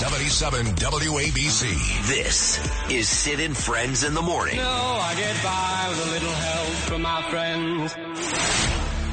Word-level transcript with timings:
77 0.00 0.64
WABC. 0.76 2.06
This 2.06 2.58
is 2.90 3.06
Sid 3.06 3.38
and 3.38 3.54
Friends 3.54 4.02
in 4.02 4.14
the 4.14 4.22
Morning. 4.22 4.56
No, 4.56 4.62
I 4.62 5.14
get 5.14 5.36
by 5.42 5.86
with 5.90 6.08
a 6.08 6.10
little 6.10 6.32
help 6.32 6.68
from 6.88 7.02
my 7.02 7.20
friends. 7.28 7.92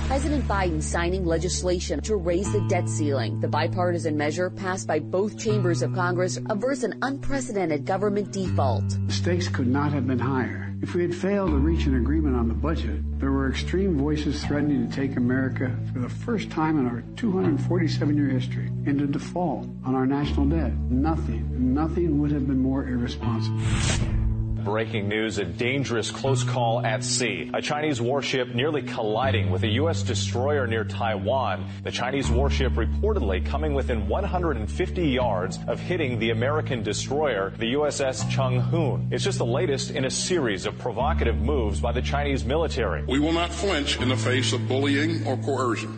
President 0.07 0.47
Biden 0.47 0.81
signing 0.81 1.25
legislation 1.25 1.99
to 2.03 2.15
raise 2.15 2.49
the 2.53 2.61
debt 2.69 2.87
ceiling. 2.87 3.41
The 3.41 3.49
bipartisan 3.49 4.15
measure 4.15 4.49
passed 4.49 4.87
by 4.87 4.99
both 4.99 5.37
chambers 5.37 5.81
of 5.81 5.93
Congress 5.93 6.39
averts 6.49 6.83
an 6.83 6.97
unprecedented 7.01 7.83
government 7.83 8.31
default. 8.31 8.87
The 9.07 9.13
stakes 9.13 9.49
could 9.49 9.67
not 9.67 9.91
have 9.91 10.07
been 10.07 10.19
higher. 10.19 10.66
If 10.79 10.93
we 10.93 11.01
had 11.01 11.15
failed 11.15 11.49
to 11.49 11.57
reach 11.57 11.87
an 11.87 11.95
agreement 11.95 12.35
on 12.35 12.47
the 12.47 12.53
budget, 12.53 13.01
there 13.19 13.31
were 13.31 13.49
extreme 13.49 13.97
voices 13.97 14.43
threatening 14.43 14.87
to 14.87 14.95
take 14.95 15.17
America 15.17 15.75
for 15.91 15.99
the 15.99 16.09
first 16.09 16.51
time 16.51 16.77
in 16.77 16.85
our 16.85 17.03
247 17.15 18.15
year 18.15 18.27
history 18.27 18.67
into 18.85 19.07
default 19.07 19.67
on 19.83 19.95
our 19.95 20.05
national 20.05 20.45
debt. 20.45 20.73
Nothing, 20.73 21.73
nothing 21.73 22.19
would 22.19 22.31
have 22.31 22.45
been 22.45 22.59
more 22.59 22.87
irresponsible. 22.87 23.59
Breaking 24.67 25.07
news, 25.07 25.37
a 25.37 25.45
dangerous 25.45 26.11
close 26.11 26.43
call 26.43 26.85
at 26.85 27.01
sea. 27.01 27.49
A 27.53 27.61
Chinese 27.61 28.01
warship 28.01 28.53
nearly 28.53 28.81
colliding 28.81 29.49
with 29.49 29.63
a 29.63 29.69
U.S. 29.79 30.01
destroyer 30.03 30.67
near 30.67 30.83
Taiwan. 30.83 31.69
The 31.83 31.91
Chinese 31.91 32.29
warship 32.29 32.73
reportedly 32.73 33.45
coming 33.45 33.73
within 33.73 34.09
150 34.09 35.07
yards 35.07 35.57
of 35.69 35.79
hitting 35.79 36.19
the 36.19 36.31
American 36.31 36.83
destroyer, 36.83 37.53
the 37.57 37.75
USS 37.75 38.29
Chung 38.29 38.59
Hoon. 38.59 39.07
It's 39.09 39.23
just 39.23 39.37
the 39.37 39.45
latest 39.45 39.91
in 39.91 40.03
a 40.03 40.11
series 40.11 40.65
of 40.65 40.77
provocative 40.77 41.37
moves 41.37 41.79
by 41.79 41.93
the 41.93 42.01
Chinese 42.01 42.43
military. 42.43 43.05
We 43.05 43.19
will 43.19 43.31
not 43.31 43.53
flinch 43.53 44.01
in 44.01 44.09
the 44.09 44.17
face 44.17 44.51
of 44.51 44.67
bullying 44.67 45.25
or 45.25 45.37
coercion. 45.37 45.97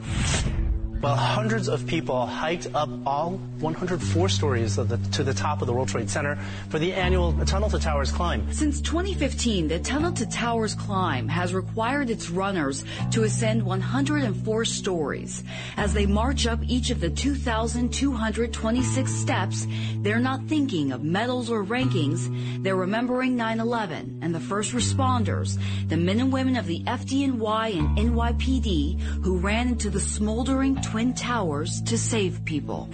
Well, 1.01 1.15
hundreds 1.15 1.69
of 1.69 1.87
people 1.87 2.25
hiked 2.25 2.67
up 2.75 2.89
all 3.05 3.37
104 3.61 4.27
stories 4.27 4.75
the, 4.75 4.99
to 5.13 5.23
the 5.23 5.33
top 5.33 5.61
of 5.61 5.67
the 5.67 5.73
World 5.73 5.87
Trade 5.87 6.09
Center 6.09 6.35
for 6.67 6.77
the 6.77 6.91
annual 6.91 7.31
Tunnel 7.45 7.69
to 7.69 7.79
Towers 7.79 8.11
climb. 8.11 8.51
Since 8.51 8.81
2015, 8.81 9.69
the 9.69 9.79
Tunnel 9.79 10.11
to 10.11 10.25
Towers 10.25 10.75
climb 10.75 11.29
has 11.29 11.53
required 11.53 12.09
its 12.09 12.29
runners 12.29 12.83
to 13.11 13.23
ascend 13.23 13.63
104 13.63 14.65
stories. 14.65 15.41
As 15.77 15.93
they 15.93 16.05
march 16.05 16.45
up 16.45 16.59
each 16.67 16.89
of 16.89 16.99
the 16.99 17.09
2,226 17.09 19.09
steps, 19.09 19.67
they're 19.99 20.19
not 20.19 20.47
thinking 20.47 20.91
of 20.91 21.01
medals 21.01 21.49
or 21.49 21.63
rankings. 21.63 22.27
They're 22.61 22.75
remembering 22.75 23.37
9-11 23.37 24.19
and 24.21 24.35
the 24.35 24.41
first 24.41 24.73
responders, 24.73 25.57
the 25.87 25.95
men 25.95 26.19
and 26.19 26.33
women 26.33 26.57
of 26.57 26.67
the 26.67 26.83
FDNY 26.83 27.77
and 27.77 27.97
NYPD 27.97 28.99
who 29.23 29.37
ran 29.37 29.69
into 29.69 29.89
the 29.89 30.01
smoldering 30.01 30.75
Twin 30.89 31.13
Towers 31.13 31.83
to 31.83 31.99
save 31.99 32.43
people. 32.45 32.89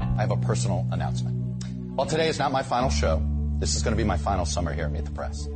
I 0.00 0.22
have 0.22 0.32
a 0.32 0.36
personal 0.36 0.84
announcement. 0.90 1.64
While 1.94 2.08
today 2.08 2.26
is 2.26 2.40
not 2.40 2.50
my 2.50 2.64
final 2.64 2.90
show, 2.90 3.22
this 3.60 3.76
is 3.76 3.84
going 3.84 3.92
to 3.92 3.96
be 3.96 4.02
my 4.02 4.16
final 4.16 4.44
summer 4.44 4.72
here 4.72 4.86
at 4.86 4.90
Meet 4.90 5.04
the 5.04 5.12
Press. 5.12 5.46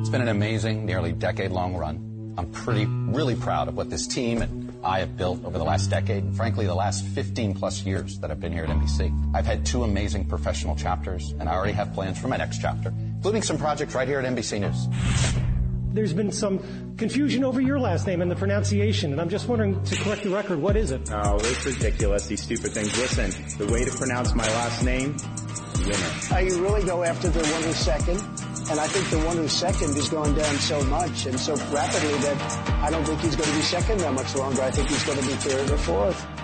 It's 0.00 0.10
been 0.10 0.20
an 0.20 0.28
amazing, 0.28 0.84
nearly 0.84 1.12
decade 1.12 1.52
long 1.52 1.74
run. 1.74 2.34
I'm 2.36 2.50
pretty, 2.50 2.84
really 2.84 3.34
proud 3.34 3.68
of 3.68 3.78
what 3.78 3.88
this 3.88 4.06
team 4.06 4.42
and 4.42 4.70
I 4.84 4.98
have 4.98 5.16
built 5.16 5.42
over 5.42 5.56
the 5.56 5.64
last 5.64 5.88
decade, 5.88 6.22
and 6.22 6.36
frankly, 6.36 6.66
the 6.66 6.74
last 6.74 7.02
15 7.02 7.54
plus 7.54 7.82
years 7.86 8.18
that 8.18 8.30
I've 8.30 8.40
been 8.40 8.52
here 8.52 8.64
at 8.64 8.70
NBC. 8.70 9.34
I've 9.34 9.46
had 9.46 9.64
two 9.64 9.84
amazing 9.84 10.26
professional 10.26 10.76
chapters, 10.76 11.32
and 11.40 11.48
I 11.48 11.54
already 11.54 11.72
have 11.72 11.94
plans 11.94 12.18
for 12.18 12.28
my 12.28 12.36
next 12.36 12.60
chapter, 12.60 12.92
including 13.16 13.40
some 13.40 13.56
projects 13.56 13.94
right 13.94 14.06
here 14.06 14.18
at 14.18 14.26
NBC 14.26 14.60
News. 14.60 15.49
There's 15.92 16.12
been 16.12 16.30
some 16.30 16.94
confusion 16.96 17.42
over 17.42 17.60
your 17.60 17.80
last 17.80 18.06
name 18.06 18.22
and 18.22 18.30
the 18.30 18.36
pronunciation, 18.36 19.10
and 19.10 19.20
I'm 19.20 19.28
just 19.28 19.48
wondering 19.48 19.82
to 19.82 19.96
correct 19.96 20.22
the 20.22 20.30
record, 20.30 20.60
what 20.60 20.76
is 20.76 20.92
it? 20.92 21.10
Oh, 21.12 21.36
it's 21.40 21.66
ridiculous, 21.66 22.26
these 22.26 22.42
stupid 22.42 22.72
things. 22.72 22.96
Listen, 22.96 23.30
the 23.58 23.72
way 23.72 23.84
to 23.84 23.90
pronounce 23.90 24.32
my 24.34 24.46
last 24.46 24.84
name, 24.84 25.16
winner. 25.80 25.96
Uh, 26.30 26.34
I 26.34 26.42
really 26.42 26.84
go 26.84 27.02
after 27.02 27.28
the 27.28 27.40
one 27.40 27.62
who's 27.64 27.76
second, 27.76 28.18
and 28.70 28.78
I 28.78 28.86
think 28.86 29.10
the 29.10 29.26
one 29.26 29.36
who's 29.36 29.52
second 29.52 29.96
is 29.96 30.08
going 30.08 30.34
down 30.34 30.54
so 30.56 30.80
much 30.84 31.26
and 31.26 31.38
so 31.38 31.54
rapidly 31.74 32.18
that 32.18 32.68
I 32.84 32.90
don't 32.90 33.04
think 33.04 33.20
he's 33.20 33.34
going 33.34 33.50
to 33.50 33.56
be 33.56 33.62
second 33.62 33.98
that 34.00 34.12
much 34.12 34.36
longer. 34.36 34.62
I 34.62 34.70
think 34.70 34.88
he's 34.88 35.04
going 35.04 35.18
to 35.18 35.26
be 35.26 35.32
third 35.34 35.70
or 35.70 35.78
fourth. 35.78 36.39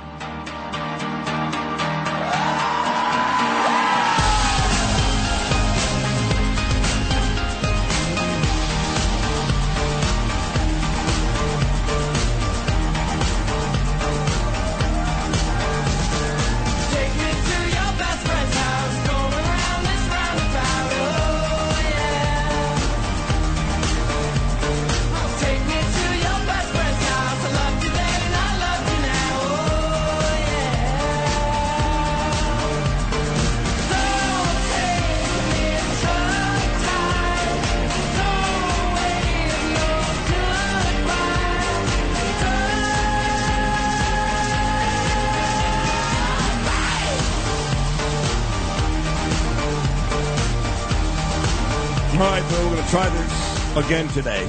Again 53.87 54.09
today. 54.09 54.45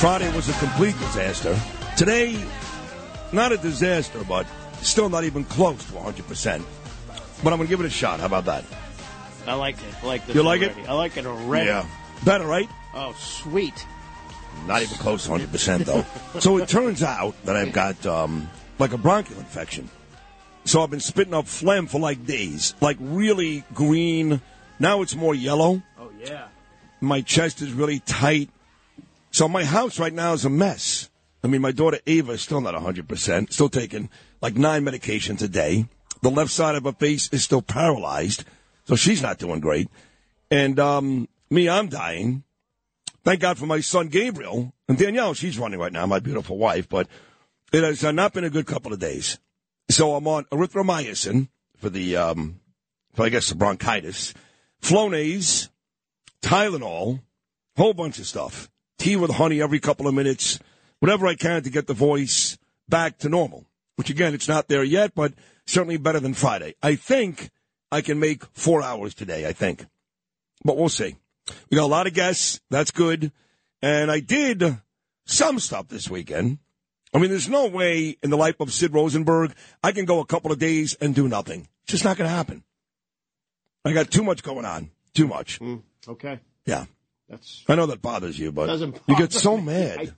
Friday 0.00 0.34
was 0.34 0.48
a 0.48 0.52
complete 0.54 0.98
disaster. 0.98 1.54
Today, 1.94 2.42
not 3.32 3.52
a 3.52 3.58
disaster, 3.58 4.24
but 4.26 4.46
still 4.80 5.10
not 5.10 5.24
even 5.24 5.44
close 5.44 5.84
to 5.84 5.92
100%. 5.92 6.64
But 7.44 7.52
I'm 7.52 7.58
going 7.58 7.66
to 7.66 7.66
give 7.66 7.80
it 7.80 7.86
a 7.86 7.90
shot. 7.90 8.20
How 8.20 8.26
about 8.26 8.46
that? 8.46 8.64
I 9.46 9.52
like 9.54 9.76
it. 9.76 9.94
I 10.02 10.06
like 10.06 10.26
this 10.26 10.34
You 10.34 10.42
like 10.42 10.62
already. 10.62 10.80
it? 10.80 10.88
I 10.88 10.94
like 10.94 11.16
it 11.18 11.26
already. 11.26 11.66
Yeah. 11.66 11.86
Better, 12.24 12.46
right? 12.46 12.68
Oh, 12.94 13.14
sweet. 13.18 13.86
Not 14.66 14.80
even 14.80 14.96
close 14.96 15.24
to 15.24 15.30
100%, 15.32 15.84
though. 15.84 16.06
so 16.40 16.56
it 16.56 16.66
turns 16.66 17.02
out 17.02 17.34
that 17.44 17.56
I've 17.56 17.74
got 17.74 18.06
um, 18.06 18.48
like 18.78 18.94
a 18.94 18.98
bronchial 18.98 19.38
infection. 19.38 19.90
So 20.64 20.82
I've 20.82 20.90
been 20.90 21.00
spitting 21.00 21.34
up 21.34 21.46
phlegm 21.46 21.88
for 21.88 22.00
like 22.00 22.24
days, 22.24 22.74
like 22.80 22.96
really 23.00 23.64
green. 23.74 24.40
Now 24.78 25.02
it's 25.02 25.14
more 25.14 25.34
yellow. 25.34 25.82
Oh, 25.98 26.10
yeah. 26.18 26.46
My 27.00 27.20
chest 27.20 27.62
is 27.62 27.72
really 27.72 28.00
tight. 28.00 28.50
So 29.30 29.48
my 29.48 29.64
house 29.64 29.98
right 29.98 30.12
now 30.12 30.32
is 30.32 30.44
a 30.44 30.50
mess. 30.50 31.08
I 31.42 31.46
mean, 31.46 31.62
my 31.62 31.72
daughter 31.72 31.98
Ava 32.06 32.32
is 32.32 32.42
still 32.42 32.60
not 32.60 32.74
100%, 32.74 33.52
still 33.52 33.68
taking 33.68 34.10
like 34.42 34.56
nine 34.56 34.84
medications 34.84 35.42
a 35.42 35.48
day. 35.48 35.86
The 36.22 36.30
left 36.30 36.50
side 36.50 36.74
of 36.74 36.84
her 36.84 36.92
face 36.92 37.30
is 37.32 37.42
still 37.42 37.62
paralyzed, 37.62 38.44
so 38.84 38.94
she's 38.94 39.22
not 39.22 39.38
doing 39.38 39.60
great. 39.60 39.88
And 40.50 40.78
um, 40.78 41.28
me, 41.48 41.68
I'm 41.68 41.88
dying. 41.88 42.44
Thank 43.24 43.40
God 43.40 43.58
for 43.58 43.66
my 43.66 43.80
son 43.80 44.08
Gabriel 44.08 44.74
and 44.88 44.98
Danielle. 44.98 45.34
She's 45.34 45.58
running 45.58 45.78
right 45.78 45.92
now, 45.92 46.04
my 46.06 46.18
beautiful 46.18 46.58
wife. 46.58 46.88
But 46.88 47.06
it 47.72 47.82
has 47.82 48.04
uh, 48.04 48.12
not 48.12 48.34
been 48.34 48.44
a 48.44 48.50
good 48.50 48.66
couple 48.66 48.92
of 48.92 48.98
days. 48.98 49.38
So 49.90 50.14
I'm 50.14 50.26
on 50.26 50.44
erythromycin 50.46 51.48
for 51.78 51.88
the, 51.88 52.16
um, 52.16 52.60
for 53.14 53.24
I 53.24 53.28
guess 53.28 53.48
the 53.48 53.54
bronchitis, 53.54 54.34
Flonase, 54.82 55.68
Tylenol, 56.42 57.20
whole 57.76 57.94
bunch 57.94 58.18
of 58.18 58.26
stuff. 58.26 58.70
Tea 58.98 59.16
with 59.16 59.32
honey 59.32 59.62
every 59.62 59.80
couple 59.80 60.06
of 60.06 60.14
minutes, 60.14 60.58
whatever 60.98 61.26
I 61.26 61.34
can 61.34 61.62
to 61.62 61.70
get 61.70 61.86
the 61.86 61.94
voice 61.94 62.58
back 62.88 63.18
to 63.18 63.28
normal. 63.28 63.66
Which 63.96 64.10
again, 64.10 64.34
it's 64.34 64.48
not 64.48 64.68
there 64.68 64.84
yet, 64.84 65.14
but 65.14 65.34
certainly 65.66 65.96
better 65.96 66.20
than 66.20 66.34
Friday. 66.34 66.74
I 66.82 66.96
think 66.96 67.50
I 67.92 68.00
can 68.00 68.18
make 68.18 68.44
four 68.52 68.82
hours 68.82 69.14
today. 69.14 69.46
I 69.46 69.52
think, 69.52 69.86
but 70.64 70.76
we'll 70.76 70.88
see. 70.88 71.16
We 71.70 71.76
got 71.76 71.84
a 71.84 71.86
lot 71.86 72.06
of 72.06 72.14
guests. 72.14 72.60
That's 72.70 72.90
good. 72.90 73.32
And 73.82 74.10
I 74.10 74.20
did 74.20 74.78
some 75.26 75.58
stuff 75.58 75.88
this 75.88 76.08
weekend. 76.08 76.58
I 77.12 77.18
mean, 77.18 77.30
there's 77.30 77.48
no 77.48 77.66
way 77.66 78.16
in 78.22 78.30
the 78.30 78.36
life 78.36 78.60
of 78.60 78.72
Sid 78.72 78.94
Rosenberg 78.94 79.54
I 79.82 79.92
can 79.92 80.04
go 80.04 80.20
a 80.20 80.26
couple 80.26 80.52
of 80.52 80.58
days 80.58 80.94
and 80.94 81.14
do 81.14 81.28
nothing. 81.28 81.68
It's 81.82 81.92
just 81.92 82.04
not 82.04 82.16
going 82.16 82.28
to 82.28 82.34
happen. 82.34 82.62
I 83.84 83.92
got 83.92 84.10
too 84.10 84.22
much 84.22 84.42
going 84.42 84.64
on. 84.64 84.90
Too 85.14 85.26
much. 85.26 85.58
Mm. 85.60 85.82
Okay. 86.08 86.40
Yeah. 86.66 86.86
That's 87.28 87.64
I 87.68 87.76
know 87.76 87.86
that 87.86 88.02
bothers 88.02 88.38
you, 88.38 88.50
but 88.52 88.66
Doesn't 88.66 88.98
you 89.06 89.16
get 89.16 89.32
so 89.32 89.56
mad. 89.58 90.12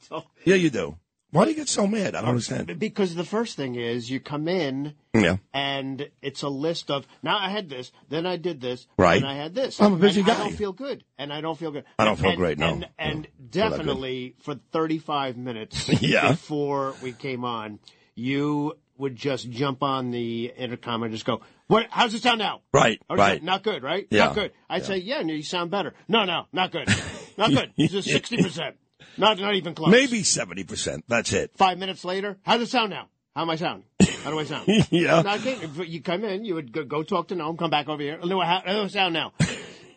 Yeah, 0.44 0.54
you 0.54 0.70
do. 0.70 0.96
Why 1.30 1.44
do 1.44 1.50
you 1.50 1.56
get 1.56 1.68
so 1.68 1.86
mad? 1.86 2.14
I 2.14 2.20
don't 2.20 2.30
understand. 2.30 2.78
Because 2.78 3.14
the 3.14 3.24
first 3.24 3.56
thing 3.56 3.74
is 3.74 4.10
you 4.10 4.20
come 4.20 4.48
in 4.48 4.94
Yeah. 5.14 5.38
and 5.54 6.10
it's 6.20 6.42
a 6.42 6.48
list 6.50 6.90
of 6.90 7.06
now 7.22 7.38
I 7.38 7.48
had 7.48 7.70
this, 7.70 7.90
then 8.10 8.26
I 8.26 8.36
did 8.36 8.60
this, 8.60 8.86
Right. 8.98 9.16
and 9.16 9.26
I 9.26 9.34
had 9.34 9.54
this. 9.54 9.80
I'm 9.80 9.94
a 9.94 9.96
busy 9.96 10.20
and 10.20 10.30
I 10.30 10.36
don't 10.38 10.56
feel 10.56 10.72
good, 10.72 11.04
and 11.18 11.32
I 11.32 11.40
don't 11.40 11.58
feel 11.58 11.70
good. 11.70 11.84
I 11.98 12.04
don't 12.04 12.18
feel 12.18 12.30
And- 12.30 12.38
great, 12.38 12.58
no. 12.58 12.66
And, 12.68 12.88
and 12.98 13.14
No, 13.16 13.22
feel 13.22 13.22
that 13.22 13.30
good. 13.42 13.50
definitely 13.52 14.34
for 14.40 14.56
35 14.72 15.38
minutes 15.38 15.88
Yeah. 16.02 16.32
before 16.32 16.94
we 17.02 17.12
came 17.12 17.44
on, 17.46 17.78
you 18.14 18.76
would 18.98 19.16
just 19.16 19.50
jump 19.50 19.82
on 19.82 20.10
the 20.10 20.52
intercom 20.56 21.02
and 21.02 21.12
just 21.12 21.24
go, 21.24 21.40
"What? 21.72 21.86
How's 21.90 22.14
it 22.14 22.22
sound 22.22 22.38
now?" 22.38 22.60
Right, 22.72 23.00
Or 23.08 23.16
right. 23.16 23.42
Not 23.42 23.62
good, 23.62 23.82
right? 23.82 24.06
Yeah. 24.10 24.26
Not 24.26 24.34
good. 24.34 24.52
I'd 24.68 24.84
say, 24.84 24.98
"Yeah, 24.98 25.22
no, 25.22 25.32
you 25.32 25.42
sound 25.42 25.70
better." 25.70 25.94
No, 26.08 26.24
no, 26.24 26.46
not 26.52 26.70
good. 26.72 26.88
Not 27.38 27.50
good. 27.50 27.72
It's 27.78 27.92
just 27.94 28.08
sixty 28.16 28.36
percent. 28.42 28.76
Not 29.16 29.38
not 29.38 29.54
even 29.54 29.74
close. 29.74 29.90
Maybe 29.90 30.22
seventy 30.22 30.64
percent. 30.64 31.04
That's 31.08 31.32
it. 31.32 31.50
Five 31.56 31.78
minutes 31.78 32.04
later, 32.04 32.36
how's 32.42 32.60
it 32.60 32.68
sound 32.68 32.90
now? 32.90 33.08
How 33.34 33.42
am 33.42 33.50
I 33.50 33.56
sound? 33.56 33.84
How 34.22 34.30
do 34.30 34.38
I 34.38 34.44
sound? 34.44 34.66
Yeah. 34.90 35.22
No, 35.22 35.30
I 35.30 35.38
can't. 35.38 35.62
If 35.62 35.88
You 35.88 36.02
come 36.02 36.24
in, 36.24 36.44
you 36.44 36.54
would 36.56 36.70
go, 36.72 36.84
go 36.84 37.02
talk 37.02 37.28
to 37.28 37.34
Noam, 37.34 37.58
come 37.58 37.70
back 37.70 37.88
over 37.88 38.02
here. 38.02 38.18
No, 38.22 38.40
how, 38.40 38.60
how 38.64 38.72
do 38.74 38.82
I 38.82 38.86
sound 38.88 39.14
now? 39.14 39.32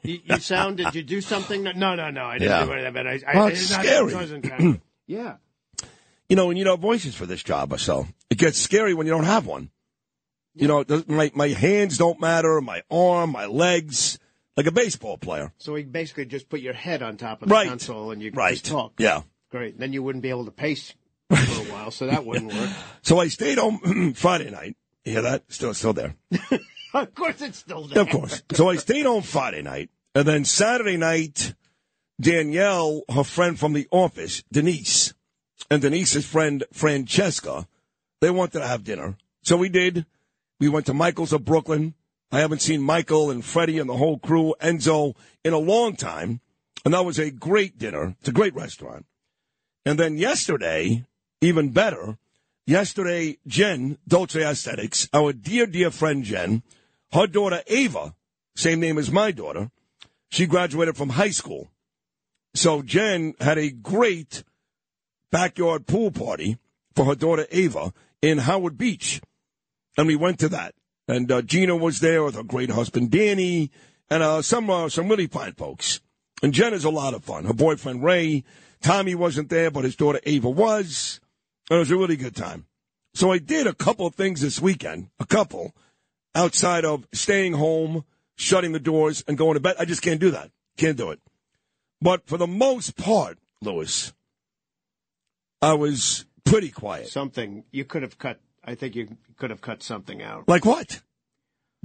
You, 0.02 0.20
you 0.24 0.40
sound, 0.40 0.78
did 0.78 0.96
you 0.96 1.04
do 1.04 1.20
something? 1.20 1.64
No, 1.64 1.72
no, 1.96 2.10
no, 2.10 2.24
I 2.26 2.38
didn't 2.38 2.50
Yeah. 2.52 2.66
do 2.66 2.72
anything. 2.72 2.94
But 2.94 3.08
I, 3.08 3.20
Well, 3.34 3.44
I, 3.48 3.50
it's 3.50 3.70
not- 3.72 3.84
scary. 3.86 4.12
it 4.12 4.16
wasn't 4.16 4.44
kind 4.50 4.76
of- 4.76 4.82
yeah. 5.08 5.36
You 6.30 6.36
know, 6.38 6.50
and 6.50 6.58
you 6.58 6.64
know 6.64 6.78
voices 6.78 7.14
for 7.16 7.26
this 7.26 7.44
job 7.44 7.74
or 7.74 7.78
so. 7.78 8.08
It 8.30 8.38
gets 8.38 8.58
scary 8.60 8.94
when 8.94 9.06
you 9.08 9.14
don't 9.14 9.26
have 9.26 9.46
one. 9.46 9.70
You 10.56 10.68
know, 10.68 10.86
my 11.08 11.32
my 11.36 11.50
hands 11.50 11.98
don't 11.98 12.20
matter, 12.20 12.62
my 12.62 12.82
arm, 12.90 13.32
my 13.32 13.46
legs, 13.46 14.18
like 14.56 14.66
a 14.68 14.72
baseball 14.72 15.18
player. 15.18 15.52
So 15.58 15.74
we 15.74 15.84
basically 15.84 16.26
just 16.26 16.48
put 16.50 16.62
your 16.62 16.74
head 16.74 17.04
on 17.04 17.18
top 17.18 17.42
of 17.42 17.50
the 17.50 17.54
Right. 17.54 17.68
console 17.68 18.12
and 18.12 18.22
you 18.22 18.32
can 18.32 18.38
Right. 18.40 18.54
just 18.54 18.66
talk. 18.66 18.94
Yeah. 18.98 19.24
Great. 19.52 19.78
Then 19.78 19.92
you 19.94 20.02
wouldn't 20.02 20.22
be 20.22 20.30
able 20.30 20.46
to 20.46 20.52
pace 20.52 20.94
for 21.30 21.36
a 21.36 21.72
while, 21.72 21.92
so 21.92 22.08
that 22.08 22.26
wouldn't 22.26 22.54
work. 22.54 22.70
So 23.02 23.20
I 23.20 23.28
stayed 23.28 23.58
home 23.58 24.14
Friday 24.16 24.50
night. 24.50 24.78
You 25.04 25.12
hear 25.14 25.22
that? 25.24 25.44
Still, 25.50 25.74
still 25.74 25.94
there. 25.94 26.16
of 26.94 27.14
course, 27.14 27.42
it's 27.42 27.60
still 27.60 27.86
there. 27.88 28.02
Of 28.02 28.10
course. 28.10 28.42
So 28.54 28.70
I 28.70 28.78
stayed 28.78 29.06
home 29.06 29.24
Friday 29.24 29.62
night, 29.62 29.90
and 30.16 30.26
then 30.28 30.46
Saturday 30.46 30.98
night, 30.98 31.54
Danielle, 32.20 33.02
her 33.14 33.24
friend 33.24 33.60
from 33.60 33.74
the 33.74 33.88
office, 33.92 34.44
Denise, 34.52 35.14
and 35.70 35.82
Denise's 35.82 36.26
friend 36.26 36.64
Francesca, 36.72 37.68
they 38.22 38.30
wanted 38.30 38.60
to 38.60 38.68
have 38.68 38.84
dinner. 38.84 39.18
So 39.44 39.58
we 39.58 39.70
did. 39.70 40.06
We 40.60 40.70
went 40.70 40.86
to 40.86 40.94
Michael's 40.94 41.34
of 41.34 41.46
Brooklyn. 41.46 41.96
I 42.32 42.40
haven't 42.40 42.62
seen 42.62 42.82
Michael 42.82 43.30
and 43.30 43.44
Freddie 43.44 43.80
and 43.80 43.90
the 43.90 43.98
whole 43.98 44.18
crew, 44.18 44.56
Enzo, 44.62 45.16
in 45.44 45.54
a 45.54 45.58
long 45.58 45.96
time. 45.96 46.42
And 46.84 46.94
that 46.94 47.06
was 47.06 47.20
a 47.20 47.32
great 47.32 47.78
dinner. 47.78 48.16
It's 48.20 48.30
a 48.30 48.34
great 48.34 48.56
restaurant. 48.56 49.06
And 49.86 50.00
then 50.00 50.18
yesterday, 50.18 51.06
even 51.42 51.70
better, 51.70 52.18
yesterday, 52.66 53.38
Jen, 53.48 53.98
Dolce 54.08 54.44
Aesthetics, 54.44 55.08
our 55.14 55.34
dear, 55.34 55.66
dear 55.66 55.92
friend 55.92 56.24
Jen, 56.24 56.64
her 57.12 57.28
daughter 57.28 57.62
Ava, 57.68 58.16
same 58.56 58.80
name 58.80 58.98
as 58.98 59.12
my 59.12 59.32
daughter, 59.32 59.72
she 60.30 60.46
graduated 60.46 60.98
from 60.98 61.10
high 61.10 61.30
school. 61.30 61.70
So 62.54 62.82
Jen 62.82 63.36
had 63.40 63.58
a 63.58 63.70
great 63.70 64.44
backyard 65.32 65.88
pool 65.88 66.12
party 66.12 66.58
for 66.96 67.06
her 67.06 67.16
daughter 67.16 67.46
Ava 67.52 67.94
in 68.22 68.40
Howard 68.40 68.78
Beach. 68.78 69.22
And 69.98 70.08
we 70.08 70.16
went 70.16 70.40
to 70.40 70.50
that. 70.50 70.76
And 71.08 71.32
uh, 71.32 71.42
Gina 71.42 71.76
was 71.76 72.00
there 72.00 72.24
with 72.24 72.36
her 72.36 72.44
great 72.44 72.72
husband 72.72 73.12
Danny 73.12 73.72
and 74.10 74.24
uh, 74.24 74.42
some 74.42 74.70
uh, 74.70 74.90
some 74.90 75.08
really 75.08 75.28
fine 75.28 75.54
folks. 75.54 76.02
And 76.44 76.54
Jen 76.54 76.74
is 76.74 76.84
a 76.84 76.90
lot 76.90 77.14
of 77.14 77.24
fun. 77.24 77.46
Her 77.46 77.54
boyfriend 77.54 78.04
Ray, 78.04 78.44
Tommy 78.82 79.16
wasn't 79.16 79.50
there, 79.50 79.72
but 79.72 79.84
his 79.84 79.96
daughter 79.96 80.20
Ava 80.26 80.50
was. 80.50 81.20
And 81.70 81.78
it 81.78 81.80
was 81.80 81.92
a 81.92 81.98
really 81.98 82.18
good 82.18 82.36
time. 82.36 82.66
So 83.14 83.32
I 83.32 83.38
did 83.38 83.66
a 83.66 83.74
couple 83.74 84.06
of 84.06 84.16
things 84.16 84.42
this 84.42 84.62
weekend, 84.62 85.10
a 85.20 85.26
couple, 85.26 85.74
outside 86.36 86.84
of 86.84 87.08
staying 87.14 87.54
home, 87.54 88.04
shutting 88.36 88.74
the 88.74 88.80
doors, 88.80 89.24
and 89.28 89.38
going 89.38 89.54
to 89.54 89.60
bed. 89.62 89.78
I 89.80 89.86
just 89.86 90.02
can't 90.02 90.20
do 90.20 90.32
that. 90.32 90.52
Can't 90.78 90.98
do 90.98 91.12
it. 91.12 91.22
But 92.02 92.28
for 92.28 92.38
the 92.38 92.48
most 92.48 92.98
part, 92.98 93.40
Lewis, 93.62 94.14
I 95.62 95.74
was 95.74 96.26
pretty 96.44 96.70
quiet. 96.70 97.08
Something 97.08 97.64
you 97.72 97.86
could 97.86 98.04
have 98.04 98.18
cut. 98.18 98.40
I 98.66 98.76
think 98.76 98.96
you 98.96 99.08
could 99.38 99.52
have 99.52 99.62
cut 99.62 99.84
something 99.84 100.22
out. 100.22 100.48
Like 100.48 100.66
what? 100.66 101.02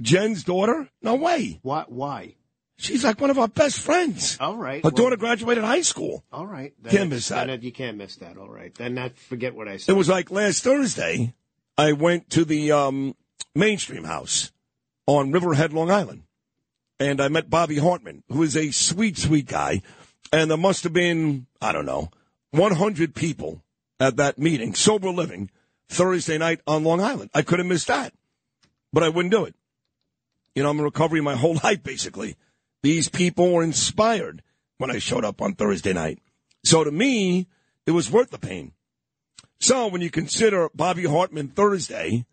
Jen's 0.01 0.43
daughter? 0.43 0.89
No 1.01 1.15
way. 1.15 1.59
Why? 1.61 1.85
Why? 1.87 2.35
She's 2.77 3.03
like 3.03 3.21
one 3.21 3.29
of 3.29 3.37
our 3.37 3.47
best 3.47 3.79
friends. 3.79 4.37
All 4.39 4.57
right. 4.57 4.83
Her 4.83 4.89
well- 4.89 4.95
daughter 4.95 5.17
graduated 5.17 5.63
high 5.63 5.81
school. 5.83 6.23
All 6.31 6.47
right. 6.47 6.73
Then 6.81 6.91
Can't 6.91 7.09
miss 7.11 7.27
that. 7.27 7.49
it- 7.49 7.61
you 7.61 7.71
can't 7.71 7.97
miss 7.97 8.15
that. 8.17 8.37
All 8.37 8.49
right. 8.49 8.73
Then 8.73 8.95
that. 8.95 9.17
Forget 9.17 9.53
what 9.53 9.67
I 9.67 9.77
said. 9.77 9.93
It 9.93 9.97
was 9.97 10.09
like 10.09 10.31
last 10.31 10.63
Thursday, 10.63 11.35
I 11.77 11.93
went 11.93 12.31
to 12.31 12.43
the 12.43 12.71
um, 12.71 13.15
mainstream 13.53 14.05
house 14.05 14.51
on 15.05 15.31
Riverhead, 15.31 15.73
Long 15.73 15.91
Island. 15.91 16.23
And 16.99 17.21
I 17.21 17.27
met 17.27 17.49
Bobby 17.49 17.77
Hartman, 17.77 18.23
who 18.29 18.43
is 18.43 18.55
a 18.57 18.71
sweet, 18.71 19.17
sweet 19.17 19.47
guy. 19.47 19.81
And 20.33 20.49
there 20.49 20.57
must 20.57 20.83
have 20.83 20.93
been, 20.93 21.47
I 21.61 21.71
don't 21.71 21.85
know, 21.85 22.09
100 22.51 23.13
people 23.15 23.63
at 23.99 24.17
that 24.17 24.37
meeting, 24.39 24.73
sober 24.75 25.09
living, 25.09 25.49
Thursday 25.91 26.37
night 26.37 26.61
on 26.65 26.83
Long 26.83 27.01
Island. 27.01 27.29
I 27.33 27.41
could 27.41 27.59
have 27.59 27.67
missed 27.67 27.87
that, 27.87 28.13
but 28.93 29.03
I 29.03 29.09
wouldn't 29.09 29.33
do 29.33 29.45
it. 29.45 29.55
You 30.55 30.63
know, 30.63 30.69
I'm 30.69 30.79
in 30.79 30.85
recovery 30.85 31.21
my 31.21 31.35
whole 31.43 31.59
life, 31.63 31.83
basically. 31.83 32.37
These 32.81 33.09
people 33.09 33.51
were 33.51 33.63
inspired 33.63 34.41
when 34.77 34.89
I 34.89 34.97
showed 34.97 35.25
up 35.25 35.41
on 35.41 35.53
Thursday 35.53 35.93
night. 35.93 36.19
So 36.63 36.83
to 36.83 36.91
me, 36.91 37.47
it 37.85 37.91
was 37.91 38.09
worth 38.09 38.31
the 38.31 38.39
pain. 38.39 38.71
So 39.59 39.87
when 39.87 40.01
you 40.01 40.09
consider 40.09 40.69
Bobby 40.73 41.05
Hartman 41.05 41.49
Thursday, 41.49 42.25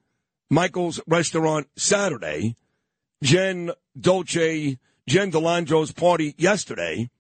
Michael's 0.49 1.01
restaurant 1.07 1.69
Saturday, 1.77 2.57
Jen 3.23 3.73
Dolce, 3.99 4.79
Jen 5.07 5.33
Delandro's 5.33 5.93
party 5.93 6.35
yesterday, 6.39 7.11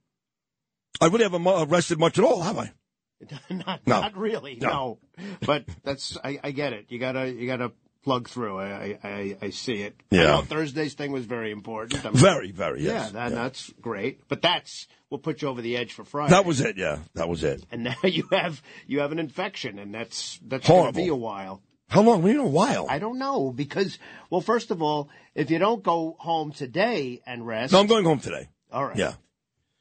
I 1.01 1.07
really 1.07 1.25
haven't 1.25 1.47
arrested 1.47 1.99
much 1.99 2.19
at 2.19 2.25
all, 2.25 2.43
have 2.43 2.59
I? 2.59 2.73
not, 3.51 3.81
No. 3.87 4.01
not 4.01 4.17
really. 4.17 4.59
No. 4.61 4.69
No. 4.69 4.99
But 5.45 5.65
that's. 5.85 6.17
I, 6.23 6.39
I 6.43 6.51
get 6.53 6.73
it. 6.73 6.87
You 6.89 6.99
gotta. 6.99 7.31
You 7.33 7.47
gotta 7.47 7.73
plug 8.05 8.29
through. 8.29 8.61
I. 8.61 8.99
I. 9.03 9.37
I, 9.43 9.51
see 9.51 9.83
it. 9.83 9.97
Yeah. 10.11 10.25
know 10.25 10.43
Thursday's 10.43 10.95
thing 10.95 11.13
was 11.13 11.25
very 11.25 11.51
important. 11.51 12.05
I 12.05 12.11
mean, 12.11 12.19
Very, 12.19 12.53
very, 12.53 12.83
Yeah. 12.83 13.09
That, 13.13 13.31
Yeah. 13.31 13.37
That's 13.37 13.71
great. 13.81 14.27
But 14.29 14.43
that's 14.43 14.87
will 15.11 15.19
put 15.19 15.43
you 15.43 15.49
over 15.49 15.63
the 15.63 15.77
edge 15.77 15.93
for 15.93 16.05
Friday. 16.05 16.31
That 16.31 16.45
was 16.45 16.61
it, 16.61 16.77
yeah. 16.77 16.99
That 17.15 17.29
was 17.29 17.43
it. 17.43 17.65
And 17.71 17.85
now 17.85 17.97
you 18.05 18.29
have 18.31 18.63
you 18.87 19.01
have 19.01 19.13
an 19.13 19.19
infection, 19.19 19.79
and 19.79 19.95
that's 19.95 20.39
that's 20.47 20.67
going 20.69 20.79
to 20.79 20.83
Horrible. 20.83 21.03
be 21.03 21.09
a 21.09 21.15
while. 21.15 21.63
How 21.89 22.03
long? 22.03 22.21
We 22.23 22.35
know 22.35 22.45
a 22.45 22.49
while. 22.49 22.87
I 22.89 22.99
don't 22.99 23.19
know 23.19 23.51
because 23.51 23.99
well, 24.31 24.43
first 24.43 24.71
of 24.71 24.83
all, 24.83 25.09
if 25.35 25.51
you 25.51 25.59
don't 25.59 25.83
go 25.83 26.17
home 26.19 26.53
today 26.53 27.23
and 27.27 27.47
rest, 27.47 27.73
No, 27.73 27.81
I'm 27.81 27.87
going 27.87 28.05
home 28.05 28.21
today. 28.21 28.49
All 28.71 28.85
right. 28.85 28.97
Yeah. 28.97 29.15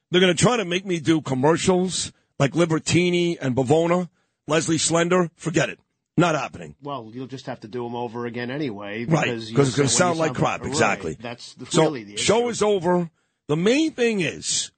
They're 0.09 0.21
going 0.21 0.33
to 0.33 0.41
try 0.41 0.55
to 0.55 0.63
make 0.63 0.85
me 0.85 1.01
do 1.01 1.19
commercials 1.21 2.13
like 2.39 2.53
Libertini 2.53 3.37
and 3.39 3.55
Bavona, 3.55 4.09
Leslie 4.47 4.77
Slender. 4.77 5.29
Forget 5.35 5.69
it. 5.69 5.79
Not 6.19 6.33
happening. 6.33 6.75
Well, 6.81 7.11
you'll 7.13 7.27
just 7.27 7.45
have 7.45 7.59
to 7.59 7.67
do 7.67 7.83
them 7.83 7.95
over 7.95 8.25
again 8.25 8.49
anyway. 8.49 9.05
Right. 9.05 9.25
Because 9.25 9.49
Because 9.49 9.67
it's 9.67 9.77
going 9.77 9.89
to 9.89 9.93
sound 9.93 10.17
like 10.17 10.33
crap. 10.33 10.61
Right. 10.61 10.69
Exactly. 10.69 11.17
That's 11.19 11.53
the, 11.53 11.67
so 11.67 11.83
really 11.83 12.03
the 12.05 12.13
issue. 12.15 12.23
show 12.23 12.49
is 12.49 12.63
over. 12.63 13.11
The 13.47 13.55
main 13.55 13.91
thing 13.91 14.21
is, 14.21 14.71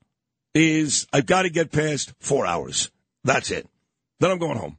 is 0.53 1.07
I've 1.13 1.25
got 1.25 1.43
to 1.43 1.49
get 1.49 1.71
past 1.71 2.13
four 2.19 2.45
hours. 2.45 2.91
That's 3.23 3.51
it. 3.51 3.67
Then 4.19 4.31
I'm 4.31 4.37
going 4.37 4.57
home. 4.57 4.77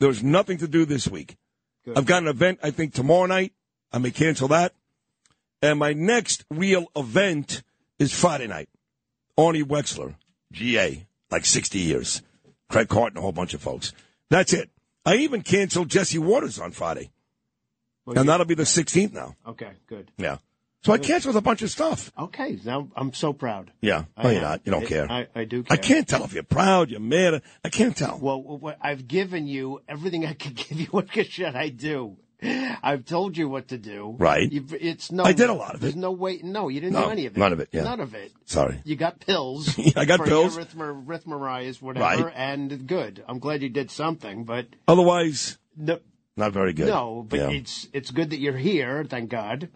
There's 0.00 0.22
nothing 0.22 0.58
to 0.58 0.68
do 0.68 0.84
this 0.84 1.06
week. 1.06 1.36
Good. 1.84 1.96
I've 1.96 2.06
got 2.06 2.22
an 2.22 2.28
event, 2.28 2.58
I 2.62 2.70
think, 2.70 2.92
tomorrow 2.92 3.26
night. 3.26 3.52
I 3.92 3.98
may 3.98 4.10
cancel 4.10 4.48
that. 4.48 4.74
And 5.62 5.78
my 5.78 5.92
next 5.92 6.44
real 6.50 6.86
event 6.96 7.62
is 7.98 8.12
Friday 8.12 8.46
night. 8.46 8.68
Arnie 9.38 9.62
Wexler, 9.62 10.14
GA, 10.52 11.06
like 11.30 11.44
60 11.46 11.78
years. 11.78 12.22
Craig 12.68 12.88
Carton, 12.88 13.18
a 13.18 13.20
whole 13.20 13.32
bunch 13.32 13.54
of 13.54 13.60
folks. 13.60 13.92
That's 14.28 14.52
it. 14.52 14.70
I 15.04 15.16
even 15.16 15.42
canceled 15.42 15.88
Jesse 15.88 16.18
Waters 16.18 16.58
on 16.58 16.72
Friday. 16.72 17.10
Well, 18.06 18.18
and 18.18 18.28
that'll 18.28 18.46
be 18.46 18.54
the 18.54 18.62
16th 18.64 19.12
now. 19.12 19.34
Okay, 19.46 19.70
good. 19.86 20.10
Yeah. 20.18 20.38
So 20.82 20.92
I 20.94 20.98
canceled 20.98 21.36
a 21.36 21.42
bunch 21.42 21.60
of 21.62 21.70
stuff. 21.70 22.10
Okay, 22.18 22.58
now 22.64 22.88
I'm 22.96 23.12
so 23.12 23.32
proud. 23.34 23.70
Yeah. 23.82 24.04
I 24.16 24.22
No, 24.22 24.28
you're 24.30 24.38
am. 24.38 24.42
not. 24.44 24.60
You 24.64 24.72
don't 24.72 24.84
I- 24.84 24.86
care. 24.86 25.12
I, 25.12 25.26
I 25.34 25.44
do 25.44 25.62
Care. 25.62 25.74
I 25.74 25.76
can't 25.76 26.08
tell 26.08 26.24
if 26.24 26.32
you're 26.32 26.42
proud, 26.42 26.90
you're 26.90 27.00
mad. 27.00 27.42
I 27.64 27.68
can't 27.68 27.94
tell. 27.96 28.18
Well, 28.18 28.74
I've 28.80 29.06
given 29.06 29.46
you 29.46 29.82
everything 29.88 30.24
I 30.24 30.32
could 30.32 30.54
give 30.68 30.80
you. 30.80 30.86
What 30.86 31.10
should 31.12 31.54
I 31.54 31.68
do? 31.68 32.16
I've 32.42 33.04
told 33.04 33.36
you 33.36 33.48
what 33.48 33.68
to 33.68 33.78
do. 33.78 34.14
Right. 34.18 34.50
You've, 34.50 34.72
it's 34.74 35.12
no. 35.12 35.24
I 35.24 35.32
did 35.32 35.50
a 35.50 35.54
lot 35.54 35.74
of 35.74 35.80
There's 35.80 35.94
it. 35.94 35.98
no 35.98 36.12
way. 36.12 36.40
No, 36.42 36.68
you 36.68 36.80
didn't 36.80 36.94
No, 36.94 37.04
do 37.06 37.10
any 37.10 37.26
of 37.26 37.36
it. 37.36 37.40
none 37.40 37.52
of 37.52 37.60
it, 37.60 37.68
yeah. 37.72 37.82
None 37.82 38.00
of 38.00 38.14
it. 38.14 38.32
Sorry. 38.46 38.80
You 38.84 38.96
got 38.96 39.20
pills. 39.20 39.78
I 39.96 40.04
got 40.04 40.24
pills. 40.24 40.56
Arrhythmarize, 40.56 41.82
whatever, 41.82 42.24
Right. 42.24 42.32
and 42.34 42.86
good. 42.86 43.22
I'm 43.28 43.38
glad 43.38 43.62
you 43.62 43.68
did 43.68 43.90
something, 43.90 44.44
but 44.44 44.66
Otherwise, 44.88 45.58
no, 45.76 45.98
not 46.36 46.52
very 46.52 46.72
good. 46.72 46.88
no. 46.88 47.24
But 47.28 47.38
Yeah. 47.40 47.50
it's 47.50 47.88
it's 47.92 48.10
good 48.10 48.30
that 48.30 48.38
you're 48.40 48.56
here. 48.56 49.04
Thank 49.04 49.30
God. 49.30 49.68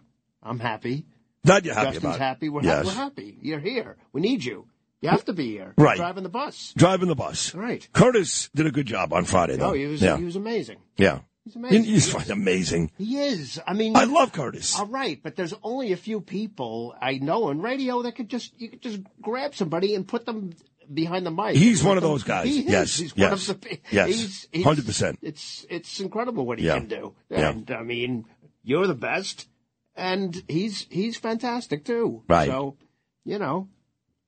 I'm 0.43 0.59
happy. 0.61 1.07
That 1.45 1.65
you're 1.65 1.75
happy 1.75 1.93
Justin's 1.95 2.17
happy. 2.17 2.49
We're, 2.49 2.63
yes. 2.63 2.85
ha- 2.87 2.89
we're 2.89 2.95
happy. 3.05 3.39
You're 3.43 3.61
here. 3.61 3.97
We 4.13 4.21
need 4.23 4.45
you. 4.45 4.67
You 5.03 5.11
have 5.11 5.27
to 5.27 5.35
be 5.35 5.49
here. 5.51 5.75
Right. 5.77 5.99
Driving 5.99 6.23
the 6.23 6.31
bus. 6.31 6.73
Driving 6.77 7.09
the 7.09 7.15
bus. 7.15 7.55
Right. 7.55 7.87
Curtis 7.93 8.49
did 8.55 8.65
a 8.67 8.71
good 8.71 8.87
job 8.87 9.13
on 9.13 9.27
Friday, 9.27 9.57
though. 9.57 9.71
Oh, 9.71 9.73
he 9.75 9.85
was 9.85 10.01
yeah. 10.01 10.17
he 10.17 10.25
was 10.25 10.37
amazing. 10.37 10.79
yeah. 10.97 11.21
He's 11.45 11.57
amazing. 11.57 11.85
He's 11.85 12.11
fine, 12.11 12.31
amazing. 12.31 12.91
He 12.97 13.19
is. 13.19 13.61
I 13.67 13.75
mean, 13.75 13.97
I 13.97 14.05
love 14.05 14.33
Curtis. 14.33 14.79
All 14.79 14.87
right, 14.87 15.21
but 15.23 15.37
there's 15.37 15.53
only 15.63 15.93
a 15.93 15.97
few 15.97 16.21
people 16.23 16.95
I 17.01 17.19
know 17.19 17.51
in 17.51 17.61
radio 17.61 18.01
that 18.03 18.13
could 18.17 18.31
just 18.31 18.59
you 18.59 18.69
could 18.71 18.81
just 18.81 19.01
grab 19.21 19.55
somebody 19.55 19.95
and 19.95 20.09
put 20.09 20.25
them 20.25 20.55
behind 20.93 21.27
the 21.27 21.31
mic. 21.31 21.57
He's 21.57 21.83
one 21.85 21.99
of 21.99 22.03
those 22.03 22.23
guys. 22.23 22.47
He. 22.47 22.63
Yes, 22.63 22.97
He's 22.97 23.13
yes, 23.15 23.49
one 23.49 23.57
of 23.57 23.61
the. 23.63 23.79
yes. 23.91 24.09
He's, 24.09 24.49
he's, 24.53 24.65
100%. 24.65 25.19
It's 25.21 25.67
it's 25.69 26.01
incredible 26.01 26.47
what 26.47 26.59
he 26.59 26.67
Yeah. 26.67 26.79
can 26.79 26.89
do. 26.89 27.15
Yeah. 27.29 27.51
And 27.51 27.71
I 27.71 27.83
mean, 27.83 28.25
you're 28.63 28.87
the 28.87 28.95
best, 28.95 29.47
and 29.95 30.43
he's 30.49 30.87
he's 30.89 31.19
fantastic 31.19 31.85
too. 31.85 32.23
Right. 32.27 32.49
So, 32.49 32.77
you 33.25 33.39
know, 33.39 33.69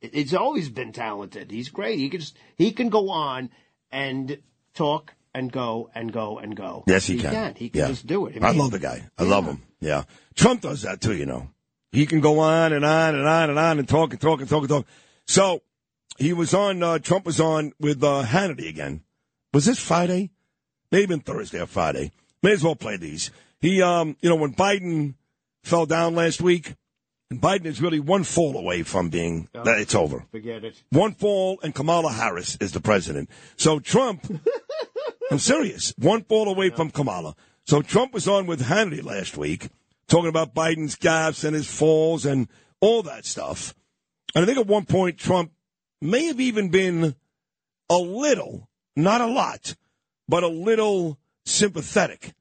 it- 0.03 0.11
it's 0.15 0.35
always 0.35 0.69
been 0.69 0.93
talented. 0.93 1.51
He's 1.51 1.71
great. 1.71 1.99
He 1.99 2.11
can 2.11 2.21
just 2.21 2.37
he 2.57 2.73
can 2.73 2.91
go 2.91 3.09
on 3.09 3.49
and 3.91 4.39
talk 4.75 5.15
and 5.37 5.53
go 5.53 5.91
and 5.95 6.11
go 6.11 6.39
and 6.39 6.57
go. 6.57 6.83
Yes, 6.87 7.07
he, 7.07 7.19
can. 7.19 7.55
He 7.55 7.69
can 7.69 7.81
yeah. 7.81 7.89
just 7.89 8.07
do 8.07 8.27
it. 8.27 8.43
I 8.43 8.51
mean, 8.51 8.59
love 8.59 8.71
the 8.71 8.79
guy. 8.79 9.07
I 9.19 9.25
love 9.25 9.45
him. 9.45 9.63
Yeah. 9.81 10.05
Trump 10.35 10.63
does 10.63 10.83
that 10.83 11.03
too, 11.03 11.15
you 11.15 11.27
know. 11.27 11.51
He 11.93 12.07
can 12.07 12.21
go 12.21 12.39
on 12.39 12.73
and 12.73 12.85
on 12.85 13.15
and 13.15 13.29
on 13.29 13.51
and 13.51 13.59
on 13.59 13.79
and 13.79 13.87
talk 13.89 14.13
and 14.13 14.21
talk 14.21 14.41
and 14.41 14.49
talk 14.49 14.61
and 14.61 14.69
talk. 14.69 14.87
So 15.27 15.61
he 16.19 16.33
was 16.33 16.55
on, 16.55 16.83
uh, 16.83 16.99
Trump 16.99 17.27
was 17.27 17.39
on 17.39 17.73
with 17.79 18.03
uh, 18.03 18.25
Hannity 18.25 18.69
again. 18.69 19.03
Was 19.53 19.67
this 19.67 19.79
Friday? 19.79 20.31
Maybe 20.91 21.07
been 21.07 21.21
Thursday 21.21 21.61
or 21.61 21.67
Friday. 21.67 22.13
May 22.43 22.53
as 22.53 22.65
well 22.65 22.77
play 22.77 22.97
these. 22.97 23.31
He, 23.61 23.83
um, 23.83 24.17
you 24.21 24.31
know, 24.31 24.37
when 24.37 24.55
Biden 24.55 25.15
fell 25.63 25.85
down 25.85 26.15
last 26.15 26.41
week, 26.41 26.75
and 27.31 27.41
Biden 27.41 27.67
is 27.67 27.83
really 27.83 27.99
one 27.99 28.23
fall 28.23 28.57
away 28.57 28.83
from 28.85 29.09
being, 29.09 29.49
Oh. 29.55 29.65
that 29.65 29.79
it's 29.79 29.95
over. 29.95 30.25
Forget 30.31 30.65
it. 30.65 30.81
One 30.91 31.13
fall, 31.13 31.59
and 31.63 31.75
Kamala 31.75 32.13
Harris 32.13 32.57
is 32.61 32.73
the 32.73 32.81
president. 32.81 33.31
So 33.57 33.81
Trump, 33.81 34.25
I'm 35.31 35.39
serious, 35.39 35.93
one 35.99 36.23
fall 36.23 36.49
away 36.49 36.71
from 36.71 36.91
Kamala. 36.91 37.35
So 37.67 37.83
Trump 37.83 38.13
was 38.13 38.29
on 38.29 38.47
with 38.47 38.63
Hannity 38.63 39.03
last 39.03 39.37
week, 39.37 39.69
talking 40.07 40.29
about 40.29 40.55
Biden's 40.55 40.95
gaps 40.95 41.43
and 41.43 41.55
his 41.55 41.69
falls 41.69 42.25
and 42.25 42.49
all 42.81 43.03
that 43.03 43.25
stuff. 43.25 43.75
And 44.35 44.45
I 44.45 44.47
think 44.47 44.59
at 44.59 44.67
one 44.67 44.85
point 44.85 45.19
Trump 45.19 45.51
may 46.01 46.27
have 46.27 46.41
even 46.41 46.69
been 46.69 47.17
a 47.91 47.99
little, 47.99 48.69
not 48.95 49.21
a 49.21 49.27
lot, 49.27 49.75
but 50.29 50.45
a 50.45 50.49
little 50.49 51.19
sympathetic. 51.45 52.33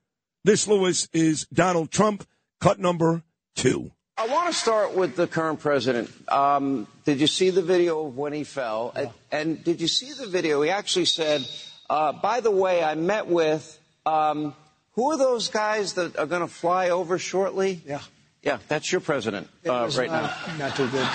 This, 0.44 0.68
Lewis, 0.68 1.10
is 1.12 1.48
Donald 1.52 1.90
Trump, 1.90 2.28
cut 2.60 2.80
number 2.80 3.24
two. 3.56 3.92
I 4.18 4.28
want 4.28 4.48
to 4.48 4.54
start 4.54 4.94
with 4.94 5.16
the 5.16 5.28
current 5.28 5.60
president. 5.60 6.12
Um, 6.32 6.88
did 7.04 7.20
you 7.20 7.28
see 7.28 7.50
the 7.50 7.62
video 7.62 8.06
of 8.06 8.16
when 8.16 8.32
he 8.32 8.44
fell? 8.44 8.94
And, 8.96 9.10
and 9.32 9.64
did 9.64 9.82
you 9.82 9.88
see 9.88 10.14
the 10.14 10.28
video? 10.28 10.62
He 10.62 10.70
actually 10.70 11.06
said, 11.06 11.42
uh, 11.90 12.14
by 12.14 12.40
the 12.40 12.52
way, 12.52 12.84
I 12.84 12.96
met 12.96 13.28
with, 13.28 13.80
um, 14.06 14.54
who 14.94 15.12
are 15.12 15.18
those 15.18 15.50
guys 15.50 15.94
that 15.94 16.18
are 16.18 16.26
going 16.26 16.42
to 16.42 16.48
fly 16.48 16.90
over 16.90 17.18
shortly? 17.18 17.82
Yeah. 17.86 18.02
Yeah, 18.42 18.60
that's 18.68 18.92
your 18.92 19.02
president 19.02 19.50
uh, 19.68 19.90
right 19.98 20.10
not, 20.10 20.34
now. 20.48 20.68
Not 20.68 20.76
too 20.76 20.88
good. 20.88 21.08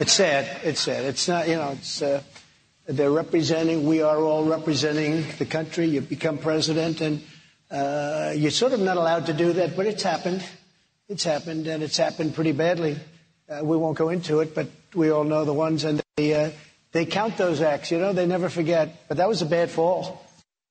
It's 0.00 0.12
sad. 0.12 0.60
It's 0.64 0.80
sad. 0.80 1.04
It's 1.04 1.28
not, 1.28 1.48
you 1.48 1.56
know, 1.56 1.72
it's, 1.72 2.00
uh, 2.00 2.22
they're 2.86 3.10
representing, 3.10 3.86
we 3.86 4.00
are 4.00 4.16
all 4.16 4.44
representing 4.44 5.26
the 5.38 5.44
country. 5.44 5.86
You 5.86 6.00
become 6.00 6.38
president 6.38 7.02
and, 7.02 7.22
uh, 7.70 8.32
you're 8.34 8.50
sort 8.50 8.72
of 8.72 8.80
not 8.80 8.96
allowed 8.96 9.26
to 9.26 9.34
do 9.34 9.52
that, 9.52 9.76
but 9.76 9.84
it's 9.84 10.02
happened. 10.02 10.42
It's 11.08 11.24
happened 11.24 11.66
and 11.66 11.82
it's 11.82 11.98
happened 11.98 12.34
pretty 12.34 12.52
badly. 12.52 12.96
Uh, 13.48 13.60
we 13.62 13.76
won't 13.76 13.98
go 13.98 14.08
into 14.08 14.40
it, 14.40 14.54
but 14.54 14.68
we 14.94 15.10
all 15.10 15.24
know 15.24 15.44
the 15.44 15.52
ones 15.52 15.84
and 15.84 16.00
the 16.16 16.34
uh, 16.34 16.50
they 16.98 17.06
count 17.06 17.36
those 17.36 17.60
acts, 17.60 17.92
you 17.92 17.98
know, 17.98 18.12
they 18.12 18.26
never 18.26 18.48
forget. 18.48 19.06
But 19.06 19.18
that 19.18 19.28
was 19.28 19.40
a 19.40 19.46
bad 19.46 19.70
fall. 19.70 20.20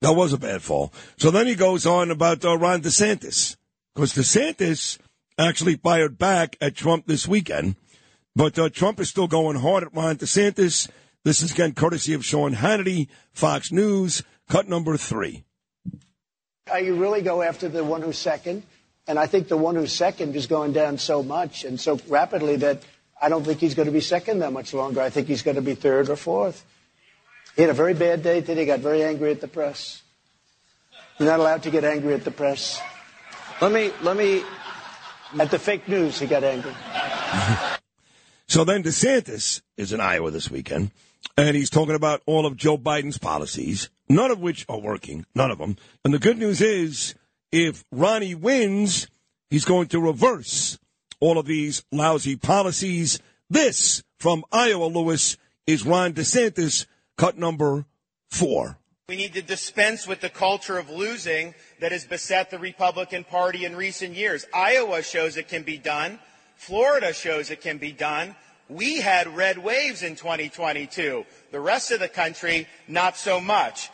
That 0.02 0.12
was 0.12 0.34
a 0.34 0.38
bad 0.38 0.62
fall. 0.62 0.92
So 1.16 1.32
then 1.32 1.48
he 1.48 1.56
goes 1.56 1.86
on 1.86 2.12
about 2.12 2.44
uh, 2.44 2.58
Ron 2.58 2.82
DeSantis. 2.82 3.56
Because 3.96 4.12
DeSantis 4.12 4.98
actually 5.40 5.78
fired 5.78 6.18
back 6.18 6.58
at 6.60 6.76
Trump 6.76 7.08
this 7.08 7.30
weekend. 7.30 7.78
But 8.36 8.60
uh, 8.60 8.68
Trump 8.68 9.00
is 9.00 9.08
still 9.08 9.28
going 9.28 9.56
hard 9.56 9.84
at 9.84 9.96
Ron 9.96 10.18
DeSantis. 10.18 10.90
This 11.24 11.42
is 11.42 11.54
again 11.54 11.74
courtesy 11.74 12.14
of 12.14 12.26
Sean 12.26 12.54
Hannity, 12.54 13.08
Fox 13.32 13.72
News, 13.72 14.22
cut 14.50 14.68
number 14.68 14.98
three. 14.98 15.46
Uh, 16.70 16.76
you 16.76 16.96
really 16.96 17.22
go 17.22 17.42
after 17.42 17.70
the 17.70 17.86
one 17.86 18.02
who's 18.02 18.18
second. 18.18 18.64
And 19.08 19.18
I 19.18 19.28
think 19.28 19.48
the 19.48 19.56
one 19.56 19.76
who's 19.76 19.94
second 19.94 20.36
is 20.36 20.46
going 20.46 20.74
down 20.74 20.98
so 20.98 21.24
much 21.24 21.64
and 21.64 21.80
so 21.80 21.98
rapidly 22.10 22.58
that 22.58 22.84
I 23.22 23.30
don't 23.30 23.44
think 23.44 23.60
he's 23.60 23.74
going 23.74 23.88
to 23.88 23.92
be 23.92 24.02
second 24.02 24.40
that 24.40 24.54
much 24.54 24.74
longer. 24.74 25.02
I 25.02 25.10
think 25.10 25.28
he's 25.28 25.42
going 25.42 25.56
to 25.56 25.62
be 25.62 25.76
third 25.76 26.10
or 26.10 26.16
fourth. 26.16 26.64
He 27.56 27.64
had 27.64 27.72
a 27.72 27.74
very 27.74 27.94
bad 27.94 28.22
day 28.22 28.42
today. 28.42 28.62
He 28.62 28.66
got 28.68 28.80
very 28.80 29.04
angry 29.04 29.32
at 29.32 29.42
the 29.42 29.48
press. 29.48 30.04
You're 31.18 31.30
not 31.30 31.40
allowed 31.40 31.64
to 31.64 31.72
get 31.72 31.84
angry 31.84 32.14
at 32.14 32.24
the 32.24 32.32
press. 32.32 32.80
Let 33.60 33.72
me, 33.72 33.92
let 34.04 34.16
me. 34.16 34.44
At 35.40 35.52
the 35.52 35.60
fake 35.60 35.88
news, 35.88 36.20
he 36.20 36.28
got 36.28 36.44
angry. 36.44 36.74
So 38.50 38.64
then 38.64 38.82
DeSantis 38.82 39.62
is 39.76 39.92
in 39.92 40.00
Iowa 40.00 40.32
this 40.32 40.50
weekend, 40.50 40.92
and 41.36 41.54
he's 41.54 41.70
talking 41.70 41.96
about 41.96 42.22
all 42.26 42.46
of 42.46 42.56
Joe 42.56 42.78
Biden's 42.78 43.18
policies, 43.18 43.90
none 44.08 44.32
of 44.32 44.40
which 44.40 44.66
are 44.70 44.80
working, 44.80 45.26
none 45.36 45.52
of 45.52 45.58
them. 45.58 45.76
And 46.06 46.14
the 46.14 46.20
good 46.20 46.38
news 46.38 46.62
is, 46.62 47.14
if 47.52 47.84
Ronnie 47.92 48.36
wins, 48.36 49.08
he's 49.50 49.66
going 49.66 49.88
to 49.90 50.00
reverse 50.00 50.80
all 51.20 51.38
of 51.38 51.46
these 51.46 51.84
lousy 51.92 52.36
policies. 52.36 53.20
This 53.50 54.04
from 54.18 54.44
Iowa, 54.52 54.86
Lewis, 54.86 55.38
is 55.66 55.86
Ron 55.86 56.14
DeSantis, 56.14 56.86
cut 57.18 57.38
number 57.38 57.86
four. 58.30 58.78
We 59.10 59.16
need 59.16 59.34
to 59.36 59.42
dispense 59.42 60.06
with 60.06 60.20
the 60.20 60.30
culture 60.30 60.78
of 60.78 60.90
losing 60.90 61.56
that 61.80 61.94
has 61.94 62.06
beset 62.06 62.52
the 62.52 62.60
Republican 62.60 63.24
Party 63.24 63.64
in 63.64 63.76
recent 63.76 64.16
years. 64.16 64.46
Iowa 64.54 65.02
shows 65.02 65.38
it 65.38 65.48
can 65.48 65.64
be 65.64 65.78
done. 65.78 66.20
Florida 66.58 67.14
shows 67.14 67.50
it 67.50 67.62
can 67.62 67.78
be 67.78 67.94
done. 67.94 68.36
We 68.68 69.00
had 69.00 69.34
red 69.34 69.60
waves 69.60 70.04
in 70.04 70.18
2022. 70.18 71.26
The 71.52 71.60
rest 71.60 71.92
of 71.92 72.02
the 72.02 72.10
country, 72.10 72.68
not 72.90 73.16
so 73.16 73.40
much. 73.40 73.90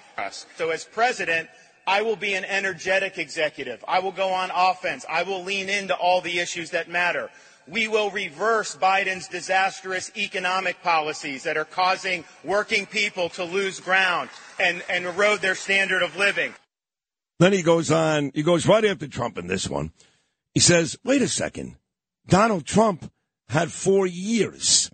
So 0.57 0.71
as 0.71 0.83
president, 0.83 1.49
I 1.85 2.01
will 2.01 2.15
be 2.15 2.33
an 2.33 2.45
energetic 2.45 3.17
executive. 3.17 3.83
I 3.87 3.99
will 3.99 4.11
go 4.11 4.29
on 4.29 4.51
offense. 4.55 5.05
I 5.09 5.23
will 5.23 5.43
lean 5.43 5.69
into 5.69 5.95
all 5.95 6.21
the 6.21 6.39
issues 6.39 6.69
that 6.71 6.89
matter. 6.89 7.29
We 7.67 7.87
will 7.87 8.09
reverse 8.09 8.75
Biden's 8.75 9.27
disastrous 9.27 10.11
economic 10.17 10.81
policies 10.81 11.43
that 11.43 11.57
are 11.57 11.65
causing 11.65 12.25
working 12.43 12.85
people 12.85 13.29
to 13.29 13.43
lose 13.43 13.79
ground 13.79 14.29
and, 14.59 14.83
and 14.89 15.05
erode 15.05 15.41
their 15.41 15.55
standard 15.55 16.03
of 16.03 16.17
living. 16.17 16.53
Then 17.39 17.53
he 17.53 17.61
goes 17.61 17.91
on, 17.91 18.31
he 18.33 18.43
goes 18.43 18.67
right 18.67 18.83
after 18.83 19.07
Trump 19.07 19.37
in 19.37 19.47
this 19.47 19.69
one. 19.69 19.91
He 20.53 20.59
says, 20.59 20.97
wait 21.03 21.21
a 21.21 21.27
second. 21.27 21.77
Donald 22.27 22.65
Trump 22.65 23.11
had 23.49 23.71
four 23.71 24.07
years. 24.07 24.89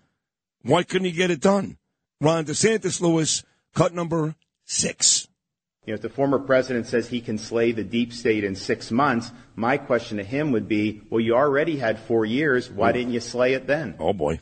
Why 0.64 0.84
couldn't 0.84 1.06
he 1.06 1.12
get 1.12 1.32
it 1.32 1.42
done? 1.42 1.78
Ron 2.22 2.46
DeSantis, 2.46 3.00
Lewis, 3.00 3.44
cut 3.74 3.94
number 3.94 4.36
six. 4.66 5.29
You 5.90 5.94
know, 5.94 5.96
if 5.96 6.02
the 6.04 6.10
former 6.10 6.38
president 6.38 6.86
says 6.86 7.08
he 7.08 7.20
can 7.20 7.40
slay 7.40 7.72
the 7.72 7.84
deep 7.84 8.14
state 8.14 8.44
in 8.44 8.54
six 8.54 8.92
months, 8.92 9.32
my 9.56 9.78
question 9.78 10.18
to 10.18 10.24
him 10.24 10.52
would 10.52 10.68
be, 10.68 11.02
well, 11.10 11.20
you 11.20 11.34
already 11.34 11.78
had 11.78 11.98
four 11.98 12.26
years. 12.26 12.70
Why 12.70 12.92
didn't 12.92 13.12
you 13.12 13.20
slay 13.20 13.56
it 13.56 13.66
then? 13.66 13.96
Oh 13.98 14.14
boy. 14.14 14.40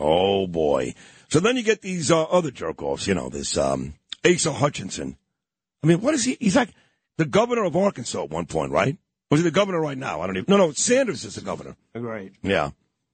Oh 0.00 0.48
boy. 0.48 0.96
So 1.28 1.38
then 1.38 1.56
you 1.56 1.62
get 1.62 1.80
these 1.80 2.10
uh, 2.10 2.24
other 2.24 2.50
jerk 2.50 2.82
offs, 2.82 3.06
you 3.06 3.14
know, 3.14 3.28
this 3.28 3.56
um, 3.56 3.94
Asa 4.26 4.52
Hutchinson. 4.52 5.16
I 5.84 5.86
mean, 5.86 6.00
what 6.00 6.14
is 6.14 6.24
he? 6.24 6.36
He's 6.40 6.56
like 6.56 6.74
the 7.18 7.24
governor 7.24 7.62
of 7.62 7.76
Arkansas 7.76 8.24
at 8.24 8.30
one 8.30 8.46
point, 8.46 8.72
right? 8.72 8.98
Was 9.30 9.38
he 9.38 9.44
the 9.44 9.52
governor 9.52 9.80
right 9.80 9.96
now? 9.96 10.22
I 10.22 10.26
don't 10.26 10.38
even. 10.38 10.46
No, 10.48 10.56
no, 10.56 10.72
Sanders 10.72 11.24
is 11.24 11.36
the 11.36 11.42
governor. 11.42 11.76
Right. 11.94 12.32
Yeah. 12.42 12.70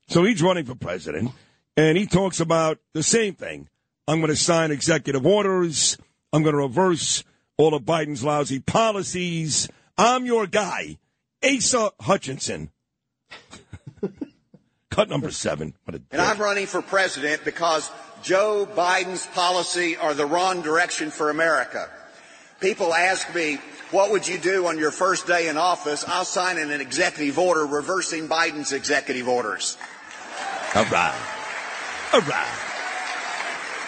So 0.08 0.24
he's 0.24 0.40
running 0.40 0.64
for 0.64 0.76
president, 0.76 1.30
and 1.76 1.98
he 1.98 2.06
talks 2.06 2.40
about 2.40 2.78
the 2.94 3.02
same 3.02 3.34
thing. 3.34 3.68
I'm 4.08 4.20
going 4.20 4.30
to 4.32 4.36
sign 4.36 4.70
executive 4.70 5.26
orders. 5.26 5.98
I'm 6.32 6.42
going 6.42 6.54
to 6.54 6.62
reverse 6.62 7.22
all 7.56 7.74
of 7.74 7.82
Biden's 7.82 8.22
lousy 8.22 8.60
policies. 8.60 9.68
I'm 9.96 10.26
your 10.26 10.46
guy, 10.46 10.98
Asa 11.42 11.90
Hutchinson. 12.00 12.70
Cut 14.90 15.08
number 15.08 15.30
seven. 15.30 15.74
What 15.84 15.94
a 15.94 16.02
And 16.10 16.20
I'm 16.20 16.38
running 16.38 16.66
for 16.66 16.82
president 16.82 17.44
because 17.44 17.90
Joe 18.22 18.68
Biden's 18.70 19.26
policy 19.26 19.96
are 19.96 20.14
the 20.14 20.26
wrong 20.26 20.62
direction 20.62 21.10
for 21.10 21.30
America. 21.30 21.88
People 22.60 22.94
ask 22.94 23.34
me, 23.34 23.58
what 23.90 24.10
would 24.10 24.26
you 24.26 24.38
do 24.38 24.66
on 24.66 24.78
your 24.78 24.90
first 24.90 25.26
day 25.26 25.48
in 25.48 25.56
office? 25.56 26.04
I'll 26.06 26.24
sign 26.24 26.58
an 26.58 26.70
executive 26.80 27.38
order 27.38 27.66
reversing 27.66 28.28
Biden's 28.28 28.72
executive 28.72 29.28
orders. 29.28 29.76
All 30.74 30.84
right. 30.86 31.14
All 32.12 32.20
right. 32.22 32.62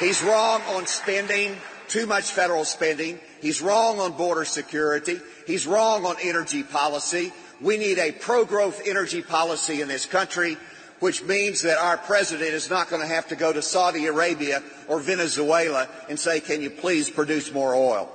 He's 0.01 0.23
wrong 0.23 0.63
on 0.69 0.87
spending, 0.87 1.57
too 1.89 2.07
much 2.07 2.31
federal 2.31 2.65
spending. 2.65 3.19
He's 3.41 3.61
wrong 3.63 4.01
on 4.01 4.13
border 4.13 4.45
security. 4.45 5.21
He's 5.47 5.67
wrong 5.67 6.05
on 6.05 6.17
energy 6.23 6.63
policy. 6.63 7.33
We 7.61 7.77
need 7.77 7.99
a 7.99 8.13
pro-growth 8.13 8.83
energy 8.87 9.23
policy 9.23 9.81
in 9.81 9.89
this 9.89 10.07
country, 10.07 10.57
which 11.01 11.23
means 11.25 11.63
that 11.63 11.79
our 11.79 11.97
president 11.97 12.51
is 12.51 12.71
not 12.71 12.89
going 12.89 13.03
to 13.03 13.09
have 13.09 13.29
to 13.29 13.37
go 13.37 13.53
to 13.53 13.63
Saudi 13.63 14.07
Arabia 14.07 14.63
or 14.89 15.01
Venezuela 15.01 15.89
and 16.09 16.19
say, 16.19 16.41
can 16.41 16.63
you 16.63 16.71
please 16.71 17.11
produce 17.11 17.53
more 17.53 17.75
oil? 17.75 18.11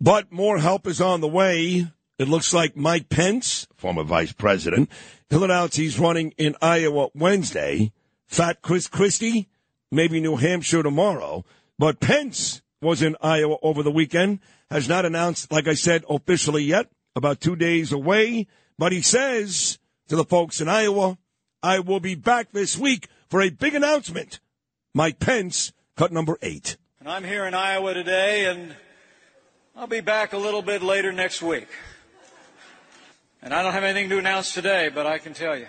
But 0.00 0.32
more 0.32 0.58
help 0.58 0.86
is 0.86 1.00
on 1.00 1.20
the 1.20 1.28
way. 1.28 1.86
It 2.18 2.28
looks 2.28 2.52
like 2.52 2.76
Mike 2.76 3.08
Pence, 3.08 3.66
former 3.76 4.02
vice 4.02 4.32
president, 4.32 4.90
he'll 5.30 5.44
announce 5.44 5.76
he's 5.76 5.98
running 5.98 6.32
in 6.36 6.54
Iowa 6.60 7.08
Wednesday. 7.14 7.92
Fat 8.26 8.62
Chris 8.62 8.86
Christie, 8.86 9.48
maybe 9.90 10.20
New 10.20 10.36
Hampshire 10.36 10.82
tomorrow. 10.82 11.44
But 11.78 12.00
Pence 12.00 12.62
was 12.80 13.02
in 13.02 13.16
Iowa 13.20 13.56
over 13.62 13.82
the 13.82 13.90
weekend, 13.90 14.40
has 14.70 14.88
not 14.88 15.04
announced, 15.04 15.52
like 15.52 15.68
I 15.68 15.74
said, 15.74 16.04
officially 16.08 16.64
yet, 16.64 16.90
about 17.14 17.40
two 17.40 17.56
days 17.56 17.92
away. 17.92 18.46
But 18.78 18.92
he 18.92 19.02
says 19.02 19.78
to 20.08 20.16
the 20.16 20.24
folks 20.24 20.60
in 20.60 20.68
Iowa, 20.68 21.18
I 21.62 21.80
will 21.80 22.00
be 22.00 22.14
back 22.14 22.52
this 22.52 22.78
week 22.78 23.08
for 23.28 23.42
a 23.42 23.50
big 23.50 23.74
announcement. 23.74 24.40
Mike 24.94 25.18
Pence, 25.18 25.72
cut 25.96 26.12
number 26.12 26.38
eight. 26.42 26.76
And 26.98 27.08
I'm 27.08 27.24
here 27.24 27.44
in 27.44 27.54
Iowa 27.54 27.94
today, 27.94 28.46
and 28.46 28.74
I'll 29.76 29.86
be 29.86 30.00
back 30.00 30.32
a 30.32 30.38
little 30.38 30.62
bit 30.62 30.82
later 30.82 31.12
next 31.12 31.42
week. 31.42 31.68
And 33.42 33.54
I 33.54 33.62
don't 33.62 33.72
have 33.72 33.84
anything 33.84 34.10
to 34.10 34.18
announce 34.18 34.52
today, 34.52 34.90
but 34.94 35.06
I 35.06 35.18
can 35.18 35.32
tell 35.32 35.56
you. 35.56 35.66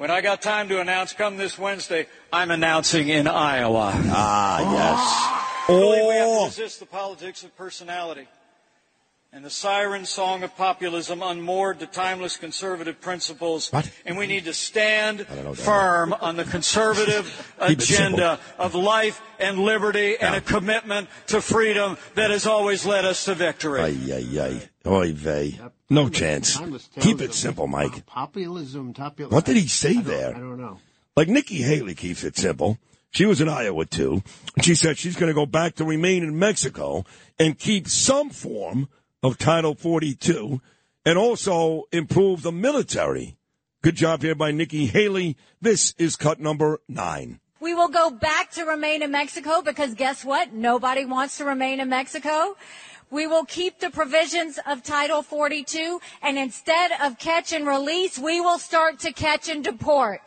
When 0.00 0.10
I 0.10 0.22
got 0.22 0.40
time 0.40 0.70
to 0.70 0.80
announce 0.80 1.12
come 1.12 1.36
this 1.36 1.58
Wednesday, 1.58 2.06
I'm 2.32 2.50
announcing 2.50 3.10
in 3.10 3.26
Iowa. 3.28 3.92
Ah, 3.94 4.72
yes. 4.72 5.66
Believe 5.66 6.06
we 6.06 6.14
have 6.14 6.26
Oh. 6.26 6.40
to 6.40 6.44
resist 6.46 6.80
the 6.80 6.86
politics 6.86 7.42
of 7.44 7.54
personality 7.54 8.26
and 9.32 9.44
the 9.44 9.50
siren 9.50 10.04
song 10.04 10.42
of 10.42 10.56
populism 10.56 11.22
unmoored 11.22 11.78
to 11.78 11.86
timeless 11.86 12.36
conservative 12.36 13.00
principles. 13.00 13.70
And 14.04 14.18
we 14.18 14.26
need 14.26 14.44
to 14.46 14.52
stand 14.52 15.26
firm 15.56 16.12
on 16.12 16.36
the 16.36 16.44
conservative 16.44 17.54
Keep 17.66 17.78
it 17.78 17.82
simple. 17.82 18.14
agenda 18.14 18.40
of 18.58 18.74
life 18.74 19.22
and 19.38 19.60
liberty 19.60 20.16
and 20.20 20.34
a 20.34 20.40
commitment 20.40 21.08
to 21.28 21.40
freedom 21.40 21.96
that 22.16 22.30
has 22.30 22.44
always 22.46 22.84
led 22.84 23.04
us 23.04 23.24
to 23.26 23.34
victory. 23.34 23.80
Ay, 23.80 23.96
ay, 24.12 24.40
ay. 24.40 24.68
Oy 24.86 25.12
vey. 25.12 25.60
No 25.88 26.08
chance. 26.08 26.58
Keep 27.00 27.20
it 27.20 27.32
simple, 27.34 27.68
Mike. 27.68 28.06
Populism, 28.06 28.94
populism. 28.94 29.34
What 29.34 29.44
did 29.44 29.56
he 29.56 29.68
say 29.68 29.98
I 29.98 30.02
there? 30.02 30.34
I 30.34 30.38
don't 30.38 30.60
know. 30.60 30.78
Like 31.16 31.28
Nikki 31.28 31.62
Haley 31.62 31.94
keeps 31.94 32.24
it 32.24 32.36
simple. 32.36 32.78
She 33.12 33.26
was 33.26 33.40
in 33.40 33.48
Iowa 33.48 33.86
too. 33.86 34.22
She 34.62 34.74
said 34.74 34.96
she's 34.98 35.16
going 35.16 35.28
to 35.30 35.34
go 35.34 35.46
back 35.46 35.76
to 35.76 35.84
remain 35.84 36.22
in 36.22 36.38
Mexico 36.38 37.04
and 37.38 37.58
keep 37.58 37.88
some 37.88 38.30
form 38.30 38.88
of 39.22 39.38
Title 39.38 39.74
42 39.74 40.60
and 41.04 41.18
also 41.18 41.84
improve 41.92 42.42
the 42.42 42.52
military. 42.52 43.36
Good 43.82 43.96
job 43.96 44.22
here 44.22 44.34
by 44.34 44.50
Nikki 44.50 44.86
Haley. 44.86 45.36
This 45.60 45.94
is 45.98 46.16
cut 46.16 46.40
number 46.40 46.80
nine. 46.88 47.40
We 47.60 47.74
will 47.74 47.88
go 47.88 48.10
back 48.10 48.50
to 48.52 48.64
remain 48.64 49.02
in 49.02 49.10
Mexico 49.10 49.60
because 49.62 49.94
guess 49.94 50.24
what? 50.24 50.52
Nobody 50.52 51.04
wants 51.04 51.38
to 51.38 51.44
remain 51.44 51.80
in 51.80 51.88
Mexico. 51.88 52.56
We 53.10 53.26
will 53.26 53.44
keep 53.44 53.80
the 53.80 53.90
provisions 53.90 54.58
of 54.66 54.82
Title 54.82 55.22
42 55.22 56.00
and 56.22 56.38
instead 56.38 56.92
of 57.02 57.18
catch 57.18 57.52
and 57.52 57.66
release, 57.66 58.18
we 58.18 58.40
will 58.40 58.58
start 58.58 59.00
to 59.00 59.12
catch 59.12 59.48
and 59.48 59.64
deport. 59.64 60.20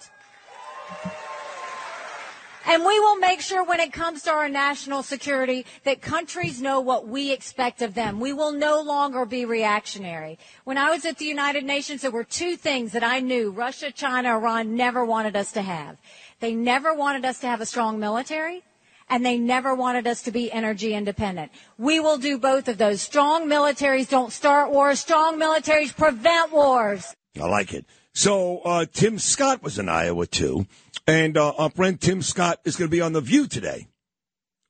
And 2.66 2.86
we 2.86 2.98
will 3.00 3.18
make 3.18 3.42
sure 3.42 3.64
when 3.64 3.82
it 3.82 3.92
comes 3.92 4.24
to 4.24 4.32
our 4.32 4.48
national 4.48 5.04
security 5.04 5.66
that 5.84 6.02
countries 6.02 6.62
know 6.62 6.80
what 6.80 7.08
we 7.08 7.32
expect 7.32 7.82
of 7.82 7.94
them. 7.94 8.22
We 8.22 8.32
will 8.32 8.54
no 8.54 8.82
longer 8.82 9.26
be 9.26 9.44
reactionary. 9.44 10.40
When 10.64 10.78
I 10.78 10.90
was 10.90 11.06
at 11.06 11.18
the 11.18 11.26
United 11.26 11.66
Nations, 11.66 12.02
there 12.02 12.12
were 12.12 12.24
two 12.24 12.56
things 12.56 12.94
that 12.94 13.04
I 13.04 13.20
knew 13.20 13.52
Russia, 13.52 13.92
China, 13.92 14.30
Iran 14.30 14.76
never 14.76 15.04
wanted 15.04 15.36
us 15.36 15.52
to 15.54 15.62
have. 15.62 15.98
They 16.40 16.56
never 16.56 16.94
wanted 16.94 17.26
us 17.26 17.40
to 17.40 17.48
have 17.48 17.60
a 17.60 17.66
strong 17.66 18.00
military. 18.00 18.64
And 19.10 19.26
they 19.26 19.38
never 19.38 19.76
wanted 19.76 20.08
us 20.08 20.22
to 20.24 20.32
be 20.32 20.50
energy 20.50 20.94
independent. 20.94 21.52
We 21.78 22.00
will 22.00 22.18
do 22.18 22.38
both 22.38 22.70
of 22.70 22.78
those. 22.78 23.02
Strong 23.02 23.48
militaries 23.50 24.10
don't 24.10 24.32
start 24.32 24.72
wars. 24.72 25.02
Strong 25.02 25.38
militaries 25.38 25.96
prevent 25.96 26.54
wars. 26.54 27.14
I 27.40 27.46
like 27.46 27.74
it. 27.74 27.86
So 28.14 28.60
uh, 28.60 28.86
Tim 28.92 29.18
Scott 29.18 29.64
was 29.64 29.80
in 29.80 29.90
Iowa 29.90 30.28
too, 30.28 30.68
and 31.08 31.36
uh, 31.36 31.54
our 31.58 31.70
friend 31.70 32.00
Tim 32.00 32.22
Scott 32.22 32.60
is 32.64 32.76
going 32.76 32.90
to 32.90 32.96
be 32.96 33.02
on 33.02 33.14
the 33.14 33.22
View 33.22 33.48
today. 33.48 33.88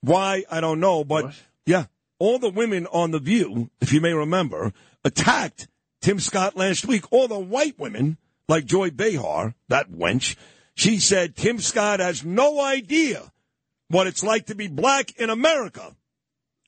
Why 0.01 0.43
I 0.49 0.61
don't 0.61 0.79
know, 0.79 1.03
but 1.03 1.33
yeah, 1.65 1.85
all 2.19 2.39
the 2.39 2.49
women 2.49 2.87
on 2.87 3.11
the 3.11 3.19
View, 3.19 3.69
if 3.81 3.91
you 3.91 3.99
may 3.99 4.13
remember, 4.13 4.73
attacked 5.03 5.67
Tim 6.01 6.19
Scott 6.19 6.55
last 6.55 6.85
week. 6.85 7.11
All 7.11 7.27
the 7.27 7.39
white 7.39 7.77
women, 7.77 8.17
like 8.47 8.65
Joy 8.65 8.91
Behar, 8.91 9.55
that 9.67 9.91
wench, 9.91 10.35
she 10.75 10.99
said 10.99 11.35
Tim 11.35 11.59
Scott 11.59 11.99
has 11.99 12.23
no 12.23 12.61
idea 12.61 13.31
what 13.89 14.07
it's 14.07 14.23
like 14.23 14.47
to 14.47 14.55
be 14.55 14.67
black 14.67 15.17
in 15.19 15.29
America, 15.29 15.95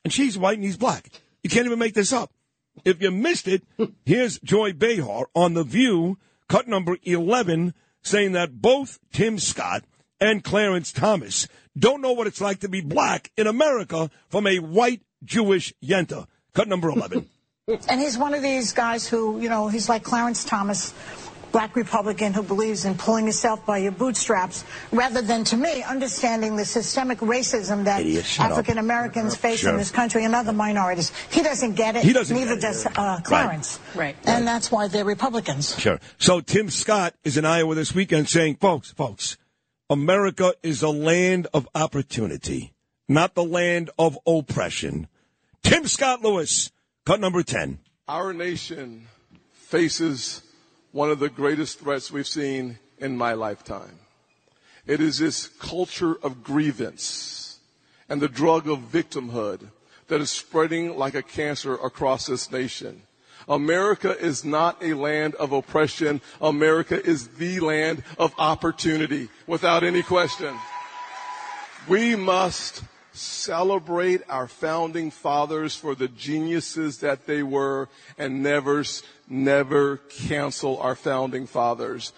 and 0.04 0.12
she's 0.12 0.38
white 0.38 0.58
and 0.58 0.64
he's 0.64 0.76
black. 0.76 1.10
You 1.42 1.50
can't 1.50 1.66
even 1.66 1.78
make 1.78 1.94
this 1.94 2.12
up. 2.12 2.32
If 2.84 3.00
you 3.00 3.10
missed 3.10 3.48
it, 3.48 3.62
here's 4.04 4.38
Joy 4.40 4.74
Behar 4.74 5.26
on 5.34 5.54
The 5.54 5.64
View, 5.64 6.18
cut 6.48 6.68
number 6.68 6.96
11, 7.02 7.74
saying 8.02 8.32
that 8.32 8.60
both 8.60 8.98
Tim 9.12 9.38
Scott 9.38 9.84
and 10.20 10.42
Clarence 10.42 10.92
Thomas 10.92 11.48
don't 11.78 12.00
know 12.00 12.12
what 12.12 12.26
it's 12.26 12.40
like 12.40 12.60
to 12.60 12.68
be 12.68 12.80
black 12.80 13.30
in 13.36 13.46
America 13.46 14.10
from 14.28 14.46
a 14.46 14.58
white 14.58 15.02
Jewish 15.24 15.74
yenta. 15.82 16.26
Cut 16.54 16.68
number 16.68 16.88
11. 16.88 17.28
And 17.88 18.00
he's 18.00 18.16
one 18.16 18.32
of 18.32 18.42
these 18.42 18.72
guys 18.72 19.08
who, 19.08 19.40
you 19.40 19.48
know, 19.48 19.66
he's 19.66 19.88
like 19.88 20.04
Clarence 20.04 20.44
Thomas, 20.44 20.94
black 21.56 21.74
Republican 21.74 22.34
who 22.34 22.42
believes 22.42 22.84
in 22.84 22.94
pulling 22.98 23.24
yourself 23.24 23.64
by 23.64 23.78
your 23.78 23.90
bootstraps, 23.90 24.62
rather 24.92 25.22
than, 25.22 25.42
to 25.42 25.56
me, 25.56 25.82
understanding 25.84 26.54
the 26.54 26.66
systemic 26.66 27.16
racism 27.20 27.84
that 27.84 28.02
Idiot. 28.02 28.38
African 28.38 28.76
Americans 28.76 29.34
face 29.34 29.60
Sure. 29.60 29.70
in 29.70 29.78
this 29.78 29.90
country 29.90 30.26
and 30.26 30.34
other 30.34 30.52
minorities. 30.52 31.10
He 31.30 31.42
doesn't 31.42 31.72
get 31.74 31.96
it. 31.96 32.04
He 32.04 32.12
doesn't 32.12 32.36
Neither 32.36 32.56
get 32.56 32.58
it. 32.58 32.60
does 32.60 32.86
uh, 32.94 33.20
Clarence. 33.24 33.80
Right. 33.94 34.14
And 34.26 34.46
that's 34.46 34.70
why 34.70 34.88
they're 34.88 35.06
Republicans. 35.06 35.74
Sure. 35.78 35.98
So 36.18 36.42
Tim 36.42 36.68
Scott 36.68 37.14
is 37.24 37.38
in 37.38 37.46
Iowa 37.46 37.74
this 37.74 37.94
weekend 37.94 38.28
saying, 38.28 38.56
folks, 38.56 38.92
folks, 38.92 39.38
America 39.88 40.52
is 40.62 40.82
a 40.82 40.90
land 40.90 41.46
of 41.54 41.66
opportunity, 41.74 42.74
not 43.08 43.34
the 43.34 43.44
land 43.44 43.88
of 43.98 44.18
oppression. 44.26 45.08
Tim 45.62 45.86
Scott 45.86 46.20
Lewis, 46.20 46.70
cut 47.06 47.18
number 47.18 47.42
10. 47.42 47.78
Our 48.08 48.34
nation 48.34 49.06
faces 49.54 50.42
one 50.96 51.10
of 51.10 51.18
the 51.18 51.28
greatest 51.28 51.78
threats 51.78 52.10
we've 52.10 52.26
seen 52.26 52.78
in 52.96 53.14
my 53.14 53.34
lifetime. 53.34 53.98
It 54.86 54.98
is 54.98 55.18
this 55.18 55.46
culture 55.46 56.16
of 56.22 56.42
grievance 56.42 57.58
and 58.08 58.18
the 58.18 58.30
drug 58.30 58.66
of 58.66 58.78
victimhood 58.78 59.68
that 60.08 60.22
is 60.22 60.30
spreading 60.30 60.96
like 60.96 61.14
a 61.14 61.22
cancer 61.22 61.74
across 61.74 62.28
this 62.28 62.50
nation. 62.50 63.02
America 63.46 64.18
is 64.18 64.42
not 64.42 64.82
a 64.82 64.94
land 64.94 65.34
of 65.34 65.52
oppression. 65.52 66.22
America 66.40 67.04
is 67.04 67.28
the 67.28 67.60
land 67.60 68.02
of 68.18 68.32
opportunity, 68.38 69.28
without 69.46 69.84
any 69.84 70.02
question. 70.02 70.56
We 71.86 72.16
must 72.16 72.82
celebrate 73.16 74.22
our 74.28 74.46
founding 74.46 75.10
fathers 75.10 75.74
for 75.74 75.94
the 75.94 76.08
geniuses 76.08 76.98
that 76.98 77.26
they 77.26 77.42
were 77.42 77.88
and 78.18 78.42
never, 78.42 78.84
never 79.28 79.96
cancel 79.96 80.78
our 80.78 80.94
founding 80.94 81.46
fathers. 81.46 82.12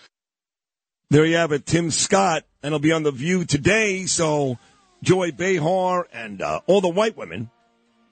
There 1.11 1.25
you 1.25 1.37
have 1.37 1.53
it, 1.53 1.65
Tim 1.65 1.91
Scott, 1.91 2.45
and 2.63 2.73
he'll 2.73 2.81
be 2.81 2.93
on 2.93 3.03
The 3.03 3.13
View 3.13 3.45
today. 3.45 4.05
So 4.07 4.59
Joy 5.03 5.33
Behar 5.33 6.07
and 6.13 6.43
uh, 6.43 6.61
all 6.67 6.81
the 6.81 6.89
white 6.89 7.17
women, 7.17 7.51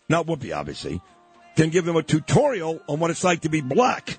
not 0.08 0.26
Whoopi, 0.26 0.56
obviously, 0.56 1.02
can 1.56 1.70
give 1.70 1.84
them 1.84 1.96
a 1.96 2.02
tutorial 2.02 2.80
on 2.88 2.98
what 2.98 3.10
it's 3.10 3.24
like 3.24 3.40
to 3.42 3.48
be 3.48 3.60
black 3.60 4.18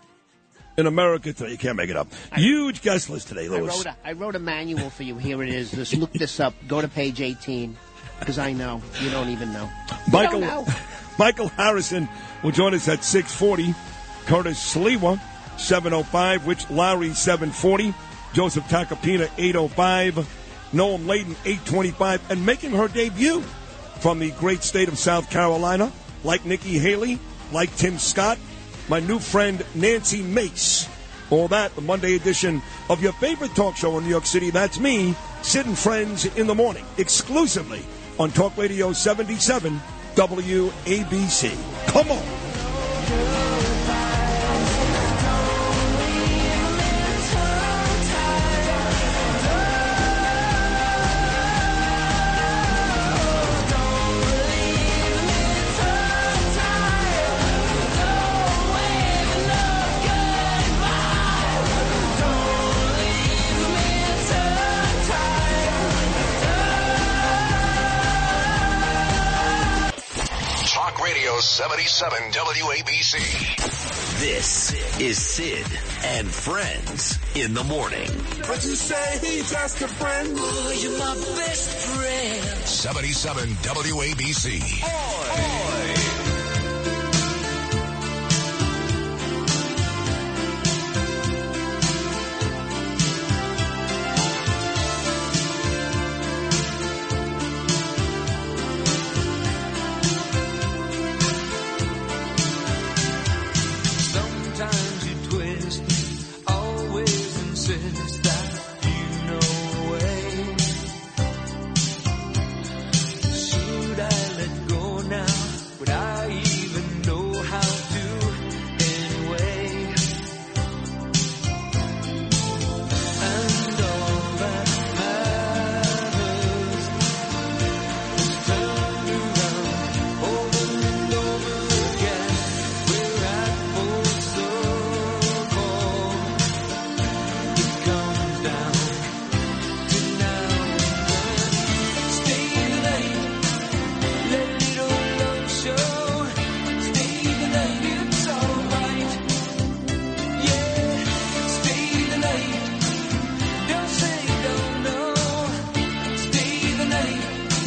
in 0.78 0.86
America 0.86 1.34
today. 1.34 1.52
You 1.52 1.58
can't 1.58 1.76
make 1.76 1.90
it 1.90 1.98
up. 1.98 2.08
Huge 2.36 2.82
guest 2.82 3.10
list 3.10 3.30
today, 3.30 3.46
I 3.46 3.60
wrote, 3.60 3.86
a, 3.86 3.96
I 4.04 4.12
wrote 4.14 4.36
a 4.36 4.40
manual 4.40 4.90
for 4.90 5.04
you. 5.04 5.18
Here 5.18 5.42
it 5.42 5.50
is. 5.50 5.72
Just 5.72 5.96
look 5.96 6.14
this 6.14 6.40
up. 6.40 6.54
Go 6.68 6.82
to 6.82 6.88
page 6.88 7.22
18. 7.22 7.76
Because 8.20 8.40
I 8.40 8.54
know. 8.54 8.82
You 9.02 9.10
don't 9.10 9.30
even 9.30 9.54
know. 9.54 9.70
You 9.90 10.14
Michael, 10.14 10.42
don't 10.42 10.68
know. 10.68 10.74
Michael 11.20 11.48
Harrison 11.50 12.08
will 12.44 12.52
join 12.52 12.74
us 12.74 12.88
at 12.88 13.04
640. 13.04 13.74
Curtis 14.26 14.76
Sliwa, 14.76 15.20
705. 15.58 16.48
Rich 16.48 16.70
Lowry, 16.70 17.14
740. 17.14 17.94
Joseph 18.34 18.66
Tacopina, 18.66 19.30
805. 19.38 20.16
Noam 20.74 21.08
Laden, 21.08 21.36
825. 21.46 22.32
And 22.32 22.46
making 22.46 22.72
her 22.72 22.88
debut 22.88 23.42
from 24.00 24.20
the 24.20 24.32
great 24.32 24.64
state 24.64 24.88
of 24.88 24.98
South 25.00 25.30
Carolina, 25.30 25.92
like 26.24 26.46
Nikki 26.46 26.78
Haley, 26.78 27.20
like 27.52 27.76
Tim 27.76 27.98
Scott, 27.98 28.38
my 28.90 29.00
new 29.00 29.20
friend 29.20 29.66
Nancy 29.76 30.22
Mace. 30.22 30.88
All 31.30 31.48
that, 31.50 31.76
the 31.76 31.82
Monday 31.82 32.16
edition 32.16 32.62
of 32.90 33.02
your 33.02 33.12
favorite 33.14 33.54
talk 33.56 33.76
show 33.76 33.98
in 33.98 34.04
New 34.04 34.10
York 34.10 34.26
City. 34.26 34.50
That's 34.50 34.80
me, 34.80 35.14
Sid 35.42 35.66
and 35.66 35.78
Friends 35.78 36.26
in 36.38 36.48
the 36.48 36.56
morning, 36.56 36.86
exclusively 36.98 37.82
on 38.20 38.32
Talk 38.32 38.58
Radio 38.58 38.94
77 38.94 39.80
WABC. 40.16 41.88
Come 41.88 42.12
on. 42.12 42.47
77 71.48 72.32
WABC. 72.34 74.20
This 74.20 75.00
is 75.00 75.18
Sid 75.18 75.66
and 76.04 76.28
Friends 76.28 77.18
in 77.36 77.54
the 77.54 77.64
morning. 77.64 78.10
But 78.42 78.66
you 78.66 78.76
say 78.76 79.18
he's 79.26 79.50
just 79.50 79.82
a 79.82 79.88
friend. 79.88 80.36
Oh, 80.38 80.72
you're 80.78 81.00
my 81.00 81.16
best 81.16 81.70
friend. 81.88 82.68
77 82.68 83.50
WABC. 83.64 84.60
Sometimes 84.60 86.04
you 86.04 86.07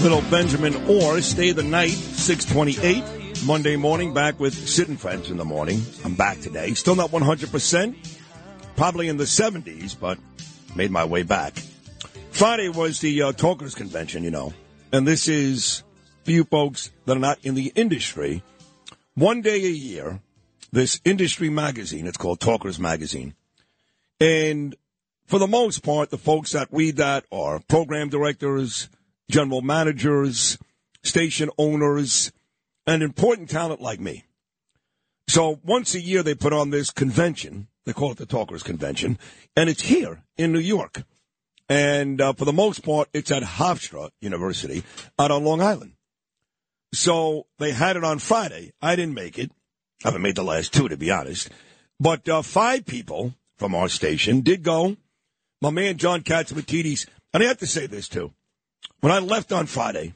Little 0.02 0.22
Benjamin 0.30 0.74
Orr, 0.88 1.20
stay 1.20 1.52
the 1.52 1.62
night, 1.62 1.90
628. 1.90 3.44
Monday 3.44 3.76
morning, 3.76 4.14
back 4.14 4.40
with 4.40 4.54
Sid 4.54 4.88
and 4.88 4.98
Friends 4.98 5.30
in 5.30 5.36
the 5.36 5.44
morning. 5.44 5.82
I'm 6.06 6.14
back 6.14 6.40
today. 6.40 6.72
Still 6.72 6.94
not 6.94 7.10
100%. 7.10 7.96
Probably 8.76 9.08
in 9.08 9.18
the 9.18 9.24
70s, 9.24 9.94
but 10.00 10.18
made 10.74 10.90
my 10.90 11.04
way 11.04 11.22
back. 11.22 11.58
Friday 12.30 12.70
was 12.70 13.00
the 13.00 13.24
uh, 13.24 13.32
Talkers 13.32 13.74
Convention, 13.74 14.24
you 14.24 14.30
know. 14.30 14.54
And 14.90 15.06
this 15.06 15.28
is 15.28 15.82
for 16.24 16.30
you 16.30 16.44
folks 16.44 16.90
that 17.04 17.18
are 17.18 17.20
not 17.20 17.38
in 17.44 17.54
the 17.54 17.70
industry. 17.74 18.42
One 19.16 19.42
day 19.42 19.62
a 19.66 19.70
year, 19.70 20.22
this 20.72 20.98
industry 21.04 21.50
magazine, 21.50 22.06
it's 22.06 22.16
called 22.16 22.40
Talkers 22.40 22.80
Magazine. 22.80 23.34
And 24.18 24.74
for 25.26 25.38
the 25.38 25.46
most 25.46 25.82
part, 25.82 26.08
the 26.08 26.16
folks 26.16 26.52
that 26.52 26.68
read 26.70 26.96
that 26.96 27.26
are 27.30 27.60
program 27.60 28.08
directors, 28.08 28.88
general 29.30 29.62
managers, 29.62 30.58
station 31.02 31.50
owners, 31.56 32.32
and 32.86 33.02
important 33.02 33.48
talent 33.48 33.80
like 33.80 34.00
me. 34.00 34.24
So 35.28 35.60
once 35.64 35.94
a 35.94 36.00
year 36.00 36.22
they 36.22 36.34
put 36.34 36.52
on 36.52 36.70
this 36.70 36.90
convention. 36.90 37.68
They 37.86 37.92
call 37.92 38.12
it 38.12 38.18
the 38.18 38.26
Talkers 38.26 38.62
Convention, 38.62 39.18
and 39.56 39.70
it's 39.70 39.82
here 39.82 40.22
in 40.36 40.52
New 40.52 40.58
York. 40.58 41.02
And 41.68 42.20
uh, 42.20 42.32
for 42.32 42.44
the 42.44 42.52
most 42.52 42.84
part, 42.84 43.08
it's 43.14 43.30
at 43.30 43.42
Hofstra 43.42 44.10
University 44.20 44.82
out 45.18 45.30
on 45.30 45.44
Long 45.44 45.62
Island. 45.62 45.92
So 46.92 47.46
they 47.58 47.70
had 47.70 47.96
it 47.96 48.04
on 48.04 48.18
Friday. 48.18 48.72
I 48.82 48.96
didn't 48.96 49.14
make 49.14 49.38
it. 49.38 49.52
I 50.04 50.08
haven't 50.08 50.22
made 50.22 50.34
the 50.34 50.42
last 50.42 50.72
two, 50.74 50.88
to 50.88 50.96
be 50.96 51.10
honest. 51.10 51.48
But 52.00 52.28
uh, 52.28 52.42
five 52.42 52.86
people 52.86 53.34
from 53.56 53.74
our 53.74 53.88
station 53.88 54.40
did 54.40 54.62
go. 54.62 54.96
My 55.62 55.70
man 55.70 55.96
John 55.96 56.22
Catsimatidis, 56.22 57.06
and 57.32 57.42
I 57.42 57.46
have 57.46 57.58
to 57.58 57.66
say 57.66 57.86
this 57.86 58.08
too. 58.08 58.32
When 59.00 59.12
I 59.12 59.18
left 59.18 59.52
on 59.52 59.66
Friday, 59.66 60.14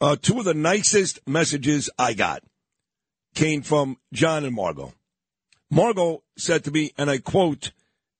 uh, 0.00 0.16
two 0.20 0.38
of 0.38 0.44
the 0.44 0.54
nicest 0.54 1.20
messages 1.26 1.88
I 1.98 2.14
got 2.14 2.42
came 3.34 3.62
from 3.62 3.98
John 4.12 4.44
and 4.44 4.54
Margot. 4.54 4.92
Margot 5.70 6.22
said 6.36 6.64
to 6.64 6.70
me, 6.70 6.92
and 6.96 7.10
I 7.10 7.18
quote, 7.18 7.72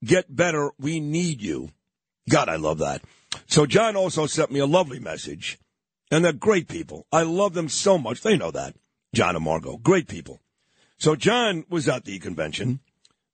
get 0.04 0.34
better, 0.34 0.70
we 0.78 1.00
need 1.00 1.42
you. 1.42 1.70
God, 2.28 2.48
I 2.48 2.56
love 2.56 2.78
that. 2.78 3.02
So 3.46 3.66
John 3.66 3.96
also 3.96 4.26
sent 4.26 4.50
me 4.50 4.60
a 4.60 4.66
lovely 4.66 4.98
message, 4.98 5.58
and 6.10 6.24
they're 6.24 6.32
great 6.32 6.68
people. 6.68 7.06
I 7.12 7.22
love 7.22 7.54
them 7.54 7.68
so 7.68 7.98
much. 7.98 8.22
They 8.22 8.36
know 8.36 8.50
that. 8.50 8.74
John 9.14 9.36
and 9.36 9.44
Margot, 9.44 9.78
great 9.78 10.08
people. 10.08 10.40
So 10.98 11.14
John 11.14 11.64
was 11.68 11.88
at 11.88 12.04
the 12.04 12.18
convention. 12.18 12.80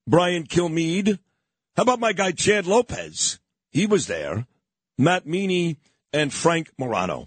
Brian 0.07 0.45
Kilmeade. 0.45 1.19
How 1.77 1.85
about 1.85 2.01
my 2.01 2.13
guy 2.13 2.33
Chad 2.33 2.67
Lopez? 2.67 3.39
He 3.71 3.87
was 3.87 4.07
there. 4.07 4.47
Matt 4.99 5.27
Meany 5.27 5.79
and 6.13 6.33
Frank 6.33 6.71
Morano. 6.79 7.27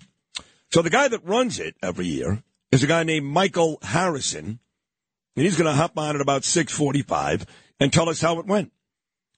So 0.72 0.82
the 0.82 0.90
guy 0.90 1.08
that 1.08 1.26
runs 1.26 1.60
it 1.60 1.76
every 1.82 2.06
year 2.06 2.44
is 2.72 2.84
a 2.84 2.88
guy 2.88 3.04
named 3.04 3.26
Michael 3.26 3.80
Harrison, 3.82 4.60
and 5.36 5.46
he's 5.46 5.58
going 5.58 5.70
to 5.70 5.74
hop 5.74 5.98
on 5.98 6.16
at 6.16 6.22
about 6.22 6.44
6:45 6.44 7.46
and 7.80 7.92
tell 7.92 8.10
us 8.10 8.22
how 8.22 8.40
it 8.40 8.46
went. 8.46 8.72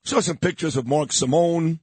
Saw 0.04 0.20
some 0.20 0.38
pictures 0.38 0.78
of 0.78 0.88
Mark 0.88 1.12
Simone. 1.12 1.80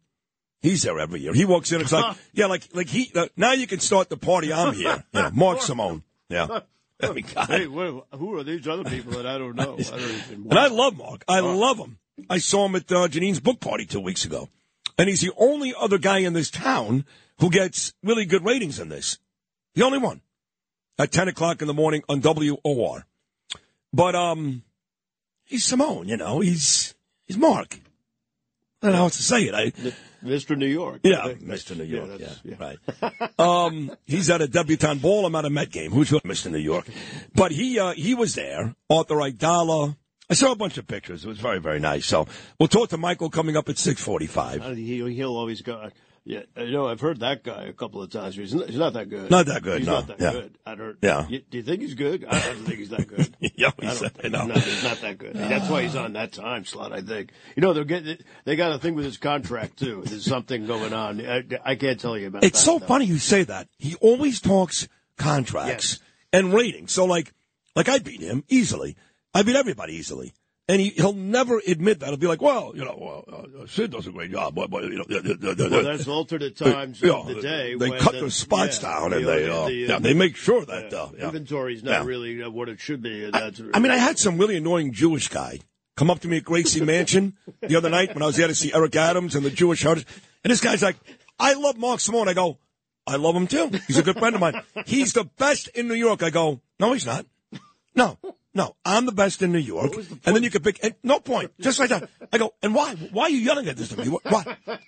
He's 0.60 0.82
there 0.82 0.98
every 0.98 1.20
year. 1.20 1.34
He 1.34 1.44
walks 1.44 1.72
in. 1.72 1.80
It's 1.80 1.92
like, 1.92 2.16
yeah, 2.32 2.46
like 2.46 2.68
like 2.72 2.88
he. 2.88 3.10
Uh, 3.14 3.26
now 3.36 3.52
you 3.52 3.66
can 3.66 3.80
start 3.80 4.08
the 4.08 4.16
party. 4.16 4.52
I'm 4.52 4.74
here. 4.74 5.04
You 5.12 5.22
know, 5.22 5.30
Mark 5.32 5.60
Simone. 5.60 6.02
Yeah. 6.28 6.60
I 7.02 7.12
mean, 7.12 7.26
God. 7.34 7.46
Hey, 7.48 7.66
wait, 7.66 8.02
who 8.12 8.38
are 8.38 8.44
these 8.44 8.66
other 8.66 8.84
people 8.84 9.12
that 9.12 9.26
I 9.26 9.36
don't 9.36 9.56
know? 9.56 9.74
I 9.78 9.90
don't 9.90 10.00
even 10.00 10.46
And 10.50 10.58
I 10.58 10.68
love 10.68 10.96
Mark. 10.96 11.24
I 11.28 11.40
love 11.40 11.78
him. 11.78 11.98
I 12.30 12.38
saw 12.38 12.66
him 12.66 12.76
at 12.76 12.90
uh, 12.90 13.08
Janine's 13.08 13.40
book 13.40 13.60
party 13.60 13.84
two 13.84 14.00
weeks 14.00 14.24
ago. 14.24 14.48
And 14.96 15.08
he's 15.08 15.20
the 15.20 15.32
only 15.36 15.74
other 15.78 15.98
guy 15.98 16.18
in 16.18 16.32
this 16.32 16.50
town 16.50 17.04
who 17.40 17.50
gets 17.50 17.92
really 18.02 18.24
good 18.24 18.44
ratings 18.44 18.78
in 18.78 18.88
this. 18.88 19.18
The 19.74 19.84
only 19.84 19.98
one. 19.98 20.20
At 20.98 21.10
10 21.10 21.28
o'clock 21.28 21.60
in 21.60 21.66
the 21.66 21.74
morning 21.74 22.02
on 22.08 22.20
WOR. 22.20 23.04
But, 23.92 24.14
um, 24.14 24.62
he's 25.44 25.64
Simone, 25.64 26.08
you 26.08 26.16
know, 26.16 26.40
he's, 26.40 26.94
he's 27.26 27.36
Mark. 27.36 27.80
I 28.84 28.88
don't 28.88 28.92
know 28.96 29.02
how 29.02 29.08
to 29.08 29.22
say 29.22 29.44
it. 29.44 29.54
I, 29.54 29.72
Mr. 30.24 30.56
New 30.56 30.66
York. 30.66 31.00
yeah, 31.02 31.28
Mr. 31.40 31.76
New 31.76 31.84
York. 31.84 32.20
Yeah, 32.20 32.54
right. 32.58 32.78
um, 33.38 33.90
he's 34.04 34.28
at 34.28 34.42
a 34.42 34.46
debutante 34.46 35.00
ball. 35.00 35.24
I'm 35.24 35.34
at 35.34 35.46
a 35.46 35.50
Met 35.50 35.70
game. 35.70 35.90
Who's 35.90 36.10
Mr. 36.10 36.50
New 36.50 36.58
York? 36.58 36.86
But 37.34 37.52
he 37.52 37.78
uh, 37.78 37.92
he 37.92 38.14
was 38.14 38.34
there. 38.34 38.74
Arthur 38.90 39.16
Aidala. 39.16 39.96
I 40.28 40.34
saw 40.34 40.52
a 40.52 40.56
bunch 40.56 40.78
of 40.78 40.86
pictures. 40.86 41.24
It 41.24 41.28
was 41.28 41.38
very 41.38 41.60
very 41.60 41.78
nice. 41.78 42.06
So 42.06 42.26
we'll 42.58 42.68
talk 42.68 42.90
to 42.90 42.98
Michael 42.98 43.30
coming 43.30 43.56
up 43.56 43.68
at 43.68 43.78
six 43.78 44.02
forty 44.02 44.26
five. 44.26 44.62
He'll 44.76 45.36
always 45.36 45.62
go. 45.62 45.90
Yeah, 46.26 46.40
you 46.56 46.70
know, 46.72 46.88
I've 46.88 47.00
heard 47.00 47.20
that 47.20 47.42
guy 47.42 47.64
a 47.64 47.74
couple 47.74 48.00
of 48.00 48.10
times. 48.10 48.34
He's 48.36 48.54
not, 48.54 48.70
he's 48.70 48.78
not 48.78 48.94
that 48.94 49.10
good. 49.10 49.30
Not 49.30 49.44
that 49.44 49.62
good, 49.62 49.80
He's 49.80 49.86
no. 49.86 49.96
not 49.96 50.06
that 50.06 50.20
Yeah. 50.20 50.32
good. 50.32 50.58
I 50.64 50.74
don't. 50.74 50.96
Yeah. 51.02 51.28
You, 51.28 51.40
do 51.50 51.58
you 51.58 51.62
think 51.62 51.82
he's 51.82 51.92
good? 51.92 52.24
I 52.24 52.40
don't 52.40 52.64
think 52.64 52.78
he's 52.78 52.88
that 52.88 53.06
good. 53.06 53.36
yeah, 53.56 53.70
I 53.78 53.94
don't 53.94 54.24
I 54.24 54.28
know. 54.28 54.38
He's 54.44 54.48
not, 54.54 54.58
he's 54.64 54.84
not 54.84 55.00
that 55.02 55.18
good. 55.18 55.34
That's 55.36 55.68
why 55.68 55.82
he's 55.82 55.96
on 55.96 56.14
that 56.14 56.32
time 56.32 56.64
slot. 56.64 56.94
I 56.94 57.02
think. 57.02 57.32
You 57.56 57.60
know, 57.60 57.74
they're 57.74 57.84
getting. 57.84 58.16
They 58.46 58.56
got 58.56 58.72
a 58.72 58.78
thing 58.78 58.94
with 58.94 59.04
his 59.04 59.18
contract 59.18 59.78
too. 59.78 60.02
There's 60.06 60.24
something 60.24 60.66
going 60.66 60.94
on. 60.94 61.20
I, 61.26 61.42
I 61.62 61.74
can't 61.74 62.00
tell 62.00 62.16
you 62.16 62.28
about. 62.28 62.42
It's 62.42 62.58
that, 62.58 62.64
so 62.64 62.78
though. 62.78 62.86
funny 62.86 63.04
you 63.04 63.18
say 63.18 63.44
that. 63.44 63.68
He 63.78 63.94
always 63.96 64.40
talks 64.40 64.88
contracts 65.18 66.00
and 66.32 66.54
ratings. 66.54 66.92
So 66.92 67.04
like, 67.04 67.34
like 67.76 67.90
I 67.90 67.98
beat 67.98 68.22
him 68.22 68.44
easily. 68.48 68.96
I 69.34 69.42
beat 69.42 69.56
everybody 69.56 69.94
easily. 69.96 70.32
And 70.66 70.80
he, 70.80 70.88
he'll 70.90 71.12
never 71.12 71.60
admit 71.66 72.00
that. 72.00 72.08
He'll 72.08 72.16
be 72.16 72.26
like, 72.26 72.40
well, 72.40 72.72
you 72.74 72.86
know, 72.86 72.96
well, 72.98 73.60
uh, 73.62 73.66
Sid 73.66 73.90
does 73.90 74.06
a 74.06 74.10
great 74.12 74.30
job. 74.30 74.54
But, 74.54 74.70
but 74.70 74.84
you 74.84 74.96
know, 74.96 75.04
Well, 75.10 75.82
that's 75.84 76.08
alternate 76.08 76.56
times 76.56 77.02
Yeah, 77.02 77.12
of 77.20 77.26
the 77.26 77.42
day. 77.42 77.74
They 77.74 77.90
cut 77.98 78.12
the, 78.14 78.20
the 78.22 78.30
spots 78.30 78.82
yeah, 78.82 78.88
down 78.90 79.10
the- 79.10 79.16
and 79.18 79.26
they, 79.26 79.48
uh, 79.50 79.64
the, 79.66 79.72
yeah, 79.74 79.98
they 79.98 80.14
make 80.14 80.36
sure 80.36 80.64
that, 80.64 80.92
uh, 80.94 81.08
yeah. 81.18 81.26
inventory's 81.26 81.82
not 81.84 81.90
Yeah. 81.90 82.04
really 82.06 82.42
uh, 82.42 82.48
what 82.48 82.70
it 82.70 82.80
should 82.80 83.02
be. 83.02 83.28
That's, 83.30 83.60
I 83.74 83.78
mean, 83.78 83.92
I 83.92 83.98
had 83.98 84.18
some 84.18 84.38
really 84.38 84.56
annoying 84.56 84.92
Jewish 84.94 85.28
guy 85.28 85.58
come 85.96 86.10
up 86.10 86.20
to 86.20 86.28
me 86.28 86.38
at 86.38 86.44
Gracie 86.44 86.80
Mansion 86.84 87.36
the 87.60 87.76
other 87.76 87.90
night 87.90 88.14
when 88.14 88.22
I 88.22 88.26
was 88.26 88.36
there 88.36 88.48
to 88.48 88.54
see 88.54 88.72
Eric 88.72 88.96
Adams 88.96 89.34
and 89.34 89.44
the 89.44 89.50
Jewish 89.50 89.82
Heritage. 89.82 90.06
And 90.44 90.50
this 90.50 90.62
guy's 90.62 90.82
like, 90.82 90.96
I 91.38 91.52
love 91.54 91.76
Mark 91.76 92.00
Simone. 92.00 92.28
I 92.28 92.32
go, 92.32 92.58
I 93.06 93.16
love 93.16 93.36
him 93.36 93.46
too. 93.48 93.70
He's 93.86 93.98
a 93.98 94.02
good 94.02 94.18
friend 94.18 94.34
of 94.34 94.40
mine. 94.40 94.62
He's 94.86 95.12
the 95.12 95.24
best 95.24 95.68
in 95.68 95.88
New 95.88 95.94
York. 95.94 96.22
I 96.22 96.30
go, 96.30 96.62
no, 96.80 96.94
he's 96.94 97.04
not. 97.04 97.26
No, 97.94 98.16
no, 98.54 98.76
I'm 98.84 99.04
the 99.06 99.12
best 99.12 99.42
in 99.42 99.50
New 99.52 99.58
York. 99.58 99.92
and 100.24 100.36
then 100.36 100.42
you 100.42 100.50
can 100.50 100.62
pick, 100.62 100.78
and 100.82 100.94
no 101.02 101.18
point, 101.20 101.52
just 101.60 101.78
like 101.78 101.88
that. 101.90 102.08
I 102.32 102.38
go, 102.38 102.54
and 102.62 102.74
why? 102.74 102.94
Why 102.94 103.24
are 103.24 103.30
you 103.30 103.38
yelling 103.38 103.66
at 103.68 103.76
this 103.76 103.88
to 103.90 103.96
me? 103.96 104.06
Why? 104.08 104.56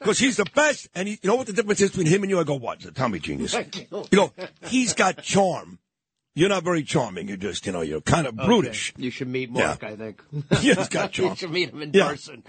Because 0.00 0.18
he's 0.18 0.38
the 0.38 0.46
best. 0.54 0.88
And 0.94 1.06
he, 1.06 1.18
you 1.22 1.28
know 1.28 1.36
what 1.36 1.46
the 1.46 1.52
difference 1.52 1.80
is 1.82 1.90
between 1.90 2.06
him 2.06 2.22
and 2.22 2.30
you? 2.30 2.40
I 2.40 2.44
go, 2.44 2.54
what? 2.54 2.82
A 2.86 2.90
Tommy 2.90 3.18
genius. 3.18 3.54
You 3.92 4.02
go, 4.10 4.32
he's 4.66 4.94
got 4.94 5.22
charm. 5.22 5.78
you're 6.34 6.48
not 6.48 6.62
very 6.64 6.82
charming. 6.82 7.28
You're 7.28 7.36
just, 7.36 7.66
you 7.66 7.72
know, 7.72 7.82
you're 7.82 8.00
kind 8.00 8.26
of 8.26 8.34
brutish. 8.34 8.94
You 8.96 9.10
should 9.10 9.28
meet 9.28 9.50
Mark, 9.50 9.82
Yeah. 9.82 9.88
I 9.88 9.96
think. 9.96 10.22
Yeah, 10.62 10.74
he's 10.76 10.88
got 10.88 11.12
charm. 11.12 11.28
you 11.30 11.36
should 11.36 11.50
meet 11.50 11.68
him 11.68 11.82
in 11.82 11.90
Yeah. 11.92 12.08
person. 12.08 12.42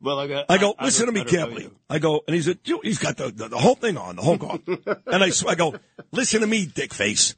Well, 0.00 0.18
I, 0.18 0.26
got, 0.26 0.46
I 0.48 0.56
go, 0.56 0.74
I 0.78 0.86
listen 0.86 1.04
to 1.04 1.12
me 1.12 1.20
I 1.20 1.24
carefully. 1.24 1.70
I 1.90 1.98
go, 1.98 2.22
and 2.26 2.34
he's 2.34 2.48
a, 2.48 2.56
he's 2.82 2.98
got 2.98 3.18
the, 3.18 3.30
the, 3.30 3.48
the 3.48 3.58
whole 3.58 3.74
thing 3.74 3.98
on, 3.98 4.16
the 4.16 4.22
whole 4.22 4.38
car. 4.38 4.58
and 4.66 5.22
I, 5.22 5.30
I 5.46 5.54
go, 5.54 5.74
listen 6.12 6.40
to 6.40 6.46
me, 6.46 6.64
dick 6.64 6.94
face. 6.94 7.34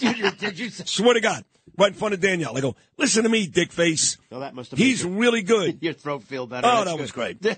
you. 0.00 0.30
Did 0.30 0.58
you 0.58 0.70
say? 0.70 0.84
Swear 0.86 1.14
to 1.14 1.20
God, 1.20 1.44
right 1.80 1.88
in 1.88 1.94
front 1.98 2.14
of 2.14 2.20
Danielle. 2.20 2.56
I 2.56 2.60
go, 2.60 2.76
listen 2.98 3.22
to 3.24 3.28
me, 3.28 3.46
dick 3.46 3.72
face. 3.72 4.16
Well, 4.30 4.40
that 4.40 4.54
must 4.54 4.70
have 4.70 4.78
He's 4.78 5.02
your- 5.02 5.12
really 5.12 5.42
good. 5.42 5.78
Your 5.82 5.94
throat 5.94 6.22
feel 6.22 6.46
better. 6.46 6.68
Oh, 6.70 6.84
that 6.84 6.98
was 6.98 7.10
great. 7.10 7.40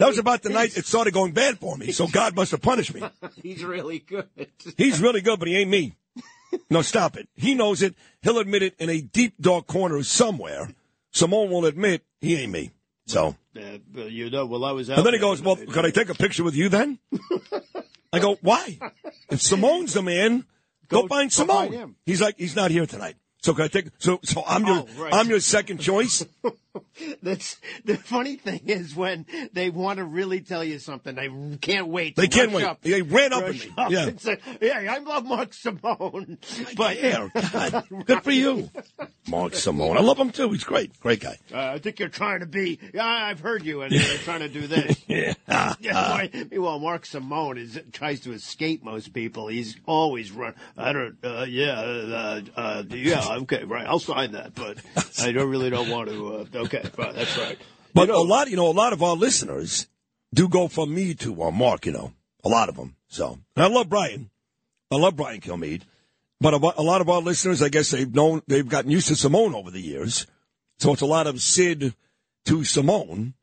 That 0.00 0.06
was 0.08 0.18
about 0.18 0.42
the 0.42 0.48
night 0.50 0.76
it 0.76 0.86
started 0.86 1.12
going 1.12 1.32
bad 1.32 1.58
for 1.58 1.76
me. 1.76 1.92
So 1.92 2.06
God 2.06 2.34
must 2.34 2.50
have 2.52 2.62
punished 2.62 2.94
me. 2.94 3.02
He's 3.42 3.62
really 3.64 3.98
good. 3.98 4.26
He's 4.76 5.00
really 5.00 5.20
good, 5.20 5.38
but 5.38 5.48
he 5.48 5.56
ain't 5.58 5.70
me. 5.70 5.94
No, 6.68 6.82
stop 6.82 7.16
it. 7.16 7.28
He 7.36 7.54
knows 7.54 7.80
it. 7.82 7.94
He'll 8.22 8.38
admit 8.38 8.62
it 8.62 8.74
in 8.78 8.88
a 8.90 9.00
deep, 9.00 9.34
dark 9.40 9.66
corner 9.66 10.02
somewhere. 10.02 10.70
Simone 11.12 11.50
will 11.50 11.64
admit 11.66 12.02
he 12.20 12.36
ain't 12.36 12.50
me. 12.52 12.70
So, 13.06 13.36
Uh, 13.56 13.78
you 14.06 14.30
know, 14.30 14.46
well, 14.46 14.64
I 14.64 14.72
was 14.72 14.88
out. 14.90 14.98
and 14.98 15.06
then 15.06 15.12
he 15.14 15.18
goes, 15.20 15.42
"Well, 15.42 15.56
could 15.56 15.84
I 15.84 15.90
take 15.90 16.08
a 16.08 16.14
picture 16.14 16.44
with 16.44 16.54
you 16.54 16.68
then?" 16.68 16.98
I 18.12 18.18
go, 18.20 18.36
"Why? 18.42 18.78
If 19.30 19.40
Simone's 19.42 19.92
the 19.94 20.02
man, 20.02 20.44
go, 20.88 21.02
Go- 21.02 21.08
find 21.08 21.32
Simone." 21.32 21.96
He's 22.06 22.20
like, 22.20 22.36
"He's 22.38 22.56
not 22.56 22.70
here 22.70 22.86
tonight." 22.86 23.16
So 23.42 23.54
can 23.54 23.64
I 23.64 23.68
take? 23.68 23.86
So, 23.98 24.20
so 24.22 24.42
I'm 24.46 24.66
your, 24.66 24.76
Oh, 24.76 24.88
right. 24.98 25.14
I'm 25.14 25.28
your 25.28 25.40
second 25.40 25.78
choice. 25.78 26.24
That's 27.22 27.58
the 27.84 27.96
funny 27.96 28.36
thing 28.36 28.60
is 28.66 28.94
when 28.94 29.26
they 29.52 29.70
want 29.70 29.98
to 29.98 30.04
really 30.04 30.40
tell 30.40 30.62
you 30.62 30.78
something, 30.78 31.14
they 31.14 31.28
can't 31.60 31.88
wait. 31.88 32.14
They 32.16 32.28
can't 32.28 32.52
wait. 32.52 32.64
Up, 32.64 32.80
They 32.82 33.02
ran 33.02 33.32
up 33.32 33.42
at 33.44 33.54
me. 33.54 33.72
up 33.76 33.90
Yeah. 33.90 34.06
and 34.06 34.20
say, 34.20 34.38
"Yeah, 34.60 34.86
I 34.92 34.98
love 34.98 35.24
Mark 35.24 35.52
Simone." 35.52 36.38
But 36.76 37.02
Yeah, 37.02 37.28
God, 37.52 37.84
good 38.06 38.22
for 38.22 38.30
you, 38.30 38.70
Mark 39.28 39.54
Simone. 39.54 39.96
I 39.96 40.00
love 40.00 40.18
him 40.18 40.30
too. 40.30 40.50
He's 40.50 40.64
great, 40.64 40.98
great 41.00 41.20
guy. 41.20 41.38
Uh, 41.52 41.72
I 41.74 41.78
think 41.78 41.98
you're 41.98 42.08
trying 42.08 42.40
to 42.40 42.46
be. 42.46 42.78
Yeah, 42.94 43.04
I've 43.06 43.40
heard 43.40 43.64
you, 43.64 43.82
and 43.82 43.92
you're 43.94 44.02
trying 44.18 44.40
to 44.40 44.48
do 44.48 44.66
this. 44.66 44.96
Yeah. 45.08 45.34
Yeah, 45.48 45.74
why- 45.92 46.30
Meanwhile, 46.50 46.78
Mark 46.78 47.06
Simone 47.06 47.58
is 47.58 47.78
tries 47.92 48.20
to 48.20 48.32
escape 48.32 48.84
most 48.84 49.12
people. 49.12 49.48
He's 49.48 49.76
always 49.86 50.30
run. 50.30 50.54
I 50.76 50.92
don't. 50.92 51.16
Uh, 51.24 51.46
yeah. 51.48 51.80
Uh, 51.80 52.40
uh, 52.56 52.82
yeah. 52.90 53.26
Okay. 53.42 53.64
Right. 53.64 53.86
I'll 53.86 53.98
sign 53.98 54.32
that, 54.32 54.54
but 54.54 54.78
I 55.20 55.32
don't 55.32 55.48
really 55.50 55.70
don't 55.70 55.90
want 55.90 56.08
to. 56.10 56.46
Okay. 56.60 56.82
Right, 56.96 57.14
that's 57.14 57.38
right. 57.38 57.58
But 57.92 58.08
a 58.08 58.20
lot, 58.20 58.48
you 58.48 58.56
know, 58.56 58.68
a 58.68 58.70
lot 58.70 58.92
of 58.92 59.02
our 59.02 59.16
listeners 59.16 59.88
do 60.32 60.48
go 60.48 60.68
from 60.68 60.94
me 60.94 61.12
to 61.14 61.42
uh, 61.42 61.50
Mark. 61.50 61.86
You 61.86 61.92
know, 61.92 62.12
a 62.44 62.48
lot 62.48 62.68
of 62.68 62.76
them. 62.76 62.94
So, 63.08 63.40
and 63.56 63.64
I 63.64 63.66
love 63.66 63.88
Brian. 63.88 64.30
I 64.92 64.96
love 64.96 65.16
Brian 65.16 65.40
Kilmeade. 65.40 65.82
But 66.40 66.54
a, 66.54 66.56
a 66.56 66.82
lot 66.82 67.00
of 67.00 67.08
our 67.08 67.20
listeners, 67.20 67.62
I 67.62 67.68
guess 67.68 67.90
they've 67.90 68.14
known, 68.14 68.42
they've 68.46 68.68
gotten 68.68 68.90
used 68.90 69.08
to 69.08 69.16
Simone 69.16 69.54
over 69.54 69.70
the 69.70 69.80
years. 69.80 70.26
So 70.78 70.92
it's 70.92 71.02
a 71.02 71.06
lot 71.06 71.26
of 71.26 71.40
Sid 71.40 71.94
to 72.46 72.64
Simone. 72.64 73.34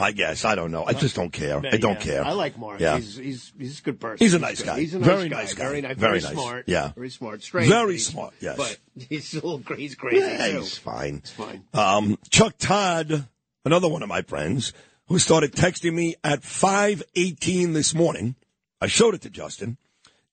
I 0.00 0.10
guess 0.10 0.44
I 0.44 0.56
don't 0.56 0.72
know. 0.72 0.84
I 0.84 0.92
just 0.92 1.14
don't 1.14 1.30
care. 1.32 1.58
I 1.58 1.76
don't 1.76 1.94
Yeah, 2.04 2.14
care. 2.14 2.24
I 2.24 2.32
like 2.32 2.58
Mark. 2.58 2.80
Yeah. 2.80 2.96
He's 2.96 3.16
he's 3.16 3.52
he's 3.56 3.78
a 3.78 3.82
good 3.82 4.00
person. 4.00 4.24
He's 4.24 4.34
a 4.34 4.40
nice 4.40 4.58
good. 4.58 4.66
guy. 4.66 4.80
He's 4.80 4.94
a 4.94 4.98
nice 4.98 5.06
Very 5.06 5.28
guy. 5.28 5.36
nice 5.36 5.54
guy. 5.54 5.64
Very 5.64 5.80
nice. 5.82 5.96
Very 5.96 6.10
Very, 6.20 6.20
nice. 6.22 6.32
smart. 6.32 6.64
Yeah. 6.66 6.92
Very 6.94 7.10
smart. 7.10 7.42
Strange. 7.44 7.68
Very 7.68 7.92
He's- 7.92 8.06
smart, 8.06 8.34
yes. 8.40 8.56
But 8.56 8.78
he's 9.08 9.32
a 9.32 9.36
little 9.36 9.60
crazy. 9.60 9.82
He's 9.82 9.94
crazy 9.94 10.18
Yeah, 10.18 10.48
too. 10.50 10.58
he's 10.60 10.76
fine. 10.78 11.16
It's 11.18 11.30
fine. 11.30 11.64
Um, 11.72 12.18
Chuck 12.30 12.54
Todd, 12.58 13.28
another 13.64 13.88
one 13.88 14.02
of 14.02 14.08
my 14.08 14.22
friends, 14.22 14.72
who 15.06 15.18
started 15.20 15.52
texting 15.52 15.92
me 15.94 16.16
at 16.24 16.40
5:18 16.42 17.72
this 17.74 17.94
morning. 17.94 18.34
I 18.80 18.86
showed 18.88 19.14
it 19.14 19.22
to 19.22 19.30
Justin 19.30 19.78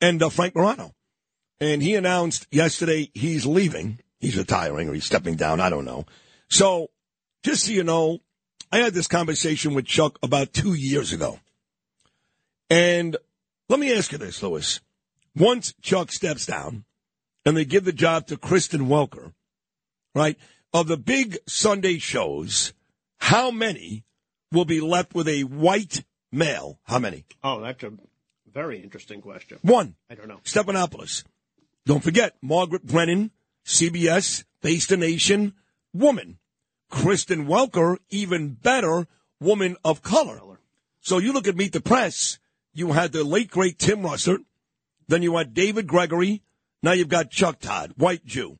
and 0.02 0.22
uh, 0.24 0.30
Frank 0.30 0.56
Morano, 0.56 0.96
and 1.60 1.84
he 1.84 1.94
announced 1.96 2.48
yesterday 2.52 3.12
he's 3.14 3.46
leaving. 3.46 4.00
He's 4.20 4.38
retiring 4.38 4.90
or 4.90 4.94
he's 4.94 5.06
stepping 5.06 5.36
down. 5.36 5.60
I 5.60 5.70
don't 5.70 5.86
know. 5.86 6.06
So, 6.50 6.90
just 7.44 7.66
so 7.66 7.72
you 7.72 7.84
know, 7.84 8.20
I 8.72 8.80
had 8.80 8.94
this 8.94 9.08
conversation 9.08 9.74
with 9.74 9.86
Chuck 9.86 10.18
about 10.24 10.54
two 10.54 10.74
years 10.74 11.12
ago, 11.12 11.40
and 12.70 13.18
let 13.68 13.80
me 13.80 13.94
ask 13.94 14.12
you 14.12 14.18
this, 14.18 14.42
Lewis. 14.42 14.80
Once 15.36 15.74
Chuck 15.82 16.12
steps 16.12 16.46
down, 16.46 16.86
and 17.46 17.58
they 17.58 17.66
give 17.66 17.84
the 17.84 17.92
job 17.92 18.28
to 18.28 18.38
Kristen 18.38 18.88
Welker, 18.88 19.34
right? 20.16 20.38
Of 20.74 20.88
the 20.88 20.98
big 20.98 21.38
Sunday 21.48 21.98
shows, 21.98 22.74
how 23.18 23.52
many 23.52 24.06
will 24.52 24.66
be 24.66 24.80
left 24.80 25.14
with 25.14 25.28
a 25.28 25.44
white 25.44 26.06
male? 26.32 26.80
How 26.84 27.00
many? 27.00 27.26
Oh, 27.44 27.60
that's 27.62 27.84
a 27.84 27.92
very 28.54 28.82
interesting 28.82 29.22
question. 29.22 29.58
One. 29.64 29.96
I 30.10 30.16
don't 30.16 30.28
know. 30.28 30.40
Stephanopoulos. 30.44 31.24
Don't 31.86 32.04
forget, 32.04 32.36
Margaret 32.42 32.86
Brennan, 32.86 33.32
CBS, 33.66 34.44
Face 34.62 34.86
the 34.88 34.98
Nation, 34.98 35.56
woman. 35.94 36.38
Kristen 36.92 37.48
Welker, 37.48 37.98
even 38.10 38.50
better, 38.50 39.08
woman 39.40 39.76
of 39.84 40.04
color. 40.04 40.60
So 41.00 41.18
you 41.18 41.34
look 41.34 41.48
at 41.48 41.56
Meet 41.56 41.74
the 41.74 41.82
Press, 41.82 42.38
you 42.74 42.92
had 42.92 43.12
the 43.12 43.24
late, 43.24 43.50
great 43.50 43.80
Tim 43.80 44.02
Russert, 44.02 44.46
then 45.08 45.24
you 45.24 45.36
had 45.38 45.56
David 45.56 45.88
Gregory, 45.88 46.44
now 46.84 46.92
you've 46.92 47.10
got 47.10 47.32
Chuck 47.32 47.60
Todd, 47.60 47.94
white 47.98 48.26
Jew. 48.26 48.60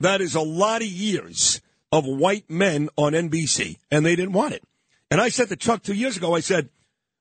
That 0.00 0.20
is 0.20 0.34
a 0.34 0.40
lot 0.40 0.82
of 0.82 0.88
years 0.88 1.60
of 1.90 2.04
white 2.04 2.50
men 2.50 2.90
on 2.96 3.12
NBC, 3.12 3.78
and 3.90 4.04
they 4.04 4.16
didn't 4.16 4.34
want 4.34 4.54
it. 4.54 4.62
And 5.10 5.20
I 5.20 5.30
said 5.30 5.48
to 5.48 5.56
Chuck 5.56 5.82
two 5.82 5.94
years 5.94 6.16
ago, 6.16 6.34
I 6.34 6.40
said, 6.40 6.68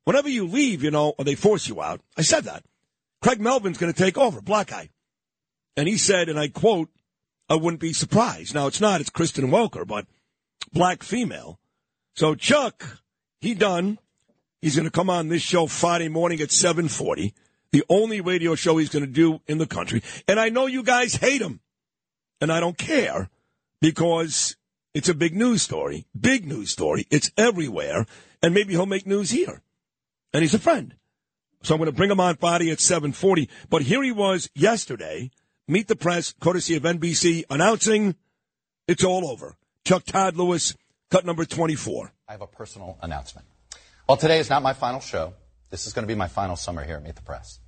whenever 0.04 0.30
you 0.30 0.46
leave, 0.48 0.84
you 0.84 0.92
know, 0.92 1.14
or 1.18 1.24
they 1.24 1.36
force 1.36 1.68
you 1.68 1.82
out, 1.82 2.02
I 2.18 2.22
said 2.22 2.44
that. 2.44 2.64
Craig 3.22 3.40
Melvin's 3.40 3.78
going 3.78 3.94
to 3.94 3.98
take 3.98 4.18
over, 4.18 4.42
black 4.42 4.68
guy. 4.68 4.90
And 5.76 5.88
he 5.88 5.98
said, 5.98 6.28
and 6.28 6.40
I 6.40 6.50
quote, 6.50 6.90
I 7.50 7.56
wouldn't 7.56 7.80
be 7.80 7.94
surprised. 7.94 8.54
Now, 8.54 8.68
it's 8.68 8.82
not, 8.82 9.00
it's 9.00 9.10
Kristen 9.10 9.50
Welker, 9.50 9.88
but 9.88 10.06
black 10.72 11.04
female. 11.04 11.60
So 12.16 12.36
Chuck, 12.36 13.02
he 13.40 13.54
done. 13.54 14.00
He's 14.62 14.76
going 14.76 14.86
to 14.86 14.92
come 14.92 15.10
on 15.10 15.28
this 15.28 15.42
show 15.42 15.68
Friday 15.68 16.10
morning 16.10 16.42
at 16.42 16.52
740, 16.52 17.34
the 17.72 17.84
only 17.90 18.22
radio 18.22 18.56
show 18.56 18.78
he's 18.78 18.90
going 18.90 19.06
to 19.06 19.12
do 19.12 19.40
in 19.48 19.60
the 19.60 19.68
country. 19.68 20.02
And 20.28 20.40
I 20.40 20.50
know 20.50 20.66
you 20.66 20.82
guys 20.84 21.16
hate 21.16 21.42
him, 21.42 21.60
and 22.42 22.52
I 22.52 22.60
don't 22.60 22.78
care 22.78 23.30
because 23.82 24.56
it's 24.94 25.10
a 25.10 25.14
big 25.14 25.36
news 25.36 25.62
story, 25.62 26.08
big 26.20 26.48
news 26.48 26.72
story. 26.72 27.06
It's 27.12 27.30
everywhere, 27.38 28.08
and 28.42 28.54
maybe 28.54 28.74
he'll 28.74 28.88
make 28.88 29.06
news 29.06 29.30
here. 29.30 29.62
And 30.34 30.42
he's 30.42 30.56
a 30.56 30.60
friend. 30.60 30.96
So 31.62 31.74
I'm 31.74 31.80
going 31.80 31.92
to 31.92 31.96
bring 31.96 32.12
him 32.12 32.20
on 32.20 32.36
Friday 32.38 32.72
at 32.72 32.80
740. 32.80 33.50
But 33.70 33.84
here 33.84 34.02
he 34.04 34.12
was 34.12 34.50
yesterday, 34.56 35.32
meet 35.68 35.88
the 35.88 35.96
press, 35.96 36.34
courtesy 36.40 36.76
of 36.76 36.84
NBC, 36.84 37.44
announcing 37.50 38.16
it's 38.88 39.04
all 39.04 39.30
over. 39.30 39.56
Chuck 39.88 40.04
Todd 40.04 40.36
Lewis, 40.36 40.76
cut 41.10 41.26
number 41.26 41.46
24. 41.46 42.12
I 42.28 42.34
have 42.34 42.42
a 42.42 42.46
personal 42.46 42.98
announcement. 43.02 43.48
Well, 44.06 44.18
today 44.18 44.40
is 44.40 44.50
not 44.50 44.62
my 44.62 44.74
final 44.74 45.00
show. 45.00 45.32
This 45.70 45.88
is 45.88 45.94
going 45.94 46.04
to 46.04 46.14
be 46.14 46.14
my 46.14 46.28
final 46.28 46.58
summer 46.58 46.84
here 46.84 46.98
at 46.98 47.04
Meet 47.04 47.16
the 47.16 47.22
Press. 47.22 47.60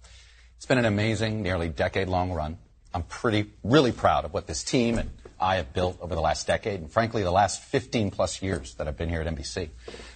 It's 0.57 0.65
been 0.65 0.77
an 0.77 0.83
amazing, 0.83 1.41
nearly 1.41 1.69
decade-long 1.69 2.33
run. 2.33 2.57
I'm 2.93 3.03
pretty, 3.03 3.49
really 3.63 3.93
proud 3.93 4.25
of 4.25 4.33
what 4.33 4.47
this 4.47 4.65
team 4.65 4.97
and 4.97 5.11
I 5.39 5.55
have 5.55 5.71
built 5.71 5.97
over 6.01 6.13
the 6.13 6.19
last 6.19 6.45
decade, 6.45 6.81
and 6.81 6.91
frankly, 6.91 7.23
the 7.23 7.31
last 7.31 7.63
15 7.63 8.11
plus 8.11 8.41
years 8.41 8.75
that 8.75 8.89
I've 8.89 8.97
been 8.97 9.07
here 9.07 9.21
at 9.21 9.33
NBC, 9.33 9.69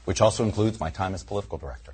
which 0.04 0.20
also 0.20 0.44
includes 0.44 0.82
my 0.82 0.90
time 0.90 1.14
as 1.14 1.24
political 1.24 1.58
director. 1.58 1.94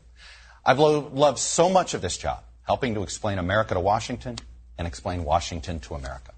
I've 0.65 0.79
lo- 0.79 1.07
loved 1.13 1.37
so 1.37 1.69
much 1.69 1.93
of 1.93 2.01
this 2.01 2.17
job, 2.17 2.41
helping 2.63 2.95
to 2.95 3.03
explain 3.03 3.37
America 3.37 3.75
to 3.75 3.79
Washington 3.79 4.37
and 4.75 4.87
explain 4.87 5.23
Washington 5.23 5.79
to 5.81 5.93
America. 5.93 6.31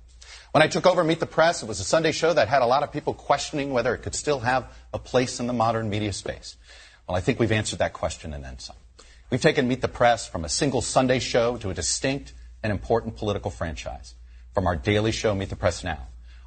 When 0.52 0.62
I 0.62 0.68
took 0.68 0.86
over 0.86 1.02
Meet 1.02 1.22
the 1.22 1.26
Press, 1.26 1.64
it 1.64 1.68
was 1.68 1.80
a 1.80 1.86
Sunday 1.86 2.12
show 2.12 2.34
that 2.34 2.50
had 2.50 2.62
a 2.62 2.66
lot 2.66 2.84
of 2.84 2.92
people 2.92 3.14
questioning 3.14 3.72
whether 3.72 3.96
it 3.96 4.00
could 4.00 4.14
still 4.14 4.42
have 4.42 4.68
a 4.94 5.00
place 5.00 5.40
in 5.40 5.48
the 5.48 5.54
modern 5.54 5.90
media 5.90 6.12
space. 6.12 6.58
Well, 7.08 7.16
I 7.16 7.22
think 7.22 7.40
we've 7.40 7.54
answered 7.54 7.80
that 7.80 7.94
question 7.94 8.34
and 8.34 8.44
then 8.44 8.60
some. 8.60 8.76
We've 9.30 9.42
taken 9.42 9.70
Meet 9.70 9.80
the 9.80 9.88
Press 9.88 10.28
from 10.28 10.44
a 10.44 10.50
single 10.50 10.82
Sunday 10.82 11.20
show 11.20 11.56
to 11.56 11.70
a 11.70 11.74
distinct 11.74 12.34
and 12.64 12.70
important 12.70 13.16
political 13.16 13.50
franchise. 13.50 14.14
From 14.54 14.68
our 14.68 14.76
daily 14.76 15.14
show, 15.14 15.34
Meet 15.34 15.52
the 15.52 15.56
Press 15.56 15.86
Now, 15.86 16.00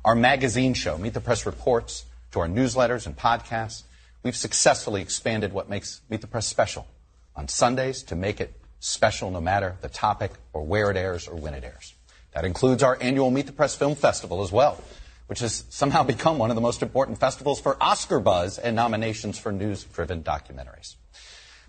our 0.04 0.14
magazine 0.14 0.74
show, 0.74 0.98
Meet 0.98 1.14
the 1.14 1.22
Press 1.22 1.46
Reports, 1.46 2.04
to 2.32 2.40
our 2.40 2.46
newsletters 2.46 3.06
and 3.06 3.16
podcasts, 3.16 3.84
we've 4.22 4.36
successfully 4.36 5.00
expanded 5.00 5.54
what 5.54 5.70
makes 5.70 6.02
Meet 6.10 6.20
the 6.20 6.26
Press 6.26 6.46
special 6.46 6.86
on 7.34 7.48
Sundays 7.48 8.02
to 8.02 8.16
make 8.16 8.38
it 8.38 8.52
special 8.80 9.30
no 9.30 9.40
matter 9.40 9.76
the 9.80 9.88
topic 9.88 10.32
or 10.52 10.62
where 10.62 10.90
it 10.90 10.98
airs 10.98 11.26
or 11.26 11.36
when 11.36 11.54
it 11.54 11.64
airs. 11.64 11.93
That 12.34 12.44
includes 12.44 12.82
our 12.82 12.98
annual 13.00 13.30
Meet 13.30 13.46
the 13.46 13.52
Press 13.52 13.76
Film 13.76 13.94
Festival 13.94 14.42
as 14.42 14.50
well, 14.50 14.82
which 15.28 15.38
has 15.38 15.64
somehow 15.70 16.02
become 16.14 16.36
one 16.36 16.50
of 16.50 16.56
the 16.56 16.60
most 16.60 16.82
important 16.82 17.18
festivals 17.18 17.60
for 17.60 17.76
Oscar 17.80 18.20
buzz 18.20 18.58
and 18.58 18.74
nominations 18.74 19.38
for 19.38 19.52
news-driven 19.52 20.22
documentaries. 20.22 20.96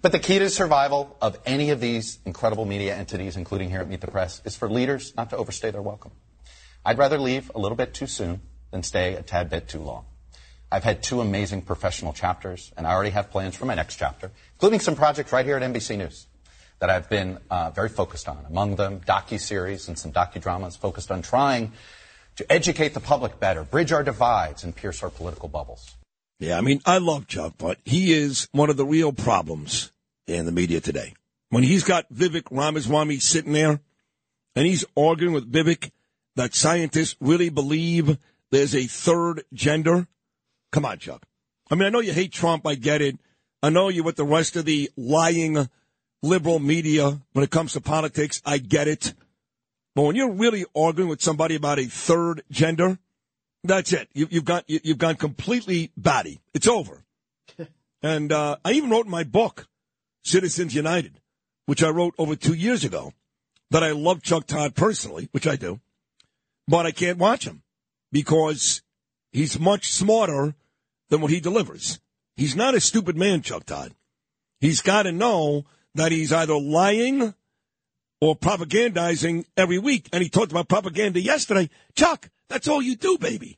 But 0.02 0.12
the 0.12 0.20
key 0.20 0.40
to 0.40 0.50
survival 0.50 1.16
of 1.22 1.38
any 1.46 1.70
of 1.70 1.80
these 1.80 2.20
incredible 2.26 2.66
media 2.66 2.96
entities, 2.96 3.38
including 3.38 3.70
here 3.70 3.80
at 3.80 3.88
Meet 3.88 4.02
the 4.02 4.08
Press, 4.08 4.42
is 4.44 4.56
for 4.56 4.70
leaders 4.70 5.14
not 5.16 5.30
to 5.30 5.38
overstay 5.38 5.72
their 5.72 5.82
welcome. 5.82 6.12
I'd 6.84 6.98
rather 6.98 7.18
leave 7.18 7.52
a 7.56 7.60
little 7.60 7.78
bit 7.78 7.94
too 7.94 8.08
soon 8.08 8.42
than 8.72 8.84
stay 8.84 9.16
a 9.16 9.22
tad 9.22 9.50
bit 9.50 9.68
too 9.68 9.80
long. 9.80 10.06
I've 10.72 10.84
had 10.84 11.04
two 11.04 11.22
amazing 11.22 11.62
professional 11.62 12.12
chapters, 12.12 12.72
and 12.76 12.86
I 12.88 12.92
already 12.92 13.12
have 13.12 13.30
plans 13.32 13.56
for 13.56 13.66
my 13.66 13.76
next 13.76 13.98
chapter, 13.98 14.32
including 14.56 14.80
some 14.80 14.96
projects 14.96 15.32
right 15.32 15.46
here 15.46 15.58
at 15.58 15.64
NBC 15.64 15.98
News 15.98 16.26
that 16.80 16.90
I've 16.90 17.10
been 17.10 17.40
uh, 17.50 17.72
very 17.72 17.90
focused 17.90 18.28
on. 18.28 18.46
Among 18.48 18.76
them, 18.76 19.02
docu-series 19.02 19.88
and 19.88 19.98
some 19.98 20.12
docudramas 20.12 20.78
focused 20.78 21.12
on 21.12 21.22
trying 21.22 21.72
to 22.36 22.52
educate 22.52 22.94
the 22.94 23.00
public 23.00 23.40
better, 23.40 23.64
bridge 23.64 23.92
our 23.92 24.04
divides, 24.04 24.64
and 24.64 24.76
pierce 24.76 25.02
our 25.02 25.10
political 25.10 25.48
bubbles. 25.48 25.96
Yeah, 26.40 26.58
I 26.58 26.62
mean, 26.62 26.82
I 26.86 26.98
love 26.98 27.28
Chuck, 27.28 27.54
but 27.58 27.80
he 27.86 28.14
is 28.14 28.50
one 28.52 28.70
of 28.70 28.78
the 28.78 28.86
real 28.86 29.14
problems 29.14 29.94
in 30.28 30.46
the 30.46 30.52
media 30.52 30.82
today. 30.82 31.14
When 31.50 31.64
he's 31.64 31.84
got 31.84 32.12
Vivek 32.12 32.48
Ramaswamy 32.52 33.20
sitting 33.20 33.54
there 33.54 33.80
and 34.56 34.66
he's 34.66 34.84
arguing 34.98 35.34
with 35.34 35.52
Vivek 35.52 35.92
that 36.36 36.54
scientists 36.54 37.16
really 37.22 37.50
believe 37.50 38.18
there's 38.52 38.76
a 38.76 38.86
third 38.88 39.44
gender. 39.54 40.08
Come 40.72 40.86
on, 40.86 41.00
Chuck. 41.00 41.26
I 41.72 41.76
mean, 41.76 41.86
I 41.86 41.90
know 41.90 42.02
you 42.02 42.12
hate 42.12 42.34
Trump. 42.34 42.68
I 42.68 42.76
get 42.76 43.02
it. 43.02 43.18
I 43.64 43.70
know 43.70 43.88
you 43.88 44.04
with 44.04 44.18
the 44.18 44.26
rest 44.26 44.56
of 44.56 44.66
the 44.66 44.92
lying 44.98 45.70
liberal 46.26 46.60
media 46.60 47.22
when 47.34 47.44
it 47.44 47.52
comes 47.52 47.74
to 47.74 47.82
politics. 47.82 48.42
I 48.46 48.58
get 48.58 48.88
it. 48.88 49.14
But 49.96 50.02
when 50.02 50.16
you're 50.16 50.32
really 50.32 50.66
arguing 50.76 51.10
with 51.10 51.22
somebody 51.22 51.56
about 51.56 51.80
a 51.80 51.86
third 51.86 52.44
gender, 52.52 52.98
that's 53.64 53.94
it. 53.94 54.10
You, 54.14 54.28
you've 54.30 54.46
got 54.46 54.70
you, 54.70 54.80
you've 54.84 54.98
gone 54.98 55.16
completely 55.16 55.92
batty. 55.96 56.42
It's 56.54 56.68
over. 56.68 57.04
and 58.04 58.32
uh, 58.32 58.58
I 58.66 58.74
even 58.74 58.90
wrote 58.90 59.06
in 59.06 59.12
my 59.12 59.24
book, 59.24 59.68
Citizens 60.24 60.76
United, 60.76 61.22
which 61.66 61.84
I 61.84 61.90
wrote 61.90 62.16
over 62.18 62.36
two 62.36 62.54
years 62.54 62.84
ago, 62.84 63.14
that 63.72 63.84
I 63.84 63.92
love 63.92 64.22
Chuck 64.22 64.48
Todd 64.48 64.76
personally, 64.76 65.30
which 65.32 65.48
I 65.48 65.56
do, 65.56 65.80
but 66.68 66.86
I 66.86 66.92
can't 66.92 67.18
watch 67.18 67.46
him 67.46 67.64
because 68.12 68.82
he's 69.32 69.60
much 69.60 69.92
smarter 69.92 70.56
than 71.10 71.22
what 71.22 71.32
he 71.32 71.40
delivers. 71.40 72.00
He's 72.36 72.56
not 72.56 72.76
a 72.76 72.80
stupid 72.80 73.16
man, 73.16 73.42
Chuck 73.42 73.66
Todd. 73.66 73.94
He's 74.60 74.82
got 74.82 75.04
to 75.04 75.12
know 75.12 75.66
that 75.96 76.12
he's 76.12 76.32
either 76.32 76.56
lying 76.56 77.34
or 78.22 78.36
propagandizing 78.36 79.46
every 79.58 79.80
week. 79.80 80.10
And 80.14 80.22
he 80.22 80.30
talked 80.30 80.52
about 80.52 80.70
propaganda 80.70 81.20
yesterday. 81.20 81.70
Chuck, 81.96 82.30
that's 82.50 82.68
all 82.68 82.82
you 82.82 82.96
do, 82.96 83.18
baby. 83.18 83.58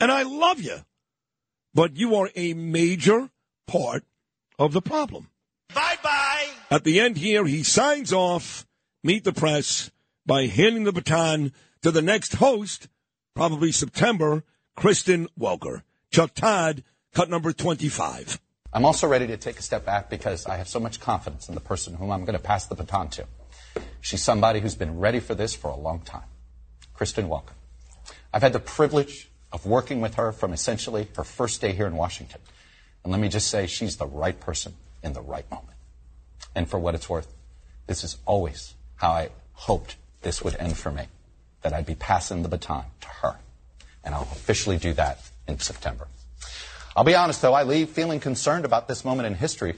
And 0.00 0.10
I 0.10 0.22
love 0.22 0.60
you. 0.60 0.78
But 1.74 1.96
you 1.96 2.16
are 2.16 2.30
a 2.34 2.54
major 2.54 3.30
part 3.66 4.04
of 4.58 4.72
the 4.72 4.82
problem. 4.82 5.28
Bye 5.74 5.96
bye. 6.02 6.48
At 6.70 6.84
the 6.84 7.00
end 7.00 7.16
here, 7.16 7.44
he 7.46 7.62
signs 7.62 8.12
off, 8.12 8.66
meet 9.02 9.24
the 9.24 9.32
press, 9.32 9.90
by 10.24 10.46
handing 10.46 10.84
the 10.84 10.92
baton 10.92 11.52
to 11.82 11.90
the 11.90 12.02
next 12.02 12.34
host, 12.34 12.88
probably 13.34 13.72
September, 13.72 14.44
Kristen 14.76 15.28
Welker. 15.38 15.82
Chuck 16.10 16.34
Todd, 16.34 16.84
cut 17.14 17.30
number 17.30 17.52
25. 17.52 18.40
I'm 18.74 18.86
also 18.86 19.06
ready 19.06 19.26
to 19.26 19.36
take 19.36 19.58
a 19.58 19.62
step 19.62 19.84
back 19.84 20.08
because 20.08 20.46
I 20.46 20.56
have 20.56 20.66
so 20.66 20.80
much 20.80 20.98
confidence 20.98 21.48
in 21.48 21.54
the 21.54 21.60
person 21.60 21.94
whom 21.94 22.10
I'm 22.10 22.24
going 22.24 22.38
to 22.38 22.42
pass 22.42 22.66
the 22.66 22.74
baton 22.74 23.10
to. 23.10 23.26
She's 24.00 24.22
somebody 24.22 24.60
who's 24.60 24.74
been 24.74 24.98
ready 24.98 25.20
for 25.20 25.34
this 25.34 25.54
for 25.54 25.68
a 25.68 25.76
long 25.76 26.00
time. 26.00 26.24
Kristen 26.94 27.28
Welker. 27.28 27.52
I've 28.32 28.42
had 28.42 28.54
the 28.54 28.60
privilege 28.60 29.30
of 29.52 29.66
working 29.66 30.00
with 30.00 30.14
her 30.14 30.32
from 30.32 30.54
essentially 30.54 31.08
her 31.16 31.24
first 31.24 31.60
day 31.60 31.72
here 31.72 31.86
in 31.86 31.96
Washington. 31.96 32.40
And 33.04 33.12
let 33.12 33.20
me 33.20 33.28
just 33.28 33.48
say, 33.48 33.66
she's 33.66 33.96
the 33.96 34.06
right 34.06 34.38
person 34.38 34.74
in 35.02 35.12
the 35.12 35.20
right 35.20 35.48
moment. 35.50 35.76
And 36.54 36.68
for 36.68 36.78
what 36.78 36.94
it's 36.94 37.08
worth, 37.08 37.32
this 37.86 38.04
is 38.04 38.16
always 38.24 38.74
how 38.96 39.10
I 39.10 39.30
hoped 39.52 39.96
this 40.22 40.42
would 40.42 40.56
end 40.56 40.78
for 40.78 40.90
me. 40.90 41.04
That 41.60 41.74
I'd 41.74 41.86
be 41.86 41.94
passing 41.94 42.42
the 42.42 42.48
baton 42.48 42.84
to 43.02 43.08
her. 43.08 43.36
And 44.02 44.14
I'll 44.14 44.28
officially 44.32 44.78
do 44.78 44.94
that 44.94 45.20
in 45.46 45.58
September. 45.58 46.08
I'll 46.96 47.04
be 47.04 47.14
honest 47.14 47.40
though, 47.42 47.54
I 47.54 47.62
leave 47.62 47.90
feeling 47.90 48.20
concerned 48.20 48.64
about 48.64 48.88
this 48.88 49.04
moment 49.04 49.26
in 49.26 49.34
history, 49.34 49.74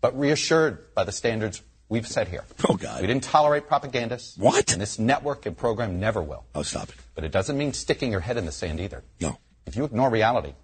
but 0.00 0.18
reassured 0.18 0.94
by 0.94 1.04
the 1.04 1.12
standards 1.12 1.62
we've 1.88 2.06
set 2.06 2.28
here. 2.28 2.44
Oh, 2.68 2.76
God. 2.76 3.00
We 3.00 3.06
didn't 3.06 3.24
tolerate 3.24 3.66
propagandists. 3.66 4.36
What? 4.36 4.72
And 4.72 4.80
this 4.80 4.98
network 4.98 5.46
and 5.46 5.56
program 5.56 5.98
never 5.98 6.22
will. 6.22 6.44
Oh, 6.54 6.62
stop 6.62 6.90
it. 6.90 6.94
But 7.14 7.24
it 7.24 7.32
doesn't 7.32 7.56
mean 7.56 7.72
sticking 7.72 8.10
your 8.10 8.20
head 8.20 8.36
in 8.36 8.46
the 8.46 8.52
sand 8.52 8.80
either. 8.80 9.02
No. 9.20 9.38
If 9.66 9.76
you 9.76 9.84
ignore 9.84 10.10
reality, 10.10 10.54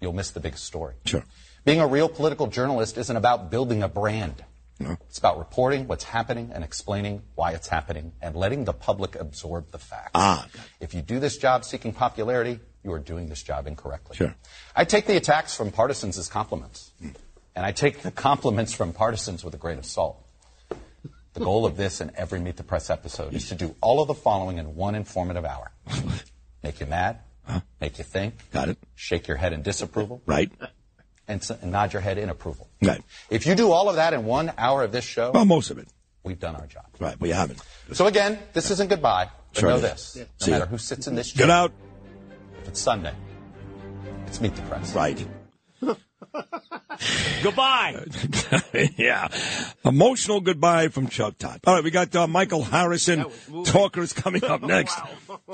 you'll 0.00 0.12
miss 0.12 0.30
the 0.30 0.40
big 0.40 0.56
story. 0.56 0.94
Sure. 1.04 1.24
Being 1.64 1.80
a 1.80 1.86
real 1.86 2.08
political 2.08 2.46
journalist 2.46 2.98
isn't 2.98 3.16
about 3.16 3.50
building 3.50 3.82
a 3.82 3.88
brand. 3.88 4.42
No. 4.80 4.96
It's 5.08 5.18
about 5.18 5.38
reporting 5.38 5.86
what's 5.86 6.04
happening 6.04 6.50
and 6.52 6.64
explaining 6.64 7.22
why 7.34 7.52
it's 7.52 7.68
happening 7.68 8.12
and 8.20 8.34
letting 8.34 8.64
the 8.64 8.72
public 8.72 9.14
absorb 9.14 9.70
the 9.70 9.78
facts. 9.78 10.10
Ah. 10.14 10.46
If 10.80 10.94
you 10.94 11.02
do 11.02 11.20
this 11.20 11.36
job 11.36 11.64
seeking 11.64 11.92
popularity, 11.92 12.58
you 12.84 12.92
are 12.92 12.98
doing 12.98 13.28
this 13.28 13.42
job 13.42 13.66
incorrectly. 13.66 14.16
Sure. 14.16 14.34
I 14.74 14.84
take 14.84 15.06
the 15.06 15.16
attacks 15.16 15.54
from 15.56 15.70
partisans 15.70 16.18
as 16.18 16.28
compliments. 16.28 16.90
And 17.54 17.66
I 17.66 17.72
take 17.72 18.00
the 18.02 18.10
compliments 18.10 18.72
from 18.72 18.92
partisans 18.92 19.44
with 19.44 19.54
a 19.54 19.58
grain 19.58 19.78
of 19.78 19.84
salt. 19.84 20.18
The 21.34 21.40
goal 21.40 21.64
of 21.66 21.76
this 21.76 22.00
and 22.00 22.10
every 22.16 22.40
Meet 22.40 22.56
the 22.56 22.62
Press 22.62 22.90
episode 22.90 23.34
is 23.34 23.48
to 23.48 23.54
do 23.54 23.74
all 23.80 24.00
of 24.02 24.08
the 24.08 24.14
following 24.14 24.58
in 24.58 24.74
one 24.74 24.94
informative 24.94 25.44
hour. 25.44 25.70
Make 26.62 26.80
you 26.80 26.86
mad, 26.86 27.18
make 27.80 27.98
you 27.98 28.04
think, 28.04 28.34
Got 28.52 28.68
it. 28.68 28.78
shake 28.94 29.28
your 29.28 29.36
head 29.36 29.52
in 29.52 29.62
disapproval, 29.62 30.22
Right. 30.26 30.50
and, 31.28 31.46
and 31.62 31.72
nod 31.72 31.92
your 31.92 32.02
head 32.02 32.18
in 32.18 32.28
approval. 32.28 32.68
Right. 32.82 33.02
If 33.30 33.46
you 33.46 33.54
do 33.54 33.70
all 33.72 33.88
of 33.88 33.96
that 33.96 34.12
in 34.12 34.24
one 34.24 34.52
hour 34.58 34.82
of 34.82 34.92
this 34.92 35.04
show, 35.04 35.30
Well, 35.32 35.44
most 35.44 35.70
of 35.70 35.78
it. 35.78 35.88
we've 36.22 36.38
done 36.40 36.54
our 36.56 36.66
job. 36.66 36.84
Right. 37.00 37.18
We 37.20 37.30
haven't. 37.30 37.60
So 37.92 38.06
again, 38.06 38.38
this 38.52 38.70
isn't 38.70 38.88
goodbye, 38.90 39.28
but 39.54 39.60
Sure 39.60 39.70
know 39.70 39.80
this. 39.80 40.16
No 40.46 40.50
matter 40.52 40.66
who 40.66 40.78
sits 40.78 41.06
in 41.06 41.14
this 41.14 41.32
chair, 41.32 41.46
Get 41.46 41.50
out. 41.50 41.72
If 42.72 42.76
it's 42.76 42.84
Sunday, 42.84 43.14
it's 44.26 44.40
Meet 44.40 44.56
the 44.56 44.62
Press. 44.62 44.94
Right. 44.94 45.26
Goodbye. 47.42 48.02
yeah. 48.96 49.28
Emotional 49.84 50.40
goodbye 50.40 50.88
from 50.88 51.08
Chuck 51.08 51.36
Todd. 51.36 51.60
All 51.66 51.74
right, 51.74 51.84
we 51.84 51.90
got 51.90 52.16
uh, 52.16 52.26
Michael 52.26 52.62
Harrison, 52.62 53.26
talkers 53.66 54.14
coming 54.14 54.42
up 54.44 54.62
next. 54.62 54.98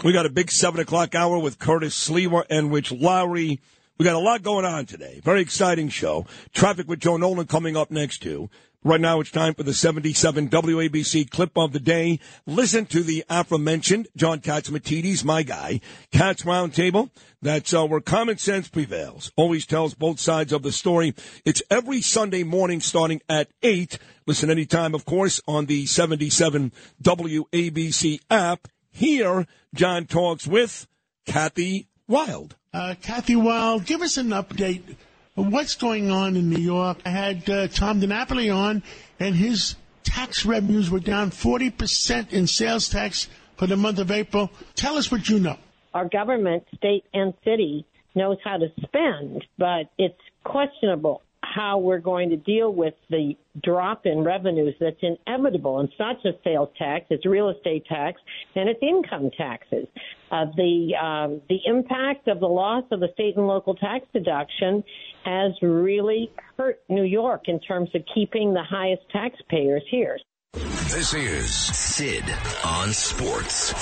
We 0.04 0.12
got 0.12 0.26
a 0.26 0.30
big 0.30 0.52
7 0.52 0.80
o'clock 0.80 1.16
hour 1.16 1.40
with 1.40 1.58
Curtis 1.58 2.08
Sliwa 2.08 2.44
and 2.50 2.72
Rich 2.72 2.92
Lowry. 2.92 3.58
We 3.98 4.04
got 4.04 4.14
a 4.14 4.20
lot 4.20 4.44
going 4.44 4.64
on 4.64 4.86
today. 4.86 5.20
Very 5.24 5.40
exciting 5.40 5.88
show. 5.88 6.24
Traffic 6.54 6.86
with 6.86 7.00
Joe 7.00 7.16
Nolan 7.16 7.48
coming 7.48 7.76
up 7.76 7.90
next, 7.90 8.22
too. 8.22 8.48
Right 8.84 9.00
now, 9.00 9.18
it's 9.18 9.32
time 9.32 9.54
for 9.54 9.64
the 9.64 9.74
77 9.74 10.50
WABC 10.50 11.28
clip 11.30 11.58
of 11.58 11.72
the 11.72 11.80
day. 11.80 12.20
Listen 12.46 12.86
to 12.86 13.02
the 13.02 13.24
aforementioned 13.28 14.06
John 14.16 14.38
Catsimatidis, 14.38 15.24
my 15.24 15.42
guy, 15.42 15.80
Cats 16.12 16.42
Roundtable. 16.44 17.10
That's 17.42 17.74
uh, 17.74 17.84
where 17.86 18.00
common 18.00 18.38
sense 18.38 18.68
prevails. 18.68 19.32
Always 19.34 19.66
tells 19.66 19.94
both 19.94 20.20
sides 20.20 20.52
of 20.52 20.62
the 20.62 20.70
story. 20.70 21.16
It's 21.44 21.60
every 21.68 22.00
Sunday 22.00 22.44
morning 22.44 22.80
starting 22.80 23.20
at 23.28 23.50
8. 23.64 23.98
Listen 24.28 24.48
anytime, 24.48 24.94
of 24.94 25.04
course, 25.04 25.40
on 25.48 25.66
the 25.66 25.86
77 25.86 26.72
WABC 27.02 28.20
app. 28.30 28.68
Here, 28.92 29.48
John 29.74 30.06
talks 30.06 30.46
with 30.46 30.86
Kathy 31.26 31.88
Wylde. 32.06 32.54
Uh, 32.72 32.94
Kathy 33.02 33.34
Wylde, 33.34 33.86
give 33.86 34.02
us 34.02 34.16
an 34.16 34.28
update 34.28 34.96
what's 35.38 35.76
going 35.76 36.10
on 36.10 36.36
in 36.36 36.50
New 36.50 36.60
York. 36.60 36.98
I 37.04 37.10
had 37.10 37.48
uh, 37.48 37.68
Tom 37.68 38.00
DiNapoli 38.00 38.54
on, 38.54 38.82
and 39.20 39.34
his 39.34 39.76
tax 40.02 40.44
revenues 40.44 40.90
were 40.90 41.00
down 41.00 41.30
40% 41.30 42.32
in 42.32 42.46
sales 42.46 42.88
tax 42.88 43.28
for 43.56 43.66
the 43.66 43.76
month 43.76 43.98
of 43.98 44.10
April. 44.10 44.50
Tell 44.74 44.96
us 44.96 45.10
what 45.10 45.28
you 45.28 45.38
know. 45.38 45.56
our 45.94 46.08
government, 46.08 46.64
state 46.76 47.04
and 47.14 47.34
city, 47.44 47.86
knows 48.14 48.38
how 48.42 48.56
to 48.56 48.68
spend, 48.82 49.44
but 49.58 49.90
it's 49.96 50.20
questionable 50.44 51.22
how 51.58 51.78
we're 51.78 51.98
going 51.98 52.30
to 52.30 52.36
deal 52.36 52.72
with 52.72 52.94
the 53.10 53.36
drop 53.64 54.06
in 54.06 54.22
revenues 54.22 54.74
that's 54.78 55.02
inevitable. 55.02 55.80
And 55.80 55.88
it's 55.88 55.98
not 55.98 56.22
just 56.22 56.38
sales 56.44 56.68
tax; 56.78 57.06
it's 57.10 57.26
real 57.26 57.48
estate 57.48 57.84
tax 57.86 58.20
and 58.54 58.68
it's 58.68 58.80
income 58.80 59.30
taxes. 59.36 59.86
Uh, 60.30 60.46
the 60.56 60.94
um, 60.94 61.42
the 61.48 61.58
impact 61.66 62.28
of 62.28 62.38
the 62.38 62.46
loss 62.46 62.84
of 62.92 63.00
the 63.00 63.08
state 63.14 63.36
and 63.36 63.46
local 63.46 63.74
tax 63.74 64.06
deduction 64.12 64.84
has 65.24 65.52
really 65.60 66.30
hurt 66.56 66.80
New 66.88 67.04
York 67.04 67.48
in 67.48 67.58
terms 67.60 67.90
of 67.94 68.02
keeping 68.14 68.54
the 68.54 68.62
highest 68.62 69.02
taxpayers 69.10 69.82
here. 69.90 70.18
This 70.52 71.12
is 71.12 71.52
Sid 71.54 72.24
on 72.64 72.92
Sports. 72.92 73.74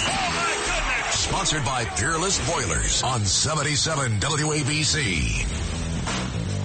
Sponsored 1.10 1.64
by 1.64 1.84
Peerless 1.96 2.38
Boilers 2.50 3.02
on 3.02 3.24
77 3.24 4.18
WABC. 4.20 5.75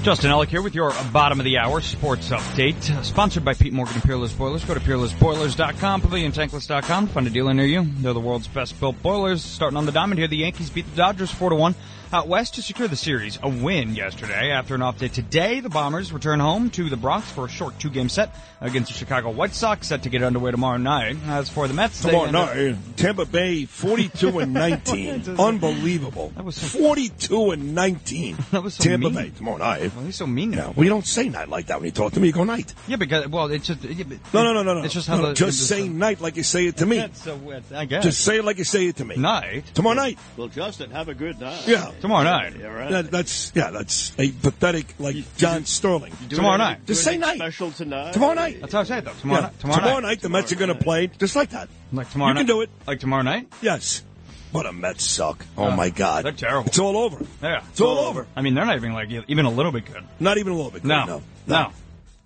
Justin 0.01 0.31
Ellick 0.31 0.47
here 0.47 0.63
with 0.63 0.73
your 0.73 0.91
bottom 1.13 1.39
of 1.39 1.43
the 1.43 1.59
hour 1.59 1.79
sports 1.79 2.29
update. 2.29 2.89
Uh, 2.89 3.03
Sponsored 3.03 3.45
by 3.45 3.53
Pete 3.53 3.71
Morgan 3.71 3.93
and 3.93 4.03
Peerless 4.03 4.33
Boilers. 4.33 4.65
Go 4.65 4.73
to 4.73 4.79
peerlessboilers.com, 4.79 6.01
paviliontankless.com 6.01 7.07
find 7.07 7.27
a 7.27 7.29
dealer 7.29 7.53
near 7.53 7.67
you. 7.67 7.85
They're 7.99 8.13
the 8.13 8.19
world's 8.19 8.47
best 8.47 8.79
built 8.79 8.99
boilers. 9.03 9.43
Starting 9.43 9.77
on 9.77 9.85
the 9.85 9.91
diamond 9.91 10.17
here, 10.17 10.27
the 10.27 10.37
Yankees 10.37 10.71
beat 10.71 10.89
the 10.89 10.95
Dodgers 10.95 11.29
4 11.29 11.51
to 11.51 11.55
1 11.55 11.75
out 12.13 12.27
west 12.27 12.55
to 12.55 12.61
secure 12.61 12.87
the 12.87 12.95
series. 12.95 13.39
A 13.41 13.49
win 13.49 13.95
yesterday. 13.95 14.51
After 14.51 14.75
an 14.75 14.81
off 14.81 14.97
day 14.99 15.07
today, 15.07 15.59
the 15.59 15.69
Bombers 15.69 16.11
return 16.11 16.39
home 16.39 16.69
to 16.71 16.89
the 16.89 16.97
Bronx 16.97 17.31
for 17.31 17.45
a 17.45 17.49
short 17.49 17.79
two 17.79 17.89
game 17.89 18.09
set 18.09 18.35
against 18.59 18.91
the 18.91 18.97
Chicago 18.97 19.31
White 19.31 19.53
Sox, 19.55 19.87
set 19.87 20.03
to 20.03 20.09
get 20.09 20.21
underway 20.21 20.51
tomorrow 20.51 20.77
night. 20.77 21.17
As 21.25 21.49
for 21.49 21.67
the 21.67 21.73
Mets, 21.73 22.01
Tomorrow 22.01 22.25
ended- 22.27 22.75
night, 22.75 22.97
Tampa 22.97 23.25
Bay, 23.25 23.65
42 23.65 24.39
and 24.39 24.53
19. 24.53 25.35
Unbelievable. 25.39 26.31
That 26.35 26.45
was 26.45 26.59
42 26.59 27.51
and 27.51 27.73
19. 27.75 28.37
That 28.51 28.63
was 28.63 28.73
so 28.75 28.83
Tampa 28.83 29.05
mean. 29.09 29.15
Bay 29.15 29.31
tomorrow 29.35 29.57
night. 29.57 29.81
night. 29.81 29.95
Well, 29.95 30.05
he's 30.05 30.15
so 30.17 30.27
mean 30.27 30.51
now. 30.51 30.73
Well, 30.75 30.83
you 30.83 30.89
don't 30.89 31.05
say 31.07 31.29
night 31.29 31.47
like 31.49 31.67
that 31.67 31.77
when 31.79 31.85
you 31.85 31.91
talk 31.91 32.13
to 32.13 32.19
me. 32.19 32.27
You 32.27 32.33
go 32.33 32.43
night. 32.43 32.73
Yeah, 32.87 32.97
because 32.97 33.27
well, 33.29 33.47
it's 33.51 33.65
just 33.67 33.83
yeah, 33.83 34.03
but- 34.07 34.19
No, 34.33 34.43
no, 34.43 34.53
no, 34.53 34.63
no, 34.63 34.73
no. 34.79 34.83
It's 34.83 34.93
just 34.93 35.07
how 35.07 35.17
No, 35.17 35.27
the 35.29 35.33
just 35.33 35.59
it's 35.59 35.67
say 35.69 35.87
night 35.87 36.19
like 36.21 36.35
you 36.35 36.43
say 36.43 36.65
it 36.67 36.77
to 36.77 36.85
me. 36.85 36.97
That's 36.97 37.23
so 37.23 37.35
weird. 37.37 37.63
I 37.73 37.85
guess. 37.85 38.03
Just 38.03 38.21
say 38.21 38.37
it 38.39 38.45
like 38.45 38.57
you 38.57 38.63
say 38.65 38.87
it 38.87 38.97
to 38.97 39.05
me. 39.05 39.15
Night. 39.15 39.63
Tomorrow 39.73 39.95
night. 39.95 40.19
Well, 40.37 40.49
Justin, 40.49 40.91
have 40.91 41.07
a 41.07 41.13
good 41.13 41.39
night. 41.39 41.67
Yeah. 41.67 41.91
Tomorrow 42.01 42.23
night. 42.23 42.53
Yeah, 42.59 42.67
right. 42.67 42.91
That, 42.91 43.11
that's 43.11 43.51
yeah. 43.55 43.69
That's 43.71 44.11
a 44.19 44.31
pathetic 44.31 44.95
like 44.99 45.15
John 45.37 45.65
Sterling. 45.65 46.13
Do 46.27 46.35
Tomorrow 46.35 46.55
anything- 46.55 46.79
night. 46.79 46.85
Just 46.87 47.03
say 47.03 47.17
night. 47.17 47.35
Special 47.37 47.71
tonight. 47.71 48.13
Tomorrow 48.13 48.33
night. 48.33 48.59
That's 48.59 48.73
how 48.73 48.79
I 48.79 48.83
say 48.83 48.97
it 48.97 49.05
though. 49.05 49.13
Tomorrow 49.13 49.41
Yeah. 49.41 49.45
night. 49.47 49.59
Tomorrow, 49.59 49.99
night. 49.99 50.21
the 50.21 50.29
Mets 50.29 50.51
are 50.51 50.55
going 50.55 50.75
to 50.75 50.83
play 50.83 51.07
just 51.07 51.35
like 51.35 51.51
that. 51.51 51.69
Like 51.93 52.09
tomorrow 52.09 52.33
night. 52.33 52.39
You 52.41 52.43
night. 52.45 52.49
can 52.49 52.55
do 52.57 52.61
it. 52.61 52.69
Like 52.87 52.99
tomorrow 52.99 53.21
night. 53.23 53.47
Yes. 53.61 54.03
But 54.51 54.63
the 54.63 54.73
Mets 54.73 55.05
suck. 55.05 55.45
Oh 55.57 55.65
Uh, 55.71 55.75
my 55.75 55.89
God. 55.89 56.25
they're 56.25 56.31
terrible. 56.33 56.67
It's 56.67 56.79
all 56.79 56.97
over. 56.97 57.23
Yeah, 57.41 57.63
It's 57.69 57.79
all 57.79 57.99
over. 57.99 58.27
I 58.35 58.41
mean, 58.41 58.53
they're 58.55 58.65
not 58.65 58.75
even 58.75 58.93
like 58.93 59.09
even 59.27 59.45
a 59.45 59.49
little 59.51 59.71
bit 59.71 59.85
good. 59.85 60.03
Not 60.19 60.37
even 60.39 60.51
a 60.51 60.55
little 60.55 60.71
bit. 60.71 60.81
good, 60.81 60.89
No, 60.89 61.05
No. 61.05 61.21
no. 61.47 61.71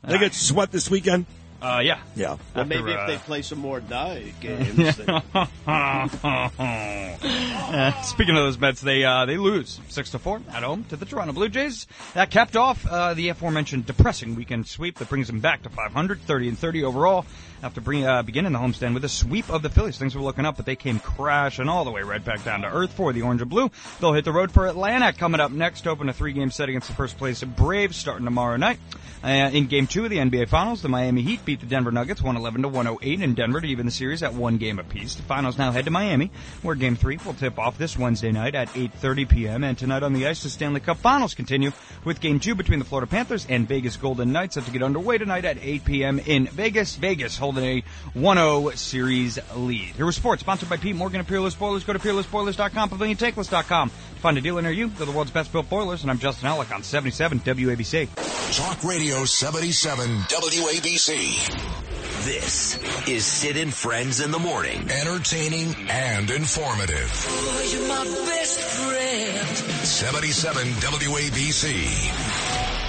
They 0.04 0.18
get 0.20 0.34
swept 0.34 0.72
this 0.72 0.90
weekend. 0.90 1.26
Uh, 1.66 1.80
yeah. 1.80 2.00
Yeah. 2.16 2.38
Well, 2.56 2.66
maybe 2.66 2.92
After, 2.94 3.02
if 3.02 3.08
they 3.08 3.16
uh, 3.16 3.20
play 3.20 3.42
some 3.42 3.58
more 3.60 3.80
die 3.80 4.32
games. 4.40 4.98
then- 4.98 5.24
Uh, 7.68 8.02
speaking 8.04 8.36
of 8.38 8.44
those 8.44 8.58
Mets, 8.60 8.82
they 8.82 9.04
uh, 9.04 9.26
they 9.26 9.38
lose 9.38 9.80
six 9.90 10.12
to 10.12 10.20
four 10.20 10.42
at 10.54 10.64
home 10.64 10.86
to 10.90 10.96
the 10.96 11.06
Toronto 11.06 11.34
Blue 11.34 11.50
Jays. 11.50 11.88
That 12.14 12.30
capped 12.30 12.56
off 12.56 12.86
uh, 12.86 13.14
the 13.16 13.30
aforementioned 13.30 13.86
depressing 13.86 14.36
weekend 14.36 14.68
sweep 14.68 15.00
that 15.00 15.10
brings 15.10 15.28
them 15.28 15.40
back 15.40 15.64
to 15.64 15.70
500, 15.70 16.22
30 16.22 16.50
and 16.50 16.58
30 16.60 16.84
overall. 16.84 17.26
After 17.66 17.82
bring, 17.82 18.06
uh, 18.06 18.22
beginning 18.22 18.52
the 18.52 18.60
homestand 18.60 18.94
with 18.94 19.06
a 19.06 19.10
sweep 19.10 19.50
of 19.50 19.64
the 19.64 19.72
Phillies, 19.72 19.98
things 19.98 20.14
were 20.14 20.22
looking 20.22 20.46
up, 20.46 20.56
but 20.56 20.68
they 20.68 20.76
came 20.76 21.00
crashing 21.00 21.68
all 21.68 21.84
the 21.84 21.90
way 21.90 22.04
right 22.04 22.24
back 22.24 22.44
down 22.44 22.62
to 22.62 22.68
earth 22.68 22.94
for 22.94 23.12
the 23.12 23.24
Orange 23.24 23.42
and 23.42 23.50
Blue. 23.50 23.72
They'll 24.00 24.14
hit 24.14 24.24
the 24.24 24.32
road 24.32 24.52
for 24.52 24.68
Atlanta 24.68 25.12
coming 25.14 25.42
up 25.42 25.50
next 25.50 25.88
open 25.88 26.08
a 26.08 26.14
three-game 26.14 26.52
set 26.52 26.70
against 26.70 26.90
the 26.90 26.94
first 26.94 27.18
place 27.18 27.44
Braves 27.44 27.98
starting 27.98 28.26
tomorrow 28.26 28.56
night. 28.58 28.78
Uh, 29.24 29.50
in 29.52 29.66
Game 29.66 29.88
Two 29.88 30.04
of 30.04 30.12
the 30.12 30.18
NBA 30.18 30.50
Finals, 30.50 30.84
the 30.84 30.90
Miami 30.90 31.24
Heat 31.24 31.44
beat 31.44 31.60
the 31.60 31.66
Denver 31.66 31.92
Nuggets 31.92 32.22
111 32.22 32.62
to 32.62 32.68
108 32.68 33.22
in 33.22 33.34
Denver 33.34 33.60
to 33.60 33.68
even 33.68 33.88
the 33.88 33.92
series 33.92 34.22
at 34.22 34.36
one 34.36 34.58
game 34.58 34.78
apiece. 34.78 35.16
The 35.16 35.24
Finals 35.24 35.58
now 35.58 35.72
head 35.72 35.86
to 35.86 35.92
Miami, 35.92 36.30
where 36.62 36.76
Game 36.76 36.96
Three 36.96 37.18
will 37.26 37.34
tip 37.34 37.58
off 37.58 37.80
this 37.80 37.98
Wednesday 37.98 38.32
night 38.32 38.54
at 38.54 38.68
8:30 38.74 39.28
p.m. 39.28 39.64
And 39.64 39.76
tonight 39.76 40.04
on 40.04 40.14
the 40.14 40.28
ice, 40.28 40.44
the 40.44 40.50
Stanley 40.50 40.80
Cup 40.80 40.98
Finals 40.98 41.34
continue 41.34 41.72
with 42.04 42.22
Game 42.22 42.40
Two 42.40 42.54
between 42.54 42.78
the 42.78 42.86
Florida 42.86 43.10
Panthers 43.10 43.48
and 43.50 43.68
Vegas 43.68 43.98
Golden 43.98 44.32
Knights 44.32 44.54
set 44.54 44.66
to 44.66 44.72
get 44.72 44.84
underway 44.84 45.18
tonight 45.18 45.46
at 45.46 45.58
8 45.60 45.86
p.m. 45.86 46.20
in 46.20 46.46
Vegas. 46.46 46.96
Vegas 46.96 47.36
holding 47.36 47.55
a 47.58 47.84
1-0 48.16 48.78
series 48.78 49.40
lead. 49.56 49.96
Here 49.96 50.06
was 50.06 50.16
sports 50.16 50.42
sponsored 50.42 50.70
by 50.70 50.78
Pete 50.78 50.96
Morgan 50.96 51.20
of 51.20 51.28
Peerless 51.28 51.56
Boilers. 51.56 51.84
Go 51.84 51.94
to 51.94 52.00
peerlessboilers.com, 52.00 52.90
paviliontankless.com 52.90 53.90
to 53.90 54.22
find 54.22 54.38
a 54.38 54.42
dealer 54.42 54.62
near 54.62 54.72
you. 54.72 54.90
They're 54.90 55.06
the 55.06 55.12
world's 55.12 55.32
best 55.32 55.52
built 55.52 55.70
boilers, 55.70 56.02
and 56.02 56.12
I'm 56.12 56.20
Justin 56.20 56.48
Alec 56.48 56.74
on 56.74 56.84
77 56.84 57.40
WABC. 57.42 58.10
Talk 58.56 58.84
Radio 58.84 59.26
77 59.26 60.08
WABC. 60.08 62.26
This 62.26 62.80
is 63.08 63.26
Sid 63.26 63.58
and 63.58 63.74
Friends 63.74 64.20
in 64.20 64.32
the 64.32 64.40
Morning. 64.40 64.90
Entertaining 64.90 65.76
and 65.90 66.30
informative. 66.32 67.12
Oh, 67.28 67.70
you're 67.72 67.88
my 67.88 68.04
best 68.26 68.60
friend. 68.60 69.48
77 69.86 70.68
WABC. 70.68 72.85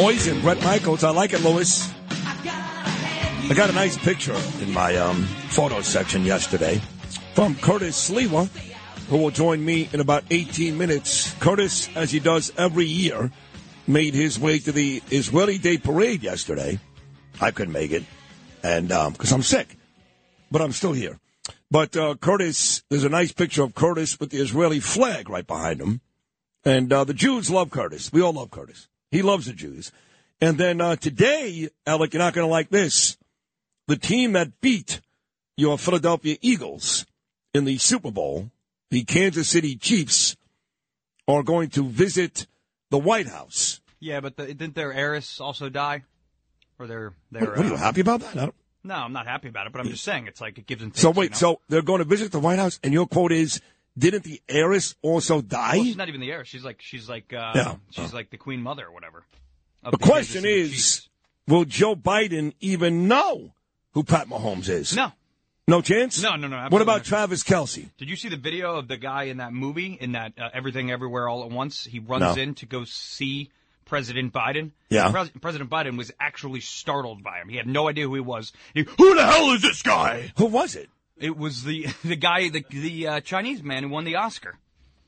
Poison, 0.00 0.40
Bret 0.40 0.64
Michaels. 0.64 1.04
I 1.04 1.10
like 1.10 1.34
it, 1.34 1.42
Lewis. 1.42 1.92
I 2.08 3.52
got 3.54 3.68
a 3.68 3.74
nice 3.74 3.98
picture 3.98 4.34
in 4.62 4.72
my 4.72 4.96
um, 4.96 5.24
photo 5.50 5.82
section 5.82 6.24
yesterday 6.24 6.80
from 7.34 7.54
Curtis 7.56 8.08
Sliwa, 8.08 8.48
who 9.10 9.18
will 9.18 9.30
join 9.30 9.62
me 9.62 9.90
in 9.92 10.00
about 10.00 10.24
18 10.30 10.78
minutes. 10.78 11.34
Curtis, 11.34 11.94
as 11.94 12.10
he 12.10 12.18
does 12.18 12.50
every 12.56 12.86
year, 12.86 13.30
made 13.86 14.14
his 14.14 14.40
way 14.40 14.58
to 14.60 14.72
the 14.72 15.02
Israeli 15.10 15.58
Day 15.58 15.76
Parade 15.76 16.22
yesterday. 16.22 16.78
I 17.38 17.50
couldn't 17.50 17.74
make 17.74 17.90
it, 17.90 18.04
and 18.62 18.88
because 18.88 19.32
I'm 19.32 19.42
sick, 19.42 19.76
but 20.50 20.62
I'm 20.62 20.72
still 20.72 20.94
here. 20.94 21.20
But 21.70 21.94
uh, 21.94 22.14
Curtis, 22.14 22.84
there's 22.88 23.04
a 23.04 23.10
nice 23.10 23.32
picture 23.32 23.64
of 23.64 23.74
Curtis 23.74 24.18
with 24.18 24.30
the 24.30 24.38
Israeli 24.38 24.80
flag 24.80 25.28
right 25.28 25.46
behind 25.46 25.78
him. 25.78 26.00
And 26.64 26.90
uh, 26.90 27.04
the 27.04 27.12
Jews 27.12 27.50
love 27.50 27.70
Curtis. 27.70 28.10
We 28.10 28.22
all 28.22 28.32
love 28.32 28.50
Curtis. 28.50 28.88
He 29.10 29.22
loves 29.22 29.46
the 29.46 29.52
Jews. 29.52 29.92
And 30.40 30.56
then 30.58 30.80
uh, 30.80 30.96
today, 30.96 31.68
Alec, 31.86 32.14
you're 32.14 32.22
not 32.22 32.32
going 32.34 32.46
to 32.46 32.50
like 32.50 32.70
this. 32.70 33.16
The 33.86 33.96
team 33.96 34.32
that 34.32 34.60
beat 34.60 35.00
your 35.56 35.76
Philadelphia 35.76 36.36
Eagles 36.40 37.04
in 37.52 37.64
the 37.64 37.76
Super 37.78 38.10
Bowl, 38.10 38.50
the 38.90 39.02
Kansas 39.04 39.48
City 39.48 39.76
Chiefs, 39.76 40.36
are 41.28 41.42
going 41.42 41.68
to 41.70 41.84
visit 41.88 42.46
the 42.90 42.98
White 42.98 43.26
House. 43.26 43.80
Yeah, 43.98 44.20
but 44.20 44.36
the, 44.36 44.46
didn't 44.46 44.74
their 44.74 44.92
heiress 44.92 45.40
also 45.40 45.68
die? 45.68 46.04
Or 46.78 46.86
their 46.86 47.12
their? 47.30 47.42
What, 47.42 47.50
what 47.58 47.66
are 47.66 47.68
you 47.68 47.74
uh, 47.74 47.78
happy 47.78 48.00
about 48.00 48.20
that? 48.20 48.32
I 48.36 48.40
don't- 48.46 48.54
No, 48.82 48.94
I'm 48.94 49.12
not 49.12 49.26
happy 49.26 49.48
about 49.48 49.66
it, 49.66 49.72
but 49.72 49.80
I'm 49.80 49.88
just 49.88 50.02
saying 50.04 50.26
it's 50.26 50.40
like 50.40 50.56
it 50.56 50.66
gives 50.66 50.80
them. 50.80 50.92
So 50.94 51.12
you 51.12 51.18
wait, 51.20 51.30
know? 51.32 51.36
so 51.36 51.60
they're 51.68 51.82
going 51.82 51.98
to 51.98 52.04
visit 52.06 52.32
the 52.32 52.38
White 52.40 52.58
House, 52.58 52.80
and 52.82 52.94
your 52.94 53.06
quote 53.06 53.32
is, 53.32 53.60
"Didn't 53.98 54.24
the 54.24 54.40
heiress 54.48 54.94
also 55.02 55.40
die?" 55.40 55.76
Well, 55.76 55.84
she's 55.84 55.96
not 55.96 56.08
even 56.08 56.20
the 56.20 56.30
heiress. 56.30 56.48
She's 56.48 56.64
like 56.64 56.80
she's 56.82 57.08
like 57.08 57.32
uh, 57.32 57.52
Yeah. 57.54 57.74
she's 57.90 58.12
like 58.12 58.30
the 58.30 58.36
queen 58.38 58.62
mother 58.62 58.86
or 58.86 58.92
whatever. 58.92 59.24
of 59.84 59.92
the 59.92 59.98
question 59.98 60.44
is, 60.44 60.70
Chiefs. 60.70 61.08
will 61.48 61.64
Joe 61.64 61.94
Biden 61.96 62.54
even 62.60 63.08
know 63.08 63.52
who 63.92 64.04
Pat 64.04 64.28
Mahomes 64.28 64.68
is? 64.68 64.94
No. 64.94 65.12
No 65.68 65.80
chance? 65.82 66.20
No, 66.20 66.34
no, 66.34 66.48
no, 66.48 66.66
What 66.70 66.82
about. 66.82 67.04
Travis 67.04 67.44
Kelce? 67.44 67.88
Did 67.96 68.08
you 68.10 68.16
see 68.16 68.28
the 68.28 68.36
video 68.36 68.74
of 68.76 68.88
the 68.88 68.96
guy 68.96 69.24
in 69.24 69.36
that 69.36 69.52
movie 69.52 69.96
in 70.00 70.12
that 70.12 70.32
uh, 70.36 70.48
Everything 70.52 70.90
Everywhere 70.90 71.28
All 71.28 71.44
at 71.44 71.50
Once? 71.50 71.84
He 71.84 72.00
runs 72.00 72.36
No. 72.36 72.42
in 72.42 72.54
to 72.56 72.66
go 72.66 72.82
see 72.84 73.50
President 73.84 74.32
Biden. 74.32 74.72
Yeah. 74.88 75.12
Pres- 75.12 75.30
President 75.40 75.70
Biden 75.70 75.96
was 75.96 76.10
actually 76.18 76.60
startled 76.60 77.22
by 77.22 77.38
him. 77.38 77.48
He 77.48 77.56
had 77.56 77.68
no 77.68 77.88
idea 77.88 78.08
who 78.08 78.14
he 78.14 78.20
was. 78.20 78.52
He, 78.74 78.82
who 78.82 79.14
the 79.14 79.24
hell 79.24 79.52
is 79.52 79.62
this 79.62 79.82
guy? 79.82 80.32
Who 80.38 80.46
was 80.46 80.74
it? 80.74 80.90
It 81.20 81.36
was 81.36 81.64
the 81.64 81.86
the 82.04 82.16
guy, 82.16 82.48
the 82.48 82.64
the 82.68 83.06
uh, 83.06 83.20
Chinese 83.20 83.62
man 83.62 83.84
who 83.84 83.88
won 83.90 84.04
the 84.04 84.16
Oscar. 84.16 84.58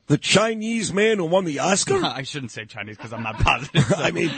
The 0.07 0.17
Chinese 0.17 0.93
man 0.93 1.17
who 1.17 1.25
won 1.25 1.45
the 1.45 1.59
Oscar? 1.59 1.95
I 2.03 2.23
shouldn't 2.23 2.51
say 2.51 2.65
Chinese 2.65 2.97
because 2.97 3.13
I'm 3.13 3.23
not 3.23 3.39
positive. 3.39 3.85
I 3.97 4.11
mean, 4.11 4.29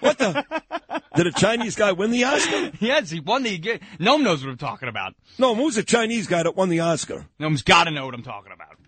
what 0.00 0.18
the? 0.18 0.44
Did 1.14 1.26
a 1.26 1.32
Chinese 1.32 1.76
guy 1.76 1.92
win 1.92 2.10
the 2.10 2.24
Oscar? 2.24 2.72
yes, 2.80 3.10
he 3.10 3.20
won 3.20 3.42
the. 3.42 3.58
Noam 3.98 4.22
knows 4.22 4.44
what 4.44 4.50
I'm 4.50 4.58
talking 4.58 4.88
about. 4.88 5.14
No, 5.38 5.54
who's 5.54 5.76
the 5.76 5.82
Chinese 5.82 6.26
guy 6.26 6.42
that 6.42 6.56
won 6.56 6.70
the 6.70 6.80
Oscar? 6.80 7.26
Noam's 7.38 7.62
got 7.62 7.84
to 7.84 7.90
know 7.90 8.04
what 8.06 8.14
I'm 8.14 8.22
talking 8.22 8.52
about. 8.52 8.78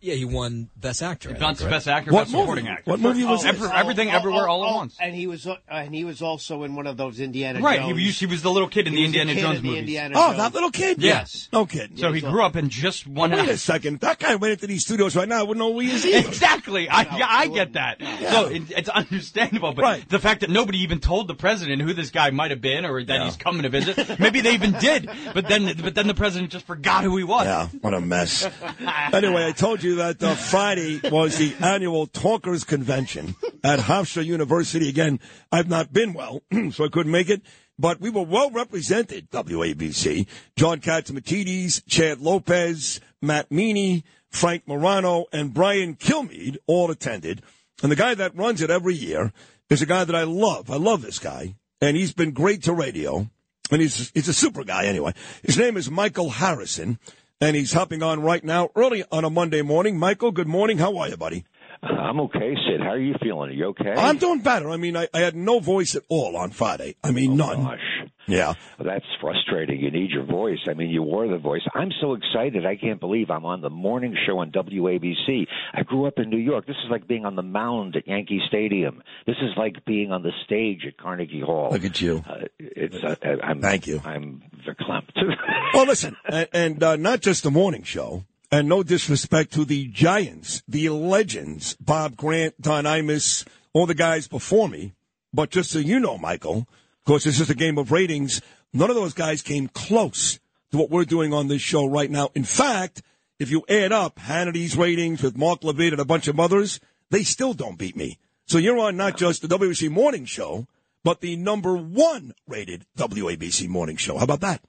Yeah, 0.00 0.14
he 0.14 0.24
won 0.24 0.70
Best 0.76 1.02
Actor. 1.02 1.30
I 1.30 1.32
He 1.34 1.42
won 1.42 1.54
think, 1.56 1.66
right? 1.66 1.74
Best 1.74 1.88
Actor, 1.88 2.12
What 2.12 2.20
Best 2.20 2.30
Supporting? 2.30 2.68
Actor. 2.68 2.88
What 2.88 3.00
movie 3.00 3.24
was 3.24 3.44
Every- 3.44 3.62
this? 3.62 3.70
Everything, 3.74 4.10
Everywhere, 4.12 4.46
All 4.46 4.64
at 4.64 4.70
oh, 4.72 4.76
Once. 4.76 4.96
And 5.00 5.12
he 5.12 5.26
was, 5.26 5.44
uh, 5.44 5.56
and 5.68 5.92
he 5.92 6.04
was 6.04 6.22
also 6.22 6.62
in 6.62 6.76
one 6.76 6.86
of 6.86 6.96
those 6.96 7.18
Indiana 7.18 7.58
Right, 7.60 7.80
Jones. 7.80 7.98
he 7.98 8.06
was, 8.06 8.20
he 8.20 8.26
was 8.26 8.42
the 8.42 8.50
little 8.52 8.68
kid 8.68 8.86
in 8.86 8.92
He 8.92 9.00
the 9.00 9.04
Indiana 9.06 9.34
kid 9.34 9.40
Jones 9.40 9.56
in 9.56 9.62
the 9.64 9.68
movies. 9.70 9.80
Indiana 9.80 10.14
Oh, 10.16 10.26
Jones. 10.28 10.36
that 10.38 10.54
little 10.54 10.70
kid? 10.70 11.02
Yes. 11.02 11.48
No 11.52 11.66
kidding. 11.66 11.96
So 11.96 12.12
he 12.12 12.20
grew 12.20 12.44
up 12.44 12.54
in 12.54 12.68
just 12.68 13.08
one 13.08 13.32
Wait 13.32 13.48
a 13.48 13.56
second. 13.58 13.98
That 13.98 14.20
guy 14.20 14.36
went 14.36 14.52
into 14.52 14.68
these 14.68 14.84
studios 14.84 15.16
right 15.16 15.28
now. 15.28 15.40
I 15.40 15.42
wouldn't 15.42 15.58
know 15.58 15.72
who 15.72 15.80
he 15.80 15.90
is 15.90 16.06
either. 16.06 16.28
Exactly. 16.28 16.88
I, 16.88 17.00
yeah, 17.18 17.26
I 17.28 17.48
get 17.48 17.72
that. 17.72 18.00
So 18.30 18.46
it, 18.46 18.62
it's 18.70 18.88
understandable, 18.88 19.72
but 19.72 19.82
Right. 19.82 20.08
the 20.08 20.20
fact 20.20 20.42
that 20.42 20.50
nobody 20.50 20.78
even 20.78 21.00
told 21.00 21.26
the 21.26 21.34
president 21.34 21.82
who 21.82 21.92
this 21.92 22.10
guy 22.10 22.30
might 22.30 22.52
have 22.52 22.60
been 22.60 22.84
or 22.84 23.02
that 23.02 23.22
he's 23.24 23.36
coming 23.36 23.62
to 23.62 23.68
visit, 23.68 24.20
maybe 24.20 24.42
they 24.42 24.54
even 24.54 24.74
did, 24.74 25.10
but 25.34 25.48
then, 25.48 25.74
but 25.82 25.96
then 25.96 26.06
the 26.06 26.14
president 26.14 26.52
just 26.52 26.66
forgot 26.68 27.02
who 27.02 27.16
he 27.16 27.24
was. 27.24 27.46
Yeah, 27.46 27.66
what 27.80 27.94
a 27.94 28.00
mess. 28.00 28.48
anyway, 29.12 29.44
I 29.46 29.50
told 29.50 29.82
you 29.82 29.87
that 29.96 30.22
uh, 30.22 30.34
Friday 30.34 31.00
was 31.10 31.36
the 31.38 31.54
annual 31.60 32.06
Talkers 32.06 32.64
Convention 32.64 33.34
at 33.62 33.78
Hofstra 33.78 34.24
University. 34.24 34.88
Again, 34.88 35.20
I've 35.52 35.68
not 35.68 35.92
been 35.92 36.12
well, 36.12 36.42
so 36.70 36.84
I 36.84 36.88
couldn't 36.88 37.12
make 37.12 37.30
it. 37.30 37.42
But 37.78 38.00
we 38.00 38.10
were 38.10 38.22
well 38.22 38.50
represented, 38.50 39.30
WABC. 39.30 40.26
John 40.56 40.80
Catsimatidis, 40.80 41.82
Chad 41.86 42.20
Lopez, 42.20 43.00
Matt 43.22 43.50
Meany, 43.52 44.04
Frank 44.30 44.66
Morano, 44.66 45.26
and 45.32 45.54
Brian 45.54 45.94
Kilmeade 45.94 46.56
all 46.66 46.90
attended. 46.90 47.42
And 47.82 47.92
the 47.92 47.96
guy 47.96 48.14
that 48.14 48.36
runs 48.36 48.60
it 48.62 48.70
every 48.70 48.94
year 48.94 49.32
is 49.70 49.82
a 49.82 49.86
guy 49.86 50.04
that 50.04 50.16
I 50.16 50.24
love. 50.24 50.70
I 50.70 50.76
love 50.76 51.02
this 51.02 51.18
guy. 51.18 51.54
And 51.80 51.96
he's 51.96 52.12
been 52.12 52.32
great 52.32 52.64
to 52.64 52.72
radio. 52.72 53.30
And 53.70 53.80
he's, 53.82 54.10
he's 54.12 54.28
a 54.28 54.34
super 54.34 54.64
guy 54.64 54.86
anyway. 54.86 55.12
His 55.42 55.58
name 55.58 55.76
is 55.76 55.90
Michael 55.90 56.30
Harrison. 56.30 56.98
And 57.40 57.56
he's 57.56 57.72
hopping 57.72 58.02
on 58.02 58.20
right 58.20 58.42
now 58.42 58.70
early 58.74 59.04
on 59.10 59.24
a 59.24 59.30
Monday 59.30 59.62
morning. 59.62 59.98
Michael, 59.98 60.32
good 60.32 60.48
morning. 60.48 60.78
How 60.78 60.96
are 60.98 61.08
you, 61.08 61.16
buddy? 61.16 61.44
I'm 61.82 62.18
okay, 62.20 62.54
Sid. 62.66 62.80
How 62.80 62.90
are 62.90 62.98
you 62.98 63.14
feeling? 63.22 63.50
Are 63.50 63.52
you 63.52 63.66
okay? 63.66 63.92
I'm 63.96 64.18
doing 64.18 64.40
better. 64.40 64.70
I 64.70 64.76
mean, 64.76 64.96
I, 64.96 65.08
I 65.14 65.20
had 65.20 65.36
no 65.36 65.60
voice 65.60 65.94
at 65.94 66.02
all 66.08 66.36
on 66.36 66.50
Friday. 66.50 66.96
I 67.04 67.12
mean, 67.12 67.36
none. 67.36 67.60
Oh, 67.60 67.64
Gosh. 67.64 68.08
Yeah. 68.26 68.54
Well, 68.78 68.86
that's 68.86 69.06
frustrating. 69.22 69.80
You 69.80 69.90
need 69.90 70.10
your 70.10 70.24
voice. 70.24 70.58
I 70.68 70.74
mean, 70.74 70.90
you 70.90 71.02
wore 71.02 71.26
the 71.28 71.38
voice. 71.38 71.62
I'm 71.74 71.90
so 72.00 72.12
excited. 72.12 72.66
I 72.66 72.76
can't 72.76 73.00
believe 73.00 73.30
I'm 73.30 73.46
on 73.46 73.62
the 73.62 73.70
morning 73.70 74.14
show 74.26 74.40
on 74.40 74.50
WABC. 74.50 75.46
I 75.72 75.82
grew 75.82 76.06
up 76.06 76.18
in 76.18 76.28
New 76.28 76.36
York. 76.36 76.66
This 76.66 76.76
is 76.84 76.90
like 76.90 77.08
being 77.08 77.24
on 77.24 77.36
the 77.36 77.42
mound 77.42 77.96
at 77.96 78.06
Yankee 78.06 78.40
Stadium. 78.46 79.02
This 79.26 79.36
is 79.40 79.50
like 79.56 79.82
being 79.86 80.12
on 80.12 80.22
the 80.22 80.32
stage 80.44 80.84
at 80.86 80.98
Carnegie 80.98 81.40
Hall. 81.40 81.70
Look 81.72 81.84
at 81.84 82.00
you. 82.02 82.22
Uh, 82.28 82.44
it's. 82.58 82.96
Uh, 83.02 83.14
I'm, 83.42 83.62
Thank 83.62 83.86
you. 83.86 84.02
I'm 84.04 84.42
verklempt. 84.68 85.12
well, 85.74 85.86
listen, 85.86 86.16
and, 86.26 86.48
and 86.52 86.82
uh, 86.82 86.96
not 86.96 87.20
just 87.20 87.42
the 87.42 87.50
morning 87.50 87.82
show, 87.82 88.24
and 88.50 88.68
no 88.68 88.82
disrespect 88.82 89.52
to 89.52 89.64
the 89.64 89.86
giants, 89.88 90.62
the 90.66 90.88
legends, 90.88 91.76
Bob 91.80 92.16
Grant, 92.16 92.60
Don 92.60 92.84
Imus, 92.84 93.46
all 93.72 93.86
the 93.86 93.94
guys 93.94 94.28
before 94.28 94.68
me, 94.68 94.94
but 95.32 95.50
just 95.50 95.70
so 95.70 95.78
you 95.78 96.00
know, 96.00 96.16
Michael, 96.16 96.58
of 96.58 97.04
course, 97.04 97.24
this 97.24 97.40
is 97.40 97.50
a 97.50 97.54
game 97.54 97.78
of 97.78 97.92
ratings. 97.92 98.40
None 98.72 98.90
of 98.90 98.96
those 98.96 99.14
guys 99.14 99.42
came 99.42 99.68
close 99.68 100.38
to 100.70 100.78
what 100.78 100.90
we're 100.90 101.04
doing 101.04 101.32
on 101.32 101.48
this 101.48 101.62
show 101.62 101.86
right 101.86 102.10
now. 102.10 102.30
In 102.34 102.44
fact, 102.44 103.02
if 103.38 103.50
you 103.50 103.64
add 103.68 103.92
up 103.92 104.18
Hannity's 104.18 104.76
ratings 104.76 105.22
with 105.22 105.36
Mark 105.36 105.62
Levin 105.64 105.92
and 105.92 106.00
a 106.00 106.04
bunch 106.04 106.28
of 106.28 106.40
others, 106.40 106.80
they 107.10 107.22
still 107.22 107.54
don't 107.54 107.78
beat 107.78 107.96
me. 107.96 108.18
So 108.46 108.58
you're 108.58 108.78
on 108.78 108.96
not 108.96 109.16
just 109.16 109.42
the 109.42 109.48
WABC 109.48 109.90
morning 109.90 110.24
show, 110.24 110.66
but 111.08 111.22
the 111.22 111.36
number 111.36 111.74
one 111.74 112.34
rated 112.46 112.84
WABC 112.98 113.66
morning 113.66 113.96
show. 113.96 114.18
How 114.18 114.24
about 114.24 114.40
that? 114.40 114.60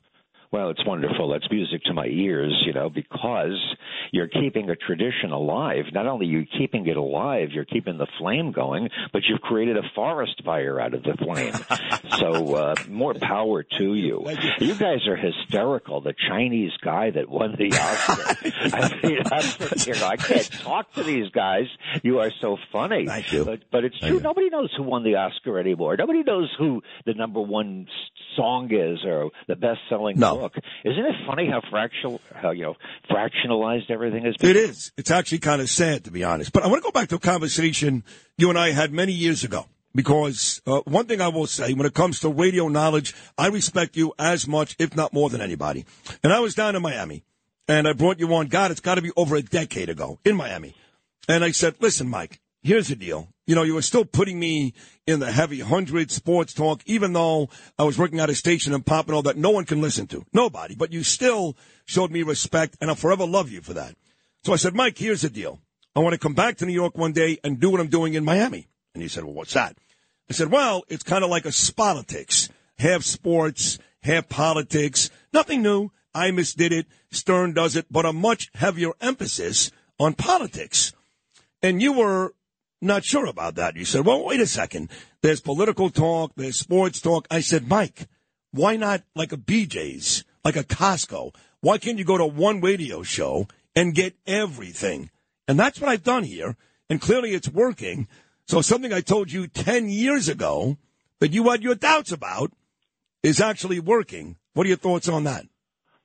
Well, 0.51 0.71
it's 0.71 0.83
wonderful. 0.83 1.29
That's 1.29 1.49
music 1.51 1.83
to 1.83 1.93
my 1.93 2.07
ears, 2.07 2.63
you 2.65 2.73
know, 2.73 2.89
because 2.89 3.55
you're 4.11 4.27
keeping 4.27 4.71
a 4.71 4.75
tradition 4.75 5.31
alive. 5.31 5.85
Not 5.93 6.07
only 6.07 6.25
are 6.25 6.29
you 6.29 6.45
keeping 6.57 6.87
it 6.87 6.97
alive, 6.97 7.49
you're 7.51 7.65
keeping 7.65 7.99
the 7.99 8.07
flame 8.17 8.51
going, 8.51 8.89
but 9.13 9.21
you've 9.27 9.41
created 9.41 9.77
a 9.77 9.83
forest 9.93 10.41
fire 10.43 10.81
out 10.81 10.95
of 10.95 11.03
the 11.03 11.15
flame. 11.23 11.53
so, 12.17 12.55
uh, 12.55 12.75
more 12.87 13.13
power 13.13 13.61
to 13.61 13.93
you. 13.93 14.25
You 14.59 14.73
guys 14.73 15.07
are 15.07 15.15
hysterical. 15.15 16.01
The 16.01 16.15
Chinese 16.27 16.71
guy 16.83 17.11
that 17.11 17.29
won 17.29 17.55
the 17.55 17.71
Oscar. 17.77 18.49
I 18.75 18.99
mean, 19.03 19.19
I'm 19.31 19.41
sitting 19.43 19.93
here, 19.93 20.03
I 20.03 20.15
can't 20.15 20.51
talk 20.51 20.91
to 20.93 21.03
these 21.03 21.29
guys. 21.29 21.65
You 22.01 22.21
are 22.21 22.31
so 22.41 22.57
funny. 22.71 23.05
Thank 23.05 23.31
you. 23.31 23.45
But, 23.45 23.59
but 23.71 23.83
it's 23.83 23.99
true. 23.99 24.19
Nobody 24.19 24.49
knows 24.49 24.73
who 24.75 24.81
won 24.81 25.03
the 25.03 25.15
Oscar 25.15 25.59
anymore. 25.59 25.95
Nobody 25.95 26.23
knows 26.23 26.51
who 26.57 26.81
the 27.05 27.13
number 27.13 27.39
one 27.39 27.85
song 28.35 28.73
is 28.73 29.05
or 29.05 29.29
the 29.47 29.55
best 29.55 29.79
selling 29.89 30.17
No. 30.17 30.38
Book. 30.39 30.53
Isn't 30.85 31.05
it 31.05 31.15
funny 31.27 31.49
how 31.49 31.61
fractional, 31.69 32.21
how 32.33 32.51
you 32.51 32.63
know, 32.63 32.75
fractionalized 33.09 33.89
everything 33.89 34.25
is? 34.25 34.35
It 34.41 34.55
is. 34.55 34.91
It's 34.97 35.11
actually 35.11 35.39
kind 35.39 35.61
of 35.61 35.69
sad, 35.69 36.05
to 36.05 36.11
be 36.11 36.23
honest. 36.23 36.51
But 36.51 36.63
I 36.63 36.67
want 36.67 36.81
to 36.81 36.87
go 36.87 36.91
back 36.91 37.09
to 37.09 37.15
a 37.15 37.19
conversation 37.19 38.03
you 38.37 38.49
and 38.49 38.57
I 38.57 38.71
had 38.71 38.91
many 38.91 39.11
years 39.11 39.43
ago. 39.43 39.65
Because 39.95 40.61
uh, 40.67 40.81
one 40.81 41.07
thing 41.07 41.19
I 41.19 41.29
will 41.29 41.47
say, 41.47 41.73
when 41.73 41.87
it 41.87 41.95
comes 41.95 42.19
to 42.19 42.29
radio 42.29 42.67
knowledge, 42.67 43.15
I 43.39 43.47
respect 43.47 43.97
you 43.97 44.13
as 44.19 44.47
much, 44.47 44.75
if 44.77 44.95
not 44.95 45.13
more 45.13 45.31
than 45.31 45.41
anybody. 45.41 45.85
And 46.23 46.31
I 46.31 46.39
was 46.39 46.53
down 46.53 46.75
in 46.75 46.83
Miami, 46.83 47.23
and 47.67 47.87
I 47.87 47.93
brought 47.93 48.19
you 48.19 48.31
on. 48.35 48.47
God, 48.47 48.69
it's 48.69 48.81
got 48.81 48.95
to 48.95 49.01
be 49.01 49.11
over 49.17 49.35
a 49.35 49.41
decade 49.41 49.89
ago 49.89 50.19
in 50.23 50.35
Miami. 50.35 50.75
And 51.27 51.43
I 51.43 51.51
said, 51.51 51.75
listen, 51.79 52.07
Mike, 52.07 52.39
here's 52.61 52.89
the 52.89 52.95
deal. 52.95 53.29
You 53.49 53.55
know, 53.55 53.63
you 53.63 53.73
were 53.73 53.81
still 53.81 54.05
putting 54.05 54.39
me 54.39 54.75
in 55.07 55.19
the 55.19 55.31
heavy 55.31 55.59
hundred 55.59 56.11
sports 56.11 56.53
talk, 56.53 56.83
even 56.85 57.13
though 57.13 57.49
I 57.79 57.83
was 57.83 57.97
working 57.97 58.19
at 58.19 58.29
a 58.29 58.35
station 58.35 58.73
in 58.73 58.83
Pompano 58.83 59.23
that 59.23 59.37
no 59.37 59.49
one 59.49 59.65
can 59.65 59.81
listen 59.81 60.05
to. 60.09 60.23
Nobody. 60.31 60.75
But 60.75 60.93
you 60.93 61.01
still 61.01 61.57
showed 61.85 62.11
me 62.11 62.21
respect, 62.21 62.77
and 62.79 62.91
I'll 62.91 62.95
forever 62.95 63.25
love 63.25 63.49
you 63.49 63.61
for 63.61 63.73
that. 63.73 63.95
So 64.43 64.53
I 64.53 64.57
said, 64.57 64.75
Mike, 64.75 64.99
here's 64.99 65.21
the 65.21 65.31
deal. 65.31 65.59
I 65.95 66.01
want 66.01 66.13
to 66.13 66.19
come 66.19 66.35
back 66.35 66.57
to 66.57 66.67
New 66.67 66.73
York 66.73 66.95
one 66.95 67.11
day 67.11 67.39
and 67.43 67.59
do 67.59 67.71
what 67.71 67.81
I'm 67.81 67.87
doing 67.87 68.13
in 68.13 68.23
Miami. 68.23 68.67
And 68.93 69.01
he 69.01 69.09
said, 69.09 69.23
well, 69.23 69.33
what's 69.33 69.55
that? 69.55 69.75
I 70.29 70.33
said, 70.33 70.51
well, 70.51 70.83
it's 70.87 71.01
kind 71.01 71.23
of 71.23 71.31
like 71.31 71.47
a 71.47 71.73
politics. 71.75 72.49
Half 72.77 73.01
sports, 73.01 73.79
half 74.03 74.29
politics. 74.29 75.09
Nothing 75.33 75.63
new. 75.63 75.89
Imus 76.15 76.55
did 76.55 76.71
it. 76.71 76.85
Stern 77.09 77.53
does 77.53 77.75
it, 77.75 77.87
but 77.89 78.05
a 78.05 78.13
much 78.13 78.51
heavier 78.53 78.91
emphasis 79.01 79.71
on 79.99 80.13
politics. 80.13 80.93
And 81.63 81.81
you 81.81 81.93
were 81.93 82.35
not 82.81 83.03
sure 83.03 83.25
about 83.25 83.55
that. 83.55 83.75
You 83.75 83.85
said, 83.85 84.05
well, 84.05 84.23
wait 84.25 84.39
a 84.39 84.47
second. 84.47 84.89
There's 85.21 85.41
political 85.41 85.89
talk, 85.89 86.31
there's 86.35 86.59
sports 86.59 87.01
talk. 87.01 87.27
I 87.29 87.41
said, 87.41 87.67
Mike, 87.67 88.07
why 88.51 88.77
not 88.77 89.03
like 89.15 89.31
a 89.31 89.37
BJ's, 89.37 90.23
like 90.43 90.55
a 90.55 90.63
Costco? 90.63 91.33
Why 91.61 91.77
can't 91.77 91.97
you 91.97 92.05
go 92.05 92.17
to 92.17 92.25
one 92.25 92.61
radio 92.61 93.03
show 93.03 93.47
and 93.75 93.93
get 93.93 94.15
everything? 94.25 95.09
And 95.47 95.59
that's 95.59 95.81
what 95.81 95.89
I've 95.89 96.03
done 96.03 96.23
here. 96.23 96.55
And 96.89 97.01
clearly 97.01 97.33
it's 97.33 97.49
working. 97.49 98.07
So 98.47 98.61
something 98.61 98.93
I 98.93 99.01
told 99.01 99.31
you 99.31 99.47
10 99.47 99.89
years 99.89 100.27
ago 100.29 100.77
that 101.19 101.33
you 101.33 101.49
had 101.49 101.61
your 101.61 101.75
doubts 101.75 102.11
about 102.11 102.51
is 103.21 103.41
actually 103.41 103.79
working. 103.79 104.37
What 104.53 104.65
are 104.65 104.69
your 104.69 104.77
thoughts 104.77 105.09
on 105.09 105.25
that? 105.25 105.45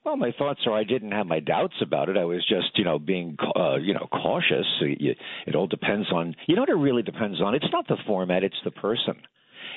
Well, 0.05 0.17
my 0.17 0.31
thoughts 0.37 0.59
are 0.67 0.73
I 0.73 0.83
didn't 0.83 1.13
have 1.13 1.25
my 1.25 1.39
doubts 1.39 1.73
about 1.81 2.09
it. 2.09 2.17
I 2.17 2.25
was 2.25 2.45
just, 2.47 2.77
you 2.77 2.83
know, 2.83 2.99
being, 2.99 3.35
uh, 3.55 3.77
you 3.77 3.95
know, 3.95 4.07
cautious. 4.11 4.67
You, 4.79 5.15
it 5.47 5.55
all 5.55 5.65
depends 5.65 6.11
on, 6.13 6.35
you 6.47 6.55
know 6.55 6.61
what 6.61 6.69
it 6.69 6.75
really 6.75 7.01
depends 7.01 7.41
on? 7.41 7.55
It's 7.55 7.65
not 7.71 7.87
the 7.87 7.97
format, 8.05 8.43
it's 8.43 8.55
the 8.63 8.69
person. 8.69 9.15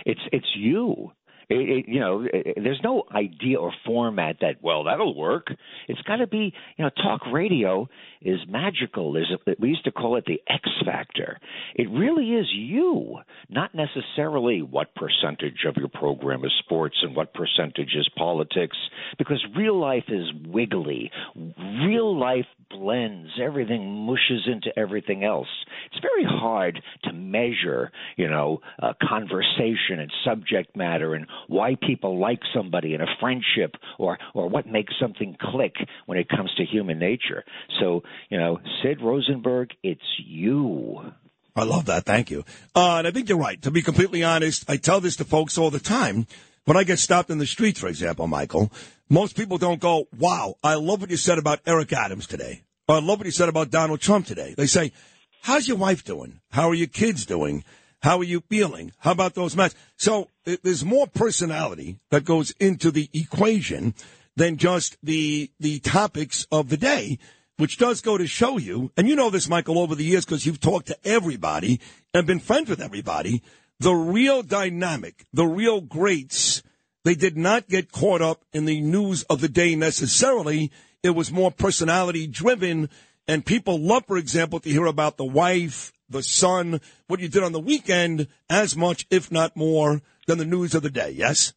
It's, 0.04 0.20
it's 0.30 0.46
you. 0.54 1.12
It, 1.50 1.68
it, 1.68 1.84
you 1.88 2.00
know, 2.00 2.26
it, 2.30 2.58
there's 2.62 2.80
no 2.84 3.04
idea 3.14 3.58
or 3.58 3.72
format 3.86 4.36
that 4.40 4.56
well 4.62 4.84
that'll 4.84 5.14
work. 5.14 5.46
It's 5.88 6.02
got 6.02 6.16
to 6.16 6.26
be, 6.26 6.52
you 6.76 6.84
know, 6.84 6.90
talk 6.90 7.22
radio 7.32 7.88
is 8.20 8.40
magical. 8.48 9.12
There's 9.12 9.32
a, 9.32 9.54
we 9.58 9.70
used 9.70 9.84
to 9.84 9.92
call 9.92 10.16
it 10.16 10.24
the 10.26 10.42
X 10.48 10.68
factor. 10.84 11.38
It 11.74 11.88
really 11.90 12.32
is 12.32 12.46
you, 12.52 13.18
not 13.48 13.70
necessarily 13.74 14.60
what 14.60 14.94
percentage 14.94 15.64
of 15.66 15.76
your 15.76 15.88
program 15.88 16.44
is 16.44 16.52
sports 16.58 16.96
and 17.02 17.16
what 17.16 17.32
percentage 17.32 17.94
is 17.94 18.08
politics, 18.16 18.76
because 19.18 19.44
real 19.56 19.78
life 19.80 20.04
is 20.08 20.26
wiggly. 20.46 21.10
Real 21.36 22.18
life 22.18 22.46
blends. 22.70 23.30
Everything 23.42 23.88
mushes 24.04 24.46
into 24.46 24.76
everything 24.78 25.24
else. 25.24 25.48
It's 25.90 26.00
very 26.02 26.24
hard 26.24 26.82
to 27.04 27.12
measure, 27.12 27.90
you 28.16 28.28
know, 28.28 28.60
uh, 28.82 28.92
conversation 29.08 30.00
and 30.00 30.12
subject 30.24 30.76
matter 30.76 31.14
and 31.14 31.26
why 31.46 31.76
people 31.80 32.18
like 32.18 32.40
somebody 32.54 32.94
in 32.94 33.00
a 33.00 33.06
friendship 33.20 33.74
or 33.98 34.18
or 34.34 34.48
what 34.48 34.66
makes 34.66 34.94
something 35.00 35.36
click 35.40 35.74
when 36.06 36.18
it 36.18 36.28
comes 36.28 36.52
to 36.56 36.64
human 36.64 36.98
nature. 36.98 37.44
So, 37.80 38.02
you 38.28 38.38
know, 38.38 38.58
Sid 38.82 39.00
Rosenberg, 39.02 39.70
it's 39.82 40.00
you. 40.24 41.12
I 41.56 41.64
love 41.64 41.86
that. 41.86 42.04
Thank 42.04 42.30
you. 42.30 42.44
Uh, 42.74 42.98
and 42.98 43.06
I 43.06 43.10
think 43.10 43.28
you're 43.28 43.38
right. 43.38 43.60
To 43.62 43.70
be 43.70 43.82
completely 43.82 44.22
honest, 44.22 44.68
I 44.70 44.76
tell 44.76 45.00
this 45.00 45.16
to 45.16 45.24
folks 45.24 45.58
all 45.58 45.70
the 45.70 45.80
time. 45.80 46.26
When 46.64 46.76
I 46.76 46.84
get 46.84 46.98
stopped 46.98 47.30
in 47.30 47.38
the 47.38 47.46
streets, 47.46 47.80
for 47.80 47.88
example, 47.88 48.26
Michael, 48.26 48.70
most 49.08 49.36
people 49.36 49.56
don't 49.56 49.80
go, 49.80 50.06
wow, 50.18 50.56
I 50.62 50.74
love 50.74 51.00
what 51.00 51.10
you 51.10 51.16
said 51.16 51.38
about 51.38 51.60
Eric 51.66 51.92
Adams 51.94 52.26
today. 52.26 52.62
Or 52.86 52.96
I 52.96 53.00
love 53.00 53.18
what 53.18 53.26
you 53.26 53.32
said 53.32 53.48
about 53.48 53.70
Donald 53.70 54.00
Trump 54.00 54.26
today. 54.26 54.54
They 54.56 54.66
say, 54.66 54.92
how's 55.40 55.66
your 55.66 55.78
wife 55.78 56.04
doing? 56.04 56.40
How 56.50 56.68
are 56.68 56.74
your 56.74 56.86
kids 56.86 57.24
doing? 57.24 57.64
How 58.02 58.18
are 58.18 58.24
you 58.24 58.42
feeling? 58.48 58.92
How 58.98 59.12
about 59.12 59.34
those 59.34 59.56
matches? 59.56 59.76
So 59.96 60.28
th- 60.44 60.60
there's 60.62 60.84
more 60.84 61.06
personality 61.06 61.98
that 62.10 62.24
goes 62.24 62.52
into 62.60 62.90
the 62.90 63.10
equation 63.12 63.94
than 64.36 64.56
just 64.56 64.96
the 65.02 65.50
the 65.58 65.80
topics 65.80 66.46
of 66.52 66.68
the 66.68 66.76
day, 66.76 67.18
which 67.56 67.76
does 67.76 68.00
go 68.00 68.16
to 68.16 68.26
show 68.26 68.56
you, 68.56 68.92
and 68.96 69.08
you 69.08 69.16
know 69.16 69.30
this, 69.30 69.48
Michael, 69.48 69.78
over 69.78 69.94
the 69.94 70.04
years 70.04 70.24
because 70.24 70.46
you've 70.46 70.60
talked 70.60 70.86
to 70.86 70.98
everybody 71.04 71.80
and 72.14 72.26
been 72.26 72.38
friends 72.40 72.70
with 72.70 72.80
everybody. 72.80 73.42
The 73.80 73.94
real 73.94 74.42
dynamic, 74.42 75.24
the 75.32 75.46
real 75.46 75.80
greats, 75.80 76.62
they 77.04 77.14
did 77.14 77.36
not 77.36 77.68
get 77.68 77.92
caught 77.92 78.22
up 78.22 78.44
in 78.52 78.64
the 78.64 78.80
news 78.80 79.22
of 79.24 79.40
the 79.40 79.48
day 79.48 79.74
necessarily. 79.74 80.70
It 81.02 81.10
was 81.10 81.30
more 81.30 81.50
personality 81.50 82.26
driven, 82.26 82.90
and 83.26 83.46
people 83.46 83.78
love, 83.78 84.04
for 84.06 84.16
example, 84.16 84.60
to 84.60 84.68
hear 84.68 84.86
about 84.86 85.16
the 85.16 85.24
wife, 85.24 85.92
the 86.08 86.22
sun, 86.22 86.80
what 87.06 87.20
you 87.20 87.28
did 87.28 87.42
on 87.42 87.52
the 87.52 87.60
weekend, 87.60 88.28
as 88.48 88.76
much, 88.76 89.06
if 89.10 89.30
not 89.30 89.56
more, 89.56 90.02
than 90.26 90.38
the 90.38 90.44
news 90.44 90.74
of 90.74 90.82
the 90.82 90.90
day. 90.90 91.10
Yes? 91.10 91.52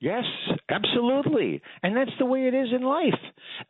Yes, 0.00 0.24
absolutely, 0.70 1.62
and 1.82 1.96
that's 1.96 2.10
the 2.18 2.24
way 2.26 2.46
it 2.46 2.54
is 2.54 2.68
in 2.74 2.82
life. 2.82 3.18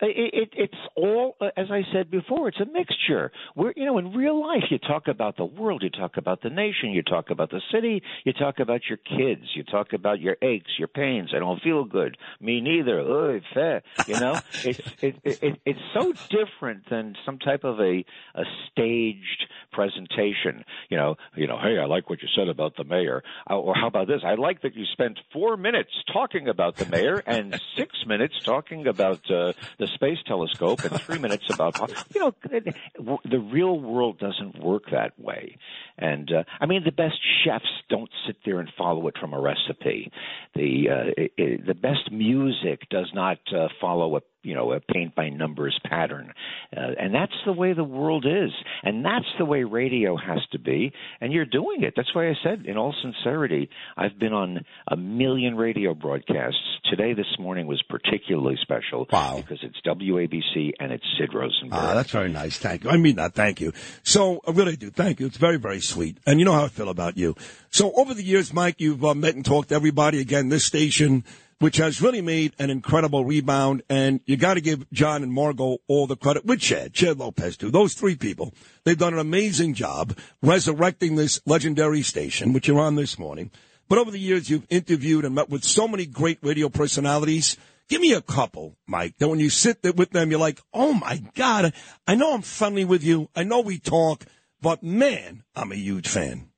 It, 0.00 0.34
it, 0.34 0.48
it's 0.56 0.74
all, 0.96 1.36
uh, 1.40 1.46
as 1.56 1.66
I 1.70 1.82
said 1.92 2.10
before, 2.10 2.48
it's 2.48 2.60
a 2.60 2.66
mixture. 2.66 3.32
We're, 3.56 3.72
you 3.76 3.84
know, 3.86 3.98
in 3.98 4.12
real 4.12 4.40
life, 4.40 4.64
you 4.70 4.78
talk 4.78 5.08
about 5.08 5.36
the 5.36 5.44
world, 5.44 5.82
you 5.82 5.90
talk 5.90 6.16
about 6.16 6.42
the 6.42 6.50
nation, 6.50 6.90
you 6.90 7.02
talk 7.02 7.30
about 7.30 7.50
the 7.50 7.60
city, 7.72 8.02
you 8.24 8.32
talk 8.32 8.60
about 8.60 8.82
your 8.88 8.98
kids, 8.98 9.42
you 9.54 9.64
talk 9.64 9.92
about 9.92 10.20
your 10.20 10.36
aches, 10.42 10.70
your 10.78 10.88
pains. 10.88 11.30
I 11.34 11.38
don't 11.38 11.60
feel 11.62 11.84
good. 11.84 12.16
Me 12.40 12.60
neither. 12.60 13.00
Oy, 13.00 13.40
feh. 13.54 13.80
You 14.06 14.20
know, 14.20 14.40
it's 14.64 14.80
it, 15.02 15.16
it, 15.24 15.60
it's 15.64 15.80
so 15.94 16.12
different 16.28 16.88
than 16.90 17.16
some 17.24 17.38
type 17.38 17.64
of 17.64 17.80
a 17.80 18.04
a 18.34 18.44
staged 18.70 19.44
presentation. 19.72 20.64
You 20.88 20.96
know, 20.96 21.16
you 21.34 21.46
know, 21.46 21.58
hey, 21.60 21.78
I 21.78 21.86
like 21.86 22.08
what 22.10 22.22
you 22.22 22.28
said 22.36 22.48
about 22.48 22.76
the 22.76 22.84
mayor, 22.84 23.22
Uh, 23.48 23.56
or 23.58 23.74
how 23.74 23.86
about 23.86 24.06
this? 24.06 24.20
I 24.24 24.34
like 24.34 24.62
that 24.62 24.74
you 24.74 24.84
spent 24.92 25.18
four 25.32 25.56
minutes 25.56 25.90
talking 26.12 26.48
about 26.48 26.76
the 26.76 26.86
Mayor, 26.90 27.22
and 27.26 27.60
six 27.76 27.94
minutes 28.06 28.34
talking 28.44 28.86
about 28.86 29.30
uh, 29.30 29.52
the 29.78 29.86
space 29.94 30.18
telescope, 30.26 30.84
and 30.84 31.00
three 31.00 31.18
minutes 31.18 31.44
about 31.52 31.78
you 32.14 32.20
know 32.20 32.34
the 32.44 33.38
real 33.38 33.78
world 33.78 34.18
doesn't 34.18 34.58
work 34.58 34.90
that 34.90 35.18
way. 35.18 35.56
And 35.98 36.32
uh, 36.32 36.44
I 36.60 36.66
mean, 36.66 36.84
the 36.84 36.92
best 36.92 37.18
chefs 37.44 37.70
don't 37.88 38.10
sit 38.26 38.36
there 38.44 38.60
and 38.60 38.70
follow 38.76 39.06
it 39.08 39.16
from 39.18 39.32
a 39.34 39.40
recipe. 39.40 40.10
The 40.54 40.88
uh, 40.90 41.10
it, 41.16 41.32
it, 41.36 41.66
the 41.66 41.74
best 41.74 42.10
music 42.10 42.88
does 42.90 43.10
not 43.14 43.38
uh, 43.54 43.68
follow 43.80 44.16
a 44.16 44.20
you 44.42 44.54
know 44.54 44.72
a 44.72 44.80
paint 44.80 45.14
by 45.14 45.28
numbers 45.28 45.78
pattern 45.88 46.32
uh, 46.76 46.80
and 46.98 47.14
that's 47.14 47.32
the 47.44 47.52
way 47.52 47.72
the 47.72 47.84
world 47.84 48.24
is 48.24 48.50
and 48.82 49.04
that's 49.04 49.26
the 49.38 49.44
way 49.44 49.64
radio 49.64 50.16
has 50.16 50.40
to 50.52 50.58
be 50.58 50.92
and 51.20 51.32
you're 51.32 51.44
doing 51.44 51.82
it 51.82 51.94
that's 51.96 52.14
why 52.14 52.28
i 52.28 52.34
said 52.42 52.64
in 52.66 52.76
all 52.76 52.94
sincerity 53.02 53.68
i've 53.96 54.18
been 54.18 54.32
on 54.32 54.60
a 54.88 54.96
million 54.96 55.56
radio 55.56 55.94
broadcasts 55.94 56.58
today 56.88 57.12
this 57.12 57.26
morning 57.38 57.66
was 57.66 57.82
particularly 57.88 58.56
special 58.62 59.06
wow. 59.12 59.36
because 59.36 59.58
it's 59.62 59.80
wabc 59.86 60.70
and 60.78 60.92
it's 60.92 61.04
sid 61.18 61.30
rosenberg 61.34 61.80
Ah, 61.80 61.94
that's 61.94 62.10
very 62.10 62.30
nice. 62.30 62.58
Thank 62.58 62.84
you. 62.84 62.90
I 62.90 62.96
mean 62.96 63.16
that. 63.16 63.34
Thank 63.34 63.60
you. 63.60 63.72
So 64.02 64.40
I 64.46 64.50
really 64.50 64.76
do. 64.76 64.90
Thank 64.90 65.20
you. 65.20 65.26
It's 65.26 65.36
very, 65.36 65.56
very 65.56 65.80
sweet. 65.80 66.18
And 66.26 66.38
you 66.38 66.44
know 66.44 66.52
how 66.52 66.64
I 66.64 66.68
feel 66.68 66.88
about 66.88 67.16
you. 67.16 67.34
So 67.70 67.92
over 67.92 68.14
the 68.14 68.22
years, 68.22 68.52
Mike, 68.52 68.76
you've 68.78 69.04
uh, 69.04 69.14
met 69.14 69.34
and 69.34 69.44
talked 69.44 69.70
to 69.70 69.74
everybody. 69.74 70.20
Again, 70.20 70.48
this 70.48 70.64
station, 70.64 71.24
which 71.60 71.76
has 71.76 72.02
really 72.02 72.22
made 72.22 72.54
an 72.58 72.70
incredible 72.70 73.24
rebound. 73.24 73.82
And 73.88 74.20
you 74.24 74.36
got 74.36 74.54
to 74.54 74.60
give 74.60 74.90
John 74.90 75.22
and 75.22 75.32
Margot 75.32 75.78
all 75.86 76.06
the 76.06 76.16
credit 76.16 76.44
with 76.44 76.60
Chad, 76.60 76.92
Chad 76.92 77.18
Lopez 77.18 77.56
too. 77.56 77.70
Those 77.70 77.94
three 77.94 78.16
people, 78.16 78.52
they've 78.84 78.98
done 78.98 79.12
an 79.12 79.20
amazing 79.20 79.74
job 79.74 80.16
resurrecting 80.42 81.14
this 81.14 81.40
legendary 81.46 82.02
station, 82.02 82.52
which 82.52 82.66
you're 82.66 82.80
on 82.80 82.96
this 82.96 83.18
morning. 83.18 83.50
But 83.88 83.98
over 83.98 84.10
the 84.10 84.18
years, 84.18 84.48
you've 84.48 84.66
interviewed 84.70 85.24
and 85.24 85.34
met 85.34 85.50
with 85.50 85.64
so 85.64 85.86
many 85.86 86.06
great 86.06 86.38
radio 86.42 86.68
personalities. 86.68 87.56
Give 87.88 88.00
me 88.00 88.12
a 88.12 88.22
couple, 88.22 88.76
Mike, 88.86 89.16
that 89.18 89.28
when 89.28 89.40
you 89.40 89.50
sit 89.50 89.82
there 89.82 89.92
with 89.92 90.10
them, 90.10 90.30
you're 90.30 90.40
like, 90.40 90.60
oh 90.72 90.94
my 90.94 91.22
God, 91.34 91.74
I 92.06 92.14
know 92.14 92.34
I'm 92.34 92.42
friendly 92.42 92.84
with 92.84 93.02
you. 93.02 93.28
I 93.34 93.42
know 93.42 93.60
we 93.60 93.80
talk, 93.80 94.24
but 94.62 94.82
man, 94.82 95.42
I'm 95.56 95.72
a 95.72 95.76
huge 95.76 96.08
fan. 96.08 96.49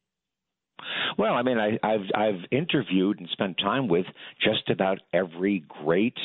Well, 1.19 1.35
I 1.35 1.43
mean, 1.43 1.59
I, 1.59 1.79
I've 1.83 2.07
I've 2.15 2.41
interviewed 2.51 3.21
and 3.21 3.29
spent 3.33 3.59
time 3.59 3.89
with 3.89 4.07
just 4.41 4.71
about 4.71 4.99
every 5.13 5.65
great, 5.69 6.17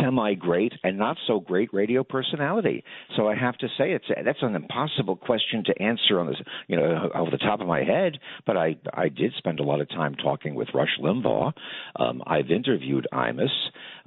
semi 0.00 0.34
great, 0.34 0.72
and 0.82 0.98
not 0.98 1.16
so 1.26 1.40
great 1.40 1.72
radio 1.72 2.02
personality. 2.04 2.84
So 3.16 3.28
I 3.28 3.34
have 3.36 3.56
to 3.58 3.68
say, 3.78 3.92
it's 3.92 4.06
that's 4.24 4.42
an 4.42 4.54
impossible 4.54 5.16
question 5.16 5.64
to 5.66 5.82
answer 5.82 6.18
on 6.20 6.26
this, 6.26 6.36
you 6.66 6.76
know, 6.76 7.10
off 7.14 7.30
the 7.30 7.38
top 7.38 7.60
of 7.60 7.66
my 7.66 7.82
head. 7.84 8.18
But 8.46 8.56
I 8.56 8.76
I 8.92 9.08
did 9.08 9.32
spend 9.38 9.60
a 9.60 9.62
lot 9.62 9.80
of 9.80 9.88
time 9.88 10.14
talking 10.14 10.54
with 10.54 10.68
Rush 10.74 10.98
Limbaugh. 11.00 11.52
Um, 11.96 12.22
I've 12.26 12.50
interviewed 12.50 13.06
Imus. 13.12 13.48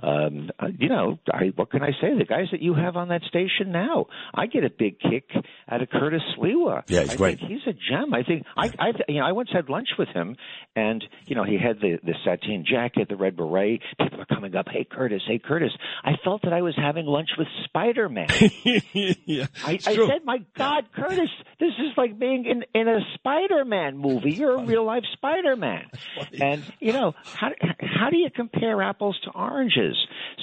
Um, 0.04 0.50
uh, 0.60 0.68
you 0.78 0.90
know, 0.90 1.20
I, 1.32 1.52
what 1.56 1.70
can 1.70 1.84
I 1.84 1.92
say? 2.02 2.18
The 2.18 2.26
guys 2.26 2.48
that 2.52 2.62
you 2.62 2.74
have 2.74 2.96
on 2.96 3.10
that 3.10 3.22
station 3.24 3.72
now, 3.72 4.08
I 4.34 4.48
get 4.48 4.64
a 4.64 4.70
big 4.70 5.00
kick 5.00 5.30
out 5.70 5.82
of 5.82 5.90
Curtis 5.90 6.22
Sliwa. 6.38 6.84
Yeah, 6.88 7.02
he's 7.02 7.12
I 7.12 7.16
great. 7.18 7.40
Think 7.40 7.52
he's 7.52 7.68
a 7.68 7.74
gem. 7.74 8.14
I 8.14 8.24
think 8.24 8.46
I, 8.58 8.72
I, 8.80 8.92
you 9.08 9.20
know, 9.20 9.26
I 9.26 9.32
once 9.32 9.50
had 9.54 9.70
lunch 9.70 9.90
with 10.00 10.10
him, 10.10 10.36
and 10.76 11.04
you 11.26 11.36
know, 11.36 11.44
he 11.44 11.58
had 11.58 11.80
the 11.80 12.00
the 12.04 12.16
sateen 12.26 12.66
jacket, 12.70 13.10
the 13.10 13.16
red 13.16 13.38
beret. 13.38 13.82
People 14.00 14.22
are 14.22 14.26
coming 14.26 14.56
up, 14.56 14.68
hey 14.72 14.88
Curtis, 14.90 15.22
hey 15.28 15.40
Curtis. 15.40 15.61
I 16.04 16.12
felt 16.24 16.42
that 16.44 16.54
I 16.54 16.62
was 16.62 16.74
having 16.76 17.06
lunch 17.06 17.30
with 17.38 17.48
Spider 17.66 18.10
Man. 18.10 18.28
yeah, 18.94 19.48
I, 19.66 19.74
I 19.74 19.78
said, 19.78 20.24
my 20.26 20.40
God, 20.58 20.86
Curtis, 20.96 21.30
this 21.60 21.70
is 21.80 21.98
like 21.98 22.18
being 22.18 22.46
in 22.46 22.64
in 22.80 22.88
a 22.88 23.00
Spider 23.16 23.66
Man 23.66 23.98
movie. 23.98 24.32
You're 24.32 24.56
a 24.60 24.66
real 24.66 24.86
life 24.86 25.04
Spider 25.14 25.56
Man, 25.56 25.86
and 26.40 26.64
you 26.80 26.94
know 26.94 27.14
how 27.24 27.50
how 27.80 28.10
do 28.10 28.18
you 28.18 28.30
compare 28.34 28.82
apples 28.82 29.20
to 29.26 29.32
oranges? 29.32 29.96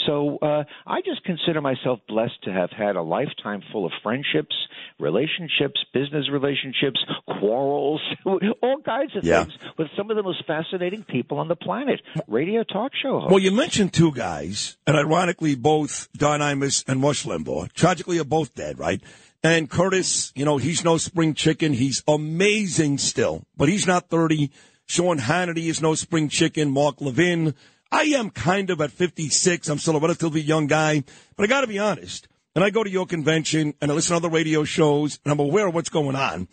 So 0.07 0.39
uh, 0.39 0.64
I 0.87 1.01
just 1.03 1.23
consider 1.25 1.61
myself 1.61 2.01
blessed 2.09 2.43
to 2.45 2.53
have 2.53 2.71
had 2.71 2.97
a 2.97 3.03
lifetime 3.03 3.62
full 3.73 3.85
of 3.85 3.93
friendships, 4.03 4.55
relationships, 4.99 5.81
business 5.93 6.29
relationships, 6.31 7.01
quarrels, 7.39 8.01
all 8.25 8.81
kinds 8.85 9.16
of 9.16 9.25
Yeah. 9.25 9.45
things 9.45 9.55
with 9.77 9.89
some 9.97 10.11
of 10.11 10.16
the 10.16 10.23
most 10.23 10.45
fascinating 10.47 11.05
people 11.05 11.39
on 11.39 11.49
the 11.49 11.57
planet. 11.57 12.01
Radio 12.27 12.62
talk 12.64 12.93
show 13.01 13.21
hosts. 13.21 13.31
Well, 13.31 13.39
you 13.41 13.51
mentioned 13.53 13.93
two 13.93 14.12
guys, 14.12 14.77
and 14.87 15.08
ironically, 15.09 15.55
both 15.55 16.09
Don 16.13 16.41
Imus 16.41 16.85
and 16.87 17.03
Rush 17.03 17.25
Limbaugh, 17.25 17.73
tragically, 17.73 18.19
are 18.19 18.25
both 18.25 18.55
dead, 18.55 18.79
right? 18.79 19.03
And 19.43 19.71
Curtis, 19.71 20.33
you 20.35 20.45
know, 20.45 20.59
he's 20.59 20.85
no 20.85 20.99
spring 20.99 21.35
chicken. 21.35 21.73
He's 21.73 22.03
amazing 22.07 22.99
still, 22.99 23.45
but 23.57 23.69
he's 23.69 23.87
not 23.87 24.09
30. 24.09 24.51
Sean 24.87 25.19
Hannity 25.19 25.69
is 25.69 25.81
no 25.81 25.95
spring 25.95 26.29
chicken. 26.29 26.71
Mark 26.71 27.01
Levin. 27.01 27.55
I 27.91 28.03
am 28.03 28.31
kind 28.31 28.69
of 28.69 28.81
at 28.83 28.91
56. 28.91 29.69
I'm 29.69 29.79
still 29.79 29.97
a 29.97 30.01
relatively 30.01 30.43
young 30.43 30.67
guy, 30.67 31.05
but 31.37 31.45
I 31.45 31.47
got 31.47 31.63
to 31.63 31.67
be 31.67 31.79
honest. 31.79 32.29
And 32.55 32.63
I 32.63 32.71
go 32.71 32.85
to 32.85 32.91
your 32.91 33.07
convention 33.07 33.75
and 33.81 33.91
I 33.91 33.95
listen 33.95 34.13
to 34.13 34.17
other 34.17 34.29
radio 34.29 34.65
shows 34.65 35.21
and 35.25 35.33
I'm 35.33 35.39
aware 35.39 35.69
of 35.69 35.75
what's 35.75 35.89
going 35.89 36.17
on. 36.17 36.49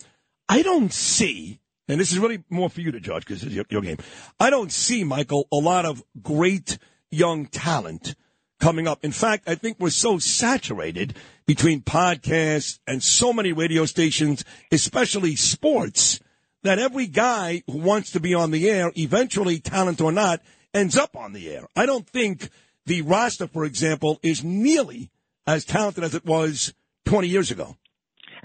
I 0.48 0.62
don't 0.62 0.94
see, 0.94 1.60
and 1.88 2.00
this 2.00 2.12
is 2.12 2.20
really 2.20 2.44
more 2.50 2.70
for 2.70 2.82
you 2.82 2.92
to 2.92 3.00
judge 3.00 3.26
because 3.26 3.44
it's 3.44 3.54
your, 3.54 3.66
your 3.70 3.82
game. 3.82 3.98
I 4.40 4.50
don't 4.50 4.72
see, 4.72 5.04
Michael, 5.04 5.48
a 5.52 5.58
lot 5.58 5.86
of 5.86 6.04
great 6.22 6.78
young 7.10 7.48
talent 7.48 8.16
coming 8.60 8.88
up. 8.88 9.04
In 9.04 9.12
fact, 9.12 9.48
I 9.48 9.56
think 9.56 9.78
we're 9.80 9.90
so 9.90 10.18
saturated 10.18 11.16
between 11.46 11.82
podcasts 11.82 12.80
and 12.88 13.04
so 13.04 13.34
many 13.34 13.54
radio 13.54 13.86
stations, 13.86 14.44
especially 14.72 15.36
sports, 15.36 16.20
that 16.64 16.80
every 16.80 17.08
guy 17.08 17.64
who 17.68 17.78
wants 17.78 18.12
to 18.12 18.20
be 18.20 18.34
on 18.34 18.52
the 18.52 18.70
air, 18.70 18.92
eventually, 18.96 19.60
talent 19.60 20.02
or 20.02 20.12
not, 20.12 20.42
ends 20.74 20.98
up 20.98 21.16
on 21.16 21.34
the 21.34 21.50
air. 21.50 21.68
I 21.76 21.86
don't 21.86 22.08
think 22.08 22.50
the 22.86 23.02
roster, 23.04 23.48
for 23.48 23.66
example, 23.66 24.20
is 24.24 24.44
nearly 24.44 25.12
as 25.48 25.66
talented 25.66 26.04
as 26.04 26.16
it 26.16 26.26
was 26.26 26.74
20 27.06 27.28
years 27.28 27.52
ago. 27.52 27.78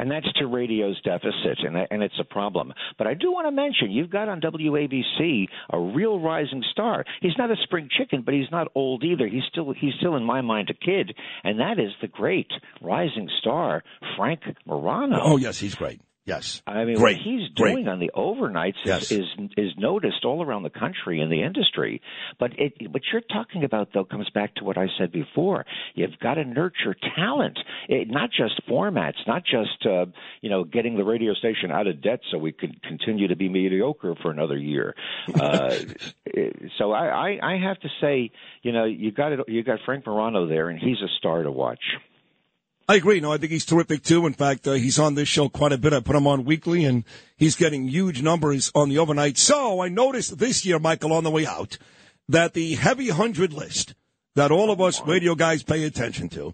And 0.01 0.11
that's 0.11 0.33
to 0.35 0.47
radio's 0.47 1.01
deficit, 1.03 1.59
and 1.63 1.77
and 1.91 2.03
it's 2.03 2.19
a 2.19 2.25
problem. 2.25 2.73
But 2.97 3.07
I 3.07 3.15
do 3.15 3.31
want 3.31 3.47
to 3.47 3.53
mention 3.53 3.91
you've 3.91 4.11
got 4.11 4.29
on 4.29 4.41
WABC 4.41 5.47
a 5.71 5.79
real 5.79 6.19
rising 6.19 6.65
star. 6.73 7.05
He's 7.21 7.37
not 7.37 7.51
a 7.51 7.57
spring 7.65 7.89
chicken, 7.91 8.23
but 8.25 8.33
he's 8.33 8.51
not 8.51 8.69
old 8.75 9.05
either. 9.05 9.29
He's 9.29 9.43
still 9.51 9.75
he's 9.79 9.95
still 9.99 10.17
in 10.17 10.25
my 10.25 10.41
mind 10.41 10.71
a 10.71 10.75
kid, 10.75 11.15
and 11.45 11.61
that 11.61 11.79
is 11.79 11.93
the 12.01 12.09
great 12.09 12.51
rising 12.81 13.29
star 13.41 13.83
Frank 14.17 14.41
Morano. 14.65 15.19
Oh, 15.23 15.37
yes, 15.37 15.59
he's 15.59 15.75
great. 15.75 16.01
Yes. 16.31 16.62
I 16.66 16.85
mean, 16.85 16.97
Great. 16.97 17.16
what 17.18 17.22
he's 17.24 17.49
Great. 17.57 17.72
doing 17.74 17.89
on 17.89 17.99
the 17.99 18.11
overnights 18.16 18.76
Yes. 18.85 19.11
is, 19.11 19.26
is 19.39 19.51
is 19.57 19.72
noticed 19.76 20.24
all 20.24 20.43
around 20.45 20.62
the 20.62 20.70
country 20.70 21.20
in 21.20 21.28
the 21.28 21.43
industry. 21.43 22.01
But 22.39 22.53
it, 22.59 22.91
what 22.91 23.03
you're 23.12 23.20
talking 23.20 23.64
about, 23.64 23.89
though, 23.93 24.05
comes 24.05 24.31
back 24.31 24.55
to 24.57 24.64
what 24.64 24.78
I 24.78 24.87
said 24.99 25.11
before. 25.12 25.66
You've 25.95 26.18
got 26.22 26.35
to 26.35 26.45
nurture 26.45 26.95
talent, 27.16 27.59
it, 27.89 28.09
not 28.09 28.31
just 28.31 28.61
formats, 28.68 29.16
not 29.26 29.43
just 29.45 29.85
uh, 29.87 30.07
you 30.41 30.51
know 30.51 30.62
getting 30.64 30.97
the 30.97 31.05
radio 31.05 31.35
station 31.35 31.70
out 31.72 31.87
of 31.89 32.01
debt 32.01 32.20
so 32.31 32.39
we 32.39 32.53
could 32.53 32.81
continue 32.83 33.26
to 33.28 33.37
be 33.37 33.49
mediocre 33.49 34.14
for 34.22 34.31
another 34.31 34.57
year. 34.57 34.95
Uh, 35.35 35.74
so 36.78 36.93
I, 36.93 37.07
I 37.07 37.55
I 37.55 37.59
have 37.59 37.81
to 37.81 37.89
say, 38.01 38.31
you 38.62 38.72
know, 38.72 38.85
you 38.85 39.11
got 39.11 39.33
it. 39.33 39.41
You 39.49 39.62
got 39.64 39.81
Frank 39.85 40.07
Morano 40.07 40.47
there, 40.47 40.68
and 40.68 40.78
he's 40.78 41.01
a 41.03 41.09
star 41.18 41.43
to 41.43 41.51
watch. 41.51 41.83
I 42.91 42.97
agree. 42.97 43.20
No, 43.20 43.32
I 43.32 43.38
think 43.38 43.53
he's 43.53 43.64
terrific 43.64 44.03
too. 44.03 44.26
In 44.26 44.32
fact, 44.32 44.66
uh, 44.66 44.72
he's 44.72 44.99
on 44.99 45.14
this 45.14 45.28
show 45.28 45.49
quite 45.49 45.70
a 45.70 45.78
bit. 45.78 45.93
I 45.93 46.01
put 46.01 46.16
him 46.16 46.26
on 46.26 46.45
weekly, 46.45 46.84
and 46.84 47.05
he's 47.36 47.55
getting 47.55 47.86
huge 47.86 48.20
numbers 48.20 48.72
on 48.74 48.88
the 48.88 48.99
overnight. 48.99 49.38
So 49.38 49.80
I 49.80 49.88
noticed 49.88 50.38
this 50.38 50.66
year, 50.66 50.80
Michael, 50.80 51.12
on 51.12 51.22
the 51.22 51.30
way 51.30 51.47
out, 51.47 51.78
that 52.28 52.53
the 52.53 52.74
heavy 52.74 53.11
hundred 53.11 53.53
list 53.53 53.95
that 54.34 54.51
all 54.51 54.72
of 54.72 54.80
us 54.80 55.01
radio 55.07 55.36
guys 55.36 55.62
pay 55.62 55.84
attention 55.84 56.30
to, 56.30 56.53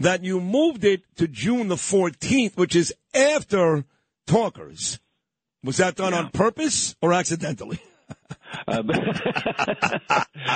that 0.00 0.24
you 0.24 0.40
moved 0.40 0.84
it 0.84 1.02
to 1.18 1.28
June 1.28 1.68
the 1.68 1.76
14th, 1.76 2.56
which 2.56 2.74
is 2.74 2.92
after 3.14 3.84
Talkers. 4.26 4.98
Was 5.62 5.76
that 5.76 5.94
done 5.94 6.14
on 6.14 6.30
purpose 6.30 6.96
or 7.00 7.12
accidentally? 7.12 7.78
Um, 8.68 8.86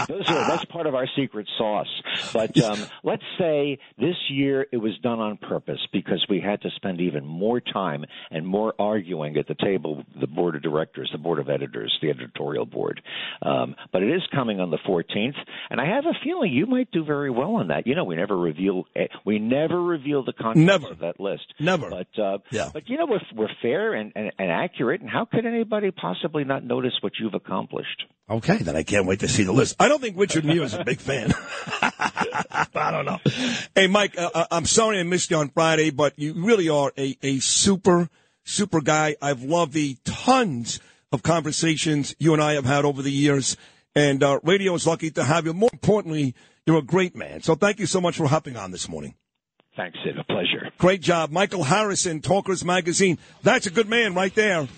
those 0.09 0.29
are, 0.29 0.49
that's 0.49 0.65
part 0.67 0.87
of 0.87 0.95
our 0.95 1.07
secret 1.17 1.47
sauce. 1.59 1.87
But 2.33 2.59
um, 2.63 2.79
let's 3.05 3.23
say 3.39 3.79
this 3.99 4.17
year 4.31 4.67
it 4.73 4.77
was 4.79 4.93
done 5.03 5.21
on 5.21 5.37
purpose 5.37 5.79
because 5.93 6.25
we 6.29 6.41
had 6.41 6.63
to 6.63 6.71
spend 6.77 7.01
even 7.01 7.25
more 7.27 7.61
time 7.61 8.05
and 8.31 8.47
more 8.47 8.75
arguing 8.79 9.37
at 9.37 9.47
the 9.49 9.55
table, 9.55 10.03
the 10.19 10.27
board 10.27 10.57
of 10.57 10.63
directors, 10.63 11.09
the 11.13 11.19
board 11.19 11.39
of 11.39 11.49
editors, 11.49 11.97
the 12.03 12.11
editorial 12.11 12.65
board. 12.67 13.01
Um, 13.43 13.77
but 13.93 14.03
it 14.03 14.11
is 14.15 14.23
coming 14.35 14.61
on 14.61 14.71
the 14.71 14.79
14th, 14.89 15.37
and 15.71 15.81
I 15.81 15.87
have 15.95 16.07
a 16.07 16.15
feeling 16.25 16.53
you 16.53 16.67
might 16.67 16.91
do 16.91 17.05
very 17.05 17.31
well 17.31 17.57
on 17.57 17.69
that. 17.69 17.87
You 17.87 17.95
know, 17.95 18.05
we 18.05 18.17
never 18.17 18.37
reveal 18.37 18.85
eh, 18.97 19.07
we 19.25 19.39
never 19.39 19.81
reveal 19.81 20.25
the 20.25 20.33
contents 20.33 20.67
Never. 20.67 20.89
of 20.91 20.99
that 21.01 21.21
list. 21.21 21.53
Never. 21.59 21.91
But 21.91 22.19
uh, 22.21 22.39
Yeah. 22.51 22.71
but 22.73 22.89
you 22.89 22.97
know, 22.99 23.07
we're 23.07 23.21
we're 23.35 23.55
fair 23.63 23.95
and, 23.95 24.13
and, 24.17 24.33
and 24.39 24.51
accurate, 24.51 25.01
and 25.01 25.11
how 25.11 25.25
could 25.27 25.47
anybody 25.47 25.91
possibly 25.91 26.45
not 26.45 26.65
notice 26.65 26.93
what 27.03 27.13
you've 27.21 27.35
accomplished? 27.35 27.60
Okay, 28.31 28.59
then 28.59 28.77
I 28.77 28.85
can't 28.85 29.07
wait 29.07 29.21
to 29.21 29.29
see 29.29 29.43
the 29.43 29.53
list. 29.53 29.75
I 29.81 29.89
don't 29.89 30.01
think 30.01 30.17
Richard 30.17 30.45
Muir 30.45 30.63
is 30.63 30.75
a 30.75 30.85
big 30.85 31.01
fan. 31.01 31.33
I 31.83 32.91
don't 32.93 33.05
know. 33.05 33.19
Hey, 33.75 33.89
Mike, 33.89 34.17
uh, 34.17 34.31
uh, 34.33 34.47
I'm 34.53 34.67
sorry 34.67 35.01
I 35.01 35.03
missed 35.03 35.33
you 35.33 35.37
on 35.37 35.49
Friday, 35.49 35.91
but 35.91 36.17
you 36.17 36.35
really 36.35 36.69
are 36.69 36.93
a, 36.97 37.17
a 37.23 37.41
super, 37.41 38.09
super 38.45 38.81
guy. 38.81 39.17
I've 39.21 39.43
loved 39.43 39.73
the 39.73 39.97
tons 40.05 40.79
of 41.11 41.25
conversations 41.25 42.15
you 42.21 42.33
and 42.33 42.41
I 42.41 42.53
have 42.53 42.67
had 42.67 42.85
over 42.85 43.03
the 43.03 43.11
years. 43.11 43.57
And 43.97 44.23
uh, 44.23 44.39
radio 44.45 44.75
is 44.75 44.87
lucky 44.87 45.11
to 45.11 45.25
have 45.25 45.47
you. 45.47 45.53
More 45.53 45.71
importantly, 45.73 46.37
you're 46.67 46.79
a 46.79 46.83
great 46.83 47.17
man. 47.17 47.43
So 47.43 47.57
thank 47.57 47.81
you 47.81 47.87
so 47.87 48.01
much 48.01 48.17
for 48.17 48.29
hopping 48.29 48.57
on 48.57 48.71
this 48.71 48.89
morning. 48.89 49.17
Thanks, 49.77 49.99
Sid. 50.05 50.19
A 50.19 50.25
pleasure. 50.25 50.71
Great 50.79 51.01
job. 51.01 51.31
Michael 51.33 51.65
Harrison, 51.65 52.21
Talkers 52.21 52.65
Magazine. 52.65 53.19
That's 53.43 53.67
a 53.67 53.71
good 53.71 53.89
man 53.89 54.15
right 54.15 54.35
there. 54.35 54.69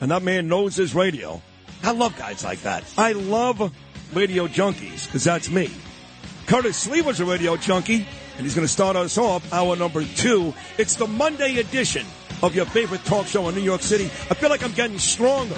And 0.00 0.10
that 0.10 0.22
man 0.22 0.46
knows 0.46 0.76
his 0.76 0.94
radio. 0.94 1.42
I 1.82 1.90
love 1.92 2.16
guys 2.16 2.44
like 2.44 2.62
that. 2.62 2.84
I 2.96 3.12
love 3.12 3.72
radio 4.14 4.46
junkies 4.46 5.06
because 5.06 5.24
that's 5.24 5.50
me. 5.50 5.70
Curtis 6.46 6.86
Sliwa's 6.86 7.20
a 7.20 7.24
radio 7.24 7.56
junkie, 7.56 8.06
and 8.36 8.44
he's 8.44 8.54
going 8.54 8.66
to 8.66 8.72
start 8.72 8.96
us 8.96 9.18
off 9.18 9.52
hour 9.52 9.76
number 9.76 10.04
two. 10.04 10.54
It's 10.78 10.96
the 10.96 11.06
Monday 11.06 11.58
edition 11.58 12.06
of 12.42 12.54
your 12.54 12.66
favorite 12.66 13.04
talk 13.04 13.26
show 13.26 13.48
in 13.48 13.54
New 13.54 13.62
York 13.62 13.82
City. 13.82 14.04
I 14.04 14.34
feel 14.34 14.50
like 14.50 14.62
I'm 14.62 14.72
getting 14.72 14.98
stronger. 14.98 15.56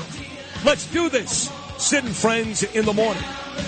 Let's 0.64 0.90
do 0.90 1.08
this. 1.08 1.50
And 1.92 2.08
Friends 2.08 2.62
in 2.62 2.86
the 2.86 2.92
morning. 2.92 3.22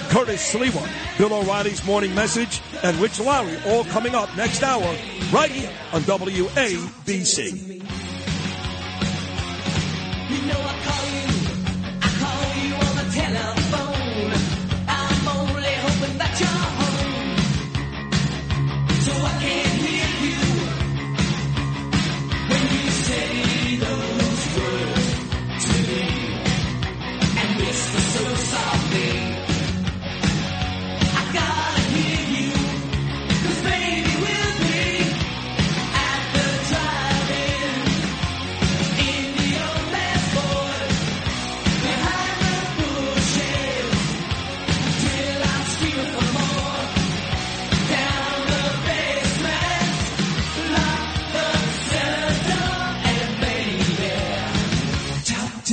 Curtis 0.08 0.52
Sliwa, 0.52 1.18
Bill 1.18 1.34
O'Reilly's 1.34 1.84
morning 1.84 2.14
message, 2.14 2.62
and 2.82 2.96
Rich 2.98 3.20
Lowry 3.20 3.58
all 3.66 3.84
coming 3.84 4.14
up 4.14 4.34
next 4.36 4.62
hour 4.62 4.96
right 5.32 5.50
here 5.50 5.70
on 5.92 6.02
WABC. 6.02 7.82
You 10.30 10.46
know 10.46 11.25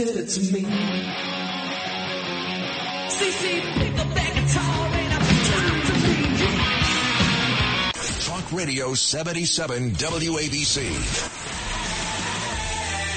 talk 0.06 0.28
to 0.28 0.40
me. 0.54 0.62
CC, 3.10 3.62
pick 3.78 4.00
up 4.00 4.14
that 4.14 4.32
guitar 4.36 4.88
and 4.94 5.14
I 5.14 5.18
talk 5.50 5.84
to 5.88 5.94
me. 6.08 6.14
Talk 8.26 8.46
Radio 8.52 8.94
77 8.94 9.92
WABC. 9.92 10.78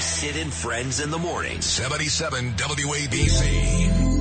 Sid 0.01 0.37
and 0.37 0.53
Friends 0.53 0.99
in 0.99 1.11
the 1.11 1.19
morning. 1.19 1.61
77 1.61 2.53
WABC. 2.53 4.16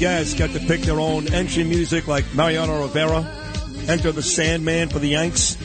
Guests 0.00 0.32
get 0.32 0.50
to 0.52 0.60
pick 0.60 0.80
their 0.80 0.98
own 0.98 1.32
entry 1.34 1.62
music, 1.62 2.08
like 2.08 2.24
Mariano 2.34 2.82
Rivera, 2.82 3.22
Enter 3.86 4.10
the 4.12 4.22
Sandman 4.22 4.88
for 4.88 4.98
the 4.98 5.08
Yanks. 5.08 5.56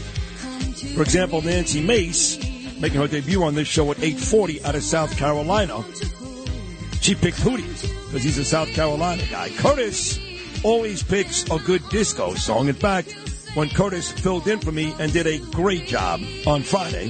For 0.94 1.02
example, 1.02 1.42
Nancy 1.42 1.82
Mace, 1.82 2.38
making 2.80 3.00
her 3.00 3.08
debut 3.08 3.44
on 3.44 3.56
this 3.56 3.68
show 3.68 3.90
at 3.92 3.98
8:40 4.04 4.62
out 4.66 4.76
of 4.76 4.84
South 4.84 5.16
Carolina. 5.16 5.86
She 7.00 7.16
picked 7.16 7.38
Hootie 7.38 7.82
because 8.08 8.24
he's 8.24 8.38
a 8.38 8.44
South 8.44 8.68
Carolina 8.74 9.24
guy. 9.32 9.50
Curtis 9.58 10.20
always 10.64 11.02
picks 11.02 11.44
a 11.50 11.58
good 11.60 11.88
disco 11.90 12.34
song. 12.34 12.68
In 12.68 12.76
fact, 12.76 13.16
when 13.54 13.70
Curtis 13.70 14.12
filled 14.12 14.48
in 14.48 14.60
for 14.60 14.74
me 14.74 14.94
and 15.00 15.14
did 15.14 15.28
a 15.28 15.38
great 15.52 15.88
job 15.88 16.20
on 16.46 16.62
Friday, 16.62 17.08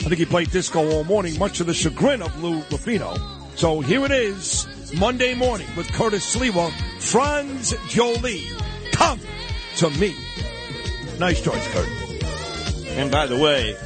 I 0.00 0.08
think 0.08 0.18
he 0.18 0.24
played 0.24 0.50
disco 0.50 0.90
all 0.90 1.04
morning, 1.04 1.38
much 1.38 1.58
to 1.58 1.64
the 1.64 1.74
chagrin 1.74 2.22
of 2.22 2.42
Lou 2.42 2.62
Lupino. 2.70 3.20
So 3.56 3.80
here 3.80 4.04
it 4.06 4.12
is, 4.12 4.66
Monday 4.94 5.34
morning 5.34 5.68
with 5.76 5.92
Curtis 5.92 6.36
Sliwa, 6.36 6.70
France 7.00 7.74
Joli. 7.88 8.46
Come 8.92 9.20
to 9.76 9.90
me. 9.90 10.14
Nice 11.18 11.40
choice, 11.42 11.66
Curtis. 11.72 12.86
And 12.90 13.10
by 13.10 13.26
the 13.26 13.36
way, 13.36 13.76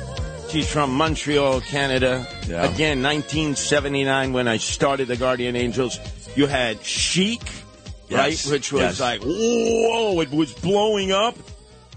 she's 0.48 0.70
from 0.70 0.94
Montreal, 0.94 1.60
Canada. 1.62 2.26
Yeah. 2.46 2.64
Again, 2.64 3.02
1979 3.02 4.32
when 4.32 4.48
I 4.48 4.58
started 4.58 5.08
the 5.08 5.16
Guardian 5.16 5.56
Angels. 5.56 5.98
You 6.36 6.46
had 6.46 6.82
Chic, 6.84 7.42
Yes, 8.08 8.46
right? 8.46 8.52
Which 8.52 8.72
was 8.72 8.82
yes. 8.82 9.00
like, 9.00 9.22
whoa, 9.22 10.20
it 10.20 10.30
was 10.30 10.52
blowing 10.52 11.12
up. 11.12 11.36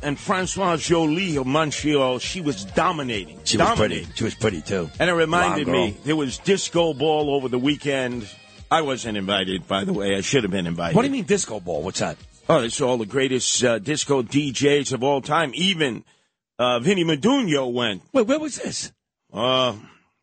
And 0.02 0.20
Francoise 0.20 0.86
Joli 0.86 1.38
of 1.38 1.48
Montreal, 1.48 2.20
she 2.20 2.42
was 2.42 2.66
dominating. 2.66 3.40
She 3.46 3.58
was 3.58 3.78
pretty. 3.78 4.06
She 4.16 4.26
was 4.26 4.36
pretty 4.36 4.62
too. 4.62 4.90
And 5.00 5.10
it 5.10 5.14
reminded 5.14 5.68
me, 5.68 5.98
there 6.04 6.16
was 6.18 6.38
disco 6.40 6.94
ball 6.94 7.34
over 7.34 7.48
the 7.48 7.58
weekend. 7.58 8.30
I 8.74 8.82
wasn't 8.82 9.18
invited, 9.18 9.68
by 9.68 9.84
the 9.84 9.94
way. 9.94 10.16
I 10.16 10.22
should 10.22 10.44
have 10.44 10.52
been 10.52 10.66
invited. 10.68 10.96
What 10.96 11.04
do 11.04 11.08
you 11.08 11.12
mean 11.14 11.26
disco 11.26 11.60
ball? 11.60 11.84
What's 11.84 12.00
that? 12.00 12.18
Oh, 12.50 12.60
it's 12.64 12.82
all 12.82 12.98
the 12.98 13.06
greatest 13.06 13.64
uh, 13.64 13.78
disco 13.80 14.24
DJs 14.24 14.94
of 14.94 15.04
all 15.04 15.22
time. 15.22 15.52
Even 15.54 16.04
uh, 16.58 16.80
Vinny 16.80 17.04
Medugno 17.06 17.72
went. 17.72 18.02
Wait, 18.14 18.26
where 18.28 18.40
was 18.40 18.56
this? 18.58 18.92
Uh, 19.32 19.76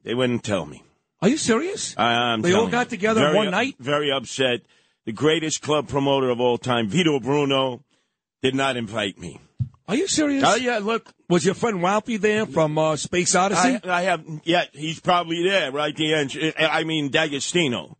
they 0.02 0.14
wouldn't 0.14 0.42
tell 0.44 0.66
me. 0.66 0.82
Are 1.22 1.28
you 1.28 1.36
serious? 1.36 1.94
I'm 1.98 2.42
They 2.42 2.52
all 2.54 2.66
got 2.68 2.86
you. 2.86 2.90
together 2.96 3.20
Very- 3.20 3.36
one 3.36 3.50
night? 3.52 3.76
Very 3.78 4.10
upset. 4.10 4.62
The 5.06 5.12
greatest 5.12 5.62
club 5.62 5.88
promoter 5.88 6.28
of 6.30 6.40
all 6.40 6.58
time, 6.58 6.88
Vito 6.88 7.20
Bruno, 7.20 7.84
did 8.42 8.54
not 8.54 8.76
invite 8.76 9.18
me. 9.18 9.40
Are 9.88 9.96
you 9.96 10.06
serious? 10.06 10.44
Oh 10.46 10.54
yeah, 10.56 10.78
look. 10.78 11.12
Was 11.28 11.44
your 11.44 11.54
friend 11.54 11.82
Ralphie 11.82 12.16
there 12.16 12.46
from 12.46 12.76
uh, 12.78 12.96
Space 12.96 13.34
Odyssey? 13.34 13.80
I, 13.82 13.98
I 13.98 14.02
have. 14.02 14.24
Yeah, 14.44 14.64
he's 14.72 15.00
probably 15.00 15.42
there, 15.42 15.72
right? 15.72 15.94
The 15.96 16.14
end. 16.14 16.54
I 16.58 16.84
mean, 16.84 17.10
D'Agostino, 17.10 17.96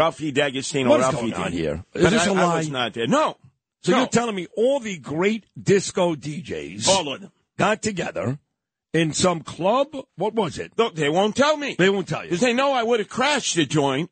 Ralphie 0.00 0.32
D'Agostino. 0.32 0.88
What 0.88 1.00
is 1.00 1.12
Ralphie 1.12 1.30
going 1.30 1.42
on 1.42 1.52
here? 1.52 1.84
Is 1.92 2.02
But 2.04 2.10
this 2.10 2.26
I, 2.26 2.30
a 2.30 2.34
I 2.34 2.56
was 2.56 2.70
not 2.70 2.94
there. 2.94 3.06
No. 3.06 3.36
so 3.82 3.92
no. 3.92 3.98
you're 3.98 4.08
telling 4.08 4.34
me 4.34 4.46
all 4.56 4.80
the 4.80 4.96
great 4.96 5.44
disco 5.62 6.14
DJs, 6.14 6.88
all 6.88 7.12
of 7.12 7.20
them, 7.20 7.32
got 7.58 7.82
together 7.82 8.38
in 8.94 9.12
some 9.12 9.42
club? 9.42 9.94
What 10.16 10.34
was 10.34 10.58
it? 10.58 10.72
Look, 10.78 10.94
they 10.94 11.10
won't 11.10 11.36
tell 11.36 11.54
me. 11.56 11.76
They 11.78 11.90
won't 11.90 12.08
tell 12.08 12.22
you. 12.22 12.30
Because 12.30 12.40
they 12.40 12.54
know 12.54 12.72
I 12.72 12.82
would 12.82 13.00
have 13.00 13.10
crashed 13.10 13.56
the 13.56 13.66
joint 13.66 14.10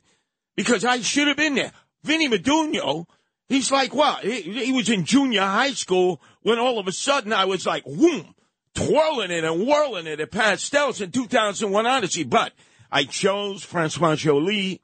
because 0.56 0.84
I 0.84 1.00
should 1.00 1.26
have 1.28 1.38
been 1.38 1.54
there. 1.54 1.72
Vinny 2.02 2.28
Medugno, 2.28 3.06
he's 3.48 3.72
like, 3.72 3.94
what? 3.94 4.22
He, 4.22 4.66
he 4.66 4.72
was 4.72 4.90
in 4.90 5.06
junior 5.06 5.40
high 5.40 5.72
school 5.72 6.20
when 6.42 6.58
all 6.58 6.78
of 6.78 6.86
a 6.86 6.92
sudden 6.92 7.32
I 7.32 7.46
was 7.46 7.64
like, 7.64 7.84
whoom, 7.84 8.34
twirling 8.74 9.30
it 9.30 9.42
and 9.44 9.66
whirling 9.66 10.06
it 10.06 10.20
at 10.20 10.30
Pastels 10.30 11.00
in 11.00 11.12
2001 11.12 11.86
Odyssey. 11.86 12.24
But 12.24 12.52
I 12.92 13.04
chose 13.04 13.64
Francois 13.64 14.16
Joli. 14.16 14.82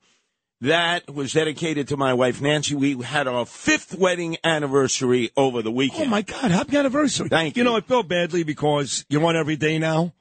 That 0.61 1.13
was 1.13 1.33
dedicated 1.33 1.89
to 1.89 1.97
my 1.97 2.15
wife, 2.15 2.41
Nancy. 2.41 2.75
We 2.75 3.01
had 3.03 3.27
our 3.29 3.45
fifth 3.45 3.99
wedding 3.99 4.39
anniversary 4.45 5.31
over 5.37 5.61
the 5.63 5.71
weekend. 5.71 6.07
Oh 6.07 6.11
my 6.11 6.23
God! 6.23 6.51
Happy 6.51 6.77
anniversary! 6.77 7.29
Thank 7.29 7.57
you. 7.57 7.61
You 7.61 7.65
know, 7.65 7.77
I 7.77 7.81
feel 7.81 8.03
badly 8.03 8.45
because 8.45 9.05
you're 9.09 9.25
on 9.25 9.37
every 9.37 9.57
day 9.57 9.79
now. 9.79 10.15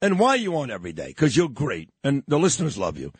And 0.00 0.18
why 0.18 0.30
are 0.30 0.36
you 0.36 0.56
on 0.56 0.70
every 0.70 0.92
day? 0.92 1.08
Because 1.08 1.36
you're 1.36 1.48
great, 1.48 1.90
and 2.02 2.22
the 2.26 2.38
listeners 2.38 2.78
love 2.78 2.96
you. 2.96 3.12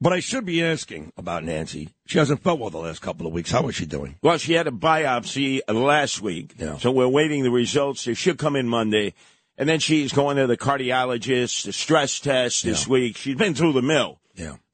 But 0.00 0.12
I 0.12 0.20
should 0.20 0.44
be 0.44 0.62
asking 0.62 1.12
about 1.16 1.44
Nancy. 1.44 1.88
She 2.06 2.18
hasn't 2.18 2.42
felt 2.42 2.60
well 2.60 2.68
the 2.68 2.78
last 2.78 3.00
couple 3.00 3.26
of 3.26 3.32
weeks. 3.32 3.50
How 3.50 3.66
is 3.68 3.76
she 3.76 3.86
doing? 3.86 4.16
Well, 4.20 4.36
she 4.36 4.52
had 4.52 4.66
a 4.66 4.70
biopsy 4.70 5.60
last 5.68 6.20
week, 6.20 6.54
so 6.80 6.90
we're 6.90 7.08
waiting 7.08 7.44
the 7.44 7.50
results. 7.50 8.04
They 8.04 8.12
should 8.12 8.36
come 8.36 8.56
in 8.56 8.68
Monday, 8.68 9.14
and 9.56 9.66
then 9.66 9.78
she's 9.78 10.12
going 10.12 10.36
to 10.36 10.46
the 10.46 10.58
cardiologist, 10.58 11.64
the 11.64 11.72
stress 11.72 12.20
test 12.20 12.64
this 12.64 12.86
week. 12.86 13.16
She's 13.16 13.36
been 13.36 13.54
through 13.54 13.72
the 13.72 13.82
mill. 13.82 14.18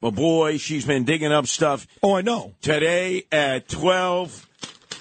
But 0.02 0.16
boy, 0.16 0.58
she's 0.58 0.84
been 0.84 1.04
digging 1.04 1.30
up 1.30 1.46
stuff. 1.46 1.86
Oh, 2.02 2.16
I 2.16 2.22
know. 2.22 2.54
Today 2.60 3.22
at 3.30 3.68
twelve 3.68 4.48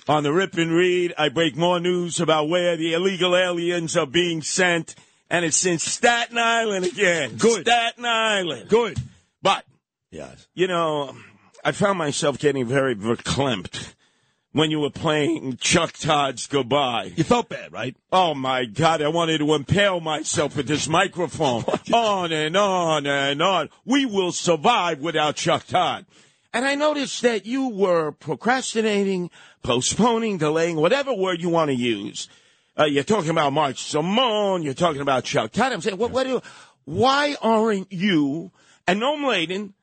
on 0.07 0.21
the 0.21 0.31
Rip 0.31 0.53
and 0.59 0.71
Read, 0.71 1.15
I 1.17 1.29
break 1.29 1.57
more 1.57 1.79
news 1.79 2.19
about 2.21 2.49
where 2.49 2.77
the 2.77 2.93
illegal 2.93 3.35
aliens 3.35 3.97
are 3.97 4.05
being 4.05 4.43
sent, 4.43 4.93
and 5.27 5.43
it's 5.43 5.65
in 5.65 5.79
Staten 5.79 6.37
Island 6.37 6.85
again. 6.85 7.35
Good. 7.35 7.65
Staten 7.67 8.05
Island. 8.05 8.69
Good. 8.69 8.99
But 9.41 9.65
Yes. 10.11 10.47
you 10.53 10.67
know, 10.67 11.15
I 11.65 11.71
found 11.71 11.97
myself 11.97 12.37
getting 12.37 12.67
very 12.67 12.95
verklempt 12.95 13.95
when 14.53 14.69
you 14.71 14.79
were 14.79 14.89
playing 14.89 15.57
Chuck 15.57 15.93
Todd's 15.93 16.47
Goodbye. 16.47 17.13
You 17.15 17.23
felt 17.23 17.49
bad, 17.49 17.71
right? 17.71 17.95
Oh 18.11 18.33
my 18.33 18.65
God, 18.65 19.01
I 19.01 19.07
wanted 19.07 19.39
to 19.39 19.53
impale 19.53 19.99
myself 19.99 20.57
with 20.57 20.67
this 20.67 20.87
microphone. 20.87 21.63
on 21.93 22.31
and 22.31 22.57
on 22.57 23.07
and 23.07 23.41
on. 23.41 23.69
We 23.85 24.05
will 24.05 24.31
survive 24.31 24.99
without 24.99 25.35
Chuck 25.35 25.65
Todd. 25.67 26.05
And 26.53 26.65
I 26.65 26.75
noticed 26.75 27.21
that 27.21 27.45
you 27.45 27.69
were 27.69 28.11
procrastinating, 28.11 29.29
postponing, 29.63 30.37
delaying, 30.37 30.75
whatever 30.75 31.13
word 31.13 31.41
you 31.41 31.49
want 31.49 31.69
to 31.69 31.75
use. 31.75 32.27
Uh, 32.77 32.85
you're 32.85 33.03
talking 33.03 33.29
about 33.29 33.53
Mark 33.53 33.77
Simone, 33.77 34.63
you're 34.63 34.73
talking 34.73 35.01
about 35.01 35.23
Chuck 35.23 35.51
Todd. 35.51 35.71
I'm 35.71 35.81
saying, 35.81 35.97
what, 35.97 36.11
what 36.11 36.25
do, 36.25 36.41
why 36.83 37.35
aren't 37.41 37.91
you 37.91 38.51
and 38.87 39.01
Noam 39.01 39.27
Laden 39.27 39.73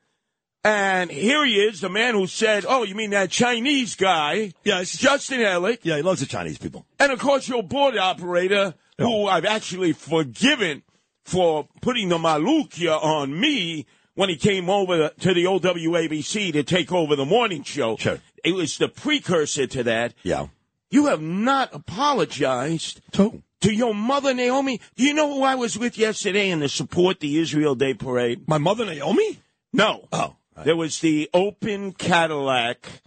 and 0.63 1.09
here 1.09 1.45
he 1.45 1.55
is, 1.55 1.81
the 1.81 1.89
man 1.89 2.15
who 2.15 2.27
said, 2.27 2.65
"Oh, 2.67 2.83
you 2.83 2.95
mean 2.95 3.11
that 3.11 3.31
Chinese 3.31 3.95
guy?" 3.95 4.53
Yes, 4.63 4.97
Justin 4.97 5.39
Ellick. 5.39 5.79
Yeah, 5.83 5.97
he 5.97 6.01
loves 6.01 6.19
the 6.19 6.25
Chinese 6.25 6.57
people. 6.57 6.85
And 6.99 7.11
of 7.11 7.19
course, 7.19 7.47
your 7.47 7.63
board 7.63 7.97
operator, 7.97 8.73
who 8.97 9.27
I've 9.27 9.45
actually 9.45 9.93
forgiven 9.93 10.83
for 11.23 11.67
putting 11.81 12.09
the 12.09 12.17
malukia 12.17 13.01
on 13.01 13.39
me 13.39 13.85
when 14.15 14.29
he 14.29 14.35
came 14.35 14.69
over 14.69 15.09
to 15.19 15.33
the 15.33 15.47
old 15.47 15.63
WABC 15.63 16.51
to 16.53 16.63
take 16.63 16.91
over 16.91 17.15
the 17.15 17.25
morning 17.25 17.63
show. 17.63 17.95
Sure. 17.95 18.19
It 18.43 18.53
was 18.53 18.77
the 18.77 18.89
precursor 18.89 19.67
to 19.67 19.83
that. 19.83 20.13
Yeah. 20.23 20.47
You 20.91 21.05
have 21.05 21.21
not 21.21 21.73
apologized 21.73 23.01
to 23.13 23.43
to 23.61 23.73
your 23.73 23.93
mother, 23.93 24.33
Naomi. 24.33 24.81
Do 24.95 25.03
you 25.03 25.13
know 25.13 25.33
who 25.33 25.43
I 25.43 25.55
was 25.55 25.77
with 25.77 25.97
yesterday 25.97 26.49
in 26.49 26.59
the 26.59 26.69
support 26.69 27.19
the 27.19 27.37
Israel 27.37 27.75
Day 27.75 27.93
parade? 27.93 28.47
My 28.47 28.57
mother, 28.57 28.85
Naomi? 28.85 29.39
No. 29.71 30.07
Oh. 30.11 30.35
There 30.63 30.75
was 30.75 30.99
the 30.99 31.29
open 31.33 31.93
Cadillac 31.93 33.01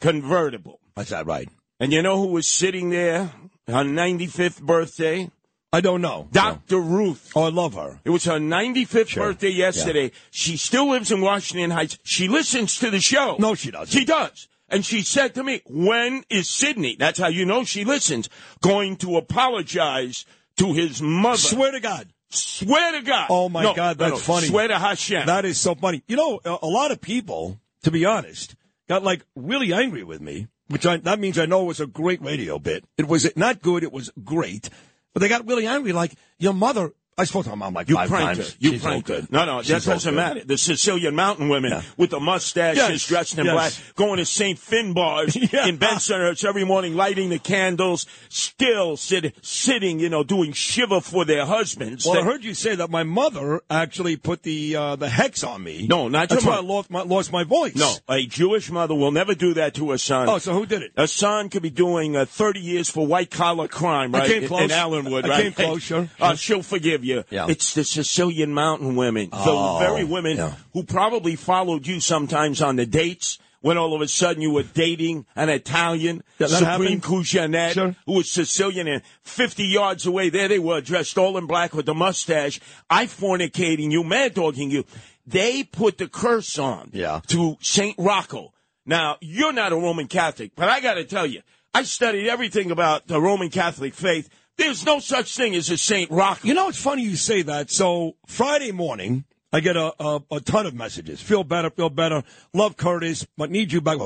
convertible. 0.00 0.80
That's 0.94 1.10
that 1.10 1.26
right. 1.26 1.48
And 1.80 1.92
you 1.92 2.02
know 2.02 2.18
who 2.18 2.28
was 2.28 2.48
sitting 2.48 2.90
there 2.90 3.32
on 3.68 3.90
95th 3.90 4.62
birthday? 4.62 5.30
I 5.72 5.80
don't 5.80 6.02
know. 6.02 6.28
Dr. 6.30 6.78
Ruth. 6.78 7.32
Oh, 7.34 7.44
I 7.44 7.48
love 7.48 7.74
her. 7.74 8.00
It 8.04 8.10
was 8.10 8.24
her 8.24 8.38
95th 8.38 9.16
birthday 9.16 9.48
yesterday. 9.48 10.12
She 10.30 10.58
still 10.58 10.90
lives 10.90 11.10
in 11.10 11.22
Washington 11.22 11.70
Heights. 11.70 11.98
She 12.04 12.28
listens 12.28 12.78
to 12.80 12.90
the 12.90 13.00
show. 13.00 13.36
No, 13.38 13.54
she 13.54 13.70
doesn't. 13.70 13.98
She 13.98 14.04
does. 14.04 14.48
And 14.68 14.84
she 14.84 15.02
said 15.02 15.34
to 15.34 15.42
me, 15.42 15.62
when 15.66 16.24
is 16.30 16.48
Sydney, 16.48 16.96
that's 16.98 17.18
how 17.18 17.28
you 17.28 17.44
know 17.44 17.64
she 17.64 17.84
listens, 17.84 18.28
going 18.60 18.96
to 18.98 19.16
apologize 19.16 20.24
to 20.58 20.72
his 20.74 21.00
mother? 21.00 21.38
Swear 21.38 21.72
to 21.72 21.80
God. 21.80 22.08
Swear 22.34 22.92
to 22.92 23.02
God. 23.02 23.26
Oh 23.30 23.48
my 23.48 23.62
No, 23.62 23.74
God, 23.74 23.98
that's 23.98 24.12
no. 24.12 24.16
funny. 24.16 24.46
Swear 24.46 24.68
to 24.68 24.78
Hashem. 24.78 25.26
That 25.26 25.44
is 25.44 25.60
so 25.60 25.74
funny. 25.74 26.02
You 26.08 26.16
know, 26.16 26.40
a, 26.44 26.58
a 26.62 26.66
lot 26.66 26.90
of 26.90 27.00
people, 27.00 27.60
to 27.82 27.90
be 27.90 28.04
honest, 28.04 28.54
got 28.88 29.02
like 29.02 29.22
really 29.36 29.72
angry 29.72 30.02
with 30.02 30.20
me, 30.20 30.48
which 30.68 30.86
I, 30.86 30.96
that 30.98 31.18
means 31.18 31.38
I 31.38 31.46
know 31.46 31.62
it 31.62 31.66
was 31.66 31.80
a 31.80 31.86
great 31.86 32.22
radio 32.22 32.58
bit. 32.58 32.84
It 32.96 33.06
was 33.06 33.30
not 33.36 33.60
good. 33.62 33.82
It 33.82 33.92
was 33.92 34.10
great, 34.24 34.70
but 35.12 35.20
they 35.20 35.28
got 35.28 35.46
really 35.46 35.66
angry. 35.66 35.92
Like 35.92 36.14
your 36.38 36.54
mother. 36.54 36.92
I 37.18 37.24
spoke 37.24 37.44
to 37.44 37.50
my 37.50 37.56
mom 37.56 37.74
like 37.74 37.90
You 37.90 37.96
five 37.96 38.08
pranked 38.08 38.36
times. 38.36 38.50
her. 38.52 38.56
You 38.58 38.70
She's 38.72 38.82
pranked 38.82 39.08
her. 39.08 39.26
No, 39.30 39.44
no, 39.44 39.56
that 39.58 39.66
She's 39.66 39.84
doesn't 39.84 40.14
matter. 40.14 40.42
The 40.44 40.56
Sicilian 40.56 41.14
mountain 41.14 41.50
women 41.50 41.82
with 41.98 42.08
the 42.08 42.18
mustaches 42.18 42.78
Yes. 42.78 43.06
dressed 43.06 43.38
in 43.38 43.44
Yes. 43.44 43.52
black, 43.54 43.72
going 43.96 44.16
to 44.16 44.24
St. 44.24 44.58
Finbar's 44.58 45.36
Yeah. 45.52 45.66
in 45.66 45.76
Bensonhurst 45.78 46.42
every 46.46 46.64
morning, 46.64 46.96
lighting 46.96 47.28
the 47.28 47.38
candles, 47.38 48.06
still 48.30 48.96
sit, 48.96 49.34
sitting, 49.42 50.00
you 50.00 50.08
know, 50.08 50.24
doing 50.24 50.52
shiva 50.54 51.02
for 51.02 51.26
their 51.26 51.44
husbands. 51.44 52.06
Well, 52.06 52.18
I 52.18 52.22
heard 52.24 52.44
you 52.44 52.54
say 52.54 52.76
that 52.76 52.88
my 52.90 53.02
mother 53.02 53.60
actually 53.68 54.16
put 54.16 54.42
the 54.42 54.74
uh, 54.76 54.96
the 54.96 55.10
hex 55.10 55.44
on 55.44 55.62
me. 55.62 55.86
No, 55.88 56.08
not 56.08 56.30
That's 56.30 56.44
your 56.44 56.52
why 56.52 56.58
I 56.58 56.62
lost 56.62 56.90
my, 56.90 57.02
lost 57.02 57.30
my 57.30 57.44
voice. 57.44 57.76
No, 57.76 57.92
a 58.08 58.24
Jewish 58.26 58.70
mother 58.70 58.94
will 58.94 59.12
never 59.12 59.34
do 59.34 59.52
that 59.54 59.74
to 59.74 59.92
a 59.92 59.98
son. 59.98 60.30
Oh, 60.30 60.38
so 60.38 60.54
who 60.54 60.64
did 60.64 60.80
it? 60.82 60.92
A 60.96 61.06
son 61.06 61.50
could 61.50 61.62
be 61.62 61.70
doing 61.70 62.16
uh, 62.16 62.24
30 62.24 62.60
years 62.60 62.88
for 62.88 63.06
white 63.06 63.30
collar 63.30 63.68
crime, 63.68 64.14
I 64.14 64.20
right? 64.20 64.30
came 64.30 64.42
in- 64.44 64.48
close. 64.48 64.62
In 64.62 64.70
Allenwood, 64.70 65.28
I 65.30 65.42
came 65.42 65.52
close, 65.52 65.82
sure, 65.82 66.08
Uh, 66.18 66.34
she'll 66.36 66.62
forgive 66.62 67.01
you. 67.04 67.24
Yeah. 67.30 67.46
It's 67.48 67.74
the 67.74 67.84
Sicilian 67.84 68.52
mountain 68.52 68.96
women. 68.96 69.28
Oh, 69.32 69.78
the 69.78 69.86
very 69.86 70.04
women 70.04 70.36
yeah. 70.36 70.54
who 70.72 70.84
probably 70.84 71.36
followed 71.36 71.86
you 71.86 72.00
sometimes 72.00 72.62
on 72.62 72.76
the 72.76 72.86
dates 72.86 73.38
when 73.62 73.78
all 73.78 73.94
of 73.94 74.00
a 74.00 74.08
sudden 74.08 74.42
you 74.42 74.50
were 74.50 74.64
dating 74.64 75.24
an 75.36 75.48
Italian, 75.48 76.22
that 76.38 76.50
Supreme 76.50 77.00
happened. 77.00 77.72
Sure. 77.74 77.96
who 78.06 78.12
was 78.14 78.30
Sicilian, 78.30 78.88
and 78.88 79.02
50 79.22 79.64
yards 79.64 80.04
away, 80.04 80.30
there 80.30 80.48
they 80.48 80.58
were, 80.58 80.80
dressed 80.80 81.16
all 81.16 81.38
in 81.38 81.46
black 81.46 81.72
with 81.72 81.86
the 81.86 81.94
mustache. 81.94 82.60
I 82.90 83.06
fornicating 83.06 83.92
you, 83.92 84.02
mad 84.02 84.34
dogging 84.34 84.70
you. 84.70 84.84
They 85.26 85.62
put 85.62 85.98
the 85.98 86.08
curse 86.08 86.58
on 86.58 86.90
Yeah. 86.92 87.20
to 87.28 87.56
St. 87.60 87.94
Rocco. 87.98 88.52
Now, 88.84 89.16
you're 89.20 89.52
not 89.52 89.72
a 89.72 89.76
Roman 89.76 90.08
Catholic, 90.08 90.50
but 90.56 90.68
I 90.68 90.80
got 90.80 90.94
to 90.94 91.04
tell 91.04 91.24
you, 91.24 91.42
I 91.72 91.84
studied 91.84 92.28
everything 92.28 92.72
about 92.72 93.06
the 93.06 93.20
Roman 93.20 93.48
Catholic 93.48 93.94
faith. 93.94 94.28
There's 94.62 94.86
no 94.86 95.00
such 95.00 95.34
thing 95.36 95.56
as 95.56 95.70
a 95.70 95.76
St. 95.76 96.08
Rocco. 96.08 96.46
You 96.46 96.54
know, 96.54 96.68
it's 96.68 96.80
funny 96.80 97.02
you 97.02 97.16
say 97.16 97.42
that. 97.42 97.68
So 97.72 98.14
Friday 98.28 98.70
morning, 98.70 99.24
I 99.52 99.58
get 99.58 99.76
a, 99.76 99.92
a, 100.00 100.22
a 100.30 100.40
ton 100.40 100.66
of 100.66 100.74
messages. 100.74 101.20
Feel 101.20 101.42
better, 101.42 101.68
feel 101.68 101.90
better. 101.90 102.22
Love 102.54 102.76
Curtis, 102.76 103.26
but 103.36 103.50
need 103.50 103.72
you 103.72 103.80
back. 103.80 103.98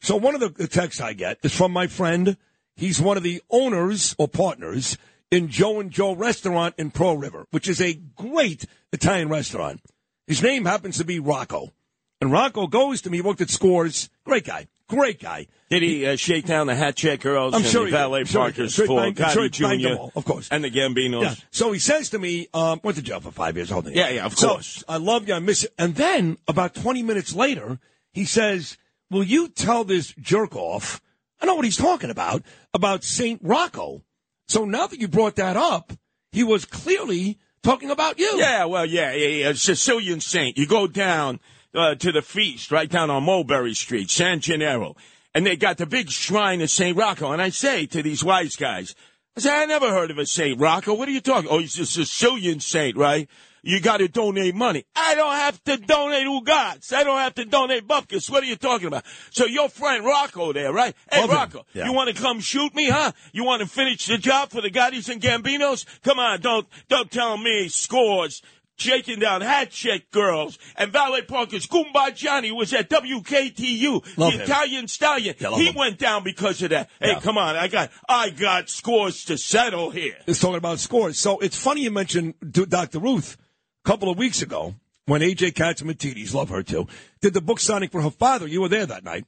So 0.00 0.14
one 0.14 0.36
of 0.36 0.54
the- 0.54 0.68
texts 0.68 1.00
I 1.00 1.14
get 1.14 1.38
is 1.42 1.52
from 1.52 1.72
my 1.72 1.88
friend. 1.88 2.36
He's 2.76 3.00
one 3.00 3.16
of 3.16 3.24
the 3.24 3.42
owners 3.50 4.14
or 4.20 4.28
partners 4.28 4.96
in 5.32 5.48
Joe 5.48 5.80
and 5.80 5.90
Joe 5.90 6.14
restaurant 6.14 6.76
in 6.78 6.92
Pearl 6.92 7.16
River, 7.16 7.46
which 7.50 7.66
is 7.66 7.80
a 7.80 7.94
great 7.94 8.66
Italian 8.92 9.28
restaurant. 9.28 9.80
His 10.28 10.44
name 10.44 10.64
happens 10.64 10.98
to 10.98 11.04
be 11.04 11.18
Rocco. 11.18 11.72
And 12.20 12.30
Rocco 12.30 12.68
goes 12.68 13.02
to 13.02 13.10
me, 13.10 13.20
worked 13.20 13.40
at 13.40 13.50
Scores. 13.50 14.10
Great 14.24 14.44
guy. 14.44 14.68
Great 14.88 15.20
guy. 15.20 15.46
Did 15.68 15.82
he 15.82 16.06
uh, 16.06 16.16
shake 16.16 16.46
down 16.46 16.66
the 16.66 16.74
hat 16.74 16.96
check 16.96 17.20
girls 17.20 17.52
I'm 17.52 17.60
and 17.60 17.70
sure 17.70 17.84
the 17.84 17.90
valet. 17.90 18.24
Sure 18.24 18.40
parkers. 18.42 18.72
Sure 18.72 18.86
for 18.86 19.02
sure 19.30 19.48
Gotti 19.48 19.82
Jr. 19.84 20.00
all, 20.00 20.12
of 20.16 20.24
course. 20.24 20.48
and 20.50 20.64
the 20.64 20.70
Gambinos? 20.70 21.22
Yeah. 21.22 21.34
So 21.50 21.72
he 21.72 21.78
says 21.78 22.08
to 22.10 22.18
me, 22.18 22.48
um, 22.54 22.80
went 22.82 22.96
to 22.96 23.02
jail 23.02 23.20
for 23.20 23.30
five 23.30 23.54
years. 23.56 23.68
Holding 23.68 23.94
Yeah, 23.94 24.08
yeah, 24.08 24.24
of 24.24 24.36
So, 24.36 24.48
course. 24.48 24.82
I 24.88 24.96
love 24.96 25.28
you. 25.28 25.34
I 25.34 25.40
miss 25.40 25.64
you. 25.64 25.68
And 25.78 25.94
then 25.94 26.38
about 26.48 26.74
20 26.74 27.02
minutes 27.02 27.34
later, 27.34 27.78
he 28.12 28.24
says, 28.24 28.78
will 29.10 29.24
you 29.24 29.48
tell 29.48 29.84
this 29.84 30.14
jerk 30.18 30.56
off, 30.56 31.02
I 31.40 31.44
know 31.46 31.54
what 31.54 31.66
he's 31.66 31.76
talking 31.76 32.08
about, 32.10 32.42
about 32.72 33.04
St. 33.04 33.40
Rocco. 33.44 34.02
So 34.48 34.64
now 34.64 34.86
that 34.86 34.98
you 34.98 35.06
brought 35.08 35.36
that 35.36 35.58
up, 35.58 35.92
he 36.32 36.42
was 36.44 36.64
clearly 36.64 37.38
talking 37.62 37.90
about 37.90 38.18
you. 38.18 38.38
Yeah, 38.38 38.64
well, 38.64 38.86
yeah, 38.86 39.12
yeah, 39.12 39.28
yeah. 39.28 39.52
Sicilian 39.52 40.20
saint. 40.20 40.56
You 40.56 40.66
go 40.66 40.86
down 40.86 41.40
uh, 41.74 41.94
to 41.96 42.12
the 42.12 42.22
feast 42.22 42.70
right 42.70 42.88
down 42.90 43.10
on 43.10 43.24
Mulberry 43.24 43.74
Street, 43.74 44.10
San 44.10 44.40
Gennaro, 44.40 44.96
and 45.34 45.46
they 45.46 45.56
got 45.56 45.76
the 45.78 45.86
big 45.86 46.10
shrine 46.10 46.60
of 46.60 46.70
Saint 46.70 46.96
Rocco. 46.96 47.32
And 47.32 47.42
I 47.42 47.50
say 47.50 47.86
to 47.86 48.02
these 48.02 48.24
wise 48.24 48.56
guys, 48.56 48.94
I 49.36 49.40
say, 49.40 49.62
I 49.62 49.66
never 49.66 49.90
heard 49.90 50.10
of 50.10 50.18
a 50.18 50.26
Saint 50.26 50.58
Rocco. 50.60 50.94
What 50.94 51.08
are 51.08 51.12
you 51.12 51.20
talking? 51.20 51.48
Oh, 51.50 51.58
he's 51.58 51.78
a 51.78 51.86
Sicilian 51.86 52.60
saint, 52.60 52.96
right? 52.96 53.28
You 53.62 53.80
got 53.80 53.98
to 53.98 54.08
donate 54.08 54.54
money. 54.54 54.84
I 54.94 55.14
don't 55.16 55.34
have 55.34 55.62
to 55.64 55.76
donate 55.76 56.26
ugats. 56.26 56.92
I 56.92 57.02
don't 57.04 57.18
have 57.18 57.34
to 57.34 57.44
donate 57.44 57.86
bupkis. 57.88 58.30
What 58.30 58.42
are 58.42 58.46
you 58.46 58.54
talking 58.56 58.86
about? 58.86 59.04
So 59.30 59.46
your 59.46 59.68
friend 59.68 60.04
Rocco 60.04 60.52
there, 60.52 60.72
right? 60.72 60.94
Hey, 61.12 61.20
Love. 61.22 61.30
Rocco, 61.30 61.66
Yeah. 61.74 61.84
you 61.86 61.92
want 61.92 62.08
to 62.14 62.20
come 62.20 62.38
shoot 62.40 62.72
me, 62.74 62.88
huh? 62.88 63.12
You 63.32 63.44
want 63.44 63.60
to 63.60 63.68
finish 63.68 64.06
the 64.06 64.16
job 64.16 64.50
for 64.50 64.60
the 64.60 64.70
Gottis 64.70 65.08
and 65.08 65.20
Gambinos? 65.20 65.84
Come 66.02 66.18
on, 66.20 66.40
don't 66.40 66.66
don't 66.88 67.10
tell 67.10 67.36
me 67.36 67.68
scores. 67.68 68.42
Shaking 68.80 69.18
down 69.18 69.40
hat 69.40 69.70
check 69.72 70.08
girls 70.12 70.56
and 70.76 70.92
valet 70.92 71.22
parkers. 71.22 71.66
Goomba 71.66 72.14
Johnny 72.14 72.52
was 72.52 72.72
at 72.72 72.88
WKTU, 72.88 74.16
Love 74.16 74.32
the 74.32 74.38
him. 74.38 74.40
Italian 74.42 74.86
stallion. 74.86 75.34
Yeah, 75.40 75.50
he 75.56 75.66
him. 75.66 75.74
went 75.74 75.98
down 75.98 76.22
because 76.22 76.62
of 76.62 76.70
that. 76.70 76.88
Hey, 77.00 77.08
Yeah. 77.10 77.20
come 77.20 77.36
on, 77.38 77.56
I 77.56 77.66
got 77.66 77.90
I 78.08 78.30
got 78.30 78.70
scores 78.70 79.24
to 79.24 79.36
settle 79.36 79.90
here. 79.90 80.16
is 80.26 80.38
talking 80.38 80.58
about 80.58 80.78
scores. 80.78 81.18
So 81.18 81.38
it's 81.40 81.56
funny 81.58 81.82
you 81.82 81.90
mentioned 81.90 82.34
Dr. 82.52 83.00
Ruth 83.00 83.36
a 83.84 83.88
couple 83.88 84.10
of 84.10 84.16
weeks 84.16 84.42
ago 84.42 84.76
when 85.06 85.22
AJ 85.22 85.54
Catsimatidis, 85.54 86.32
love 86.32 86.50
her 86.50 86.62
too, 86.62 86.86
did 87.20 87.34
the 87.34 87.40
book 87.40 87.58
signing 87.58 87.88
for 87.88 88.00
her 88.00 88.10
father. 88.10 88.46
You 88.46 88.60
were 88.60 88.68
there 88.68 88.86
that 88.86 89.02
night. 89.02 89.24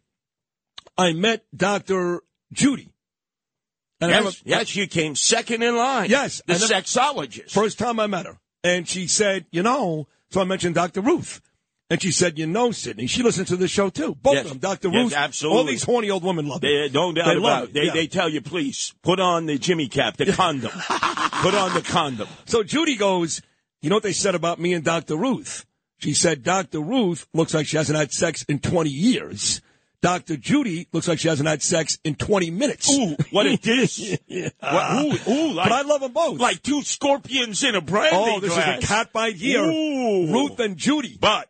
I 0.97 1.13
met 1.13 1.45
Dr. 1.57 2.23
Judy. 2.53 2.93
And 4.01 4.11
yes, 4.13 4.41
a- 4.43 4.49
yes, 4.49 4.77
you 4.77 4.87
came 4.87 5.17
second 5.17 5.63
in 5.65 5.77
line. 5.77 6.09
Yes, 6.09 6.41
the 6.47 6.55
sexologist. 6.55 7.51
First 7.51 7.81
time 7.81 7.99
I 7.99 8.07
met 8.07 8.27
her. 8.27 8.39
And 8.63 8.87
she 8.89 9.07
said, 9.07 9.47
you 9.51 9.63
know, 9.63 10.07
so 10.31 10.41
I 10.41 10.45
mentioned 10.45 10.75
Dr. 10.75 11.01
Ruth. 11.01 11.41
And 11.89 12.01
she 12.01 12.13
said, 12.13 12.39
you 12.39 12.47
know, 12.47 12.71
Sydney, 12.71 13.09
she 13.09 13.23
listens 13.25 13.49
to 13.49 13.57
the 13.57 13.67
show 13.67 13.91
too. 13.91 14.15
Both 14.23 14.35
Yes. 14.35 14.45
of 14.45 14.51
them, 14.51 14.59
Dr. 14.59 14.89
Yes, 14.89 15.03
Ruth. 15.05 15.13
absolutely. 15.15 15.59
All 15.59 15.65
these 15.67 15.83
horny 15.83 16.09
old 16.11 16.23
women 16.23 16.47
love 16.47 16.61
They, 16.61 16.69
it. 16.69 16.93
don't 16.93 17.15
doubt 17.15 17.27
They 17.33 17.37
about 17.39 17.65
it. 17.65 17.73
They, 17.73 17.85
yeah. 17.87 17.93
they 17.93 18.07
tell 18.07 18.29
you, 18.29 18.41
please, 18.41 18.95
put 19.03 19.19
on 19.19 19.47
the 19.47 19.59
Jimmy 19.59 19.89
cap, 19.89 20.17
the 20.17 20.27
condom. 20.33 20.71
put 21.43 21.55
on 21.55 21.75
the 21.75 21.83
condom. 21.85 22.29
So 22.45 22.63
Judy 22.63 22.95
goes, 22.97 23.43
you 23.83 23.91
know 23.91 23.97
what 23.97 24.05
they 24.05 24.13
said 24.13 24.37
about 24.37 24.61
me 24.61 24.73
and 24.73 24.85
Dr. 24.85 25.17
Ruth? 25.17 25.67
She 25.99 26.15
said, 26.15 26.45
Dr. 26.45 26.81
Ruth 26.81 27.27
looks 27.35 27.55
like 27.55 27.67
she 27.67 27.77
hasn't 27.77 27.99
had 27.99 28.13
sex 28.13 28.45
in 28.45 28.61
20 28.61 28.89
years. 28.89 29.61
Dr. 30.03 30.37
Judy 30.37 30.89
looks 30.93 31.07
like 31.09 31.19
she 31.19 31.29
hasn't 31.29 31.49
had 31.49 31.63
sex 31.63 31.99
in 32.05 32.15
20 32.15 32.51
minutes. 32.51 32.91
Ooh, 32.91 33.17
what 33.31 33.47
a 33.47 33.57
dish. 33.63 34.17
What- 34.61 35.03
ooh, 35.29 35.31
ooh, 35.31 35.53
like, 35.53 35.69
but 35.69 35.73
I 35.73 35.83
love 35.83 36.01
them 36.01 36.13
both. 36.13 36.41
Like 36.41 36.63
two 36.63 36.83
scorpions 36.83 37.63
in 37.63 37.75
a 37.75 37.81
brandy 37.81 38.17
oh, 38.19 38.41
this 38.41 38.53
glass. 38.55 38.79
is 38.79 38.85
a 38.85 38.87
cat 38.87 39.13
bite 39.13 39.37
here. 39.37 39.63
Ooh. 39.63 40.33
Ruth 40.33 40.59
and 40.59 40.77
Judy. 40.77 41.19
But 41.21 41.49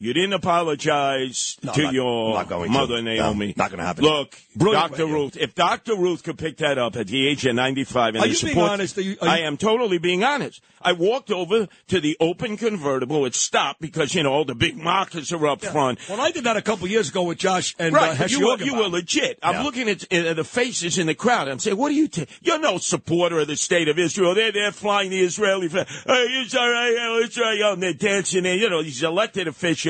you 0.00 0.12
didn't 0.14 0.32
apologize 0.32 1.56
No, 1.62 1.72
to 1.74 1.82
not- 1.84 1.94
your 1.94 2.44
going 2.44 2.72
to. 2.72 2.78
mother, 2.78 3.02
No, 3.02 3.12
Naomi. 3.12 3.54
not 3.56 3.70
gonna 3.70 3.84
happen. 3.84 4.02
Look, 4.04 4.36
Brilliant 4.56 4.90
Dr. 4.92 5.06
Ruth, 5.06 5.36
if 5.36 5.54
Dr. 5.54 5.94
Ruth 5.94 6.22
could 6.24 6.38
pick 6.38 6.56
that 6.56 6.78
up 6.78 6.96
at 6.96 7.06
the 7.06 7.28
age 7.28 7.44
of 7.46 7.54
95 7.54 8.14
and 8.16 8.24
Are 8.24 8.26
you 8.26 8.36
being 8.42 8.58
honest? 8.58 8.96
You- 8.96 9.02
you- 9.12 9.16
I 9.22 9.40
am 9.40 9.56
totally 9.56 9.98
being 9.98 10.24
honest. 10.24 10.60
I 10.82 10.92
walked 10.92 11.30
over 11.30 11.68
to 11.88 12.00
the 12.00 12.16
open 12.20 12.56
convertible. 12.56 13.26
It 13.26 13.34
stopped 13.34 13.82
because, 13.82 14.14
you 14.14 14.22
know, 14.22 14.32
all 14.32 14.46
the 14.46 14.54
big 14.54 14.78
markers 14.78 15.30
are 15.30 15.46
up 15.46 15.62
front. 15.62 15.98
Well, 16.08 16.20
I 16.20 16.30
did 16.30 16.44
that 16.44 16.56
a 16.56 16.62
couple 16.62 16.88
years 16.88 17.10
ago 17.10 17.22
with 17.22 17.36
Josh 17.38 17.74
and 17.78 17.94
right, 17.94 18.18
uh, 18.18 18.24
you 18.24 18.46
were, 18.46 18.56
you 18.62 18.74
were 18.74 18.88
legit. 18.88 19.38
I'm 19.42 19.56
Yeah. 19.56 19.62
looking 19.62 19.88
at, 19.90 20.10
at 20.10 20.36
the 20.36 20.44
faces 20.44 20.96
in 20.98 21.06
the 21.06 21.14
crowd. 21.14 21.48
I'm 21.48 21.58
saying, 21.58 21.76
what 21.76 21.90
are 21.90 21.94
you? 21.94 22.08
ta- 22.08 22.24
You're 22.42 22.58
no 22.58 22.78
supporter 22.78 23.38
of 23.40 23.48
the 23.48 23.56
state 23.56 23.88
of 23.88 23.98
Israel. 23.98 24.34
They're 24.34 24.52
they're 24.52 24.72
flying 24.72 25.10
the 25.10 25.20
Israeli 25.20 25.68
flag. 25.68 25.86
Hey, 26.06 26.42
Israel, 26.46 27.18
Israel, 27.22 27.72
and 27.74 27.82
they're 27.82 27.92
dancing. 27.92 28.46
And, 28.46 28.58
you 28.58 28.70
know, 28.70 28.82
these 28.82 29.02
elected 29.02 29.48
officials 29.48 29.89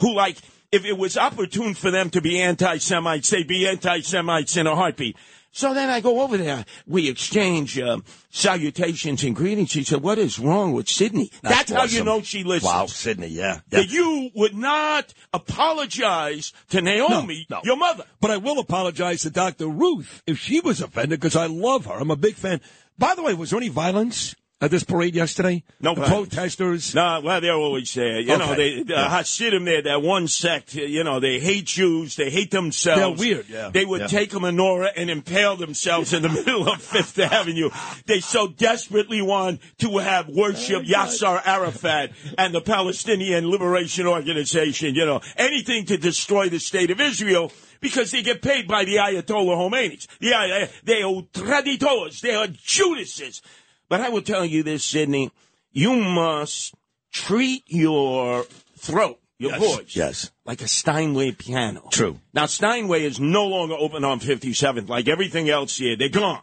who, 0.00 0.14
like, 0.14 0.38
if 0.72 0.84
it 0.84 0.98
was 0.98 1.16
opportune 1.16 1.74
for 1.74 1.90
them 1.90 2.10
to 2.10 2.20
be 2.20 2.40
anti-Semites, 2.40 3.30
they'd 3.30 3.46
be 3.46 3.68
anti-Semites 3.68 4.56
in 4.56 4.66
a 4.66 4.74
heartbeat. 4.74 5.16
So 5.56 5.72
then 5.72 5.88
I 5.88 6.00
go 6.02 6.20
over 6.20 6.36
there. 6.36 6.66
We 6.86 7.08
exchange 7.08 7.78
um, 7.78 8.04
salutations 8.28 9.24
and 9.24 9.34
greetings. 9.34 9.70
She 9.70 9.84
said, 9.84 10.02
"What 10.02 10.18
is 10.18 10.38
wrong 10.38 10.74
with 10.74 10.86
Sydney?" 10.86 11.30
That's, 11.40 11.72
how 11.72 11.84
you 11.84 12.04
know 12.04 12.20
she 12.20 12.44
listens. 12.44 12.70
Wow, 12.70 12.84
Sydney, 12.84 13.28
yeah. 13.28 13.60
yeah. 13.70 13.78
That 13.80 13.90
you 13.90 14.28
would 14.34 14.54
not 14.54 15.14
apologize 15.32 16.52
to 16.68 16.82
Naomi, 16.82 17.46
No, 17.48 17.56
no. 17.56 17.62
your 17.64 17.78
mother. 17.78 18.04
But 18.20 18.32
I 18.32 18.36
will 18.36 18.58
apologize 18.58 19.22
to 19.22 19.30
Dr. 19.30 19.66
Ruth 19.66 20.22
if 20.26 20.38
she 20.38 20.60
was 20.60 20.82
offended 20.82 21.20
because 21.20 21.36
I 21.36 21.46
love 21.46 21.86
her. 21.86 21.94
I'm 21.94 22.10
a 22.10 22.16
big 22.16 22.34
fan. 22.34 22.60
By 22.98 23.14
the 23.14 23.22
way, 23.22 23.32
was 23.32 23.48
there 23.48 23.58
any 23.58 23.70
violence 23.70 24.34
at 24.60 24.70
this 24.70 24.84
parade 24.84 25.14
yesterday? 25.14 25.62
No 25.80 25.94
the 25.94 26.02
protesters. 26.06 26.94
No, 26.94 27.20
well, 27.22 27.40
they're 27.40 27.52
always 27.52 27.92
there. 27.92 28.20
You 28.20 28.38
know, 28.38 28.54
they, 28.54 28.82
the 28.82 28.94
Yeah. 28.94 29.10
Hasidim 29.10 29.64
there, 29.66 29.82
that 29.82 30.00
one 30.00 30.28
sect, 30.28 30.74
you 30.74 31.04
know, 31.04 31.20
they 31.20 31.38
hate 31.38 31.66
Jews, 31.66 32.16
they 32.16 32.30
hate 32.30 32.50
themselves. 32.50 33.00
They're 33.00 33.10
weird, 33.34 33.48
yeah. 33.50 33.68
They 33.68 33.84
would 33.84 34.02
Yeah. 34.02 34.06
take 34.06 34.32
a 34.32 34.38
menorah 34.38 34.92
and 34.96 35.10
impale 35.10 35.56
themselves 35.56 36.12
in 36.14 36.22
the 36.22 36.28
middle 36.46 36.68
of 36.68 36.80
Fifth 36.80 37.18
Avenue. 37.18 37.68
They 38.06 38.20
so 38.20 38.48
desperately 38.48 39.20
want 39.20 39.60
to 39.78 39.98
have 39.98 40.28
worship 40.28 40.84
Yasser 40.84 41.40
Arafat 41.44 42.12
and 42.38 42.54
the 42.54 42.62
Palestinian 42.62 43.50
Liberation 43.50 44.06
Organization, 44.06 44.94
you 44.94 45.04
know, 45.04 45.20
anything 45.36 45.84
to 45.86 45.98
destroy 45.98 46.48
the 46.48 46.60
state 46.60 46.90
of 46.90 47.00
Israel. 47.00 47.52
Because 47.78 48.10
they 48.10 48.22
get 48.22 48.40
paid 48.40 48.66
by 48.66 48.86
the 48.86 48.96
Ayatollah 48.96 49.54
Khomeinis. 49.54 50.06
The, 50.18 50.70
they 50.82 51.02
are 51.02 51.22
traditors. 51.34 52.22
They 52.22 52.34
are 52.34 52.46
Judases. 52.46 53.42
But 53.88 54.00
I 54.00 54.08
will 54.08 54.22
tell 54.22 54.44
you 54.44 54.62
this, 54.62 54.84
Sydney. 54.84 55.30
You 55.72 55.94
must 55.96 56.74
treat 57.12 57.64
your 57.66 58.44
throat, 58.78 59.20
your 59.38 59.52
Yes, 59.52 59.60
voice, 59.60 59.96
yes. 59.96 60.30
like 60.44 60.62
a 60.62 60.68
Steinway 60.68 61.32
piano. 61.32 61.88
True. 61.90 62.20
Now, 62.34 62.46
Steinway 62.46 63.04
is 63.04 63.20
no 63.20 63.46
longer 63.46 63.74
open 63.78 64.04
on 64.04 64.20
57th. 64.20 64.88
Like 64.88 65.08
everything 65.08 65.48
else 65.48 65.76
here, 65.76 65.96
they're 65.96 66.08
gone. 66.08 66.40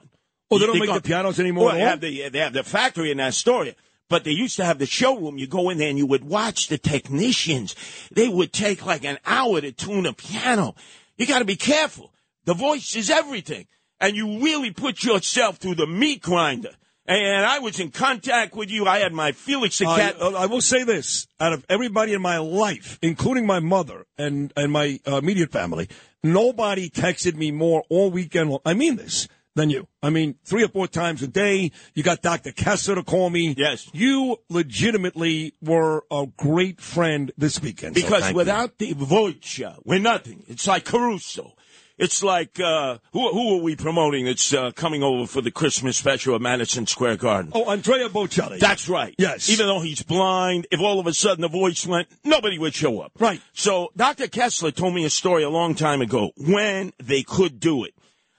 Oh, 0.52 0.60
they 0.60 0.66
don't 0.66 0.74
They're 0.76 0.82
make 0.82 0.88
gone. 0.90 0.98
the 0.98 1.02
pianos 1.02 1.40
anymore 1.40 1.66
Well, 1.68 1.76
they 1.76 1.82
have 1.82 2.00
the, 2.02 2.30
they 2.30 2.40
have 2.40 2.54
the 2.54 2.64
factory 2.64 3.12
in 3.12 3.20
Astoria. 3.20 3.76
But 4.10 4.24
they 4.26 4.32
used 4.32 4.58
to 4.58 4.66
have 4.66 4.78
the 4.78 4.86
showroom. 4.86 5.38
You 5.40 5.48
go 5.48 5.70
in 5.72 5.80
there 5.80 5.90
and 5.90 5.98
you 5.98 6.06
would 6.06 6.24
watch 6.26 6.68
the 6.68 6.78
technicians. 6.78 7.76
They 8.12 8.28
would 8.28 8.54
take 8.54 8.86
like 8.86 9.04
an 9.06 9.18
hour 9.26 9.60
to 9.62 9.72
tune 9.72 10.06
a 10.06 10.14
piano. 10.14 10.76
You 11.18 11.26
got 11.26 11.40
to 11.40 11.46
be 11.46 11.56
careful. 11.56 12.14
The 12.46 12.54
voice 12.54 12.96
is 12.96 13.10
everything. 13.10 13.66
And 14.00 14.16
you 14.16 14.40
really 14.44 14.72
put 14.72 15.04
yourself 15.04 15.58
through 15.58 15.76
the 15.76 15.88
meat 15.88 16.22
grinder. 16.22 16.76
And 17.06 17.46
I 17.46 17.60
was 17.60 17.80
in 17.82 17.92
contact 17.92 18.56
with 18.56 18.70
you. 18.72 18.86
I 18.88 19.00
had 19.00 19.12
my 19.12 19.34
Felix 19.34 19.78
the 19.80 19.88
I, 19.88 20.00
cat. 20.00 20.22
uh, 20.22 20.30
I 20.36 20.46
will 20.46 20.62
say 20.62 20.84
this: 20.84 21.28
out 21.40 21.52
of 21.52 21.66
everybody 21.70 22.14
in 22.14 22.22
my 22.22 22.38
life, 22.38 22.98
including 23.02 23.46
my 23.46 23.60
mother 23.60 24.06
and 24.18 24.54
and 24.56 24.72
my 24.72 25.00
uh, 25.06 25.18
immediate 25.18 25.52
family, 25.52 25.90
nobody 26.24 26.90
texted 26.90 27.36
me 27.36 27.52
more 27.52 27.84
all 27.90 28.10
weekend. 28.10 28.52
long- 28.52 28.62
I 28.66 28.74
mean 28.74 28.96
this 28.96 29.28
than 29.56 29.70
you. 29.70 29.86
I 30.02 30.10
mean, 30.10 30.36
three 30.46 30.64
or 30.64 30.68
four 30.70 30.88
times 30.88 31.22
a 31.22 31.28
day. 31.28 31.72
You 31.94 32.02
got 32.04 32.22
Dr. 32.24 32.52
Kessler 32.54 32.96
to 32.96 33.04
call 33.04 33.30
me. 33.30 33.54
Yes. 33.58 33.88
You 33.94 34.38
legitimately 34.50 35.54
were 35.62 36.06
a 36.10 36.26
great 36.38 36.82
friend 36.82 37.32
this 37.38 37.62
weekend. 37.62 37.96
so 37.96 38.02
Because 38.02 38.30
you. 38.30 38.36
without 38.36 38.78
the 38.80 38.94
Voicha, 38.94 39.78
we're 39.84 40.00
nothing. 40.00 40.44
It's 40.48 40.66
like 40.68 40.86
Caruso. 40.86 41.54
It's 41.98 42.24
like, 42.24 42.60
uh, 42.60 42.98
who, 43.12 43.32
who 43.32 43.58
are 43.58 43.62
we 43.62 43.76
promoting 43.76 44.26
that's 44.26 44.54
uh, 44.54 44.72
coming 44.72 45.04
over 45.04 45.28
for 45.28 45.42
the 45.42 45.52
Christmas 45.52 45.96
special 45.96 46.36
at 46.36 46.42
Madison 46.42 46.88
Square 46.88 47.18
Garden? 47.18 47.52
Oh, 47.54 47.70
Andrea 47.70 48.10
Bocelli. 48.10 48.60
That's 48.60 48.90
right. 48.90 49.14
Yes. 49.18 49.50
Even 49.50 49.68
though 49.68 49.82
he's 49.82 50.02
blind, 50.02 50.66
if 50.72 50.80
all 50.80 51.00
of 51.00 51.06
a 51.06 51.14
sudden 51.14 51.42
the 51.42 51.50
voice 51.50 51.86
went, 51.86 52.08
nobody 52.24 52.58
would 52.58 52.74
show 52.74 53.02
up. 53.02 53.12
Right. 53.20 53.42
So 53.54 53.92
Dr. 53.96 54.28
Kessler 54.28 54.72
told 54.72 54.96
me 54.96 55.06
a 55.06 55.10
story 55.10 55.44
a 55.44 55.50
long 55.50 55.76
time 55.76 56.02
ago 56.02 56.32
when 56.36 56.94
they 57.02 57.22
could 57.22 57.60
do 57.60 57.84
it. 57.84 57.94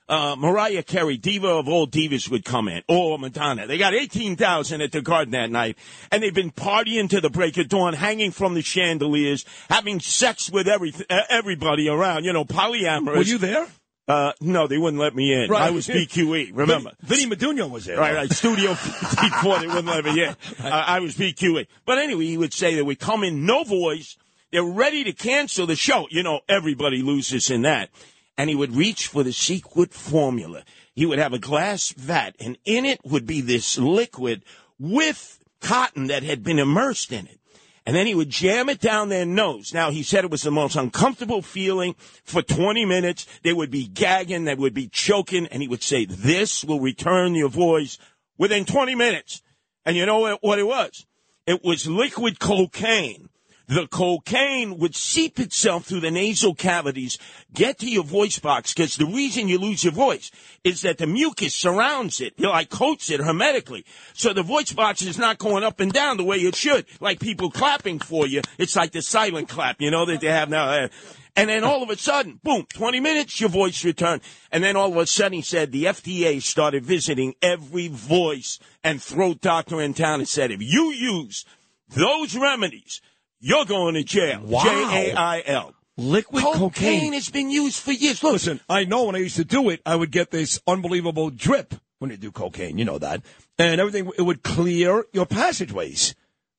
Uh, 0.06 0.36
Mariah 0.38 0.82
Carey, 0.82 1.16
diva 1.16 1.48
of 1.48 1.66
all 1.66 1.86
divas, 1.86 2.30
would 2.30 2.44
come 2.44 2.68
in, 2.68 2.82
or 2.88 3.18
Madonna. 3.18 3.66
They 3.66 3.78
got 3.78 3.94
18,000 3.94 4.82
at 4.82 4.92
the 4.92 5.00
garden 5.00 5.32
that 5.32 5.50
night, 5.50 5.78
and 6.12 6.22
they've 6.22 6.34
been 6.34 6.50
partying 6.50 7.08
to 7.08 7.22
the 7.22 7.30
break 7.30 7.56
of 7.56 7.68
dawn, 7.68 7.94
hanging 7.94 8.30
from 8.30 8.52
the 8.52 8.60
chandeliers, 8.60 9.46
having 9.70 10.00
sex 10.00 10.50
with 10.50 10.68
every, 10.68 10.92
uh, 11.08 11.22
everybody 11.30 11.88
around, 11.88 12.24
you 12.24 12.34
know, 12.34 12.44
polyamorous. 12.44 13.16
Were 13.16 13.22
you 13.22 13.38
there? 13.38 13.66
Uh, 14.06 14.32
no, 14.42 14.66
they 14.66 14.76
wouldn't 14.76 15.00
let 15.00 15.14
me 15.14 15.32
in. 15.32 15.48
Right. 15.48 15.62
I 15.62 15.70
was 15.70 15.88
BQE, 15.88 16.50
remember? 16.52 16.90
Vinny 17.00 17.24
Madugno 17.24 17.70
was 17.70 17.86
there. 17.86 17.96
Right, 17.96 18.14
right. 18.14 18.30
Studio 18.30 18.74
54, 18.74 19.60
they 19.60 19.66
wouldn't 19.66 19.86
let 19.86 20.04
me 20.04 20.22
in. 20.22 20.36
Uh, 20.62 20.68
I 20.68 21.00
was 21.00 21.14
BQE. 21.14 21.66
But 21.86 21.96
anyway, 21.98 22.26
he 22.26 22.36
would 22.36 22.52
say 22.52 22.74
that 22.74 22.84
we 22.84 22.96
come 22.96 23.24
in, 23.24 23.46
no 23.46 23.64
voice. 23.64 24.18
They're 24.52 24.62
ready 24.62 25.04
to 25.04 25.12
cancel 25.14 25.66
the 25.66 25.74
show. 25.74 26.06
You 26.10 26.22
know, 26.22 26.40
everybody 26.46 27.00
loses 27.00 27.48
in 27.48 27.62
that. 27.62 27.88
And 28.36 28.50
he 28.50 28.56
would 28.56 28.74
reach 28.74 29.06
for 29.06 29.22
the 29.22 29.32
secret 29.32 29.92
formula. 29.92 30.64
He 30.94 31.06
would 31.06 31.18
have 31.18 31.32
a 31.32 31.38
glass 31.38 31.90
vat, 31.90 32.34
and 32.40 32.58
in 32.64 32.84
it 32.84 33.00
would 33.04 33.26
be 33.26 33.40
this 33.40 33.78
liquid 33.78 34.42
with 34.78 35.38
cotton 35.60 36.08
that 36.08 36.22
had 36.22 36.42
been 36.42 36.58
immersed 36.58 37.12
in 37.12 37.26
it. 37.26 37.38
And 37.86 37.94
then 37.94 38.06
he 38.06 38.14
would 38.14 38.30
jam 38.30 38.70
it 38.70 38.80
down 38.80 39.08
their 39.10 39.26
nose. 39.26 39.74
Now, 39.74 39.90
he 39.90 40.02
said 40.02 40.24
it 40.24 40.30
was 40.30 40.42
the 40.42 40.50
most 40.50 40.74
uncomfortable 40.74 41.42
feeling 41.42 41.94
for 42.24 42.40
20 42.40 42.86
minutes. 42.86 43.26
They 43.42 43.52
would 43.52 43.70
be 43.70 43.86
gagging, 43.86 44.44
they 44.44 44.54
would 44.54 44.72
be 44.72 44.88
choking, 44.88 45.46
and 45.48 45.60
he 45.60 45.68
would 45.68 45.82
say, 45.82 46.06
This 46.06 46.64
will 46.64 46.80
return 46.80 47.34
your 47.34 47.50
voice 47.50 47.98
within 48.38 48.64
20 48.64 48.94
minutes. 48.94 49.42
And 49.84 49.96
you 49.96 50.06
know 50.06 50.38
what, 50.40 50.58
it 50.58 50.66
was? 50.66 51.04
It 51.46 51.62
was 51.62 51.86
liquid 51.86 52.40
cocaine. 52.40 53.28
The 53.66 53.86
cocaine 53.86 54.78
would 54.78 54.94
seep 54.94 55.40
itself 55.40 55.86
through 55.86 56.00
the 56.00 56.10
nasal 56.10 56.54
cavities, 56.54 57.18
get 57.52 57.78
to 57.78 57.90
your 57.90 58.04
voice 58.04 58.38
box, 58.38 58.74
because 58.74 58.96
the 58.96 59.06
reason 59.06 59.48
you 59.48 59.58
lose 59.58 59.84
your 59.84 59.92
voice 59.92 60.30
is 60.64 60.82
that 60.82 60.98
the 60.98 61.06
mucus 61.06 61.54
surrounds 61.54 62.20
it, 62.20 62.34
you 62.36 62.44
know, 62.44 62.50
like 62.50 62.68
coats 62.68 63.10
it 63.10 63.20
hermetically. 63.20 63.86
So 64.12 64.34
the 64.34 64.42
voice 64.42 64.72
box 64.72 65.00
is 65.00 65.18
not 65.18 65.38
going 65.38 65.64
up 65.64 65.80
and 65.80 65.92
down 65.92 66.18
the 66.18 66.24
way 66.24 66.36
it 66.36 66.56
should, 66.56 66.84
like 67.00 67.20
people 67.20 67.50
clapping 67.50 68.00
for 68.00 68.26
you. 68.26 68.42
It's 68.58 68.76
like 68.76 68.92
the 68.92 69.00
silent 69.00 69.48
clap, 69.48 69.80
you 69.80 69.90
know, 69.90 70.04
that 70.04 70.20
they 70.20 70.28
have 70.28 70.50
now. 70.50 70.88
And 71.36 71.48
then 71.48 71.64
all 71.64 71.82
of 71.82 71.90
a 71.90 71.96
sudden, 71.96 72.38
boom, 72.44 72.66
20 72.68 73.00
minutes, 73.00 73.40
your 73.40 73.48
voice 73.48 73.84
returned. 73.84 74.22
And 74.52 74.62
then 74.62 74.76
all 74.76 74.92
of 74.92 74.96
a 74.98 75.06
sudden, 75.06 75.32
he 75.32 75.42
said 75.42 75.72
the 75.72 75.84
FDA 75.84 76.40
started 76.40 76.84
visiting 76.84 77.34
every 77.42 77.88
voice 77.88 78.58
and 78.84 79.02
throat 79.02 79.40
doctor 79.40 79.80
in 79.80 79.94
town 79.94 80.20
and 80.20 80.28
said, 80.28 80.52
if 80.52 80.62
you 80.62 80.92
use 80.92 81.44
those 81.88 82.36
remedies, 82.36 83.00
you're 83.44 83.66
going 83.66 83.94
to 83.94 84.02
jail. 84.02 84.40
Wow. 84.42 84.62
J 84.64 85.12
A 85.12 85.14
I 85.14 85.42
L. 85.44 85.74
Liquid 85.96 86.42
cocaine. 86.42 87.12
has 87.12 87.28
been 87.28 87.50
used 87.50 87.80
for 87.80 87.92
years. 87.92 88.22
Look, 88.22 88.32
Listen, 88.32 88.58
I 88.68 88.84
know 88.84 89.04
when 89.04 89.14
I 89.14 89.18
used 89.18 89.36
to 89.36 89.44
do 89.44 89.68
it, 89.70 89.80
I 89.86 89.94
would 89.94 90.10
get 90.10 90.30
this 90.30 90.60
unbelievable 90.66 91.30
drip 91.30 91.74
when 91.98 92.10
you 92.10 92.16
do 92.16 92.32
cocaine. 92.32 92.78
You 92.78 92.84
know 92.84 92.98
that, 92.98 93.22
and 93.58 93.80
everything. 93.80 94.10
It 94.18 94.22
would 94.22 94.42
clear 94.42 95.04
your 95.12 95.26
passageways. 95.26 96.14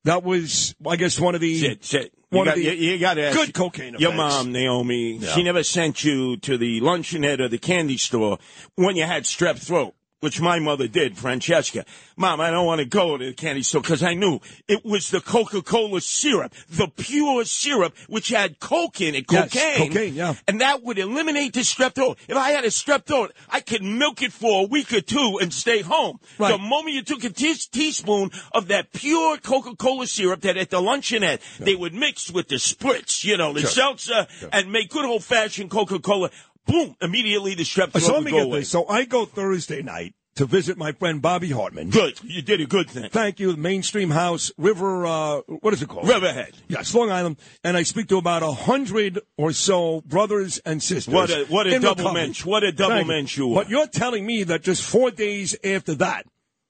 That 0.05 0.23
was, 0.23 0.75
I 0.87 0.95
guess, 0.95 1.19
one 1.19 1.33
of 1.33 1.41
the 1.41 1.79
sit. 1.81 2.13
You 2.31 2.37
one 2.37 2.45
got, 2.45 2.57
of 2.57 2.63
the 2.63 2.75
you, 2.75 2.91
you 2.91 2.97
got 2.99 3.15
to 3.15 3.31
good 3.33 3.53
cocaine. 3.55 3.95
Your 3.97 4.13
mom, 4.13 4.51
Naomi, 4.51 5.17
Yeah. 5.17 5.33
she 5.33 5.41
never 5.41 5.63
sent 5.63 6.03
you 6.03 6.37
to 6.37 6.57
the 6.59 6.79
luncheonette 6.81 7.39
or 7.39 7.47
the 7.47 7.57
candy 7.57 7.97
store 7.97 8.37
when 8.75 8.95
you 8.95 9.03
had 9.03 9.23
strep 9.23 9.57
throat. 9.57 9.94
Which 10.21 10.41
my 10.41 10.59
mother 10.59 10.87
did, 10.87 11.17
Francesca. 11.17 11.85
Mom, 12.17 12.39
I 12.41 12.49
don't 12.49 12.65
want 12.65 12.79
to 12.79 12.85
go 12.85 13.17
to 13.17 13.25
the 13.25 13.33
candy 13.33 13.61
store 13.63 13.81
because 13.81 14.01
I 14.01 14.13
knew 14.13 14.39
it 14.67 14.83
was 14.85 15.11
the 15.11 15.19
Coca-Cola 15.21 16.01
syrup, 16.01 16.53
the 16.69 16.87
pure 16.87 17.43
syrup, 17.45 17.95
which 18.07 18.29
had 18.29 18.59
coke 18.59 19.01
in 19.01 19.13
it, 19.13 19.25
Yes, 19.29 19.51
cocaine. 19.53 19.89
cocaine, 19.89 20.13
yeah. 20.15 20.33
And 20.47 20.61
that 20.61 20.81
would 20.83 20.97
eliminate 20.97 21.53
the 21.53 21.59
strep 21.61 21.93
throat. 21.95 22.17
If 22.27 22.37
I 22.37 22.51
had 22.51 22.63
a 22.63 22.69
strep 22.69 23.05
throat, 23.05 23.33
I 23.49 23.59
could 23.59 23.83
milk 23.83 24.21
it 24.21 24.31
for 24.31 24.63
a 24.63 24.67
week 24.67 24.93
or 24.93 25.01
two 25.01 25.37
and 25.41 25.53
stay 25.53 25.81
home. 25.81 26.19
Right. 26.39 26.51
The 26.51 26.57
moment 26.57 26.95
you 26.95 27.03
took 27.03 27.23
a 27.23 27.29
tea- 27.29 27.53
teaspoon 27.71 28.31
of 28.53 28.67
that 28.69 28.93
pure 28.93 29.37
Coca-Cola 29.37 30.07
syrup 30.07 30.41
that 30.41 30.57
at 30.57 30.69
the 30.69 30.79
luncheonette, 30.81 31.41
they 31.59 31.75
would 31.75 31.93
mix 31.93 32.31
with 32.31 32.47
the 32.47 32.55
spritz, 32.55 33.23
you 33.23 33.37
know, 33.37 33.53
the 33.53 33.61
Sure. 33.61 33.69
seltzer, 33.69 34.27
and 34.51 34.71
make 34.71 34.89
good 34.89 35.05
old-fashioned 35.05 35.69
Coca-Cola. 35.69 36.31
Boom! 36.65 36.95
Immediately 37.01 37.55
the 37.55 37.63
strep 37.63 37.91
throat 37.91 38.03
So 38.03 38.13
let 38.13 38.23
me 38.23 38.31
go 38.31 38.37
get 38.37 38.45
away. 38.45 38.59
this. 38.59 38.69
So 38.69 38.87
I 38.87 39.05
go 39.05 39.25
Thursday 39.25 39.81
night 39.81 40.13
to 40.35 40.45
visit 40.45 40.77
my 40.77 40.91
friend 40.91 41.21
Bobby 41.21 41.49
Hartman. 41.51 41.89
Good. 41.91 42.19
You 42.23 42.41
did 42.41 42.59
a 42.59 42.65
good 42.65 42.89
thing. 42.89 43.09
Thank 43.09 43.39
you. 43.39 43.55
Mainstream 43.55 44.09
House, 44.09 44.51
River, 44.57 45.05
uh, 45.05 45.37
what 45.61 45.73
is 45.73 45.81
it 45.81 45.87
called? 45.87 46.07
Riverhead. 46.09 46.53
Yes, 46.67 46.93
Long 46.93 47.09
Island. 47.09 47.37
And 47.63 47.77
I 47.77 47.83
speak 47.83 48.07
to 48.09 48.17
about 48.17 48.43
a 48.43 48.51
hundred 48.51 49.19
or 49.37 49.53
so 49.53 50.01
brothers 50.01 50.57
and 50.65 50.83
sisters. 50.83 51.13
What 51.13 51.29
a- 51.29 51.45
what 51.45 51.67
a 51.67 51.79
double 51.79 52.03
recovery. 52.03 52.13
mensch. 52.13 52.45
What 52.45 52.63
a 52.63 52.71
double 52.73 52.95
Thank 52.95 53.07
mensch 53.07 53.37
you 53.37 53.51
are. 53.53 53.55
But 53.63 53.69
you're 53.69 53.87
telling 53.87 54.25
me 54.25 54.43
that 54.43 54.61
just 54.63 54.83
four 54.83 55.09
days 55.11 55.55
after 55.63 55.93
that, 55.95 56.25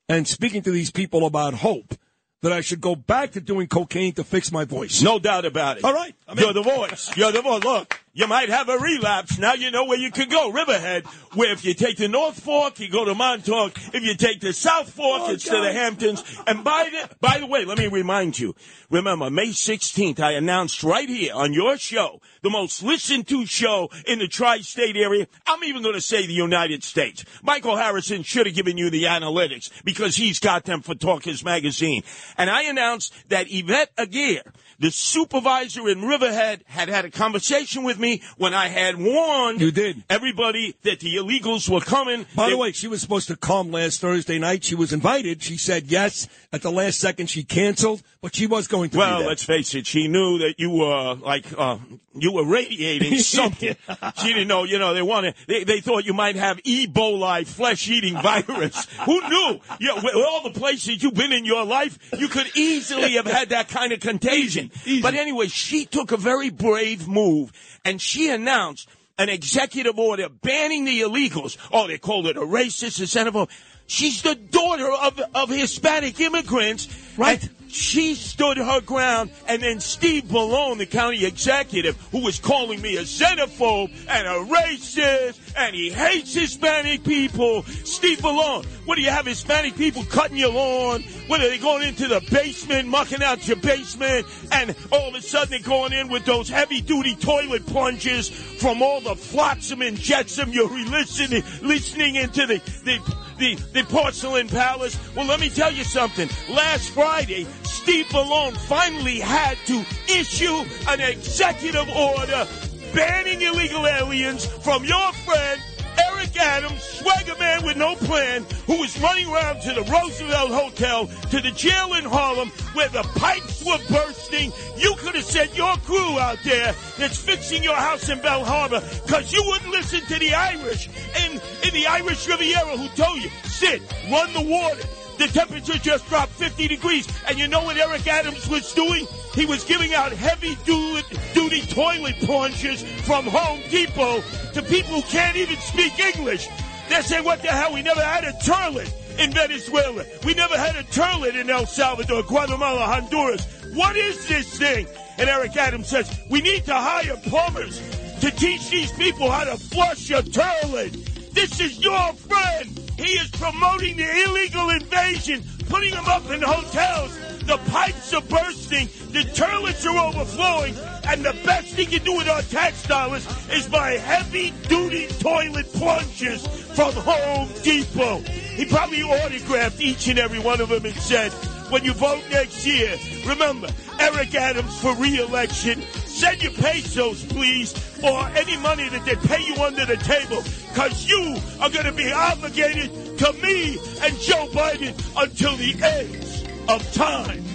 and 0.07 0.27
speaking 0.27 0.61
to 0.61 0.71
these 0.71 0.91
people 0.91 1.25
about 1.25 1.55
hope, 1.55 1.95
that 2.43 2.53
I 2.53 2.61
should 2.61 2.81
go 2.81 2.95
back 2.95 3.31
to 3.31 3.41
doing 3.41 3.65
cocaine 3.65 4.13
to 4.13 4.23
fix 4.23 4.51
my 4.51 4.65
voice. 4.65 5.01
No 5.01 5.17
doubt 5.17 5.45
about 5.45 5.77
it. 5.79 5.83
All 5.83 5.93
right. 5.95 6.13
I 6.27 6.35
mean- 6.35 6.43
You're 6.43 6.53
the 6.53 6.61
voice. 6.61 7.09
You're 7.17 7.31
the 7.31 7.41
voice. 7.41 7.63
Look, 7.63 7.99
you 8.15 8.27
might 8.27 8.47
have 8.49 8.69
a 8.69 8.77
relapse. 8.77 9.37
Now 9.37 9.53
you 9.53 9.69
know 9.71 9.83
where 9.83 9.99
you 9.99 10.09
can 10.09 10.29
go. 10.29 10.49
Riverhead, 10.49 11.05
where 11.33 11.51
if 11.51 11.65
you 11.65 11.73
take 11.73 11.97
the 11.97 12.07
North 12.07 12.39
Fork, 12.39 12.79
you 12.79 12.89
go 12.89 13.03
to 13.03 13.13
Montauk. 13.13 13.73
If 13.93 14.03
you 14.03 14.15
take 14.15 14.39
the 14.39 14.53
South 14.53 14.89
Fork, 14.89 15.23
Oh, 15.25 15.31
it's 15.31 15.43
to 15.43 15.51
the 15.51 15.73
Hamptons. 15.73 16.23
And 16.47 16.63
by 16.63 16.89
the, 16.91 17.15
by 17.19 17.39
the 17.39 17.45
way, 17.45 17.65
let 17.65 17.77
me 17.77 17.87
remind 17.87 18.39
you. 18.39 18.55
Remember, 18.89 19.29
May 19.29 19.49
16th, 19.49 20.19
I 20.19 20.31
announced 20.31 20.81
right 20.83 21.09
here 21.09 21.33
on 21.33 21.53
your 21.53 21.77
show, 21.77 22.21
the 22.41 22.49
most 22.49 22.81
listened 22.83 23.27
to 23.27 23.45
show 23.45 23.89
in 24.07 24.19
the 24.19 24.27
tri-state 24.27 24.95
area. 24.95 25.27
I'm 25.45 25.63
even 25.65 25.81
going 25.81 25.95
to 25.95 26.01
say 26.01 26.25
the 26.25 26.33
United 26.33 26.83
States. 26.83 27.25
Michael 27.43 27.75
Harrison 27.75 28.23
should 28.23 28.45
have 28.45 28.55
given 28.55 28.77
you 28.77 28.89
the 28.89 29.03
analytics 29.03 29.69
because 29.83 30.15
he's 30.15 30.39
got 30.39 30.63
them 30.63 30.81
for 30.81 30.95
Talkers 30.95 31.43
Magazine. 31.43 32.03
And 32.37 32.49
I 32.49 32.63
announced 32.63 33.13
that 33.29 33.47
Yvette 33.49 33.91
Aguirre, 33.97 34.43
the 34.79 34.91
supervisor 34.91 35.87
in 35.89 36.01
Riverhead, 36.03 36.63
had 36.67 36.89
had 36.89 37.05
a 37.05 37.11
conversation 37.11 37.83
with 37.83 37.97
me 37.99 38.21
when 38.37 38.53
I 38.53 38.67
had 38.67 38.97
warned 38.97 39.61
You 39.61 39.71
did. 39.71 40.03
everybody 40.09 40.75
that 40.83 40.99
the 40.99 41.15
illegals 41.15 41.69
were 41.69 41.79
coming. 41.81 42.25
By 42.35 42.45
They- 42.45 42.51
the 42.51 42.57
way, 42.57 42.71
she 42.71 42.87
was 42.87 43.01
supposed 43.01 43.27
to 43.29 43.35
come 43.35 43.71
last 43.71 44.01
Thursday 44.01 44.39
night. 44.39 44.63
She 44.63 44.75
was 44.75 44.91
invited. 44.93 45.41
She 45.43 45.57
said 45.57 45.85
yes. 45.87 46.27
At 46.51 46.61
the 46.61 46.71
last 46.71 46.99
second, 46.99 47.29
she 47.29 47.43
canceled, 47.43 48.01
but 48.21 48.35
she 48.35 48.47
was 48.47 48.67
going 48.67 48.89
to 48.91 48.97
Well, 48.97 49.21
let's 49.25 49.43
face 49.43 49.73
it. 49.75 49.85
She 49.87 50.07
knew 50.07 50.37
that 50.39 50.55
you 50.57 50.69
were 50.69 51.15
like 51.15 51.45
uh, 51.57 51.77
you 52.17 52.31
were 52.31 52.45
radiating 52.45 53.17
something. 53.19 53.75
she 54.21 54.27
didn't 54.29 54.47
know. 54.47 54.63
You 54.63 54.79
know, 54.79 54.93
they 54.93 55.01
wanted. 55.01 55.35
They, 55.47 55.63
they 55.65 55.81
thought 55.81 56.05
you 56.05 56.13
might 56.13 56.35
have 56.37 56.57
Ebola, 56.63 57.45
flesh-eating 57.45 58.15
virus. 58.21 58.85
Who 59.05 59.21
knew? 59.27 59.59
Yeah, 59.81 59.95
with 59.95 60.15
all 60.15 60.43
the 60.43 60.57
places 60.57 61.03
you've 61.03 61.13
been 61.13 61.33
in 61.33 61.43
your 61.45 61.65
life, 61.65 61.97
you 62.17 62.27
could 62.29 62.47
easily 62.55 63.13
have 63.13 63.25
had 63.27 63.49
that 63.49 63.67
kind 63.67 63.91
of 63.91 63.99
contagion. 63.99 64.64
But 65.01 65.15
anyway, 65.15 65.47
she 65.47 65.85
took 65.85 66.11
a 66.11 66.17
very 66.17 66.49
brave 66.49 67.07
move, 67.07 67.51
and 67.83 68.01
she 68.01 68.29
announced 68.29 68.89
an 69.17 69.29
executive 69.29 69.97
order 69.97 70.29
banning 70.29 70.85
the 70.85 71.01
illegals. 71.01 71.57
Oh, 71.71 71.87
they 71.87 71.97
called 71.97 72.27
it 72.27 72.37
a 72.37 72.41
racist, 72.41 72.99
a 72.99 73.03
xenophobe. 73.03 73.49
She's 73.87 74.21
the 74.21 74.35
daughter 74.35 74.91
of, 74.91 75.21
of 75.33 75.49
Hispanic 75.49 76.19
immigrants. 76.19 76.87
Right. 77.17 77.47
She 77.75 78.15
stood 78.15 78.57
her 78.57 78.79
ground. 78.79 79.31
And 79.49 79.61
then 79.61 79.81
Steve 79.81 80.23
Bellone, 80.23 80.77
the 80.77 80.85
county 80.85 81.25
executive, 81.25 81.99
who 82.11 82.23
was 82.23 82.39
calling 82.39 82.81
me 82.81 82.95
a 82.95 83.01
xenophobe 83.01 83.91
and 84.07 84.27
a 84.27 84.55
racist, 84.55 85.39
and 85.57 85.75
he 85.75 85.89
hates 85.89 86.33
Hispanic 86.33 87.03
people. 87.03 87.63
Steve 87.63 88.19
Bellone, 88.19 88.65
what 88.85 88.95
do 88.95 89.01
you 89.01 89.09
have 89.09 89.25
Hispanic 89.25 89.75
people 89.75 90.05
cutting 90.05 90.37
your 90.37 90.53
lawn? 90.53 91.03
What 91.27 91.41
are 91.41 91.49
they 91.49 91.57
going 91.57 91.85
into 91.85 92.07
the 92.07 92.25
basement, 92.31 92.87
mucking 92.87 93.21
out 93.21 93.45
your 93.45 93.57
basement? 93.57 94.25
And 94.53 94.73
all 94.93 95.09
of 95.09 95.15
a 95.15 95.21
sudden 95.21 95.49
they're 95.49 95.59
going 95.59 95.91
in 95.91 96.07
with 96.07 96.23
those 96.23 96.47
heavy 96.47 96.79
duty 96.79 97.15
toilet 97.15 97.65
plunges 97.65 98.29
from 98.29 98.81
all 98.81 99.01
the 99.01 99.15
flotsam 99.15 99.81
and 99.81 99.97
jetsam 99.97 100.51
you're 100.53 100.69
listening, 100.69 101.43
listening 101.61 102.15
into 102.15 102.45
the, 102.45 102.61
the 102.85 103.24
the, 103.37 103.55
the 103.73 103.83
porcelain 103.83 104.47
palace. 104.47 104.97
Well, 105.15 105.25
let 105.25 105.39
me 105.39 105.49
tell 105.49 105.71
you 105.71 105.83
something. 105.83 106.29
Last 106.49 106.89
Friday, 106.89 107.45
Steve 107.63 108.05
Bellone 108.07 108.55
finally 108.57 109.19
had 109.19 109.57
to 109.65 109.85
issue 110.07 110.63
an 110.87 111.01
executive 111.01 111.87
order 111.89 112.47
banning 112.93 113.41
illegal 113.41 113.85
aliens 113.85 114.45
from 114.45 114.85
your 114.85 115.11
friend 115.13 115.61
Eric 115.97 116.35
Adams, 116.37 116.81
swagger 116.81 117.35
man 117.39 117.65
with 117.65 117.77
no 117.77 117.95
plan, 117.95 118.45
who 118.65 118.79
was 118.79 118.99
running 119.01 119.27
around 119.27 119.61
to 119.61 119.73
the 119.73 119.83
Roosevelt 119.83 120.51
Hotel, 120.51 121.07
to 121.07 121.41
the 121.41 121.51
jail 121.51 121.93
in 121.93 122.05
Harlem, 122.05 122.49
where 122.73 122.89
the 122.89 123.03
pipes 123.15 123.63
were 123.65 123.79
bursting. 123.89 124.51
You 124.77 124.95
could 124.97 125.15
have 125.15 125.25
sent 125.25 125.55
your 125.55 125.75
crew 125.77 126.19
out 126.19 126.39
there 126.43 126.73
that's 126.97 127.17
fixing 127.17 127.63
your 127.63 127.75
house 127.75 128.09
in 128.09 128.19
Belle 128.21 128.43
Harbor, 128.43 128.81
because 129.05 129.31
you 129.31 129.43
wouldn't 129.45 129.71
listen 129.71 130.01
to 130.01 130.19
the 130.19 130.33
Irish 130.33 130.89
in, 131.25 131.33
in 131.63 131.73
the 131.73 131.87
Irish 131.87 132.27
Riviera 132.27 132.77
who 132.77 132.87
told 132.89 133.21
you, 133.21 133.29
sit, 133.45 133.81
run 134.11 134.33
the 134.33 134.41
water. 134.41 134.87
The 135.17 135.27
temperature 135.27 135.77
just 135.77 136.07
dropped 136.09 136.33
50 136.33 136.67
degrees. 136.67 137.07
And 137.27 137.37
you 137.37 137.47
know 137.47 137.63
what 137.63 137.77
Eric 137.77 138.07
Adams 138.07 138.47
was 138.49 138.73
doing? 138.73 139.07
He 139.33 139.45
was 139.45 139.63
giving 139.63 139.93
out 139.93 140.11
heavy 140.11 140.55
duty 140.65 141.61
toilet 141.67 142.15
plunges 142.21 142.83
from 143.05 143.25
Home 143.25 143.61
Depot 143.69 144.21
to 144.53 144.61
people 144.63 144.93
who 144.93 145.01
can't 145.03 145.37
even 145.37 145.57
speak 145.57 145.97
English. 145.99 146.47
They're 146.89 147.03
saying, 147.03 147.23
what 147.23 147.41
the 147.41 147.47
hell? 147.49 147.73
We 147.73 147.81
never 147.81 148.01
had 148.01 148.23
a 148.23 148.33
toilet 148.43 148.93
in 149.17 149.31
Venezuela. 149.31 150.05
We 150.23 150.33
never 150.33 150.57
had 150.57 150.75
a 150.75 150.83
toilet 150.83 151.35
in 151.35 151.49
El 151.49 151.65
Salvador, 151.65 152.23
Guatemala, 152.23 152.81
Honduras. 152.81 153.45
What 153.73 153.95
is 153.95 154.27
this 154.27 154.57
thing? 154.57 154.87
And 155.17 155.29
Eric 155.29 155.55
Adams 155.55 155.87
says, 155.87 156.11
we 156.29 156.41
need 156.41 156.65
to 156.65 156.73
hire 156.73 157.15
plumbers 157.23 157.79
to 158.19 158.31
teach 158.31 158.69
these 158.69 158.91
people 158.93 159.29
how 159.29 159.45
to 159.45 159.57
flush 159.57 160.09
a 160.11 160.21
toilet. 160.21 160.95
This 161.35 161.59
is 161.59 161.83
your 161.83 162.13
friend. 162.13 162.79
He 162.97 163.11
is 163.19 163.29
promoting 163.31 163.97
the 163.97 164.09
illegal 164.25 164.69
invasion, 164.69 165.43
putting 165.67 165.93
them 165.93 166.05
up 166.07 166.29
in 166.31 166.41
hotels. 166.41 167.19
The 167.45 167.57
pipes 167.69 168.13
are 168.13 168.21
bursting, 168.21 168.87
the 169.11 169.23
toilets 169.35 169.85
are 169.85 169.97
overflowing, 169.97 170.75
and 171.07 171.23
the 171.23 171.33
best 171.45 171.75
he 171.75 171.85
can 171.85 172.03
do 172.03 172.15
with 172.15 172.29
our 172.29 172.41
tax 172.41 172.87
dollars 172.87 173.27
is 173.51 173.67
buy 173.67 173.91
heavy 173.91 174.51
duty 174.69 175.07
toilet 175.19 175.71
plungers 175.73 176.47
from 176.73 176.93
Home 176.93 177.49
Depot. 177.61 178.19
He 178.55 178.65
probably 178.65 179.03
autographed 179.03 179.81
each 179.81 180.07
and 180.07 180.17
every 180.17 180.39
one 180.39 180.61
of 180.61 180.69
them 180.69 180.85
and 180.85 180.95
said, 180.95 181.31
when 181.69 181.83
you 181.83 181.93
vote 181.93 182.23
next 182.29 182.65
year, 182.65 182.97
remember, 183.25 183.67
Eric 183.99 184.35
Adams 184.35 184.79
for 184.79 184.93
re-election. 184.95 185.81
Send 185.81 186.43
your 186.43 186.51
pesos, 186.53 187.23
please, 187.25 187.73
or 188.03 188.27
any 188.29 188.57
money 188.57 188.87
that 188.89 189.05
they 189.05 189.15
pay 189.27 189.43
you 189.43 189.55
under 189.61 189.85
the 189.85 189.97
table, 189.97 190.43
because 190.69 191.07
you 191.07 191.37
are 191.59 191.69
going 191.69 191.85
to 191.85 191.91
be 191.91 192.11
obligated 192.11 193.17
to 193.17 193.33
me 193.41 193.77
and 194.01 194.17
Joe 194.19 194.47
Biden 194.51 194.93
until 195.21 195.55
the 195.57 195.75
end 195.83 196.69
of 196.69 196.93
time. 196.93 197.54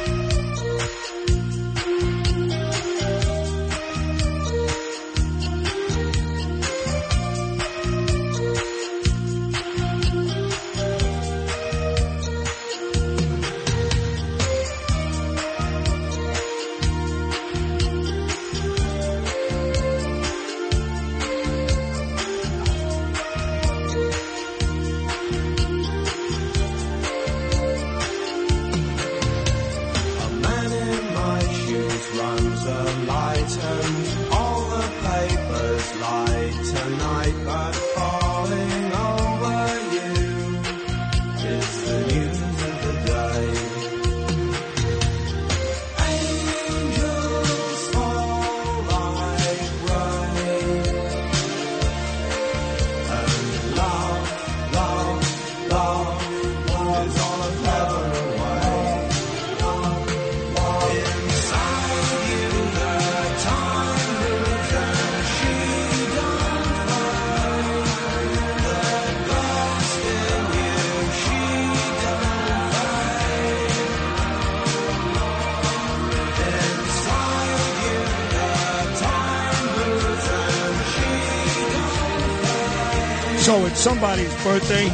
Somebody's 83.81 84.43
birthday. 84.43 84.87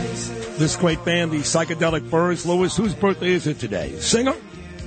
This 0.58 0.76
great 0.76 1.04
band, 1.04 1.32
the 1.32 1.40
Psychedelic 1.40 2.10
Furs. 2.10 2.46
Lewis, 2.46 2.76
whose 2.76 2.94
birthday 2.96 3.32
is 3.32 3.46
it 3.46 3.60
today? 3.60 3.94
Singer? 4.00 4.34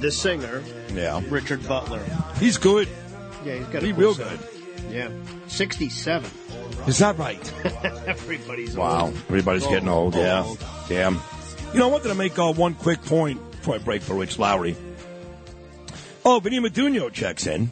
The 0.00 0.10
singer, 0.10 0.62
Yeah. 0.94 1.20
Richard 1.28 1.66
Butler. 1.68 2.02
He's 2.38 2.56
good. 2.56 2.88
Yeah, 3.44 3.56
he's 3.56 3.66
got 3.66 3.82
a 3.82 3.86
He 3.86 3.92
cool 3.92 4.00
real 4.00 4.14
sound. 4.14 4.38
Yeah, 4.90 5.08
sixty-seven. 5.46 6.30
Is 6.86 6.98
that 6.98 7.18
right? 7.18 7.52
Everybody's 8.06 8.74
Wow. 8.76 9.06
old. 9.06 9.14
Everybody's 9.28 9.66
getting 9.66 9.88
old. 9.88 10.14
Yeah. 10.14 10.52
Damn. 10.88 11.20
You 11.74 11.78
know, 11.80 11.88
I 11.88 11.90
wanted 11.92 12.08
to 12.08 12.14
make 12.14 12.38
uh, 12.38 12.52
one 12.52 12.74
quick 12.74 13.02
point 13.04 13.38
before 13.52 13.74
I 13.74 13.78
break 13.78 14.00
for 14.02 14.14
Rich 14.14 14.38
Lowry. 14.38 14.76
Oh, 16.24 16.40
Vinny 16.40 16.58
Maduno 16.58 17.12
checks 17.12 17.46
in. 17.46 17.70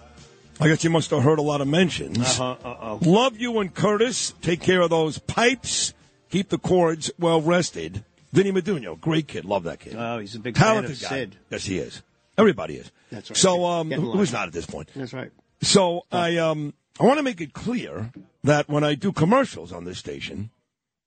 I 0.60 0.68
guess 0.68 0.84
you 0.84 0.90
must 0.90 1.10
have 1.10 1.22
heard 1.22 1.38
a 1.38 1.42
lot 1.42 1.60
of 1.60 1.68
mentions. 1.68 2.18
Uh-huh, 2.18 2.56
uh-oh. 2.64 2.98
Love 3.02 3.38
you 3.38 3.58
and 3.60 3.72
Curtis. 3.74 4.34
Take 4.42 4.60
care 4.60 4.80
of 4.82 4.90
those 4.90 5.18
pipes. 5.18 5.94
Keep 6.30 6.50
the 6.50 6.58
cords 6.58 7.10
well 7.18 7.40
rested. 7.40 8.04
Vinny 8.32 8.52
Maduno, 8.52 9.00
great 9.00 9.26
kid. 9.28 9.44
Love 9.44 9.64
that 9.64 9.80
kid. 9.80 9.96
Oh, 9.96 10.18
he's 10.18 10.34
a 10.34 10.38
big 10.38 10.54
Talented 10.54 10.92
of 10.96 11.00
guy. 11.00 11.08
Sid. 11.08 11.36
Yes, 11.50 11.64
he 11.64 11.78
is. 11.78 12.02
Everybody 12.36 12.74
is. 12.74 12.90
That's 13.10 13.30
right. 13.30 13.36
So, 13.36 13.64
um, 13.64 13.88
Get 13.88 13.96
in 13.96 14.02
who- 14.02 14.08
line. 14.10 14.18
who's 14.18 14.32
not 14.32 14.46
at 14.46 14.52
this 14.52 14.66
point? 14.66 14.90
That's 14.94 15.12
right. 15.14 15.30
So 15.62 16.02
I 16.12 16.36
um 16.36 16.74
I 17.00 17.04
want 17.04 17.18
to 17.18 17.22
make 17.22 17.40
it 17.40 17.52
clear 17.52 18.12
that 18.44 18.68
when 18.68 18.84
I 18.84 18.94
do 18.94 19.12
commercials 19.12 19.72
on 19.72 19.84
this 19.84 19.98
station, 19.98 20.50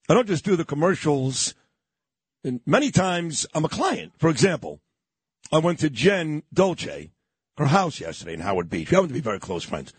I 0.09 0.13
don't 0.13 0.27
just 0.27 0.43
do 0.43 0.55
the 0.55 0.65
commercials. 0.65 1.53
And 2.43 2.59
many 2.65 2.91
times 2.91 3.45
I'm 3.53 3.63
a 3.65 3.69
client. 3.69 4.13
For 4.17 4.29
example, 4.29 4.79
I 5.53 5.59
went 5.59 5.79
to 5.79 5.89
Jen 5.89 6.43
Dolce, 6.53 7.11
her 7.57 7.65
house 7.67 7.99
yesterday 8.01 8.33
in 8.33 8.39
Howard 8.41 8.69
Beach. 8.69 8.89
We 8.89 8.95
happen 8.95 9.09
to 9.09 9.13
be 9.13 9.21
very 9.21 9.39
close 9.39 9.63
friends, 9.63 9.93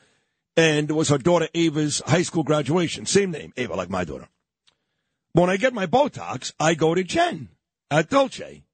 and 0.57 0.91
it 0.91 0.95
was 0.95 1.09
her 1.09 1.19
daughter 1.19 1.49
Ava's 1.55 2.03
high 2.05 2.23
school 2.23 2.43
graduation. 2.43 3.07
Same 3.07 3.31
name, 3.31 3.53
Ava, 3.57 3.75
like 3.75 3.89
my 3.91 4.05
daughter. 4.05 4.29
When 5.35 5.49
I 5.49 5.57
get 5.57 5.73
my 5.73 5.87
Botox, 5.87 6.53
I 6.61 6.75
go 6.75 6.95
to 6.95 7.03
Jen 7.03 7.49
at 7.91 8.11
Dolce 8.11 8.65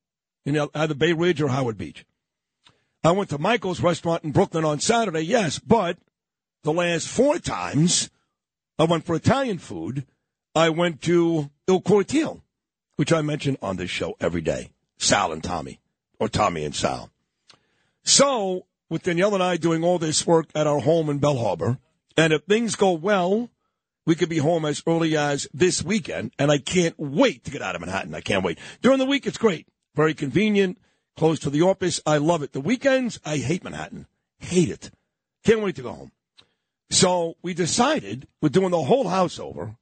in 0.45 0.69
either 0.75 0.95
Bay 0.95 1.13
Ridge 1.13 1.41
or 1.41 1.49
Howard 1.49 1.79
Beach. 1.79 2.05
I 3.05 3.13
went 3.13 3.31
to 3.31 3.39
Michael's 3.39 3.81
restaurant 3.81 4.25
in 4.25 4.33
Brooklyn 4.33 4.65
on 4.65 4.81
Saturday, 4.81 5.21
yes, 5.21 5.61
but 5.61 5.99
the 6.65 6.73
last 6.73 7.07
four 7.07 7.39
times 7.39 8.11
I 8.77 8.85
went 8.85 9.05
for 9.05 9.15
Italian 9.15 9.59
food, 9.59 10.05
I 10.55 10.71
went 10.71 11.01
to 11.03 11.51
Il 11.69 11.81
Cortile, 11.81 12.43
which 12.97 13.13
I 13.13 13.23
mention 13.23 13.57
on 13.63 13.77
this 13.77 13.91
show 13.91 14.17
every 14.21 14.41
day. 14.41 14.71
Sal 14.97 15.33
and 15.33 15.45
Tommy, 15.45 15.79
or 16.19 16.29
Tommy 16.29 16.65
and 16.65 16.75
Sal. 16.75 17.11
So, 18.03 18.67
with 18.91 19.05
Danielle 19.05 19.35
and 19.35 19.43
I 19.43 19.59
doing 19.59 19.85
all 19.85 20.01
this 20.01 20.27
work 20.27 20.47
at 20.57 20.67
our 20.67 20.81
home 20.81 21.09
in 21.09 21.19
Belle 21.19 21.39
Harbor, 21.39 21.79
and 22.17 22.33
if 22.33 22.43
things 22.45 22.75
go 22.75 22.93
well, 22.93 23.49
we 24.09 24.15
could 24.15 24.31
be 24.31 24.39
home 24.39 24.65
as 24.65 24.83
early 24.87 25.19
as 25.19 25.47
this 25.53 25.85
weekend, 25.85 26.33
and 26.39 26.51
I 26.51 26.57
can't 26.57 26.99
wait 26.99 27.45
to 27.45 27.51
get 27.51 27.61
out 27.61 27.75
of 27.75 27.83
Manhattan. 27.83 28.15
I 28.15 28.23
can't 28.23 28.43
wait. 28.43 28.59
During 28.81 28.99
the 28.99 29.05
week, 29.05 29.27
it's 29.27 29.37
great. 29.37 29.69
Very 29.95 30.15
convenient, 30.15 30.79
close 31.15 31.39
to 31.41 31.51
the 31.51 31.61
office. 31.61 32.01
I 32.07 32.17
love 32.17 32.43
it. 32.43 32.53
The 32.53 32.61
weekends, 32.63 33.21
I 33.23 33.37
hate 33.37 33.63
Manhattan. 33.63 34.07
Hate 34.39 34.71
it. 34.71 34.91
Can't 35.45 35.61
wait 35.61 35.77
to 35.77 35.83
go 35.83 35.93
home. 35.93 36.13
So 36.89 37.37
we 37.43 37.53
decided 37.53 38.27
we're 38.41 38.49
doing 38.49 38.71
the 38.71 38.83
whole 38.83 39.09
house 39.09 39.39
over, 39.39 39.77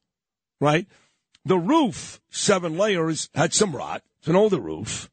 right? 0.61 0.89
The 1.45 1.59
roof, 1.59 2.21
seven 2.29 2.77
layers, 2.77 3.31
had 3.33 3.55
some 3.55 3.77
rot. 3.77 4.03
It's 4.19 4.27
an 4.27 4.35
older 4.35 4.59
roof. 4.59 5.09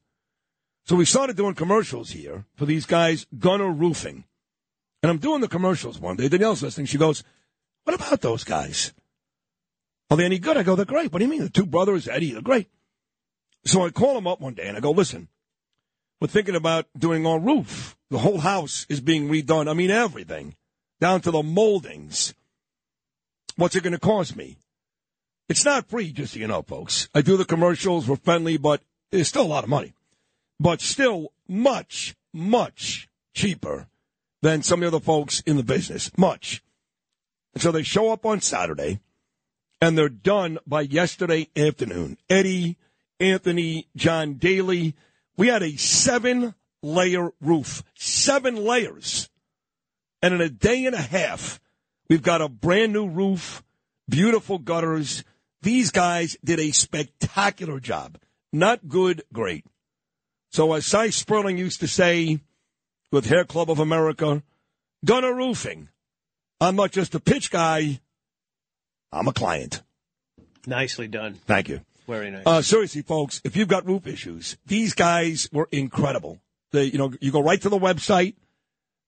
So 0.86 0.96
we 0.96 1.04
started 1.04 1.36
doing 1.36 1.54
commercials 1.54 2.10
here 2.10 2.46
for 2.56 2.66
these 2.66 2.84
guys, 2.84 3.28
Gunner 3.38 3.70
Roofing. 3.70 4.24
And 5.04 5.10
I'm 5.10 5.18
doing 5.18 5.40
the 5.40 5.46
commercials 5.46 6.00
one 6.00 6.16
day. 6.16 6.28
Danielle's 6.28 6.64
listening. 6.64 6.86
She 6.86 6.98
goes, 6.98 7.22
What 7.84 7.94
about 7.94 8.20
those 8.20 8.42
guys? 8.42 8.92
Are 10.10 10.16
they 10.16 10.24
any 10.24 10.38
good? 10.38 10.56
I 10.56 10.62
go, 10.62 10.76
They're 10.76 10.84
great. 10.84 11.12
What 11.12 11.18
do 11.18 11.24
you 11.24 11.30
mean? 11.30 11.42
The 11.42 11.50
two 11.50 11.66
brothers, 11.66 12.08
Eddie, 12.08 12.32
they're 12.32 12.42
great. 12.42 12.68
So 13.64 13.84
I 13.84 13.90
call 13.90 14.14
them 14.14 14.26
up 14.26 14.40
one 14.40 14.54
day 14.54 14.66
and 14.66 14.76
I 14.76 14.80
go, 14.80 14.90
Listen, 14.90 15.28
we're 16.20 16.28
thinking 16.28 16.56
about 16.56 16.86
doing 16.96 17.26
our 17.26 17.38
roof. 17.38 17.96
The 18.10 18.18
whole 18.18 18.38
house 18.38 18.86
is 18.88 19.00
being 19.00 19.28
redone. 19.28 19.68
I 19.68 19.74
mean, 19.74 19.90
everything, 19.90 20.54
down 21.00 21.20
to 21.22 21.30
the 21.30 21.42
moldings. 21.42 22.34
What's 23.56 23.76
it 23.76 23.82
going 23.82 23.92
to 23.92 23.98
cost 23.98 24.36
me? 24.36 24.56
It's 25.48 25.64
not 25.64 25.88
free, 25.88 26.12
just 26.12 26.34
so 26.34 26.40
you 26.40 26.46
know, 26.46 26.62
folks. 26.62 27.08
I 27.14 27.20
do 27.20 27.36
the 27.36 27.44
commercials. 27.44 28.08
We're 28.08 28.16
friendly, 28.16 28.56
but 28.56 28.82
it's 29.12 29.28
still 29.28 29.42
a 29.42 29.46
lot 29.46 29.64
of 29.64 29.70
money. 29.70 29.94
But 30.58 30.80
still 30.80 31.32
much, 31.46 32.14
much 32.32 33.08
cheaper 33.34 33.88
than 34.42 34.62
some 34.62 34.82
of 34.82 34.90
the 34.90 34.96
other 34.96 35.04
folks 35.04 35.40
in 35.40 35.56
the 35.56 35.62
business. 35.62 36.10
Much. 36.16 36.62
And 37.52 37.62
so 37.62 37.70
they 37.70 37.82
show 37.82 38.12
up 38.12 38.24
on 38.24 38.40
Saturday, 38.40 39.00
and 39.84 39.98
they're 39.98 40.08
done 40.08 40.58
by 40.66 40.80
yesterday 40.80 41.46
afternoon. 41.54 42.16
Eddie, 42.30 42.78
Anthony, 43.20 43.86
John 43.94 44.36
Daly. 44.38 44.94
We 45.36 45.48
had 45.48 45.62
a 45.62 45.76
seven 45.76 46.54
layer 46.82 47.32
roof, 47.42 47.82
seven 47.94 48.56
layers. 48.56 49.28
And 50.22 50.32
in 50.32 50.40
a 50.40 50.48
day 50.48 50.86
and 50.86 50.94
a 50.94 51.02
half, 51.02 51.60
we've 52.08 52.22
got 52.22 52.40
a 52.40 52.48
brand 52.48 52.94
new 52.94 53.06
roof, 53.06 53.62
beautiful 54.08 54.56
gutters. 54.56 55.22
These 55.60 55.90
guys 55.90 56.38
did 56.42 56.60
a 56.60 56.70
spectacular 56.70 57.78
job. 57.78 58.16
Not 58.54 58.88
good, 58.88 59.22
great. 59.34 59.66
So 60.50 60.72
as 60.72 60.86
Sy 60.86 61.10
Sperling 61.10 61.58
used 61.58 61.80
to 61.80 61.88
say 61.88 62.40
with 63.12 63.26
Hair 63.26 63.44
Club 63.44 63.70
of 63.70 63.80
America, 63.80 64.42
Gunner 65.04 65.34
Roofing. 65.34 65.90
I'm 66.58 66.74
not 66.74 66.90
just 66.90 67.14
a 67.14 67.20
pitch 67.20 67.50
guy. 67.50 68.00
I'm 69.14 69.28
a 69.28 69.32
client. 69.32 69.82
Nicely 70.66 71.08
done. 71.08 71.34
Thank 71.46 71.68
you. 71.68 71.80
Very 72.06 72.30
nice. 72.30 72.42
Uh, 72.46 72.62
seriously, 72.62 73.02
folks, 73.02 73.40
if 73.44 73.56
you've 73.56 73.68
got 73.68 73.86
roof 73.86 74.06
issues, 74.06 74.56
these 74.66 74.94
guys 74.94 75.48
were 75.52 75.68
incredible. 75.72 76.40
They, 76.72 76.84
you 76.84 76.98
know, 76.98 77.12
you 77.20 77.30
go 77.30 77.42
right 77.42 77.60
to 77.62 77.68
the 77.68 77.78
website, 77.78 78.34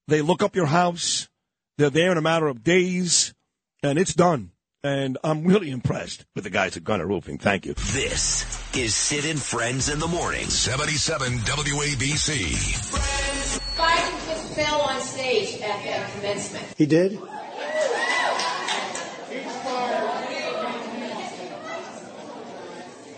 they 0.09 0.23
look 0.23 0.43
up 0.43 0.57
your 0.57 0.66
house, 0.66 1.28
they're 1.77 1.91
there 1.91 2.12
in 2.12 2.19
a 2.19 2.23
matter 2.23 2.47
of 2.47 2.62
days, 2.62 3.35
and 3.83 3.99
it's 3.99 4.15
done. 4.15 4.53
And 4.83 5.19
I'm 5.24 5.45
really 5.45 5.70
impressed 5.70 6.24
with 6.35 6.45
the 6.45 6.51
guys 6.51 6.77
at 6.77 6.85
Gunner 6.85 7.07
Roofing. 7.07 7.39
Thank 7.39 7.66
you. 7.66 7.74
This 7.74 8.45
is 8.77 8.95
Sid 8.95 9.27
and 9.27 9.41
Friends 9.43 9.89
in 9.89 9.99
the 9.99 10.07
Morning. 10.07 10.47
77 10.47 11.39
WABC. 11.39 12.55
Friends. 12.87 13.61
Biden 13.77 14.27
just 14.28 14.55
fell 14.55 14.81
on 14.83 15.01
stage 15.01 15.61
at 15.61 15.85
that 15.85 16.12
commencement. 16.15 16.65
He 16.78 16.87
did? 16.87 17.19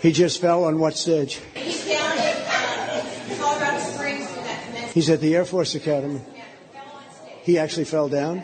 He 0.00 0.12
just 0.12 0.40
fell 0.40 0.64
on 0.64 0.78
what 0.78 0.96
stage? 0.96 1.40
He's 1.54 1.86
down 1.86 2.18
at 2.18 2.36
uh, 2.46 3.36
Colorado 3.36 3.78
Springs 3.80 4.26
that 4.34 4.64
commencement. 4.64 4.92
He's 4.92 5.10
at 5.10 5.20
the 5.20 5.34
Air 5.34 5.44
Force 5.44 5.74
Academy. 5.74 6.20
He 7.42 7.58
actually 7.58 7.86
fell 7.86 8.08
down? 8.08 8.42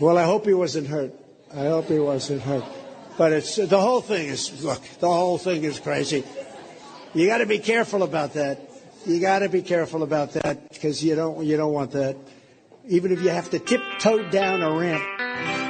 Well, 0.00 0.16
I 0.16 0.24
hope 0.24 0.46
he 0.46 0.54
wasn't 0.54 0.86
hurt. 0.86 1.12
I 1.52 1.64
hope 1.64 1.86
he 1.86 1.98
wasn't 1.98 2.42
hurt. 2.42 2.64
But 3.18 3.32
it's 3.32 3.56
the 3.56 3.80
whole 3.80 4.00
thing 4.00 4.28
is 4.28 4.62
look, 4.62 4.80
the 5.00 5.10
whole 5.10 5.38
thing 5.38 5.64
is 5.64 5.80
crazy. 5.80 6.22
You 7.14 7.26
got 7.26 7.38
to 7.38 7.46
be 7.46 7.58
careful 7.58 8.04
about 8.04 8.34
that. 8.34 8.60
You 9.04 9.18
got 9.20 9.40
to 9.40 9.48
be 9.48 9.62
careful 9.62 10.04
about 10.04 10.34
that 10.34 10.68
because 10.70 11.02
you 11.02 11.16
don't 11.16 11.44
you 11.44 11.56
don't 11.56 11.72
want 11.72 11.90
that. 11.92 12.16
Even 12.86 13.12
if 13.12 13.20
you 13.20 13.30
have 13.30 13.50
to 13.50 13.58
tiptoe 13.58 14.30
down 14.30 14.62
a 14.62 14.70
ramp. 14.70 15.67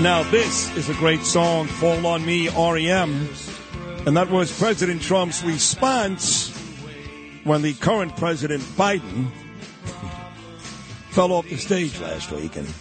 Now, 0.00 0.22
this 0.30 0.74
is 0.76 0.88
a 0.88 0.94
great 0.94 1.22
song, 1.24 1.66
Fall 1.66 2.06
on 2.06 2.24
Me, 2.24 2.48
REM. 2.48 3.28
And 4.06 4.16
that 4.16 4.30
was 4.30 4.56
President 4.56 5.02
Trump's 5.02 5.42
response 5.42 6.56
when 7.42 7.62
the 7.62 7.74
current 7.74 8.16
President 8.16 8.62
Biden 8.62 9.32
fell 11.10 11.32
off 11.32 11.48
the 11.48 11.56
stage 11.56 11.98
last 11.98 12.30
week. 12.30 12.54
And 12.54 12.72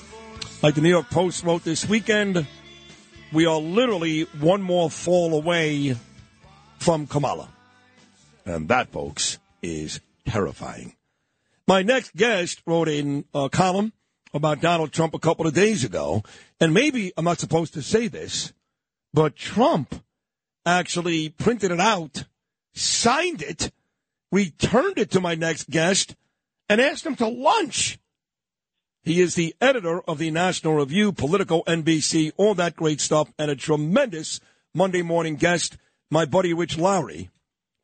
like 0.62 0.76
the 0.76 0.82
New 0.82 0.90
York 0.90 1.10
Post 1.10 1.44
wrote 1.44 1.64
this 1.64 1.90
weekend, 1.90 2.46
we 3.34 3.48
are 3.48 3.60
literally 3.60 4.28
one 4.40 4.62
more 4.62 4.88
fall 4.92 5.34
away 5.34 5.96
from 6.78 7.08
Kamala. 7.08 7.50
And 8.46 8.68
that, 8.68 8.90
folks, 8.92 9.40
is 9.64 10.02
terrifying. 10.28 10.94
My 11.68 11.82
next 11.82 12.16
guest 12.16 12.62
wrote 12.68 12.90
in 12.90 13.26
a 13.34 13.50
column 13.50 13.92
about 14.34 14.62
Donald 14.62 14.92
Trump 14.92 15.14
a 15.14 15.20
couple 15.20 15.48
of 15.48 15.54
days 15.54 15.84
ago. 15.84 16.24
And 16.60 16.74
maybe 16.74 17.12
I'm 17.18 17.26
not 17.26 17.40
supposed 17.40 17.74
to 17.74 17.82
say 17.82 18.08
this, 18.08 18.54
but 19.14 19.36
Trump 19.36 20.04
actually 20.66 21.30
printed 21.30 21.72
it 21.72 21.80
out, 21.80 22.26
signed 22.74 23.42
it, 23.42 23.72
returned 24.32 24.98
it 24.98 25.12
to 25.12 25.22
my 25.22 25.36
next 25.36 25.70
guest, 25.70 26.16
and 26.70 26.82
asked 26.82 27.06
him 27.06 27.16
to 27.16 27.28
lunch. 27.28 28.00
He 29.04 29.22
is 29.22 29.36
the 29.36 29.56
editor 29.62 30.02
of 30.02 30.18
the 30.18 30.32
National 30.32 30.76
Review, 30.76 31.14
Political 31.14 31.64
NBC, 31.64 32.34
all 32.36 32.54
that 32.56 32.76
great 32.76 33.00
stuff, 33.00 33.32
and 33.40 33.50
a 33.50 33.56
tremendous 33.56 34.42
Monday 34.74 35.02
morning 35.02 35.38
guest, 35.38 35.78
my 36.12 36.26
buddy 36.26 36.54
Rich 36.54 36.78
Lowry. 36.78 37.30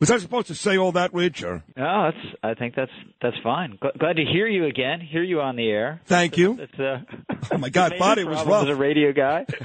Was 0.03 0.11
I 0.11 0.17
supposed 0.17 0.47
to 0.47 0.55
say 0.55 0.77
all 0.77 0.91
that, 0.91 1.13
Rich? 1.13 1.43
Or? 1.43 1.63
No, 1.77 2.11
that's. 2.11 2.35
I 2.43 2.53
think 2.55 2.75
that's 2.75 2.91
that's 3.21 3.37
fine. 3.41 3.79
G- 3.81 3.89
glad 3.97 4.17
to 4.17 4.25
hear 4.25 4.47
you 4.47 4.65
again. 4.65 4.99
Hear 4.99 5.23
you 5.23 5.39
on 5.39 5.55
the 5.55 5.69
air. 5.69 6.01
Thank 6.07 6.37
you. 6.37 6.59
It's, 6.59 6.77
uh, 6.77 6.97
Oh 7.53 7.57
my 7.57 7.69
God, 7.69 7.93
body 7.97 8.25
was 8.25 8.45
rough. 8.45 8.65
As 8.65 8.69
a 8.71 8.75
radio 8.75 9.13
guy, 9.13 9.45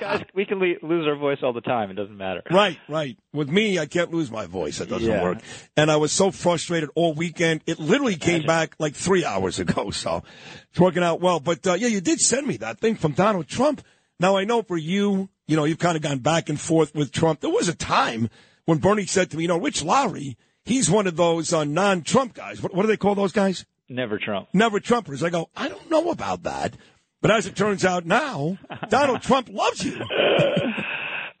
guys, 0.00 0.24
we 0.34 0.46
can 0.46 0.58
le- 0.58 0.76
lose 0.82 1.06
our 1.06 1.16
voice 1.16 1.36
all 1.42 1.52
the 1.52 1.60
time. 1.60 1.90
It 1.90 1.94
doesn't 1.96 2.16
matter. 2.16 2.42
Right, 2.50 2.78
right. 2.88 3.18
With 3.34 3.50
me, 3.50 3.78
I 3.78 3.84
can't 3.84 4.10
lose 4.10 4.30
my 4.30 4.46
voice. 4.46 4.78
That 4.78 4.88
doesn't 4.88 5.06
Yeah. 5.06 5.22
work. 5.22 5.38
And 5.76 5.90
I 5.90 5.96
was 5.96 6.12
so 6.12 6.30
frustrated 6.30 6.88
all 6.94 7.12
weekend. 7.12 7.60
It 7.66 7.78
literally 7.78 8.16
came 8.16 8.46
back 8.46 8.74
like 8.78 8.94
three 8.94 9.22
hours 9.22 9.58
ago. 9.58 9.90
So 10.02 10.22
it's 10.70 10.80
working 10.80 11.02
out 11.02 11.20
well. 11.20 11.40
But 11.40 11.66
uh, 11.66 11.74
yeah, 11.74 11.88
you 11.88 12.00
did 12.00 12.20
send 12.20 12.46
me 12.46 12.56
that 12.56 12.80
thing 12.80 12.94
from 12.94 13.12
Donald 13.12 13.48
Trump. 13.48 13.82
Now 14.18 14.38
I 14.38 14.44
know 14.44 14.62
for 14.62 14.78
you, 14.78 15.28
you 15.46 15.56
know, 15.56 15.64
you've 15.64 15.78
kind 15.78 15.96
of 15.96 16.02
gone 16.02 16.20
back 16.20 16.48
and 16.48 16.58
forth 16.58 16.94
with 16.94 17.12
Trump. 17.12 17.40
There 17.40 17.50
was 17.50 17.68
a 17.68 17.74
time 17.74 18.30
when 18.64 18.78
Bernie 18.78 19.06
said 19.06 19.30
to 19.30 19.36
me, 19.36 19.44
you 19.44 19.48
know, 19.48 19.58
Rich 19.58 19.82
Lowry, 19.82 20.36
he's 20.64 20.90
one 20.90 21.06
of 21.06 21.16
those 21.16 21.52
uh, 21.52 21.64
non-Trump 21.64 22.34
guys. 22.34 22.62
What, 22.62 22.74
what 22.74 22.82
do 22.82 22.88
they 22.88 22.96
call 22.96 23.14
those 23.14 23.32
guys? 23.32 23.64
Never 23.88 24.18
Trump. 24.18 24.48
Never 24.54 24.80
Trumpers. 24.80 25.22
I 25.22 25.30
go, 25.30 25.50
I 25.56 25.68
don't 25.68 25.90
know 25.90 26.10
about 26.10 26.44
that. 26.44 26.76
But 27.20 27.30
as 27.30 27.46
it 27.46 27.54
turns 27.54 27.84
out 27.84 28.06
now, 28.06 28.58
Donald 28.88 29.22
Trump 29.22 29.48
loves 29.50 29.84
you. 29.84 29.98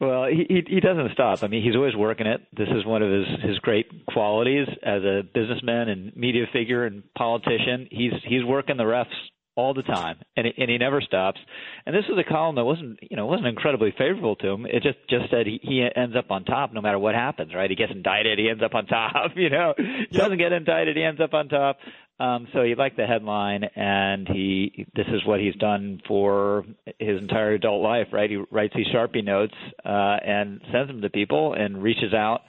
Well, 0.02 0.26
he, 0.26 0.44
he 0.48 0.74
he 0.74 0.80
doesn't 0.80 1.12
stop. 1.12 1.44
I 1.44 1.46
mean, 1.46 1.62
he's 1.62 1.76
always 1.76 1.94
working 1.94 2.26
it. 2.26 2.40
This 2.56 2.66
is 2.76 2.84
one 2.84 3.02
of 3.02 3.12
his 3.12 3.24
his 3.48 3.58
great 3.60 3.86
qualities 4.06 4.66
as 4.82 5.00
a 5.04 5.22
businessman 5.32 5.88
and 5.88 6.16
media 6.16 6.46
figure 6.52 6.84
and 6.84 7.04
politician. 7.16 7.86
He's 7.88 8.10
he's 8.26 8.44
working 8.44 8.76
the 8.76 8.82
refs 8.82 9.06
all 9.54 9.74
the 9.74 9.82
time, 9.82 10.16
and 10.36 10.46
he, 10.46 10.54
and 10.56 10.70
he 10.70 10.78
never 10.78 11.00
stops. 11.00 11.38
And 11.84 11.94
this 11.94 12.04
was 12.08 12.18
a 12.18 12.28
column 12.28 12.56
that 12.56 12.64
wasn't 12.64 12.98
you 13.02 13.16
know 13.16 13.26
wasn't 13.26 13.48
incredibly 13.48 13.92
favorable 13.96 14.36
to 14.36 14.48
him. 14.48 14.66
It 14.66 14.82
just 14.82 14.98
just 15.08 15.30
said 15.30 15.46
he, 15.46 15.60
he 15.62 15.86
ends 15.94 16.16
up 16.16 16.30
on 16.30 16.44
top 16.44 16.72
no 16.72 16.80
matter 16.80 16.98
what 16.98 17.14
happens. 17.14 17.54
Right? 17.54 17.68
He 17.68 17.76
gets 17.76 17.92
indicted, 17.92 18.38
he 18.38 18.48
ends 18.48 18.62
up 18.62 18.74
on 18.74 18.86
top. 18.88 19.32
You 19.36 19.50
know, 19.50 19.74
he 19.76 20.16
doesn't 20.16 20.38
get 20.38 20.52
indicted, 20.52 20.96
he 20.96 21.02
ends 21.02 21.20
up 21.20 21.34
on 21.34 21.48
top. 21.48 21.78
Um, 22.20 22.46
so 22.52 22.62
he 22.62 22.74
liked 22.76 22.96
the 22.96 23.06
headline, 23.06 23.64
and 23.74 24.28
he 24.28 24.86
this 24.94 25.06
is 25.08 25.24
what 25.26 25.40
he's 25.40 25.56
done 25.56 26.00
for 26.06 26.64
his 26.98 27.20
entire 27.20 27.54
adult 27.54 27.82
life, 27.82 28.08
right? 28.12 28.30
He 28.30 28.36
writes 28.50 28.74
these 28.76 28.86
sharpie 28.94 29.24
notes 29.24 29.54
uh, 29.84 29.88
and 30.24 30.60
sends 30.70 30.88
them 30.88 31.00
to 31.00 31.10
people 31.10 31.54
and 31.54 31.82
reaches 31.82 32.14
out. 32.14 32.42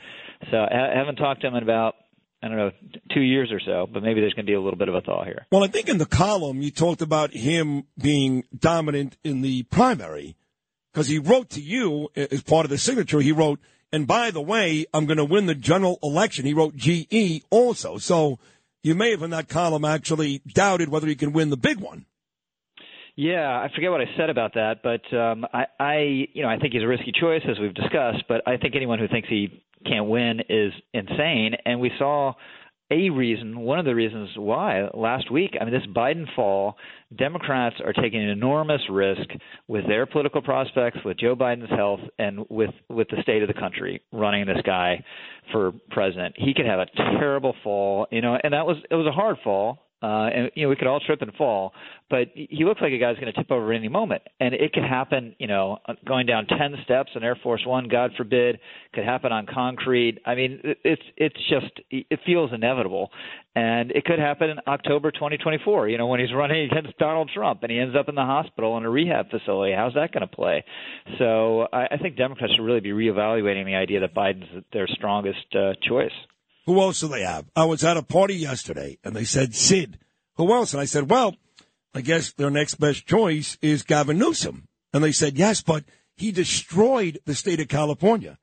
So 0.51 0.57
I 0.57 0.93
I 0.93 0.97
haven't 0.97 1.15
talked 1.15 1.41
to 1.41 1.47
him 1.47 1.55
in 1.55 1.63
about 1.63 1.95
I 2.43 2.49
don't 2.49 2.57
know 2.57 2.71
two 3.13 3.21
years 3.21 3.51
or 3.53 3.61
so, 3.65 3.87
but 3.91 4.03
maybe 4.03 4.19
there's 4.19 4.33
going 4.33 4.45
to 4.45 4.49
be 4.49 4.55
a 4.55 4.61
little 4.61 4.77
bit 4.77 4.89
of 4.89 4.95
a 4.95 5.01
thaw 5.01 5.23
here. 5.23 5.47
Well, 5.49 5.63
I 5.63 5.67
think 5.67 5.87
in 5.87 5.97
the 5.97 6.05
column 6.05 6.61
you 6.61 6.71
talked 6.71 7.01
about 7.01 7.33
him 7.33 7.85
being 7.97 8.43
dominant 8.57 9.15
in 9.23 9.41
the 9.41 9.63
primary 9.63 10.35
because 10.91 11.07
he 11.07 11.19
wrote 11.19 11.51
to 11.51 11.61
you 11.61 12.09
as 12.15 12.43
part 12.43 12.65
of 12.65 12.69
the 12.69 12.77
signature. 12.77 13.21
He 13.21 13.31
wrote, 13.31 13.59
and 13.93 14.05
by 14.05 14.31
the 14.31 14.41
way, 14.41 14.85
I'm 14.93 15.05
going 15.05 15.17
to 15.17 15.25
win 15.25 15.45
the 15.45 15.55
general 15.55 15.99
election. 16.03 16.45
He 16.45 16.53
wrote 16.53 16.75
GE 16.75 17.43
also. 17.49 17.97
So 17.97 18.39
you 18.81 18.93
may 18.93 19.11
have 19.11 19.23
in 19.23 19.29
that 19.29 19.47
column 19.47 19.85
actually 19.85 20.41
doubted 20.45 20.89
whether 20.89 21.07
he 21.07 21.15
can 21.15 21.31
win 21.31 21.49
the 21.49 21.57
big 21.57 21.79
one. 21.79 22.05
Yeah, 23.15 23.47
I 23.47 23.69
forget 23.73 23.91
what 23.91 24.01
I 24.01 24.05
said 24.17 24.31
about 24.31 24.55
that, 24.55 24.81
but 24.81 25.15
um, 25.15 25.45
I, 25.53 25.65
I, 25.79 25.97
you 26.33 26.41
know, 26.41 26.49
I 26.49 26.57
think 26.57 26.73
he's 26.73 26.81
a 26.81 26.87
risky 26.87 27.13
choice 27.17 27.43
as 27.47 27.59
we've 27.59 27.73
discussed. 27.73 28.23
But 28.27 28.41
I 28.47 28.57
think 28.57 28.75
anyone 28.75 28.97
who 28.97 29.07
thinks 29.07 29.29
he 29.29 29.63
can't 29.85 30.07
win 30.07 30.41
is 30.49 30.73
insane. 30.93 31.55
And 31.65 31.79
we 31.79 31.91
saw 31.97 32.33
a 32.91 33.09
reason, 33.09 33.59
one 33.59 33.79
of 33.79 33.85
the 33.85 33.95
reasons 33.95 34.29
why 34.35 34.87
last 34.93 35.31
week. 35.31 35.55
I 35.59 35.63
mean, 35.63 35.73
this 35.73 35.85
Biden 35.95 36.25
fall, 36.35 36.77
Democrats 37.17 37.77
are 37.83 37.93
taking 37.93 38.21
an 38.21 38.29
enormous 38.29 38.81
risk 38.89 39.29
with 39.67 39.87
their 39.87 40.05
political 40.05 40.41
prospects, 40.41 40.99
with 41.03 41.17
Joe 41.17 41.35
Biden's 41.35 41.69
health, 41.69 42.01
and 42.19 42.45
with 42.49 42.71
with 42.89 43.07
the 43.09 43.21
state 43.21 43.41
of 43.41 43.47
the 43.47 43.53
country 43.53 44.01
running 44.11 44.45
this 44.45 44.61
guy 44.65 45.03
for 45.51 45.71
president. 45.89 46.35
He 46.37 46.53
could 46.53 46.65
have 46.65 46.79
a 46.79 46.85
terrible 47.19 47.55
fall, 47.63 48.07
you 48.11 48.21
know, 48.21 48.37
and 48.43 48.53
that 48.53 48.65
was 48.65 48.77
it 48.89 48.95
was 48.95 49.07
a 49.07 49.11
hard 49.11 49.37
fall. 49.43 49.82
Uh, 50.03 50.27
and 50.35 50.51
you 50.53 50.63
know 50.63 50.69
we 50.69 50.75
could 50.75 50.87
all 50.87 50.99
trip 50.99 51.21
and 51.21 51.33
fall, 51.35 51.71
but 52.09 52.27
he 52.35 52.65
looks 52.65 52.81
like 52.81 52.91
a 52.91 52.97
guy's 52.97 53.15
going 53.15 53.31
to 53.31 53.33
tip 53.33 53.49
over 53.49 53.71
any 53.71 53.87
moment, 53.87 54.21
and 54.41 54.53
it 54.53 54.73
could 54.73 54.83
happen. 54.83 55.33
You 55.39 55.47
know, 55.47 55.77
going 56.05 56.25
down 56.25 56.45
ten 56.45 56.75
steps 56.83 57.11
on 57.15 57.23
Air 57.23 57.37
Force 57.41 57.63
One, 57.65 57.87
God 57.87 58.11
forbid, 58.17 58.59
could 58.93 59.05
happen 59.05 59.31
on 59.31 59.45
concrete. 59.45 60.19
I 60.25 60.35
mean, 60.35 60.59
it's 60.83 61.01
it's 61.15 61.37
just 61.49 61.71
it 61.89 62.19
feels 62.25 62.51
inevitable, 62.53 63.11
and 63.55 63.91
it 63.91 64.03
could 64.03 64.19
happen 64.19 64.49
in 64.49 64.57
October 64.67 65.09
2024. 65.11 65.87
You 65.87 65.97
know, 65.97 66.07
when 66.07 66.19
he's 66.19 66.33
running 66.33 66.69
against 66.69 66.97
Donald 66.97 67.31
Trump 67.33 67.63
and 67.63 67.71
he 67.71 67.79
ends 67.79 67.95
up 67.97 68.09
in 68.09 68.15
the 68.15 68.21
hospital 68.21 68.77
in 68.77 68.83
a 68.83 68.89
rehab 68.89 69.29
facility. 69.29 69.73
How's 69.73 69.93
that 69.93 70.11
going 70.11 70.27
to 70.27 70.35
play? 70.35 70.65
So 71.17 71.67
I, 71.71 71.87
I 71.91 71.97
think 71.97 72.17
Democrats 72.17 72.53
should 72.55 72.63
really 72.63 72.81
be 72.81 72.91
reevaluating 72.91 73.65
the 73.65 73.75
idea 73.75 74.01
that 74.01 74.13
Biden's 74.13 74.65
their 74.73 74.87
strongest 74.87 75.55
uh, 75.55 75.73
choice. 75.87 76.11
Who 76.65 76.79
else 76.79 77.01
do 77.01 77.07
they 77.07 77.23
have? 77.23 77.49
I 77.55 77.65
was 77.65 77.83
at 77.83 77.97
a 77.97 78.03
party 78.03 78.35
yesterday 78.35 78.97
and 79.03 79.15
they 79.15 79.25
said, 79.25 79.53
Sid, 79.53 79.99
who 80.35 80.51
else? 80.53 80.73
And 80.73 80.81
I 80.81 80.85
said, 80.85 81.09
well, 81.09 81.35
I 81.93 82.01
guess 82.01 82.33
their 82.33 82.49
next 82.49 82.75
best 82.75 83.05
choice 83.05 83.57
is 83.61 83.83
Gavin 83.83 84.17
Newsom. 84.17 84.67
And 84.93 85.03
they 85.03 85.11
said, 85.11 85.37
yes, 85.37 85.61
but 85.61 85.83
he 86.15 86.31
destroyed 86.31 87.19
the 87.25 87.35
state 87.35 87.59
of 87.59 87.67
California. 87.67 88.37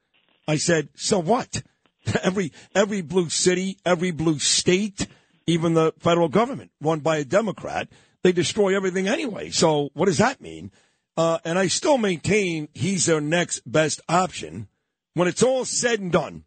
I 0.47 0.57
said, 0.57 0.89
so 0.95 1.19
what? 1.19 1.63
every, 2.23 2.53
every 2.75 3.01
blue 3.01 3.29
city, 3.29 3.79
every 3.85 4.11
blue 4.11 4.39
state, 4.39 5.07
even 5.47 5.75
the 5.75 5.93
federal 5.99 6.29
government 6.29 6.71
run 6.81 7.01
by 7.01 7.19
a 7.19 7.25
Democrat, 7.25 7.89
they 8.23 8.33
destroy 8.33 8.77
everything 8.77 9.09
anyway. 9.09 9.51
So 9.51 9.91
what 9.95 10.07
does 10.07 10.19
that 10.19 10.41
mean? 10.41 10.71
Uh, 11.17 11.39
and 11.45 11.59
I 11.59 11.69
still 11.69 11.99
maintain 11.99 12.69
he's 12.75 13.07
their 13.07 13.21
next 13.21 13.61
best 13.71 14.01
option. 14.09 14.69
When 15.15 15.27
it's 15.29 15.43
all 15.43 15.65
said 15.65 16.01
and 16.01 16.13
done, 16.13 16.45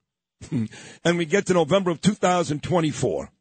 and 1.03 1.17
we 1.17 1.25
get 1.25 1.45
to 1.47 1.53
November 1.53 1.91
of 1.91 2.01
2024, 2.01 3.31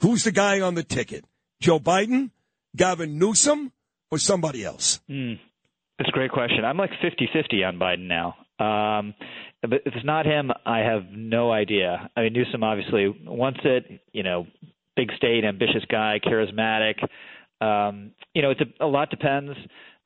who's 0.00 0.24
the 0.24 0.32
guy 0.32 0.60
on 0.60 0.74
the 0.74 0.82
ticket? 0.82 1.24
Joe 1.60 1.78
Biden, 1.78 2.30
Gavin 2.76 3.18
Newsom, 3.18 3.72
or 4.10 4.18
somebody 4.18 4.64
else? 4.64 5.00
Mm. 5.08 5.38
That's 5.98 6.08
a 6.08 6.12
great 6.12 6.32
question. 6.32 6.64
I'm 6.64 6.76
like 6.76 6.90
50-50 7.02 7.66
on 7.66 7.78
Biden 7.78 8.08
now. 8.08 8.34
Um, 8.58 9.14
but 9.62 9.82
if 9.86 9.94
it's 9.94 10.04
not 10.04 10.26
him, 10.26 10.50
I 10.66 10.80
have 10.80 11.04
no 11.12 11.52
idea. 11.52 12.10
I 12.16 12.22
mean, 12.22 12.32
Newsom 12.32 12.64
obviously 12.64 13.06
wants 13.24 13.60
it. 13.64 14.00
You 14.12 14.22
know, 14.22 14.46
big 14.96 15.10
state, 15.16 15.44
ambitious 15.44 15.84
guy, 15.88 16.18
charismatic. 16.24 16.94
Um, 17.64 18.12
you 18.34 18.42
know, 18.42 18.50
it's 18.50 18.60
a, 18.60 18.84
a 18.84 18.86
lot 18.86 19.10
depends. 19.10 19.52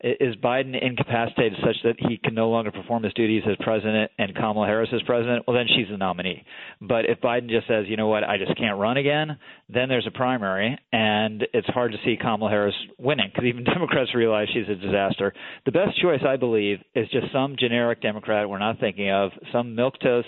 Is 0.00 0.36
Biden 0.36 0.76
incapacitated 0.80 1.58
such 1.64 1.76
that 1.84 1.94
he 1.98 2.18
can 2.18 2.34
no 2.34 2.50
longer 2.50 2.70
perform 2.70 3.02
his 3.02 3.14
duties 3.14 3.42
as 3.48 3.56
president 3.60 4.10
and 4.18 4.34
Kamala 4.34 4.66
Harris 4.66 4.90
as 4.92 5.00
president? 5.02 5.44
Well, 5.46 5.56
then 5.56 5.66
she's 5.74 5.88
the 5.90 5.96
nominee. 5.96 6.44
But 6.82 7.06
if 7.06 7.20
Biden 7.20 7.48
just 7.48 7.66
says, 7.66 7.86
you 7.88 7.96
know 7.96 8.06
what, 8.06 8.22
I 8.22 8.36
just 8.36 8.56
can't 8.58 8.78
run 8.78 8.98
again, 8.98 9.38
then 9.70 9.88
there's 9.88 10.06
a 10.06 10.10
primary, 10.10 10.78
and 10.92 11.46
it's 11.54 11.66
hard 11.68 11.92
to 11.92 11.98
see 12.04 12.18
Kamala 12.20 12.50
Harris 12.50 12.74
winning 12.98 13.30
because 13.32 13.46
even 13.46 13.64
Democrats 13.72 14.14
realize 14.14 14.48
she's 14.52 14.68
a 14.68 14.74
disaster. 14.74 15.32
The 15.64 15.72
best 15.72 16.00
choice, 16.00 16.20
I 16.28 16.36
believe, 16.36 16.78
is 16.94 17.08
just 17.08 17.32
some 17.32 17.56
generic 17.58 18.02
Democrat 18.02 18.48
we're 18.48 18.58
not 18.58 18.78
thinking 18.78 19.10
of, 19.10 19.30
some 19.50 19.74
milquetoast 19.74 20.24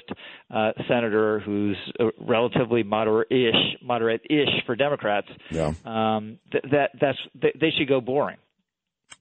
uh, 0.51 0.73
senator 0.89 1.41
who's 1.41 1.77
uh, 2.01 2.07
relatively 2.19 2.83
moderate-ish, 2.83 3.83
moderate-ish 3.83 4.65
for 4.65 4.77
Democrats. 4.77 5.29
Yeah. 5.51 5.75
Um, 5.85 6.39
th- 6.51 6.65
that 6.73 6.91
that's 6.99 7.19
they, 7.35 7.53
they 7.61 7.71
should 7.77 7.89
go 7.89 8.01
boring. 8.01 8.39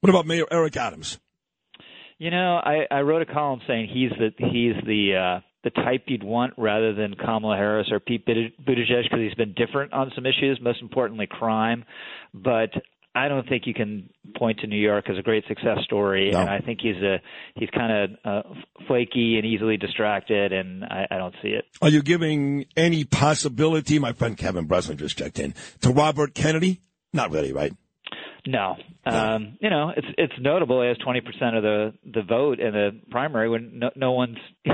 What 0.01 0.09
about 0.09 0.25
Mayor 0.27 0.45
Eric 0.51 0.77
Adams? 0.77 1.19
You 2.19 2.31
know, 2.31 2.55
I, 2.63 2.85
I 2.89 3.01
wrote 3.01 3.21
a 3.21 3.25
column 3.31 3.61
saying 3.67 3.89
he's 3.93 4.09
the 4.17 4.31
he's 4.37 4.73
the 4.85 5.37
uh, 5.37 5.41
the 5.63 5.69
type 5.69 6.03
you'd 6.07 6.23
want 6.23 6.53
rather 6.57 6.93
than 6.93 7.13
Kamala 7.15 7.55
Harris 7.57 7.87
or 7.91 7.99
Pete 7.99 8.25
Buttig- 8.25 8.53
Buttigieg 8.65 9.03
because 9.03 9.19
he's 9.19 9.35
been 9.35 9.53
different 9.53 9.93
on 9.93 10.11
some 10.15 10.25
issues, 10.25 10.59
most 10.61 10.81
importantly 10.81 11.27
crime. 11.29 11.83
But 12.33 12.71
I 13.13 13.27
don't 13.27 13.47
think 13.47 13.63
you 13.67 13.73
can 13.73 14.09
point 14.35 14.59
to 14.59 14.67
New 14.67 14.79
York 14.79 15.09
as 15.09 15.17
a 15.17 15.21
great 15.21 15.43
success 15.47 15.79
story, 15.83 16.31
No. 16.31 16.39
and 16.41 16.49
I 16.49 16.59
think 16.59 16.79
he's 16.81 16.95
a 16.97 17.17
he's 17.55 17.69
kind 17.69 17.91
of 17.91 18.09
uh, 18.25 18.49
flaky 18.87 19.37
and 19.37 19.45
easily 19.45 19.77
distracted, 19.77 20.53
and 20.53 20.83
I, 20.85 21.05
I 21.11 21.17
don't 21.17 21.35
see 21.43 21.49
it. 21.49 21.65
Are 21.83 21.89
you 21.89 22.01
giving 22.01 22.65
any 22.75 23.03
possibility, 23.03 23.99
my 23.99 24.13
friend 24.13 24.35
Kevin 24.37 24.65
Breslin 24.65 24.97
just 24.97 25.17
checked 25.17 25.37
in, 25.39 25.53
to 25.81 25.89
Robert 25.91 26.33
Kennedy? 26.33 26.81
Not 27.13 27.31
really, 27.31 27.53
right? 27.53 27.73
No, 28.47 28.75
um, 29.05 29.57
you 29.59 29.69
know 29.69 29.91
it's 29.95 30.07
it's 30.17 30.33
notable. 30.39 30.81
He 30.81 30.87
has 30.87 30.97
twenty 30.99 31.21
percent 31.21 31.55
of 31.55 31.63
the 31.63 31.93
the 32.05 32.23
vote 32.23 32.59
in 32.59 32.71
the 32.71 32.99
primary 33.11 33.49
when 33.49 33.79
no, 33.79 33.89
no 33.95 34.11
one's 34.13 34.37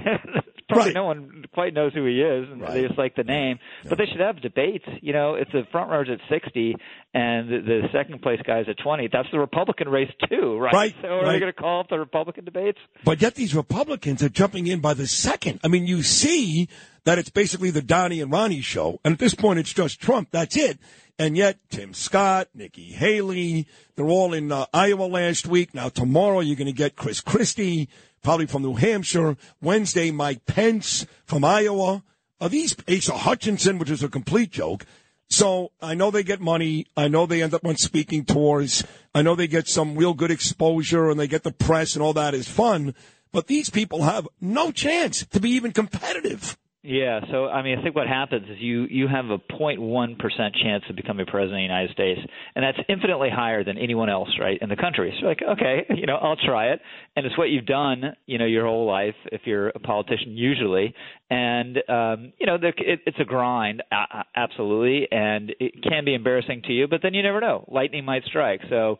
Right. 0.75 0.93
No 0.93 1.05
one 1.05 1.45
quite 1.53 1.73
knows 1.73 1.93
who 1.93 2.05
he 2.05 2.21
is, 2.21 2.47
and 2.49 2.61
they 2.61 2.87
just 2.87 2.97
like 2.97 3.15
the 3.15 3.23
name. 3.23 3.59
But 3.87 3.97
they 3.97 4.05
should 4.05 4.19
have 4.19 4.41
debates. 4.41 4.85
You 5.01 5.13
know, 5.13 5.35
if 5.35 5.47
the 5.51 5.63
front 5.71 5.89
runner's 5.89 6.09
at 6.11 6.19
60 6.29 6.75
and 7.13 7.49
the, 7.49 7.59
the 7.61 7.81
second 7.91 8.21
place 8.21 8.39
guy's 8.45 8.65
at 8.69 8.77
20, 8.83 9.09
that's 9.11 9.27
the 9.31 9.39
Republican 9.39 9.89
race 9.89 10.11
too, 10.29 10.57
right? 10.57 10.73
Right, 10.73 10.95
So 11.01 11.07
are 11.07 11.23
right. 11.23 11.33
they 11.33 11.39
going 11.39 11.53
to 11.53 11.59
call 11.59 11.81
up 11.81 11.89
the 11.89 11.99
Republican 11.99 12.45
debates? 12.45 12.79
But 13.03 13.21
yet 13.21 13.35
these 13.35 13.53
Republicans 13.53 14.23
are 14.23 14.29
jumping 14.29 14.67
in 14.67 14.79
by 14.79 14.93
the 14.93 15.07
second. 15.07 15.59
I 15.63 15.67
mean, 15.67 15.85
you 15.85 16.01
see 16.01 16.69
that 17.03 17.17
it's 17.19 17.29
basically 17.29 17.69
the 17.69 17.81
Donnie 17.81 18.21
and 18.21 18.31
Ronnie 18.31 18.61
show, 18.61 18.99
and 19.03 19.13
at 19.13 19.19
this 19.19 19.35
point, 19.35 19.59
it's 19.59 19.73
just 19.73 19.99
Trump. 19.99 20.29
That's 20.31 20.55
it. 20.55 20.79
And 21.19 21.37
yet, 21.37 21.59
Tim 21.69 21.93
Scott, 21.93 22.49
Nikki 22.55 22.91
Haley, 22.91 23.67
they're 23.95 24.09
all 24.09 24.33
in 24.33 24.51
uh, 24.51 24.65
Iowa 24.73 25.05
last 25.05 25.45
week. 25.45 25.73
Now 25.73 25.89
tomorrow, 25.89 26.39
you're 26.39 26.55
going 26.55 26.65
to 26.65 26.73
get 26.73 26.95
Chris 26.95 27.21
Christie, 27.21 27.87
probably 28.23 28.47
from 28.47 28.63
New 28.63 28.75
Hampshire. 28.75 29.37
Wednesday, 29.61 30.09
Mike 30.09 30.45
Pence 30.45 31.05
from 31.25 31.45
Iowa. 31.45 32.03
Are 32.41 32.49
these 32.49 32.75
Asa 32.89 33.13
Hutchinson, 33.13 33.77
which 33.77 33.91
is 33.91 34.03
a 34.03 34.09
complete 34.09 34.49
joke? 34.51 34.85
So 35.29 35.71
I 35.81 35.93
know 35.93 36.11
they 36.11 36.23
get 36.23 36.41
money. 36.41 36.87
I 36.97 37.07
know 37.07 37.25
they 37.25 37.43
end 37.43 37.53
up 37.53 37.65
on 37.65 37.77
speaking 37.77 38.25
tours. 38.25 38.83
I 39.13 39.21
know 39.21 39.35
they 39.35 39.47
get 39.47 39.67
some 39.67 39.95
real 39.95 40.13
good 40.13 40.31
exposure 40.31 41.09
and 41.09 41.19
they 41.19 41.27
get 41.27 41.43
the 41.43 41.51
press 41.51 41.95
and 41.95 42.03
all 42.03 42.13
that 42.13 42.33
is 42.33 42.47
fun. 42.47 42.95
But 43.31 43.47
these 43.47 43.69
people 43.69 44.03
have 44.03 44.27
no 44.41 44.71
chance 44.71 45.25
to 45.27 45.39
be 45.39 45.51
even 45.51 45.71
competitive. 45.71 46.57
Yeah, 46.85 47.21
so 47.31 47.45
I 47.47 47.61
mean, 47.63 47.79
I 47.79 47.81
think 47.81 47.95
what 47.95 48.07
happens 48.07 48.45
is 48.49 48.57
you 48.59 48.85
you 48.89 49.07
have 49.07 49.27
a 49.27 49.37
0.1 49.37 50.19
percent 50.19 50.53
chance 50.61 50.83
of 50.89 50.97
becoming 50.97 51.25
president 51.25 51.53
of 51.53 51.59
the 51.59 51.61
United 51.61 51.91
States, 51.91 52.19
and 52.55 52.63
that's 52.63 52.77
infinitely 52.89 53.29
higher 53.29 53.63
than 53.63 53.77
anyone 53.77 54.09
else, 54.09 54.27
right, 54.37 54.57
in 54.61 54.67
the 54.67 54.75
country. 54.75 55.15
So 55.21 55.27
like, 55.27 55.39
okay, 55.41 55.85
you 55.95 56.05
know, 56.05 56.17
I'll 56.17 56.35
try 56.35 56.73
it, 56.73 56.81
and 57.15 57.25
it's 57.25 57.37
what 57.37 57.51
you've 57.51 57.65
done, 57.65 58.17
you 58.25 58.37
know, 58.37 58.45
your 58.45 58.65
whole 58.65 58.85
life 58.85 59.15
if 59.31 59.43
you're 59.45 59.69
a 59.69 59.79
politician 59.79 60.35
usually, 60.35 60.93
and 61.33 61.77
um, 61.89 62.33
you 62.39 62.45
know, 62.45 62.57
the, 62.59 62.67
it, 62.77 62.99
it's 63.07 63.17
a 63.19 63.25
grind, 63.25 63.81
a- 63.91 64.23
absolutely, 64.35 65.07
and 65.11 65.51
it 65.59 65.83
can 65.83 66.05
be 66.05 66.13
embarrassing 66.13 66.61
to 66.67 66.73
you, 66.73 66.87
but 66.87 66.99
then 67.01 67.13
you 67.13 67.23
never 67.23 67.41
know, 67.41 67.65
lightning 67.67 68.05
might 68.05 68.23
strike. 68.25 68.61
So 68.69 68.99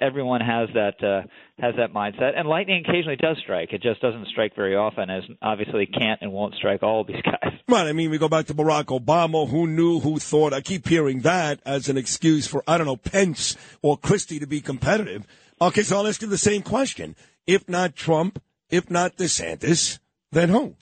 everyone 0.00 0.42
has 0.42 0.68
that 0.74 1.02
uh, 1.02 1.26
has 1.58 1.74
that 1.78 1.94
mindset, 1.94 2.38
and 2.38 2.46
lightning 2.46 2.84
occasionally 2.86 3.16
does 3.16 3.38
strike. 3.42 3.72
It 3.72 3.82
just 3.82 4.02
doesn't 4.02 4.26
strike 4.28 4.54
very 4.54 4.76
often, 4.76 5.08
as 5.08 5.22
obviously 5.40 5.86
can't 5.86 6.20
and 6.20 6.32
won't 6.32 6.54
strike 6.54 6.82
all 6.82 7.00
of 7.00 7.06
these 7.06 7.22
guys. 7.24 7.52
Right. 7.66 7.86
I 7.86 7.92
mean, 7.92 8.10
we 8.10 8.18
go 8.18 8.28
back 8.28 8.46
to 8.46 8.54
Barack 8.54 8.86
Obama. 8.86 9.48
Who 9.48 9.66
knew? 9.66 10.00
Who 10.00 10.18
thought? 10.18 10.52
I 10.52 10.60
keep 10.60 10.86
hearing 10.86 11.20
that 11.20 11.60
as 11.64 11.88
an 11.88 11.96
excuse 11.96 12.46
for, 12.46 12.62
I 12.66 12.76
don't 12.76 12.86
know, 12.86 12.96
Pence 12.96 13.56
or 13.80 13.96
Christie 13.96 14.40
to 14.40 14.46
be 14.46 14.60
competitive. 14.60 15.26
Okay, 15.60 15.82
so 15.82 15.96
I'll 15.96 16.06
ask 16.06 16.20
you 16.20 16.28
the 16.28 16.36
same 16.38 16.62
question. 16.62 17.16
If 17.46 17.68
not 17.68 17.94
Trump, 17.94 18.42
if 18.70 18.90
not 18.90 19.16
DeSantis, 19.16 19.98
then 20.32 20.48
who? 20.50 20.74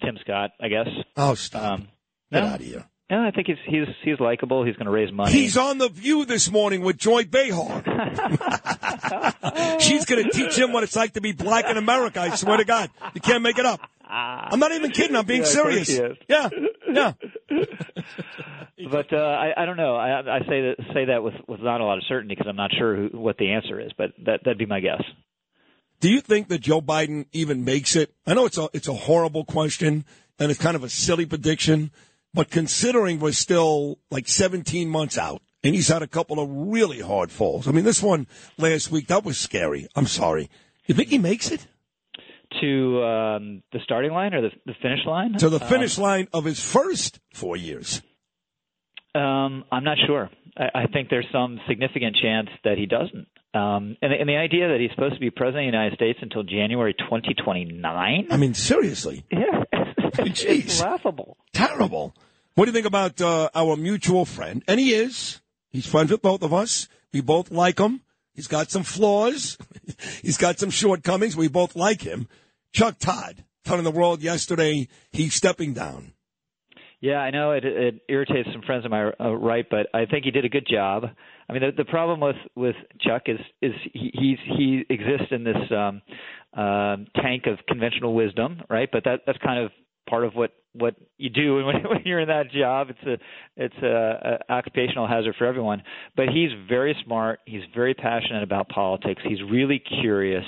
Tim 0.00 0.16
Scott, 0.20 0.50
I 0.60 0.68
guess. 0.68 0.88
Oh, 1.16 1.34
stop. 1.34 1.62
Um, 1.80 1.88
Get 2.32 2.42
no. 2.42 2.46
out 2.48 2.60
of 2.60 2.66
here. 2.66 2.84
No, 3.10 3.24
I 3.26 3.32
think 3.32 3.48
he's 3.48 3.56
he's 3.66 3.88
he's 4.04 4.20
likable. 4.20 4.64
He's 4.64 4.76
going 4.76 4.86
to 4.86 4.92
raise 4.92 5.12
money. 5.12 5.32
He's 5.32 5.56
on 5.56 5.78
The 5.78 5.88
View 5.88 6.24
this 6.24 6.48
morning 6.48 6.82
with 6.82 6.96
Joy 6.96 7.24
Behar. 7.24 7.82
She's 9.80 10.04
going 10.04 10.22
to 10.24 10.30
teach 10.30 10.56
him 10.56 10.72
what 10.72 10.84
it's 10.84 10.94
like 10.94 11.14
to 11.14 11.20
be 11.20 11.32
black 11.32 11.64
in 11.68 11.76
America. 11.76 12.20
I 12.20 12.36
swear 12.36 12.58
to 12.58 12.64
God. 12.64 12.88
You 13.14 13.20
can't 13.20 13.42
make 13.42 13.58
it 13.58 13.66
up. 13.66 13.80
I'm 14.08 14.60
not 14.60 14.70
even 14.70 14.92
kidding. 14.92 15.16
I'm 15.16 15.26
being 15.26 15.42
Yeah, 15.42 15.46
serious. 15.48 16.00
Yeah. 16.28 16.48
Yeah. 16.92 17.12
but 18.90 19.12
uh, 19.12 19.16
I, 19.16 19.52
I 19.56 19.66
don't 19.66 19.76
know. 19.76 19.96
I, 19.96 20.36
I 20.36 20.38
say 20.40 20.60
that 20.62 20.74
say 20.94 21.04
that 21.06 21.22
with, 21.22 21.34
with 21.48 21.60
not 21.60 21.80
a 21.80 21.84
lot 21.84 21.98
of 21.98 22.04
certainty 22.08 22.34
because 22.36 22.48
I'm 22.48 22.56
not 22.56 22.70
sure 22.76 22.94
who, 22.96 23.18
what 23.18 23.38
the 23.38 23.52
answer 23.52 23.80
is. 23.80 23.90
But 23.96 24.10
that 24.26 24.40
that'd 24.44 24.58
be 24.58 24.66
my 24.66 24.80
guess. 24.80 25.02
Do 26.00 26.08
you 26.08 26.20
think 26.20 26.48
that 26.48 26.60
Joe 26.60 26.80
Biden 26.80 27.26
even 27.32 27.64
makes 27.64 27.94
it? 27.94 28.12
I 28.26 28.34
know 28.34 28.46
it's 28.46 28.58
a 28.58 28.68
it's 28.72 28.88
a 28.88 28.94
horrible 28.94 29.44
question 29.44 30.04
and 30.38 30.50
it's 30.50 30.60
kind 30.60 30.74
of 30.76 30.82
a 30.82 30.88
silly 30.88 31.26
prediction, 31.26 31.90
but 32.32 32.50
considering 32.50 33.20
we're 33.20 33.32
still 33.32 33.98
like 34.10 34.26
17 34.26 34.88
months 34.88 35.18
out 35.18 35.42
and 35.62 35.74
he's 35.74 35.88
had 35.88 36.02
a 36.02 36.06
couple 36.06 36.40
of 36.40 36.48
really 36.50 37.00
hard 37.00 37.30
falls. 37.30 37.68
I 37.68 37.72
mean, 37.72 37.84
this 37.84 38.02
one 38.02 38.26
last 38.56 38.90
week 38.90 39.08
that 39.08 39.24
was 39.24 39.38
scary. 39.38 39.86
I'm 39.94 40.06
sorry. 40.06 40.48
You 40.86 40.94
think 40.94 41.10
he 41.10 41.18
makes 41.18 41.50
it 41.50 41.66
To 42.62 43.02
um, 43.04 43.62
the 43.72 43.78
starting 43.84 44.12
line 44.12 44.32
or 44.34 44.40
the, 44.40 44.50
the 44.64 44.74
finish 44.80 45.04
line? 45.06 45.34
to 45.34 45.50
the 45.50 45.60
finish 45.60 45.98
line 45.98 46.28
of 46.32 46.44
his 46.46 46.60
first 46.60 47.20
four 47.34 47.56
years? 47.56 48.00
Um, 49.14 49.64
I'm 49.70 49.84
not 49.84 49.98
sure. 50.06 50.30
I, 50.56 50.82
I 50.82 50.86
think 50.86 51.10
there's 51.10 51.26
some 51.32 51.60
significant 51.68 52.16
chance 52.22 52.48
that 52.64 52.78
he 52.78 52.86
doesn't. 52.86 53.26
Um, 53.52 53.96
and, 54.00 54.12
the- 54.12 54.16
and 54.20 54.28
the 54.28 54.36
idea 54.36 54.68
that 54.68 54.78
he's 54.80 54.90
supposed 54.90 55.14
to 55.14 55.20
be 55.20 55.30
president 55.30 55.66
of 55.66 55.72
the 55.72 55.76
United 55.78 55.96
States 55.96 56.18
until 56.22 56.42
January 56.44 56.94
2029? 56.94 58.28
I 58.30 58.36
mean, 58.36 58.54
seriously, 58.54 59.24
Yeah, 59.32 59.64
it's, 60.18 60.42
it's 60.42 60.80
laughable. 60.80 61.36
terrible. 61.52 62.14
What 62.54 62.64
do 62.66 62.70
you 62.70 62.74
think 62.74 62.86
about 62.86 63.20
uh, 63.20 63.48
our 63.54 63.76
mutual 63.76 64.24
friend? 64.24 64.62
And 64.68 64.78
he 64.78 64.94
is. 64.94 65.40
He's 65.70 65.86
friends 65.86 66.10
with 66.10 66.22
both 66.22 66.42
of 66.42 66.52
us. 66.52 66.88
We 67.12 67.20
both 67.20 67.50
like 67.50 67.78
him. 67.78 68.02
He's 68.34 68.46
got 68.48 68.70
some 68.70 68.82
flaws. 68.84 69.58
He's 70.22 70.36
got 70.38 70.58
some 70.58 70.70
shortcomings. 70.70 71.36
We 71.36 71.48
both 71.48 71.74
like 71.76 72.02
him. 72.02 72.28
Chuck 72.72 72.98
Todd 72.98 73.44
telling 73.64 73.84
the 73.84 73.90
world 73.90 74.22
yesterday 74.22 74.88
he's 75.10 75.34
stepping 75.34 75.74
down. 75.74 76.12
Yeah, 77.00 77.16
I 77.16 77.30
know 77.30 77.52
it, 77.52 77.64
it 77.64 78.02
irritates 78.08 78.48
some 78.52 78.60
friends 78.62 78.84
of 78.84 78.90
mine, 78.90 79.12
uh, 79.18 79.34
right? 79.34 79.64
But 79.68 79.86
I 79.94 80.04
think 80.04 80.26
he 80.26 80.30
did 80.30 80.44
a 80.44 80.50
good 80.50 80.66
job. 80.70 81.04
I 81.48 81.52
mean, 81.52 81.62
the, 81.62 81.84
the 81.84 81.90
problem 81.90 82.20
with 82.20 82.36
with 82.54 82.76
Chuck 83.00 83.22
is 83.26 83.38
is 83.62 83.72
he 83.94 84.10
he's, 84.12 84.56
he 84.58 84.84
exists 84.90 85.28
in 85.30 85.42
this 85.44 85.56
um, 85.70 86.02
um 86.62 87.06
tank 87.16 87.46
of 87.46 87.58
conventional 87.66 88.14
wisdom, 88.14 88.60
right? 88.68 88.88
But 88.92 89.04
that 89.04 89.20
that's 89.26 89.38
kind 89.38 89.64
of 89.64 89.70
part 90.08 90.24
of 90.24 90.34
what 90.34 90.52
what 90.74 90.94
you 91.20 91.30
do 91.30 91.56
when, 91.64 91.82
when 91.84 92.02
you're 92.04 92.20
in 92.20 92.28
that 92.28 92.50
job. 92.50 92.88
It's 92.90 93.02
a 93.06 93.18
it's 93.56 93.76
a, 93.82 94.38
a 94.48 94.52
occupational 94.52 95.06
hazard 95.06 95.34
for 95.38 95.46
everyone. 95.46 95.82
But 96.16 96.28
he's 96.28 96.50
very 96.68 96.96
smart. 97.04 97.40
He's 97.44 97.62
very 97.74 97.94
passionate 97.94 98.42
about 98.42 98.68
politics. 98.68 99.20
He's 99.26 99.42
really 99.50 99.78
curious. 100.00 100.44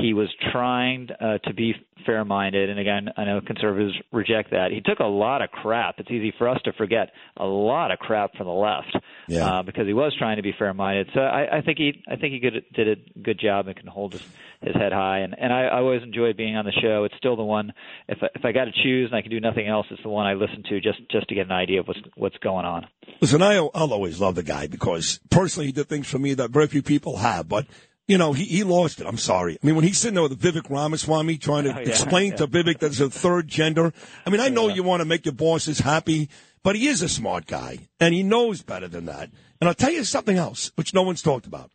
He 0.00 0.12
was 0.14 0.28
trying 0.52 1.08
uh, 1.20 1.38
to 1.38 1.54
be 1.54 1.74
fair-minded, 2.06 2.70
and 2.70 2.78
again, 2.78 3.08
I 3.16 3.24
know 3.24 3.40
conservatives 3.46 3.94
reject 4.10 4.52
that. 4.52 4.70
He 4.72 4.80
took 4.80 5.00
a 5.00 5.04
lot 5.04 5.42
of 5.42 5.50
crap. 5.50 5.96
It's 5.98 6.10
easy 6.10 6.32
for 6.38 6.48
us 6.48 6.58
to 6.64 6.72
forget 6.72 7.10
a 7.36 7.44
lot 7.44 7.90
of 7.90 7.98
crap 7.98 8.34
from 8.36 8.46
the 8.46 8.52
left 8.52 8.96
Yeah. 9.28 9.44
uh, 9.58 9.62
because 9.62 9.86
he 9.86 9.92
was 9.92 10.14
trying 10.18 10.36
to 10.36 10.42
be 10.42 10.52
fair-minded. 10.58 11.10
So 11.14 11.20
I, 11.20 11.58
I 11.58 11.60
think 11.60 11.76
he 11.78 12.02
I 12.08 12.16
think 12.16 12.32
he 12.32 12.38
good, 12.40 12.64
did 12.72 12.88
a 12.88 13.20
good 13.20 13.38
job 13.38 13.66
and 13.68 13.76
can 13.76 13.86
hold 13.86 14.12
his, 14.14 14.22
his 14.62 14.74
head 14.74 14.92
high. 14.92 15.18
And 15.18 15.34
and 15.38 15.52
I, 15.52 15.64
I 15.64 15.78
always 15.78 16.02
enjoyed 16.02 16.36
being 16.38 16.56
on 16.56 16.64
the 16.64 16.72
show. 16.72 17.04
It's 17.04 17.16
still 17.18 17.36
the 17.36 17.42
one 17.44 17.72
if 18.08 18.18
I, 18.22 18.28
if 18.34 18.44
I 18.46 18.52
got 18.52 18.64
to 18.64 18.72
choose 18.82 19.10
and 19.10 19.16
I 19.16 19.20
can 19.22 19.30
do 19.30 19.40
nothing 19.40 19.66
else, 19.68 19.86
it's 19.90 20.02
the 20.02 20.08
one 20.10 20.26
I 20.26 20.34
listen 20.34 20.62
to 20.68 20.80
just 20.80 20.98
just 21.10 21.28
to 21.28 21.34
get 21.34 21.46
an 21.46 21.52
idea 21.52 21.80
of 21.80 21.88
what's 21.88 22.00
what's 22.16 22.36
going 22.38 22.64
on. 22.66 22.86
Listen, 23.20 23.42
I, 23.42 23.56
I'll 23.56 23.92
always 23.92 24.20
love 24.20 24.34
the 24.34 24.42
guy 24.42 24.66
because 24.66 25.20
personally 25.30 25.66
he 25.66 25.72
did 25.72 25.88
things 25.88 26.08
for 26.08 26.18
me 26.18 26.34
that 26.34 26.50
very 26.50 26.66
few 26.66 26.82
people 26.82 27.18
have. 27.18 27.48
But, 27.48 27.66
you 28.08 28.16
know, 28.18 28.32
he, 28.32 28.44
he 28.44 28.64
lost 28.64 29.00
it. 29.00 29.06
I'm 29.06 29.18
sorry. 29.18 29.58
I 29.62 29.66
mean, 29.66 29.76
when 29.76 29.84
he's 29.84 29.98
sitting 29.98 30.14
there 30.14 30.22
with 30.22 30.40
Vivek 30.40 30.70
Ramaswamy 30.70 31.36
trying 31.38 31.64
to 31.64 31.76
Oh, 31.76 31.80
yeah, 31.80 31.88
explain 31.88 32.34
to 32.36 32.46
Vivek 32.46 32.78
that 32.78 32.80
there's 32.80 33.00
a 33.00 33.10
third 33.10 33.46
gender, 33.48 33.92
I 34.26 34.30
mean, 34.30 34.40
I 34.40 34.48
know 34.48 34.68
you 34.68 34.82
want 34.82 35.00
to 35.00 35.04
make 35.04 35.26
your 35.26 35.34
bosses 35.34 35.80
happy, 35.80 36.28
but 36.62 36.76
he 36.76 36.88
is 36.88 37.02
a 37.02 37.08
smart 37.08 37.46
guy 37.46 37.78
and 37.98 38.14
he 38.14 38.22
knows 38.22 38.62
better 38.62 38.88
than 38.88 39.04
that. 39.06 39.30
And 39.60 39.68
I'll 39.68 39.74
tell 39.74 39.92
you 39.92 40.04
something 40.04 40.38
else, 40.38 40.72
which 40.76 40.94
no 40.94 41.02
one's 41.02 41.20
talked 41.22 41.46
about. 41.46 41.70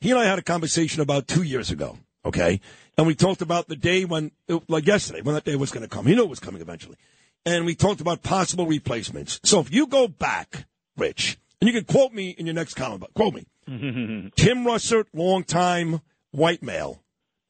He 0.00 0.10
and 0.10 0.18
I 0.18 0.24
had 0.24 0.38
a 0.38 0.42
conversation 0.42 1.00
about 1.02 1.28
two 1.28 1.42
years 1.42 1.70
ago, 1.70 1.98
okay? 2.24 2.60
And 2.98 3.06
we 3.06 3.14
talked 3.14 3.42
about 3.42 3.68
the 3.68 3.76
day 3.76 4.04
when, 4.04 4.32
like 4.66 4.86
yesterday, 4.86 5.20
when 5.20 5.34
that 5.34 5.44
day 5.44 5.54
was 5.56 5.70
going 5.70 5.82
to 5.82 5.88
come. 5.88 6.06
He 6.06 6.14
knew 6.14 6.24
it 6.24 6.28
was 6.28 6.40
coming 6.40 6.60
eventually. 6.60 6.96
And 7.46 7.64
we 7.64 7.74
talked 7.74 8.00
about 8.00 8.22
possible 8.22 8.66
replacements. 8.66 9.40
So 9.44 9.60
if 9.60 9.72
you 9.72 9.86
go 9.86 10.08
back, 10.08 10.66
Rich, 10.96 11.38
and 11.60 11.68
you 11.68 11.74
can 11.74 11.84
quote 11.84 12.12
me 12.12 12.30
in 12.30 12.46
your 12.46 12.54
next 12.54 12.74
column, 12.74 13.00
but 13.00 13.14
quote 13.14 13.34
me. 13.34 13.46
Tim 13.66 14.64
Russert, 14.64 15.06
longtime 15.12 16.00
white 16.32 16.62
male. 16.62 17.02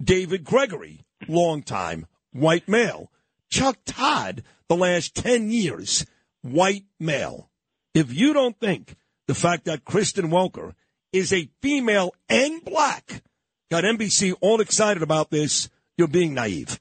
David 0.03 0.45
Gregory, 0.45 1.05
longtime 1.29 2.07
white 2.33 2.69
male. 2.69 3.11
Chuck 3.49 3.79
Todd, 3.85 4.43
the 4.69 4.77
last 4.77 5.15
10 5.17 5.51
years, 5.51 6.07
white 6.43 6.85
male. 6.99 7.51
If 7.95 8.15
you 8.15 8.33
don't 8.33 8.59
think 8.59 8.97
the 9.27 9.35
fact 9.35 9.65
that 9.65 9.85
Kristen 9.85 10.31
Welker 10.31 10.75
is 11.13 11.33
a 11.33 11.49
female 11.61 12.15
and 12.29 12.65
black 12.65 13.23
got 13.71 13.85
NBC 13.85 14.35
all 14.41 14.61
excited 14.61 15.03
about 15.03 15.31
this, 15.31 15.69
you're 15.97 16.09
being 16.09 16.35
naive. 16.35 16.81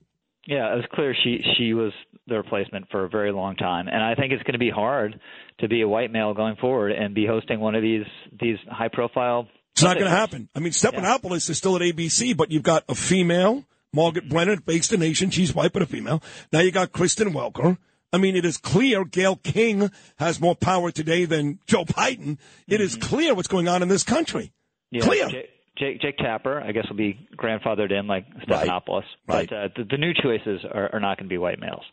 Yeah, 0.50 0.74
it 0.74 0.78
was 0.78 0.86
clear 0.92 1.16
she 1.24 1.44
she 1.56 1.76
was 1.76 1.94
the 2.26 2.36
replacement 2.36 2.90
for 2.90 3.06
a 3.06 3.10
very 3.10 3.32
long 3.32 3.56
time, 3.56 3.88
and 3.88 4.04
I 4.04 4.16
think 4.16 4.34
it's 4.34 4.42
going 4.42 4.54
to 4.54 4.60
be 4.60 4.72
hard 4.72 5.20
to 5.60 5.68
be 5.68 5.84
a 5.84 5.88
white 5.88 6.12
male 6.12 6.34
going 6.34 6.56
forward 6.56 6.92
and 6.92 7.14
be 7.14 7.28
hosting 7.28 7.60
one 7.60 7.76
of 7.76 7.84
these 7.84 8.06
these 8.42 8.58
high 8.68 8.88
profile. 8.88 9.48
It's 9.74 9.84
not 9.84 9.98
going 10.00 10.10
to 10.10 10.18
happen. 10.18 10.50
I 10.56 10.60
mean, 10.60 10.72
Stephanopoulos 10.72 11.52
is 11.52 11.58
still 11.60 11.76
at 11.76 11.84
ABC, 11.84 12.36
but 12.36 12.50
you've 12.50 12.64
got 12.64 12.84
a 12.90 12.96
female, 12.96 13.64
Margaret 13.94 14.28
Brennan, 14.28 14.64
based 14.66 14.90
the 14.90 14.98
nation. 14.98 15.30
She's 15.30 15.54
white, 15.54 15.72
but 15.72 15.84
a 15.84 15.86
female. 15.86 16.24
Now 16.52 16.62
you 16.62 16.72
got 16.72 16.94
Kristen 16.94 17.32
Welker. 17.32 17.78
I 18.12 18.18
mean, 18.18 18.36
it 18.36 18.44
is 18.44 18.58
clear 18.58 19.06
Gayle 19.06 19.36
King 19.36 19.92
has 20.18 20.42
more 20.42 20.56
power 20.56 20.90
today 20.90 21.26
than 21.26 21.60
Joe 21.68 21.86
Biden. 21.86 22.40
It 22.68 22.82
is 22.82 22.98
mm-hmm. 22.98 23.08
clear 23.08 23.36
what's 23.36 23.48
going 23.48 23.68
on 23.68 23.84
in 23.84 23.88
this 23.88 24.04
country. 24.04 24.52
Yeah, 24.90 25.04
clear. 25.04 25.30
J- 25.30 25.50
Jake, 25.80 26.02
Jake 26.02 26.18
Tapper, 26.18 26.62
I 26.62 26.72
guess, 26.72 26.86
will 26.90 26.98
be 26.98 27.28
grandfathered 27.38 27.92
in 27.98 28.08
like 28.08 28.26
Stephanopoulos. 28.48 29.04
Right. 29.28 29.50
But 29.50 29.56
uh, 29.56 29.68
the, 29.76 29.84
the 29.92 29.98
new 29.98 30.14
choices 30.14 30.66
are, 30.72 30.94
are 30.94 31.00
not 31.00 31.18
going 31.18 31.28
to 31.28 31.34
be 31.34 31.38
white 31.38 31.60
males. 31.60 31.84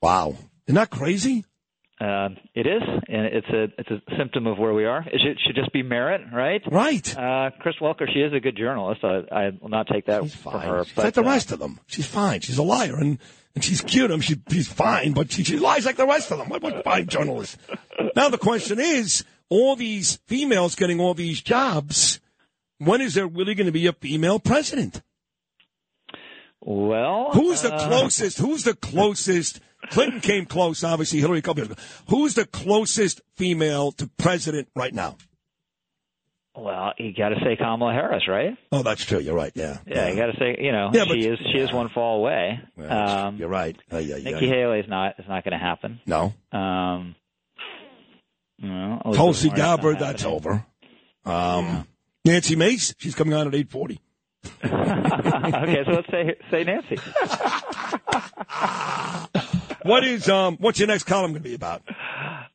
Wow. 0.00 0.36
Isn't 0.66 0.76
that 0.76 0.90
crazy? 0.90 1.44
Uh, 1.98 2.28
it 2.54 2.66
is, 2.66 2.82
and 3.08 3.24
it's 3.24 3.48
a 3.48 3.64
it's 3.78 3.90
a 3.90 4.16
symptom 4.18 4.46
of 4.46 4.58
where 4.58 4.74
we 4.74 4.84
are. 4.84 5.00
It 5.00 5.18
should, 5.24 5.38
should 5.46 5.56
just 5.56 5.72
be 5.72 5.82
merit, 5.82 6.20
right? 6.30 6.60
Right. 6.70 7.16
Uh, 7.16 7.50
Chris 7.58 7.76
Welker, 7.80 8.06
she 8.12 8.20
is 8.20 8.34
a 8.34 8.40
good 8.40 8.54
journalist. 8.54 9.02
I, 9.02 9.22
I 9.32 9.50
will 9.58 9.70
not 9.70 9.86
take 9.90 10.04
that 10.04 10.30
from 10.30 10.60
her. 10.60 10.84
She's 10.84 10.92
but, 10.92 11.04
like 11.04 11.14
the 11.14 11.22
uh, 11.22 11.30
rest 11.30 11.52
of 11.52 11.58
them. 11.58 11.80
She's 11.86 12.06
fine. 12.06 12.40
She's 12.40 12.58
a 12.58 12.62
liar, 12.62 12.96
and, 12.96 13.18
and 13.54 13.64
she's 13.64 13.80
cute. 13.80 14.10
I 14.10 14.14
mean, 14.14 14.20
she, 14.20 14.36
she's 14.50 14.68
fine, 14.68 15.14
but 15.14 15.32
she, 15.32 15.42
she 15.42 15.58
lies 15.58 15.86
like 15.86 15.96
the 15.96 16.06
rest 16.06 16.30
of 16.30 16.36
them. 16.36 16.50
What, 16.50 16.60
what 16.60 16.84
fine 16.84 17.06
journalist? 17.06 17.56
now 18.14 18.28
the 18.28 18.36
question 18.36 18.78
is, 18.78 19.24
all 19.48 19.74
these 19.74 20.16
females 20.26 20.74
getting 20.74 21.00
all 21.00 21.14
these 21.14 21.40
jobs, 21.40 22.20
when 22.78 23.00
is 23.00 23.14
there 23.14 23.26
really 23.26 23.54
going 23.54 23.66
to 23.66 23.72
be 23.72 23.86
a 23.86 23.92
female 23.92 24.38
president? 24.38 25.02
Well, 26.60 27.30
Who's 27.32 27.62
the 27.62 27.72
uh, 27.74 27.88
closest? 27.88 28.38
Who's 28.38 28.64
the 28.64 28.74
closest? 28.74 29.60
Clinton 29.90 30.20
came 30.20 30.46
close, 30.46 30.82
obviously. 30.82 31.20
Hillary 31.20 31.38
a 31.38 31.42
couple 31.42 31.62
years 31.62 31.70
ago. 31.70 31.82
Who's 32.08 32.34
the 32.34 32.44
closest 32.46 33.20
female 33.36 33.92
to 33.92 34.08
president 34.18 34.68
right 34.74 34.92
now? 34.92 35.16
Well, 36.56 36.94
you 36.98 37.12
got 37.12 37.28
to 37.28 37.36
say 37.44 37.54
Kamala 37.56 37.92
Harris, 37.92 38.26
right? 38.26 38.56
Oh, 38.72 38.82
that's 38.82 39.04
true. 39.04 39.18
You're 39.18 39.34
right. 39.34 39.52
Yeah. 39.54 39.78
Yeah, 39.86 40.08
you 40.08 40.16
got 40.16 40.26
to 40.26 40.38
say, 40.38 40.56
you 40.58 40.72
know, 40.72 40.90
Yeah, 40.92 41.04
but- 41.06 41.14
she 41.14 41.26
is 41.28 41.38
she 41.52 41.58
is 41.58 41.70
one 41.72 41.90
fall 41.90 42.18
away. 42.18 42.58
Um, 42.78 43.36
You're 43.36 43.48
right. 43.48 43.76
Uh, 43.92 43.98
yeah, 43.98 44.16
yeah, 44.16 44.30
Nikki 44.30 44.46
yeah. 44.46 44.54
Haley 44.54 44.80
is 44.80 44.88
not 44.88 45.14
is 45.18 45.26
not 45.28 45.44
going 45.44 45.52
to 45.52 45.58
happen. 45.58 46.00
No. 46.06 46.32
Um, 46.50 47.14
Elizabeth 48.62 49.16
Tulsi 49.16 49.50
Gabbard, 49.50 49.98
that's 49.98 50.24
over. 50.24 50.64
Um, 51.26 51.86
Nancy 52.26 52.56
Mace, 52.56 52.92
she's 52.98 53.14
coming 53.14 53.34
on 53.34 53.46
at 53.46 53.54
840. 53.54 54.00
okay, 54.64 55.84
so 55.84 55.92
let's 55.92 56.10
say 56.10 56.34
say 56.50 56.64
Nancy. 56.64 56.98
What 59.86 60.04
is 60.04 60.28
um? 60.28 60.56
What's 60.58 60.80
your 60.80 60.88
next 60.88 61.04
column 61.04 61.30
going 61.30 61.42
to 61.42 61.48
be 61.48 61.54
about? 61.54 61.82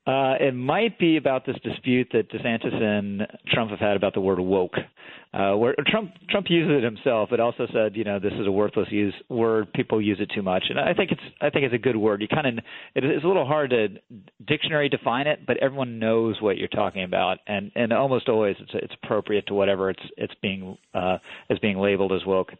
Uh, 0.05 0.35
it 0.39 0.53
might 0.53 0.99
be 0.99 1.15
about 1.15 1.45
this 1.45 1.55
dispute 1.63 2.07
that 2.11 2.29
DeSantis 2.29 2.73
and 2.73 3.25
Trump 3.47 3.69
have 3.71 3.79
had 3.79 3.95
about 3.95 4.13
the 4.13 4.19
word 4.19 4.39
woke. 4.39 4.73
Uh, 5.33 5.55
where 5.55 5.73
Trump 5.87 6.11
Trump 6.29 6.47
uses 6.49 6.79
it 6.79 6.83
himself, 6.83 7.29
but 7.29 7.39
also 7.39 7.65
said, 7.71 7.95
you 7.95 8.03
know, 8.03 8.19
this 8.19 8.33
is 8.33 8.45
a 8.45 8.51
worthless 8.51 8.89
use 8.91 9.13
word. 9.29 9.71
People 9.71 10.01
use 10.01 10.17
it 10.19 10.29
too 10.35 10.41
much, 10.41 10.63
and 10.69 10.77
I 10.77 10.93
think 10.93 11.11
it's 11.11 11.21
I 11.39 11.49
think 11.49 11.63
it's 11.63 11.73
a 11.73 11.77
good 11.77 11.95
word. 11.95 12.21
You 12.21 12.27
kind 12.27 12.47
of 12.47 12.57
it, 12.95 13.05
it's 13.05 13.23
a 13.23 13.27
little 13.27 13.45
hard 13.45 13.69
to 13.69 13.87
dictionary 14.45 14.89
define 14.89 15.27
it, 15.27 15.45
but 15.47 15.55
everyone 15.57 15.99
knows 15.99 16.41
what 16.41 16.57
you're 16.57 16.67
talking 16.67 17.03
about, 17.03 17.37
and 17.47 17.71
and 17.75 17.93
almost 17.93 18.27
always 18.27 18.57
it's 18.59 18.71
it's 18.73 18.93
appropriate 19.01 19.47
to 19.47 19.53
whatever 19.53 19.89
it's 19.89 20.03
it's 20.17 20.33
being 20.41 20.77
uh, 20.93 21.17
is 21.49 21.59
being 21.59 21.77
labeled 21.77 22.11
as 22.11 22.25
woke. 22.25 22.51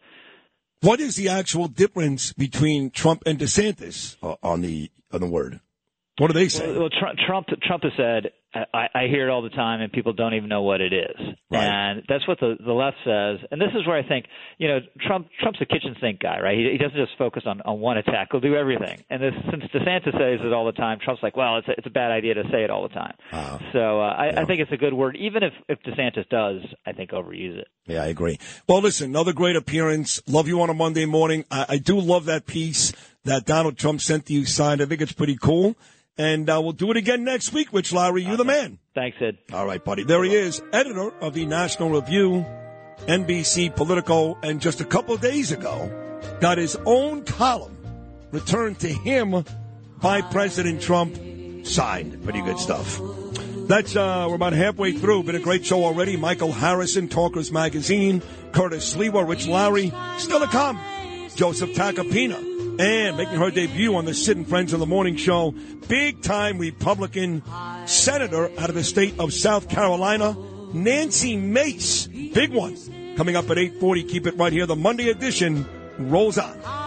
What 0.82 0.98
is 0.98 1.14
the 1.14 1.28
actual 1.28 1.68
difference 1.68 2.32
between 2.32 2.90
Trump 2.90 3.22
and 3.24 3.38
DeSantis 3.38 4.16
uh, 4.20 4.34
on 4.42 4.62
the 4.62 4.90
on 5.12 5.20
the 5.20 5.28
word? 5.28 5.60
What 6.18 6.26
do 6.26 6.32
they 6.32 6.48
say? 6.48 6.76
Well, 6.76 6.90
Trump, 6.90 7.18
Trump 7.24 7.46
Trump 7.62 7.84
has 7.84 7.92
said, 7.96 8.32
I, 8.54 8.86
I 8.94 9.06
hear 9.08 9.28
it 9.28 9.30
all 9.30 9.42
the 9.42 9.50
time, 9.50 9.80
and 9.80 9.90
people 9.92 10.12
don't 10.12 10.34
even 10.34 10.48
know 10.48 10.62
what 10.62 10.80
it 10.80 10.92
is. 10.92 11.16
And 11.62 12.02
that's 12.08 12.26
what 12.28 12.38
the 12.40 12.56
the 12.64 12.72
left 12.72 12.96
says. 13.04 13.46
And 13.50 13.60
this 13.60 13.70
is 13.74 13.86
where 13.86 13.96
I 13.96 14.06
think, 14.06 14.26
you 14.58 14.68
know, 14.68 14.78
Trump 15.06 15.28
Trump's 15.40 15.60
a 15.62 15.66
kitchen 15.66 15.96
sink 16.00 16.20
guy, 16.20 16.38
right? 16.40 16.56
He, 16.56 16.68
he 16.72 16.78
doesn't 16.78 16.96
just 16.96 17.12
focus 17.18 17.44
on 17.46 17.60
on 17.62 17.80
one 17.80 17.96
attack; 17.98 18.28
he'll 18.30 18.40
do 18.40 18.54
everything. 18.54 19.02
And 19.10 19.22
this, 19.22 19.32
since 19.50 19.64
DeSantis 19.72 20.12
says 20.12 20.40
it 20.44 20.52
all 20.52 20.66
the 20.66 20.72
time, 20.72 20.98
Trump's 21.02 21.22
like, 21.22 21.36
well, 21.36 21.58
it's 21.58 21.68
a, 21.68 21.72
it's 21.78 21.86
a 21.86 21.90
bad 21.90 22.10
idea 22.10 22.34
to 22.34 22.44
say 22.52 22.64
it 22.64 22.70
all 22.70 22.82
the 22.82 22.94
time. 22.94 23.14
so 23.72 24.00
uh, 24.00 24.04
I, 24.04 24.42
I 24.42 24.44
think 24.44 24.60
it's 24.60 24.72
a 24.72 24.76
good 24.76 24.94
word, 24.94 25.16
even 25.16 25.42
if 25.42 25.52
if 25.68 25.78
DeSantis 25.82 26.28
does, 26.28 26.60
I 26.86 26.92
think 26.92 27.10
overuse 27.10 27.58
it. 27.58 27.68
Yeah, 27.86 28.02
I 28.02 28.06
agree. 28.06 28.38
Well, 28.68 28.80
listen, 28.80 29.10
another 29.10 29.32
great 29.32 29.56
appearance. 29.56 30.20
Love 30.28 30.46
you 30.46 30.60
on 30.62 30.70
a 30.70 30.74
Monday 30.74 31.06
morning. 31.06 31.44
I, 31.50 31.66
I 31.70 31.78
do 31.78 31.98
love 31.98 32.26
that 32.26 32.46
piece 32.46 32.92
that 33.24 33.44
Donald 33.46 33.78
Trump 33.78 34.00
sent 34.00 34.26
to 34.26 34.32
you 34.32 34.44
signed. 34.44 34.82
I 34.82 34.86
think 34.86 35.00
it's 35.00 35.12
pretty 35.12 35.36
cool. 35.36 35.76
And 36.18 36.48
uh, 36.50 36.60
we'll 36.62 36.72
do 36.72 36.90
it 36.90 36.96
again 36.96 37.24
next 37.24 37.52
week, 37.52 37.72
Rich 37.72 37.92
Lowry. 37.92 38.22
You're 38.22 38.36
the 38.36 38.44
man. 38.44 38.78
Thanks, 38.94 39.16
Ed. 39.20 39.38
All 39.52 39.66
right, 39.66 39.82
buddy. 39.82 40.04
There 40.04 40.22
he 40.22 40.34
is, 40.34 40.62
editor 40.72 41.10
of 41.20 41.32
the 41.34 41.46
National 41.46 41.90
Review, 41.90 42.44
NBC 43.06 43.74
Political, 43.74 44.38
and 44.42 44.60
just 44.60 44.80
a 44.80 44.84
couple 44.84 45.16
days 45.16 45.52
ago, 45.52 45.90
got 46.40 46.58
his 46.58 46.76
own 46.84 47.24
column 47.24 47.76
returned 48.30 48.80
to 48.80 48.88
him 48.88 49.44
by 50.00 50.20
President 50.20 50.82
Trump, 50.82 51.16
signed. 51.64 52.22
Pretty 52.24 52.42
good 52.42 52.58
stuff. 52.58 53.00
That's 53.68 53.94
uh, 53.94 54.26
we're 54.28 54.34
about 54.34 54.52
halfway 54.52 54.92
through. 54.92 55.22
Been 55.22 55.36
a 55.36 55.40
great 55.40 55.64
show 55.64 55.84
already. 55.84 56.16
Michael 56.16 56.52
Harrison, 56.52 57.08
Talkers 57.08 57.52
Magazine, 57.52 58.20
Curtis 58.50 58.94
Sliwa, 58.94 59.26
Rich 59.26 59.46
Lowry, 59.46 59.92
still 60.18 60.40
to 60.40 60.46
come. 60.48 60.80
Joseph 61.36 61.70
Tacopina, 61.70 62.51
and 62.78 63.16
making 63.16 63.36
her 63.36 63.50
debut 63.50 63.94
on 63.94 64.04
the 64.04 64.14
Sid 64.14 64.36
and 64.36 64.48
Friends 64.48 64.72
of 64.72 64.80
the 64.80 64.86
Morning 64.86 65.16
Show, 65.16 65.54
big 65.88 66.22
time 66.22 66.58
Republican 66.58 67.42
senator 67.86 68.50
out 68.58 68.68
of 68.68 68.74
the 68.74 68.84
state 68.84 69.18
of 69.18 69.32
South 69.32 69.68
Carolina, 69.68 70.36
Nancy 70.72 71.36
Mace. 71.36 72.06
Big 72.06 72.52
one. 72.52 72.76
Coming 73.16 73.36
up 73.36 73.50
at 73.50 73.58
840. 73.58 74.04
Keep 74.04 74.26
it 74.26 74.36
right 74.36 74.52
here. 74.52 74.66
The 74.66 74.76
Monday 74.76 75.10
edition 75.10 75.66
rolls 75.98 76.38
on. 76.38 76.81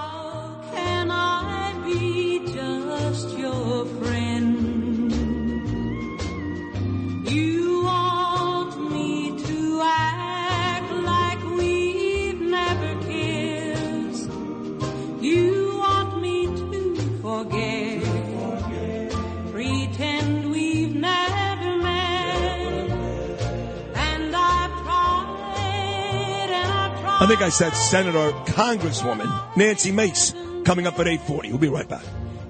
I 27.17 27.27
think 27.27 27.41
I 27.41 27.47
said 27.47 27.69
Senator 27.71 28.31
Congresswoman 28.51 29.55
Nancy 29.55 29.93
Mace 29.93 30.33
coming 30.65 30.85
up 30.85 30.99
at 30.99 31.07
840. 31.07 31.49
We'll 31.49 31.57
be 31.59 31.69
right 31.69 31.87
back. 31.87 32.03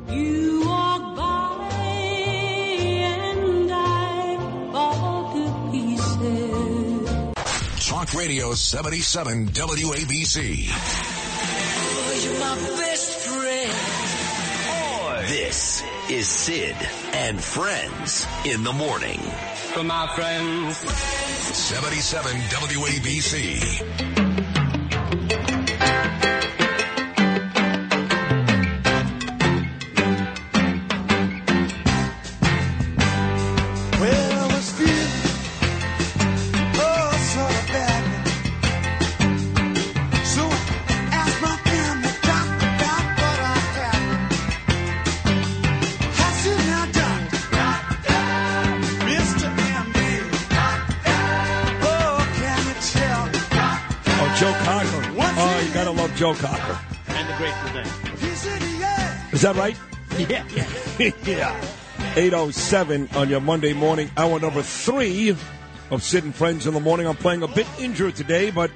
You 0.09 0.63
walk 0.65 1.15
by 1.15 1.69
and 1.77 3.71
I 3.71 4.37
fall 4.71 5.33
to 5.33 5.71
pieces. 5.71 7.35
Talk 7.87 8.11
Radio 8.15 8.55
77 8.55 9.49
WABC. 9.49 10.65
you're 12.23 12.39
my 12.39 12.55
best 12.55 13.19
friend. 13.19 13.71
This 15.27 15.83
is 16.09 16.27
Sid 16.27 16.75
and 17.13 17.39
Friends 17.39 18.25
in 18.45 18.63
the 18.63 18.73
morning. 18.73 19.19
For 19.73 19.83
my 19.83 20.07
friends. 20.15 20.77
77 20.77 22.31
WABC. 22.31 24.14
Joe 56.15 56.33
Cocker. 56.33 56.79
And 57.09 57.29
the 57.29 57.33
Grateful 57.37 57.73
Dead. 57.73 58.79
Yeah. 58.79 59.31
Is 59.31 59.41
that 59.41 59.55
right? 59.57 59.77
Yeah. 60.17 60.47
yeah. 61.25 61.75
807 62.15 63.09
on 63.15 63.27
your 63.27 63.41
Monday 63.41 63.73
morning, 63.73 64.09
hour 64.15 64.39
number 64.39 64.61
three 64.61 65.35
of 65.91 66.01
Sid 66.01 66.23
and 66.23 66.33
Friends 66.33 66.67
in 66.67 66.73
the 66.73 66.79
morning. 66.79 67.05
I'm 67.05 67.17
playing 67.17 67.43
a 67.43 67.49
bit 67.49 67.67
injured 67.79 68.15
today, 68.15 68.49
but 68.49 68.71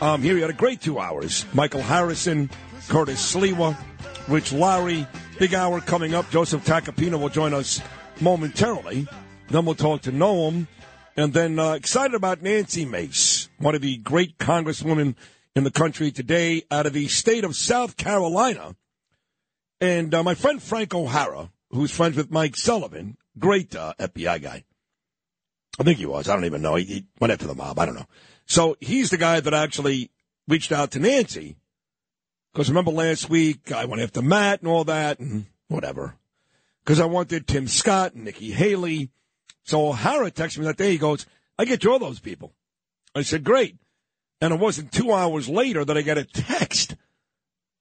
um, 0.00 0.22
here 0.22 0.34
you 0.34 0.40
had 0.40 0.50
a 0.50 0.54
great 0.54 0.80
two 0.80 0.98
hours. 0.98 1.44
Michael 1.52 1.82
Harrison, 1.82 2.48
Curtis 2.88 3.34
Sliwa, 3.34 3.76
Rich 4.26 4.54
Lowry. 4.54 5.06
Big 5.38 5.52
hour 5.52 5.82
coming 5.82 6.14
up. 6.14 6.30
Joseph 6.30 6.64
Tacopina 6.64 7.20
will 7.20 7.28
join 7.28 7.52
us 7.52 7.82
momentarily. 8.20 9.06
Then 9.48 9.66
we'll 9.66 9.74
talk 9.74 10.02
to 10.02 10.12
Noam. 10.12 10.66
And 11.18 11.34
then 11.34 11.58
uh, 11.58 11.72
excited 11.72 12.14
about 12.14 12.42
Nancy 12.42 12.86
Mace, 12.86 13.50
one 13.58 13.74
of 13.74 13.82
the 13.82 13.98
great 13.98 14.38
congresswomen 14.38 15.16
in 15.58 15.64
the 15.64 15.70
country 15.72 16.12
today 16.12 16.62
out 16.70 16.86
of 16.86 16.92
the 16.92 17.08
state 17.08 17.44
of 17.44 17.56
South 17.56 17.96
Carolina. 17.96 18.76
And 19.80 20.14
uh, 20.14 20.22
my 20.22 20.34
friend 20.34 20.62
Frank 20.62 20.94
O'Hara, 20.94 21.50
who's 21.70 21.90
friends 21.90 22.16
with 22.16 22.30
Mike 22.30 22.56
Sullivan, 22.56 23.16
great 23.38 23.74
uh, 23.74 23.92
FBI 23.98 24.40
guy. 24.40 24.64
I 25.78 25.82
think 25.82 25.98
he 25.98 26.06
was. 26.06 26.28
I 26.28 26.34
don't 26.34 26.44
even 26.44 26.62
know. 26.62 26.76
He, 26.76 26.84
he 26.84 27.06
went 27.20 27.32
after 27.32 27.46
the 27.46 27.56
mob. 27.56 27.78
I 27.78 27.86
don't 27.86 27.96
know. 27.96 28.06
So 28.46 28.76
he's 28.80 29.10
the 29.10 29.18
guy 29.18 29.40
that 29.40 29.52
actually 29.52 30.10
reached 30.46 30.70
out 30.70 30.92
to 30.92 31.00
Nancy. 31.00 31.56
Because 32.52 32.68
remember 32.68 32.92
last 32.92 33.28
week, 33.28 33.72
I 33.72 33.84
went 33.84 34.00
after 34.00 34.22
Matt 34.22 34.60
and 34.62 34.70
all 34.70 34.84
that 34.84 35.18
and 35.18 35.46
whatever. 35.66 36.14
Because 36.84 37.00
I 37.00 37.06
wanted 37.06 37.46
Tim 37.48 37.66
Scott 37.66 38.14
and 38.14 38.24
Nikki 38.24 38.52
Haley. 38.52 39.10
So 39.64 39.88
O'Hara 39.88 40.30
texted 40.30 40.58
me 40.58 40.66
that 40.66 40.76
day. 40.76 40.92
He 40.92 40.98
goes, 40.98 41.26
I 41.58 41.64
get 41.64 41.82
you 41.82 41.92
all 41.92 41.98
those 41.98 42.20
people. 42.20 42.54
I 43.14 43.22
said, 43.22 43.42
great. 43.42 43.76
And 44.40 44.54
it 44.54 44.60
wasn't 44.60 44.92
two 44.92 45.12
hours 45.12 45.48
later 45.48 45.84
that 45.84 45.96
I 45.96 46.02
got 46.02 46.18
a 46.18 46.24
text 46.24 46.94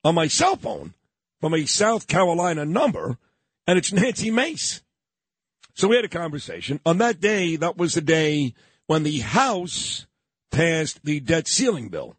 on 0.04 0.16
my 0.16 0.28
cell 0.28 0.56
phone 0.56 0.94
from 1.40 1.54
a 1.54 1.66
South 1.66 2.08
Carolina 2.08 2.66
number, 2.66 3.18
and 3.68 3.78
it's 3.78 3.94
Nancy 3.94 4.32
Mace. 4.32 4.82
So 5.76 5.88
we 5.88 5.96
had 5.96 6.06
a 6.06 6.10
conversation. 6.10 6.80
On 6.86 6.98
that 6.98 7.20
day, 7.20 7.56
that 7.58 7.78
was 7.78 7.94
the 7.94 8.02
day 8.02 8.56
when 8.88 9.04
the 9.04 9.20
House 9.20 10.08
passed 10.50 11.04
the 11.04 11.20
debt 11.20 11.48
ceiling 11.48 11.90
bill. 11.90 12.16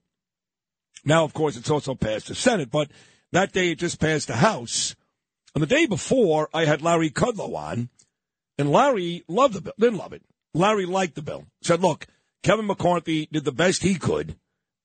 Now, 1.04 1.24
of 1.24 1.34
course, 1.34 1.56
it's 1.56 1.70
also 1.70 1.94
passed 1.94 2.28
the 2.28 2.34
Senate, 2.34 2.70
but 2.70 2.90
that 3.32 3.52
day 3.52 3.72
it 3.72 3.78
just 3.78 3.98
passed 3.98 4.28
the 4.28 4.36
House. 4.36 4.94
And 5.54 5.62
the 5.62 5.66
day 5.66 5.86
before, 5.86 6.48
I 6.54 6.66
had 6.66 6.82
Larry 6.82 7.10
Kudlow 7.10 7.56
on, 7.56 7.88
and 8.58 8.70
Larry 8.70 9.24
loved 9.26 9.54
the 9.54 9.60
bill. 9.62 9.74
Didn't 9.78 9.98
love 9.98 10.12
it. 10.12 10.22
Larry 10.54 10.86
liked 10.86 11.14
the 11.14 11.22
bill. 11.22 11.46
Said, 11.62 11.80
look, 11.80 12.06
Kevin 12.42 12.66
McCarthy 12.66 13.28
did 13.30 13.44
the 13.44 13.52
best 13.52 13.82
he 13.82 13.96
could. 13.96 14.36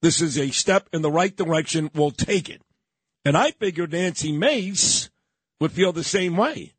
This 0.01 0.21
is 0.21 0.37
a 0.37 0.49
step 0.51 0.89
in 0.91 1.01
the 1.01 1.11
right 1.11 1.35
direction. 1.35 1.89
We'll 1.93 2.11
take 2.11 2.49
it. 2.49 2.61
And 3.25 3.37
I 3.37 3.51
figured 3.51 3.93
Nancy 3.93 4.31
Mace 4.31 5.09
would 5.59 5.71
feel 5.71 5.93
the 5.93 6.03
same 6.03 6.35
way. 6.35 6.73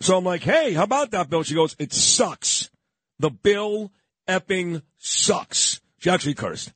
So 0.00 0.16
I'm 0.16 0.24
like, 0.24 0.42
hey, 0.42 0.72
how 0.72 0.84
about 0.84 1.10
that 1.10 1.28
bill? 1.28 1.42
She 1.42 1.54
goes, 1.54 1.76
it 1.78 1.92
sucks. 1.92 2.70
The 3.18 3.30
bill 3.30 3.92
effing 4.26 4.82
sucks. 4.98 5.80
She 5.98 6.10
actually 6.10 6.34
cursed. 6.34 6.72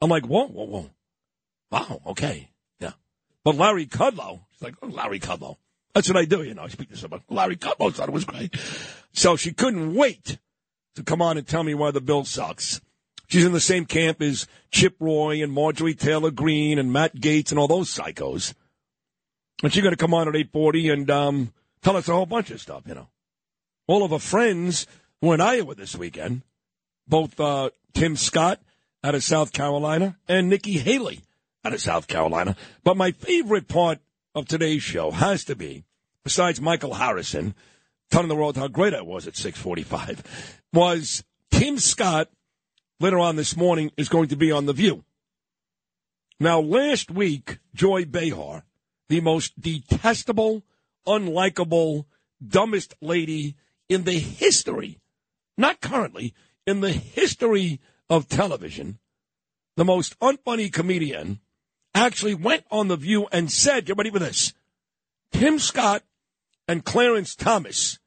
I'm 0.00 0.10
like, 0.10 0.26
whoa, 0.26 0.46
whoa, 0.46 0.64
whoa. 0.64 0.90
Wow, 1.70 2.00
okay. 2.06 2.50
Yeah. 2.80 2.92
But 3.44 3.56
Larry 3.56 3.86
Kudlow, 3.86 4.40
she's 4.52 4.62
like, 4.62 4.74
oh, 4.82 4.86
Larry 4.86 5.20
Kudlow. 5.20 5.56
That's 5.94 6.08
what 6.08 6.16
I 6.16 6.24
do, 6.24 6.42
you 6.42 6.54
know. 6.54 6.62
I 6.62 6.68
speak 6.68 6.90
to 6.90 6.96
someone. 6.96 7.22
Larry 7.28 7.56
Kudlow 7.56 7.92
thought 7.92 8.08
it 8.08 8.12
was 8.12 8.24
great. 8.24 8.56
So 9.12 9.36
she 9.36 9.52
couldn't 9.52 9.94
wait 9.94 10.38
to 10.94 11.02
come 11.02 11.22
on 11.22 11.38
and 11.38 11.46
tell 11.46 11.62
me 11.62 11.74
why 11.74 11.90
the 11.90 12.00
bill 12.00 12.24
sucks. 12.24 12.80
She's 13.26 13.44
in 13.44 13.52
the 13.52 13.60
same 13.60 13.86
camp 13.86 14.20
as 14.22 14.46
Chip 14.70 14.96
Roy 15.00 15.42
and 15.42 15.52
Marjorie 15.52 15.94
Taylor 15.94 16.30
Greene 16.30 16.78
and 16.78 16.92
Matt 16.92 17.16
Gaetz 17.16 17.50
and 17.50 17.58
all 17.58 17.68
those 17.68 17.94
psychos. 17.94 18.54
And 19.62 19.72
she's 19.72 19.82
going 19.82 19.94
to 19.94 20.00
come 20.00 20.14
on 20.14 20.28
at 20.28 20.36
840 20.36 20.90
and 20.90 21.10
um, 21.10 21.52
tell 21.82 21.96
us 21.96 22.08
a 22.08 22.12
whole 22.12 22.26
bunch 22.26 22.50
of 22.50 22.60
stuff, 22.60 22.82
you 22.86 22.94
know. 22.94 23.08
All 23.86 24.04
of 24.04 24.10
her 24.10 24.18
friends 24.18 24.86
were 25.20 25.34
in 25.34 25.40
Iowa 25.40 25.74
this 25.74 25.96
weekend, 25.96 26.42
both 27.06 27.38
uh, 27.40 27.70
Tim 27.92 28.16
Scott 28.16 28.60
out 29.02 29.14
of 29.14 29.22
South 29.22 29.52
Carolina 29.52 30.16
and 30.28 30.48
Nikki 30.48 30.78
Haley 30.78 31.20
out 31.64 31.74
of 31.74 31.80
South 31.80 32.06
Carolina. 32.06 32.56
But 32.82 32.96
my 32.96 33.12
favorite 33.12 33.68
part 33.68 33.98
of 34.34 34.46
today's 34.46 34.82
show 34.82 35.10
has 35.10 35.44
to 35.44 35.56
be, 35.56 35.84
besides 36.22 36.60
Michael 36.60 36.94
Harrison 36.94 37.54
telling 38.10 38.28
the 38.28 38.36
world 38.36 38.56
how 38.56 38.68
great 38.68 38.94
I 38.94 39.02
was 39.02 39.26
at 39.26 39.36
645, 39.36 40.62
was 40.72 41.24
Tim 41.50 41.78
Scott 41.78 42.28
later 43.00 43.18
on 43.18 43.36
this 43.36 43.56
morning 43.56 43.90
is 43.96 44.08
going 44.08 44.28
to 44.28 44.36
be 44.36 44.52
on 44.52 44.66
The 44.66 44.72
View. 44.72 45.04
Now, 46.40 46.60
last 46.60 47.10
week, 47.10 47.58
Joy 47.74 48.04
Behar, 48.04 48.64
the 49.08 49.20
most 49.20 49.60
detestable, 49.60 50.62
unlikable, 51.06 52.06
dumbest 52.46 52.94
lady 53.00 53.56
in 53.88 54.04
the 54.04 54.18
history, 54.18 54.98
not 55.56 55.80
currently, 55.80 56.34
in 56.66 56.80
the 56.80 56.92
history 56.92 57.80
of 58.08 58.28
television, 58.28 58.98
the 59.76 59.84
most 59.84 60.18
unfunny 60.20 60.72
comedian, 60.72 61.40
actually 61.94 62.34
went 62.34 62.64
on 62.70 62.88
The 62.88 62.96
View 62.96 63.28
and 63.30 63.50
said, 63.50 63.86
get 63.86 63.96
ready 63.96 64.10
for 64.10 64.18
this, 64.18 64.52
Tim 65.32 65.58
Scott 65.58 66.02
and 66.68 66.84
Clarence 66.84 67.34
Thomas 67.34 67.98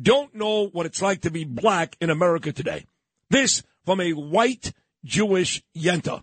don't 0.00 0.34
know 0.34 0.68
what 0.68 0.86
it's 0.86 1.02
like 1.02 1.22
to 1.22 1.30
be 1.30 1.44
black 1.44 1.96
in 2.00 2.10
America 2.10 2.52
today. 2.52 2.86
This 3.28 3.62
from 3.84 4.00
a 4.00 4.12
white 4.12 4.72
Jewish 5.04 5.62
yenta. 5.76 6.22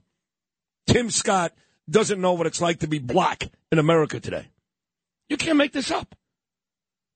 Tim 0.88 1.10
Scott 1.10 1.54
doesn't 1.90 2.22
know 2.22 2.34
what 2.34 2.48
it's 2.48 2.62
like 2.62 2.80
to 2.80 2.88
be 2.88 3.00
black 3.00 3.50
in 3.72 3.80
America 3.80 4.20
today. 4.20 4.48
You 5.30 5.38
can't 5.38 5.58
make 5.58 5.74
this 5.74 5.92
up. 5.92 6.16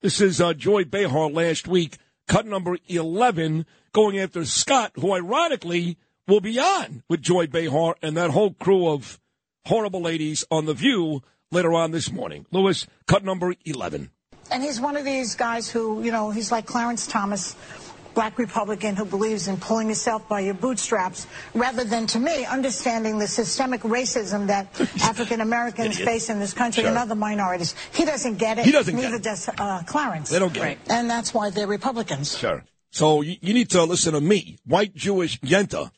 This 0.01 0.19
is 0.19 0.41
uh, 0.41 0.53
Joy 0.53 0.83
Behar 0.85 1.29
last 1.29 1.67
week, 1.67 1.97
cut 2.27 2.45
number 2.45 2.77
11, 2.87 3.65
going 3.93 4.19
after 4.19 4.43
Scott, 4.45 4.91
who 4.95 5.13
ironically 5.13 5.97
will 6.27 6.41
be 6.41 6.59
on 6.59 7.03
with 7.09 7.21
Joy 7.21 7.47
Behar 7.47 7.95
and 8.01 8.17
that 8.17 8.31
whole 8.31 8.53
crew 8.53 8.87
of 8.87 9.19
horrible 9.65 10.01
ladies 10.01 10.43
on 10.49 10.65
The 10.65 10.73
View 10.73 11.21
later 11.51 11.73
on 11.73 11.91
this 11.91 12.11
morning. 12.11 12.45
Lewis, 12.51 12.87
cut 13.07 13.23
number 13.23 13.53
11. 13.65 14.09
And 14.51 14.61
he's 14.63 14.79
one 14.81 14.97
of 14.97 15.05
these 15.05 15.35
guys 15.35 15.69
who, 15.69 16.03
you 16.03 16.11
know, 16.11 16.29
he's 16.31 16.51
like 16.51 16.65
Clarence 16.65 17.07
Thomas, 17.07 17.55
black 18.13 18.37
Republican 18.37 18.95
who 18.97 19.05
believes 19.05 19.47
in 19.47 19.55
pulling 19.57 19.87
yourself 19.87 20.27
by 20.27 20.41
your 20.41 20.53
bootstraps, 20.53 21.25
rather 21.53 21.83
than, 21.85 22.05
to 22.07 22.19
me, 22.19 22.43
understanding 22.45 23.17
the 23.17 23.27
systemic 23.27 23.81
racism 23.81 24.47
that 24.47 24.67
African 25.03 25.39
Americans 25.41 25.97
face 25.97 26.29
in 26.29 26.39
this 26.39 26.53
country 26.53 26.81
Sure. 26.83 26.89
and 26.89 26.97
other 26.97 27.15
minorities. 27.15 27.73
He 27.93 28.03
doesn't 28.03 28.37
get 28.37 28.59
it. 28.59 28.65
He 28.65 28.71
doesn't 28.71 28.93
get 28.95 29.03
Neither 29.03 29.15
it. 29.17 29.23
does 29.23 29.47
uh, 29.57 29.83
Clarence. 29.87 30.29
They 30.29 30.39
don't 30.39 30.53
get 30.53 30.67
it. 30.73 30.79
And 30.89 31.09
that's 31.09 31.33
why 31.33 31.49
they're 31.49 31.67
Republicans. 31.67 32.37
Sure. 32.37 32.63
So 32.89 33.21
you, 33.21 33.37
you 33.39 33.53
need 33.53 33.69
to 33.69 33.83
listen 33.85 34.13
to 34.13 34.21
me, 34.21 34.57
white 34.65 34.93
Jewish 34.93 35.39
yenta. 35.39 35.91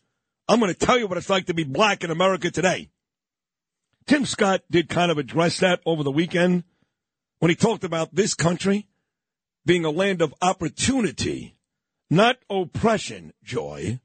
I'm 0.47 0.59
going 0.59 0.71
to 0.71 0.77
tell 0.77 0.99
you 0.99 1.07
what 1.07 1.17
it's 1.17 1.29
like 1.29 1.47
to 1.47 1.55
be 1.55 1.63
black 1.63 2.03
in 2.03 2.11
America 2.11 2.51
today. 2.51 2.89
Tim 4.05 4.25
Scott 4.25 4.61
did 4.69 4.89
kind 4.89 5.09
of 5.09 5.17
address 5.17 5.59
that 5.61 5.79
over 5.85 6.03
the 6.03 6.11
weekend 6.11 6.65
when 7.43 7.49
he 7.49 7.57
talked 7.57 7.83
about 7.83 8.15
this 8.15 8.33
country 8.33 8.87
being 9.65 9.83
a 9.83 9.89
land 9.89 10.21
of 10.21 10.33
opportunity, 10.41 11.57
not 12.09 12.37
oppression, 12.49 13.33
Joy. 13.43 13.99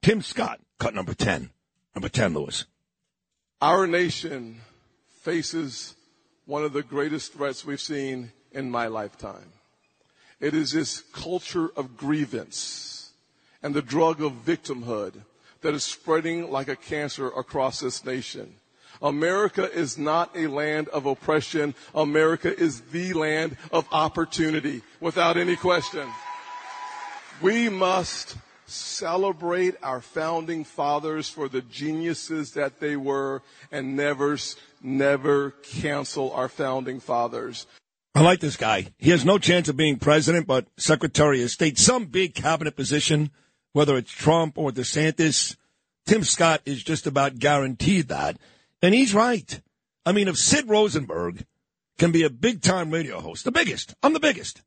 Tim 0.00 0.22
Scott, 0.22 0.60
cut 0.78 0.94
number 0.94 1.12
10. 1.12 1.50
Number 1.94 2.08
10, 2.08 2.32
Lewis. 2.32 2.64
Our 3.60 3.86
nation 3.86 4.62
faces 5.18 5.94
one 6.46 6.64
of 6.64 6.72
the 6.72 6.82
greatest 6.82 7.34
threats 7.34 7.66
we've 7.66 7.78
seen 7.78 8.32
in 8.50 8.70
my 8.70 8.86
lifetime. 8.86 9.52
It 10.40 10.54
is 10.54 10.72
this 10.72 11.02
culture 11.12 11.68
of 11.76 11.98
grievance 11.98 13.12
and 13.62 13.74
the 13.74 13.82
drug 13.82 14.22
of 14.22 14.46
victimhood 14.46 15.20
that 15.60 15.74
is 15.74 15.84
spreading 15.84 16.50
like 16.50 16.68
a 16.68 16.76
cancer 16.76 17.26
across 17.26 17.80
this 17.80 18.06
nation. 18.06 18.54
America 19.02 19.70
is 19.72 19.96
not 19.96 20.30
a 20.36 20.46
land 20.46 20.88
of 20.88 21.06
oppression. 21.06 21.74
America 21.94 22.58
is 22.58 22.80
the 22.92 23.12
land 23.12 23.56
of 23.72 23.88
opportunity, 23.92 24.82
without 25.00 25.36
any 25.36 25.56
question. 25.56 26.08
We 27.40 27.68
must 27.68 28.36
celebrate 28.66 29.74
our 29.82 30.00
founding 30.00 30.64
fathers 30.64 31.28
for 31.28 31.48
the 31.48 31.62
geniuses 31.62 32.52
that 32.52 32.78
they 32.78 32.96
were 32.96 33.42
and 33.72 33.96
never, 33.96 34.38
never 34.82 35.52
cancel 35.62 36.32
our 36.32 36.48
founding 36.48 37.00
fathers. 37.00 37.66
I 38.14 38.22
like 38.22 38.40
this 38.40 38.56
guy. 38.56 38.88
He 38.98 39.10
has 39.10 39.24
no 39.24 39.38
chance 39.38 39.68
of 39.68 39.76
being 39.76 39.98
president, 39.98 40.46
but 40.46 40.66
Secretary 40.76 41.42
of 41.42 41.50
State, 41.50 41.78
some 41.78 42.06
big 42.06 42.34
cabinet 42.34 42.76
position, 42.76 43.30
whether 43.72 43.96
it's 43.96 44.10
Trump 44.10 44.58
or 44.58 44.70
DeSantis, 44.70 45.56
Tim 46.06 46.24
Scott 46.24 46.60
is 46.64 46.82
just 46.82 47.06
about 47.06 47.38
guaranteed 47.38 48.08
that. 48.08 48.36
And 48.82 48.94
he's 48.94 49.14
right. 49.14 49.60
I 50.06 50.12
mean, 50.12 50.28
if 50.28 50.36
Sid 50.36 50.68
Rosenberg 50.68 51.44
can 51.98 52.12
be 52.12 52.22
a 52.22 52.30
big 52.30 52.62
time 52.62 52.90
radio 52.90 53.20
host, 53.20 53.44
the 53.44 53.52
biggest, 53.52 53.94
I'm 54.02 54.12
the 54.12 54.20
biggest. 54.20 54.62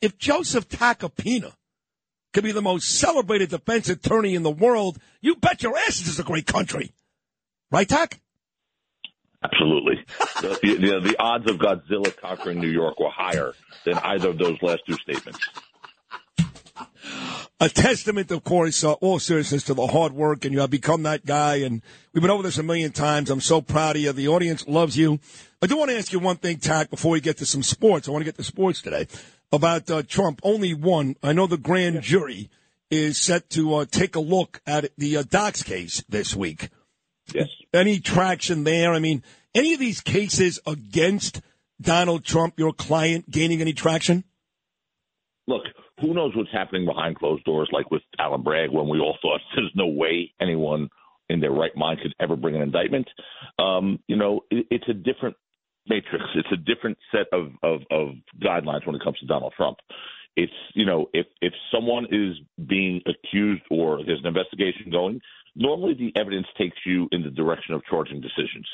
If 0.00 0.18
Joseph 0.18 0.68
Tacopina 0.68 1.54
can 2.32 2.42
be 2.42 2.52
the 2.52 2.62
most 2.62 2.88
celebrated 2.88 3.50
defense 3.50 3.88
attorney 3.88 4.34
in 4.34 4.42
the 4.42 4.50
world, 4.50 4.98
you 5.20 5.36
bet 5.36 5.62
your 5.62 5.76
ass 5.78 6.00
this 6.00 6.08
is 6.08 6.18
a 6.18 6.24
great 6.24 6.46
country. 6.46 6.92
Right, 7.70 7.88
Tak? 7.88 8.20
Absolutely. 9.42 10.04
the, 10.40 11.00
the 11.02 11.16
odds 11.18 11.50
of 11.50 11.58
Godzilla 11.58 12.16
conquering 12.16 12.60
New 12.60 12.70
York 12.70 12.98
were 12.98 13.10
higher 13.10 13.52
than 13.84 13.98
either 13.98 14.30
of 14.30 14.38
those 14.38 14.56
last 14.62 14.80
two 14.86 14.94
statements. 14.94 15.38
A 17.60 17.68
testament, 17.68 18.30
of 18.30 18.44
course, 18.44 18.82
uh, 18.84 18.92
all 18.94 19.18
seriousness 19.18 19.64
to 19.64 19.74
the 19.74 19.86
hard 19.86 20.12
work, 20.12 20.44
and 20.44 20.52
you 20.52 20.60
have 20.60 20.70
become 20.70 21.02
that 21.04 21.24
guy. 21.24 21.56
And 21.56 21.82
we've 22.12 22.22
been 22.22 22.30
over 22.30 22.42
this 22.42 22.58
a 22.58 22.62
million 22.62 22.92
times. 22.92 23.30
I'm 23.30 23.40
so 23.40 23.60
proud 23.60 23.96
of 23.96 24.02
you. 24.02 24.12
The 24.12 24.28
audience 24.28 24.66
loves 24.66 24.96
you. 24.96 25.20
I 25.62 25.66
do 25.66 25.76
want 25.76 25.90
to 25.90 25.96
ask 25.96 26.12
you 26.12 26.18
one 26.18 26.36
thing, 26.36 26.58
Tack, 26.58 26.90
before 26.90 27.12
we 27.12 27.20
get 27.20 27.38
to 27.38 27.46
some 27.46 27.62
sports. 27.62 28.08
I 28.08 28.10
want 28.10 28.22
to 28.22 28.26
get 28.26 28.36
to 28.36 28.44
sports 28.44 28.82
today 28.82 29.06
about 29.52 29.90
uh, 29.90 30.02
Trump. 30.02 30.40
Only 30.42 30.74
one. 30.74 31.16
I 31.22 31.32
know 31.32 31.46
the 31.46 31.56
grand 31.56 32.02
jury 32.02 32.50
is 32.90 33.20
set 33.20 33.50
to 33.50 33.74
uh, 33.76 33.84
take 33.90 34.16
a 34.16 34.20
look 34.20 34.60
at 34.66 34.90
the 34.98 35.16
uh, 35.16 35.22
Docs 35.22 35.62
case 35.62 36.04
this 36.08 36.34
week. 36.34 36.68
Yes. 37.32 37.48
Any 37.72 37.98
traction 37.98 38.64
there? 38.64 38.92
I 38.92 38.98
mean, 38.98 39.22
any 39.54 39.72
of 39.72 39.80
these 39.80 40.00
cases 40.00 40.60
against 40.66 41.40
Donald 41.80 42.24
Trump, 42.24 42.58
your 42.58 42.72
client, 42.72 43.30
gaining 43.30 43.60
any 43.60 43.72
traction? 43.72 44.24
Look, 45.46 45.62
Who 46.00 46.12
knows 46.12 46.34
what's 46.34 46.52
happening 46.52 46.86
behind 46.86 47.16
closed 47.16 47.44
doors, 47.44 47.68
like 47.72 47.90
with 47.90 48.02
Alvin 48.18 48.42
Bragg, 48.42 48.70
when 48.70 48.88
we 48.88 48.98
all 48.98 49.16
thought 49.22 49.40
there's 49.54 49.72
no 49.74 49.86
way 49.86 50.32
anyone 50.40 50.88
in 51.28 51.40
their 51.40 51.52
right 51.52 51.74
mind 51.76 52.00
could 52.02 52.14
ever 52.20 52.36
bring 52.36 52.56
an 52.56 52.62
indictment. 52.62 53.08
Um, 53.58 53.98
you 54.08 54.16
know, 54.16 54.40
it, 54.50 54.66
it's 54.70 54.88
a 54.88 54.94
different 54.94 55.36
matrix. 55.88 56.24
It's 56.34 56.52
a 56.52 56.56
different 56.56 56.98
set 57.12 57.26
of, 57.32 57.52
of, 57.62 57.80
of 57.90 58.08
guidelines 58.42 58.86
when 58.86 58.96
it 58.96 59.02
comes 59.02 59.18
to 59.18 59.26
Donald 59.26 59.54
Trump. 59.56 59.78
It's 60.36 60.52
you 60.74 60.84
know 60.84 61.06
if 61.12 61.26
if 61.40 61.52
someone 61.72 62.06
is 62.10 62.36
being 62.66 63.00
accused 63.06 63.62
or 63.70 64.04
there's 64.04 64.18
an 64.18 64.26
investigation 64.26 64.90
going, 64.90 65.20
normally 65.54 65.94
the 65.94 66.12
evidence 66.20 66.46
takes 66.58 66.76
you 66.84 67.08
in 67.12 67.22
the 67.22 67.30
direction 67.30 67.72
of 67.74 67.84
charging 67.88 68.20
decisions. 68.20 68.66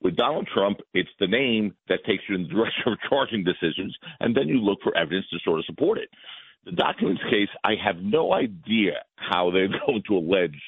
With 0.00 0.14
Donald 0.14 0.48
Trump, 0.54 0.78
it's 0.94 1.10
the 1.18 1.26
name 1.26 1.74
that 1.88 2.04
takes 2.06 2.22
you 2.28 2.36
in 2.36 2.42
the 2.44 2.48
direction 2.54 2.92
of 2.92 2.98
charging 3.08 3.42
decisions, 3.42 3.96
and 4.20 4.36
then 4.36 4.46
you 4.46 4.58
look 4.58 4.78
for 4.82 4.96
evidence 4.96 5.26
to 5.30 5.38
sort 5.44 5.58
of 5.58 5.64
support 5.64 5.98
it. 5.98 6.08
The 6.64 6.72
documents 6.72 7.22
case, 7.30 7.48
I 7.64 7.74
have 7.82 7.96
no 7.96 8.32
idea 8.32 9.02
how 9.16 9.50
they're 9.50 9.68
going 9.86 10.02
to 10.08 10.16
allege 10.16 10.60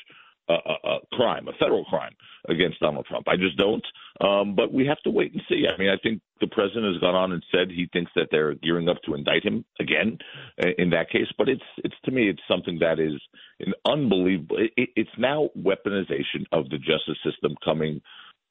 a, 0.49 0.55
a, 0.55 0.89
a 0.89 0.99
crime, 1.13 1.49
a 1.49 1.53
federal 1.53 1.85
crime 1.85 2.13
against 2.49 2.81
Donald 2.81 3.07
Trump. 3.07 3.29
I 3.29 3.37
just 3.37 3.57
don't. 3.57 3.85
Um, 4.21 4.55
but 4.55 4.73
we 4.73 4.87
have 4.87 5.01
to 5.03 5.11
wait 5.11 5.33
and 5.33 5.43
see. 5.49 5.67
I 5.67 5.79
mean, 5.79 5.91
I 5.91 5.97
think 6.03 6.21
the 6.41 6.47
president 6.47 6.87
has 6.93 7.01
gone 7.01 7.15
on 7.15 7.33
and 7.33 7.45
said 7.53 7.71
he 7.71 7.89
thinks 7.93 8.11
that 8.17 8.29
they're 8.31 8.55
gearing 8.55 8.89
up 8.89 8.97
to 9.05 9.15
indict 9.15 9.45
him 9.45 9.65
again 9.79 10.19
uh, 10.63 10.69
in 10.79 10.91
that 10.91 11.11
case. 11.11 11.29
But 11.39 11.49
it's 11.49 11.63
it's 11.79 11.95
to 12.05 12.11
me, 12.11 12.29
it's 12.29 12.43
something 12.49 12.79
that 12.81 12.99
is 12.99 13.21
an 13.61 13.73
unbelievable. 13.85 14.57
It, 14.77 14.91
it's 14.97 15.11
now 15.19 15.51
weaponization 15.57 16.47
of 16.53 16.69
the 16.71 16.79
justice 16.79 17.19
system 17.25 17.55
coming 17.65 18.01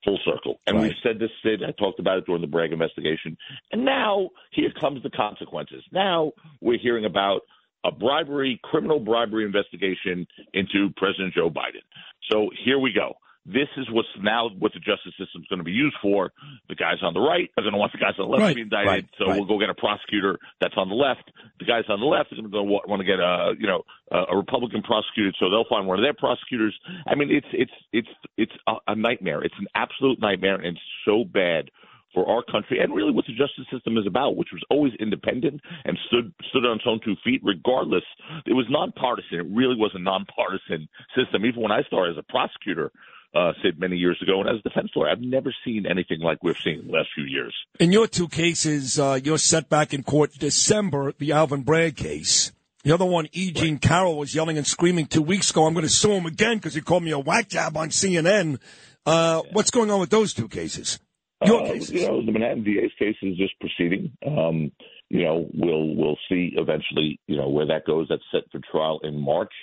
full 0.03 0.19
circle. 0.25 0.59
And 0.67 0.77
Right. 0.77 0.83
we've 0.89 0.97
said 1.03 1.19
this, 1.19 1.31
Sid. 1.43 1.63
I 1.63 1.71
talked 1.71 1.99
about 1.99 2.17
it 2.19 2.25
during 2.25 2.41
the 2.41 2.47
Bragg 2.47 2.71
investigation. 2.71 3.37
And 3.71 3.83
now 3.85 4.29
here 4.51 4.71
comes 4.71 5.03
the 5.03 5.09
consequences. 5.09 5.83
Now 5.91 6.31
we're 6.61 6.77
hearing 6.79 7.05
about 7.05 7.41
a 7.83 7.91
bribery, 7.91 8.59
criminal 8.63 8.99
bribery 8.99 9.45
investigation 9.45 10.27
into 10.53 10.89
President 10.97 11.33
Joe 11.33 11.49
Biden. 11.49 11.83
So 12.29 12.49
here 12.63 12.79
we 12.79 12.91
go. 12.93 13.15
This 13.45 13.69
is 13.77 13.87
what's 13.89 14.07
now 14.21 14.49
what 14.59 14.73
the 14.73 14.79
justice 14.79 15.13
system 15.17 15.41
is 15.41 15.47
going 15.47 15.59
to 15.59 15.63
be 15.65 15.71
used 15.71 15.95
for. 16.01 16.31
The 16.67 16.75
guys 16.75 16.97
on 17.01 17.13
the 17.13 17.19
right 17.19 17.49
are 17.57 17.63
going 17.63 17.73
to 17.73 17.79
want 17.79 17.91
the 17.93 17.97
guys 17.97 18.13
on 18.19 18.27
the 18.27 18.31
left 18.31 18.41
Right, 18.43 18.49
to 18.49 18.55
be 18.55 18.61
indicted. 18.61 18.87
right, 18.87 19.05
so 19.17 19.25
right. 19.25 19.37
we'll 19.37 19.47
go 19.47 19.57
get 19.57 19.69
a 19.69 19.73
prosecutor 19.73 20.37
that's 20.61 20.75
on 20.77 20.89
the 20.89 20.95
left. 20.95 21.31
The 21.59 21.65
guys 21.65 21.83
on 21.89 21.99
the 21.99 22.05
left 22.05 22.31
are 22.31 22.35
going 22.35 22.45
to 22.45 22.51
go 22.51 22.63
want 22.63 22.99
to 22.99 23.07
get 23.07 23.19
a 23.19 23.55
you 23.57 23.65
know 23.65 23.83
a 24.11 24.33
a 24.33 24.37
Republican 24.37 24.83
prosecutor, 24.83 25.31
so 25.39 25.49
they'll 25.49 25.65
find 25.69 25.87
one 25.87 25.97
of 25.97 26.03
their 26.03 26.13
prosecutors. 26.13 26.77
I 27.07 27.15
mean, 27.15 27.31
it's 27.31 27.47
it's 27.53 27.71
it's 27.91 28.13
it's 28.37 28.53
a, 28.67 28.75
a 28.87 28.95
nightmare. 28.95 29.41
It's 29.41 29.57
an 29.57 29.67
absolute 29.73 30.19
nightmare, 30.21 30.55
and 30.55 30.77
it's 30.77 30.85
so 31.05 31.23
bad 31.23 31.71
for 32.13 32.27
our 32.27 32.43
country 32.43 32.79
and 32.79 32.93
really 32.93 33.11
what 33.11 33.25
the 33.25 33.33
justice 33.33 33.65
system 33.71 33.97
is 33.97 34.07
about, 34.07 34.35
which 34.35 34.49
was 34.51 34.63
always 34.69 34.93
independent 34.99 35.61
and 35.85 35.97
stood 36.07 36.33
stood 36.49 36.65
on 36.65 36.77
its 36.77 36.85
own 36.87 36.99
two 37.05 37.15
feet, 37.23 37.41
regardless. 37.43 38.03
It 38.45 38.53
was 38.53 38.65
nonpartisan. 38.69 39.39
It 39.39 39.45
really 39.49 39.75
was 39.75 39.91
a 39.93 39.99
nonpartisan 39.99 40.89
system. 41.15 41.45
Even 41.45 41.61
when 41.61 41.71
I 41.71 41.83
started 41.83 42.17
as 42.17 42.23
a 42.27 42.31
prosecutor, 42.31 42.91
uh, 43.35 43.51
Sid, 43.61 43.79
many 43.79 43.95
years 43.97 44.17
ago, 44.21 44.39
and 44.41 44.49
as 44.49 44.55
a 44.65 44.69
defense 44.69 44.89
lawyer, 44.95 45.09
I've 45.09 45.21
never 45.21 45.53
seen 45.65 45.85
anything 45.89 46.19
like 46.19 46.39
we've 46.43 46.55
seen 46.63 46.79
in 46.79 46.87
the 46.87 46.93
last 46.93 47.09
few 47.13 47.25
years. 47.25 47.53
In 47.79 47.91
your 47.91 48.07
two 48.07 48.27
cases, 48.27 48.99
uh, 48.99 49.19
your 49.23 49.37
setback 49.37 49.93
in 49.93 50.03
court 50.03 50.31
December, 50.39 51.13
the 51.17 51.31
Alvin 51.31 51.61
Bragg 51.63 51.95
case. 51.95 52.51
The 52.83 52.93
other 52.93 53.05
one, 53.05 53.27
E. 53.33 53.51
Jean 53.51 53.77
Carroll 53.77 54.17
was 54.17 54.33
yelling 54.33 54.57
and 54.57 54.65
screaming 54.65 55.05
two 55.05 55.21
weeks 55.21 55.51
ago, 55.51 55.65
I'm 55.67 55.73
going 55.73 55.85
to 55.85 55.89
sue 55.91 56.13
him 56.13 56.25
again 56.25 56.57
because 56.57 56.73
he 56.73 56.81
called 56.81 57.03
me 57.03 57.11
a 57.11 57.19
whack 57.19 57.49
job 57.49 57.75
on 57.77 57.89
CNN. 57.89 58.57
Uh, 59.05 59.41
What's 59.51 59.69
going 59.69 59.91
on 59.91 59.99
with 59.99 60.09
those 60.09 60.33
two 60.33 60.47
cases? 60.47 60.99
Your 61.45 61.61
Uh, 61.61 61.65
cases. 61.67 61.91
You 61.91 62.07
know, 62.07 62.25
the 62.25 62.31
Manhattan 62.31 62.63
DA's 62.63 62.91
case 62.97 63.15
is 63.21 63.37
just 63.37 63.53
proceeding. 63.59 64.11
Um, 64.25 64.71
you 65.09 65.23
know, 65.23 65.47
we'll 65.53 65.95
we'll 65.95 66.17
see 66.29 66.53
eventually. 66.55 67.19
You 67.27 67.37
know 67.37 67.49
where 67.49 67.65
that 67.67 67.85
goes. 67.85 68.07
That's 68.09 68.21
set 68.31 68.43
for 68.51 68.59
trial 68.71 68.99
in 69.03 69.19
March. 69.19 69.53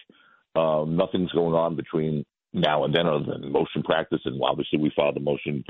Um, 0.54 0.96
nothing's 0.96 1.30
going 1.32 1.54
on 1.54 1.76
between 1.76 2.24
now 2.56 2.84
and 2.84 2.94
then 2.94 3.06
other 3.06 3.24
than 3.24 3.52
motion 3.52 3.82
practice, 3.84 4.20
and 4.24 4.40
obviously 4.42 4.78
we 4.78 4.90
filed 4.96 5.16
a 5.16 5.20
motion 5.20 5.62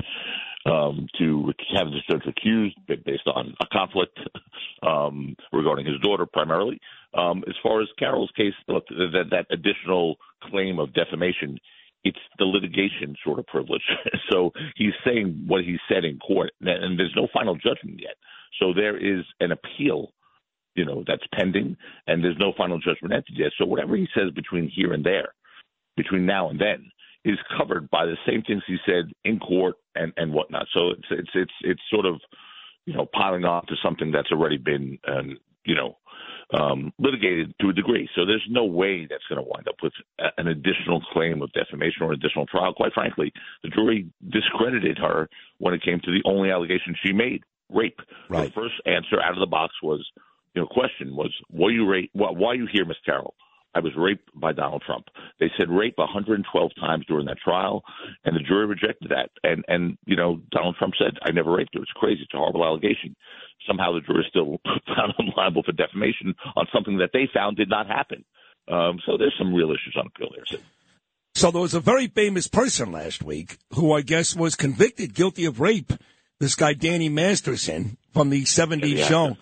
um, 0.65 1.07
to 1.19 1.51
have 1.75 1.87
the 1.87 1.99
judge 2.09 2.23
accused 2.27 2.75
ba- 2.87 2.95
based 3.05 3.27
on 3.27 3.53
a 3.61 3.65
conflict 3.71 4.17
um, 4.83 5.35
regarding 5.53 5.85
his 5.85 5.99
daughter 6.01 6.25
primarily. 6.25 6.79
Um, 7.13 7.43
as 7.47 7.55
far 7.61 7.81
as 7.81 7.87
Carroll's 7.99 8.31
case, 8.35 8.53
look, 8.67 8.85
that, 8.89 9.25
that 9.31 9.45
additional 9.51 10.15
claim 10.43 10.79
of 10.79 10.93
defamation, 10.93 11.57
it's 12.03 12.19
the 12.39 12.45
litigation 12.45 13.15
sort 13.23 13.39
of 13.39 13.45
privilege. 13.47 13.83
so 14.31 14.51
he's 14.75 14.93
saying 15.05 15.43
what 15.47 15.63
he 15.63 15.77
said 15.91 16.05
in 16.05 16.17
court, 16.19 16.51
and- 16.61 16.69
and 16.83 16.99
there's 16.99 17.13
no 17.15 17.27
final 17.33 17.55
judgment 17.55 17.99
yet. 18.01 18.15
So 18.59 18.73
there 18.73 18.97
is 18.97 19.23
an 19.39 19.51
appeal, 19.51 20.13
you 20.75 20.85
know, 20.85 21.03
that's 21.05 21.23
pending, 21.33 21.75
and 22.07 22.23
there's 22.23 22.37
no 22.39 22.53
final 22.57 22.79
judgment 22.79 23.13
entered 23.13 23.35
yet. 23.37 23.51
So 23.57 23.65
whatever 23.65 23.95
he 23.95 24.07
says 24.15 24.31
between 24.33 24.69
here 24.69 24.93
and 24.93 25.03
there, 25.03 25.33
between 25.97 26.25
now 26.25 26.49
and 26.49 26.61
then, 26.61 26.89
is 27.25 27.37
covered 27.57 27.89
by 27.89 28.05
the 28.05 28.15
same 28.25 28.41
things 28.43 28.63
he 28.65 28.77
said 28.85 29.11
in 29.25 29.39
court 29.39 29.75
and 29.95 30.13
and 30.15 30.31
whatnot. 30.31 30.67
So 30.73 30.91
it's 30.91 31.07
it's 31.11 31.29
it's 31.35 31.51
it's 31.61 31.81
sort 31.91 32.05
of 32.05 32.21
you 32.85 32.93
know 32.93 33.05
piling 33.13 33.43
on 33.43 33.65
to 33.67 33.75
something 33.83 34.11
that's 34.11 34.31
already 34.31 34.57
been 34.57 34.97
um, 35.07 35.37
you 35.65 35.75
know 35.75 35.97
um, 36.53 36.93
litigated 36.99 37.53
to 37.59 37.69
a 37.69 37.73
degree. 37.73 38.09
So 38.15 38.25
there's 38.25 38.45
no 38.49 38.65
way 38.65 39.05
that's 39.09 39.23
going 39.29 39.43
to 39.43 39.49
wind 39.49 39.67
up 39.67 39.75
with 39.83 39.93
a, 40.19 40.27
an 40.37 40.47
additional 40.47 41.01
claim 41.11 41.41
of 41.41 41.51
defamation 41.51 42.03
or 42.03 42.13
additional 42.13 42.45
trial. 42.45 42.73
Quite 42.73 42.93
frankly, 42.93 43.33
the 43.63 43.69
jury 43.69 44.07
discredited 44.29 44.97
her 44.97 45.29
when 45.57 45.73
it 45.73 45.83
came 45.83 45.99
to 45.99 46.11
the 46.11 46.21
only 46.25 46.49
allegation 46.49 46.95
she 47.03 47.11
made, 47.11 47.43
rape. 47.69 47.99
Right. 48.29 48.53
Her 48.53 48.61
first 48.61 48.75
answer 48.85 49.21
out 49.21 49.33
of 49.33 49.39
the 49.39 49.47
box 49.47 49.73
was, 49.83 50.05
you 50.55 50.61
know, 50.61 50.67
question 50.67 51.15
was, 51.15 51.33
were 51.51 51.71
you 51.71 51.85
raped? 51.85 52.15
Why, 52.15 52.31
why 52.31 52.51
are 52.51 52.55
you 52.55 52.67
here, 52.71 52.85
Miss 52.85 52.97
Carroll? 53.05 53.35
I 53.77 53.79
was 53.79 53.93
raped 53.95 54.29
by 54.33 54.53
Donald 54.53 54.81
Trump. 54.85 55.05
They 55.39 55.51
said 55.57 55.69
rape 55.69 55.97
112 55.97 56.71
times 56.79 57.05
during 57.07 57.27
that 57.27 57.37
trial, 57.37 57.83
and 58.25 58.35
the 58.35 58.39
jury 58.41 58.65
rejected 58.65 59.09
that. 59.11 59.29
And 59.43 59.63
and 59.67 59.97
you 60.05 60.15
know 60.15 60.41
Donald 60.51 60.75
Trump 60.79 60.95
said 60.97 61.13
I 61.21 61.31
never 61.31 61.51
raped 61.53 61.75
her. 61.75 61.81
It's 61.81 61.91
crazy. 61.95 62.21
It's 62.23 62.33
a 62.33 62.37
horrible 62.37 62.65
allegation. 62.65 63.15
Somehow 63.67 63.93
the 63.93 64.01
jury 64.01 64.25
still 64.29 64.57
found 64.87 65.13
him 65.19 65.31
liable 65.37 65.61
for 65.63 65.73
defamation 65.73 66.33
on 66.55 66.65
something 66.73 66.97
that 66.97 67.11
they 67.13 67.29
found 67.33 67.57
did 67.57 67.69
not 67.69 67.85
happen. 67.87 68.25
Um, 68.67 68.99
so 69.05 69.17
there's 69.17 69.35
some 69.37 69.53
real 69.53 69.69
issues 69.69 69.95
on 69.97 70.07
appeal 70.07 70.29
there. 70.35 70.45
Sid. 70.47 70.61
So 71.35 71.51
there 71.51 71.61
was 71.61 71.75
a 71.75 71.79
very 71.79 72.07
famous 72.07 72.47
person 72.47 72.91
last 72.91 73.23
week 73.23 73.57
who 73.75 73.93
I 73.93 74.01
guess 74.01 74.35
was 74.35 74.55
convicted 74.55 75.13
guilty 75.13 75.45
of 75.45 75.59
rape. 75.59 75.93
This 76.39 76.55
guy 76.55 76.73
Danny 76.73 77.09
Masterson 77.09 77.97
from 78.13 78.29
the 78.31 78.41
'70s 78.43 78.97
Yeah. 78.97 79.05
show. 79.07 79.37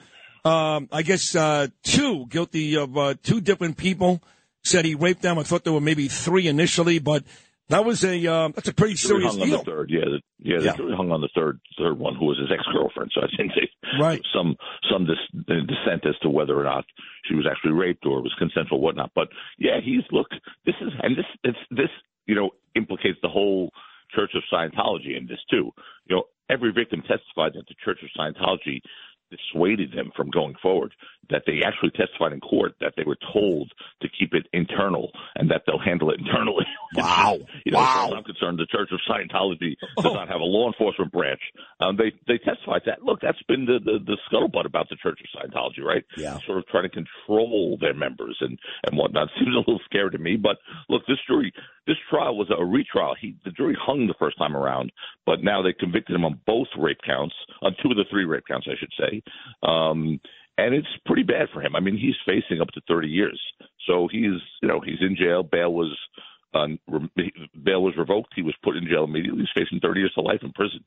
Um, 0.45 0.89
I 0.91 1.01
guess 1.01 1.35
uh, 1.35 1.67
two 1.83 2.27
guilty 2.27 2.77
of 2.77 2.95
uh, 2.97 3.15
two 3.23 3.41
different 3.41 3.77
people 3.77 4.21
said 4.63 4.85
he 4.85 4.93
raped 4.95 5.21
them. 5.23 5.39
I 5.39 5.43
thought 5.43 5.63
there 5.63 5.73
were 5.73 5.81
maybe 5.81 6.07
three 6.07 6.47
initially, 6.47 6.99
but 6.99 7.23
that 7.69 7.83
was 7.83 8.03
a 8.05 8.15
uh, 8.31 8.49
that's 8.49 8.67
a 8.67 8.73
pretty 8.73 8.95
serious 8.95 9.31
hung 9.31 9.41
on 9.41 9.47
deal. 9.47 9.57
the 9.59 9.63
third. 9.63 9.89
Yeah, 9.89 10.05
the, 10.05 10.21
yeah, 10.37 10.57
the 10.59 10.63
Yeah. 10.87 10.95
hung 10.95 11.11
on 11.11 11.21
the 11.21 11.29
third 11.33 11.59
third 11.79 11.97
one, 11.97 12.15
who 12.15 12.25
was 12.25 12.37
his 12.37 12.51
ex 12.53 12.61
girlfriend. 12.71 13.11
So 13.15 13.21
I 13.21 13.27
think 13.35 13.53
they 13.55 13.67
Right. 13.99 14.21
some 14.33 14.55
some 14.91 15.05
dis, 15.07 15.17
uh, 15.49 15.53
dissent 15.65 16.05
as 16.05 16.17
to 16.21 16.29
whether 16.29 16.59
or 16.59 16.63
not 16.63 16.85
she 17.27 17.33
was 17.33 17.45
actually 17.49 17.71
raped 17.73 18.05
or 18.05 18.21
was 18.21 18.33
consensual, 18.37 18.81
whatnot. 18.81 19.11
But 19.15 19.29
yeah, 19.57 19.79
he's 19.83 20.03
look. 20.11 20.27
This 20.65 20.75
is 20.79 20.91
and 21.01 21.17
this 21.17 21.25
it's 21.43 21.57
this 21.71 21.89
you 22.27 22.35
know 22.35 22.51
implicates 22.75 23.17
the 23.23 23.29
whole 23.29 23.71
Church 24.15 24.31
of 24.35 24.43
Scientology 24.53 25.17
in 25.17 25.25
this 25.27 25.39
too. 25.49 25.71
You 26.05 26.17
know, 26.17 26.23
every 26.51 26.71
victim 26.71 27.01
testified 27.01 27.53
that 27.55 27.65
the 27.67 27.75
Church 27.83 27.99
of 28.03 28.09
Scientology 28.15 28.79
dissuaded 29.31 29.91
them 29.91 30.11
from 30.15 30.29
going 30.29 30.55
forward. 30.61 30.93
That 31.29 31.43
they 31.45 31.61
actually 31.65 31.91
testified 31.91 32.33
in 32.33 32.39
court 32.39 32.73
that 32.81 32.93
they 32.97 33.03
were 33.03 33.17
told 33.33 33.71
to 34.01 34.07
keep 34.09 34.33
it 34.33 34.47
internal 34.53 35.11
and 35.35 35.49
that 35.51 35.63
they'll 35.65 35.79
handle 35.79 36.09
it 36.11 36.19
internally. 36.19 36.65
Wow! 36.95 37.39
you 37.65 37.73
know, 37.73 37.79
wow! 37.79 37.83
as 37.83 37.95
far 37.95 38.05
as 38.07 38.13
I'm 38.15 38.23
concerned, 38.23 38.57
the 38.57 38.67
Church 38.67 38.87
of 38.93 39.01
Scientology 39.03 39.75
does 39.97 40.13
not 40.13 40.29
have 40.29 40.39
a 40.39 40.45
law 40.45 40.67
enforcement 40.67 41.11
branch. 41.11 41.41
Um, 41.81 41.97
they 41.97 42.13
they 42.25 42.37
testified 42.37 42.83
that. 42.85 43.03
Look, 43.03 43.19
that's 43.19 43.41
been 43.49 43.65
the, 43.65 43.79
the 43.83 43.99
the 43.99 44.17
scuttlebutt 44.31 44.65
about 44.65 44.87
the 44.87 44.95
Church 44.95 45.19
of 45.19 45.27
Scientology, 45.35 45.83
right? 45.83 46.05
Yeah. 46.15 46.37
Sort 46.45 46.59
of 46.59 46.67
trying 46.67 46.83
to 46.83 46.89
control 46.89 47.77
their 47.81 47.93
members 47.93 48.37
and 48.39 48.57
and 48.85 48.97
whatnot. 48.97 49.27
Seems 49.39 49.55
a 49.55 49.59
little 49.59 49.81
scary 49.85 50.11
to 50.11 50.17
me. 50.17 50.37
But 50.37 50.57
look, 50.87 51.05
this 51.07 51.17
jury, 51.27 51.51
this 51.87 51.97
trial 52.09 52.37
was 52.37 52.49
a 52.57 52.63
retrial. 52.63 53.15
He 53.19 53.35
the 53.43 53.51
jury 53.51 53.75
hung 53.79 54.07
the 54.07 54.15
first 54.17 54.37
time 54.37 54.55
around, 54.55 54.91
but 55.25 55.43
now 55.43 55.61
they 55.61 55.73
convicted 55.73 56.15
him 56.15 56.25
on 56.25 56.39
both 56.45 56.67
rape 56.77 57.01
counts, 57.05 57.35
on 57.61 57.75
two 57.81 57.91
of 57.91 57.97
the 57.97 58.05
three 58.09 58.25
rape 58.25 58.43
counts, 58.47 58.67
I 58.69 58.75
should 58.79 58.93
say. 58.97 59.23
Um, 59.63 60.19
and 60.57 60.73
it's 60.73 60.87
pretty 61.05 61.23
bad 61.23 61.47
for 61.53 61.61
him. 61.61 61.75
I 61.75 61.79
mean, 61.79 61.97
he's 61.97 62.15
facing 62.25 62.61
up 62.61 62.69
to 62.69 62.81
30 62.87 63.07
years. 63.07 63.41
So 63.87 64.07
he's, 64.11 64.39
you 64.61 64.67
know, 64.67 64.79
he's 64.79 65.01
in 65.01 65.15
jail. 65.15 65.43
Bail 65.43 65.73
was 65.73 65.95
um, 66.53 66.79
re- 66.87 67.49
bail 67.63 67.83
was 67.83 67.95
revoked. 67.97 68.33
He 68.35 68.41
was 68.41 68.55
put 68.63 68.77
in 68.77 68.87
jail 68.87 69.03
immediately. 69.03 69.41
He's 69.41 69.63
facing 69.63 69.79
30 69.81 69.99
years 69.99 70.13
to 70.15 70.21
life 70.21 70.39
in 70.41 70.53
prison. 70.53 70.83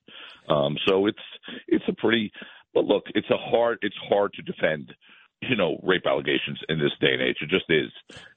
Um, 0.49 0.77
so 0.87 1.07
it's 1.07 1.19
it's 1.67 1.85
a 1.89 1.93
pretty. 1.93 2.33
But 2.75 2.85
look, 2.85 3.05
it's 3.15 3.31
a 3.31 3.37
hard. 3.37 3.79
It's 3.83 3.97
hard 4.09 4.33
to 4.35 4.43
defend. 4.43 4.93
You 5.41 5.55
know, 5.55 5.79
rape 5.85 6.07
allegations 6.07 6.59
in 6.69 6.79
this 6.81 6.93
day 7.01 7.13
and 7.13 7.23
age. 7.23 7.37
It 7.41 7.49
just 7.49 7.67
is, 7.69 7.93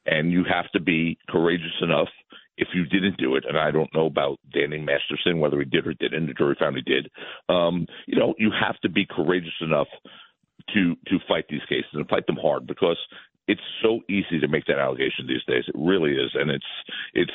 and 0.06 0.32
you 0.32 0.44
have 0.44 0.70
to 0.72 0.80
be 0.80 1.18
courageous 1.30 1.82
enough. 1.82 2.10
If 2.58 2.68
you 2.76 2.86
didn't 2.86 3.18
do 3.18 3.38
it, 3.38 3.46
and 3.48 3.58
I 3.58 3.72
don't 3.72 3.94
know 3.96 4.06
about 4.06 4.38
Danny 4.54 4.78
Masterson 4.78 5.40
whether 5.40 5.58
he 5.58 5.66
did 5.66 5.88
or 5.88 5.94
didn't, 5.96 6.28
the 6.28 6.34
jury 6.34 6.56
found 6.60 6.76
he 6.76 6.82
did. 6.84 7.10
Um, 7.50 7.88
you 8.06 8.20
know, 8.20 8.36
you 8.38 8.52
have 8.52 8.78
to 8.82 8.90
be 8.90 9.08
courageous 9.10 9.56
enough 9.62 9.88
to 10.74 10.96
to 11.08 11.20
fight 11.28 11.46
these 11.50 11.66
cases 11.68 11.92
and 11.94 12.08
fight 12.08 12.28
them 12.28 12.38
hard 12.42 12.68
because 12.68 12.98
it's 13.48 13.62
so 13.82 14.00
easy 14.10 14.40
to 14.40 14.48
make 14.48 14.66
that 14.66 14.80
allegation 14.80 15.28
these 15.28 15.44
days. 15.48 15.64
It 15.68 15.76
really 15.78 16.12
is, 16.12 16.32
and 16.36 16.50
it's 16.50 16.66
it's 17.14 17.32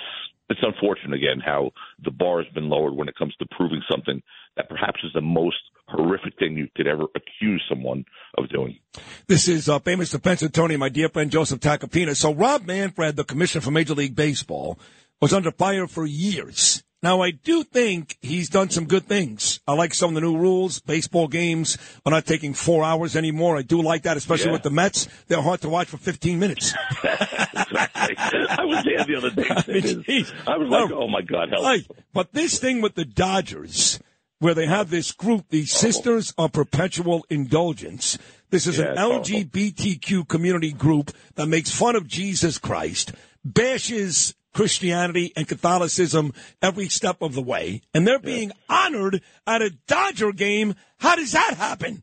it's 0.49 0.61
unfortunate 0.63 1.17
again 1.17 1.41
how 1.45 1.71
the 2.05 2.11
bar 2.11 2.43
has 2.43 2.53
been 2.55 2.69
lowered 2.69 2.95
when 2.95 3.09
it 3.09 3.17
comes 3.17 3.35
to 3.37 3.47
proving 3.57 3.83
something 3.91 4.23
that 4.57 4.69
perhaps 4.69 5.01
is 5.05 5.13
the 5.13 5.21
most 5.21 5.57
horrific 5.89 6.39
thing 6.39 6.57
you 6.57 6.69
could 6.77 6.87
ever 6.87 7.05
accuse 7.15 7.63
someone 7.69 8.05
of 8.39 8.49
doing. 8.49 8.79
This 9.27 9.49
is 9.49 9.69
uh, 9.69 9.79
famous 9.81 10.11
defense 10.11 10.43
attorney, 10.43 10.77
my 10.77 10.89
dear 10.89 11.09
friend 11.09 11.31
Joseph 11.31 11.61
Tacopina. 11.61 12.17
So 12.17 12.35
Rob 12.35 12.65
Manfred, 12.67 13.17
the 13.17 13.25
commissioner 13.25 13.63
for 13.63 13.71
Major 13.71 13.95
League 13.95 14.17
Baseball, 14.17 14.79
was 15.21 15.33
under 15.33 15.53
fire 15.53 15.87
for 15.87 16.07
years. 16.07 16.83
Now, 17.07 17.21
I 17.21 17.31
do 17.31 17.63
think 17.63 18.19
he's 18.21 18.49
done 18.49 18.69
some 18.69 18.87
good 18.87 19.07
things. 19.07 19.61
I 19.65 19.75
like 19.75 19.95
some 19.95 20.09
of 20.09 20.15
the 20.17 20.23
new 20.23 20.37
rules. 20.37 20.81
Baseball 20.81 21.29
games 21.29 21.79
are 22.05 22.11
not 22.11 22.27
taking 22.27 22.53
four 22.53 22.83
hours 22.83 23.15
anymore. 23.15 23.57
I 23.57 23.63
do 23.63 23.81
like 23.81 24.03
that, 24.03 24.17
especially 24.17 24.47
Yeah. 24.47 24.55
with 24.55 24.65
the 24.65 24.71
Mets. 24.71 25.07
They're 25.29 25.41
hard 25.41 25.61
to 25.61 25.69
watch 25.69 25.87
for 25.87 25.99
15 25.99 26.41
minutes. 26.41 26.75
I 27.05 28.65
was 28.65 28.83
there 28.85 29.05
the 29.05 29.15
other 29.19 29.31
day. 29.31 30.25
I 30.49 30.57
was 30.57 30.69
like, 30.69 30.91
oh 30.91 31.07
my 31.07 31.23
God, 31.23 31.51
help. 31.51 31.63
Right. 31.63 31.87
But 32.13 32.33
this 32.33 32.59
thing 32.59 32.81
with 32.81 32.97
the 32.97 33.05
Dodgers, 33.05 34.01
where 34.41 34.55
they 34.55 34.67
have 34.67 34.91
this 34.91 35.13
group, 35.13 35.45
the 35.51 35.63
oh. 35.63 35.65
Sisters 35.65 36.35
of 36.37 36.51
Perpetual 36.51 37.25
Indulgence. 37.31 38.19
This 38.51 38.67
is 38.67 38.79
Yeah, 38.79 38.91
an. 38.91 38.97
LGBTQ 38.97 40.27
community 40.27 40.73
group 40.73 41.13
that 41.37 41.47
makes 41.47 41.71
fun 41.71 41.95
of 41.95 42.09
Jesus 42.09 42.59
Christ, 42.59 43.13
bashes 43.45 44.35
Christianity 44.57 45.33
and 45.37 45.47
Catholicism 45.47 46.33
every 46.61 46.89
step 46.89 47.23
of 47.23 47.35
the 47.35 47.43
way, 47.43 47.83
and 47.95 48.07
they're 48.07 48.19
being 48.19 48.53
honored 48.69 49.23
at 49.47 49.63
a 49.63 49.71
Dodger 49.87 50.33
game. 50.33 50.75
How 50.99 51.15
does 51.15 51.33
that 51.33 51.55
happen? 51.57 52.03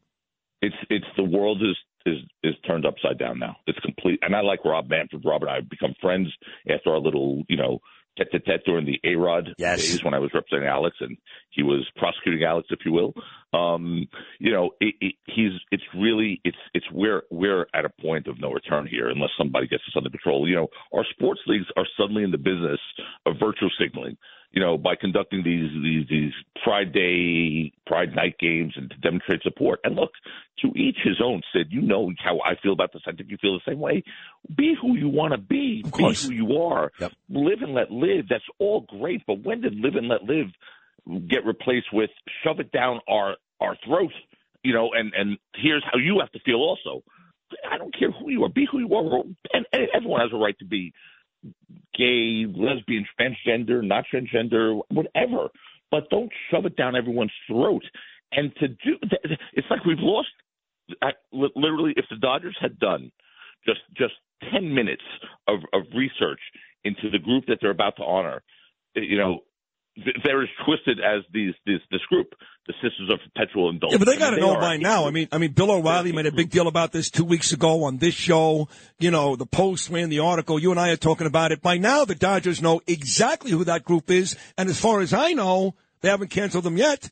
it's 0.64 0.76
it's 0.90 1.06
the 1.18 1.24
world 1.24 1.62
is 1.62 1.76
is 2.06 2.20
is 2.42 2.54
turned 2.66 2.86
upside 2.86 3.20
down 3.20 3.38
now. 3.38 3.58
It's 3.68 3.80
complete. 3.80 4.20
And 4.22 4.36
I 4.36 4.42
like 4.42 4.66
Rob 4.66 4.90
Manfred. 4.90 5.24
Rob 5.26 5.42
and 5.42 5.52
I 5.52 5.56
have 5.56 5.70
become 5.70 5.94
friends 6.02 6.30
after 6.70 6.92
our 6.92 7.00
little, 7.00 7.44
you 7.50 7.58
know, 7.58 7.80
tete 8.18 8.32
to 8.32 8.40
tete 8.40 8.62
during 8.66 8.86
the 8.86 9.00
A 9.04 9.16
Rod 9.16 9.50
days 9.92 10.04
when 10.04 10.14
I 10.14 10.20
was 10.20 10.32
representing 10.34 10.68
Alex 10.68 10.96
and 11.00 11.18
he 11.50 11.64
was 11.64 11.88
prosecuting 11.98 12.44
Alex, 12.44 12.68
if 12.72 12.80
you 12.86 12.92
will. 12.92 13.14
Um, 13.54 14.08
you 14.40 14.52
know, 14.52 14.72
it, 14.80 14.96
it, 15.02 15.16
he's 15.28 15.52
it's 15.72 15.84
really 15.96 16.42
it's 16.44 16.58
it's 16.74 16.86
we're 16.92 17.24
we're 17.30 17.68
at 17.74 17.86
a 17.86 17.90
point 18.02 18.28
of 18.28 18.40
no 18.40 18.52
return 18.52 18.88
here 18.88 19.10
unless 19.10 19.30
somebody 19.38 19.68
gets 19.68 19.84
us 19.88 19.94
under 19.96 20.10
control. 20.10 20.48
You 20.48 20.56
know, 20.56 20.68
our 20.94 21.06
sports 21.12 21.42
leagues 21.48 21.68
are 21.78 21.86
suddenly 22.00 22.24
in 22.24 22.32
the 22.32 22.38
business 22.38 22.80
of 23.26 23.36
virtue 23.40 23.70
signaling. 23.80 24.18
You 24.54 24.62
know, 24.62 24.78
by 24.78 24.96
conducting 24.96 25.44
these 25.44 25.72
these 25.82 26.08
these 26.08 26.32
Pride 26.64 26.94
Day, 26.94 27.74
Pride 27.88 28.16
Night 28.16 28.36
games, 28.40 28.74
and 28.76 28.90
to 28.90 28.98
demonstrate 28.98 29.42
support. 29.42 29.80
And 29.84 29.96
look, 29.96 30.12
to 30.62 30.68
each 30.80 30.98
his 31.04 31.20
own. 31.24 31.42
Sid, 31.54 31.68
you 31.72 31.82
know 31.82 32.12
how 32.24 32.40
I 32.40 32.56
feel 32.62 32.74
about 32.74 32.94
this. 32.94 33.02
I 33.08 33.12
think 33.12 33.30
you 33.30 33.38
feel 33.42 33.54
the 33.54 33.72
same 33.72 33.80
way. 33.80 34.04
Be 34.56 34.76
who 34.80 34.96
you 34.96 35.10
want 35.10 35.34
to 35.34 35.38
be. 35.38 35.82
Be 35.84 35.90
course. 35.90 36.24
who 36.24 36.34
you 36.34 36.58
are. 36.58 36.92
Live 37.30 37.62
and 37.62 37.74
let 37.74 37.92
live. 37.92 38.28
That's 38.30 38.44
all 38.60 38.82
great. 38.82 39.24
But 39.26 39.44
when 39.44 39.62
did 39.62 39.76
live 39.76 39.96
and 39.96 40.08
let 40.08 40.24
live 40.24 40.48
get 41.28 41.46
replaced 41.46 41.88
with 41.92 42.12
shove 42.44 42.60
it 42.60 42.72
down 42.72 43.02
our 43.10 43.36
our 43.60 43.76
throat? 43.86 44.12
You 44.64 44.74
know, 44.74 44.92
and 44.94 45.14
and 45.16 45.38
here's 45.56 45.84
how 45.92 45.98
you 45.98 46.20
have 46.20 46.32
to 46.32 46.40
feel. 46.46 46.58
Also, 46.58 47.04
I 47.70 47.78
don't 47.78 47.94
care 47.98 48.12
who 48.12 48.30
you 48.30 48.44
are. 48.44 48.50
Be 48.50 48.68
who 48.72 48.80
you 48.80 48.94
are. 48.94 49.24
And, 49.54 49.66
and 49.72 49.88
everyone 49.94 50.22
has 50.22 50.30
a 50.34 50.38
right 50.38 50.58
to 50.60 50.66
be 50.66 50.94
gay, 51.98 52.46
lesbian, 52.48 53.06
transgender, 53.20 53.84
not 53.84 54.06
transgender, 54.14 54.82
whatever. 54.90 55.50
But 55.92 56.10
don't 56.10 56.32
shove 56.50 56.66
it 56.66 56.76
down 56.76 56.96
everyone's 56.96 57.32
throat. 57.48 57.84
And 58.32 58.52
to 58.56 58.68
do, 58.68 58.98
it's 59.54 59.68
like 59.70 59.86
we've 59.86 59.98
lost. 60.00 60.30
Literally, 61.32 61.94
if 61.96 62.06
the 62.10 62.18
Dodgers 62.18 62.58
had 62.60 62.80
done 62.80 63.12
just 63.66 63.80
just 63.96 64.14
ten 64.52 64.74
minutes 64.74 65.04
of, 65.48 65.60
of 65.72 65.84
research 65.96 66.40
into 66.84 67.10
the 67.12 67.20
group 67.20 67.46
that 67.48 67.60
they're 67.62 67.72
about 67.72 67.96
to 67.98 68.04
honor, 68.04 68.42
you 68.96 69.18
know, 69.18 69.40
they're 69.96 70.42
as 70.42 70.50
twisted 70.66 71.00
as 71.00 71.24
these 71.32 71.54
this 71.66 71.80
this 71.92 72.02
group, 72.10 72.34
the 72.68 72.74
Sisters 72.82 73.10
of 73.12 73.20
Perpetual 73.34 73.70
Indulgence. 73.70 74.00
Yeah, 74.00 74.06
but 74.06 74.12
they 74.12 74.18
got 74.18 74.32
to 74.32 74.40
know 74.40 74.56
by 74.56 74.78
now. 74.78 75.06
I 75.06 75.12
mean, 75.12 75.28
I 75.32 75.38
mean, 75.38 75.52
Bill 75.52 75.72
O'Reilly 75.72 76.12
made 76.12 76.26
a 76.26 76.32
big 76.32 76.50
deal 76.50 76.68
about 76.68 76.92
this 76.92 77.10
two 77.10 77.26
weeks 77.26 77.52
ago 77.52 77.84
on 77.84 77.98
this 77.98 78.16
show. 78.16 78.68
You 79.00 79.12
know, 79.12 79.36
the 79.36 79.46
Post 79.46 79.90
ran 79.90 80.10
the 80.10 80.20
article. 80.20 80.60
You 80.60 80.72
and 80.72 80.80
I 80.80 80.90
are 80.90 80.98
talking 80.98 81.28
about 81.28 81.52
it. 81.52 81.62
By 81.62 81.78
now, 81.78 82.06
the 82.06 82.16
Dodgers 82.16 82.62
know 82.62 82.82
exactly 82.88 83.52
who 83.52 83.64
that 83.66 83.84
group 83.84 84.10
is, 84.10 84.36
and 84.58 84.70
as 84.70 84.80
far 84.80 85.02
as 85.02 85.14
I 85.14 85.34
know, 85.34 85.76
they 86.02 86.10
haven't 86.10 86.32
canceled 86.32 86.64
them 86.64 86.78
yet. 86.78 87.10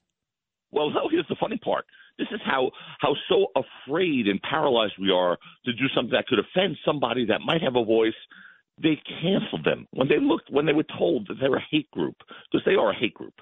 Well, 0.72 0.90
no, 0.90 1.08
here's 1.10 1.28
the 1.28 1.36
funny 1.40 1.58
part. 1.58 1.86
This 2.18 2.28
is 2.32 2.42
how 2.46 2.72
how 3.00 3.16
so 3.30 3.48
afraid 3.56 4.28
and 4.28 4.42
paralyzed 4.42 4.94
we 5.00 5.12
are 5.12 5.38
to 5.66 5.74
do 5.74 5.86
something 5.96 6.14
that 6.14 6.28
could 6.28 6.40
offend 6.40 6.78
somebody 6.86 7.26
that 7.28 7.42
might 7.42 7.62
have 7.62 7.76
a 7.76 7.84
voice. 7.84 8.14
They 8.82 9.00
canceled 9.22 9.64
them 9.66 9.88
when 9.92 10.08
they 10.08 10.20
looked 10.20 10.50
when 10.50 10.66
they 10.66 10.74
were 10.74 10.86
told 10.98 11.28
that 11.28 11.36
they're 11.40 11.56
a 11.56 11.68
hate 11.70 11.90
group 11.92 12.16
because 12.52 12.66
they 12.66 12.76
are 12.76 12.92
a 12.92 12.96
hate 12.96 13.14
group, 13.14 13.34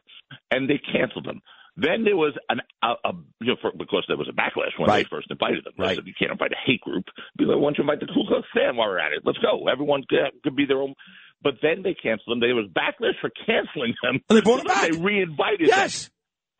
and 0.51 0.69
they 0.69 0.79
canceled 0.79 1.25
them. 1.25 1.41
Then 1.77 2.03
there 2.03 2.17
was 2.17 2.33
an 2.49 2.59
a, 2.83 2.95
a 3.07 3.13
you 3.39 3.47
know 3.47 3.55
for, 3.61 3.71
because 3.77 4.03
there 4.09 4.17
was 4.17 4.27
a 4.27 4.33
backlash 4.35 4.77
when 4.77 4.89
Right. 4.89 5.05
they 5.05 5.09
first 5.15 5.31
invited 5.31 5.63
them. 5.63 5.73
They 5.77 5.83
Right. 5.83 5.95
said 5.95 6.07
you 6.07 6.13
can't 6.17 6.31
invite 6.31 6.51
a 6.51 6.59
hate 6.65 6.81
group. 6.81 7.05
Be 7.37 7.45
like, 7.45 7.55
why 7.57 7.63
don't 7.71 7.77
you 7.77 7.83
invite 7.83 8.01
the 8.01 8.07
Ku 8.07 8.25
Klux 8.27 8.45
Klan 8.51 8.75
while 8.75 8.89
we're 8.89 8.99
at 8.99 9.13
it? 9.13 9.21
Let's 9.23 9.37
go. 9.37 9.67
Everyone 9.71 10.03
could, 10.09 10.19
could 10.43 10.55
be 10.57 10.65
their 10.65 10.81
own. 10.81 10.93
But 11.41 11.53
then 11.61 11.83
they 11.83 11.93
canceled 11.93 12.35
them. 12.35 12.39
There 12.41 12.53
was 12.53 12.67
backlash 12.75 13.15
for 13.21 13.29
canceling 13.45 13.93
them. 14.03 14.19
And 14.27 14.37
they 14.37 14.41
brought 14.41 14.67
them 14.67 14.75
They 14.81 14.91
reinvited 14.91 15.67
Yes. 15.67 16.03
them. 16.09 16.11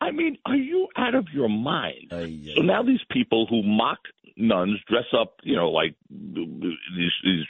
I 0.01 0.11
mean, 0.11 0.37
are 0.45 0.55
you 0.55 0.87
out 0.95 1.15
of 1.15 1.27
your 1.33 1.49
mind? 1.49 2.07
so 2.55 2.61
now 2.61 2.83
these 2.83 3.01
people 3.11 3.47
who 3.49 3.63
mock 3.63 3.99
nuns 4.37 4.79
dress 4.87 5.05
up, 5.17 5.35
you 5.43 5.55
know, 5.55 5.69
like 5.69 5.95
these 6.09 7.11
these 7.23 7.45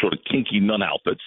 sort 0.00 0.12
of 0.12 0.18
kinky 0.30 0.60
nun 0.60 0.82
outfits, 0.82 1.22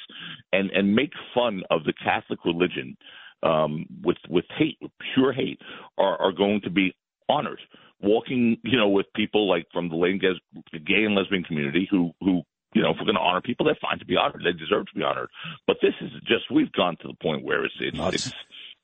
and 0.51 0.69
and 0.71 0.95
make 0.95 1.11
fun 1.33 1.63
of 1.71 1.83
the 1.85 1.93
Catholic 1.93 2.43
religion 2.45 2.97
um, 3.43 3.85
with 4.03 4.17
with 4.29 4.45
hate, 4.57 4.77
with 4.81 4.91
pure 5.13 5.31
hate, 5.31 5.59
are 5.97 6.21
are 6.21 6.31
going 6.31 6.61
to 6.61 6.69
be 6.69 6.93
honored. 7.29 7.61
Walking, 8.01 8.57
you 8.63 8.77
know, 8.77 8.89
with 8.89 9.05
people 9.15 9.47
like 9.47 9.67
from 9.71 9.89
the 9.89 10.79
gay 10.79 11.03
and 11.05 11.15
lesbian 11.15 11.43
community 11.43 11.87
who 11.89 12.11
who 12.19 12.41
you 12.73 12.81
know, 12.81 12.89
if 12.89 12.97
we're 12.99 13.05
going 13.05 13.15
to 13.15 13.21
honor 13.21 13.39
people, 13.39 13.65
they're 13.65 13.77
fine 13.81 13.99
to 13.99 14.05
be 14.05 14.17
honored. 14.17 14.43
They 14.43 14.51
deserve 14.51 14.85
to 14.87 14.95
be 14.95 15.01
honored. 15.01 15.29
But 15.65 15.77
this 15.81 15.93
is 16.01 16.11
just 16.27 16.51
we've 16.51 16.71
gone 16.73 16.97
to 17.01 17.07
the 17.07 17.13
point 17.23 17.43
where 17.43 17.63
it's 17.63 17.73
it's 17.79 17.97
it's, 17.97 18.33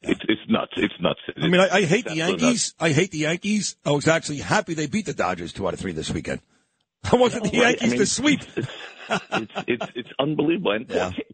it's 0.03 0.21
it's 0.27 0.41
nuts. 0.49 0.71
It's 0.77 0.93
nuts. 0.99 1.19
I 1.37 1.47
mean, 1.47 1.61
I, 1.61 1.69
I 1.69 1.81
hate 1.83 2.05
the 2.05 2.11
It's 2.11 2.17
Yankees. 2.17 2.73
I 2.79 2.89
hate 2.91 3.11
the 3.11 3.19
Yankees. 3.19 3.75
I 3.85 3.91
was 3.91 4.07
actually 4.07 4.39
happy 4.39 4.73
they 4.73 4.87
beat 4.87 5.05
the 5.05 5.13
Dodgers 5.13 5.53
two 5.53 5.67
out 5.67 5.73
of 5.73 5.79
three 5.79 5.91
this 5.91 6.09
weekend. 6.09 6.41
I 7.11 7.15
wanted 7.15 7.43
the 7.43 7.51
No, 7.51 7.63
right. 7.63 7.79
Yankees 7.79 7.87
I 7.87 7.91
mean, 7.91 7.99
to 7.99 8.05
sweep. 8.05 8.41
it's 8.57 9.53
it's 9.67 9.85
it's 9.95 10.09
unbelievable. 10.19 10.71
And 10.71 10.87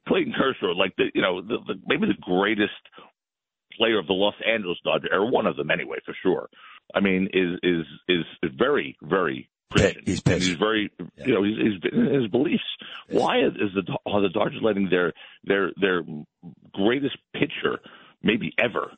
Clayton 0.07 0.33
Kershaw, 0.37 0.73
like 0.73 0.95
the 0.97 1.05
you 1.13 1.21
know 1.21 1.41
the, 1.41 1.57
the 1.65 1.75
maybe 1.87 2.07
the 2.07 2.21
greatest 2.21 2.73
player 3.77 3.99
of 3.99 4.07
the 4.07 4.13
Los 4.13 4.35
Angeles 4.45 4.77
Dodgers, 4.83 5.11
or 5.13 5.29
one 5.29 5.45
of 5.45 5.55
them 5.55 5.71
anyway, 5.71 5.97
for 6.05 6.15
sure. 6.21 6.49
I 6.93 6.99
mean, 6.99 7.29
is 7.33 7.59
is 7.63 7.85
is, 8.07 8.51
very 8.57 8.97
very 9.01 9.49
Christian. 9.71 10.03
He's 10.05 10.21
And 10.25 10.41
he's 10.41 10.53
very 10.53 10.91
you 11.25 11.33
know 11.33 11.43
he's, 11.43 11.57
he's 11.57 11.91
in 11.93 12.21
his 12.21 12.31
beliefs. 12.31 12.63
Why 13.09 13.39
is 13.39 13.53
is 13.53 13.71
the 13.75 13.97
are 14.05 14.21
the 14.21 14.29
Dodgers 14.29 14.61
letting 14.61 14.89
their 14.89 15.13
their 15.43 15.71
their 15.79 16.03
greatest 16.73 17.17
pitcher 17.33 17.79
maybe 18.23 18.53
ever? 18.57 18.91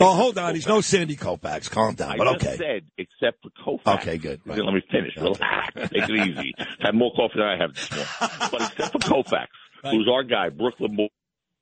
Oh, 0.00 0.14
hold 0.14 0.38
on. 0.38 0.54
He's 0.54 0.66
no 0.66 0.80
Sandy 0.80 1.16
Koufax. 1.16 1.70
Calm 1.70 1.94
down. 1.94 2.12
I 2.12 2.16
But 2.16 2.28
okay. 2.36 2.56
said 2.56 2.82
except 2.98 3.42
for 3.42 3.50
Koufax. 3.50 4.00
Okay, 4.00 4.16
good. 4.16 4.40
Let 4.46 4.58
me 4.58 4.82
finish. 4.90 5.16
Relax. 5.16 5.74
Take 5.90 6.08
it 6.08 6.28
easy. 6.28 6.54
Had 6.80 6.94
more 6.94 7.12
coffee 7.14 7.34
than 7.38 7.46
I 7.48 7.56
have 7.58 7.74
this 7.74 7.90
morning. 7.90 8.06
But 8.50 8.72
except 8.72 8.92
for 8.92 8.98
Koufax, 8.98 9.46
who's 9.90 10.08
our 10.10 10.22
guy, 10.22 10.48
Brooklyn 10.50 10.96
Bull, 10.96 11.08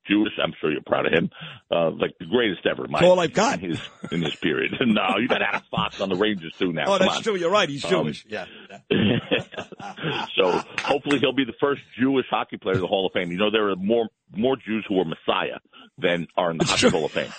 Jewish. 0.07 0.33
I'm 0.41 0.53
sure 0.59 0.71
you're 0.71 0.81
proud 0.85 1.05
of 1.05 1.13
him. 1.13 1.29
Uh, 1.71 1.91
like 1.91 2.11
the 2.19 2.25
greatest 2.25 2.65
ever. 2.65 2.87
my 2.87 2.99
all 3.01 3.19
I've 3.19 3.33
got. 3.33 3.61
In 3.63 3.71
his, 3.71 3.79
in 4.11 4.19
this 4.21 4.35
period. 4.35 4.73
no, 4.81 5.17
you 5.19 5.27
got 5.27 5.41
Adam 5.41 5.61
Fox 5.71 6.01
on 6.01 6.09
the 6.09 6.15
Rangers 6.15 6.53
too 6.57 6.71
now. 6.73 6.83
Oh, 6.87 6.97
Come 6.97 7.07
that's 7.07 7.17
on. 7.17 7.23
true. 7.23 7.35
You're 7.35 7.51
right. 7.51 7.69
He's 7.69 7.83
Um, 7.85 7.91
Jewish. 7.91 8.25
yeah. 8.27 8.45
so 10.35 10.61
hopefully 10.79 11.19
he'll 11.19 11.33
be 11.33 11.45
the 11.45 11.53
first 11.59 11.81
Jewish 11.99 12.25
hockey 12.29 12.57
player 12.57 12.75
in 12.75 12.81
the 12.81 12.87
Hall 12.87 13.05
of 13.07 13.13
Fame. 13.13 13.31
You 13.31 13.37
know 13.37 13.51
there 13.51 13.69
are 13.69 13.75
more 13.75 14.07
more 14.35 14.55
Jews 14.57 14.85
who 14.87 14.99
are 14.99 15.05
Messiah 15.05 15.59
than 15.97 16.27
are 16.37 16.51
in 16.51 16.57
the 16.57 16.65
Hockey 16.65 16.89
Hall 16.89 17.05
of 17.05 17.11
Fame. 17.11 17.31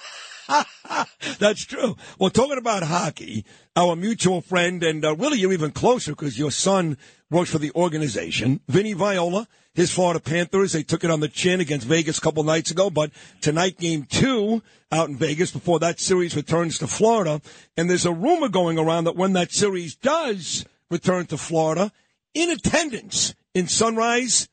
That's 1.39 1.64
true. 1.64 1.97
Well, 2.18 2.30
talking 2.30 2.59
about 2.59 2.82
hockey, 2.82 3.44
our 3.76 3.97
mutual 3.97 4.40
friend, 4.40 4.82
and 4.82 5.05
uh, 5.05 5.14
really 5.16 5.39
you're 5.39 5.52
even 5.52 5.70
closer 5.70 6.12
because 6.12 6.39
your 6.39 6.51
son 6.51 6.98
works 7.32 7.50
for 7.50 7.59
the 7.59 7.72
organization, 7.74 8.60
Vinny 8.68 8.92
Viola, 8.92 9.48
his 9.74 9.90
Florida 9.90 10.20
Panthers. 10.20 10.72
They 10.72 10.82
took 10.82 11.02
it 11.02 11.10
on 11.10 11.20
the 11.20 11.28
chin 11.28 11.60
against 11.60 11.86
Vegas 11.86 12.18
a 12.18 12.20
couple 12.20 12.44
nights 12.44 12.70
ago, 12.70 12.90
but 12.90 13.10
tonight, 13.40 13.78
game 13.78 14.04
two 14.04 14.62
out 14.92 15.09
in 15.09 15.16
Vegas 15.16 15.50
before 15.50 15.80
that 15.80 15.98
series 15.98 16.36
returns 16.36 16.78
to 16.78 16.86
Florida. 16.86 17.40
And 17.76 17.88
there's 17.88 18.06
a 18.06 18.12
rumor 18.12 18.48
going 18.48 18.78
around 18.78 19.04
that 19.04 19.16
when 19.16 19.32
that 19.32 19.50
series 19.50 19.96
does 19.96 20.66
return 20.90 21.26
to 21.26 21.38
Florida, 21.38 21.90
in 22.34 22.50
attendance 22.50 23.34
in 23.54 23.66
Sunrise, 23.66 24.48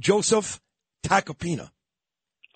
Joseph 0.00 0.60
Tacopina. 1.04 1.70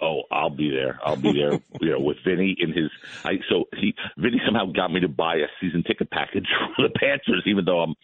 Oh, 0.02 0.22
I'll 0.32 0.50
be 0.50 0.70
there. 0.70 0.98
I'll 1.04 1.16
be 1.16 1.32
there. 1.32 1.60
you 1.80 1.90
know, 1.90 2.00
with 2.00 2.16
Vinny 2.24 2.56
in 2.58 2.72
his. 2.72 2.90
I 3.24 3.32
so 3.50 3.64
he 3.76 3.94
Vinny 4.16 4.40
somehow 4.46 4.72
got 4.72 4.90
me 4.90 5.00
to 5.00 5.08
buy 5.08 5.36
a 5.36 5.46
season 5.60 5.84
ticket 5.86 6.10
package 6.10 6.46
for 6.76 6.88
the 6.88 6.98
Panthers, 6.98 7.42
even 7.46 7.64
though 7.64 7.80
I'm 7.80 7.94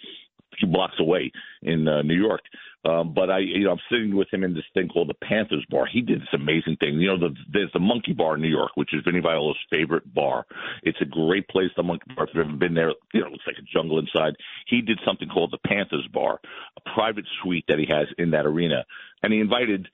few 0.59 0.69
blocks 0.69 0.95
away 0.99 1.33
in 1.63 1.87
uh, 1.89 2.03
New 2.03 2.15
York. 2.15 2.43
Um, 2.85 3.13
but 3.15 3.31
I, 3.31 3.39
you 3.39 3.65
know, 3.65 3.73
I'm 3.73 3.81
sitting 3.91 4.15
with 4.15 4.33
him 4.33 4.45
in 4.45 4.55
this 4.55 4.65
thing 4.73 4.89
called 4.89 5.09
the 5.09 5.27
Panthers 5.27 5.65
Bar. 5.71 5.87
He 5.87 6.03
did 6.03 6.21
this 6.21 6.29
amazing 6.33 6.77
thing. 6.79 7.01
You 7.01 7.09
know, 7.09 7.19
the, 7.19 7.35
there's 7.53 7.73
the 7.73 7.81
Monkey 7.81 8.13
Bar 8.13 8.37
in 8.37 8.43
New 8.43 8.49
York, 8.49 8.73
which 8.77 8.95
is 8.95 9.03
Vinny 9.05 9.21
Viola's 9.21 9.57
favorite 9.71 10.13
bar. 10.15 10.47
It's 10.85 11.01
a 11.01 11.05
great 11.05 11.49
place. 11.49 11.71
The 11.77 11.83
Monkey 11.83 12.13
Bar. 12.15 12.27
If 12.27 12.35
you've 12.35 12.47
ever 12.47 12.57
been 12.57 12.75
there, 12.75 12.93
you 13.13 13.21
know, 13.21 13.27
it 13.27 13.33
looks 13.33 13.47
like 13.47 13.59
a 13.59 13.63
jungle 13.63 13.99
inside. 13.99 14.35
He 14.69 14.83
did 14.83 15.01
something 15.05 15.29
called 15.29 15.53
the 15.53 15.69
Panthers 15.69 16.07
Bar, 16.13 16.41
a 16.77 16.91
private 16.95 17.25
suite 17.43 17.65
that 17.69 17.79
he 17.79 17.87
has 17.87 18.07
in 18.19 18.31
that 18.31 18.47
arena, 18.47 18.85
and 19.23 19.33
he 19.33 19.41
invited. 19.41 19.89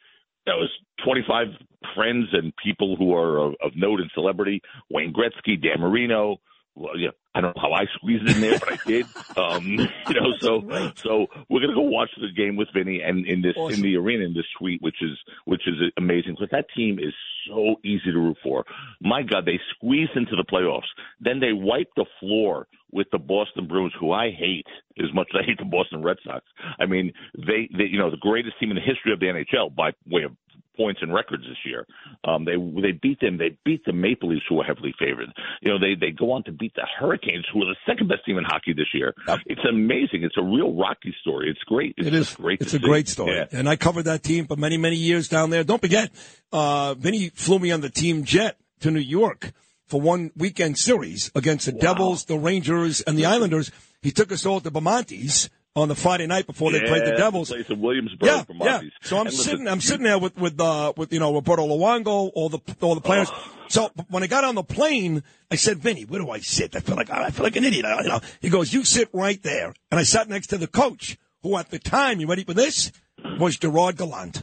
There 0.44 0.56
was 0.56 0.70
25 1.05 1.47
friends 1.94 2.26
and 2.32 2.52
people 2.56 2.97
who 2.97 3.14
are 3.14 3.39
of, 3.39 3.55
of 3.62 3.72
note 3.76 4.01
and 4.01 4.10
celebrity. 4.12 4.60
Wayne 4.90 5.12
Gretzky, 5.12 5.62
Dan 5.62 5.80
Marino, 5.80 6.40
well, 6.74 6.98
yeah, 6.98 7.10
I 7.34 7.40
don't 7.40 7.56
know 7.56 7.62
how 7.62 7.72
I 7.72 7.86
squeezed 7.94 8.28
it 8.28 8.36
in 8.36 8.40
there, 8.42 8.59
but 8.59 8.72
I 8.72 8.78
did. 8.86 9.06
Um, 9.34 9.66
you 9.66 10.14
know, 10.14 10.34
so 10.40 10.92
so 10.96 11.26
we're 11.48 11.62
gonna 11.62 11.74
go 11.74 11.80
watch 11.80 12.10
the 12.20 12.30
game 12.30 12.54
with 12.54 12.68
Vinny 12.74 13.00
and 13.00 13.26
in 13.26 13.40
this 13.40 13.56
in 13.56 13.80
the 13.80 13.96
arena 13.96 14.24
in 14.24 14.34
this 14.34 14.44
suite, 14.59 14.82
which 14.82 15.00
is 15.00 15.18
which 15.46 15.62
is 15.66 15.74
amazing 15.96 16.34
because 16.34 16.50
that 16.50 16.66
team 16.76 16.98
is 16.98 17.14
so 17.48 17.76
easy 17.82 18.12
to 18.12 18.18
root 18.18 18.36
for. 18.42 18.64
My 19.00 19.22
God, 19.22 19.46
they 19.46 19.59
squeezed 19.74 20.16
into 20.16 20.36
the 20.36 20.44
playoffs, 20.44 20.90
then 21.18 21.40
they 21.40 21.54
wiped 21.54 21.96
the 21.96 22.04
floor 22.20 22.68
with 22.92 23.06
the 23.10 23.18
Boston 23.18 23.66
Bruins, 23.66 23.94
who 23.98 24.12
I 24.12 24.30
hate 24.30 24.66
as 24.98 25.12
much 25.14 25.28
as 25.34 25.40
I 25.42 25.46
hate 25.46 25.59
the 25.59 25.64
Boston 25.64 26.02
Red 26.02 26.18
Sox. 26.24 26.44
I 26.78 26.84
mean, 26.84 27.12
they, 27.34 27.68
they 27.76 27.84
you 27.84 27.98
know 27.98 28.10
the 28.10 28.18
greatest 28.18 28.60
team 28.60 28.70
in 28.70 28.76
the 28.76 28.82
history 28.82 29.12
of 29.12 29.20
the 29.20 29.26
NHL 29.26 29.74
by 29.74 29.92
way 30.06 30.24
of 30.24 30.32
points 30.76 31.00
and 31.02 31.12
records 31.12 31.42
this 31.44 31.58
year. 31.64 31.86
Um, 32.24 32.44
they 32.44 32.56
they 32.80 32.92
beat 32.92 33.20
them. 33.20 33.38
They 33.38 33.56
beat 33.64 33.84
the 33.84 33.92
Maple 33.92 34.30
Leafs, 34.30 34.44
who 34.48 34.60
are 34.60 34.64
heavily 34.64 34.94
favored. 34.98 35.28
You 35.60 35.70
know, 35.72 35.78
they 35.78 35.94
they 35.98 36.10
go 36.12 36.32
on 36.32 36.44
to 36.44 36.52
beat 36.52 36.74
the 36.74 36.86
Hurricanes, 36.98 37.44
who 37.52 37.62
are 37.62 37.66
the 37.66 37.76
second 37.86 38.08
best 38.08 38.24
team 38.24 38.38
in 38.38 38.44
hockey 38.44 38.72
this 38.72 38.88
year. 38.94 39.14
It's 39.46 39.60
amazing. 39.68 40.22
It's 40.24 40.36
a 40.38 40.42
real 40.42 40.74
Rocky 40.74 41.14
story. 41.20 41.50
It's 41.50 41.60
great. 41.64 41.94
It's 41.98 42.06
It 42.08 42.14
is. 42.14 42.34
great. 42.34 42.60
It's 42.60 42.72
a 42.74 42.78
see. 42.78 42.84
great 42.84 43.08
story. 43.08 43.36
Yeah. 43.36 43.46
And 43.58 43.68
I 43.68 43.76
covered 43.76 44.04
that 44.04 44.22
team 44.22 44.46
for 44.46 44.56
many, 44.56 44.76
many 44.76 44.96
years 44.96 45.28
down 45.28 45.50
there. 45.50 45.64
Don't 45.64 45.80
forget, 45.80 46.10
uh, 46.52 46.94
Vinny 46.94 47.28
flew 47.30 47.58
me 47.58 47.70
on 47.70 47.80
the 47.80 47.90
team 47.90 48.24
jet 48.24 48.56
to 48.80 48.90
New 48.90 49.00
York 49.00 49.52
for 49.86 50.00
one 50.00 50.30
weekend 50.36 50.78
series 50.78 51.30
against 51.34 51.66
the 51.66 51.72
Devils, 51.72 52.24
the 52.24 52.38
Rangers, 52.38 53.00
and 53.02 53.18
the 53.18 53.26
Islanders. 53.26 53.70
He 54.00 54.10
took 54.10 54.32
us 54.32 54.46
all 54.46 54.60
to 54.60 54.70
Bamonte's 54.70 55.50
on 55.74 55.88
the 55.88 55.94
Friday 55.94 56.26
night 56.26 56.46
before 56.46 56.70
they 56.70 56.80
played 56.80 57.04
the 57.04 57.12
Devils. 57.12 57.48
Place 57.50 57.68
in 57.70 57.80
Williamsburg 57.80 58.26
Yeah, 58.26 58.44
yeah. 58.60 58.80
So 59.02 59.16
I'm 59.16 59.26
And 59.26 59.36
listen, 59.36 59.50
sitting, 59.50 59.68
I'm 59.68 59.80
sitting 59.80 60.04
there 60.04 60.18
with 60.18 60.36
with 60.36 60.60
uh, 60.60 60.92
with 60.96 61.12
you 61.12 61.20
know 61.20 61.34
Roberto 61.34 61.66
Luongo, 61.66 62.30
all 62.34 62.48
the 62.48 62.58
all 62.80 62.94
the 62.94 63.00
players. 63.00 63.30
So 63.68 63.90
when 64.08 64.22
I 64.22 64.26
got 64.26 64.44
on 64.44 64.54
the 64.54 64.62
plane, 64.62 65.22
I 65.50 65.56
said, 65.56 65.78
Vinny, 65.78 66.02
where 66.04 66.20
do 66.20 66.30
I 66.30 66.40
sit? 66.40 66.76
I 66.76 66.80
feel 66.80 66.96
like 66.96 67.10
I 67.10 67.30
feel 67.30 67.44
like 67.44 67.56
an 67.56 67.64
idiot. 67.64 67.86
I, 67.86 68.02
You 68.02 68.08
know, 68.08 68.20
he 68.40 68.50
goes, 68.50 68.72
you 68.72 68.84
sit 68.84 69.08
right 69.12 69.42
there, 69.42 69.74
and 69.90 69.98
I 69.98 70.02
sat 70.02 70.28
next 70.28 70.48
to 70.48 70.58
the 70.58 70.66
coach, 70.66 71.16
who 71.42 71.56
at 71.56 71.70
the 71.70 71.78
time, 71.78 72.20
you 72.20 72.26
ready 72.26 72.44
for 72.44 72.54
this, 72.54 72.92
was 73.38 73.56
Gerard 73.56 73.96
Gallant. 73.96 74.42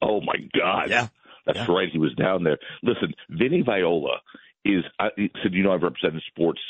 Oh 0.00 0.20
my 0.22 0.36
God! 0.58 0.88
Yeah, 0.88 1.08
that's 1.44 1.68
right. 1.68 1.88
He 1.92 1.98
was 1.98 2.14
down 2.14 2.44
there. 2.44 2.58
Listen, 2.82 3.12
Vinny 3.28 3.62
Viola 3.62 4.20
is. 4.64 4.84
I 4.98 5.08
said, 5.42 5.52
you 5.52 5.62
know, 5.62 5.72
I've 5.72 5.82
represented 5.82 6.22
sports 6.28 6.60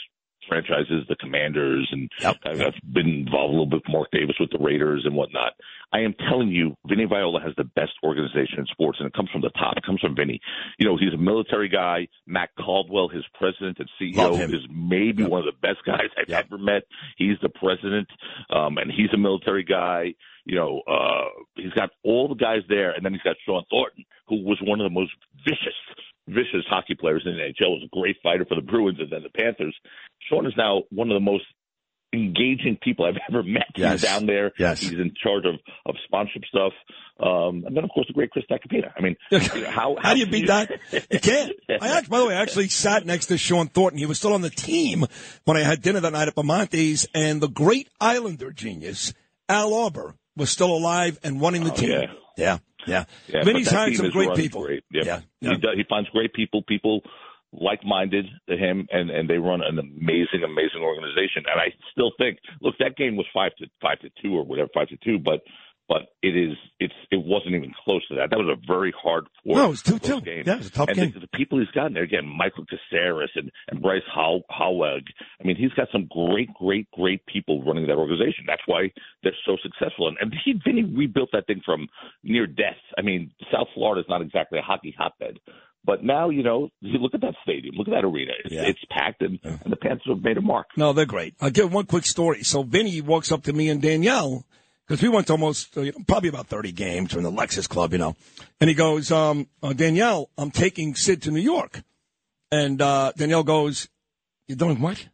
franchises, 0.48 1.04
the 1.08 1.16
Commanders, 1.16 1.88
and 1.92 2.10
I've, 2.44 2.60
I've 2.60 2.74
been 2.92 3.26
involved 3.26 3.50
a 3.50 3.52
little 3.52 3.66
bit 3.66 3.82
with 3.84 3.92
Mark 3.92 4.08
Davis 4.12 4.36
with 4.40 4.50
the 4.50 4.58
Raiders 4.58 5.02
and 5.04 5.14
whatnot. 5.14 5.52
I 5.92 6.00
am 6.00 6.14
telling 6.28 6.48
you, 6.48 6.76
Vinny 6.86 7.06
Viola 7.06 7.40
has 7.40 7.54
the 7.56 7.64
best 7.64 7.92
organization 8.04 8.58
in 8.58 8.66
sports, 8.66 8.98
and 9.00 9.06
it 9.06 9.14
comes 9.14 9.30
from 9.30 9.40
the 9.40 9.50
top. 9.50 9.74
It 9.76 9.84
comes 9.84 10.00
from 10.00 10.14
Vinny. 10.14 10.40
You 10.78 10.86
know, 10.86 10.96
he's 10.98 11.14
a 11.14 11.16
military 11.16 11.68
guy. 11.68 12.08
Matt 12.26 12.50
Caldwell, 12.58 13.08
his 13.08 13.24
president 13.34 13.78
and 13.78 13.88
CEO, 14.00 14.14
is 14.52 14.66
maybe 14.70 15.24
one 15.24 15.40
of 15.40 15.46
the 15.46 15.58
best 15.60 15.84
guys 15.86 16.08
I've 16.18 16.28
ever 16.44 16.58
met. 16.58 16.82
He's 17.16 17.36
the 17.40 17.48
president, 17.48 18.08
um, 18.50 18.76
and 18.78 18.90
he's 18.90 19.12
a 19.14 19.18
military 19.18 19.64
guy. 19.64 20.14
You 20.44 20.56
know, 20.56 20.82
uh, 20.86 21.28
he's 21.56 21.72
got 21.72 21.90
all 22.04 22.28
the 22.28 22.34
guys 22.34 22.62
there, 22.68 22.92
and 22.92 23.04
then 23.04 23.12
he's 23.12 23.22
got 23.22 23.36
Shawn 23.46 23.64
Thornton, 23.70 24.04
who 24.28 24.42
was 24.44 24.58
one 24.62 24.80
of 24.80 24.84
the 24.84 24.94
most 24.94 25.12
vicious, 25.44 25.74
vicious 26.28 26.64
hockey 26.68 26.94
players 26.94 27.22
in 27.26 27.36
the 27.36 27.42
NHL. 27.42 27.70
Was 27.70 27.82
a 27.84 27.96
great 28.00 28.16
fighter 28.22 28.44
for 28.48 28.54
the 28.54 28.62
Bruins 28.62 28.98
and 29.00 29.10
then 29.10 29.22
the 29.22 29.30
Panthers. 29.30 29.76
Shawn 30.28 30.46
is 30.46 30.54
now 30.56 30.82
one 30.90 31.10
of 31.10 31.14
the 31.14 31.20
most 31.20 31.44
engaging 32.12 32.78
people 32.82 33.04
I've 33.04 33.18
ever 33.28 33.42
met. 33.42 33.66
Yes. 33.76 34.00
He's 34.00 34.10
down 34.10 34.26
there. 34.26 34.52
Yes. 34.58 34.80
He's 34.80 34.92
in 34.92 35.12
charge 35.22 35.44
of, 35.44 35.54
of 35.86 35.94
sponsorship 36.04 36.44
stuff. 36.44 36.72
Um, 37.20 37.64
and 37.66 37.76
then, 37.76 37.84
of 37.84 37.90
course, 37.90 38.06
the 38.06 38.12
great 38.12 38.30
Chris 38.30 38.44
Tacopina. 38.50 38.92
I 38.96 39.00
mean, 39.00 39.16
you 39.30 39.38
know, 39.38 39.70
how, 39.70 39.96
How 40.00 40.14
do 40.14 40.20
you 40.20 40.26
beat 40.26 40.46
that? 40.46 40.70
You 41.10 41.20
can't. 41.20 41.52
I 41.68 41.96
actually, 41.98 42.08
by 42.08 42.18
the 42.18 42.26
way, 42.26 42.36
I 42.36 42.42
actually 42.42 42.68
sat 42.68 43.04
next 43.04 43.26
to 43.26 43.38
Shawn 43.38 43.68
Thornton. 43.68 43.98
He 43.98 44.06
was 44.06 44.18
still 44.18 44.34
on 44.34 44.42
the 44.42 44.50
team 44.50 45.04
when 45.44 45.56
I 45.56 45.62
had 45.62 45.82
dinner 45.82 46.00
that 46.00 46.12
night 46.12 46.28
at 46.28 46.34
Bamonte's, 46.34 47.06
and 47.14 47.40
the 47.40 47.48
great 47.48 47.88
Islander 48.00 48.52
genius, 48.52 49.12
Al 49.48 49.74
Arbour, 49.74 50.14
was 50.36 50.50
still 50.50 50.72
alive 50.72 51.18
and 51.22 51.40
running 51.40 51.64
the 51.64 51.70
team. 51.70 51.90
yeah. 51.90 52.06
yeah, 52.36 52.58
yeah. 52.86 53.04
Yeah, 53.26 53.44
Vinny's 53.44 53.70
hired 53.70 53.94
some 53.96 54.10
great 54.10 54.34
people. 54.34 54.62
Great. 54.64 54.84
Yeah. 54.90 55.20
Yeah, 55.40 55.50
He, 55.52 55.56
does, 55.56 55.76
he 55.76 55.84
finds 55.88 56.08
great 56.10 56.32
people, 56.32 56.62
people 56.62 57.02
like-minded 57.52 58.26
to 58.48 58.56
him, 58.56 58.86
and 58.90 59.10
and 59.10 59.28
they 59.28 59.38
run 59.38 59.62
an 59.62 59.78
amazing, 59.78 60.44
amazing 60.44 60.82
organization. 60.82 61.44
And 61.50 61.60
I 61.60 61.72
still 61.92 62.12
think, 62.18 62.38
look, 62.60 62.74
that 62.78 62.96
game 62.96 63.16
was 63.16 63.26
five 63.32 63.54
to 63.56 63.66
five 63.80 63.98
to 64.00 64.10
two 64.22 64.34
or 64.34 64.44
whatever, 64.44 64.68
five 64.74 64.88
to 64.88 64.96
two, 64.98 65.18
but 65.18 65.40
but 65.88 66.02
it 66.22 66.36
is 66.36 66.56
it's 66.80 66.94
it 67.10 67.22
wasn't 67.24 67.54
even 67.54 67.72
close 67.84 68.06
to 68.08 68.14
that. 68.16 68.30
That 68.30 68.38
was 68.38 68.48
a 68.48 68.60
very 68.66 68.92
hard 69.00 69.24
fought 69.44 69.56
No, 69.56 69.64
it 69.66 69.68
was 69.68 69.82
2-2. 69.82 70.24
game. 70.24 70.42
Yeah, 70.46 70.54
it 70.54 70.58
was 70.58 70.66
a 70.68 70.70
tough 70.72 70.88
and 70.88 70.96
game. 70.98 71.12
The, 71.12 71.20
the 71.20 71.28
people 71.38 71.58
he's 71.58 71.68
gotten 71.70 71.94
there 71.94 72.02
again, 72.02 72.26
Michael 72.26 72.64
Caceres 72.66 73.30
and 73.34 73.50
and 73.68 73.80
Bryce 73.82 74.02
How- 74.14 74.42
Howeg. 74.50 75.02
I 75.40 75.46
mean, 75.46 75.56
he's 75.56 75.72
got 75.72 75.88
some 75.90 76.06
great, 76.10 76.52
great, 76.54 76.90
great 76.92 77.24
people 77.26 77.62
running 77.64 77.86
that 77.86 77.96
organization. 77.96 78.44
That's 78.46 78.62
why 78.66 78.92
they're 79.22 79.32
so 79.46 79.56
successful. 79.62 80.08
And, 80.08 80.16
and 80.20 80.34
he 80.44 80.54
Vinny 80.64 80.84
rebuilt 80.84 81.30
that 81.32 81.46
thing 81.46 81.62
from 81.64 81.88
near 82.22 82.46
death. 82.46 82.76
I 82.98 83.02
mean, 83.02 83.30
South 83.52 83.68
Florida 83.74 84.00
is 84.02 84.06
not 84.08 84.22
exactly 84.22 84.58
a 84.58 84.62
hockey 84.62 84.94
hotbed. 84.96 85.38
But 85.84 86.04
now, 86.04 86.28
you 86.28 86.42
know, 86.42 86.68
you 86.80 86.98
look 86.98 87.14
at 87.14 87.22
that 87.22 87.34
stadium, 87.42 87.74
look 87.76 87.88
at 87.88 87.92
that 87.92 88.04
arena. 88.04 88.32
It's, 88.44 88.52
Yeah. 88.52 88.62
it's 88.66 88.80
packed, 88.90 89.22
and, 89.22 89.38
and 89.42 89.72
the 89.72 89.76
Panthers 89.76 90.02
have 90.08 90.22
made 90.22 90.36
a 90.36 90.42
mark. 90.42 90.66
No, 90.76 90.92
they're 90.92 91.06
great. 91.06 91.34
I'll 91.40 91.50
give 91.50 91.72
one 91.72 91.86
quick 91.86 92.04
story. 92.04 92.42
So 92.42 92.62
Vinny 92.62 93.00
walks 93.00 93.32
up 93.32 93.44
to 93.44 93.52
me 93.54 93.70
and 93.70 93.80
Danielle 93.80 94.44
because 94.88 95.02
we 95.02 95.08
went 95.08 95.26
to 95.26 95.34
almost 95.34 95.76
uh, 95.76 95.82
you 95.82 95.92
know, 95.92 95.98
probably 96.06 96.30
about 96.30 96.46
thirty 96.46 96.72
games 96.72 97.12
from 97.12 97.22
the 97.22 97.30
Lexus 97.30 97.68
Club, 97.68 97.92
you 97.92 97.98
know, 97.98 98.16
and 98.60 98.68
he 98.68 98.74
goes, 98.74 99.12
um, 99.12 99.48
uh, 99.62 99.72
Danielle, 99.72 100.30
I'm 100.38 100.50
taking 100.50 100.94
Sid 100.94 101.22
to 101.22 101.30
New 101.30 101.40
York, 101.40 101.82
and 102.50 102.80
uh, 102.80 103.12
Danielle 103.16 103.44
goes, 103.44 103.88
"You're 104.46 104.56
doing 104.56 104.80
what?" 104.80 105.08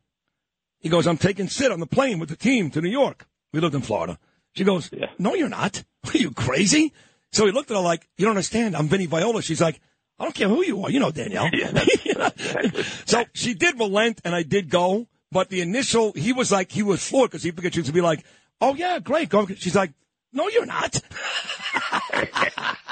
He 0.80 0.88
goes, 0.88 1.06
"I'm 1.06 1.18
taking 1.18 1.48
Sid 1.48 1.72
on 1.72 1.80
the 1.80 1.86
plane 1.86 2.18
with 2.18 2.28
the 2.28 2.36
team 2.36 2.70
to 2.70 2.80
New 2.80 2.90
York. 2.90 3.26
We 3.52 3.60
lived 3.60 3.74
in 3.74 3.82
Florida." 3.82 4.18
She 4.52 4.64
goes, 4.64 4.90
"No, 5.18 5.34
you're 5.34 5.48
not. 5.48 5.82
Are 6.06 6.16
you 6.16 6.30
crazy?" 6.30 6.92
So 7.32 7.46
he 7.46 7.52
looked 7.52 7.70
at 7.70 7.76
her 7.76 7.82
like, 7.82 8.08
"You 8.16 8.26
don't 8.26 8.36
understand. 8.36 8.76
I'm 8.76 8.88
Vinny 8.88 9.06
Viola." 9.06 9.42
She's 9.42 9.60
like. 9.60 9.80
I 10.16 10.22
don't 10.22 10.32
care 10.32 10.48
who 10.48 10.64
you 10.64 10.84
are. 10.84 10.90
You 10.92 11.00
know 11.00 11.10
Danielle. 11.10 11.50
so 13.04 13.24
she 13.32 13.52
did 13.52 13.80
relent, 13.80 14.20
and 14.24 14.32
I 14.32 14.44
did 14.44 14.70
go. 14.70 15.08
But 15.32 15.48
the 15.48 15.60
initial, 15.60 16.12
he 16.12 16.32
was 16.32 16.52
like, 16.52 16.70
he 16.70 16.84
was 16.84 17.04
floored 17.04 17.30
because 17.30 17.42
he 17.42 17.50
figured 17.50 17.74
she 17.74 17.82
to 17.82 17.92
be 17.92 18.00
like, 18.00 18.24
"Oh 18.60 18.74
yeah, 18.74 18.98
great." 18.98 19.28
Go. 19.28 19.46
She's 19.46 19.74
like, 19.74 19.92
"No, 20.32 20.48
you're 20.48 20.66
not." 20.66 21.00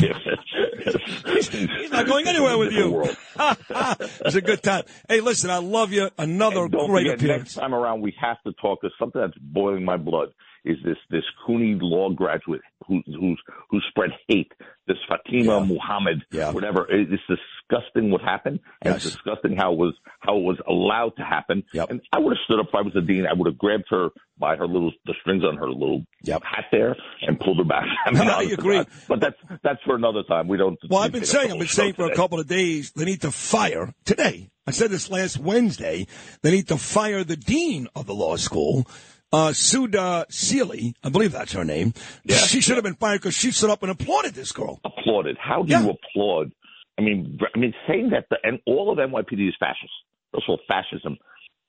He's 0.00 1.90
not 1.90 2.06
going 2.06 2.26
anywhere 2.26 2.58
with 2.58 2.72
you. 2.72 3.02
it's 3.38 4.34
a 4.34 4.40
good 4.40 4.62
time. 4.62 4.84
Hey, 5.08 5.20
listen, 5.20 5.50
I 5.50 5.58
love 5.58 5.92
you. 5.92 6.10
Another 6.18 6.68
great 6.68 7.06
appearance. 7.06 7.28
next 7.28 7.54
time 7.54 7.74
around, 7.74 8.02
we 8.02 8.14
have 8.20 8.42
to 8.42 8.52
talk. 8.60 8.80
There's 8.82 8.94
something 8.98 9.20
that's 9.20 9.36
boiling 9.38 9.84
my 9.84 9.96
blood. 9.96 10.28
Is 10.64 10.76
this 10.84 10.96
this 11.10 11.24
CUNY 11.46 11.78
law 11.80 12.10
graduate 12.10 12.60
who 12.86 13.02
who's 13.06 13.40
who 13.70 13.80
spread 13.88 14.10
hate? 14.28 14.52
This 14.86 14.98
Fatima 15.08 15.60
Muhammad, 15.64 16.24
whatever. 16.52 16.86
It's 16.90 17.22
disgusting 17.28 18.10
what 18.10 18.20
happened, 18.20 18.60
and 18.82 18.94
it's 18.94 19.04
disgusting 19.04 19.56
how 19.56 19.72
it 19.72 19.78
was 19.78 19.94
how 20.20 20.36
it 20.36 20.42
was 20.42 20.58
allowed 20.68 21.16
to 21.16 21.24
happen. 21.24 21.62
And 21.72 22.00
I 22.12 22.18
would 22.18 22.36
have 22.36 22.42
stood 22.44 22.60
up 22.60 22.66
if 22.68 22.74
I 22.74 22.82
was 22.82 22.92
the 22.94 23.00
dean. 23.00 23.26
I 23.26 23.34
would 23.34 23.46
have 23.46 23.58
grabbed 23.58 23.86
her 23.90 24.08
by 24.38 24.56
her 24.56 24.66
little 24.66 24.90
the 25.06 25.14
strings 25.20 25.44
on 25.44 25.56
her 25.56 25.68
little 25.68 26.04
hat 26.26 26.64
there 26.72 26.96
and 27.22 27.38
pulled 27.38 27.58
her 27.58 27.64
back. 27.64 27.84
I, 28.06 28.10
mean, 28.10 28.28
I 28.28 28.42
agree. 28.42 28.76
God. 28.78 28.88
but 29.08 29.20
that's 29.20 29.36
that's 29.62 29.82
for 29.84 29.94
another 29.94 30.22
time. 30.24 30.48
We 30.48 30.56
don't. 30.56 30.78
Well, 30.88 31.00
I've 31.00 31.12
been 31.12 31.24
saying, 31.24 31.52
I've 31.52 31.58
been 31.58 31.68
saying 31.68 31.94
for 31.94 32.10
a 32.10 32.16
couple 32.16 32.40
of 32.40 32.48
days, 32.48 32.92
they 32.92 33.04
need 33.04 33.22
to 33.22 33.30
fire 33.30 33.94
today. 34.04 34.50
I 34.66 34.72
said 34.72 34.90
this 34.90 35.10
last 35.10 35.38
Wednesday. 35.38 36.06
They 36.42 36.50
need 36.50 36.68
to 36.68 36.76
fire 36.76 37.24
the 37.24 37.36
dean 37.36 37.88
of 37.94 38.06
the 38.06 38.14
law 38.14 38.36
school, 38.36 38.86
uh, 39.32 39.52
Suda 39.52 40.26
Sealy. 40.28 40.94
I 41.04 41.08
believe 41.08 41.32
that's 41.32 41.52
her 41.52 41.64
name. 41.64 41.94
Yeah, 42.24 42.36
She 42.36 42.60
should 42.60 42.76
have 42.76 42.84
been 42.84 42.94
fired 42.96 43.20
because 43.20 43.34
she 43.34 43.50
stood 43.50 43.70
up 43.70 43.82
and 43.82 43.90
applauded 43.90 44.34
this 44.34 44.52
girl. 44.52 44.80
applauded. 44.84 45.36
How 45.40 45.62
do 45.62 45.72
you 45.72 45.90
applaud? 45.90 46.52
I 46.98 47.02
mean, 47.02 47.38
I 47.54 47.58
mean, 47.58 47.72
saying 47.88 48.10
that 48.10 48.26
the, 48.30 48.36
and 48.42 48.58
all 48.66 48.92
of 48.92 48.98
NYPD 48.98 49.48
is 49.48 49.54
fascist. 49.58 49.92
First 50.32 50.44
of 50.48 50.50
all, 50.52 50.60
fascism 50.68 51.16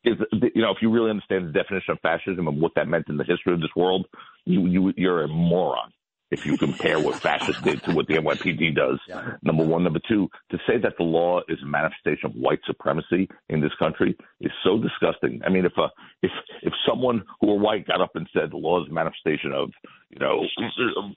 is 0.04 0.16
you 0.54 0.62
know 0.62 0.72
if 0.72 0.78
you 0.82 0.90
really 0.90 1.10
understand 1.12 1.48
the 1.48 1.52
definition 1.52 1.92
of 1.92 2.00
fascism 2.02 2.48
and 2.48 2.60
what 2.60 2.72
that 2.76 2.88
meant 2.88 3.06
in 3.08 3.18
the 3.18 3.24
history 3.24 3.54
of 3.54 3.62
this 3.62 3.70
world, 3.76 4.08
you 4.46 4.66
you 4.68 4.94
you're 4.98 5.24
a 5.24 5.28
moron. 5.28 5.92
If 6.32 6.46
you 6.46 6.58
compare 6.58 7.00
what 7.00 7.22
fascists 7.22 7.62
did 7.62 7.84
to 7.84 7.92
what 7.94 8.08
the 8.08 8.16
NYPD 8.16 8.74
does. 8.76 9.00
Number 9.44 9.64
one. 9.66 9.84
Number 9.84 10.00
two, 10.08 10.30
to 10.52 10.58
say 10.68 10.78
that 10.82 10.94
the 10.98 11.04
law 11.04 11.42
is 11.50 11.58
a 11.62 11.66
manifestation 11.66 12.26
of 12.30 12.34
white 12.34 12.60
supremacy 12.66 13.30
in 13.50 13.62
this 13.62 13.72
country 13.80 14.16
is 14.40 14.52
so 14.64 14.80
disgusting. 14.80 15.42
I 15.46 15.50
mean, 15.50 15.66
if 15.66 15.74
a, 15.78 15.88
if 16.22 16.32
if 16.62 16.74
someone 16.88 17.24
who 17.40 17.48
were 17.48 17.60
white 17.60 17.88
got 17.88 18.02
up 18.02 18.12
and 18.16 18.28
said 18.34 18.52
the 18.52 18.58
law 18.58 18.82
is 18.82 18.90
a 18.90 18.94
manifestation 18.94 19.52
of 19.54 19.72
you 20.10 20.20
know 20.20 20.42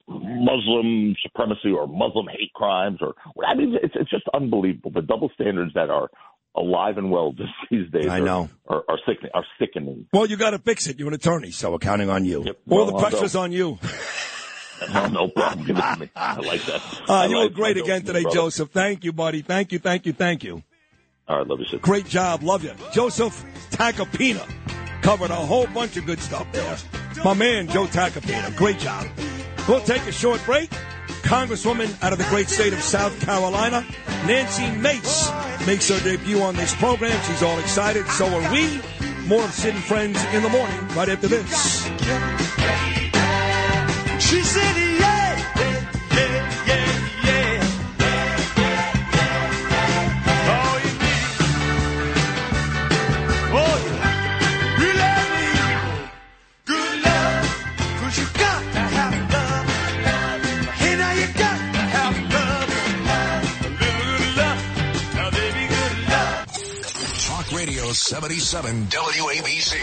Muslim 0.09 1.15
supremacy 1.23 1.71
or 1.71 1.87
Muslim 1.87 2.27
hate 2.27 2.53
crimes 2.55 2.99
or 3.01 3.15
I 3.47 3.55
mean, 3.55 3.77
it's 3.83 3.95
it's 3.97 4.11
just 4.11 4.25
unbelievable. 4.35 4.91
The 4.91 5.03
double 5.03 5.31
standards 5.35 5.73
that 5.75 5.91
are 5.91 6.09
alive 6.57 6.99
and 6.99 7.11
well 7.11 7.33
just 7.33 7.51
these 7.71 7.91
days. 7.91 8.07
I 8.07 8.21
are- 8.21 8.25
know. 8.25 8.49
are 8.69 8.83
are, 8.89 8.99
sickening. 9.07 9.31
Are 9.35 9.45
sickening. 9.61 10.07
Well, 10.13 10.27
you 10.27 10.37
got 10.37 10.51
to 10.51 10.59
fix 10.59 10.87
it. 10.87 10.99
You're 10.99 11.09
an 11.09 11.15
attorney, 11.15 11.51
so 11.51 11.71
we're 11.71 11.79
counting 11.79 12.11
on 12.11 12.25
you. 12.25 12.45
All 12.45 12.55
Well, 12.67 12.87
the 12.87 12.99
pressure's 12.99 13.37
on 13.37 13.53
you. 13.53 13.79
No, 14.93 15.07
no 15.09 15.29
problem. 15.29 15.67
Give 15.67 15.77
it 15.77 15.81
to 15.81 16.01
me. 16.01 16.11
I 16.17 16.37
like 16.41 16.63
that. 16.67 16.81
Uh, 17.09 17.13
I 17.13 17.27
you 17.27 17.39
like 17.39 17.51
were 17.51 17.55
great 17.55 17.77
again 17.77 18.03
today, 18.03 18.23
brother. 18.23 18.35
Joseph. 18.37 18.71
Thank 18.71 19.05
you, 19.05 19.13
buddy. 19.13 19.43
Thank 19.43 19.73
you, 19.73 19.79
thank 19.79 20.07
you, 20.07 20.13
thank 20.13 20.43
you. 20.43 20.63
All 21.29 21.39
right, 21.39 21.47
love 21.47 21.61
you, 21.61 21.67
sir. 21.67 21.79
Great 21.79 22.07
job. 22.07 22.43
Love 22.43 22.65
you. 22.65 22.73
Joseph 22.93 23.45
Tacopina 23.71 24.47
covered 25.03 25.31
a 25.31 25.35
whole 25.35 25.67
bunch 25.69 25.97
of 25.97 26.07
good 26.07 26.19
stuff 26.21 26.47
there. 26.53 26.77
My 27.25 27.35
man, 27.35 27.69
Joe 27.69 27.87
Tacopina. 27.87 28.55
Great 28.57 28.79
job. 28.79 29.07
We'll 29.69 29.81
take 29.81 30.03
a 30.07 30.13
short 30.13 30.43
break. 30.45 30.71
Congresswoman 31.23 31.91
out 32.03 32.13
of 32.13 32.19
the 32.19 32.25
great 32.25 32.49
state 32.49 32.73
of 32.75 32.83
South 32.83 33.19
Carolina, 33.21 33.85
Nancy 34.27 34.71
Mace, 34.79 35.31
makes 35.67 35.89
her 35.89 35.99
debut 36.01 36.41
on 36.43 36.55
this 36.55 36.75
program. 36.75 37.19
She's 37.25 37.43
all 37.43 37.59
excited. 37.59 38.07
So 38.09 38.27
are 38.27 38.53
we. 38.53 38.81
More 39.27 39.43
of 39.43 39.51
Sid 39.53 39.75
and 39.75 39.85
Friends 39.85 40.23
in 40.35 40.43
the 40.43 40.51
morning 40.51 40.89
right 40.89 41.09
after 41.09 41.29
this. 41.29 41.85
She 44.21 44.43
said, 44.43 44.64
Talk 67.95 68.23
77 68.23 68.87
WABC. 68.87 69.77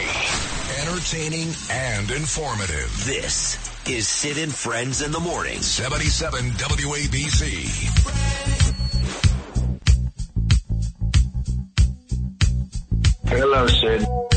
Entertaining 0.81 1.47
and 1.69 2.11
informative. 2.11 2.91
This 3.05 3.57
is 3.87 4.05
Sid 4.05 4.37
and 4.37 4.53
Friends 4.53 5.01
in 5.01 5.13
the 5.13 5.19
Morning. 5.21 5.61
77 5.61 6.51
WABC. 6.51 7.69
Hello, 13.29 13.67
Sid. 13.67 14.30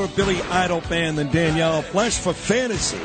Bigger 0.00 0.16
Billy 0.16 0.40
Idol 0.50 0.80
fan 0.80 1.16
than 1.16 1.30
Danielle. 1.30 1.82
Flesh 1.82 2.16
for 2.16 2.32
Fantasy 2.32 2.96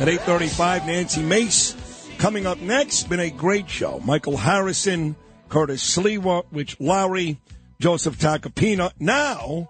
at 0.00 0.08
8:35. 0.08 0.84
Nancy 0.84 1.22
Mace 1.22 1.76
coming 2.18 2.44
up 2.46 2.58
next. 2.58 3.08
Been 3.08 3.20
a 3.20 3.30
great 3.30 3.70
show. 3.70 4.00
Michael 4.04 4.36
Harrison, 4.36 5.14
Curtis 5.48 5.96
Sliwa, 5.96 6.44
Rich 6.50 6.80
Lowry, 6.80 7.38
Joseph 7.80 8.18
Tacopina. 8.18 8.90
Now 8.98 9.68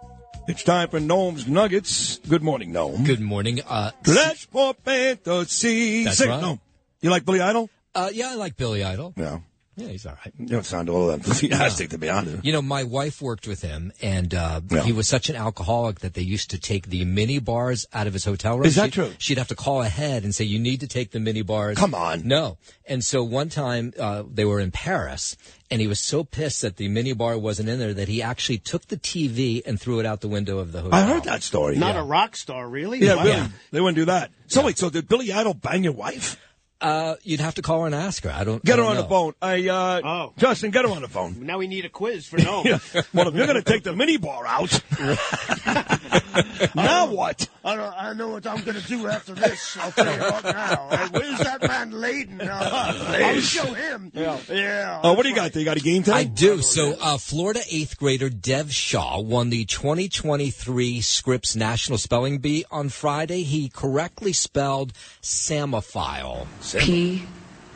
it's 0.49 0.63
time 0.63 0.89
for 0.89 1.01
Noam's 1.01 1.47
Nuggets. 1.47 2.19
Good 2.27 2.43
morning, 2.43 2.73
Noam. 2.73 3.05
Good 3.05 3.21
morning. 3.21 3.61
Uh, 3.69 3.91
Flesh 4.03 4.47
for 4.47 4.73
Fantasy. 4.83 6.05
That's 6.05 6.17
Sing 6.17 6.31
right. 6.31 6.41
Gnome. 6.41 6.61
You 7.03 7.11
like 7.11 7.27
Billy 7.27 7.41
Idol? 7.43 7.69
uh, 7.95 8.09
yeah, 8.13 8.31
I 8.31 8.35
like 8.37 8.57
Billy 8.57 8.83
Idol. 8.83 9.13
Yeah. 9.17 9.41
Yeah, 9.81 9.89
he's 9.89 10.05
all 10.07 10.13
right. 10.25 10.33
You 10.39 10.47
don't 10.47 10.65
sound 10.67 10.89
all 10.91 11.07
that 11.09 11.15
enthusiastic, 11.15 11.91
to 11.91 11.99
be 11.99 12.09
honest. 12.11 12.45
You 12.45 12.53
know, 12.53 12.63
my 12.63 12.85
wife 12.85 13.23
worked 13.23 13.47
with 13.49 13.63
him, 13.63 13.93
and 14.03 14.35
uh, 14.35 14.61
Yeah. 14.71 14.83
he 14.83 14.93
was 14.93 15.09
such 15.09 15.29
an 15.31 15.37
alcoholic 15.37 16.01
that 16.01 16.15
they 16.15 16.23
used 16.23 16.51
to 16.51 16.59
take 16.59 16.89
the 16.89 17.05
mini 17.05 17.39
bars 17.39 17.87
out 17.93 18.07
of 18.07 18.13
his 18.13 18.25
hotel 18.25 18.57
room. 18.59 18.67
Is 18.67 18.75
that 18.77 18.93
She'd- 18.93 18.95
true? 18.95 19.13
She'd 19.19 19.39
have 19.39 19.49
to 19.49 19.55
call 19.55 19.83
ahead 19.83 20.25
and 20.25 20.35
say, 20.35 20.45
"You 20.45 20.59
need 20.59 20.81
to 20.81 20.87
take 20.87 21.13
the 21.13 21.21
mini 21.21 21.43
bars." 21.43 21.79
Come 21.79 21.95
on. 21.95 22.27
no. 22.29 22.59
And 22.87 23.05
so 23.05 23.23
one 23.23 23.49
time 23.49 23.93
uh, 23.99 24.25
they 24.31 24.45
were 24.45 24.59
in 24.61 24.71
Paris, 24.73 25.37
and 25.71 25.81
he 25.81 25.87
was 25.87 26.01
so 26.01 26.25
pissed 26.25 26.63
that 26.63 26.77
the 26.77 26.89
mini 26.89 27.13
bar 27.13 27.39
wasn't 27.39 27.69
in 27.69 27.79
there 27.79 27.95
that 27.95 28.09
he 28.09 28.21
actually 28.21 28.59
took 28.59 28.87
the 28.89 28.97
TV 28.97 29.63
and 29.65 29.81
threw 29.81 30.01
it 30.01 30.07
out 30.07 30.21
the 30.21 30.29
window 30.29 30.59
of 30.59 30.73
the 30.73 30.81
hotel. 30.83 30.99
I 30.99 31.03
heard 31.07 31.25
that 31.25 31.43
story. 31.45 31.77
Not 31.77 31.95
yeah. 31.95 32.01
a 32.03 32.05
rock 32.05 32.37
star, 32.37 32.69
really? 32.69 32.99
Yeah, 32.99 33.15
Wow. 33.15 33.25
really. 33.25 33.43
They 33.71 33.81
wouldn't 33.81 33.97
do 33.97 34.05
that. 34.07 34.31
So 34.49 34.65
wait, 34.65 34.77
so 34.79 34.91
did 34.91 35.07
Billy 35.09 35.33
Idol 35.33 35.55
bang 35.55 35.85
your 35.85 35.93
wife? 35.93 36.37
Uh, 36.81 37.17
you'd 37.23 37.41
have 37.41 37.55
to 37.57 37.63
call 37.63 37.81
her 37.81 37.87
and 37.87 37.95
ask 37.95 38.25
her. 38.25 38.31
I 38.31 38.45
don't 38.45 38.65
Get 38.65 38.79
I 38.79 38.83
her 38.83 38.83
don't 38.89 38.97
on 38.97 39.03
the 39.03 39.09
phone. 39.09 39.35
I, 39.43 39.69
uh, 39.69 40.01
Oh. 40.03 40.33
Justin, 40.39 40.71
get 40.71 40.85
her 40.87 40.91
on 40.91 41.03
the 41.03 41.09
phone. 41.09 41.45
Now 41.45 41.59
we 41.59 41.67
need 41.69 41.85
a 41.85 41.89
quiz 41.91 42.27
for 42.27 42.39
no. 42.39 42.63
Yeah. 42.71 42.79
Well, 43.13 43.29
if 43.29 43.35
you're 43.35 43.47
going 43.47 43.63
to 43.63 43.71
take 43.71 43.83
the 43.83 43.95
mini 43.95 44.17
bar 44.17 44.47
out, 44.47 44.81
now 46.75 47.11
what? 47.13 47.49
I 47.65 47.77
don't. 47.77 47.95
I 47.97 48.13
know 48.15 48.29
what 48.29 48.47
I'm 48.47 48.63
going 48.65 48.81
to 48.81 48.87
do 48.87 49.07
after 49.07 49.35
this. 49.35 49.77
I'll 49.79 49.93
tell 49.93 50.07
you 50.15 50.21
right 50.21 50.45
now. 50.45 50.89
Hey, 50.91 51.07
where's 51.11 51.39
that 51.41 51.63
man 51.63 51.91
Laden? 51.91 52.41
Uh, 52.41 53.03
I'll 53.23 53.41
show 53.41 53.73
him. 53.75 54.11
Yeah. 54.15 54.39
Yeah. 54.49 55.01
Uh, 55.03 55.15
what 55.15 55.25
do 55.25 55.29
you 55.29 55.35
got 55.35 55.53
there? 55.53 55.61
You 55.61 55.67
got 55.67 55.77
a 55.77 55.81
game 55.81 56.03
today? 56.03 56.17
I 56.17 56.25
do. 56.25 56.63
So, 56.63 56.97
uh, 57.01 57.19
Florida 57.19 57.61
eighth 57.71 57.99
grader 57.99 58.31
Dev 58.31 58.73
Shah 58.73 59.19
won 59.21 59.51
the 59.51 59.65
2023 59.67 61.01
Scripps 61.03 61.55
National 61.55 61.99
Spelling 61.99 62.39
Bee 62.39 62.65
on 62.71 62.89
Friday. 62.89 63.43
He 63.43 63.69
correctly 63.69 64.33
spelled 64.33 64.93
psammophile. 65.23 66.47
P 66.79 67.23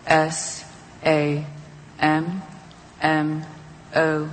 S 0.06 0.64
A 1.04 1.44
M 1.98 2.42
M 3.00 3.44
O 3.94 4.30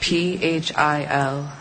P 0.00 0.42
H 0.42 0.74
I 0.76 1.04
L 1.04 1.52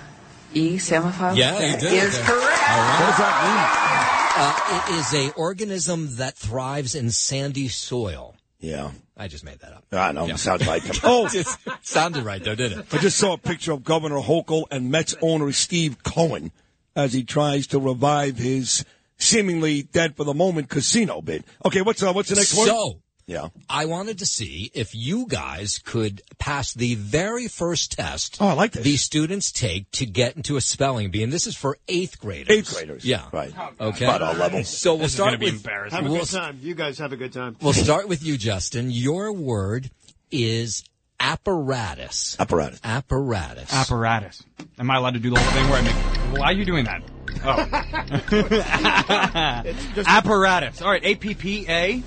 E 0.53 0.75
psammophile? 0.77 1.35
Yeah, 1.35 1.59
you 1.73 1.79
did. 1.79 1.93
Is 1.93 2.15
Okay. 2.15 2.23
correct. 2.25 2.69
All 2.69 2.77
right. 2.77 2.99
What 2.99 3.07
does 3.09 3.17
that 3.17 4.25
Uh, 4.37 4.91
it 4.91 4.95
is 4.99 5.13
a 5.13 5.33
organism 5.35 6.15
that 6.17 6.37
thrives 6.37 6.95
in 6.95 7.11
sandy 7.11 7.67
soil. 7.67 8.35
Yeah. 8.59 8.91
I 9.17 9.27
just 9.27 9.43
made 9.43 9.59
that 9.59 9.73
up. 9.73 9.83
I 9.91 10.11
know. 10.13 10.25
Yeah. 10.27 10.35
Sounds 10.35 10.65
like 10.65 10.83
him. 10.85 10.95
Oh, 11.03 11.27
It 11.33 11.45
sounded 11.81 12.23
right 12.23 12.41
though, 12.43 12.55
didn't 12.55 12.79
it? 12.79 12.85
I 12.93 12.97
just 12.99 13.17
saw 13.17 13.33
a 13.33 13.37
picture 13.37 13.73
of 13.73 13.83
Governor 13.83 14.19
Hochul 14.21 14.63
and 14.71 14.89
Mets 14.91 15.15
owner 15.21 15.51
Steve 15.51 16.01
Cohen 16.03 16.51
as 16.95 17.11
he 17.13 17.23
tries 17.23 17.67
to 17.67 17.79
revive 17.79 18.37
his 18.37 18.85
seemingly 19.19 19.83
dead 19.83 20.15
for 20.15 20.23
the 20.23 20.33
moment 20.33 20.69
casino 20.69 21.21
bid. 21.21 21.43
Okay, 21.65 21.81
what's 21.81 22.01
uh, 22.01 22.11
what's 22.13 22.29
the 22.29 22.35
next 22.35 22.57
one? 22.57 22.67
So, 22.67 23.01
Yeah. 23.27 23.49
I 23.69 23.85
wanted 23.85 24.19
to 24.19 24.25
see 24.25 24.71
if 24.73 24.95
you 24.95 25.27
guys 25.27 25.77
could 25.77 26.21
pass 26.39 26.73
the 26.73 26.95
very 26.95 27.47
first 27.47 27.91
test. 27.91 28.37
Oh, 28.41 28.47
I 28.47 28.53
like 28.53 28.71
this. 28.71 28.83
The 28.83 28.97
students 28.97 29.51
take 29.51 29.91
to 29.91 30.05
get 30.07 30.35
into 30.35 30.57
a 30.57 30.61
spelling 30.61 31.11
bee, 31.11 31.21
and 31.21 31.31
this 31.31 31.45
is 31.45 31.55
for 31.55 31.77
eighth 31.87 32.19
graders. 32.19 32.57
Eighth 32.57 32.73
graders. 32.73 33.05
Yeah. 33.05 33.25
Right. 33.31 33.53
Okay. 33.79 34.05
About 34.05 34.21
our 34.23 34.33
level. 34.33 34.63
So 34.63 34.93
we'll 34.95 35.03
This 35.03 35.13
start 35.13 35.27
gonna 35.27 35.37
be 35.37 35.45
with 35.45 35.55
embarrassing. 35.57 35.95
Have 35.97 36.07
a 36.07 36.11
We'll, 36.11 36.21
good 36.21 36.29
time. 36.31 36.59
You 36.61 36.73
guys 36.73 36.97
have 36.97 37.13
a 37.13 37.17
good 37.17 37.33
time. 37.33 37.55
we'll 37.61 37.73
start 37.73 38.07
with 38.07 38.23
you, 38.23 38.35
Justin. 38.37 38.89
Your 38.89 39.31
word 39.31 39.91
is 40.31 40.83
apparatus. 41.19 42.35
Apparatus. 42.39 42.79
Apparatus. 42.83 43.71
Apparatus. 43.73 44.43
Am 44.79 44.89
I 44.89 44.95
allowed 44.97 45.13
to 45.13 45.19
do 45.19 45.29
the 45.29 45.39
whole 45.39 45.51
thing 45.51 45.69
where 45.69 45.79
I 45.79 45.81
make? 45.81 46.37
Why 46.39 46.45
are 46.47 46.53
you 46.53 46.65
doing 46.65 46.85
that? 46.85 47.03
Apparatus. 50.07 50.82
All 50.82 50.91
right, 50.91 51.03
A 51.03 51.16
P 51.16 51.34
P 51.34 51.66
A. 51.70 52.03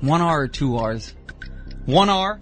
One 0.00 0.22
R 0.22 0.42
or 0.42 0.48
two 0.48 0.76
R's? 0.76 1.14
One 1.86 2.08
R. 2.08 2.40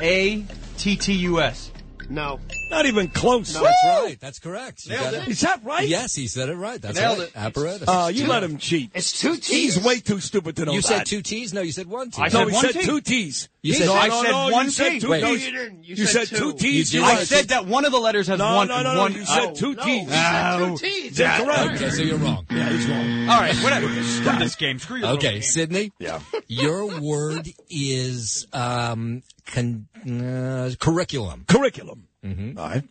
A 0.00 0.44
T 0.76 0.96
T 0.96 1.12
U 1.14 1.40
S. 1.40 1.70
No. 2.10 2.40
Not 2.70 2.86
even 2.86 3.08
close. 3.08 3.54
No, 3.54 3.62
that's 3.62 3.84
right. 3.84 4.16
That's 4.20 4.38
correct. 4.38 4.86
You 4.86 4.92
Nailed 4.92 5.04
got 5.12 5.14
it. 5.14 5.28
Is 5.28 5.40
that 5.42 5.64
right? 5.64 5.86
Yes, 5.88 6.14
he 6.14 6.26
said 6.26 6.48
it 6.48 6.54
right. 6.54 6.80
That's 6.80 6.98
Nailed 6.98 7.18
right. 7.18 7.28
it. 7.28 7.36
Apparatus. 7.36 7.88
Uh, 7.88 8.10
you 8.12 8.26
let 8.26 8.42
him 8.42 8.58
cheat. 8.58 8.90
It's 8.94 9.20
two 9.20 9.36
T's. 9.36 9.74
He's 9.74 9.84
way 9.84 10.00
too 10.00 10.20
stupid 10.20 10.56
to 10.56 10.64
know 10.64 10.72
You 10.72 10.80
that. 10.82 10.86
said 10.88 11.06
two 11.06 11.22
T's? 11.22 11.52
No, 11.52 11.60
you 11.60 11.72
said 11.72 11.86
one 11.86 12.10
T. 12.10 12.22
I 12.22 12.28
no, 12.28 12.46
he 12.46 12.54
said 12.54 12.80
two 12.82 13.00
T's. 13.00 13.48
You 13.60 13.74
said- 13.74 13.86
no, 13.86 13.94
I 13.94 14.06
no, 14.08 14.22
said 14.22 14.30
no, 14.30 14.48
one 14.50 14.64
you 14.66 14.70
said 14.70 14.88
T. 14.90 15.00
two 15.00 15.10
Wait. 15.10 15.20
T's. 15.24 15.44
You 15.46 15.50
didn't. 15.52 15.84
You 15.84 15.94
You 15.96 16.06
said 16.06 16.28
said 16.28 16.38
two. 16.38 16.52
two 16.52 16.58
T's. 16.58 16.94
I 16.96 17.24
said 17.24 17.48
that 17.48 17.66
one 17.66 17.84
of 17.84 17.90
the 17.90 17.98
letters 17.98 18.28
has 18.28 18.38
No, 18.38 18.54
one. 18.54 18.68
no, 18.68 18.82
no, 18.82 18.94
no. 18.94 19.00
one- 19.00 19.12
You 19.14 19.24
said 19.24 19.48
oh. 19.48 19.54
two 19.54 19.74
T's. 19.74 20.06
No. 20.08 20.76
Two 20.78 20.86
T's. 20.86 21.18
Yeah, 21.18 21.38
correct. 21.44 21.74
Okay, 21.82 21.90
so 21.90 22.02
you're 22.02 22.18
wrong. 22.18 22.46
Yeah, 22.50 22.68
he's 22.70 22.86
wrong. 22.86 23.28
All 23.28 23.40
right, 23.40 23.56
whatever. 23.56 23.88
Screw 24.04 24.38
this 24.38 24.54
game. 24.54 24.78
Screw 24.78 24.98
your 24.98 25.08
Okay, 25.14 25.32
game. 25.34 25.42
Sydney. 25.42 25.92
Yeah. 25.98 26.20
Your 26.46 27.00
word 27.00 27.48
is 27.68 28.46
um, 28.52 29.22
con- 29.46 29.88
uh, 30.06 30.70
curriculum. 30.78 31.44
Curriculum. 31.48 32.06
Mm-hmm. 32.24 32.58
All 32.58 32.68
right. 32.68 32.84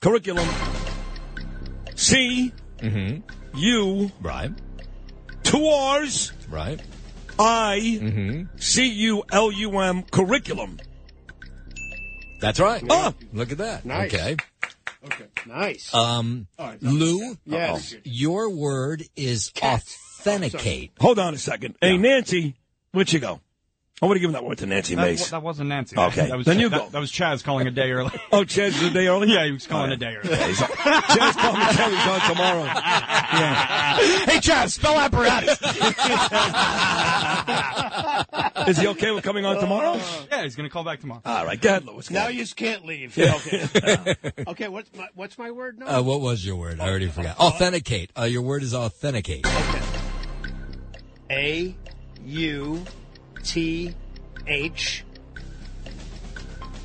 Curriculum. 0.00 0.48
C. 1.94 2.52
Mm-hmm. 2.78 3.58
U. 3.58 4.10
Right. 4.20 4.50
Two 5.42 5.66
R's. 5.66 6.32
Right. 6.48 6.80
I. 7.38 7.98
Mm-hmm. 8.00 8.56
C. 8.58 8.86
U. 8.88 9.22
L. 9.32 9.50
U. 9.52 9.78
M. 9.80 10.02
Curriculum. 10.04 10.78
That's 12.40 12.58
right. 12.60 12.82
Oh. 12.88 13.14
Look 13.32 13.52
at 13.52 13.58
that. 13.58 13.84
Nice. 13.84 14.12
Okay. 14.14 14.36
Okay. 15.04 15.26
Nice. 15.46 15.92
Um, 15.94 16.46
Lou, 16.80 17.36
Yes. 17.44 17.94
your 18.04 18.50
word 18.50 19.04
is 19.16 19.52
authenticate. 19.62 20.92
Hold 21.00 21.18
on 21.18 21.34
a 21.34 21.38
second. 21.38 21.76
Hey, 21.80 21.96
Nancy, 21.96 22.54
where'd 22.92 23.12
you 23.12 23.18
go? 23.20 23.40
I 24.00 24.06
would 24.06 24.16
have 24.16 24.20
given 24.20 24.32
that 24.32 24.44
word 24.44 24.58
to 24.58 24.66
Nancy 24.66 24.96
That, 24.96 25.02
Mace. 25.02 25.30
that 25.30 25.42
wasn't 25.44 25.68
Nancy. 25.68 25.96
Okay. 25.96 26.26
That 26.26 26.36
was 26.36 26.44
Then 26.46 26.56
Ch- 26.56 26.60
you 26.62 26.68
that, 26.70 26.76
go. 26.80 26.88
That 26.88 26.98
was 26.98 27.12
Chaz 27.12 27.44
calling 27.44 27.68
a 27.68 27.70
day 27.70 27.92
early. 27.92 28.10
Oh, 28.32 28.42
Chaz 28.44 28.68
is 28.68 28.82
a 28.82 28.90
day 28.90 29.06
early? 29.06 29.28
yeah, 29.32 29.44
he 29.44 29.52
was 29.52 29.66
calling 29.66 29.90
All 29.90 29.92
a 29.92 29.96
day 29.96 30.16
early. 30.16 30.28
Chaz 30.28 31.32
Palminteri's 31.34 32.06
on 32.08 32.30
tomorrow. 32.34 32.64
yeah. 32.64 33.96
hey, 34.26 34.38
Chaz, 34.38 34.70
spell 34.70 34.98
apparatus. 34.98 35.60
Is 38.68 38.78
he 38.78 38.86
okay 38.88 39.10
with 39.12 39.22
coming 39.22 39.44
on 39.44 39.58
tomorrow? 39.60 40.00
yeah, 40.30 40.42
he's 40.42 40.56
going 40.56 40.68
to 40.68 40.72
call 40.72 40.82
back 40.84 41.00
tomorrow. 41.00 41.20
All 41.24 41.44
right, 41.44 41.60
go 41.60 41.68
ahead, 41.68 41.84
Lewis. 41.84 42.08
Go 42.08 42.14
Now 42.14 42.20
ahead. 42.22 42.34
you 42.34 42.40
just 42.40 42.56
can't 42.56 42.84
leave. 42.84 43.16
Yeah. 43.16 43.34
Okay. 43.36 44.14
okay. 44.48 44.68
What's 44.68 44.90
my 44.96 45.08
What's 45.14 45.38
my 45.38 45.50
word 45.52 45.78
now? 45.78 45.98
Uh, 45.98 46.02
what 46.02 46.20
was 46.20 46.44
your 46.44 46.56
word? 46.56 46.80
I 46.80 46.88
already 46.88 47.08
forgot. 47.08 47.38
Authenticate. 47.38 48.10
Uh, 48.18 48.24
your 48.24 48.42
word 48.42 48.62
is 48.64 48.74
authenticate. 48.74 49.46
Okay. 49.46 49.82
A 51.30 51.76
U 52.24 52.84
T 53.44 53.94
H 54.46 55.04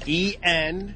E 0.05 0.35
N 0.43 0.95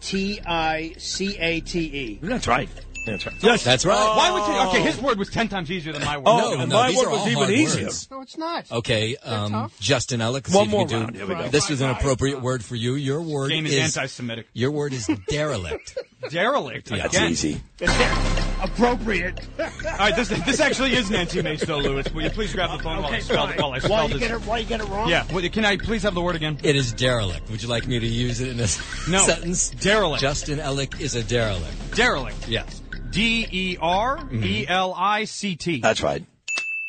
T 0.00 0.40
I 0.46 0.94
C 0.98 1.36
A 1.38 1.60
T 1.60 1.78
E. 1.80 2.18
That's 2.22 2.46
right. 2.48 2.68
That's 3.06 3.24
right. 3.26 3.34
Yes. 3.42 3.64
That's 3.64 3.86
right. 3.86 3.96
Why 4.16 4.30
would 4.30 4.46
you? 4.46 4.68
Okay, 4.68 4.82
his 4.82 5.00
word 5.00 5.18
was 5.18 5.30
ten 5.30 5.48
times 5.48 5.70
easier 5.70 5.92
than 5.92 6.04
my 6.04 6.18
word. 6.18 6.24
Oh, 6.26 6.54
no, 6.54 6.64
no, 6.66 6.74
my 6.76 6.90
word 6.94 7.08
was 7.10 7.26
even 7.28 7.50
easier. 7.50 7.84
words. 7.84 8.08
No, 8.10 8.20
it's 8.20 8.36
not. 8.36 8.70
Okay, 8.70 9.16
um. 9.16 9.70
Justin 9.80 10.20
Ellick. 10.20 10.32
let's 10.46 10.54
One 10.54 10.64
see 10.64 10.68
if 10.68 10.70
more 10.70 10.80
you 10.82 10.86
can 10.86 10.96
do- 10.98 11.04
round. 11.04 11.16
Here 11.16 11.26
we 11.26 11.34
go. 11.34 11.48
This 11.48 11.70
is 11.70 11.80
an 11.80 11.90
appropriate 11.90 12.42
word 12.42 12.62
for 12.62 12.76
you. 12.76 12.94
Your 12.94 13.22
word 13.22 13.50
Game 13.50 13.64
is 13.66 13.72
is 13.72 13.96
anti-Semitic. 13.96 14.48
Your 14.52 14.70
word 14.70 14.92
is 14.92 15.06
derelict. 15.28 15.96
Derelict. 16.28 16.90
Yeah, 16.90 17.08
That's 17.08 17.18
easy. 17.18 17.60
Appropriate. 18.62 19.40
All 19.58 19.66
right, 19.98 20.14
this 20.16 20.28
this 20.28 20.60
actually 20.60 20.94
is 20.94 21.10
Nancy 21.10 21.42
Mace, 21.42 21.64
though, 21.64 21.78
Lewis. 21.78 22.10
Will 22.12 22.22
you 22.22 22.30
please 22.30 22.52
grab 22.52 22.76
the 22.76 22.82
phone 22.82 23.02
while 23.02 23.12
I 23.12 23.18
spell 23.20 23.46
while 23.48 23.72
I 23.72 23.78
Why 23.78 23.78
spell 23.78 24.10
you 24.10 24.18
get 24.18 24.30
it? 24.30 24.40
Why 24.42 24.58
you 24.58 24.66
get 24.66 24.80
it 24.80 24.88
wrong? 24.88 25.08
Yeah. 25.08 25.24
Well, 25.32 25.48
can 25.48 25.64
I 25.64 25.76
please 25.76 26.02
have 26.02 26.14
the 26.14 26.20
word 26.20 26.36
again? 26.36 26.58
It 26.62 26.76
is 26.76 26.92
derelict. 26.92 27.50
Would 27.50 27.62
you 27.62 27.68
like 27.68 27.86
me 27.86 27.98
to 27.98 28.06
use 28.06 28.40
it 28.40 28.48
in 28.48 28.60
a 28.60 28.64
s- 28.64 29.08
No. 29.08 29.18
sentence? 29.26 29.70
Derelict. 29.70 30.20
Justin 30.20 30.58
Ellick 30.58 31.00
is 31.00 31.14
a 31.14 31.22
derelict. 31.22 31.96
Derelict. 31.96 32.48
Yes. 32.48 32.82
D 33.10 33.46
E 33.50 33.76
R 33.80 34.18
E 34.32 34.66
L 34.68 34.94
I 34.96 35.24
C 35.24 35.56
T. 35.56 35.80
That's 35.80 36.02
right. 36.02 36.24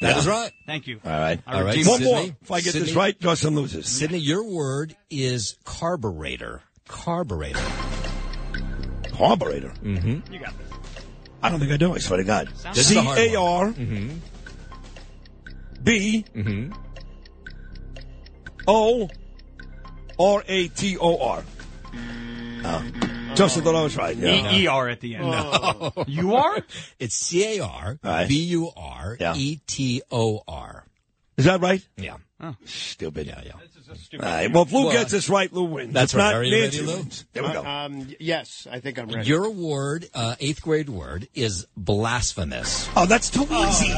That 0.02 0.18
is 0.18 0.28
right. 0.28 0.52
Thank 0.66 0.88
you. 0.88 1.00
All 1.06 1.12
right. 1.12 1.40
All 1.46 1.64
right. 1.64 1.86
One 1.86 2.02
it. 2.02 2.06
more. 2.06 2.36
If 2.42 2.52
I 2.52 2.62
get 2.62 2.74
this 2.74 2.94
right, 2.94 3.18
Justin 3.20 3.56
loses. 3.56 3.88
Sydney, 3.88 4.18
your 4.18 4.44
word 4.44 4.96
is 5.12 5.58
carburetor. 5.64 6.64
Carburetor. 6.88 7.60
Carburetor. 9.14 9.70
Mm-hmm. 9.84 10.34
You 10.34 10.40
got 10.40 10.58
this. 10.58 10.71
I 11.44 11.50
don't 11.50 11.60
think 11.60 11.72
I 11.72 11.78
do. 11.78 11.94
I 11.94 11.98
swear 12.00 12.18
to 12.18 12.24
God. 12.24 12.50
This 12.74 12.78
is 12.78 12.88
C 12.88 12.98
a 12.98 13.02
hard 13.02 13.18
A 13.20 13.36
R. 13.36 13.74
B. 15.84 16.26
O 18.68 19.10
R 20.20 20.44
A 20.48 20.68
T 20.68 20.98
O 20.98 21.18
R. 21.20 21.44
Oh. 22.64 22.84
Justin 23.34 23.64
thought 23.64 23.76
I 23.76 23.82
was 23.84 23.96
right. 23.98 24.16
Yeah. 24.16 24.52
E 24.54 24.64
E 24.64 24.68
R 24.68 24.90
at 24.90 25.00
the 25.00 25.16
end. 25.16 25.32
No. 25.32 25.92
You 26.08 26.36
are? 26.36 26.58
It's 27.00 27.16
C 27.16 27.58
A 27.60 27.64
R 27.64 27.98
Right. 28.04 28.28
B 28.28 28.44
U 28.50 28.70
R 28.76 29.18
E 29.36 29.60
T 29.66 30.02
O 30.12 30.42
R. 30.48 30.86
Is 31.38 31.46
that 31.46 31.62
right? 31.62 31.86
Yeah. 31.98 32.18
Stupid. 32.66 33.28
Yeah, 33.28 33.42
yeah. 33.46 33.54
All 34.14 34.20
right. 34.20 34.52
Well, 34.52 34.64
if 34.64 34.72
Lou 34.72 34.84
Well, 34.86 34.94
gets 34.94 35.12
this 35.12 35.30
right, 35.30 35.52
Lou 35.52 35.66
wins. 35.66 35.94
that's 35.94 36.14
If 36.14 36.20
right. 36.20 36.26
not, 36.32 36.36
Are 36.36 36.44
you 36.44 36.62
ready, 36.62 36.82
Nancy 36.82 36.82
Lou? 36.82 37.04
There 37.34 37.44
we 37.44 37.50
uh, 37.50 37.54
go. 37.54 37.66
Um, 37.68 38.08
yes, 38.20 38.68
I 38.72 38.80
think 38.80 38.98
I'm 39.00 39.10
ready. 39.10 39.28
Your 39.28 39.50
word, 39.50 40.08
uh, 40.14 40.36
eighth 40.40 40.62
grade 40.62 40.88
word, 40.90 41.28
is 41.34 41.66
blasphemous. 41.78 42.88
oh, 42.96 43.06
that's 43.06 43.30
too 43.30 43.46
oh, 43.50 43.70
easy. 43.70 43.92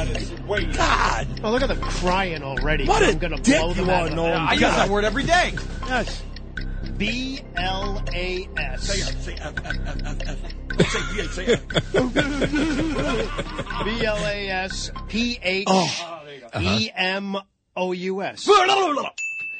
God. 0.73 1.27
Oh, 1.43 1.51
look 1.51 1.61
at 1.61 1.67
them 1.69 1.79
crying 1.81 2.41
already. 2.43 2.85
What 2.85 3.03
a 3.03 3.07
I'm 3.09 3.17
gonna 3.19 3.37
dick 3.37 3.59
blow 3.59 3.73
them 3.73 3.85
you 3.87 3.91
out 3.91 4.09
are, 4.11 4.13
of 4.13 4.19
I 4.49 4.53
use 4.53 4.61
that 4.61 4.89
word 4.89 5.03
every 5.05 5.23
day. 5.23 5.53
Yes. 5.87 6.23
B 6.97 7.39
L 7.55 8.03
A 8.13 8.47
S. 8.57 8.83
Say 8.83 9.01
F, 9.01 9.27
F, 9.27 9.53
F, 9.65 9.77
F, 10.05 10.17
F. 10.27 10.37
Say 10.89 10.99
D, 11.15 11.21
uh, 11.21 11.23
uh, 11.23 11.27
say 11.29 11.45
F. 11.53 11.61
B 13.85 14.05
L 14.05 14.17
A 14.25 14.49
S 14.49 14.91
P 15.07 15.39
H 15.41 15.63
Oh. 15.67 16.21
E 16.59 16.91
M 16.95 17.37
O 17.75 17.91
U 17.93 18.21
S. 18.21 18.47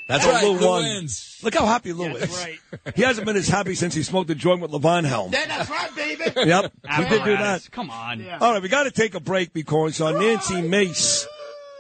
That's 0.08 0.26
right. 0.26 0.44
Lou 0.44 0.58
Lou 0.58 0.68
won. 0.68 0.84
wins. 0.84 1.40
Look 1.44 1.54
how 1.56 1.66
happy 1.66 1.94
Lou 1.94 2.18
That's 2.18 2.32
is. 2.32 2.44
right. 2.44 2.96
He 2.96 3.02
hasn't 3.04 3.26
been 3.26 3.36
as 3.36 3.48
happy 3.48 3.76
since 3.76 3.94
he 3.94 4.04
smoked 4.04 4.30
a 4.30 4.36
joint 4.36 4.62
with 4.62 4.72
Levon 4.72 5.06
Helm. 5.06 5.32
Yeah, 5.32 5.46
that's 5.48 5.70
right, 5.70 5.96
baby. 5.96 6.24
Yep, 6.36 6.74
we 7.00 7.06
did 7.10 7.24
do 7.24 7.38
that. 7.38 7.68
Come 7.72 7.90
on. 7.90 8.26
All 8.42 8.54
right, 8.54 8.62
we 8.62 8.70
got 8.70 8.84
to 8.84 8.92
take 8.92 9.16
a 9.16 9.20
break 9.20 9.54
because 9.54 10.00
uh, 10.02 10.12
Nancy 10.12 10.62
Mace, 10.62 11.28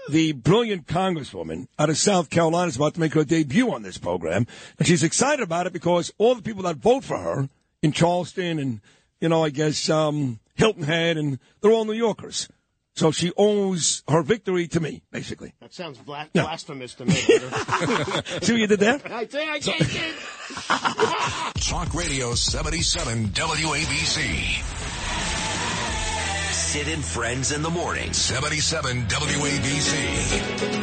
the 0.10 0.32
brilliant 0.34 0.88
congresswoman 0.88 1.68
out 1.78 1.90
of 1.90 1.98
South 1.98 2.30
Carolina, 2.30 2.68
is 2.70 2.76
about 2.76 2.94
to 2.95 3.00
make 3.00 3.14
her 3.14 3.24
debut 3.24 3.72
on 3.74 3.84
this 3.84 3.98
program, 3.98 4.48
and 4.80 4.88
she's 4.88 5.04
excited 5.04 5.44
about 5.44 5.68
it 5.68 5.74
because 5.74 6.14
all 6.18 6.36
the 6.36 6.41
people 6.41 6.64
that 6.64 6.78
vote 6.78 7.04
for 7.04 7.18
her 7.18 7.50
in 7.82 7.91
Charleston 7.91 8.60
and 8.60 8.80
you 9.20 9.30
know, 9.30 9.41
I 9.44 9.52
guess 9.52 9.90
um, 9.90 10.40
Hilton 10.56 10.84
Head, 10.84 11.16
and 11.18 11.40
they're 11.62 11.72
all 11.72 11.86
New 11.86 11.94
Yorkers. 11.94 12.50
So 12.95 13.11
she 13.11 13.32
owes 13.38 14.03
her 14.07 14.22
victory 14.22 14.68
to 14.68 14.80
me, 14.80 15.02
basically. 15.11 15.53
That 15.61 15.74
sounds 15.74 15.98
bla- 15.98 16.30
Yeah. 16.34 16.44
blasphemous 16.44 16.94
to 16.95 17.06
me. 17.06 17.14
See 17.15 17.34
what 17.34 18.48
you 18.49 18.68
did 18.68 18.80
there? 18.80 19.02
I 19.06 19.26
think 19.26 19.49
I 19.49 19.60
can't 19.60 19.90
get 19.91 20.14
Talk 21.64 21.94
Radio 21.95 22.36
77 22.36 23.30
WABC. 23.30 24.61
Sid 26.53 26.88
and 26.88 27.03
Friends 27.03 27.52
in 27.52 27.64
the 27.64 27.70
Morning. 27.72 28.14
77 28.14 29.07
WABC. 29.07 30.74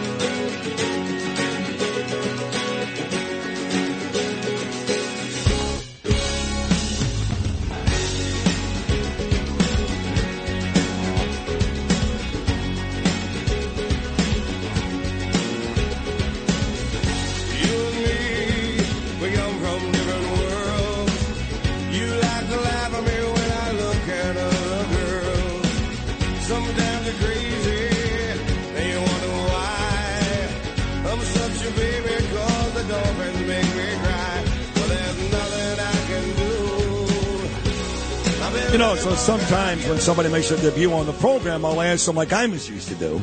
You 38.73 38.79
know, 38.79 38.95
so 38.95 39.15
sometimes 39.15 39.87
when 39.89 39.99
somebody 39.99 40.29
makes 40.31 40.49
their 40.49 40.59
debut 40.59 40.93
on 40.93 41.07
the 41.07 41.13
program, 41.15 41.65
I'll 41.65 41.81
ask 41.81 42.07
them, 42.07 42.15
like 42.15 42.33
I 42.33 42.47
was 42.47 42.69
used 42.69 42.89
to 42.89 42.95
do, 42.95 43.21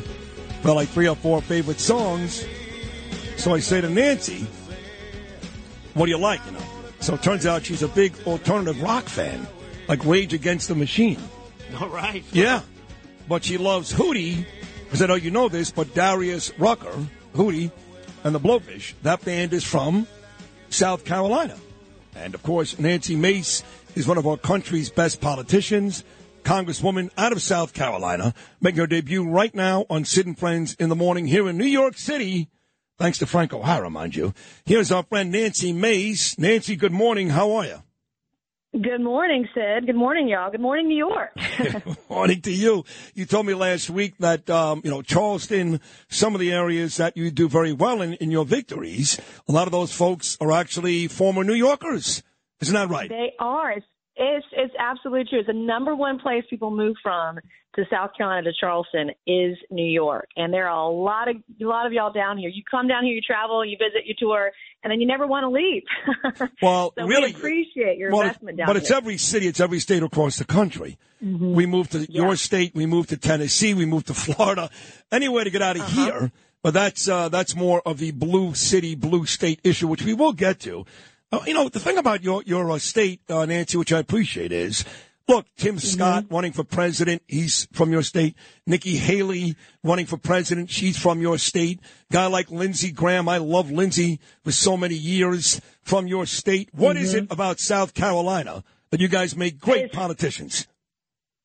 about 0.62 0.76
like 0.76 0.90
three 0.90 1.08
or 1.08 1.16
four 1.16 1.42
favorite 1.42 1.80
songs. 1.80 2.46
So 3.38 3.54
I 3.54 3.60
say 3.60 3.80
to 3.80 3.90
Nancy, 3.90 4.46
what 5.94 6.08
do 6.08 6.12
you 6.12 6.18
like, 6.18 6.46
you 6.46 6.52
know? 6.52 6.64
So 7.00 7.14
it 7.14 7.24
turns 7.24 7.46
out 7.46 7.64
she's 7.66 7.82
a 7.82 7.88
big 7.88 8.14
alternative 8.26 8.82
rock 8.82 9.06
fan. 9.06 9.48
like 9.88 10.04
Rage 10.06 10.34
Against 10.34 10.68
the 10.68 10.76
Machine. 10.76 11.20
All 11.80 11.90
right. 11.90 12.24
Yeah. 12.32 12.62
But 13.28 13.44
she 13.44 13.58
loves 13.58 13.94
Hootie, 13.94 14.46
because 14.84 15.02
I 15.02 15.08
know 15.08 15.14
oh, 15.14 15.18
you 15.18 15.32
know 15.32 15.50
this, 15.50 15.72
but 15.72 15.94
Darius 15.94 16.52
Rucker, 16.58 16.94
Hootie, 17.36 17.72
and 18.24 18.34
the 18.34 18.40
Blowfish, 18.40 18.94
that 19.04 19.24
band 19.24 19.54
is 19.54 19.64
from 19.64 20.08
South 20.70 21.06
Carolina. 21.06 21.58
And 22.16 22.34
of 22.34 22.44
course, 22.44 22.80
Nancy 22.80 23.16
Mace 23.16 23.64
is 23.98 24.08
one 24.08 24.20
of 24.20 24.28
our 24.28 24.38
country's 24.38 24.92
best 24.92 25.20
politicians, 25.22 26.04
Congresswoman 26.44 27.10
out 27.18 27.32
of 27.32 27.42
South 27.42 27.74
Carolina, 27.74 28.34
making 28.62 28.80
her 28.80 28.88
debut 28.88 29.28
right 29.28 29.54
now 29.56 29.86
on 29.90 30.06
Sid 30.06 30.28
and 30.28 30.38
Friends 30.38 30.76
in 30.76 30.90
the 30.90 30.96
morning 30.96 31.26
here 31.26 31.50
in 31.50 31.58
New 31.58 31.66
York 31.66 31.98
City. 31.98 32.48
Thanks 33.00 33.18
to 33.20 33.26
Frank 33.26 33.54
O'Hara, 33.54 33.90
mind 33.90 34.16
you. 34.16 34.36
Here's 34.66 34.92
our 34.92 35.02
friend 35.02 35.32
Nancy 35.32 35.74
Mace. 35.74 36.38
Nancy, 36.38 36.76
good 36.76 36.92
morning. 36.92 37.30
How 37.30 37.52
are 37.54 37.66
you? 37.66 37.84
Good 38.74 39.02
morning, 39.02 39.48
Sid. 39.56 39.88
Good 39.88 39.96
morning, 39.96 40.28
y'all. 40.28 40.52
Good 40.52 40.62
morning, 40.62 40.88
New 40.88 40.98
York. 40.98 41.32
Good 41.58 41.98
Morning 42.10 42.42
to 42.42 42.52
you. 42.52 42.86
You 43.16 43.26
told 43.26 43.48
me 43.48 43.56
last 43.56 43.90
week 43.90 44.18
that 44.20 44.48
um, 44.50 44.82
you 44.84 44.92
know 44.92 45.02
Charleston, 45.02 45.82
some 46.10 46.36
of 46.36 46.40
the 46.40 46.52
areas 46.52 46.98
that 46.98 47.18
you 47.18 47.32
do 47.32 47.50
very 47.50 47.74
well 47.74 48.02
in, 48.02 48.14
in 48.16 48.30
your 48.30 48.46
victories. 48.46 49.20
A 49.48 49.52
lot 49.52 49.68
of 49.68 49.72
those 49.72 49.92
folks 49.92 50.38
are 50.40 50.52
actually 50.52 51.08
former 51.08 51.44
New 51.44 51.56
Yorkers. 51.56 52.22
Isn't 52.62 52.74
that 52.76 52.90
right? 52.90 53.10
They 53.10 53.34
are. 53.40 53.72
It's, 53.72 53.86
it's 54.20 54.46
it's 54.52 54.74
absolutely 54.80 55.26
true. 55.30 55.40
It's 55.40 55.48
the 55.48 55.54
number 55.54 55.96
one 55.96 56.18
place 56.20 56.44
people 56.50 56.72
move 56.76 56.96
from 57.04 57.38
to 57.76 57.84
South 57.92 58.10
Carolina 58.18 58.42
to 58.50 58.54
Charleston 58.60 59.12
is 59.28 59.56
New 59.70 59.86
York, 59.86 60.28
and 60.36 60.52
there 60.52 60.68
are 60.68 60.80
a 60.80 60.90
lot 60.92 61.28
of 61.28 61.36
a 61.62 61.66
lot 61.66 61.86
of 61.86 61.94
y'all 61.94 62.12
down 62.12 62.40
here. 62.40 62.50
You 62.50 62.64
come 62.70 62.88
down 62.88 63.04
here, 63.04 63.14
you 63.14 63.22
travel, 63.22 63.64
you 63.64 63.78
visit, 63.78 64.08
you 64.08 64.16
tour, 64.18 64.52
and 64.84 64.90
then 64.90 65.00
you 65.00 65.06
never 65.06 65.28
want 65.28 65.44
to 65.44 65.50
leave. 65.50 65.84
Well, 66.64 66.94
so 66.98 67.06
really, 67.06 67.28
we 67.32 67.36
appreciate 67.36 67.98
your 68.00 68.12
well, 68.12 68.22
investment 68.22 68.58
down 68.58 68.66
but 68.68 68.78
it's 68.78 68.88
here. 68.88 68.98
every 68.98 69.18
city, 69.18 69.46
it's 69.48 69.60
every 69.60 69.80
state 69.80 70.02
across 70.02 70.38
the 70.38 70.46
country. 70.46 70.98
Mhm. 71.24 71.54
We 71.54 71.68
moved 71.68 71.92
to 71.92 72.12
your 72.12 72.36
state, 72.38 72.74
we 72.74 72.88
moved 72.88 73.10
to 73.10 73.18
Tennessee, 73.18 73.76
we 73.76 73.86
moved 73.86 74.08
to 74.08 74.14
Florida, 74.26 74.72
anywhere 75.12 75.44
to 75.44 75.52
get 75.52 75.62
out 75.62 75.76
of 75.76 75.84
Uh-huh. 75.84 76.06
here. 76.06 76.32
But 76.64 76.74
that's 76.74 77.08
uh, 77.08 77.30
that's 77.30 77.56
more 77.56 77.82
of 77.86 78.00
the 78.00 78.10
blue 78.12 78.56
city, 78.56 78.96
blue 78.96 79.28
state 79.28 79.60
issue, 79.64 79.88
which 79.88 80.04
we 80.04 80.16
will 80.16 80.34
get 80.34 80.60
to. 80.62 80.86
Uh, 81.32 81.40
you 81.46 81.54
know, 81.54 81.68
the 81.70 81.80
thing 81.80 81.98
about 81.98 82.24
your 82.24 82.42
your 82.46 82.72
uh, 82.72 82.80
state, 82.80 83.22
uh, 83.30 83.46
Nancy, 83.46 83.78
which 83.78 83.92
I 83.92 84.00
appreciate, 84.00 84.52
is 84.52 84.86
look, 85.28 85.46
Tim 85.58 85.76
Mm-hmm. 85.76 85.80
Scott 85.86 86.26
running 86.30 86.54
for 86.54 86.64
president, 86.64 87.22
he's 87.28 87.68
from 87.74 87.92
your 87.92 88.02
state. 88.04 88.36
Nikki 88.66 88.96
Haley 88.96 89.56
running 89.84 90.06
for 90.06 90.16
president, 90.18 90.70
she's 90.70 90.98
from 90.98 91.20
your 91.22 91.38
state. 91.38 91.82
Guy 92.12 92.28
like 92.28 92.50
Lindsey 92.50 92.92
Graham, 92.92 93.28
I 93.28 93.38
love 93.40 93.70
Lindsey 93.70 94.20
for 94.46 94.54
so 94.54 94.78
many 94.78 94.96
years 94.96 95.60
from 95.82 96.08
your 96.08 96.26
state. 96.26 96.70
What 96.72 96.96
is 96.96 97.14
Mm-hmm. 97.14 97.26
it 97.26 97.32
about 97.32 97.60
South 97.60 97.94
Carolina 97.94 98.64
that 98.92 99.02
you 99.02 99.10
guys 99.10 99.36
make 99.36 99.60
great 99.60 99.92
politicians? 99.92 100.66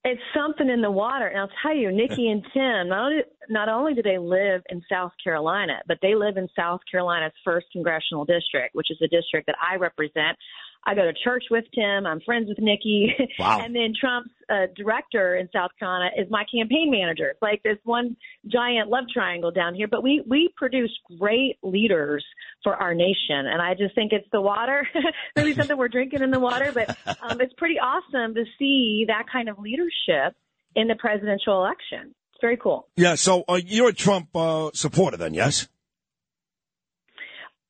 It's 0.05 0.21
something 0.35 0.69
in 0.69 0.83
the 0.83 0.91
water, 0.91 1.29
and 1.29 1.39
I'll 1.39 1.51
tell 1.63 1.77
you, 1.77 1.93
Nikki 1.93 2.29
and 2.29 2.43
Tim. 2.53 2.89
Not 2.89 3.05
only, 3.05 3.23
not 3.49 3.69
only 3.69 3.95
do 3.95 4.03
they 4.03 4.19
live 4.19 4.63
in 4.69 4.83
South 4.91 5.13
Carolina, 5.23 5.81
but 5.87 5.99
they 6.03 6.17
live 6.17 6.37
in 6.37 6.49
South 6.57 6.81
Carolina's 6.91 7.33
first 7.45 7.67
congressional 7.71 8.25
district, 8.25 8.75
which 8.75 8.91
is 8.91 8.97
the 9.01 9.07
district 9.07 9.47
that 9.47 9.55
I 9.63 9.77
represent. 9.77 10.37
I 10.85 10.95
go 10.95 11.03
to 11.03 11.13
church 11.25 11.45
with 11.51 11.65
Tim. 11.75 12.07
I'm 12.07 12.21
friends 12.21 12.49
with 12.49 12.59
Nikki. 12.59 13.15
Wow. 13.39 13.61
and 13.65 13.75
then 13.75 13.93
Trump's 13.99 14.31
uh, 14.51 14.67
director 14.77 15.37
in 15.37 15.49
South 15.53 15.71
Carolina 15.79 16.11
is 16.17 16.31
my 16.31 16.45
campaign 16.53 16.91
manager. 16.91 17.29
It's 17.31 17.43
like 17.43 17.63
this 17.63 17.79
one 17.85 18.17
giant 18.47 18.89
love 18.89 19.05
triangle 19.13 19.51
down 19.51 19.75
here. 19.75 19.89
But 19.89 20.03
we 20.03 20.23
we 20.27 20.51
produce 20.57 20.91
great 21.19 21.57
leaders 21.63 22.25
for 22.63 22.77
our 22.77 22.95
nation, 22.95 23.47
and 23.47 23.61
I 23.61 23.75
just 23.75 23.95
think 23.95 24.13
it's 24.13 24.29
the 24.33 24.41
water. 24.41 24.87
Maybe 25.37 25.55
something 25.55 25.77
we're 25.77 25.89
drinking 25.89 26.23
in 26.23 26.31
the 26.31 26.41
water, 26.41 26.71
but 26.73 26.91
um, 27.23 27.41
it's 27.41 27.55
pretty 27.55 27.79
awesome 27.79 28.35
to 28.35 28.45
see 28.59 29.07
that 29.09 29.25
kind 29.33 29.49
of 29.49 29.59
leadership 29.59 30.37
in 30.77 30.89
the 30.89 30.95
presidential 30.97 31.59
election. 31.65 32.15
It's 32.33 32.41
very 32.41 32.57
cool. 32.57 32.89
Yeah, 32.97 33.15
so 33.15 33.45
uh, 33.49 33.61
you're 33.65 33.89
a 33.89 33.95
Trump 33.95 34.29
uh, 34.35 34.71
supporter 34.75 35.17
then, 35.17 35.35
yes? 35.35 35.69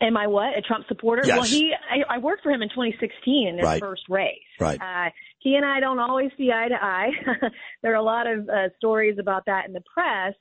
Am 0.03 0.17
I 0.17 0.27
what? 0.27 0.59
A 0.59 0.61
Trump 0.61 0.87
supporter? 0.89 1.23
Yes. 1.25 1.37
Well, 1.37 1.45
he 1.45 1.73
I, 1.91 2.17
I 2.17 2.19
worked 2.19 2.43
for 2.43 2.51
him 2.51 2.61
in 2.61 2.69
2016 2.71 3.49
in 3.49 3.59
his 3.59 3.65
Right. 3.65 3.81
first 3.81 4.03
race. 4.09 4.39
Right. 4.59 4.81
Uh, 4.81 5.11
he 5.39 5.55
and 5.55 5.65
I 5.65 5.79
don't 5.81 6.01
always 6.01 6.31
see 6.37 6.51
eye 6.51 6.69
to 6.69 6.75
eye. 6.75 7.11
there 7.83 7.93
are 7.93 7.97
a 7.97 8.03
lot 8.03 8.27
of 8.27 8.49
uh, 8.49 8.69
stories 8.77 9.17
about 9.21 9.45
that 9.47 9.67
in 9.67 9.73
the 9.73 9.83
press, 9.95 10.35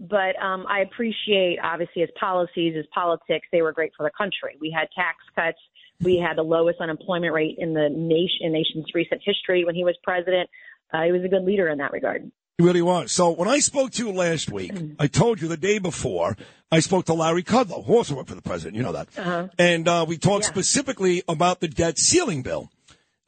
but 0.00 0.40
um, 0.40 0.66
I 0.68 0.80
appreciate 0.80 1.58
obviously 1.62 2.02
his 2.02 2.10
policies, 2.18 2.76
his 2.76 2.86
politics. 2.94 3.48
They 3.50 3.62
were 3.62 3.72
great 3.72 3.92
for 3.96 4.04
the 4.04 4.12
country. 4.16 4.56
We 4.60 4.70
had 4.70 4.86
tax 4.94 5.18
cuts. 5.34 5.58
We 6.00 6.16
had 6.16 6.36
the 6.36 6.42
lowest 6.44 6.80
unemployment 6.80 7.34
rate 7.34 7.56
in 7.58 7.74
the 7.74 7.88
nation 7.90 8.46
in 8.46 8.52
nation's 8.52 8.86
recent 8.94 9.20
history 9.24 9.64
when 9.64 9.74
he 9.74 9.82
was 9.84 9.96
president. 10.04 10.48
Uh, 10.92 11.02
he 11.02 11.12
was 11.12 11.24
a 11.24 11.28
good 11.28 11.42
leader 11.42 11.68
in 11.68 11.78
that 11.78 11.92
regard. 11.92 12.30
He 12.58 12.64
really 12.64 12.82
was. 12.82 13.12
So 13.12 13.30
when 13.30 13.48
I 13.48 13.60
spoke 13.60 13.92
to 13.92 14.04
you 14.06 14.12
last 14.12 14.50
week, 14.50 14.72
I 14.98 15.06
told 15.06 15.40
you 15.40 15.46
the 15.46 15.56
day 15.56 15.78
before, 15.78 16.36
I 16.72 16.80
spoke 16.80 17.04
to 17.06 17.14
Larry 17.14 17.44
Kudlow, 17.44 17.84
who 17.86 17.96
also 17.96 18.16
worked 18.16 18.28
for 18.30 18.34
the 18.34 18.42
president. 18.42 18.76
You 18.76 18.82
know 18.82 18.92
that. 18.92 19.08
Uh-huh. 19.16 19.48
And 19.60 19.86
uh, 19.86 20.04
we 20.08 20.18
talked 20.18 20.44
specifically 20.44 21.22
about 21.28 21.60
the 21.60 21.68
debt 21.68 21.98
ceiling 21.98 22.42
bill. 22.42 22.68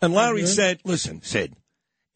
And 0.02 0.12
Larry 0.12 0.43
Mhm. 0.43 0.48
said, 0.48 0.81
listen, 0.85 1.23
Sid, 1.23 1.55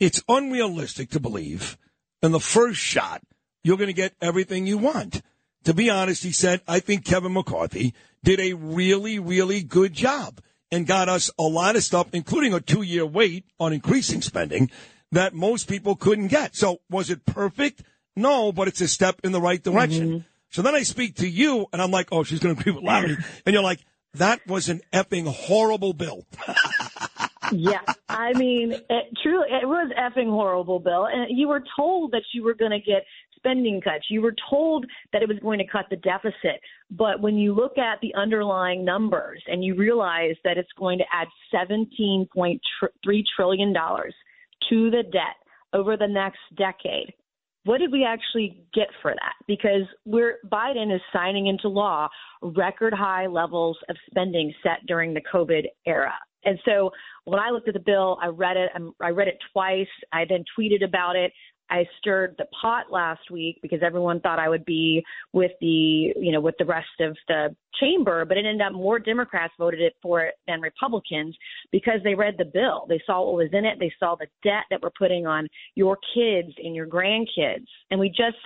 it's 0.00 0.24
unrealistic 0.28 1.10
to 1.10 1.20
believe 1.20 1.78
in 2.20 2.32
the 2.32 2.40
first 2.40 2.80
shot 2.80 3.22
you're 3.62 3.76
going 3.76 3.86
to 3.86 3.92
get 3.92 4.14
everything 4.20 4.66
you 4.66 4.76
want. 4.76 5.22
To 5.64 5.72
be 5.72 5.88
honest, 5.88 6.24
he 6.24 6.32
said, 6.32 6.62
I 6.66 6.80
think 6.80 7.04
Kevin 7.04 7.32
McCarthy 7.32 7.94
did 8.24 8.40
a 8.40 8.54
really, 8.54 9.20
really 9.20 9.62
good 9.62 9.92
job 9.92 10.40
and 10.72 10.84
got 10.84 11.08
us 11.08 11.30
a 11.38 11.44
lot 11.44 11.76
of 11.76 11.84
stuff, 11.84 12.08
including 12.12 12.52
a 12.52 12.60
two 12.60 12.82
year 12.82 13.06
wait 13.06 13.44
on 13.60 13.72
increasing 13.72 14.20
spending 14.20 14.68
that 15.14 15.34
most 15.34 15.68
people 15.68 15.96
couldn't 15.96 16.28
get. 16.28 16.54
So 16.54 16.80
was 16.90 17.10
it 17.10 17.24
perfect? 17.24 17.82
No, 18.16 18.52
but 18.52 18.68
it's 18.68 18.80
a 18.80 18.88
step 18.88 19.20
in 19.24 19.32
the 19.32 19.40
right 19.40 19.62
direction. 19.62 20.08
Mm-hmm. 20.08 20.18
So 20.50 20.62
then 20.62 20.74
I 20.74 20.82
speak 20.82 21.16
to 21.16 21.28
you 21.28 21.66
and 21.72 21.82
I'm 21.82 21.90
like, 21.90 22.08
oh, 22.12 22.22
she's 22.22 22.38
going 22.38 22.54
to 22.54 22.60
agree 22.60 22.72
with 22.72 22.84
Larry. 22.84 23.16
and 23.44 23.52
you're 23.52 23.62
like, 23.62 23.80
that 24.14 24.46
was 24.46 24.68
an 24.68 24.80
effing 24.92 25.26
horrible 25.26 25.92
bill. 25.92 26.24
yeah, 27.52 27.80
I 28.08 28.32
mean, 28.34 28.72
it, 28.72 29.04
truly, 29.22 29.46
it 29.50 29.66
was 29.66 29.90
effing 29.98 30.30
horrible, 30.30 30.78
Bill. 30.78 31.06
And 31.06 31.26
you 31.28 31.48
were 31.48 31.62
told 31.76 32.12
that 32.12 32.22
you 32.32 32.44
were 32.44 32.54
going 32.54 32.70
to 32.70 32.80
get 32.80 33.04
spending 33.36 33.80
cuts. 33.80 34.04
You 34.08 34.22
were 34.22 34.34
told 34.50 34.86
that 35.12 35.22
it 35.22 35.28
was 35.28 35.38
going 35.40 35.58
to 35.58 35.66
cut 35.66 35.86
the 35.90 35.96
deficit. 35.96 36.60
But 36.90 37.20
when 37.20 37.36
you 37.36 37.54
look 37.54 37.76
at 37.76 38.00
the 38.00 38.14
underlying 38.14 38.84
numbers 38.84 39.42
and 39.46 39.62
you 39.62 39.74
realize 39.74 40.36
that 40.44 40.56
it's 40.56 40.72
going 40.78 40.98
to 40.98 41.04
add 41.12 41.28
$17.3 41.52 42.58
trillion 43.36 43.74
to 44.70 44.90
the 44.90 45.02
debt 45.02 45.36
over 45.72 45.96
the 45.96 46.06
next 46.06 46.40
decade, 46.56 47.12
what 47.64 47.78
did 47.78 47.90
we 47.90 48.04
actually 48.04 48.62
get 48.74 48.88
for 49.00 49.12
that? 49.12 49.34
Because 49.46 49.82
we're 50.04 50.38
Biden 50.46 50.94
is 50.94 51.00
signing 51.12 51.46
into 51.46 51.68
law 51.68 52.08
record 52.42 52.92
high 52.92 53.26
levels 53.26 53.78
of 53.88 53.96
spending 54.10 54.52
set 54.62 54.84
during 54.86 55.14
the 55.14 55.22
COVID 55.32 55.64
era. 55.86 56.12
And 56.44 56.58
so 56.66 56.90
when 57.24 57.40
I 57.40 57.50
looked 57.50 57.68
at 57.68 57.74
the 57.74 57.80
bill, 57.80 58.18
I 58.22 58.26
read 58.26 58.56
it. 58.58 58.70
I 59.00 59.08
read 59.08 59.28
it 59.28 59.38
twice. 59.52 59.88
I 60.12 60.26
then 60.28 60.44
tweeted 60.58 60.84
about 60.84 61.16
it. 61.16 61.32
I 61.70 61.86
stirred 61.98 62.34
the 62.38 62.46
pot 62.60 62.86
last 62.90 63.30
week 63.30 63.58
because 63.62 63.80
everyone 63.82 64.20
thought 64.20 64.38
I 64.38 64.48
would 64.48 64.64
be 64.64 65.02
with 65.32 65.52
the, 65.60 66.12
you 66.16 66.32
know, 66.32 66.40
with 66.40 66.54
the 66.58 66.64
rest 66.64 67.00
of 67.00 67.16
the 67.28 67.54
chamber, 67.80 68.24
but 68.24 68.36
it 68.36 68.44
ended 68.44 68.66
up 68.66 68.72
more 68.72 68.98
Democrats 68.98 69.52
voted 69.58 69.80
it 69.80 69.94
for 70.02 70.22
it 70.22 70.34
than 70.46 70.60
Republicans 70.60 71.36
because 71.72 72.00
they 72.04 72.14
read 72.14 72.34
the 72.38 72.44
bill. 72.44 72.86
They 72.88 73.00
saw 73.06 73.24
what 73.24 73.36
was 73.36 73.50
in 73.52 73.64
it. 73.64 73.78
They 73.80 73.92
saw 73.98 74.14
the 74.14 74.26
debt 74.42 74.64
that 74.70 74.82
we're 74.82 74.90
putting 74.96 75.26
on 75.26 75.48
your 75.74 75.98
kids 76.14 76.52
and 76.62 76.74
your 76.74 76.86
grandkids. 76.86 77.66
And 77.90 77.98
we 77.98 78.08
just, 78.08 78.36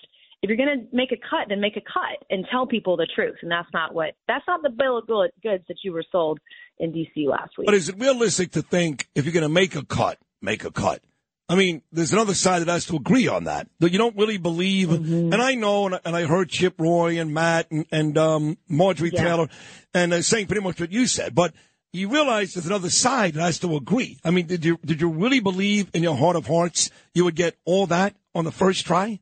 if 0.42 0.48
you're 0.48 0.56
going 0.56 0.80
to 0.80 0.96
make 0.96 1.10
a 1.12 1.16
cut, 1.16 1.48
then 1.48 1.60
make 1.60 1.76
a 1.76 1.80
cut 1.80 2.24
and 2.30 2.46
tell 2.50 2.66
people 2.66 2.96
the 2.96 3.08
truth. 3.14 3.36
And 3.42 3.50
that's 3.50 3.68
not 3.74 3.94
what, 3.94 4.14
that's 4.28 4.44
not 4.46 4.62
the 4.62 4.70
bill 4.70 4.98
of 4.98 5.06
good- 5.06 5.32
goods 5.42 5.64
that 5.68 5.78
you 5.82 5.92
were 5.92 6.04
sold 6.10 6.38
in 6.78 6.92
D.C. 6.92 7.26
last 7.28 7.58
week. 7.58 7.66
But 7.66 7.74
is 7.74 7.88
it 7.88 7.98
realistic 7.98 8.52
to 8.52 8.62
think 8.62 9.08
if 9.14 9.24
you're 9.24 9.32
going 9.32 9.42
to 9.42 9.48
make 9.48 9.74
a 9.74 9.84
cut, 9.84 10.18
make 10.40 10.64
a 10.64 10.70
cut? 10.70 11.02
I 11.50 11.54
mean, 11.54 11.82
there's 11.92 12.12
another 12.12 12.34
side 12.34 12.60
that 12.60 12.68
has 12.68 12.84
to 12.86 12.96
agree 12.96 13.26
on 13.26 13.44
that. 13.44 13.68
That 13.80 13.90
you 13.90 13.98
don't 13.98 14.16
really 14.16 14.36
believe, 14.36 14.90
and 14.92 15.34
I 15.34 15.54
know, 15.54 15.86
and 15.86 15.94
I, 15.94 16.00
and 16.04 16.14
I 16.14 16.24
heard 16.26 16.50
Chip 16.50 16.74
Roy 16.78 17.18
and 17.18 17.32
Matt 17.32 17.70
and, 17.70 17.86
and 17.90 18.18
um, 18.18 18.58
Marjorie 18.68 19.10
Yeah. 19.14 19.24
Taylor, 19.24 19.48
and 19.94 20.12
they're 20.12 20.22
saying 20.22 20.46
pretty 20.46 20.62
much 20.62 20.78
what 20.78 20.92
you 20.92 21.06
said. 21.06 21.34
But 21.34 21.54
you 21.92 22.10
realize 22.10 22.52
there's 22.52 22.66
another 22.66 22.90
side 22.90 23.32
that 23.34 23.40
has 23.40 23.58
to 23.60 23.76
agree. 23.76 24.18
I 24.24 24.30
mean, 24.30 24.46
did 24.46 24.62
you 24.64 24.78
did 24.84 25.00
you 25.00 25.08
really 25.08 25.40
believe 25.40 25.88
in 25.94 26.02
your 26.02 26.16
heart 26.16 26.36
of 26.36 26.46
hearts 26.46 26.90
you 27.14 27.24
would 27.24 27.34
get 27.34 27.56
all 27.64 27.86
that 27.86 28.14
on 28.34 28.44
the 28.44 28.52
first 28.52 28.84
try? 28.84 29.20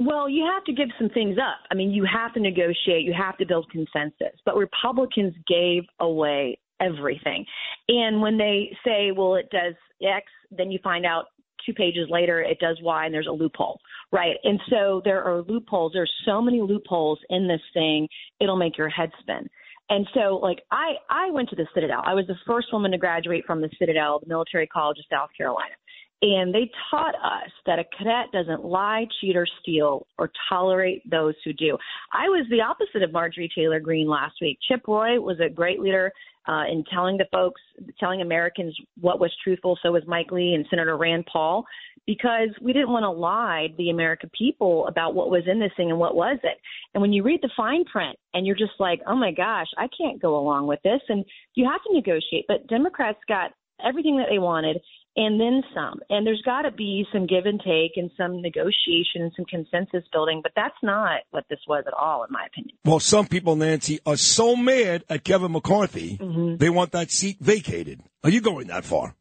Well, 0.00 0.28
you 0.28 0.50
have 0.52 0.64
to 0.64 0.72
give 0.72 0.88
some 0.98 1.10
things 1.10 1.36
up. 1.38 1.60
I 1.70 1.74
mean, 1.74 1.90
you 1.90 2.06
have 2.12 2.32
to 2.32 2.40
negotiate, 2.40 3.04
you 3.04 3.12
have 3.12 3.36
to 3.36 3.46
build 3.46 3.70
consensus. 3.70 4.34
But 4.46 4.56
Republicans 4.56 5.34
gave 5.46 5.82
away 6.00 6.58
everything. 6.80 7.44
And 7.88 8.22
when 8.22 8.38
they 8.38 8.74
say, 8.84 9.10
well, 9.14 9.34
it 9.34 9.50
does 9.50 9.74
X, 10.02 10.24
then 10.50 10.70
you 10.70 10.78
find 10.82 11.06
out 11.06 11.26
two 11.66 11.72
pages 11.74 12.08
later 12.08 12.40
it 12.40 12.58
does 12.58 12.78
Y 12.82 13.04
and 13.04 13.14
there's 13.14 13.26
a 13.26 13.32
loophole, 13.32 13.78
right? 14.12 14.36
And 14.44 14.60
so 14.70 15.02
there 15.04 15.22
are 15.22 15.42
loopholes. 15.42 15.92
There's 15.92 16.12
so 16.24 16.40
many 16.40 16.60
loopholes 16.60 17.18
in 17.28 17.46
this 17.46 17.60
thing, 17.74 18.08
it'll 18.40 18.56
make 18.56 18.78
your 18.78 18.88
head 18.88 19.10
spin. 19.20 19.48
And 19.90 20.06
so, 20.14 20.38
like, 20.40 20.62
I 20.70 20.92
I 21.10 21.30
went 21.30 21.48
to 21.50 21.56
the 21.56 21.66
Citadel. 21.74 22.00
I 22.06 22.14
was 22.14 22.24
the 22.28 22.36
first 22.46 22.68
woman 22.72 22.92
to 22.92 22.98
graduate 22.98 23.44
from 23.44 23.60
the 23.60 23.68
Citadel, 23.76 24.20
the 24.20 24.28
Military 24.28 24.68
College 24.68 24.98
of 24.98 25.04
South 25.10 25.30
Carolina. 25.36 25.74
And 26.22 26.54
they 26.54 26.70
taught 26.90 27.14
us 27.14 27.50
that 27.64 27.78
a 27.78 27.84
cadet 27.96 28.30
doesn't 28.30 28.62
lie, 28.62 29.06
cheat, 29.20 29.36
or 29.36 29.46
steal, 29.62 30.06
or 30.18 30.30
tolerate 30.50 31.08
those 31.10 31.34
who 31.44 31.54
do. 31.54 31.78
I 32.12 32.28
was 32.28 32.46
the 32.50 32.60
opposite 32.60 33.02
of 33.02 33.10
Marjorie 33.10 33.50
Taylor 33.54 33.80
Greene 33.80 34.08
last 34.08 34.34
week. 34.42 34.58
Chip 34.68 34.82
Roy 34.86 35.18
was 35.18 35.40
a 35.40 35.48
great 35.48 35.80
leader 35.80 36.12
uh, 36.46 36.64
in 36.70 36.84
telling 36.92 37.16
the 37.16 37.24
folks, 37.32 37.62
telling 37.98 38.20
Americans 38.20 38.76
what 39.00 39.18
was 39.18 39.32
truthful. 39.42 39.78
So 39.82 39.92
was 39.92 40.02
Mike 40.06 40.30
Lee 40.30 40.52
and 40.54 40.66
Senator 40.68 40.98
Rand 40.98 41.24
Paul, 41.32 41.64
because 42.06 42.48
we 42.60 42.74
didn't 42.74 42.90
want 42.90 43.04
to 43.04 43.10
lie 43.10 43.68
to 43.70 43.76
the 43.78 43.88
American 43.88 44.30
people 44.36 44.86
about 44.88 45.14
what 45.14 45.30
was 45.30 45.44
in 45.46 45.58
this 45.58 45.72
thing 45.76 45.90
and 45.90 45.98
what 45.98 46.16
wasn't. 46.16 46.58
And 46.92 47.00
when 47.00 47.14
you 47.14 47.22
read 47.22 47.40
the 47.40 47.50
fine 47.56 47.84
print 47.84 48.18
and 48.34 48.46
you're 48.46 48.56
just 48.56 48.72
like, 48.78 49.00
oh 49.06 49.16
my 49.16 49.32
gosh, 49.32 49.68
I 49.78 49.86
can't 49.96 50.20
go 50.20 50.38
along 50.38 50.66
with 50.66 50.80
this, 50.82 51.00
and 51.08 51.24
you 51.54 51.64
have 51.64 51.82
to 51.86 51.94
negotiate. 51.94 52.44
But 52.46 52.66
Democrats 52.66 53.20
got 53.26 53.52
everything 53.82 54.18
that 54.18 54.26
they 54.30 54.38
wanted 54.38 54.78
and 55.22 55.40
then 55.40 55.62
some. 55.74 56.00
And 56.08 56.26
there's 56.26 56.42
got 56.42 56.62
to 56.62 56.70
be 56.70 57.04
some 57.12 57.26
give 57.26 57.44
and 57.46 57.60
take 57.60 57.92
and 57.96 58.10
some 58.16 58.40
negotiation 58.40 59.20
and 59.22 59.32
some 59.36 59.44
consensus 59.44 60.04
building, 60.12 60.40
but 60.42 60.52
that's 60.56 60.80
not 60.82 61.20
what 61.30 61.44
this 61.50 61.60
was 61.68 61.84
at 61.86 61.92
all, 61.94 62.24
in 62.24 62.32
my 62.32 62.46
opinion. 62.46 62.76
Well, 62.84 63.00
some 63.00 63.26
people, 63.26 63.54
Nancy, 63.56 64.00
are 64.06 64.16
so 64.16 64.56
mad 64.56 65.04
at 65.08 65.24
Kevin 65.24 65.52
McCarthy, 65.52 66.16
Mm-hmm. 66.18 66.56
they 66.56 66.70
want 66.70 66.92
that 66.92 67.10
seat 67.10 67.36
vacated. 67.40 68.00
Are 68.24 68.30
you 68.30 68.40
going 68.40 68.68
that 68.68 68.84
far? 68.84 69.14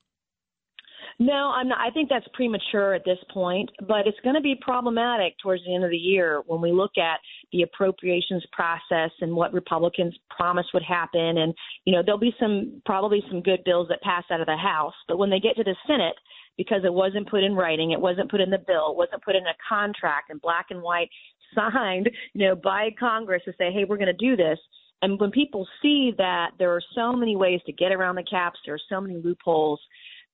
No, 1.22 1.52
I'm 1.54 1.68
not. 1.68 1.80
I 1.80 1.92
think 1.92 2.08
that's 2.08 2.26
premature 2.34 2.94
at 2.94 3.04
this 3.04 3.18
point, 3.34 3.70
but 3.86 4.08
it's 4.08 4.20
going 4.24 4.36
to 4.36 4.42
be 4.42 4.56
problematic 4.62 5.36
towards 5.44 5.64
the 5.66 5.76
end 5.76 5.84
of 5.84 5.92
the 5.92 5.98
year 5.98 6.42
when 6.48 6.62
we 6.62 6.72
look 6.72 6.98
at 6.98 7.20
the 7.52 7.64
appropriations 7.64 8.46
process 8.54 9.12
and 9.20 9.36
what 9.36 9.52
Republicans 9.52 10.16
promised 10.30 10.70
would 10.74 10.84
happen. 10.84 11.40
And, 11.40 11.54
you 11.84 11.94
know, 11.94 12.02
there'll 12.02 12.20
be 12.20 12.34
some, 12.40 12.82
probably 12.86 13.22
some 13.30 13.42
good 13.42 13.66
bills 13.66 13.88
that 13.90 14.02
pass 14.02 14.24
out 14.32 14.40
of 14.40 14.48
the 14.48 14.56
House, 14.56 14.94
but 15.10 15.18
when 15.18 15.30
they 15.30 15.42
get 15.42 15.58
to 15.58 15.64
the 15.66 15.76
Senate, 15.86 16.16
because 16.58 16.84
it 16.86 16.94
wasn't 16.94 17.30
put 17.30 17.44
in 17.44 17.54
writing, 17.54 17.92
it 17.92 18.00
wasn't 18.00 18.32
put 18.32 18.40
in 18.40 18.50
the 18.50 18.58
bill, 18.58 18.92
it 18.92 18.98
wasn't 18.98 19.24
put 19.24 19.36
in 19.36 19.44
a 19.44 19.56
contract 19.68 20.32
in 20.32 20.38
black 20.38 20.68
and 20.70 20.82
white, 20.82 21.10
signed, 21.56 22.10
you 22.34 22.48
know, 22.48 22.56
by 22.56 22.92
Congress 22.98 23.42
to 23.44 23.52
say, 23.58 23.74
hey, 23.74 23.84
we're 23.84 23.98
going 23.98 24.08
to 24.08 24.14
do 24.14 24.38
this. 24.38 24.60
And 25.02 25.20
when 25.20 25.32
people 25.32 25.68
see 25.82 26.14
that 26.18 26.52
there 26.60 26.72
are 26.74 26.82
so 26.96 27.14
many 27.14 27.36
ways 27.36 27.62
to 27.66 27.74
get 27.74 27.92
around 27.92 28.16
the 28.16 28.24
caps, 28.24 28.60
there 28.66 28.76
are 28.76 28.80
so 28.90 29.02
many 29.02 29.16
loopholes, 29.16 29.80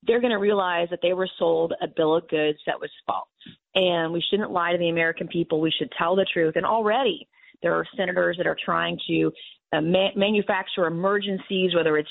they're 0.08 0.22
going 0.22 0.32
to 0.32 0.40
realize 0.40 0.88
that 0.90 1.00
they 1.02 1.14
were 1.14 1.30
sold 1.38 1.74
a 1.82 1.88
bill 1.88 2.16
of 2.16 2.28
goods 2.28 2.60
that 2.66 2.80
was 2.80 2.90
false. 3.06 3.28
And 3.76 4.14
we 4.14 4.24
shouldn't 4.30 4.52
lie 4.52 4.72
to 4.72 4.78
the 4.78 4.90
American 4.90 5.28
people. 5.28 5.62
We 5.62 5.72
should 5.72 5.92
tell 5.98 6.16
the 6.16 6.26
truth. 6.32 6.54
And 6.56 6.66
already 6.66 7.28
there 7.62 7.74
are 7.74 7.86
senators 7.98 8.38
that 8.38 8.48
are 8.48 8.58
trying 8.64 8.98
to 9.08 9.32
uh, 9.74 9.82
ma- 9.82 10.16
manufacture 10.16 10.86
emergencies, 10.86 11.74
whether 11.76 11.98
it's 11.98 12.10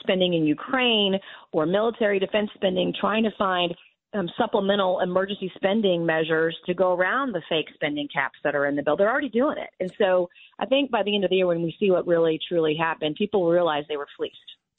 spending 0.00 0.34
in 0.34 0.44
Ukraine 0.44 1.18
or 1.52 1.66
military 1.66 2.18
defense 2.18 2.50
spending, 2.54 2.92
trying 3.00 3.24
to 3.24 3.30
find 3.38 3.74
um, 4.14 4.28
supplemental 4.38 5.00
emergency 5.00 5.50
spending 5.56 6.06
measures 6.06 6.56
to 6.66 6.74
go 6.74 6.94
around 6.94 7.32
the 7.32 7.42
fake 7.48 7.66
spending 7.74 8.08
caps 8.14 8.38
that 8.44 8.54
are 8.54 8.66
in 8.66 8.76
the 8.76 8.82
bill. 8.82 8.96
They're 8.96 9.10
already 9.10 9.28
doing 9.28 9.56
it. 9.58 9.70
And 9.80 9.92
so 9.98 10.28
I 10.58 10.66
think 10.66 10.90
by 10.90 11.02
the 11.02 11.14
end 11.14 11.24
of 11.24 11.30
the 11.30 11.36
year, 11.36 11.46
when 11.46 11.62
we 11.62 11.74
see 11.80 11.90
what 11.90 12.06
really 12.06 12.38
truly 12.48 12.76
happened, 12.76 13.16
people 13.16 13.42
will 13.42 13.50
realize 13.50 13.84
they 13.88 13.96
were 13.96 14.06
fleeced. 14.16 14.36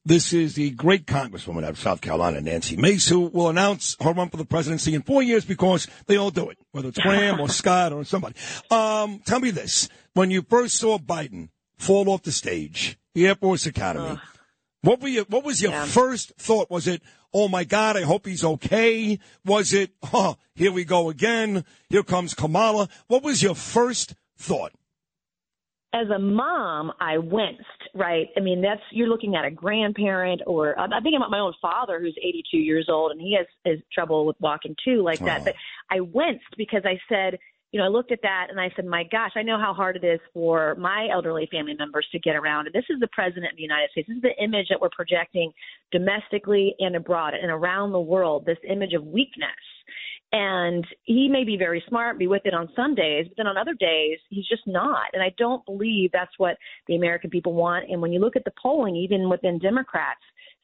This 0.07 0.33
is 0.33 0.53
the 0.53 0.69
great 0.69 1.07
Congresswoman 1.07 1.63
out 1.63 1.71
of 1.71 1.79
South 1.79 1.99
Carolina, 1.99 2.39
Nancy 2.39 2.77
Mace, 2.77 3.09
who 3.09 3.21
will 3.21 3.49
announce 3.49 3.97
her 3.99 4.11
run 4.11 4.29
for 4.29 4.37
the 4.37 4.45
presidency 4.45 4.93
in 4.93 5.01
four 5.01 5.23
years 5.23 5.45
because 5.45 5.87
they 6.05 6.15
all 6.15 6.29
do 6.29 6.47
it, 6.51 6.59
whether 6.73 6.89
it's 6.89 6.99
Graham 6.99 7.39
or 7.39 7.49
Scott 7.49 7.91
or 7.91 8.05
somebody. 8.05 8.35
Um, 8.69 9.19
tell 9.25 9.39
me 9.39 9.49
this. 9.49 9.89
When 10.13 10.29
you 10.29 10.43
first 10.43 10.77
saw 10.77 10.99
Biden 10.99 11.49
fall 11.75 12.07
off 12.09 12.21
the 12.21 12.31
stage, 12.31 12.99
the 13.15 13.25
Air 13.25 13.33
Force 13.33 13.65
Academy, 13.65 14.19
what 14.83 15.01
were 15.01 15.07
you, 15.07 15.25
what 15.27 15.43
was 15.43 15.59
your 15.63 15.71
first 15.71 16.33
thought? 16.37 16.69
Was 16.69 16.85
it, 16.85 17.01
oh 17.33 17.47
my 17.47 17.63
God, 17.63 17.97
I 17.97 18.03
hope 18.03 18.27
he's 18.27 18.43
okay? 18.43 19.17
Was 19.43 19.73
it, 19.73 19.89
oh, 20.13 20.37
here 20.53 20.71
we 20.71 20.85
go 20.85 21.09
again. 21.09 21.65
Here 21.89 22.03
comes 22.03 22.35
Kamala. 22.35 22.89
What 23.07 23.23
was 23.23 23.41
your 23.41 23.55
first 23.55 24.13
thought? 24.37 24.71
As 25.95 26.09
a 26.09 26.19
mom, 26.19 26.91
I 26.99 27.17
winced, 27.17 27.63
right? 27.93 28.27
I 28.35 28.41
mean, 28.41 28.61
that's 28.61 28.81
you're 28.91 29.07
looking 29.07 29.35
at 29.35 29.45
a 29.45 29.51
grandparent, 29.51 30.41
or 30.45 30.77
I'm 30.77 30.91
I'm 30.91 31.01
thinking 31.01 31.17
about 31.17 31.31
my 31.31 31.39
own 31.39 31.53
father, 31.61 32.01
who's 32.01 32.15
82 32.21 32.57
years 32.57 32.87
old, 32.89 33.11
and 33.11 33.21
he 33.21 33.37
has, 33.37 33.47
has 33.65 33.79
trouble 33.93 34.25
with 34.25 34.35
walking 34.41 34.75
too, 34.83 35.01
like 35.01 35.19
that. 35.19 35.45
But 35.45 35.55
I 35.89 36.01
winced 36.01 36.57
because 36.57 36.81
I 36.83 36.99
said, 37.07 37.39
you 37.71 37.79
know, 37.79 37.85
I 37.85 37.89
looked 37.89 38.11
at 38.11 38.21
that 38.23 38.47
and 38.49 38.59
I 38.59 38.71
said, 38.75 38.85
my 38.85 39.03
gosh, 39.09 39.31
I 39.35 39.41
know 39.41 39.57
how 39.57 39.73
hard 39.73 39.95
it 39.95 40.03
is 40.03 40.19
for 40.33 40.75
my 40.75 41.07
elderly 41.11 41.47
family 41.51 41.75
members 41.77 42.07
to 42.11 42.19
get 42.19 42.35
around. 42.35 42.67
And 42.67 42.75
this 42.75 42.85
is 42.89 42.99
the 42.99 43.09
president 43.11 43.51
of 43.51 43.57
the 43.57 43.63
United 43.63 43.89
States. 43.91 44.07
This 44.07 44.17
is 44.17 44.21
the 44.21 44.43
image 44.43 44.67
that 44.69 44.79
we're 44.79 44.89
projecting 44.89 45.51
domestically 45.91 46.75
and 46.79 46.95
abroad 46.95 47.33
and 47.33 47.51
around 47.51 47.91
the 47.91 47.99
world. 47.99 48.45
This 48.45 48.57
image 48.67 48.93
of 48.93 49.05
weakness. 49.05 49.49
And 50.37 50.85
he 51.05 51.29
may 51.29 51.45
be 51.45 51.55
very 51.55 51.81
smart, 51.87 52.19
be 52.19 52.27
with 52.27 52.41
it 52.43 52.53
on 52.53 52.67
some 52.75 52.93
days, 52.93 53.25
but 53.25 53.37
then 53.37 53.47
on 53.47 53.55
other 53.55 53.73
days, 53.73 54.17
he's 54.29 54.45
just 54.45 54.63
not. 54.67 55.05
And 55.13 55.23
I 55.23 55.33
don't 55.37 55.65
believe 55.65 56.09
that's 56.11 56.37
what 56.37 56.57
the 56.87 56.97
American 56.97 57.29
people 57.29 57.53
want. 57.53 57.89
And 57.89 58.01
when 58.01 58.11
you 58.11 58.19
look 58.19 58.35
at 58.35 58.43
the 58.43 58.51
polling, 58.61 58.97
even 58.97 59.29
within 59.29 59.59
Democrats, 59.59 60.19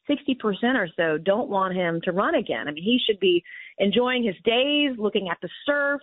60% 0.10 0.36
or 0.76 0.90
so 0.98 1.18
don't 1.18 1.50
want 1.50 1.74
him 1.74 2.02
to 2.04 2.12
run 2.12 2.36
again. 2.36 2.68
I 2.68 2.72
mean, 2.72 2.84
he 2.84 3.00
should 3.06 3.22
be 3.22 3.46
enjoying 3.78 4.24
his 4.24 4.36
days, 4.44 4.92
looking 4.98 5.30
at 5.30 5.38
the 5.42 5.50
surf, 5.66 6.02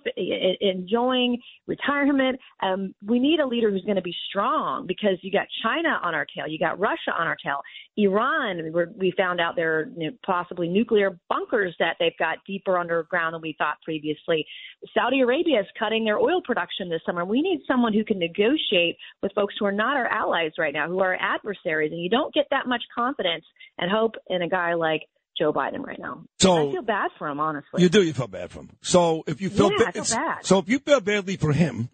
enjoying 0.61 1.39
retirement. 1.67 2.39
Um, 2.63 2.95
we 3.07 3.19
need 3.19 3.41
a 3.41 3.47
leader 3.47 3.71
who's 3.71 3.85
going 3.85 3.97
to 3.97 4.03
be 4.03 4.15
strong 4.29 4.87
because 4.87 5.19
you 5.23 5.31
got 5.31 5.47
China 5.63 6.01
on 6.03 6.15
our 6.15 6.27
tail, 6.27 6.49
you 6.49 6.59
got 6.59 6.79
Russia 6.79 7.13
on 7.19 7.27
our 7.27 7.37
tail, 7.43 7.61
Iran. 7.97 8.73
We 8.97 9.13
found 9.17 9.41
out 9.41 9.57
there 9.57 9.79
are 9.79 9.87
possibly 10.25 10.69
nuclear 10.69 11.19
bunkers 11.29 11.75
that 11.79 11.97
they've 11.99 12.17
got 12.19 12.39
deeper 12.47 12.79
underground 12.79 13.35
than 13.35 13.43
we 13.43 13.55
thought 13.59 13.77
previously. 13.85 14.47
Saudi 14.95 15.21
Arabia 15.21 15.61
is 15.61 15.67
cutting 15.79 16.05
their 16.05 16.19
oil 16.19 16.41
production 16.45 16.89
this 16.89 17.01
summer. 17.05 17.25
We 17.25 17.43
need 17.43 17.61
someone 17.67 17.93
who 17.93 18.05
can 18.05 18.19
negotiate 18.19 18.97
with 19.23 19.33
folks 19.35 19.55
who 19.59 19.67
are 19.67 19.73
not 19.73 19.97
our 19.97 20.07
allies 20.07 20.53
right 20.59 20.73
now, 20.73 20.89
who 20.89 21.01
are 21.01 21.17
adversaries. 21.21 21.93
And 21.93 22.03
you 22.03 22.09
don't 22.09 22.33
get 22.35 22.47
that 22.51 22.67
much 22.67 22.83
confidence 22.95 23.45
and 23.79 23.91
hope 23.91 24.15
in 24.29 24.43
a 24.43 24.49
guy 24.49 24.75
like 24.75 25.03
Joe 25.39 25.53
Biden 25.53 25.85
right 25.87 25.99
now. 25.99 26.23
So- 26.41 26.69
I 26.69 26.73
feel 26.73 26.83
bad 26.83 27.11
for 27.19 27.29
him, 27.29 27.41
honestly. 27.41 27.83
You 27.83 27.89
do. 27.89 28.03
You 28.03 28.13
feel 28.13 28.27
bad 28.27 28.51
for 28.51 28.61
him. 28.61 28.71
So 28.81 29.23
if 29.27 29.41
you 29.41 29.51
feel, 29.51 29.71
Yeah, 29.71 29.79
ba- 29.79 29.89
I 29.89 29.93
feel 29.93 30.17
bad. 30.17 30.45
so 30.47 30.59
if 30.59 30.69
you 30.69 30.79
feel 30.81 31.01
badly 31.01 31.37
for 31.37 31.53
him, 31.53 31.89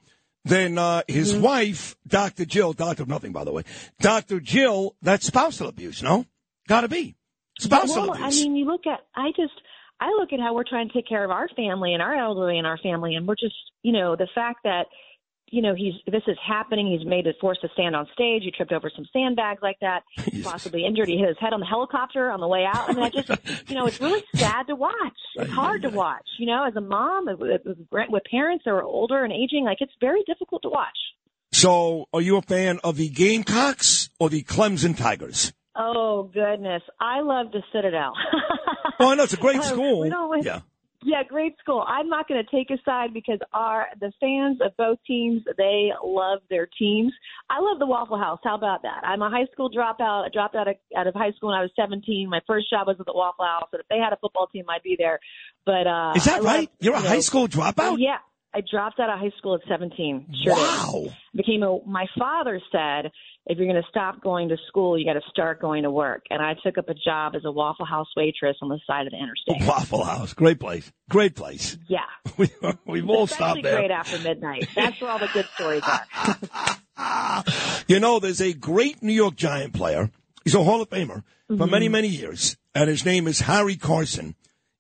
then 0.45 0.77
uh, 0.79 1.03
his 1.09 1.33
Mm-hmm. 1.33 1.43
wife, 1.43 1.97
Dr. 2.07 2.45
Jill, 2.45 2.73
Doctor 2.75 3.03
of 3.05 3.09
Nothing, 3.09 3.33
by 3.33 3.45
the 3.45 3.53
way, 3.53 3.63
Dr. 4.01 4.41
Jill, 4.41 4.95
that's 5.03 5.27
spousal 5.27 5.69
abuse. 5.69 6.03
No, 6.03 6.27
got 6.69 6.83
to 6.83 6.89
be 6.89 7.15
spousal 7.59 8.03
well, 8.09 8.13
abuse. 8.15 8.41
I 8.41 8.45
mean, 8.45 8.57
you 8.57 8.65
look 8.67 8.87
at 8.87 9.01
I 9.15 9.31
just 9.37 9.55
I 10.01 10.09
look 10.19 10.33
at 10.33 10.41
how 10.41 10.55
we're 10.55 10.65
trying 10.69 10.89
to 10.89 10.95
take 10.95 11.09
care 11.09 11.25
of 11.25 11.31
our 11.31 11.49
family 11.57 11.95
and 11.95 12.03
our 12.03 12.15
elderly 12.15 12.59
and 12.59 12.67
our 12.67 12.77
family, 12.79 13.15
and 13.15 13.27
we're 13.27 13.37
just 13.37 13.55
you 13.83 13.93
know 13.93 14.17
the 14.17 14.29
fact 14.35 14.61
that 14.65 14.87
you 15.55 15.63
know 15.63 15.75
he's 15.75 15.95
this 16.07 16.23
is 16.27 16.37
happening. 16.47 16.87
He's 16.91 17.07
made 17.07 17.27
it 17.27 17.37
forced 17.41 17.61
to 17.63 17.69
stand 17.75 17.95
on 17.95 18.07
stage. 18.13 18.43
He 18.43 18.51
tripped 18.51 18.73
over 18.73 18.91
some 18.95 19.07
sandbags 19.13 19.63
like 19.63 19.79
that, 19.81 20.03
possibly 20.43 20.85
injured. 20.85 21.09
He 21.09 21.17
hit 21.17 21.29
his 21.29 21.37
head 21.41 21.53
on 21.53 21.61
the 21.61 21.67
helicopter 21.67 22.31
on 22.31 22.41
the 22.41 22.49
way 22.49 22.65
out. 22.67 22.91
I 22.91 22.93
mean, 22.93 23.05
I 23.05 23.11
just 23.11 23.29
you 23.69 23.77
know 23.77 23.87
it's 23.87 24.01
really 24.01 24.25
sad 24.35 24.65
to 24.65 24.75
watch. 24.75 24.93
It's 25.37 25.51
hard 25.53 25.83
to 25.83 25.91
watch. 25.91 26.27
You 26.39 26.47
know, 26.47 26.65
as 26.67 26.75
a 26.77 26.81
mom 26.81 27.27
with, 27.39 27.63
parents 28.31 28.65
that 28.65 28.71
are 28.73 28.83
older 28.83 29.23
and 29.23 29.33
aging, 29.33 29.65
like 29.65 29.79
it's 29.81 29.93
very 30.01 30.23
difficult 30.27 30.63
to 30.63 30.69
watch. 30.69 30.99
so 31.53 32.07
are 32.13 32.21
you 32.21 32.37
a 32.37 32.43
fan 32.43 32.81
of 32.83 32.97
the 32.97 33.09
Gamecocks 33.09 34.09
or 34.19 34.29
the 34.29 34.43
Clemson 34.43 34.97
Tigers? 34.97 35.53
Oh 35.77 36.31
goodness, 36.33 36.83
I 37.01 37.21
love 37.21 37.53
the 37.53 37.63
Citadel. 37.73 38.13
Oh, 39.01 39.11
I 39.11 39.15
know 39.17 39.25
it's 39.25 39.33
a 39.33 39.37
great 39.39 39.63
school. 39.75 40.01
we 40.01 40.09
don't 40.09 40.45
yeah. 40.45 40.61
Yeah, 41.05 41.23
great 41.29 41.55
school. 41.59 41.85
I'm 41.87 42.09
not 42.09 42.27
going 42.29 42.43
to 42.43 42.51
take 42.57 42.71
a 42.71 42.83
side 42.85 43.13
because 43.13 43.39
our 43.53 43.87
the 44.01 44.11
fans 44.21 44.59
of 44.65 44.77
both 44.77 44.99
teams 45.07 45.43
they 45.59 45.91
love 46.03 46.39
their 46.49 46.67
teams. 46.79 47.13
I 47.51 47.61
love 47.61 47.79
the 47.79 47.87
Waffle 47.87 48.19
House. 48.19 48.41
How 48.43 48.55
about 48.55 48.83
that? 48.83 49.03
I'm 49.05 49.21
a 49.23 49.29
high 49.31 49.47
school 49.53 49.71
dropout. 49.71 50.25
I 50.25 50.29
dropped 50.33 50.55
out 50.57 50.67
of 50.67 50.77
out 50.97 51.07
of 51.07 51.15
high 51.15 51.33
school 51.33 51.51
when 51.51 51.59
I 51.59 51.63
was 51.63 51.71
17. 51.77 52.29
My 52.31 52.41
first 52.47 52.71
job 52.71 52.87
was 52.87 52.97
at 52.99 53.07
the 53.07 53.13
Waffle 53.15 53.45
House, 53.45 53.69
and 53.73 53.81
if 53.81 53.89
they 53.89 53.99
had 53.99 54.13
a 54.13 54.17
football 54.17 54.47
team, 54.47 54.65
I'd 54.69 54.83
be 54.83 54.97
there. 54.99 55.21
But 55.67 55.87
uh, 55.87 56.13
Is 56.17 56.25
that 56.25 56.43
love, 56.43 56.55
right? 56.55 56.71
You're 56.81 56.95
a 56.95 57.01
you 57.01 57.07
high 57.07 57.15
know- 57.17 57.21
school 57.21 57.49
dropout? 57.49 57.97
Yeah, 57.99 58.19
I 58.55 58.61
dropped 58.71 58.99
out 58.99 59.11
of 59.11 59.19
high 59.19 59.33
school 59.39 59.55
at 59.57 59.61
17. 59.69 60.27
Sure 60.45 60.55
did. 60.55 60.63
Wow. 60.63 61.07
Became 61.35 61.63
a. 61.63 61.79
My 61.87 62.07
father 62.19 62.61
said, 62.73 63.11
if 63.47 63.59
you're 63.59 63.67
going 63.67 63.81
to 63.83 63.89
stop 63.91 64.23
going 64.23 64.49
to 64.49 64.57
school, 64.69 64.99
you 64.99 65.05
got 65.05 65.15
to 65.15 65.31
start 65.31 65.61
going 65.61 65.83
to 65.83 65.91
work. 65.91 66.25
And 66.31 66.41
I 66.43 66.55
took 66.65 66.79
up 66.79 66.89
a 66.89 66.95
job 66.95 67.35
as 67.37 67.43
a 67.45 67.53
Waffle 67.53 67.85
House 67.85 68.09
waitress 68.17 68.57
on 68.63 68.69
the 68.71 68.79
side 68.87 69.07
of 69.07 69.13
the 69.13 69.19
interstate. 69.19 69.69
Waffle 69.69 70.03
House, 70.05 70.33
great 70.33 70.59
place, 70.61 70.91
great 71.11 71.35
place. 71.35 71.77
Yeah. 71.89 72.01
We, 72.39 72.49
we've 72.87 73.09
all 73.09 73.25
Especially 73.25 73.37
stopped 73.37 73.63
there. 73.63 73.77
great 73.77 73.91
after 73.91 74.19
midnight. 74.21 74.67
That's 74.75 75.01
where 75.01 75.11
all 75.11 75.19
the 75.19 75.29
good 75.33 75.47
stories 75.55 75.83
are. 75.87 76.77
You 77.89 78.01
know, 78.01 78.19
there's 78.19 78.41
a 78.41 78.53
great 78.55 79.03
New 79.03 79.13
York 79.13 79.35
Giant 79.37 79.75
player. 79.75 80.11
He's 80.45 80.55
a 80.55 80.63
Hall 80.65 80.81
of 80.81 80.89
Famer 80.89 81.23
for 81.49 81.55
Mhm. 81.67 81.71
many, 81.71 81.89
many 81.89 82.09
years, 82.09 82.57
and 82.75 82.89
his 82.89 83.05
name 83.05 83.27
is 83.27 83.41
Harry 83.41 83.77
Carson. 83.77 84.37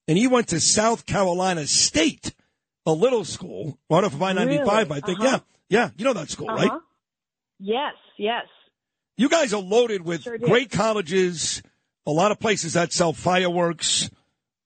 And 0.09 0.17
he 0.17 0.27
went 0.27 0.49
to 0.49 0.61
South 0.61 1.05
Carolina 1.07 1.67
State, 1.67 2.33
a 2.87 2.93
little 2.93 3.25
school, 3.25 3.79
right 3.91 4.05
off 4.05 4.15
of 4.15 4.23
I-95, 4.23 4.47
Really? 4.47 4.63
I 4.71 5.01
think. 5.01 5.21
Uh-huh. 5.21 5.41
Yeah, 5.69 5.81
yeah. 5.85 5.91
You 5.97 6.05
know 6.05 6.13
that 6.15 6.31
school, 6.31 6.47
right? 6.49 6.69
Uh-huh. 6.71 6.81
Yes, 7.59 7.95
yes. 8.17 8.47
You 9.17 9.29
guys 9.29 9.53
are 9.55 9.61
loaded 9.61 10.03
with 10.05 10.23
Sure 10.23 10.39
great 10.39 10.71
colleges, 10.71 11.63
a 12.07 12.11
lot 12.11 12.33
of 12.33 12.41
places 12.41 12.73
that 12.73 12.93
sell 12.93 13.13
fireworks, 13.13 14.11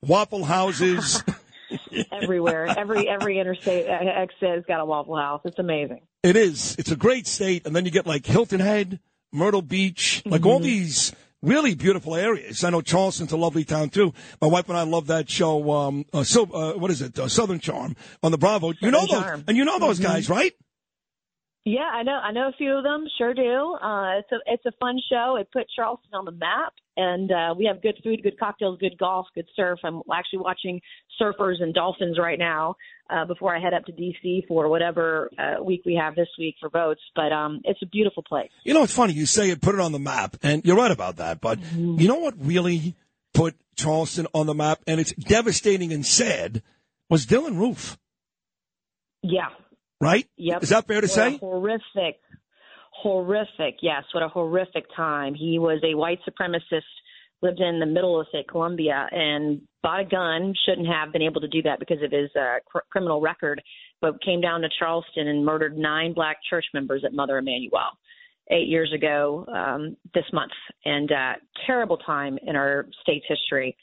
waffle 0.03 0.45
houses. 0.45 1.23
Everywhere, 2.12 2.65
every 2.79 3.07
every 3.07 3.39
interstate 3.39 3.87
uh, 3.89 3.93
exit 3.93 4.49
has 4.49 4.65
got 4.66 4.81
a 4.81 4.87
Waffle 4.87 5.16
House. 5.19 5.43
It's 5.45 5.59
amazing. 5.59 6.01
it 6.23 6.35
is. 6.35 6.75
It's 6.79 6.91
a 6.91 6.97
great 6.97 7.27
state. 7.27 7.66
And 7.66 7.77
then 7.77 7.85
you 7.85 7.91
get 7.91 8.07
like 8.07 8.25
Hilton 8.25 8.59
Head, 8.61 9.01
Myrtle 9.33 9.61
Beach, 9.61 10.23
like 10.25 10.41
Mm-hmm. 10.41 10.49
all 10.51 10.61
these 10.61 11.12
really 11.43 11.75
beautiful 11.75 12.15
areas. 12.16 12.65
I 12.65 12.70
know 12.70 12.81
Charleston's 12.81 13.33
a 13.33 13.37
lovely 13.37 13.65
town 13.65 13.91
too. 13.91 14.15
My 14.41 14.49
wife 14.49 14.66
and 14.70 14.79
I 14.79 14.85
love 14.85 15.09
that 15.09 15.29
show. 15.29 15.70
Um, 15.70 16.07
uh, 16.15 16.25
so, 16.25 16.45
uh, 16.45 16.73
what 16.79 16.91
is 16.91 17.03
it? 17.03 17.19
Uh, 17.19 17.29
Southern 17.29 17.61
Charm 17.61 17.95
on 18.23 18.33
the 18.33 18.39
Bravo. 18.39 18.73
you 18.81 18.91
know 18.91 19.01
Southern 19.01 19.15
those, 19.16 19.23
Charm. 19.25 19.45
and 19.49 19.57
you 19.59 19.66
know 19.66 19.79
those 19.79 20.01
Mhm. 20.01 20.05
guys, 20.05 20.31
right? 20.31 20.55
Yeah, 21.69 21.81
I 21.81 22.03
know. 22.03 22.12
I 22.15 22.32
know 22.32 22.49
a 22.49 22.53
few 22.57 22.73
of 22.73 22.82
them. 22.82 23.05
Sure 23.19 23.35
do. 23.35 23.77
Uh, 23.82 24.20
it's 24.20 24.32
a 24.32 24.36
it's 24.47 24.65
a 24.65 24.73
fun 24.81 24.97
show. 25.11 25.36
It 25.39 25.49
put 25.53 25.66
Charleston 25.77 26.15
on 26.15 26.24
the 26.24 26.32
map, 26.32 26.73
and 26.97 27.31
uh, 27.31 27.55
we 27.59 27.66
have 27.66 27.82
good 27.82 27.97
food, 28.03 28.23
good 28.23 28.39
cocktails, 28.39 28.78
good 28.78 28.97
golf, 28.97 29.27
good 29.35 29.45
surf. 29.55 29.78
I'm 29.85 30.01
actually 30.11 30.39
watching 30.39 30.81
surfers 31.20 31.61
and 31.61 31.74
dolphins 31.74 32.19
right 32.19 32.39
now 32.39 32.77
uh, 33.11 33.27
before 33.27 33.55
I 33.55 33.61
head 33.61 33.74
up 33.74 33.85
to 33.85 33.93
DC 33.93 34.47
for 34.49 34.70
whatever 34.70 35.31
uh, 35.39 35.62
week 35.62 35.82
we 35.85 35.95
have 35.95 36.15
this 36.15 36.28
week 36.39 36.55
for 36.59 36.70
votes. 36.70 37.03
But 37.15 37.32
um, 37.32 37.61
it's 37.65 37.82
a 37.82 37.86
beautiful 37.86 38.23
place. 38.23 38.51
You 38.65 38.73
know, 38.73 38.82
it's 38.85 38.95
funny. 38.95 39.12
You 39.12 39.27
say 39.27 39.51
it, 39.51 39.61
put 39.61 39.74
it 39.74 39.81
on 39.82 39.93
the 39.93 39.99
map, 39.99 40.39
and 40.43 40.65
you're 40.65 40.77
right 40.77 40.90
about 40.90 41.16
that. 41.16 41.43
But 41.43 41.59
you 41.74 42.09
know 42.09 42.16
what 42.16 42.35
really 42.39 42.97
put 43.35 43.55
Charleston 43.77 44.27
on 44.32 44.47
the 44.47 44.55
map, 44.55 44.81
and 44.86 45.01
it's 45.01 45.12
devastating 45.12 45.93
and 45.93 46.07
sad, 46.07 46.62
was 47.11 47.27
Dylann 47.27 47.59
Roof, 47.59 47.99
Yeah. 49.23 49.49
Right? 50.01 50.29
Yep. 50.37 50.62
Is 50.62 50.69
that 50.70 50.87
fair 50.87 51.01
to 51.01 51.07
What 51.07 51.15
say? 51.15 51.39
Horrific, 51.39 52.20
horrific. 52.91 53.79
Yes, 53.83 54.05
what 54.12 54.23
a 54.23 54.29
horrific 54.29 54.85
time. 54.97 55.35
He 55.35 55.59
was 55.59 55.81
a 55.85 55.95
white 55.97 56.20
supremacist, 56.29 56.83
lived 57.43 57.61
in 57.61 57.81
the 57.81 57.87
middle 57.87 58.20
of 58.20 58.27
say 58.33 58.45
Columbia, 58.49 59.09
and 59.11 59.62
bought 59.83 60.01
a 60.01 60.05
gun. 60.05 60.55
Shouldn't 60.66 60.89
have 60.89 61.12
been 61.12 61.23
able 61.23 61.41
to 61.41 61.49
do 61.49 61.62
that 61.62 61.79
because 61.79 62.03
of 62.03 62.11
his 62.11 62.31
uh, 62.37 62.59
cr- 62.66 62.87
criminal 62.91 63.20
record, 63.20 63.62
but 64.01 64.23
came 64.23 64.41
down 64.41 64.62
to 64.62 64.69
Charleston 64.79 65.29
and 65.29 65.45
murdered 65.45 65.77
nine 65.77 66.12
black 66.15 66.39
church 66.49 66.66
members 66.75 67.03
at 67.05 67.12
Mother 67.12 67.39
Emanuel 67.39 67.91
eight 68.51 68.69
years 68.69 68.93
ago 68.95 69.45
um, 69.55 69.97
this 70.15 70.25
month, 70.33 70.53
and 70.85 71.12
uh, 71.12 71.33
terrible 71.66 71.99
time 71.99 72.39
in 72.43 72.57
our 72.57 72.87
state's 73.03 73.27
history. 73.29 73.77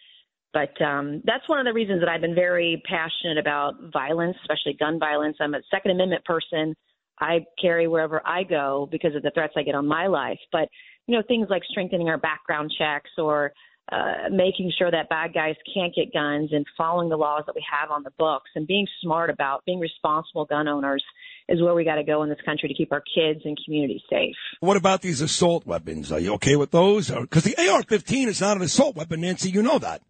But 0.56 0.82
um, 0.82 1.22
that's 1.26 1.48
one 1.50 1.60
of 1.60 1.66
the 1.66 1.74
reasons 1.74 2.00
that 2.00 2.08
I've 2.08 2.22
been 2.22 2.34
very 2.34 2.82
passionate 2.88 3.38
about 3.38 3.74
violence, 3.92 4.38
especially 4.42 4.78
gun 4.80 5.00
violence. 5.00 5.36
I'm 5.42 5.54
a 5.54 5.60
Second 5.70 5.92
Amendment 5.92 6.24
person. 6.24 6.74
I 7.20 7.40
carry 7.62 7.90
wherever 7.90 8.26
I 8.26 8.44
go 8.44 8.88
because 8.90 9.16
of 9.16 9.22
the 9.22 9.32
threats 9.32 9.54
I 9.58 9.64
get 9.64 9.76
on 9.76 9.86
my 9.86 10.08
life. 10.08 10.40
But 10.54 10.70
you 11.08 11.18
know, 11.18 11.24
things 11.28 11.48
like 11.50 11.64
strengthening 11.70 12.08
our 12.08 12.18
background 12.18 12.74
checks 12.78 13.10
or 13.18 13.52
uh, 13.92 14.30
making 14.32 14.72
sure 14.78 14.90
that 14.90 15.10
bad 15.10 15.34
guys 15.34 15.56
can't 15.74 15.94
get 15.94 16.14
guns 16.14 16.52
and 16.54 16.66
following 16.78 17.10
the 17.10 17.18
laws 17.18 17.44
that 17.48 17.54
we 17.54 17.64
have 17.70 17.92
on 17.92 18.04
the 18.04 18.12
books 18.18 18.50
and 18.56 18.66
being 18.66 18.88
smart 19.04 19.30
about 19.30 19.64
being 19.66 19.80
responsible 19.80 20.46
gun 20.46 20.70
owners 20.70 21.04
is 21.50 21.62
where 21.62 21.76
we 21.76 21.84
got 21.84 21.96
to 21.96 22.04
go 22.04 22.24
in 22.24 22.30
this 22.30 22.40
country 22.46 22.70
to 22.70 22.74
keep 22.74 22.94
our 22.94 23.04
kids 23.14 23.42
and 23.44 23.58
communities 23.66 24.02
safe. 24.10 24.36
What 24.62 24.78
about 24.78 25.02
these 25.02 25.20
assault 25.20 25.66
weapons? 25.68 26.14
Are 26.14 26.20
you 26.20 26.34
okay 26.36 26.56
with 26.56 26.72
those? 26.72 27.12
Because 27.12 27.44
the 27.44 27.56
AR-15 27.58 28.28
is 28.28 28.40
not 28.40 28.56
an 28.56 28.64
assault 28.64 28.96
weapon, 28.96 29.20
Nancy. 29.20 29.52
You 29.52 29.62
know 29.62 29.80
that. 29.80 30.02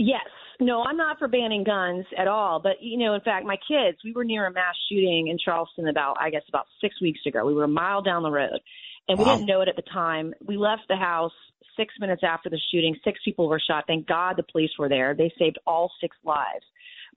Yes. 0.00 0.24
No, 0.60 0.82
I'm 0.82 0.96
not 0.96 1.18
for 1.18 1.28
banning 1.28 1.62
guns 1.62 2.06
at 2.16 2.26
all. 2.26 2.58
But, 2.58 2.76
you 2.80 2.96
know, 2.96 3.12
in 3.14 3.20
fact, 3.20 3.44
my 3.44 3.56
kids, 3.68 3.98
we 4.02 4.12
were 4.12 4.24
near 4.24 4.46
a 4.46 4.52
mass 4.52 4.74
shooting 4.88 5.28
in 5.28 5.36
Charleston 5.38 5.88
about, 5.88 6.16
I 6.18 6.30
guess, 6.30 6.42
about 6.48 6.66
six 6.80 6.98
weeks 7.02 7.20
ago. 7.26 7.44
We 7.44 7.52
were 7.52 7.64
a 7.64 7.68
mile 7.68 8.00
down 8.00 8.22
the 8.22 8.30
road 8.30 8.60
and 9.08 9.18
we 9.18 9.24
Wow. 9.26 9.32
didn't 9.34 9.46
know 9.46 9.60
it 9.60 9.68
at 9.68 9.76
the 9.76 9.90
time. 9.92 10.32
We 10.42 10.56
left 10.56 10.88
the 10.88 10.96
house 10.96 11.32
six 11.76 11.92
minutes 12.00 12.22
after 12.24 12.48
the 12.48 12.58
shooting. 12.70 12.96
Six 13.04 13.20
people 13.24 13.46
were 13.46 13.60
shot. 13.60 13.84
Thank 13.86 14.06
God 14.06 14.36
the 14.36 14.42
police 14.50 14.70
were 14.78 14.88
there. 14.88 15.14
They 15.14 15.32
saved 15.38 15.58
all 15.66 15.92
six 16.00 16.16
lives. 16.24 16.64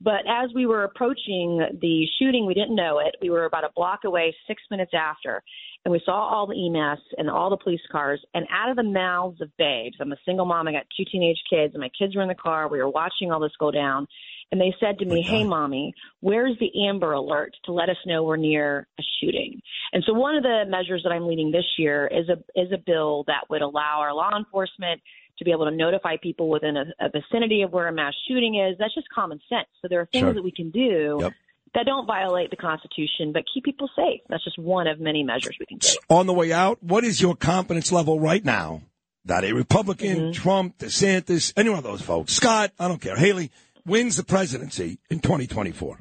But 0.04 0.28
as 0.28 0.50
we 0.54 0.66
were 0.66 0.84
approaching 0.84 1.66
the 1.80 2.06
shooting, 2.20 2.46
we 2.46 2.54
didn't 2.54 2.76
know 2.76 3.00
it. 3.00 3.16
We 3.22 3.30
were 3.30 3.46
about 3.46 3.64
a 3.64 3.70
block 3.74 4.02
away 4.04 4.36
six 4.48 4.62
minutes 4.70 4.92
after, 4.94 5.42
and 5.86 5.92
we 5.92 6.02
saw 6.04 6.14
all 6.14 6.46
the 6.46 6.56
EMS 6.56 7.00
and 7.18 7.30
all 7.30 7.50
the 7.50 7.58
police 7.58 7.82
cars. 7.90 8.22
And 8.34 8.46
out 8.52 8.70
of 8.70 8.76
the 8.76 8.84
mouths 8.84 9.40
of 9.40 9.50
babes, 9.58 9.96
I'm 10.02 10.12
a 10.12 10.18
single 10.26 10.46
mom. 10.46 10.68
I 10.68 10.74
got 10.74 10.86
two 10.98 11.06
teenage 11.10 11.42
kids, 11.50 11.74
and 11.74 11.82
my 11.82 11.90
kids 11.98 12.16
were 12.16 12.22
in 12.22 12.28
the 12.28 12.36
car. 12.36 12.68
We 12.68 12.80
were 12.80 12.90
watching 12.90 13.32
all 13.32 13.40
this 13.40 13.52
go 13.60 13.72
down. 13.72 14.08
And 14.52 14.62
they 14.62 14.76
said 14.80 15.00
to 15.00 15.06
oh 15.06 15.14
me, 15.14 15.24
Hey, 15.24 15.44
mommy, 15.44 15.94
where's 16.20 16.56
the 16.60 16.70
Amber 16.88 17.14
Alert 17.14 17.56
to 17.66 17.72
let 17.72 17.90
us 17.90 17.98
know 18.06 18.24
we're 18.24 18.36
near 18.36 18.88
a 19.00 19.04
shooting? 19.20 19.60
And 19.94 20.04
so 20.06 20.14
one 20.14 20.36
of 20.36 20.44
the 20.44 20.66
measures 20.68 21.02
that 21.04 21.12
I'm 21.12 21.26
leading 21.26 21.50
this 21.50 21.66
year 21.78 22.08
is 22.08 22.30
a, 22.30 22.38
is 22.60 22.72
a 22.72 22.78
bill 22.78 23.24
that 23.28 23.50
would 23.50 23.62
allow 23.62 24.00
our 24.00 24.14
law 24.14 24.30
enforcement 24.38 25.02
to 25.44 25.45
be 25.45 25.52
able 25.52 25.65
to 25.70 25.76
notify 25.76 26.15
people 26.22 26.49
within 26.49 26.78
a, 26.78 26.86
a 26.99 27.10
vicinity 27.10 27.61
of 27.61 27.72
where 27.72 27.88
a 27.88 27.94
mass 27.94 28.14
shooting 28.28 28.56
is. 28.56 28.78
That's 28.80 28.94
just 28.95 29.07
common 29.14 29.40
sense. 29.49 29.68
So 29.82 29.88
there 29.90 29.99
are 30.02 30.06
things 30.11 30.22
Sure. 30.24 30.34
that 30.34 30.44
we 30.44 30.52
can 30.52 30.72
do 30.72 31.18
Yep. 31.22 31.34
that 31.76 31.86
don't 31.86 32.06
violate 32.06 32.49
the 32.49 32.56
Constitution, 32.56 33.32
but 33.34 33.44
keep 33.53 33.64
people 33.64 33.90
safe. 33.95 34.22
That's 34.30 34.44
just 34.44 34.57
one 34.60 34.88
of 34.88 34.99
many 34.99 35.24
measures 35.24 35.56
we 35.60 35.65
can 35.65 35.80
take. 35.80 35.98
On 36.10 36.26
the 36.28 36.34
way 36.34 36.52
out, 36.52 36.82
what 36.84 37.03
is 37.03 37.22
your 37.22 37.36
confidence 37.36 37.91
level 37.91 38.20
right 38.20 38.44
now 38.44 38.82
that 39.26 39.44
a 39.44 39.53
Republican, 39.53 40.18
Mm-hmm. 40.18 40.32
Trump, 40.34 40.78
DeSantis, 40.80 41.53
any 41.57 41.70
one 41.70 41.78
of 41.80 41.84
those 41.84 42.02
folks, 42.02 42.34
Scott, 42.34 42.72
I 42.80 42.88
don't 42.88 42.99
care, 43.02 43.15
Haley, 43.15 43.52
wins 43.86 44.18
the 44.18 44.24
presidency 44.24 44.99
in 45.10 45.20
2024? 45.20 45.99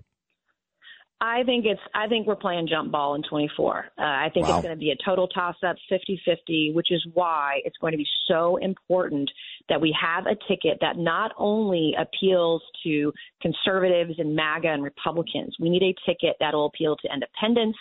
I 1.25 1.45
think 1.45 1.67
it's. 1.67 1.81
I 1.95 2.09
think 2.09 2.27
we're 2.27 2.35
playing 2.35 2.67
jump 2.67 2.91
ball 2.91 3.15
in 3.15 3.23
24. 3.23 3.87
Uh, 3.97 4.03
I 4.03 4.29
think 4.35 4.49
Wow. 4.49 4.57
it's 4.57 4.65
going 4.67 4.77
to 4.77 4.81
be 4.81 4.91
a 4.91 4.97
total 5.05 5.29
toss-up, 5.29 5.77
50-50, 5.89 6.75
which 6.75 6.91
is 6.91 7.07
why 7.15 7.61
it's 7.65 7.77
going 7.79 7.93
to 7.93 7.97
be 7.97 8.07
so 8.27 8.57
important 8.57 9.31
that 9.69 9.81
we 9.81 9.97
have 10.01 10.27
a 10.27 10.35
ticket 10.49 10.79
that 10.81 10.97
not 10.99 11.31
only 11.39 11.95
appeals 11.97 12.61
to 12.83 13.13
conservatives 13.41 14.15
and 14.19 14.35
MAGA 14.35 14.69
and 14.69 14.83
Republicans. 14.83 15.55
We 15.61 15.71
need 15.71 15.85
a 15.85 15.95
ticket 16.05 16.37
that 16.41 16.55
will 16.55 16.67
appeal 16.67 16.97
to 16.97 17.15
independents, 17.15 17.79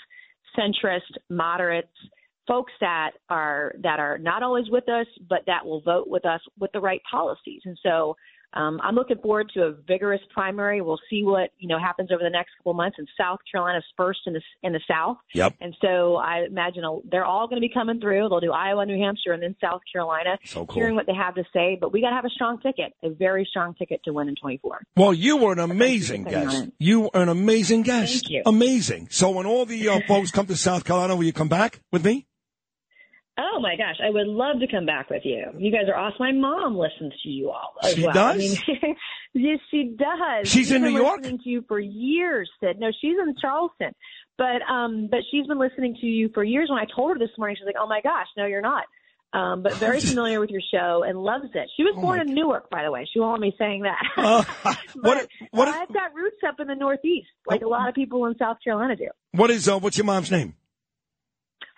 centrist, 0.55 1.17
moderates, 1.31 1.89
folks 2.47 2.73
that 2.79 3.11
are 3.29 3.73
that 3.81 3.99
are 3.99 4.19
not 4.19 4.43
always 4.43 4.69
with 4.69 4.87
us, 4.87 5.07
but 5.27 5.39
that 5.47 5.65
will 5.65 5.81
vote 5.81 6.07
with 6.07 6.25
us 6.27 6.41
with 6.59 6.71
the 6.73 6.79
right 6.79 7.01
policies. 7.09 7.61
And 7.65 7.77
so 7.81 8.15
um, 8.53 8.79
I'm 8.83 8.95
looking 8.95 9.17
forward 9.17 9.49
to 9.53 9.63
a 9.63 9.71
vigorous 9.71 10.21
primary. 10.33 10.81
We'll 10.81 10.99
see 11.09 11.23
what 11.23 11.51
you 11.57 11.67
know 11.67 11.79
happens 11.79 12.11
over 12.11 12.21
the 12.23 12.29
next 12.29 12.51
couple 12.57 12.73
months. 12.73 12.97
And 12.97 13.07
South 13.19 13.39
Carolina's 13.49 13.83
first 13.95 14.19
in 14.25 14.33
the 14.33 14.41
in 14.63 14.73
the 14.73 14.81
South. 14.89 15.17
Yep. 15.33 15.55
And 15.61 15.75
so 15.81 16.15
I 16.15 16.45
imagine 16.47 16.83
they're 17.09 17.25
all 17.25 17.47
going 17.47 17.61
to 17.61 17.65
be 17.65 17.73
coming 17.73 17.99
through. 17.99 18.27
They'll 18.29 18.39
do 18.39 18.51
Iowa, 18.51 18.85
New 18.85 19.01
Hampshire, 19.01 19.31
and 19.31 19.41
then 19.41 19.55
South 19.61 19.81
Carolina. 19.91 20.37
So 20.45 20.65
cool. 20.65 20.75
Hearing 20.75 20.95
what 20.95 21.05
they 21.05 21.13
have 21.13 21.35
to 21.35 21.43
say, 21.53 21.77
but 21.79 21.93
we 21.93 22.01
got 22.01 22.09
to 22.09 22.15
have 22.15 22.25
a 22.25 22.29
strong 22.29 22.59
ticket, 22.59 22.93
a 23.03 23.09
very 23.09 23.47
strong 23.49 23.73
ticket 23.75 24.01
to 24.05 24.13
win 24.13 24.27
in 24.27 24.35
24. 24.35 24.81
Well, 24.95 25.13
you 25.13 25.37
were 25.37 25.53
an 25.53 25.59
amazing 25.59 26.23
guest. 26.23 26.69
You 26.77 27.01
were 27.01 27.09
an 27.13 27.29
amazing 27.29 27.83
guest. 27.83 28.13
Thank 28.13 28.29
you. 28.29 28.41
Amazing. 28.45 29.07
So 29.11 29.31
when 29.31 29.45
all 29.45 29.65
the 29.65 29.87
uh, 29.87 29.99
folks 30.07 30.31
come 30.31 30.47
to 30.47 30.57
South 30.57 30.83
Carolina, 30.83 31.15
will 31.15 31.23
you 31.23 31.33
come 31.33 31.49
back 31.49 31.81
with 31.91 32.03
me? 32.03 32.27
Oh 33.41 33.59
my 33.59 33.75
gosh, 33.75 33.95
I 34.03 34.09
would 34.09 34.27
love 34.27 34.59
to 34.59 34.67
come 34.67 34.85
back 34.85 35.09
with 35.09 35.23
you. 35.25 35.45
You 35.57 35.71
guys 35.71 35.87
are 35.87 35.97
awesome. 35.97 36.17
My 36.19 36.31
mom 36.31 36.77
listens 36.77 37.13
to 37.23 37.29
you 37.29 37.49
all 37.49 37.73
as 37.83 37.95
She 37.95 38.03
well. 38.03 38.13
does? 38.13 38.35
I 38.35 38.37
mean, 38.37 38.95
yes, 39.33 39.59
she 39.71 39.95
does. 39.97 40.47
She's 40.47 40.71
in 40.71 40.83
been 40.83 40.93
New 40.93 40.99
York? 40.99 41.21
Listening 41.21 41.39
to 41.39 41.49
you 41.49 41.65
for 41.67 41.79
years, 41.79 42.49
Sid. 42.59 42.79
No, 42.79 42.91
she's 43.01 43.15
in 43.19 43.35
Charleston, 43.41 43.93
but 44.37 44.61
um, 44.71 45.07
but 45.09 45.21
she's 45.31 45.47
been 45.47 45.59
listening 45.59 45.97
to 46.01 46.05
you 46.05 46.29
for 46.33 46.43
years. 46.43 46.69
When 46.69 46.77
I 46.77 46.85
told 46.95 47.13
her 47.13 47.19
this 47.19 47.35
morning, 47.37 47.55
she's 47.59 47.65
like, 47.65 47.75
"Oh 47.79 47.87
my 47.87 48.01
gosh, 48.01 48.27
no, 48.37 48.45
you're 48.45 48.61
not." 48.61 48.83
Um, 49.33 49.63
but 49.63 49.73
very 49.75 50.01
familiar 50.01 50.41
with 50.41 50.49
your 50.49 50.61
show 50.73 51.03
and 51.07 51.17
loves 51.17 51.45
it. 51.53 51.69
She 51.77 51.83
was 51.83 51.95
born 51.95 52.19
in 52.19 52.33
Newark, 52.33 52.69
by 52.69 52.83
the 52.83 52.91
way. 52.91 53.07
She 53.11 53.17
won't 53.19 53.31
want 53.31 53.41
me 53.41 53.55
saying 53.57 53.83
that. 53.83 54.01
Uh, 54.17 54.43
but 54.95 55.29
I've 55.69 55.93
got 55.93 56.13
roots 56.13 56.41
up 56.45 56.59
in 56.59 56.67
the 56.67 56.75
Northeast, 56.75 57.29
like 57.47 57.61
a 57.61 57.67
lot 57.67 57.87
of 57.87 57.95
people 57.95 58.25
in 58.25 58.37
South 58.37 58.57
Carolina 58.61 58.97
do. 58.97 59.07
What 59.31 59.49
is 59.49 59.69
uh, 59.69 59.79
what's 59.79 59.97
your 59.97 60.05
mom's 60.05 60.31
name? 60.31 60.55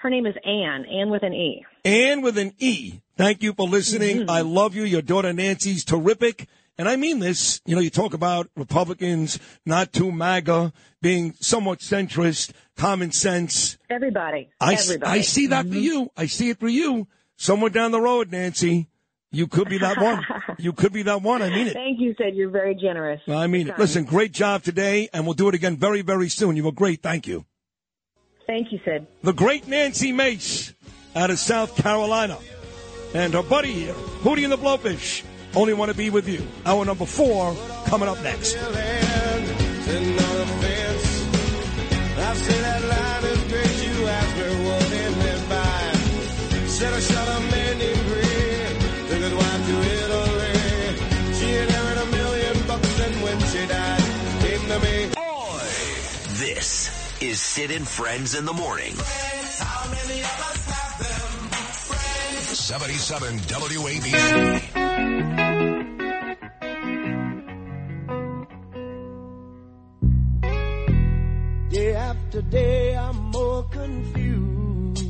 Her 0.03 0.09
name 0.09 0.25
is 0.25 0.35
Anne, 0.43 0.85
Anne 0.85 1.09
with 1.09 1.23
an 1.23 1.31
E. 1.31 1.65
Ann 1.85 2.21
with 2.21 2.38
an 2.38 2.53
E. 2.59 2.99
Thank 3.15 3.41
you 3.41 3.53
for 3.53 3.65
listening. 3.65 4.17
Mm-hmm. 4.17 4.30
I 4.30 4.41
love 4.41 4.75
you. 4.75 4.84
Your 4.84 5.01
daughter 5.01 5.31
Nancy's 5.31 5.85
terrific. 5.85 6.49
And 6.77 6.89
I 6.89 6.97
mean 6.97 7.19
this. 7.19 7.61
You 7.65 7.75
know, 7.75 7.81
you 7.81 7.89
talk 7.89 8.13
about 8.13 8.49
Republicans 8.57 9.39
not 9.65 9.93
too 9.93 10.11
MAGA, 10.11 10.73
being 11.01 11.35
somewhat 11.39 11.80
centrist, 11.80 12.51
common 12.75 13.13
sense. 13.13 13.77
Everybody, 13.89 14.49
I, 14.59 14.73
everybody. 14.73 14.99
Mm-hmm. 14.99 15.19
I 15.19 15.21
see 15.21 15.47
that 15.47 15.69
for 15.69 15.75
you. 15.75 16.11
I 16.17 16.25
see 16.25 16.49
it 16.49 16.59
for 16.59 16.67
you. 16.67 17.07
Somewhere 17.38 17.69
down 17.69 17.91
the 17.91 18.01
road, 18.01 18.30
Nancy, 18.30 18.89
you 19.31 19.47
could 19.47 19.69
be 19.69 19.77
that 19.77 20.01
one. 20.01 20.25
you 20.59 20.73
could 20.73 20.91
be 20.91 21.03
that 21.03 21.21
one. 21.21 21.41
I 21.41 21.49
mean 21.49 21.67
it. 21.67 21.73
Thank 21.73 22.01
you, 22.01 22.13
said 22.17 22.35
You're 22.35 22.49
very 22.49 22.75
generous. 22.75 23.21
I 23.25 23.47
mean 23.47 23.69
it. 23.69 23.80
Listen, 23.80 24.03
great 24.03 24.34
job 24.34 24.63
today, 24.63 25.07
and 25.13 25.23
we'll 25.25 25.34
do 25.34 25.47
it 25.47 25.55
again 25.55 25.77
very, 25.77 26.01
very 26.01 26.27
soon. 26.27 26.57
You 26.57 26.65
were 26.65 26.73
great. 26.73 27.01
Thank 27.01 27.25
you. 27.25 27.45
Thank 28.48 28.72
you, 28.72 28.80
Sid. 28.84 29.07
The 29.22 29.34
great 29.34 29.68
Nancy 29.68 30.11
Mace 30.11 30.74
out 31.15 31.30
of 31.30 31.40
South 31.40 31.76
Carolina. 31.76 32.38
And 33.14 33.34
her 33.34 33.44
buddy 33.44 33.72
here, 33.72 33.94
Hootie 33.94 34.44
and 34.44 34.52
the 34.52 34.57
Blowfish, 34.57 35.24
only 35.56 35.74
want 35.74 35.91
to 35.91 35.98
be 35.98 36.10
with 36.10 36.28
you. 36.28 36.45
Hour 36.65 36.84
number 36.86 37.06
four 37.06 37.56
coming 37.86 38.10
up 38.10 38.22
next. 38.24 38.53
Sitting 38.53 40.18
on 40.18 40.41
a 40.41 40.45
fence. 40.45 41.28
I 42.18 42.34
say 42.36 42.61
that 42.61 42.84
by. 57.34 57.38
Sid 57.38 57.72
and 57.72 57.88
Friends 57.88 58.35
in 58.35 58.45
the 58.45 58.53
morning. 58.53 58.95
77 62.53 63.39
WABC. 63.39 64.14
Day 71.69 71.95
after 71.95 72.41
day, 72.43 72.95
I'm 72.95 73.18
more 73.31 73.64
confused. 73.69 75.03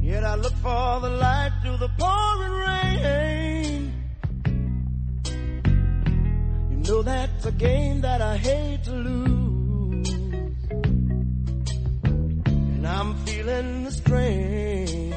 Yet 0.00 0.24
I 0.24 0.34
look 0.36 0.54
for 0.54 1.00
the 1.00 1.10
light 1.10 1.52
through 1.62 1.76
the 1.76 1.90
pouring 1.98 2.52
rain. 2.66 3.92
You 6.70 6.76
know 6.88 7.02
that's 7.02 7.46
a 7.46 7.52
game 7.52 8.00
that 8.00 8.22
I 8.22 8.36
hate 8.38 8.84
to 8.84 8.92
lose. 8.92 9.39
I'm 12.90 13.14
feeling 13.24 13.84
the 13.84 13.92
strain. 13.92 15.12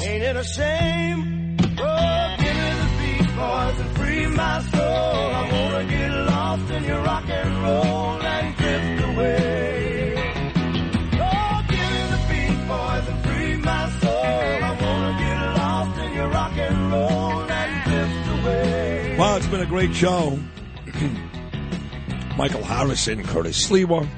Ain't 0.00 0.22
it 0.22 0.36
a 0.36 0.44
shame? 0.44 1.56
Oh, 1.60 2.36
give 2.42 2.56
me 2.56 2.70
the 2.80 2.88
beat, 2.98 3.28
boys, 3.36 3.78
and 3.80 3.96
free 3.98 4.26
my 4.28 4.62
soul. 4.62 4.80
I 4.80 5.42
wanna 5.52 5.84
get 5.90 6.10
lost 6.10 6.70
in 6.72 6.84
your 6.84 7.02
rock 7.02 7.28
and 7.28 7.62
roll 7.62 8.22
and 8.34 8.56
drift 8.56 9.04
away. 9.08 10.14
Oh, 11.20 11.64
give 11.68 11.90
me 11.94 12.02
the 12.14 12.20
beat, 12.30 12.60
boys, 12.66 13.06
and 13.12 13.20
free 13.26 13.56
my 13.56 13.90
soul. 14.00 14.64
I 14.70 14.72
wanna 14.84 15.12
get 15.24 15.38
lost 15.62 16.00
in 16.00 16.10
your 16.14 16.28
rock 16.28 16.52
and 16.56 16.92
roll 16.92 17.42
and 17.60 17.72
drift 17.84 18.26
away. 18.40 19.16
Wow, 19.18 19.36
it's 19.36 19.46
been 19.48 19.60
a 19.60 19.66
great 19.66 19.94
show. 19.94 20.38
Michael 22.38 22.64
Harrison, 22.64 23.22
Curtis 23.24 23.68
Sliwa, 23.68 24.08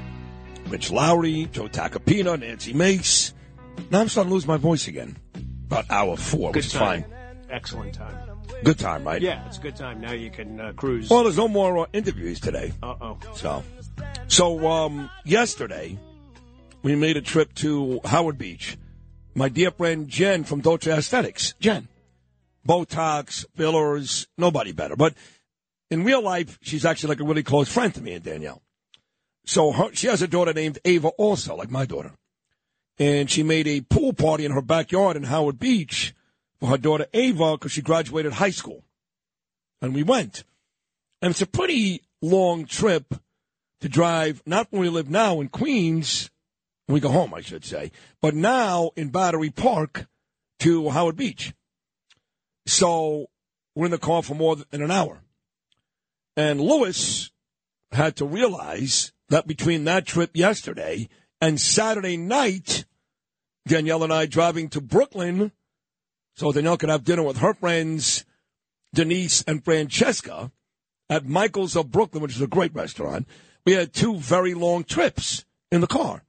Rich 0.71 0.89
Lowry, 0.89 1.49
Joe 1.51 1.67
Tacopina, 1.67 2.39
Nancy 2.39 2.71
Mace. 2.71 3.33
Now 3.89 3.99
I'm 3.99 4.07
starting 4.07 4.29
to 4.29 4.33
lose 4.33 4.47
my 4.47 4.55
voice 4.55 4.87
again. 4.87 5.17
About 5.65 5.85
hour 5.89 6.15
four, 6.15 6.51
which 6.53 6.67
is 6.67 6.71
time. 6.71 7.03
fine. 7.03 7.13
Excellent 7.49 7.93
time. 7.93 8.15
Good 8.63 8.79
time, 8.79 9.03
right? 9.03 9.21
Yeah, 9.21 9.45
it's 9.47 9.57
a 9.57 9.61
good 9.61 9.75
time. 9.75 9.99
Now 9.99 10.13
you 10.13 10.31
can 10.31 10.61
uh, 10.61 10.71
cruise. 10.73 11.09
Well, 11.09 11.23
there's 11.23 11.35
no 11.35 11.49
more 11.49 11.79
uh, 11.79 11.85
interviews 11.91 12.39
today. 12.39 12.71
Uh 12.81 12.95
oh. 13.01 13.17
So, 13.35 13.63
so 14.27 14.65
um, 14.65 15.09
yesterday 15.25 15.99
we 16.83 16.95
made 16.95 17.17
a 17.17 17.21
trip 17.21 17.53
to 17.55 17.99
Howard 18.05 18.37
Beach. 18.37 18.77
My 19.35 19.49
dear 19.49 19.71
friend 19.71 20.07
Jen 20.07 20.45
from 20.45 20.61
Dolce 20.61 20.91
Aesthetics, 20.91 21.53
Jen, 21.59 21.89
Botox, 22.65 23.45
fillers, 23.55 24.25
nobody 24.37 24.71
better. 24.71 24.95
But 24.95 25.15
in 25.89 26.05
real 26.05 26.21
life, 26.21 26.59
she's 26.61 26.85
actually 26.85 27.09
like 27.09 27.19
a 27.19 27.25
really 27.25 27.43
close 27.43 27.67
friend 27.69 27.93
to 27.95 28.01
me 28.01 28.13
and 28.13 28.23
Danielle. 28.23 28.61
So 29.45 29.71
her, 29.71 29.93
she 29.93 30.07
has 30.07 30.21
a 30.21 30.27
daughter 30.27 30.53
named 30.53 30.79
Ava, 30.85 31.09
also 31.09 31.55
like 31.55 31.71
my 31.71 31.85
daughter, 31.85 32.13
and 32.99 33.29
she 33.29 33.43
made 33.43 33.67
a 33.67 33.81
pool 33.81 34.13
party 34.13 34.45
in 34.45 34.51
her 34.51 34.61
backyard 34.61 35.17
in 35.17 35.23
Howard 35.23 35.59
Beach 35.59 36.13
for 36.59 36.69
her 36.69 36.77
daughter 36.77 37.07
Ava 37.13 37.53
because 37.53 37.71
she 37.71 37.81
graduated 37.81 38.33
high 38.33 38.51
school, 38.51 38.83
and 39.81 39.95
we 39.95 40.03
went. 40.03 40.43
And 41.21 41.31
it's 41.31 41.41
a 41.41 41.47
pretty 41.47 42.01
long 42.21 42.65
trip 42.65 43.15
to 43.81 43.89
drive, 43.89 44.41
not 44.45 44.67
where 44.69 44.81
we 44.81 44.89
live 44.89 45.09
now 45.09 45.41
in 45.41 45.49
Queens, 45.49 46.29
when 46.85 46.93
we 46.95 46.99
go 46.99 47.09
home, 47.09 47.33
I 47.33 47.41
should 47.41 47.65
say, 47.65 47.91
but 48.21 48.35
now 48.35 48.91
in 48.95 49.09
Battery 49.09 49.49
Park 49.49 50.07
to 50.59 50.89
Howard 50.89 51.15
Beach. 51.15 51.53
So 52.65 53.27
we're 53.75 53.85
in 53.85 53.91
the 53.91 53.97
car 53.97 54.21
for 54.21 54.35
more 54.35 54.55
than 54.55 54.81
an 54.81 54.91
hour. 54.91 55.21
And 56.37 56.61
Lewis 56.61 57.31
had 57.91 58.15
to 58.17 58.25
realize 58.25 59.10
that 59.31 59.47
between 59.47 59.85
that 59.85 60.05
trip 60.05 60.31
yesterday 60.33 61.07
and 61.39 61.59
Saturday 61.59 62.17
night, 62.17 62.85
Danielle 63.65 64.03
and 64.03 64.13
I 64.13 64.25
driving 64.25 64.69
to 64.69 64.81
Brooklyn 64.81 65.51
so 66.35 66.51
Danielle 66.51 66.77
could 66.77 66.89
have 66.89 67.03
dinner 67.03 67.23
with 67.23 67.37
her 67.37 67.53
friends, 67.53 68.25
Denise 68.93 69.41
and 69.43 69.63
Francesca, 69.63 70.51
at 71.09 71.25
Michael's 71.25 71.75
of 71.75 71.91
Brooklyn, 71.91 72.21
which 72.21 72.35
is 72.35 72.41
a 72.41 72.47
great 72.47 72.73
restaurant. 72.73 73.27
We 73.65 73.73
had 73.73 73.93
two 73.93 74.17
very 74.17 74.53
long 74.53 74.83
trips 74.83 75.45
in 75.71 75.81
the 75.81 75.87
car, 75.87 76.23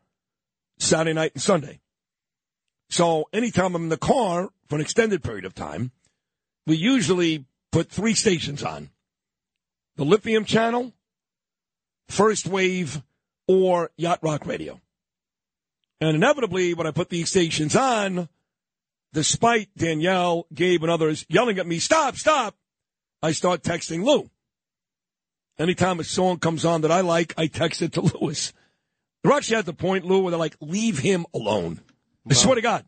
Saturday 0.79 1.13
night 1.13 1.33
and 1.35 1.43
Sunday. 1.43 1.81
So 2.89 3.29
anytime 3.33 3.75
I'm 3.75 3.85
in 3.85 3.89
the 3.89 3.97
car 3.97 4.51
for 4.69 4.75
an 4.77 4.81
extended 4.81 5.23
period 5.23 5.45
of 5.45 5.55
time, 5.55 5.91
we 6.67 6.77
usually 6.77 7.47
put 7.73 7.89
three 7.89 8.15
stations 8.15 8.63
on 8.63 8.91
the 9.97 10.05
Lithium 10.05 10.45
Channel, 10.45 10.93
First 12.13 12.47
Wave, 12.47 13.03
or 13.49 13.91
Yacht 13.97 14.19
Rock 14.23 14.45
Radio. 14.45 14.79
And 15.99 16.15
inevitably, 16.15 16.75
when 16.75 16.87
I 16.87 16.91
put 16.91 17.09
these 17.09 17.31
stations 17.31 17.75
on, 17.75 18.29
despite 19.15 19.75
Danielle, 19.79 20.47
Gabe, 20.53 20.83
and 20.83 20.91
others 20.91 21.25
yelling 21.31 21.59
at 21.59 21.67
me, 21.67 21.79
stop, 21.79 22.17
stop, 22.17 22.55
I 23.23 23.33
start 23.33 23.63
texting 23.63 24.05
Lou. 24.05 24.29
Anytime 25.59 26.01
a 26.01 26.05
song 26.05 26.39
comes 26.39 26.67
on 26.67 26.83
that 26.83 26.93
I 26.93 27.01
like, 27.01 27.33
I 27.39 27.47
text 27.47 27.81
it 27.81 27.95
to 27.95 28.01
Lewis. 28.21 28.53
They're 29.23 29.33
actually 29.33 29.57
at 29.57 29.65
the 29.65 29.73
point, 29.73 30.05
Lou, 30.05 30.21
where 30.21 30.33
they're 30.33 30.39
like, 30.39 30.57
leave 30.61 30.99
him 30.99 31.25
alone. 31.33 31.81
I 32.29 32.35
swear 32.35 32.57
to 32.57 32.61
God. 32.61 32.85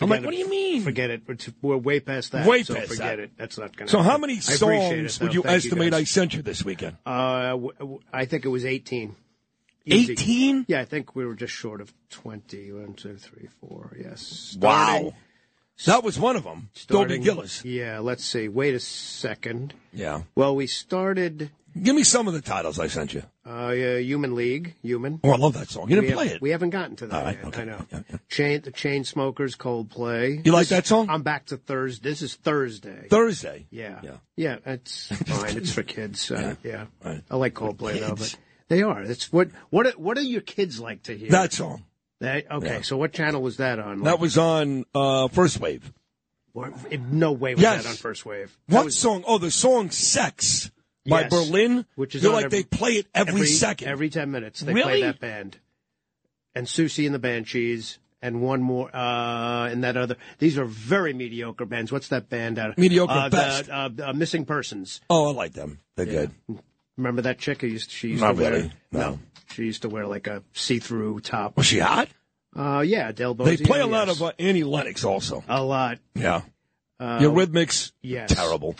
I'm 0.00 0.08
like, 0.08 0.20
Forget 0.20 0.26
what 0.26 0.30
do 0.32 0.36
you 0.38 0.50
mean? 0.50 0.82
Forget 0.82 1.10
it. 1.10 1.22
We're, 1.62 1.76
way 1.76 2.00
past 2.00 2.32
that. 2.32 2.46
Way 2.46 2.64
so 2.64 2.74
past 2.74 2.88
forget 2.88 3.16
that. 3.16 3.18
it. 3.20 3.30
That's 3.36 3.56
not 3.58 3.76
going 3.76 3.86
to 3.86 3.92
So 3.92 4.02
how 4.02 4.18
many 4.18 4.40
songs 4.40 5.20
would 5.20 5.32
you 5.34 5.44
estimate 5.44 5.92
guys. 5.92 6.00
I 6.00 6.04
sent 6.04 6.34
you 6.34 6.42
this 6.42 6.64
weekend? 6.64 6.96
Uh, 7.06 7.50
w- 7.50 7.72
w- 7.78 8.00
I 8.12 8.24
think 8.24 8.44
it 8.44 8.48
was 8.48 8.64
18. 8.64 9.14
18? 9.86 10.64
Yeah, 10.68 10.80
I 10.80 10.84
think 10.84 11.14
we 11.14 11.24
were 11.24 11.34
just 11.34 11.52
short 11.52 11.80
of 11.80 11.92
20. 12.10 12.72
One, 12.72 12.94
two, 12.94 13.16
three, 13.16 13.48
four. 13.60 13.96
Yes. 14.00 14.56
Wow. 14.60 15.14
That 15.86 16.02
was 16.02 16.18
one 16.18 16.36
of 16.36 16.44
them. 16.44 16.70
Starting- 16.72 17.22
Gillis. 17.22 17.64
Yeah, 17.64 17.98
let's 18.00 18.24
see. 18.24 18.48
Wait 18.48 18.74
a 18.74 18.80
second. 18.80 19.74
Yeah. 19.92 20.22
Well, 20.34 20.56
we 20.56 20.66
started 20.66 21.50
Give 21.82 21.96
me 21.96 22.04
some 22.04 22.28
of 22.28 22.34
the 22.34 22.40
titles 22.40 22.78
I 22.78 22.86
sent 22.86 23.14
you. 23.14 23.22
uh, 23.44 23.70
yeah, 23.70 23.96
Human 23.98 24.34
League. 24.36 24.74
Human. 24.82 25.18
Oh, 25.24 25.30
I 25.30 25.36
love 25.36 25.54
that 25.54 25.68
song. 25.68 25.88
You 25.90 25.96
didn't 25.96 26.10
we 26.10 26.14
play 26.14 26.26
have- 26.28 26.36
it. 26.36 26.42
We 26.42 26.50
haven't 26.50 26.70
gotten 26.70 26.94
to 26.96 27.06
that 27.08 27.16
All 27.18 27.24
right, 27.24 27.36
yet. 27.36 27.46
okay. 27.46 27.62
I 27.62 27.64
know. 27.64 27.86
Chain 28.28 28.60
the 28.62 28.70
Chainsmokers, 28.70 29.56
Coldplay. 29.56 30.46
You 30.46 30.52
like 30.52 30.62
This- 30.62 30.68
that 30.70 30.86
song? 30.86 31.10
I'm 31.10 31.22
back 31.22 31.46
to 31.46 31.56
Thursday. 31.56 32.08
This 32.08 32.22
is 32.22 32.34
Thursday. 32.36 33.08
Thursday. 33.10 33.66
Yeah. 33.70 34.00
Yeah. 34.02 34.16
Yeah, 34.36 34.56
it's 34.66 35.06
fine. 35.08 35.56
It's 35.56 35.72
for 35.72 35.82
kids. 35.82 36.30
Uh, 36.30 36.54
yeah. 36.62 36.86
Right. 37.04 37.22
I 37.30 37.36
like 37.36 37.54
Coldplay 37.54 37.98
though, 38.00 38.14
but 38.14 38.36
they 38.68 38.82
are. 38.82 39.02
It's 39.02 39.32
what 39.32 39.48
what 39.70 39.86
are- 39.88 39.92
what 39.98 40.16
do 40.16 40.24
your 40.24 40.40
kids 40.42 40.78
like 40.80 41.02
to 41.04 41.16
hear? 41.16 41.30
That 41.30 41.52
song. 41.52 41.84
That, 42.20 42.50
okay, 42.50 42.66
Yeah. 42.76 42.80
so 42.82 42.96
what 42.96 43.12
channel 43.12 43.42
was 43.42 43.56
that 43.56 43.78
on? 43.80 44.02
That 44.04 44.20
was 44.20 44.38
on 44.38 44.84
uh, 44.94 45.26
First 45.28 45.58
Wave. 45.60 45.92
What- 46.52 46.72
in 46.90 47.18
no 47.18 47.32
way 47.32 47.54
was 47.54 47.62
Yes. 47.62 47.82
that 47.82 47.90
on 47.90 47.96
First 47.96 48.24
Wave. 48.24 48.56
That 48.68 48.76
What 48.76 48.84
was- 48.86 48.96
song? 48.98 49.24
Oh, 49.26 49.38
the 49.38 49.50
song 49.50 49.90
"Sex" 49.90 50.70
by 51.06 51.22
Yes. 51.22 51.30
Berlin. 51.30 51.86
Which 51.96 52.14
is 52.14 52.22
You're 52.22 52.32
like 52.32 52.46
every- 52.46 52.58
they 52.58 52.64
play 52.64 52.92
it 52.92 53.06
every, 53.14 53.46
second. 53.46 53.88
every 53.88 54.10
ten 54.10 54.30
minutes. 54.30 54.60
They 54.60 54.72
Really? 54.72 54.84
play 54.84 55.02
that 55.02 55.20
band, 55.20 55.58
and 56.54 56.66
Siouxsie 56.66 57.06
and 57.06 57.14
the 57.14 57.18
Banshees, 57.18 57.98
and 58.22 58.40
one 58.40 58.62
more, 58.62 58.94
uh, 58.94 59.66
and 59.68 59.84
that 59.84 59.96
other. 59.96 60.16
These 60.38 60.56
are 60.58 60.64
very 60.64 61.12
mediocre 61.12 61.66
bands. 61.66 61.92
What's 61.92 62.08
that 62.08 62.28
band 62.30 62.58
out? 62.58 62.78
Mediocre 62.78 63.12
uh, 63.12 63.28
best. 63.28 63.66
The, 63.66 63.74
uh, 63.74 63.90
uh, 64.02 64.12
Missing 64.14 64.46
Persons. 64.46 65.00
Oh, 65.10 65.28
I 65.28 65.32
like 65.32 65.52
them. 65.52 65.80
They're 65.96 66.06
good. 66.06 66.30
Remember 66.96 67.22
that 67.22 67.38
chick 67.38 67.60
who 67.60 67.66
used 67.66 67.90
she 67.90 68.08
used 68.10 68.22
Not 68.22 68.36
to 68.36 68.42
wear 68.42 68.52
really, 68.52 68.72
no. 68.92 69.18
she 69.52 69.64
used 69.64 69.82
to 69.82 69.88
wear 69.88 70.06
like 70.06 70.26
a 70.28 70.42
see-through 70.52 71.20
top. 71.20 71.56
Was 71.56 71.66
she 71.66 71.80
hot? 71.80 72.08
Uh, 72.56 72.84
yeah, 72.86 73.10
Del 73.10 73.34
They 73.34 73.56
play 73.56 73.80
a 73.80 73.86
lot 73.86 74.06
yes. 74.06 74.16
of 74.16 74.22
uh, 74.22 74.32
Annie 74.38 74.62
Lennox 74.62 75.02
also. 75.04 75.42
a 75.48 75.60
lot. 75.62 75.98
Yeah. 76.14 76.42
Uh, 77.00 77.18
Eurythmics, 77.18 77.90
yes. 78.00 78.32
terrible. 78.32 78.76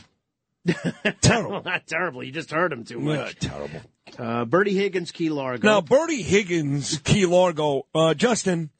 Terrible. 1.20 1.62
Not 1.64 1.86
terrible. 1.86 2.22
You 2.22 2.32
just 2.32 2.50
heard 2.50 2.72
him 2.72 2.84
too 2.84 3.00
Yeah, 3.00 3.16
much. 3.16 3.38
terrible. 3.40 3.80
Uh, 4.18 4.44
Bertie 4.44 4.74
Higgins, 4.76 5.10
Key 5.10 5.30
Largo. 5.30 5.66
Now, 5.66 5.80
Bertie 5.80 6.22
Higgins, 6.22 6.98
Key 6.98 7.24
Largo, 7.26 7.86
uh, 7.94 8.12
Justin, 8.14 8.70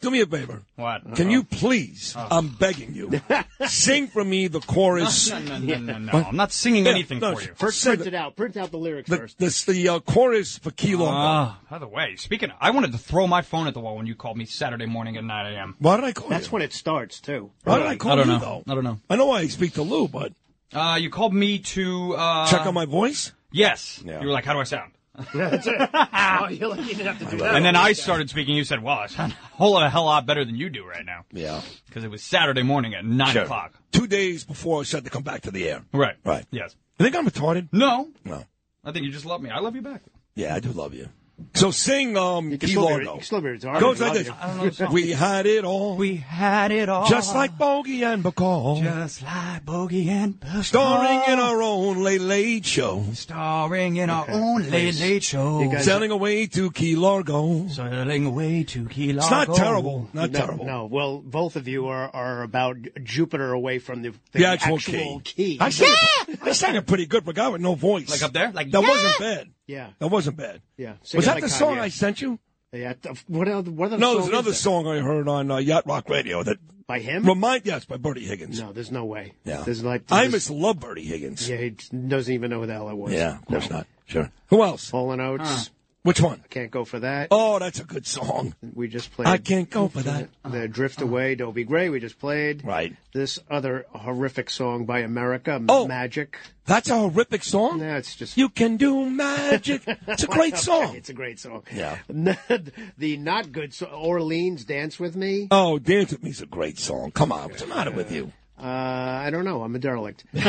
do 0.00 0.10
me 0.10 0.20
a 0.22 0.26
favor. 0.26 0.62
What? 0.74 1.14
Can 1.14 1.30
you 1.30 1.44
please, 1.44 2.14
I'm 2.16 2.48
begging 2.48 2.94
you, 2.94 3.20
sing 3.66 4.08
for 4.08 4.24
me 4.24 4.48
the 4.48 4.58
chorus. 4.60 5.30
No, 5.30 5.38
no, 5.38 5.58
no, 5.58 5.76
no, 5.78 5.98
no. 5.98 6.12
I'm 6.12 6.34
not 6.34 6.50
singing 6.50 6.86
Yeah, 6.86 6.92
anything 6.92 7.20
no, 7.20 7.36
for 7.36 7.42
you. 7.42 7.52
First, 7.54 7.80
Say 7.80 7.90
print 7.90 8.02
the- 8.02 8.08
it 8.08 8.14
out. 8.14 8.36
Print 8.36 8.56
out 8.56 8.70
the 8.70 8.78
lyrics 8.78 9.10
The, 9.10 9.16
first. 9.18 9.38
this, 9.38 9.64
the 9.64 9.88
uh, 9.90 10.00
chorus 10.00 10.58
for 10.58 10.70
Key 10.72 10.96
Largo. 10.96 11.14
Ah, 11.14 11.60
by 11.70 11.78
the 11.78 11.86
way, 11.86 12.16
speaking, 12.16 12.50
of, 12.50 12.56
I 12.60 12.70
wanted 12.70 12.92
to 12.92 12.98
throw 12.98 13.26
my 13.26 13.42
phone 13.42 13.66
at 13.68 13.74
the 13.74 13.80
wall 13.80 13.96
when 13.96 14.06
you 14.06 14.14
called 14.16 14.38
me 14.38 14.46
Saturday 14.46 14.86
morning 14.86 15.16
at 15.18 15.24
9 15.24 15.52
a.m. 15.54 15.76
Why 15.78 15.96
did 15.96 16.06
I 16.06 16.12
call 16.12 16.28
you? 16.28 16.30
That's 16.30 16.46
you? 16.46 16.52
when 16.52 16.62
it 16.62 16.72
starts 16.72 17.20
too. 17.20 17.50
Why 17.64 17.78
did 17.78 17.86
I 17.86 17.96
call 17.96 18.12
I 18.12 18.16
don't 18.16 18.26
you, 18.26 18.32
know. 18.32 18.38
though? 18.66 18.72
I 18.72 18.74
don't 18.74 18.84
know. 18.84 18.98
I 19.10 19.16
know 19.16 19.26
why 19.26 19.40
I 19.40 19.46
speak 19.48 19.74
to 19.74 19.82
Lou, 19.82 20.08
but 20.08 20.32
Uh, 20.72 20.96
you 21.00 21.10
called 21.10 21.34
me 21.34 21.58
to 21.58 22.14
uh, 22.16 22.46
check 22.48 22.66
on 22.66 22.74
my 22.74 22.84
voice. 22.86 23.32
Yes. 23.52 24.02
Yeah. 24.04 24.20
You 24.20 24.26
were 24.28 24.32
like, 24.32 24.44
"How 24.44 24.52
do 24.52 24.60
I 24.60 24.64
sound?" 24.64 24.92
That's 25.34 25.66
it. 25.66 25.90
oh, 25.92 26.48
you're 26.48 26.68
lucky 26.68 26.82
you 26.82 26.94
didn't 26.94 27.06
have 27.06 27.18
to 27.18 27.24
do 27.36 27.36
that. 27.42 27.54
And 27.56 27.64
then 27.64 27.76
I 27.76 27.92
started 27.92 28.30
speaking. 28.30 28.54
You 28.56 28.64
said, 28.64 28.82
"Well, 28.82 28.96
I 28.98 29.06
sound 29.08 29.32
a 29.32 29.56
whole 29.56 29.72
lot- 29.72 29.84
a 29.84 29.90
hell 29.90 30.04
lot 30.04 30.24
better 30.26 30.44
than 30.44 30.54
you 30.54 30.70
do 30.70 30.84
right 30.86 31.04
now." 31.04 31.24
Yeah. 31.32 31.60
Because 31.86 32.04
it 32.04 32.10
was 32.10 32.22
Saturday 32.22 32.62
morning 32.62 32.94
at 32.94 33.04
nine 33.04 33.32
Sure. 33.32 33.42
o'clock. 33.42 33.74
Two 33.92 34.06
days 34.06 34.44
before 34.44 34.80
I 34.80 34.84
said 34.84 35.04
to 35.04 35.10
come 35.10 35.24
back 35.24 35.42
to 35.42 35.50
the 35.50 35.68
air. 35.68 35.82
Right. 35.92 36.16
Right. 36.24 36.46
Yes. 36.50 36.76
You 36.98 37.04
think 37.04 37.16
I'm 37.16 37.26
retarded? 37.28 37.68
No. 37.72 38.08
No. 38.24 38.44
I 38.84 38.92
think 38.92 39.04
you 39.04 39.10
just 39.12 39.26
love 39.26 39.42
me. 39.42 39.50
I 39.50 39.58
love 39.58 39.74
you 39.74 39.82
back. 39.82 40.02
Yeah, 40.36 40.54
I 40.54 40.60
do 40.60 40.70
love 40.70 40.94
you. 40.94 41.08
So 41.54 41.70
sing 41.70 42.16
um, 42.16 42.50
can 42.50 42.58
Key 42.58 42.66
still 42.68 42.86
be- 42.86 42.92
Largo. 42.94 43.04
you 43.12 43.16
can 43.18 43.22
still 43.24 43.40
be 43.40 43.48
retarded. 43.48 43.80
Goes 43.80 44.00
like 44.00 44.12
this. 44.14 44.26
you. 44.28 44.34
I 44.40 44.46
don't 44.46 44.56
know 44.58 44.64
the 44.68 44.74
song. 44.74 44.92
We 44.92 45.10
had 45.10 45.46
it 45.46 45.64
all. 45.64 45.96
We 45.96 46.16
had 46.16 46.70
it 46.72 46.88
all. 46.88 47.06
Just 47.08 47.34
like 47.34 47.56
Bogey 47.58 48.02
and 48.04 48.22
Bacall. 48.24 48.82
Just 48.82 49.22
like 49.22 49.64
Bogey 49.64 50.08
and 50.10 50.38
Bacall. 50.40 50.64
Starring 50.64 51.22
in 51.32 51.38
our 51.38 51.60
own 51.62 52.02
late 52.02 52.20
late 52.20 52.64
show. 52.64 53.04
Starring 53.14 53.96
in 53.96 54.10
our 54.10 54.30
own 54.30 54.70
late 54.70 54.94
late 55.00 55.22
show. 55.22 55.60
You 55.62 55.70
guys- 55.72 55.84
Sailing 55.84 56.10
away 56.10 56.46
to 56.48 56.70
Key 56.70 56.96
Largo. 56.96 57.68
Sailing 57.68 58.26
away 58.26 58.64
to 58.64 58.86
Key 58.86 59.12
Largo. 59.12 59.20
It's 59.40 59.48
not 59.48 59.56
terrible. 59.56 60.08
Not 60.12 60.30
no, 60.30 60.38
terrible. 60.38 60.64
No, 60.66 60.86
well, 60.86 61.18
both 61.18 61.56
of 61.56 61.68
you 61.68 61.88
are, 61.88 62.08
are 62.14 62.42
about 62.42 62.76
Jupiter 63.02 63.52
away 63.52 63.78
from 63.78 64.02
the, 64.02 64.12
The 64.32 64.46
actual, 64.46 64.78
key. 64.78 65.20
key. 65.24 65.58
I 65.60 65.70
sang, 65.70 65.88
it, 66.28 66.38
I 66.42 66.52
sang 66.52 66.74
it 66.76 66.86
pretty 66.86 67.06
good 67.06 67.24
for 67.24 67.30
a 67.30 67.34
guy 67.34 67.48
with 67.48 67.60
no 67.60 67.74
voice. 67.74 68.10
Like 68.10 68.22
up 68.22 68.32
there? 68.32 68.50
Like, 68.52 68.70
that 68.70 68.82
yeah! 68.82 68.88
wasn't 68.88 69.18
bad. 69.18 69.48
Yeah. 69.70 69.90
That 69.98 70.08
wasn't 70.08 70.36
bad. 70.36 70.62
Yeah. 70.76 70.94
Was 71.00 71.10
Sing 71.10 71.20
it 71.20 71.24
that 71.26 71.34
like 71.36 71.42
the 71.44 71.48
song 71.48 71.76
Kanye. 71.76 71.80
I 71.80 71.88
sent 71.88 72.20
you? 72.20 72.38
Yeah. 72.72 72.92
th- 72.94 73.24
What 73.28 73.48
other, 73.48 73.70
what 73.70 73.86
other 73.86 73.98
No, 73.98 74.14
there's 74.16 74.28
another 74.28 74.50
that? 74.50 74.56
song 74.56 74.86
I 74.86 74.98
heard 75.00 75.28
on 75.28 75.50
uh, 75.50 75.56
Yacht 75.58 75.86
Rock 75.86 76.08
Radio 76.08 76.42
that 76.42 76.58
By 76.86 76.98
him? 77.00 77.24
remind 77.24 77.66
yes 77.66 77.84
by 77.84 77.96
Bertie 77.96 78.24
Higgins. 78.26 78.60
No, 78.60 78.72
there's 78.72 78.90
no 78.90 79.04
way. 79.04 79.32
Yeah. 79.44 79.62
There's 79.64 79.82
like, 79.84 80.02
I 80.10 80.22
there's- 80.22 80.32
must 80.32 80.50
love 80.50 80.80
Bertie 80.80 81.04
Higgins. 81.04 81.48
Yeah, 81.48 81.56
he 81.58 81.70
doesn't 81.70 82.32
even 82.32 82.50
know 82.50 82.60
who 82.60 82.66
the 82.66 82.74
hell 82.74 82.88
it 82.90 82.96
was. 82.96 83.12
Yeah, 83.12 83.36
of 83.38 83.44
course 83.46 83.70
not. 83.70 83.86
Sure. 84.06 84.30
Who 84.48 84.62
else? 84.62 84.90
Hall 84.90 85.12
and 85.12 85.20
Oates. 85.22 85.70
Which 86.02 86.20
one? 86.20 86.40
I 86.42 86.48
can't 86.48 86.70
go 86.70 86.86
for 86.86 87.00
that. 87.00 87.28
Oh, 87.30 87.58
that's 87.58 87.78
a 87.78 87.84
good 87.84 88.06
song. 88.06 88.54
We 88.74 88.88
just 88.88 89.12
played. 89.12 89.28
I 89.28 89.36
can't 89.36 89.68
go 89.68 89.88
for 89.88 90.00
that. 90.00 90.30
The 90.44 90.66
Drift 90.66 91.02
uh-huh. 91.02 91.10
Away, 91.10 91.34
Dobie 91.34 91.64
Gray. 91.64 91.90
We 91.90 92.00
just 92.00 92.18
played. 92.18 92.64
Right. 92.64 92.96
This 93.12 93.38
other 93.50 93.84
horrific 93.90 94.48
song 94.48 94.86
by 94.86 95.00
America, 95.00 95.62
Oh. 95.68 95.86
Magic. 95.86 96.38
That's 96.64 96.88
a 96.88 96.96
horrific 96.96 97.44
song. 97.44 97.80
Yeah, 97.80 97.98
it's 97.98 98.16
just. 98.16 98.38
You 98.38 98.48
can 98.48 98.78
do 98.78 99.10
magic. 99.10 99.82
It's 99.86 100.22
a 100.22 100.26
great 100.38 100.56
song. 100.56 100.96
It's 100.96 101.10
a 101.10 101.14
great 101.14 101.38
song. 101.38 101.64
Yeah. 101.74 101.98
the 102.08 103.16
not 103.18 103.52
good 103.52 103.74
song, 103.74 103.90
Orleans, 103.92 104.64
Dance 104.64 104.98
with 104.98 105.16
Me. 105.16 105.48
Oh, 105.50 105.78
Dance 105.78 106.12
with 106.12 106.22
Me's 106.22 106.40
a 106.40 106.46
great 106.46 106.78
song. 106.78 107.10
Come 107.10 107.30
on, 107.30 107.50
what's 107.50 107.60
the 107.60 107.68
matter 107.68 107.90
with 107.90 108.10
you? 108.10 108.32
Uh, 108.60 108.66
I 108.66 109.30
don't 109.30 109.44
know. 109.44 109.62
I'm 109.62 109.74
a 109.74 109.78
derelict. 109.78 110.24
you 110.34 110.40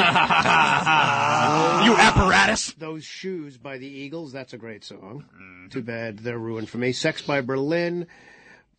apparatus. 1.95 2.73
Those 2.73 3.03
Shoes 3.05 3.57
by 3.57 3.77
the 3.77 3.87
Eagles. 3.87 4.31
That's 4.33 4.53
a 4.53 4.57
great 4.57 4.83
song. 4.83 5.25
Mm-hmm. 5.33 5.67
Too 5.69 5.81
bad 5.81 6.19
they're 6.19 6.37
ruined 6.37 6.69
for 6.69 6.77
me. 6.77 6.91
Sex 6.91 7.21
by 7.21 7.41
Berlin. 7.41 8.07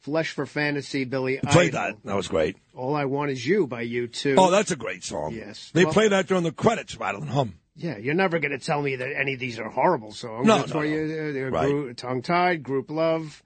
Flesh 0.01 0.33
for 0.33 0.47
Fantasy, 0.47 1.05
Billy 1.05 1.39
Play 1.51 1.67
Idol. 1.69 1.81
that. 1.81 1.97
That 2.05 2.17
was 2.17 2.27
great. 2.29 2.57
All 2.75 2.97
I 2.97 3.05
Want 3.05 3.31
Is 3.31 3.47
You 3.47 3.67
by 3.69 3.83
you 3.83 4.09
too. 4.09 4.35
Oh, 4.37 4.51
that's 4.51 4.73
a 4.73 4.77
great 4.77 5.05
song. 5.05 5.33
Yes. 5.33 5.71
They 5.73 5.85
Well- 5.85 5.93
play 5.95 6.09
that 6.09 6.27
during 6.27 6.43
the 6.43 6.51
credits, 6.53 6.97
Rattle 6.97 7.23
and 7.23 7.31
Hum. 7.31 7.55
Yeah, 7.77 7.97
you're 7.99 8.15
never 8.15 8.39
going 8.41 8.51
to 8.53 8.59
tell 8.59 8.83
me 8.83 8.97
that 8.97 9.17
any 9.17 9.33
of 9.35 9.41
these 9.41 9.59
are 9.59 9.71
horrible 9.71 10.13
songs. 10.13 10.47
No, 10.47 10.59
That's 10.59 10.73
no, 10.75 10.81
why 10.81 10.87
no. 10.89 10.95
you, 10.95 11.33
they're 11.33 11.51
Right. 11.51 11.71
group, 11.71 11.97
Tongue 11.97 12.21
Tied, 12.21 12.63
Grouplove. 12.63 13.41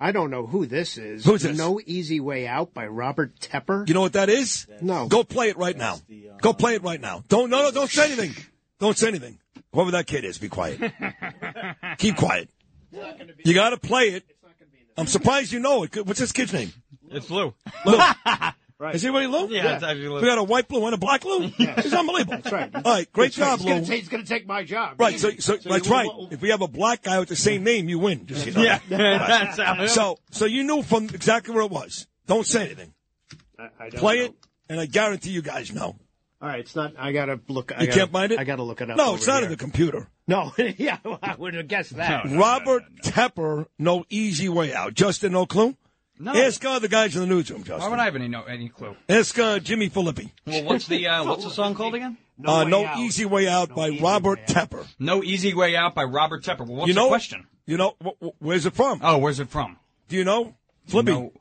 I 0.00 0.12
don't 0.12 0.30
know 0.30 0.46
who 0.46 0.66
this 0.66 0.98
is. 0.98 1.24
Who's 1.24 1.42
this? 1.42 1.56
No 1.56 1.80
Easy 1.86 2.20
Way 2.20 2.46
Out 2.46 2.74
by 2.74 2.86
Robert 2.86 3.38
Tepper. 3.40 3.86
You 3.88 3.94
know 3.94 4.00
what 4.00 4.14
that 4.14 4.28
is? 4.28 4.66
No. 4.80 5.08
Go 5.08 5.24
play 5.24 5.48
it 5.48 5.56
right 5.56 5.76
now. 5.76 6.00
Go 6.40 6.52
play 6.52 6.74
it 6.74 6.82
right 6.82 7.00
now. 7.00 7.22
Don't 7.28 7.50
no 7.50 7.62
no 7.62 7.70
don't 7.70 7.90
say 7.90 8.12
anything. 8.12 8.34
Don't 8.80 8.98
say 8.98 9.08
anything. 9.08 9.38
Whoever 9.72 9.92
that 9.92 10.06
kid 10.06 10.24
is, 10.24 10.38
be 10.38 10.48
quiet. 10.48 10.80
Keep 11.98 12.16
quiet. 12.16 12.48
You 13.44 13.54
got 13.54 13.70
to 13.70 13.76
play 13.76 14.10
it. 14.10 14.24
I'm 14.96 15.06
surprised 15.06 15.52
you 15.52 15.58
know 15.58 15.82
it. 15.84 16.06
What's 16.06 16.20
this 16.20 16.32
kid's 16.32 16.52
name? 16.52 16.72
It's 17.10 17.30
Lou. 17.30 17.54
Lou. 17.84 17.98
Right. 18.78 18.94
Is 18.96 19.02
he 19.02 19.08
really 19.08 19.28
Lou? 19.28 19.48
Yeah, 19.48 19.74
it's 19.76 19.84
actually 19.84 20.08
Lou. 20.08 20.16
We 20.20 20.26
got 20.26 20.36
a 20.38 20.42
white 20.42 20.68
Lou 20.70 20.84
and 20.86 20.94
a 20.94 20.98
black 20.98 21.24
Lou. 21.24 21.50
It's 21.58 21.92
unbelievable. 21.92 22.38
That's 22.42 22.52
right. 22.52 22.74
All 22.74 22.82
right, 22.82 23.12
great 23.12 23.32
That's 23.34 23.38
right. 23.38 23.46
job, 23.50 23.58
He's 23.60 23.66
gonna 23.68 23.80
Lou. 23.80 23.86
take- 23.86 24.00
He's 24.00 24.08
going 24.08 24.22
to 24.24 24.28
take 24.28 24.46
my 24.48 24.64
job. 24.64 25.00
Right, 25.00 25.18
so, 25.18 25.30
so, 25.38 25.56
So 25.58 25.68
that's 25.70 25.86
you- 25.86 25.92
right. 25.92 26.08
If 26.32 26.40
we 26.42 26.50
have 26.50 26.60
a 26.60 26.66
black 26.68 27.02
guy 27.02 27.18
with 27.20 27.28
the 27.28 27.36
same 27.36 27.62
name, 27.62 27.88
you 27.88 28.00
win. 28.00 28.26
Just 28.26 28.42
so 28.42 28.48
you 28.50 28.54
know. 28.56 28.62
Yeah, 28.62 28.72
Right. 28.90 29.18
that's 29.28 29.58
how- 29.60 29.86
So, 29.86 30.18
so 30.32 30.44
you 30.44 30.64
knew 30.64 30.82
from 30.82 31.04
exactly 31.04 31.54
where 31.54 31.64
it 31.64 31.70
was. 31.70 32.08
Don't 32.26 32.46
say 32.46 32.64
anything. 32.66 32.92
I, 33.58 33.68
I 33.78 33.88
don't 33.90 34.00
Play 34.00 34.18
know. 34.18 34.24
it, 34.24 34.34
and 34.68 34.80
I 34.80 34.86
guarantee 34.86 35.30
you 35.30 35.42
guys 35.42 35.72
know. 35.72 35.96
All 36.42 36.48
right, 36.50 36.58
it's 36.60 36.74
not. 36.76 36.94
I 36.98 37.12
got 37.12 37.26
to 37.26 37.40
look. 37.48 37.70
I 37.72 37.82
You 37.82 37.86
gotta, 37.86 37.98
can't 38.00 38.12
find 38.12 38.32
it? 38.32 38.38
I 38.40 38.44
got 38.44 38.56
to 38.56 38.64
look 38.64 38.80
it 38.80 38.90
up. 38.90 38.96
No, 38.98 39.14
it's 39.14 39.26
not 39.26 39.36
here. 39.36 39.44
in 39.44 39.50
the 39.50 39.56
computer. 39.56 40.08
No, 40.26 40.52
yeah, 40.58 40.98
I 41.22 41.36
would 41.38 41.54
have 41.54 41.68
guessed 41.68 41.96
that. 41.96 42.24
Robert 42.30 42.82
Tepper, 43.02 43.66
no 43.78 44.04
easy 44.10 44.48
way 44.48 44.74
out. 44.74 44.94
Justin, 44.94 45.32
no 45.32 45.46
clue? 45.46 45.76
No. 46.18 46.32
Ask 46.32 46.64
uh, 46.64 46.78
the 46.78 46.88
guys 46.88 47.14
in 47.16 47.22
the 47.22 47.26
newsroom, 47.26 47.64
Why 47.66 47.88
would 47.88 47.98
I 47.98 48.04
have 48.04 48.14
any 48.14 48.28
no 48.28 48.42
any 48.44 48.68
clue? 48.68 48.96
Ask 49.08 49.36
uh, 49.38 49.58
Jimmy 49.58 49.90
Filippi. 49.90 50.30
Well, 50.46 50.62
what's 50.64 50.86
the 50.86 51.06
uh, 51.08 51.24
what's 51.24 51.44
the 51.44 51.50
song 51.50 51.74
called 51.74 51.94
again? 51.94 52.16
No, 52.38 52.52
uh, 52.52 52.64
Way 52.64 52.70
no 52.70 52.94
Easy 52.98 53.24
Way 53.24 53.48
Out 53.48 53.74
by 53.74 53.98
Robert 54.00 54.46
Tepper. 54.46 54.86
No 54.98 55.22
Easy 55.22 55.54
Way 55.54 55.74
Out 55.76 55.94
by 55.94 56.04
Robert 56.04 56.44
Tepper. 56.44 56.60
Well, 56.60 56.76
what's 56.76 56.88
you 56.88 56.94
know 56.94 57.04
the 57.04 57.08
question? 57.08 57.46
You 57.66 57.76
know, 57.78 57.94
wh- 58.04 58.24
wh- 58.24 58.42
where's 58.42 58.66
it 58.66 58.74
from? 58.74 59.00
Oh, 59.02 59.18
where's 59.18 59.40
it 59.40 59.48
from? 59.48 59.76
Do 60.08 60.16
you 60.16 60.24
know? 60.24 60.54
Flippy. 60.86 61.12
No. 61.12 61.32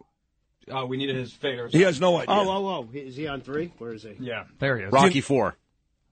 Oh, 0.72 0.86
we 0.86 0.98
needed 0.98 1.18
his 1.18 1.34
fader. 1.34 1.68
He 1.68 1.82
has 1.82 2.00
no 2.00 2.16
idea. 2.18 2.34
Oh, 2.36 2.50
oh, 2.50 2.68
oh! 2.68 2.90
Is 2.94 3.16
he 3.16 3.28
on 3.28 3.42
three? 3.42 3.74
Where 3.78 3.94
is 3.94 4.04
he? 4.04 4.16
Yeah, 4.20 4.46
there 4.60 4.78
he 4.78 4.86
is. 4.86 4.94
Rocky 4.94 5.22
Four. 5.22 5.56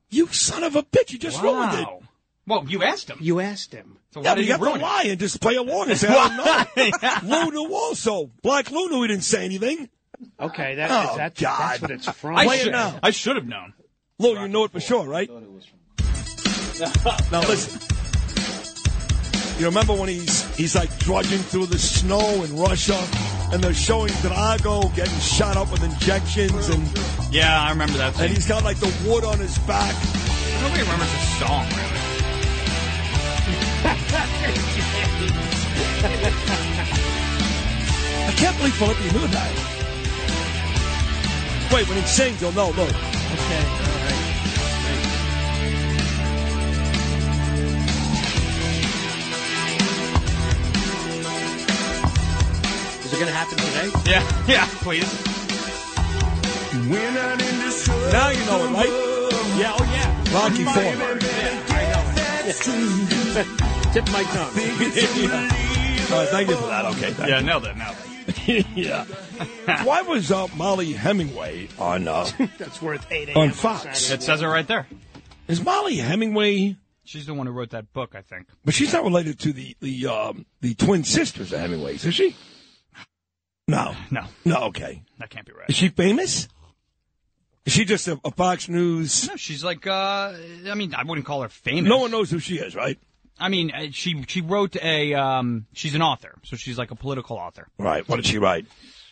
You 0.10 0.28
son 0.28 0.64
of 0.64 0.76
a 0.76 0.84
bitch, 0.84 1.12
you 1.12 1.18
just 1.20 1.42
ruined 1.42 1.74
it. 1.80 1.88
Wow. 2.48 2.60
Well, 2.62 2.70
you 2.70 2.84
asked 2.84 3.10
him. 3.10 3.18
You 3.22 3.40
asked 3.40 3.72
him. 3.74 3.98
So 4.14 4.20
why 4.22 4.26
Yeah, 4.26 4.32
but 4.32 4.36
did 4.36 4.42
you 4.42 4.46
he 4.48 4.52
have 4.52 4.60
to 4.60 4.66
ruin 4.66 4.80
it? 4.80 4.84
lie 4.84 5.04
and 5.08 5.20
just 5.20 5.40
play 5.42 5.56
along 5.56 5.90
and 5.90 5.98
say, 6.00 6.08
I 6.10 6.68
don't 6.76 7.24
know. 7.26 7.36
Lou 7.46 7.52
knew 7.52 7.74
also. 7.74 8.32
Black 8.42 8.72
Luna, 8.72 8.96
knew 8.96 9.02
he 9.04 9.08
didn't 9.10 9.24
say 9.24 9.46
anything. 9.46 9.90
Okay, 10.40 10.76
that, 10.76 10.92
Oh, 10.92 11.12
is 11.12 11.18
that, 11.18 11.36
God. 11.36 11.60
that's 11.60 11.82
what 11.82 11.92
it's 11.92 12.10
from. 12.12 12.36
I 12.36 12.46
Play 12.46 12.58
it 12.58 12.64
should, 12.64 12.72
now. 12.74 13.00
I 13.02 13.10
should 13.12 13.36
have 13.38 13.48
known. 13.48 13.74
Lou, 14.20 14.40
you 14.40 14.48
know 14.48 14.66
it 14.66 14.72
for 14.72 14.80
sure, 14.80 15.08
right? 15.08 15.30
now 17.32 17.42
listen. 17.42 17.80
You 19.60 19.66
remember 19.68 19.94
when 19.94 20.10
he's 20.10 20.44
he's 20.56 20.76
like 20.76 20.96
drudging 21.00 21.38
through 21.40 21.68
the 21.68 21.78
snow 21.78 22.44
in 22.44 22.58
Russia, 22.58 23.00
and 23.54 23.64
they're 23.64 23.74
showing 23.76 24.12
Drago 24.14 24.94
getting 24.96 25.20
shot 25.20 25.56
up 25.58 25.72
with 25.72 25.84
injections, 25.84 26.70
and 26.70 26.84
Yeah, 27.32 27.62
I 27.62 27.70
remember 27.70 27.98
that. 28.00 28.20
and 28.20 28.32
he's 28.32 28.48
got 28.48 28.64
like 28.64 28.78
the 28.80 28.92
wood 29.08 29.24
on 29.24 29.38
his 29.40 29.58
back. 29.60 29.94
Nobody 30.62 30.82
remembers 30.82 31.12
the 31.12 31.46
song. 31.46 31.68
Really. 31.68 32.01
I 38.28 38.34
can't 38.38 38.58
believe 38.58 38.76
Philippi 38.76 39.04
knew 39.12 39.28
that. 39.28 39.52
Wait, 41.74 41.88
when 41.88 41.98
he 41.98 42.04
sings, 42.06 42.42
you'll 42.42 42.52
know. 42.52 42.68
Look. 42.68 42.78
Okay, 42.78 42.88
all 42.88 42.94
right. 42.94 44.32
Is 53.06 53.14
it 53.14 53.20
going 53.20 53.28
to 53.28 53.34
happen 53.34 53.58
today? 53.58 53.90
Yeah, 54.10 54.24
yeah. 54.48 54.68
Please. 54.84 55.10
We're 56.90 57.12
not 57.12 57.42
into. 57.42 57.92
Now 58.12 58.30
you 58.30 58.46
know 58.46 58.66
it, 58.66 58.72
right? 58.72 58.94
Yeah. 59.58 59.76
Oh, 59.78 59.84
yeah. 59.92 60.10
Rocky 60.34 60.64
Four. 60.64 61.91
Tip 63.94 64.10
my 64.12 64.24
tongue. 64.24 64.56
All 66.12 66.18
right, 66.18 66.28
thank 66.30 66.50
you 66.50 66.56
for 66.56 66.68
that. 66.68 66.86
Okay. 66.86 67.12
thank 67.12 67.30
Yeah, 67.30 67.40
you. 67.40 67.46
nailed 67.46 67.66
it. 67.66 67.78
Nailed 67.78 67.96
it. 68.28 68.66
yeah. 68.76 69.06
Why 69.84 70.02
was 70.02 70.32
uh, 70.32 70.48
Mollie 70.56 70.94
Hemingway 70.94 71.68
on 71.78 72.08
uh, 72.08 72.28
That's 72.58 72.82
worth 72.82 73.06
eight 73.12 73.30
on 73.36 73.44
a.m. 73.44 73.52
Fox? 73.52 74.10
It 74.10 74.24
says 74.24 74.42
it 74.42 74.48
right 74.48 74.68
there. 74.68 74.88
Is 75.48 75.64
Mollie 75.64 75.98
Hemingway? 75.98 76.78
She's 77.04 77.26
the 77.28 77.34
one 77.36 77.46
who 77.46 77.54
wrote 77.54 77.72
that 77.72 77.94
book, 77.94 78.16
I 78.16 78.22
think. 78.22 78.48
But 78.66 78.74
she's 78.74 78.92
not 78.94 79.04
related 79.04 79.38
to 79.40 79.54
the 79.54 79.76
the 79.80 80.08
um, 80.08 80.46
the 80.62 80.74
twin 80.76 81.04
sisters 81.04 81.54
of 81.54 81.60
Hemingways, 81.60 82.06
is 82.06 82.16
she? 82.16 82.36
No, 83.68 83.94
No, 84.10 84.26
no. 84.46 84.64
Okay. 84.66 85.04
that 85.20 85.30
can't 85.30 85.46
be 85.46 85.54
right. 85.54 85.70
Is 85.70 85.76
she 85.76 85.90
famous? 85.90 86.48
Is 87.66 87.74
she 87.74 87.86
just 87.86 88.08
a, 88.08 88.20
a 88.26 88.32
Fox 88.32 88.68
News? 88.70 89.28
No, 89.28 89.36
she's 89.36 89.64
like. 89.64 89.86
uh 89.88 90.34
I 90.70 90.74
mean, 90.76 90.96
I 90.96 91.04
wouldn't 91.04 91.26
call 91.28 91.42
her 91.44 91.50
famous. 91.50 91.90
No 91.90 91.98
one 92.00 92.12
knows 92.12 92.32
who 92.32 92.40
she 92.40 92.56
is, 92.58 92.76
right? 92.76 92.98
I 93.40 93.50
mean, 93.50 93.72
uh, 93.72 93.88
she 93.92 94.24
she 94.28 94.42
wrote 94.42 94.76
a. 94.78 95.14
um 95.14 95.66
She's 95.74 95.94
an 95.96 96.02
author, 96.02 96.34
so 96.44 96.56
she's 96.56 96.78
like 96.78 96.92
a 96.92 96.96
political 96.96 97.38
author. 97.38 97.68
Right. 97.78 98.08
What 98.08 98.16
did 98.18 98.26
she 98.26 98.38
write? 98.40 98.66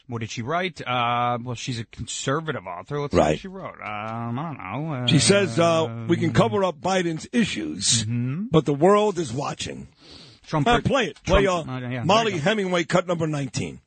What 0.07 0.21
did 0.21 0.31
she 0.31 0.41
write? 0.41 0.81
Uh, 0.81 1.37
well, 1.43 1.53
she's 1.53 1.79
a 1.79 1.85
conservative 1.85 2.65
author. 2.65 2.99
Let's 2.99 3.13
see 3.13 3.19
what 3.19 3.39
she 3.39 3.47
wrote. 3.47 3.75
Um, 3.79 4.39
I 4.39 4.43
don't 4.43 4.57
know. 4.87 4.93
Uh, 4.93 5.05
She 5.07 5.19
says 5.19 5.59
uh, 5.59 6.05
we 6.07 6.17
can 6.17 6.33
cover 6.33 6.63
up 6.63 6.81
Biden's 6.81 7.27
issues, 7.31 8.05
but 8.07 8.65
the 8.65 8.73
world 8.73 9.19
is 9.19 9.31
watching. 9.31 9.87
Trump. 10.47 10.67
Uh, 10.67 10.81
play 10.81 11.05
it. 11.05 11.23
Play 11.23 11.45
uh, 11.45 11.63
Trump- 11.63 11.83
uh, 11.83 11.87
yeah, 11.87 12.03
Mollie. 12.03 12.39
Hemingway, 12.39 12.83
cut 12.85 13.05
number 13.05 13.27
nineteen. 13.27 13.81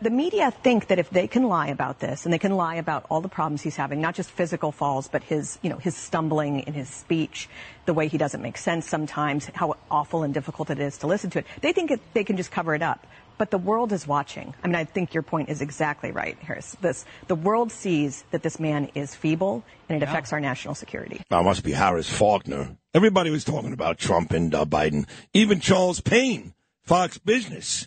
The 0.00 0.10
media 0.10 0.50
think 0.50 0.86
that 0.88 0.98
if 0.98 1.10
they 1.10 1.26
can 1.26 1.44
lie 1.44 1.68
about 1.68 1.98
this 1.98 2.24
and 2.24 2.32
they 2.32 2.38
can 2.38 2.56
lie 2.56 2.76
about 2.76 3.04
all 3.10 3.20
the 3.20 3.28
problems 3.28 3.62
he's 3.62 3.76
having, 3.76 4.00
not 4.00 4.14
just 4.14 4.30
physical 4.30 4.70
falls, 4.70 5.08
but 5.08 5.24
his, 5.24 5.58
you 5.62 5.70
know, 5.70 5.76
his 5.76 5.96
stumbling 5.96 6.60
in 6.60 6.72
his 6.72 6.88
speech, 6.88 7.48
the 7.86 7.94
way 7.94 8.06
he 8.06 8.16
doesn't 8.16 8.40
make 8.40 8.58
sense 8.58 8.88
sometimes, 8.88 9.50
how 9.54 9.76
awful 9.90 10.22
and 10.22 10.32
difficult 10.32 10.70
it 10.70 10.78
is 10.78 10.98
to 10.98 11.08
listen 11.08 11.30
to 11.30 11.40
it. 11.40 11.46
They 11.62 11.72
think 11.72 11.90
it, 11.90 12.00
they 12.14 12.22
can 12.22 12.36
just 12.36 12.52
cover 12.52 12.74
it 12.74 12.82
up. 12.82 13.06
But 13.38 13.52
the 13.52 13.58
world 13.58 13.92
is 13.92 14.06
watching. 14.06 14.52
I 14.64 14.66
mean, 14.66 14.74
I 14.74 14.84
think 14.84 15.14
your 15.14 15.22
point 15.22 15.48
is 15.48 15.62
exactly 15.62 16.10
right, 16.10 16.36
Harris. 16.40 16.76
This, 16.80 17.04
the 17.28 17.36
world 17.36 17.70
sees 17.70 18.24
that 18.32 18.42
this 18.42 18.58
man 18.58 18.90
is 18.96 19.14
feeble 19.14 19.64
and 19.88 20.02
it 20.02 20.04
affects 20.04 20.32
our 20.32 20.40
national 20.40 20.74
security. 20.74 21.22
That 21.30 21.44
must 21.44 21.62
be 21.62 21.72
Harris 21.72 22.10
Faulkner. 22.10 22.76
Everybody 22.94 23.30
was 23.30 23.44
talking 23.44 23.72
about 23.72 23.98
Trump 23.98 24.32
and 24.32 24.52
uh, 24.54 24.64
Biden. 24.64 25.06
Even 25.34 25.60
Charles 25.60 26.00
Payne 26.00 26.52
Fox 26.82 27.18
Business. 27.18 27.86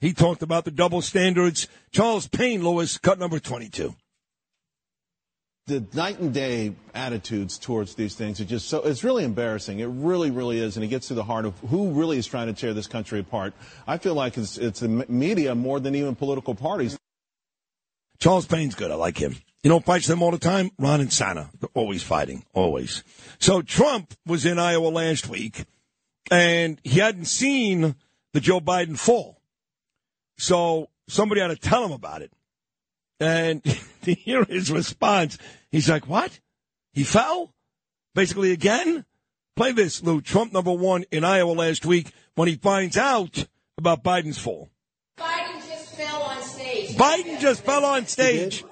He 0.00 0.12
talked 0.12 0.42
about 0.42 0.64
the 0.64 0.70
double 0.70 1.02
standards. 1.02 1.66
Charles 1.90 2.28
Payne, 2.28 2.62
Lewis, 2.62 2.98
cut 2.98 3.18
number 3.18 3.38
22. 3.38 3.94
the 5.66 5.84
night 5.92 6.18
and 6.18 6.32
day 6.32 6.72
attitudes 6.94 7.58
towards 7.58 7.94
these 7.94 8.14
things 8.14 8.40
are 8.40 8.46
just 8.46 8.68
so 8.68 8.80
it's 8.82 9.04
really 9.04 9.22
embarrassing 9.22 9.80
it 9.80 9.84
really 9.86 10.30
really 10.30 10.58
is 10.58 10.76
and 10.78 10.84
it 10.84 10.88
gets 10.88 11.08
to 11.08 11.14
the 11.14 11.22
heart 11.22 11.44
of 11.44 11.52
who 11.68 11.90
really 11.90 12.16
is 12.16 12.26
trying 12.26 12.46
to 12.46 12.54
tear 12.54 12.72
this 12.72 12.86
country 12.86 13.20
apart 13.20 13.52
i 13.86 13.98
feel 13.98 14.14
like 14.14 14.38
it's 14.38 14.56
it's 14.56 14.80
the 14.80 14.88
media 14.88 15.54
more 15.54 15.78
than 15.78 15.94
even 15.94 16.14
political 16.14 16.54
parties 16.54 16.96
Charles 18.18 18.46
Payne's 18.46 18.74
good. 18.74 18.90
I 18.90 18.96
like 18.96 19.16
him. 19.16 19.36
You 19.62 19.70
know, 19.70 19.78
fights 19.80 20.08
them 20.08 20.22
all 20.22 20.32
the 20.32 20.38
time. 20.38 20.70
Ron 20.78 21.00
and 21.00 21.12
Santa, 21.12 21.50
They're 21.60 21.70
always 21.74 22.02
fighting, 22.02 22.44
always. 22.52 23.04
So 23.38 23.62
Trump 23.62 24.12
was 24.26 24.44
in 24.44 24.58
Iowa 24.58 24.88
last 24.88 25.28
week, 25.28 25.64
and 26.30 26.80
he 26.82 26.98
hadn't 26.98 27.26
seen 27.26 27.94
the 28.32 28.40
Joe 28.40 28.60
Biden 28.60 28.98
fall. 28.98 29.37
So 30.38 30.88
somebody 31.08 31.40
had 31.40 31.48
to 31.48 31.56
tell 31.56 31.84
him 31.84 31.92
about 31.92 32.22
it. 32.22 32.32
And 33.20 33.62
to 34.02 34.14
hear 34.14 34.44
his 34.44 34.70
response, 34.70 35.38
he's 35.70 35.88
like, 35.90 36.08
"What? 36.08 36.38
He 36.92 37.04
fell? 37.04 37.52
Basically 38.14 38.52
again? 38.52 39.04
Play 39.56 39.72
this, 39.72 40.02
Lou. 40.02 40.20
Trump 40.20 40.52
number 40.52 40.72
one 40.72 41.04
in 41.10 41.24
Iowa 41.24 41.50
last 41.50 41.84
week 41.84 42.12
when 42.36 42.48
he 42.48 42.54
finds 42.54 42.96
out 42.96 43.46
about 43.76 44.04
Biden's 44.04 44.38
fall. 44.38 44.68
Biden 45.18 45.68
just 45.68 45.96
fell 45.96 46.22
on 46.22 46.42
stage. 46.42 46.96
Biden 46.96 47.40
just 47.40 47.64
fell 47.64 47.84
on 47.84 48.06
stage. 48.06 48.64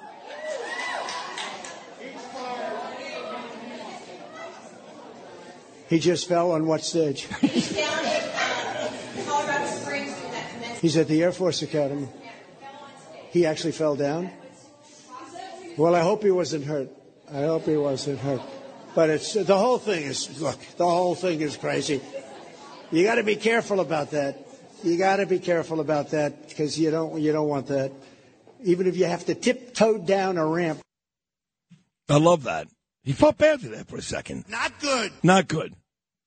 He 5.88 6.00
just 6.00 6.28
fell 6.28 6.50
on 6.50 6.66
what 6.66 6.82
stage? 6.82 7.28
He's 7.40 7.72
down 7.72 8.04
at 8.04 8.22
uh, 8.34 9.24
Colorado 9.24 9.66
Springs 9.66 10.18
doing 10.18 10.32
that 10.32 10.50
commencement. 10.50 10.56
He's 10.80 10.96
at 10.96 11.08
the 11.08 11.22
Air 11.22 11.32
Force 11.32 11.62
Academy. 11.62 12.08
He 13.30 13.46
actually 13.46 13.72
fell 13.72 13.96
down? 13.96 14.30
Well, 15.76 15.94
I 15.94 16.00
hope 16.00 16.22
he 16.22 16.30
wasn't 16.30 16.64
hurt. 16.64 16.88
I 17.30 17.42
hope 17.42 17.64
he 17.64 17.76
wasn't 17.76 18.18
hurt. 18.20 18.40
But 18.94 19.10
it's 19.10 19.34
the 19.34 19.58
whole 19.58 19.78
thing 19.78 20.04
is 20.04 20.40
look, 20.40 20.58
the 20.78 20.86
whole 20.86 21.14
thing 21.14 21.40
is 21.42 21.56
crazy. 21.56 22.00
You 22.90 23.04
got 23.04 23.16
to 23.16 23.24
be 23.24 23.36
careful 23.36 23.80
about 23.80 24.12
that. 24.12 24.46
You 24.82 24.96
got 24.96 25.16
to 25.16 25.26
be 25.26 25.38
careful 25.38 25.80
about 25.80 26.10
that 26.12 26.48
because 26.48 26.78
you 26.78 26.90
don't 26.90 27.20
you 27.20 27.32
don't 27.32 27.48
want 27.48 27.66
that. 27.66 27.92
Even 28.64 28.86
if 28.86 28.96
you 28.96 29.04
have 29.04 29.26
to 29.26 29.34
tiptoe 29.34 29.98
down 29.98 30.38
a 30.38 30.46
ramp. 30.46 30.80
I 32.08 32.18
love 32.18 32.44
that. 32.44 32.68
He 33.02 33.12
felt 33.12 33.36
badly 33.36 33.68
that 33.70 33.88
for 33.88 33.96
a 33.96 34.02
second. 34.02 34.46
Not 34.48 34.80
good. 34.80 35.12
Not 35.22 35.46
good. 35.46 35.74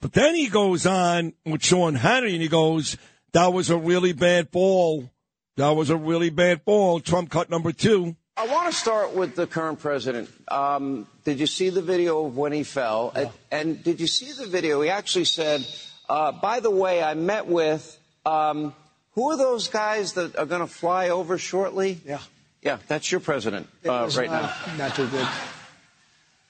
But 0.02 0.14
then 0.14 0.36
he 0.36 0.48
goes 0.48 0.86
on 0.86 1.34
with 1.46 1.64
Sean 1.64 1.98
Hannity 1.98 2.34
and 2.34 2.42
he 2.42 2.48
goes, 2.48 2.98
that 3.34 3.54
was 3.54 3.70
a 3.70 3.78
really 3.78 4.14
bad 4.14 4.50
fall. 4.50 5.10
That 5.58 5.72
was 5.72 5.90
a 5.90 5.98
really 5.98 6.30
bad 6.30 6.62
fall. 6.64 7.00
Trump 7.00 7.30
cut 7.30 7.50
number 7.50 7.72
two. 7.72 8.16
I 8.38 8.48
want 8.48 8.72
to 8.72 8.78
start 8.78 9.14
with 9.14 9.36
the 9.36 9.46
current 9.46 9.80
president. 9.80 10.30
Um, 10.48 11.08
did 11.26 11.40
you 11.40 11.48
see 11.48 11.70
the 11.70 11.82
video 11.82 12.26
of 12.26 12.38
when 12.38 12.54
he 12.54 12.64
fell? 12.64 13.12
And, 13.14 13.30
and 13.52 13.84
did 13.84 14.00
you 14.00 14.08
see 14.08 14.32
the 14.32 14.48
video? 14.48 14.82
He 14.82 14.90
actually 14.90 15.26
said, 15.26 15.68
uh, 16.08 16.32
by 16.32 16.62
the 16.62 16.72
way, 16.72 17.04
I 17.04 17.16
met 17.16 17.48
with, 17.48 18.00
um, 18.26 18.74
who 19.12 19.32
are 19.32 19.38
those 19.38 19.68
guys 19.68 20.14
that 20.14 20.38
are 20.38 20.46
going 20.46 20.62
to 20.62 20.68
fly 20.68 21.10
over 21.10 21.38
shortly? 21.38 22.00
Yeah. 22.06 22.20
Yeah, 22.62 22.78
that's 22.88 23.12
your 23.12 23.22
president 23.22 23.68
uh, 23.86 24.04
was 24.06 24.18
right 24.18 24.30
not, 24.30 24.54
now. 24.68 24.76
Not 24.78 24.96
too 24.96 25.08
good. 25.08 25.28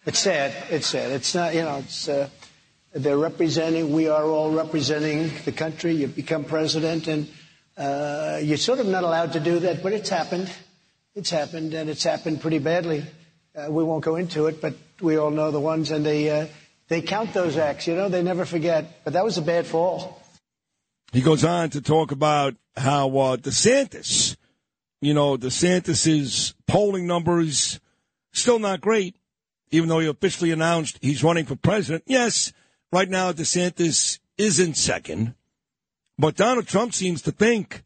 It's 0.05 0.19
sad. 0.19 0.53
It's 0.69 0.87
sad. 0.87 1.11
It's 1.11 1.33
not, 1.35 1.53
you 1.53 1.61
know, 1.61 1.77
it's, 1.77 2.07
uh, 2.07 2.29
they're 2.93 3.17
representing, 3.17 3.93
we 3.93 4.07
are 4.07 4.25
all 4.25 4.51
representing 4.51 5.31
the 5.45 5.51
country. 5.51 5.93
You 5.93 6.07
become 6.07 6.43
president 6.43 7.07
and 7.07 7.29
uh, 7.77 8.39
you're 8.41 8.57
sort 8.57 8.79
of 8.79 8.87
not 8.87 9.03
allowed 9.03 9.33
to 9.33 9.39
do 9.39 9.59
that, 9.59 9.83
but 9.83 9.93
it's 9.93 10.09
happened. 10.09 10.49
It's 11.15 11.29
happened 11.29 11.73
and 11.73 11.89
it's 11.89 12.03
happened 12.03 12.41
pretty 12.41 12.59
badly. 12.59 13.05
Uh, 13.55 13.71
we 13.71 13.83
won't 13.83 14.03
go 14.03 14.15
into 14.15 14.47
it, 14.47 14.61
but 14.61 14.73
we 15.01 15.17
all 15.17 15.31
know 15.31 15.51
the 15.51 15.59
ones 15.59 15.91
and 15.91 16.05
they, 16.05 16.29
uh, 16.29 16.47
they 16.87 17.01
count 17.01 17.33
those 17.33 17.57
acts, 17.57 17.87
you 17.87 17.95
know, 17.95 18.09
they 18.09 18.23
never 18.23 18.45
forget. 18.45 19.03
But 19.03 19.13
that 19.13 19.23
was 19.23 19.37
a 19.37 19.41
bad 19.41 19.65
fall. 19.67 20.21
He 21.11 21.21
goes 21.21 21.43
on 21.43 21.69
to 21.71 21.81
talk 21.81 22.11
about 22.11 22.55
how 22.75 23.09
uh, 23.17 23.37
DeSantis, 23.37 24.35
you 25.01 25.13
know, 25.13 25.37
DeSantis's 25.37 26.53
polling 26.67 27.07
numbers 27.07 27.79
still 28.31 28.59
not 28.59 28.81
great, 28.81 29.15
even 29.71 29.89
though 29.89 29.99
he 29.99 30.07
officially 30.07 30.51
announced 30.51 30.99
he's 31.01 31.23
running 31.23 31.45
for 31.45 31.55
president. 31.55 32.03
Yes, 32.05 32.53
right 32.91 33.09
now 33.09 33.31
DeSantis 33.31 34.19
is 34.37 34.59
in 34.59 34.73
second, 34.73 35.35
but 36.17 36.35
Donald 36.35 36.67
Trump 36.67 36.93
seems 36.93 37.21
to 37.23 37.31
think 37.31 37.83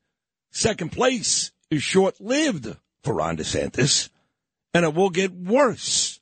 second 0.52 0.92
place 0.92 1.52
is 1.70 1.84
short 1.84 2.20
lived 2.20 2.76
for 3.04 3.14
Ron 3.14 3.38
DeSantis, 3.38 4.10
and 4.74 4.86
it 4.86 4.94
will 4.94 5.10
get 5.10 5.32
worse. 5.34 6.20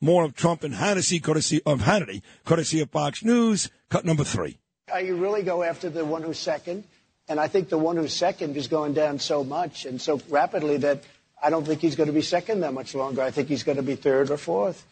More 0.00 0.24
of 0.24 0.34
Trump 0.34 0.64
and 0.64 0.74
Hannity, 0.74 1.22
courtesy 1.22 1.62
of 1.64 1.82
Hannity, 1.82 2.22
courtesy 2.44 2.80
of 2.80 2.90
Fox 2.90 3.24
News, 3.24 3.70
cut 3.88 4.04
number 4.04 4.24
three. 4.24 4.58
You 5.00 5.16
really 5.16 5.42
go 5.42 5.62
after 5.62 5.88
the 5.88 6.04
one 6.04 6.22
who's 6.22 6.40
second. 6.40 6.84
And 7.28 7.38
I 7.38 7.48
think 7.48 7.68
the 7.68 7.78
one 7.78 7.96
who's 7.96 8.12
second 8.12 8.56
is 8.56 8.66
going 8.66 8.94
down 8.94 9.18
so 9.18 9.44
much 9.44 9.86
and 9.86 10.00
so 10.00 10.20
rapidly 10.28 10.76
that 10.78 11.02
I 11.42 11.50
don't 11.50 11.64
think 11.64 11.80
he's 11.80 11.96
going 11.96 12.08
to 12.08 12.12
be 12.12 12.22
second 12.22 12.60
that 12.60 12.74
much 12.74 12.94
longer. 12.94 13.22
I 13.22 13.30
think 13.30 13.48
he's 13.48 13.62
going 13.62 13.76
to 13.76 13.82
be 13.82 13.94
third 13.94 14.30
or 14.30 14.36
fourth. 14.36 14.84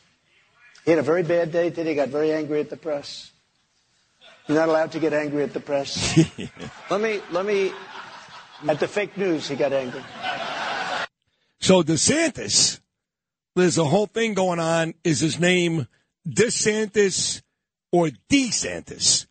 He 0.91 0.97
had 0.97 0.99
a 0.99 1.07
very 1.07 1.23
bad 1.23 1.53
day 1.53 1.71
today. 1.71 1.91
He 1.91 1.95
got 1.95 2.09
very 2.09 2.33
angry 2.33 2.59
at 2.59 2.69
the 2.69 2.77
press. 2.77 3.31
You're 4.49 4.59
not 4.59 4.69
allowed 4.69 4.91
to 4.91 4.99
get 4.99 5.13
angry 5.13 5.45
at 5.45 5.53
the 5.53 5.61
press. 5.61 6.19
let 6.91 7.01
me, 7.01 7.21
let 7.31 7.47
me. 7.47 7.71
At 8.69 8.81
the 8.81 8.89
fake 8.89 9.17
news, 9.17 9.47
he 9.47 9.55
got 9.55 9.73
angry. 9.73 10.03
So 11.61 11.85
DeSantis, 11.85 12.81
there's 13.55 13.79
a 13.79 13.85
whole 13.85 14.07
thing 14.07 14.35
going 14.35 14.59
on. 14.59 14.95
Is 15.05 15.21
his 15.21 15.39
name 15.39 15.87
DeSantis 16.29 17.41
or 17.93 18.09
DeSantis? 18.29 19.27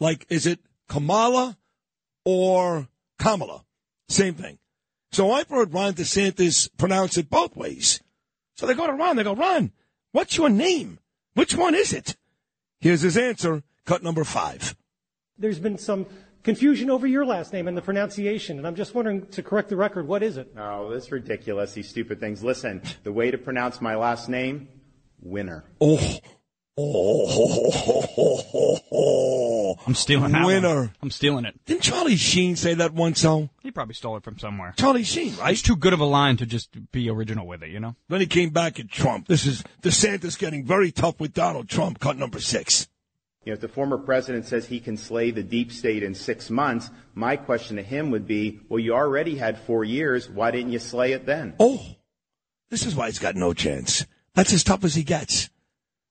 Like, 0.00 0.26
is 0.28 0.44
it 0.44 0.60
Kamala 0.86 1.56
or 2.26 2.88
Kamala? 3.18 3.64
Same 4.10 4.34
thing. 4.34 4.58
So 5.12 5.32
I've 5.32 5.48
heard 5.48 5.72
Ron 5.72 5.94
DeSantis 5.94 6.68
pronounce 6.76 7.16
it 7.16 7.30
both 7.30 7.56
ways. 7.56 8.02
So 8.56 8.66
they 8.66 8.74
go 8.74 8.86
to 8.86 8.92
Ron, 8.92 9.16
they 9.16 9.24
go, 9.24 9.34
Ron, 9.34 9.72
what's 10.12 10.36
your 10.36 10.48
name? 10.48 10.98
Which 11.34 11.54
one 11.54 11.74
is 11.74 11.92
it? 11.92 12.16
Here's 12.80 13.02
his 13.02 13.16
answer, 13.16 13.62
cut 13.84 14.02
number 14.02 14.24
five. 14.24 14.74
There's 15.38 15.58
been 15.58 15.78
some 15.78 16.06
confusion 16.42 16.90
over 16.90 17.06
your 17.06 17.24
last 17.26 17.52
name 17.52 17.68
and 17.68 17.76
the 17.76 17.82
pronunciation, 17.82 18.58
and 18.58 18.66
I'm 18.66 18.74
just 18.74 18.94
wondering 18.94 19.26
to 19.28 19.42
correct 19.42 19.68
the 19.68 19.76
record, 19.76 20.06
what 20.06 20.22
is 20.22 20.36
it? 20.36 20.52
Oh, 20.56 20.90
that's 20.90 21.12
ridiculous, 21.12 21.72
these 21.72 21.88
stupid 21.88 22.20
things. 22.20 22.42
Listen, 22.42 22.82
the 23.02 23.12
way 23.12 23.30
to 23.30 23.38
pronounce 23.38 23.80
my 23.80 23.96
last 23.96 24.28
name, 24.28 24.68
winner. 25.20 25.64
Oh, 25.80 25.98
oh, 26.00 26.18
Oh. 26.78 28.20
I'm 29.86 29.94
stealing 29.94 30.32
that 30.32 30.46
Winner. 30.46 30.80
one. 30.80 30.92
I'm 31.02 31.10
stealing 31.10 31.44
it. 31.44 31.58
Didn't 31.66 31.82
Charlie 31.82 32.16
Sheen 32.16 32.56
say 32.56 32.74
that 32.74 32.92
once, 32.94 33.22
though? 33.22 33.50
He 33.62 33.70
probably 33.70 33.94
stole 33.94 34.16
it 34.16 34.24
from 34.24 34.38
somewhere. 34.38 34.74
Charlie 34.76 35.04
Sheen, 35.04 35.36
right? 35.36 35.52
It's 35.52 35.62
too 35.62 35.76
good 35.76 35.92
of 35.92 36.00
a 36.00 36.04
line 36.04 36.36
to 36.38 36.46
just 36.46 36.70
be 36.92 37.10
original 37.10 37.46
with 37.46 37.62
it, 37.62 37.70
you 37.70 37.80
know? 37.80 37.96
Then 38.08 38.20
he 38.20 38.26
came 38.26 38.50
back 38.50 38.80
at 38.80 38.90
Trump. 38.90 39.28
This 39.28 39.46
is 39.46 39.62
DeSantis 39.82 40.38
getting 40.38 40.64
very 40.64 40.90
tough 40.92 41.20
with 41.20 41.34
Donald 41.34 41.68
Trump, 41.68 42.00
cut 42.00 42.16
number 42.16 42.40
six. 42.40 42.88
You 43.44 43.52
know, 43.52 43.54
if 43.54 43.60
the 43.60 43.68
former 43.68 43.96
president 43.98 44.44
says 44.46 44.66
he 44.66 44.80
can 44.80 44.96
slay 44.98 45.30
the 45.30 45.42
deep 45.42 45.72
state 45.72 46.02
in 46.02 46.14
six 46.14 46.50
months, 46.50 46.90
my 47.14 47.36
question 47.36 47.76
to 47.76 47.82
him 47.82 48.10
would 48.10 48.26
be, 48.26 48.60
well, 48.68 48.78
you 48.78 48.92
already 48.94 49.36
had 49.36 49.58
four 49.58 49.82
years. 49.82 50.28
Why 50.28 50.50
didn't 50.50 50.72
you 50.72 50.78
slay 50.78 51.12
it 51.12 51.24
then? 51.24 51.54
Oh, 51.58 51.82
this 52.68 52.84
is 52.84 52.94
why 52.94 53.06
he's 53.06 53.18
got 53.18 53.36
no 53.36 53.54
chance. 53.54 54.06
That's 54.34 54.52
as 54.52 54.62
tough 54.62 54.84
as 54.84 54.94
he 54.94 55.02
gets. 55.04 55.48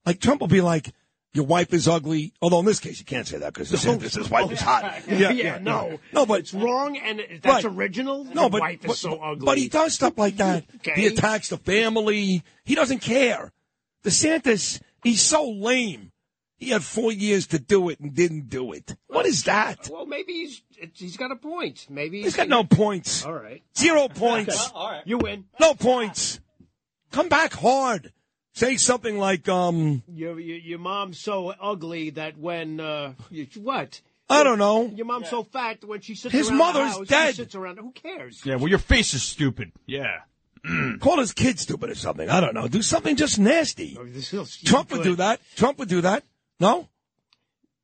Like 0.10 0.20
Trump 0.22 0.42
will 0.42 0.48
be 0.48 0.62
like, 0.62 0.92
your 1.34 1.46
wife 1.46 1.72
is 1.72 1.88
ugly. 1.88 2.34
Although 2.42 2.62
in 2.62 2.66
this 2.66 2.80
case 2.80 2.98
you 2.98 3.06
can't 3.06 3.28
say 3.28 3.38
that 3.38 3.54
because 3.54 3.72
DeSantis' 3.72 4.28
wife 4.28 4.52
is 4.52 4.60
hot. 4.60 5.04
Yeah, 5.08 5.60
no. 5.62 6.00
no, 6.12 6.26
but 6.26 6.40
It's 6.40 6.52
wrong, 6.52 6.98
and 6.98 7.22
that's 7.44 7.64
Right. 7.64 7.72
original. 7.76 8.24
No, 8.24 8.50
but, 8.50 8.60
wife 8.62 8.84
is 8.86 8.98
so 8.98 9.20
ugly. 9.22 9.46
but 9.46 9.60
he 9.60 9.70
does 9.70 9.94
stuff 9.94 10.18
like 10.18 10.38
that. 10.38 10.66
Okay. 10.78 11.00
He 11.00 11.06
attacks 11.06 11.50
the 11.50 11.58
family. 11.58 12.42
He 12.66 12.74
doesn't 12.74 13.02
care. 13.04 13.52
DeSantis, 14.04 14.82
he's 15.04 15.22
so 15.22 15.48
lame. 15.48 16.12
He 16.58 16.72
had 16.72 16.84
four 16.84 17.12
years 17.12 17.46
to 17.48 17.60
do 17.60 17.90
it 17.90 18.00
and 18.00 18.16
didn't 18.16 18.50
do 18.50 18.74
it. 18.74 18.96
What 19.10 19.28
is 19.28 19.44
that? 19.44 19.90
Well, 19.92 20.08
maybe 20.08 20.34
he's 20.34 20.64
he's 20.96 21.18
got 21.18 21.30
a 21.30 21.36
point. 21.36 21.86
Maybe 21.88 22.24
He's 22.24 22.36
got 22.36 22.50
no 22.50 22.64
points. 22.64 23.24
All 23.24 23.34
right. 23.34 23.62
Zero 23.78 24.08
points. 24.08 24.56
Okay. 24.70 24.74
All 24.74 24.90
right. 24.90 25.04
You 25.06 25.20
win. 25.20 25.46
No 25.60 25.76
points. 25.76 26.40
Come 27.12 27.30
back 27.30 27.54
hard. 27.54 28.12
Say 28.60 28.76
something 28.76 29.18
like, 29.18 29.48
um, 29.48 30.04
Your, 30.14 30.38
your 30.38 30.58
your 30.58 30.80
mom's 30.80 31.18
so 31.18 31.54
ugly 31.62 32.10
that 32.10 32.38
when 32.38 32.82
uh, 32.82 33.14
you, 33.30 33.48
what? 33.56 34.02
I 34.30 34.44
don't 34.44 34.60
know. 34.60 34.92
Your 34.94 35.06
mom's 35.06 35.30
so 35.30 35.44
fat 35.44 35.82
when 35.86 36.02
she 36.02 36.14
sits 36.14 36.34
His 36.34 36.50
around 36.50 36.58
mother's 36.58 36.92
the 36.92 37.00
house, 37.00 37.08
dead. 37.08 37.30
She 37.30 37.42
sits 37.44 37.56
around. 37.56 37.78
Who 37.78 37.92
cares? 37.92 38.42
Yeah, 38.46 38.56
well, 38.56 38.68
your 38.68 38.80
face 38.80 39.14
is 39.14 39.24
stupid. 39.24 39.72
Yeah. 39.86 40.24
Call 41.00 41.20
his 41.20 41.32
kid 41.32 41.58
stupid 41.58 41.90
or 41.90 41.96
something. 41.96 42.30
I 42.30 42.42
don't 42.42 42.54
know. 42.54 42.68
Do 42.68 42.82
something 42.82 43.16
just 43.16 43.40
nasty. 43.40 43.96
Oh, 43.98 44.04
this 44.04 44.28
feels 44.28 44.58
Trump 44.58 44.92
would 44.92 45.04
good. 45.04 45.12
do 45.12 45.16
that. 45.16 45.40
Trump 45.56 45.80
would 45.80 45.88
do 45.88 46.02
that. 46.02 46.26
No? 46.60 46.90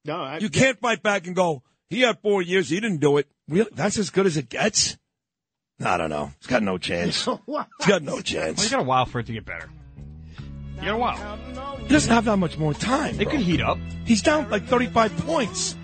No, 0.03 0.17
I, 0.17 0.39
You 0.39 0.49
can't 0.49 0.77
fight 0.81 1.01
back 1.01 1.25
and 1.25 1.37
go, 1.37 1.63
he 1.89 2.01
had 2.01 2.19
four 2.19 2.41
years, 2.41 2.67
he 2.67 2.81
didn't 2.81 2.99
do 2.99 3.15
it. 3.15 3.27
Really? 3.47 3.69
That's 3.73 3.97
as 3.97 4.09
good 4.09 4.25
as 4.25 4.35
it 4.35 4.49
gets? 4.49 4.97
I 5.81 5.95
don't 5.95 6.09
know. 6.09 6.31
He's 6.41 6.47
got 6.47 6.63
no 6.63 6.77
chance. 6.77 7.25
He's 7.47 7.87
got 7.87 8.03
no 8.03 8.19
chance. 8.19 8.57
Well, 8.57 8.65
you 8.65 8.71
got 8.71 8.79
a 8.81 8.83
while 8.83 9.05
for 9.05 9.19
it 9.19 9.27
to 9.27 9.33
get 9.33 9.45
better. 9.45 9.69
You 10.77 10.81
got 10.81 10.93
a 10.93 10.97
while. 10.97 11.77
He 11.77 11.87
doesn't 11.87 12.11
have 12.11 12.25
that 12.25 12.37
much 12.37 12.57
more 12.57 12.73
time. 12.73 13.19
It 13.19 13.23
bro. 13.23 13.31
could 13.31 13.39
heat 13.41 13.61
up. 13.61 13.77
He's 14.05 14.21
down 14.21 14.49
like 14.49 14.65
35 14.65 15.15
points. 15.25 15.75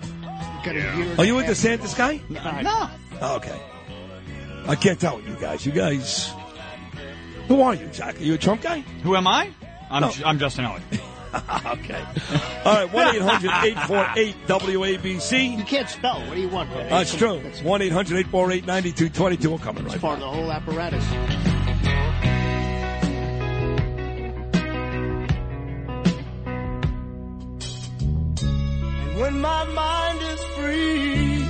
Got 0.64 0.76
a 0.76 0.78
year 0.78 1.14
Are 1.18 1.24
you 1.24 1.38
a 1.38 1.42
DeSantis 1.42 1.96
guy? 1.96 2.20
No. 2.28 2.90
Oh, 3.20 3.36
okay. 3.36 3.60
I 4.66 4.76
can't 4.76 5.00
tell 5.00 5.20
you 5.20 5.34
guys. 5.40 5.66
You 5.66 5.72
guys. 5.72 6.32
Who 7.48 7.60
are 7.62 7.74
you, 7.74 7.86
Jack? 7.88 8.20
Are 8.20 8.22
you 8.24 8.34
a 8.34 8.38
Trump 8.38 8.62
guy? 8.62 8.80
Who 9.02 9.16
am 9.16 9.26
I? 9.26 9.50
I'm, 9.90 10.02
No. 10.02 10.12
I'm 10.24 10.38
Justin 10.38 10.64
Elliott. 10.66 10.82
okay. 11.66 12.04
All 12.64 12.74
right, 12.74 12.92
1 12.92 13.16
800 13.16 13.50
848 13.64 14.36
WABC. 14.46 15.58
You 15.58 15.64
can't 15.64 15.88
spell. 15.88 16.20
What 16.26 16.34
do 16.34 16.40
you 16.40 16.48
want? 16.48 16.70
man? 16.70 16.88
That's 16.90 17.14
true. 17.14 17.38
1 17.38 17.82
800 17.82 18.18
848 18.18 18.66
9222. 18.66 19.50
We're 19.50 19.58
coming 19.58 19.84
It's 19.84 19.94
right 19.94 20.00
part 20.00 20.18
back. 20.20 20.28
of 20.28 20.34
the 20.34 20.40
whole 20.40 20.52
apparatus. 20.52 21.51
When 29.22 29.40
my 29.40 29.64
mind 29.82 30.20
is 30.32 30.42
free, 30.56 31.46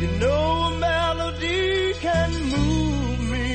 you 0.00 0.08
know 0.22 0.44
a 0.68 0.78
melody 0.78 1.92
can 2.06 2.30
move 2.54 3.20
me. 3.34 3.52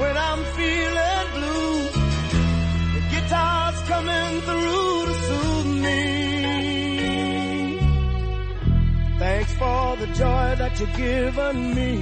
When 0.00 0.14
I'm 0.28 0.42
feeling 0.58 1.26
blue, 1.36 1.74
the 2.96 3.02
guitar's 3.12 3.80
coming 3.92 4.32
through 4.46 4.96
to 5.08 5.14
soothe 5.26 5.72
me. 5.86 6.02
Thanks 9.22 9.52
for 9.60 9.82
the 10.02 10.08
joy 10.22 10.48
that 10.62 10.72
you've 10.80 10.96
given 10.96 11.56
me. 11.78 11.92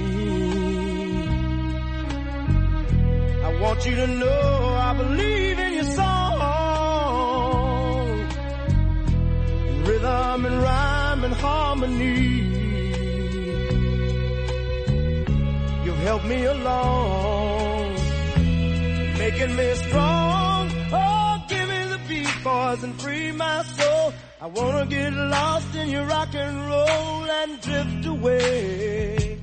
I 3.47 3.49
want 3.61 3.79
you 3.85 3.95
to 3.95 4.07
know 4.07 4.75
I 4.89 4.91
believe 4.97 5.59
in 5.59 5.73
your 5.73 5.89
song. 5.97 6.14
Rhythm 9.85 10.45
and 10.45 10.61
rhyme 10.61 11.23
and 11.23 11.33
harmony. 11.33 12.25
You've 15.85 16.03
helped 16.09 16.25
me 16.25 16.43
along, 16.45 17.93
making 19.17 19.55
me 19.55 19.73
strong. 19.75 20.71
Oh, 20.91 21.43
give 21.47 21.69
me 21.69 21.81
the 21.93 21.99
beat, 22.07 22.43
boys, 22.43 22.83
and 22.83 22.99
free 23.01 23.31
my 23.31 23.63
soul. 23.63 24.13
I 24.41 24.47
wanna 24.47 24.85
get 24.87 25.13
lost 25.13 25.75
in 25.75 25.89
your 25.89 26.05
rock 26.05 26.33
and 26.33 26.67
roll 26.67 27.23
and 27.39 27.61
drift 27.61 28.05
away. 28.05 29.34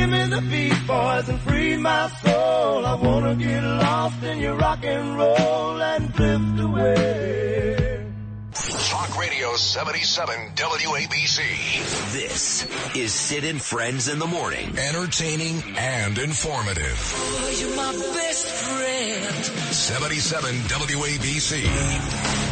Give 0.00 0.08
me 0.08 0.24
the 0.24 0.40
beat, 0.40 0.86
boys, 0.86 1.28
and 1.28 1.38
free 1.42 1.76
my 1.76 2.08
soul. 2.22 2.86
I 2.86 2.94
wanna 2.94 3.34
get 3.34 3.62
lost 3.62 4.22
in 4.22 4.38
your 4.38 4.54
rock 4.54 4.82
and 4.82 5.18
roll 5.18 5.82
and 5.82 6.10
drift 6.14 6.58
away. 6.58 8.06
Talk 8.88 9.18
Radio 9.18 9.54
77 9.56 10.34
WABC. 10.54 12.12
This 12.14 12.66
is 12.96 13.12
Sid 13.12 13.44
and 13.44 13.60
Friends 13.60 14.08
in 14.08 14.18
the 14.18 14.26
Morning. 14.26 14.74
Entertaining 14.78 15.62
and 15.76 16.16
informative. 16.16 16.98
Oh, 17.16 17.50
you're 17.60 17.76
my 17.76 17.92
best 17.92 18.46
friend. 18.46 19.44
77 19.74 20.54
WABC. 20.62 22.49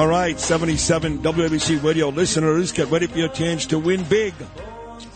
All 0.00 0.08
right, 0.08 0.40
77 0.40 1.18
WABC 1.18 1.84
radio 1.84 2.08
listeners, 2.08 2.72
get 2.72 2.90
ready 2.90 3.06
for 3.06 3.18
your 3.18 3.28
chance 3.28 3.66
to 3.66 3.78
win 3.78 4.02
big. 4.04 4.32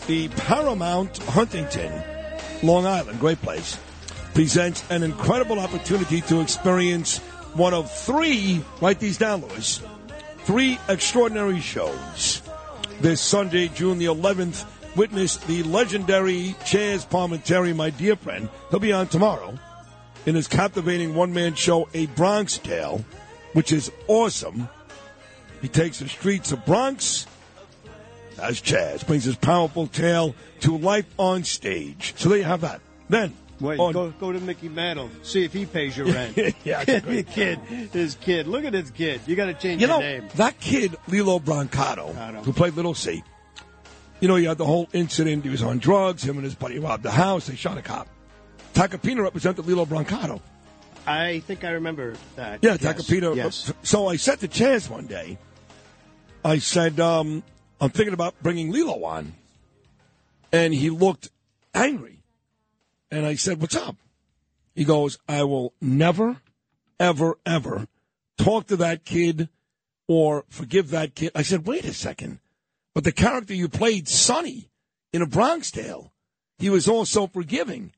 The 0.05 0.27
Paramount 0.27 1.17
Huntington, 1.23 2.03
Long 2.61 2.85
Island, 2.85 3.19
great 3.19 3.41
place, 3.41 3.79
presents 4.35 4.83
an 4.91 5.01
incredible 5.01 5.57
opportunity 5.57 6.21
to 6.21 6.39
experience 6.39 7.17
one 7.55 7.73
of 7.73 7.91
three, 7.91 8.61
write 8.79 8.99
these 8.99 9.17
down, 9.17 9.41
Louis, 9.41 9.81
three 10.43 10.77
extraordinary 10.87 11.61
shows. 11.61 12.43
This 13.01 13.21
Sunday, 13.21 13.69
June 13.69 13.97
the 13.97 14.05
11th, 14.05 14.67
witness 14.95 15.37
the 15.37 15.63
legendary 15.63 16.55
Chaz 16.59 17.07
Palminteri, 17.07 17.75
my 17.75 17.89
dear 17.89 18.15
friend. 18.15 18.49
He'll 18.69 18.79
be 18.79 18.93
on 18.93 19.07
tomorrow 19.07 19.57
in 20.27 20.35
his 20.35 20.47
captivating 20.47 21.15
one-man 21.15 21.55
show, 21.55 21.89
A 21.95 22.05
Bronx 22.05 22.59
Tale, 22.59 23.03
which 23.53 23.71
is 23.71 23.91
awesome. 24.07 24.69
He 25.61 25.67
takes 25.67 25.99
the 25.99 26.07
streets 26.07 26.51
of 26.51 26.65
Bronx 26.65 27.25
as 28.41 28.61
Chaz 28.61 29.05
brings 29.07 29.23
his 29.23 29.35
powerful 29.35 29.87
tale 29.87 30.35
to 30.61 30.77
life 30.77 31.05
on 31.17 31.43
stage. 31.43 32.13
So 32.17 32.29
there 32.29 32.37
you 32.39 32.43
have 32.43 32.61
that. 32.61 32.81
Then, 33.09 33.33
Wait, 33.61 33.79
on- 33.79 33.93
go 33.93 34.09
go 34.11 34.31
to 34.33 34.39
Mickey 34.39 34.67
Mantle. 34.69 35.09
See 35.23 35.43
if 35.45 35.53
he 35.53 35.65
pays 35.65 35.95
your 35.95 36.07
rent. 36.13 36.37
Yeah, 36.63 36.83
kid, 37.23 37.59
his 37.93 38.15
kid. 38.15 38.47
Look 38.47 38.65
at 38.65 38.73
his 38.73 38.91
kid. 38.91 39.21
You 39.25 39.35
got 39.35 39.45
to 39.45 39.53
change 39.53 39.81
you 39.81 39.87
your 39.87 39.97
know, 39.97 40.05
name. 40.05 40.27
that 40.35 40.59
kid, 40.59 40.95
Lilo 41.07 41.39
Brancato, 41.39 42.13
who 42.43 42.51
played 42.51 42.73
Little 42.75 42.93
C, 42.93 43.23
you 44.19 44.27
know, 44.27 44.35
he 44.35 44.45
had 44.45 44.57
the 44.57 44.65
whole 44.65 44.89
incident. 44.93 45.43
He 45.43 45.49
was 45.49 45.63
on 45.63 45.77
drugs. 45.79 46.23
Him 46.23 46.35
and 46.37 46.43
his 46.43 46.55
buddy 46.55 46.79
robbed 46.79 47.03
the 47.03 47.11
house. 47.11 47.47
They 47.47 47.55
shot 47.55 47.77
a 47.77 47.81
cop. 47.81 48.07
Tacopina 48.73 49.23
represented 49.23 49.65
Lilo 49.65 49.85
Brancato. 49.85 50.41
I 51.05 51.39
think 51.41 51.63
I 51.63 51.71
remember 51.71 52.15
that. 52.35 52.59
Yeah, 52.63 52.77
Yes, 52.79 52.81
Tacopina. 52.81 53.35
Yes. 53.35 53.73
So 53.83 54.07
I 54.07 54.15
said 54.15 54.39
to 54.39 54.47
Chaz 54.47 54.89
one 54.89 55.05
day, 55.05 55.37
I 56.43 56.57
said, 56.59 56.99
um, 56.99 57.43
I'm 57.79 57.89
thinking 57.89 58.13
about 58.13 58.35
bringing 58.41 58.71
Lilo 58.71 59.03
on. 59.03 59.33
And 60.51 60.73
he 60.73 60.89
looked 60.89 61.29
angry. 61.73 62.19
And 63.11 63.25
I 63.25 63.35
said, 63.35 63.61
What's 63.61 63.75
up? 63.75 63.97
He 64.73 64.83
goes, 64.83 65.17
I 65.27 65.43
will 65.43 65.73
never, 65.79 66.37
ever, 66.99 67.37
ever 67.45 67.87
talk 68.37 68.67
to 68.67 68.77
that 68.77 69.05
kid 69.05 69.49
or 70.07 70.45
forgive 70.49 70.89
that 70.89 71.15
kid. 71.15 71.31
I 71.35 71.43
said, 71.43 71.67
Wait 71.67 71.85
a 71.85 71.93
second. 71.93 72.39
But 72.93 73.03
the 73.03 73.11
character 73.11 73.53
you 73.53 73.67
played, 73.67 74.07
Sonny, 74.07 74.69
in 75.13 75.21
a 75.21 75.27
Bronx 75.27 75.71
Tale, 75.71 76.13
he 76.57 76.69
was 76.69 76.87
also 76.87 77.27
forgiving. 77.27 77.91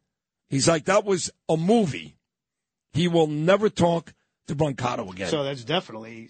He's 0.49 0.67
like, 0.67 0.85
That 0.85 1.05
was 1.05 1.31
a 1.47 1.57
movie. 1.57 2.16
He 2.97 3.07
will 3.07 3.27
never 3.27 3.69
talk 3.69 4.13
to 4.47 4.55
Brancato 4.55 5.11
again. 5.11 5.29
So 5.29 5.43
that's 5.43 5.63
definitely 5.63 6.29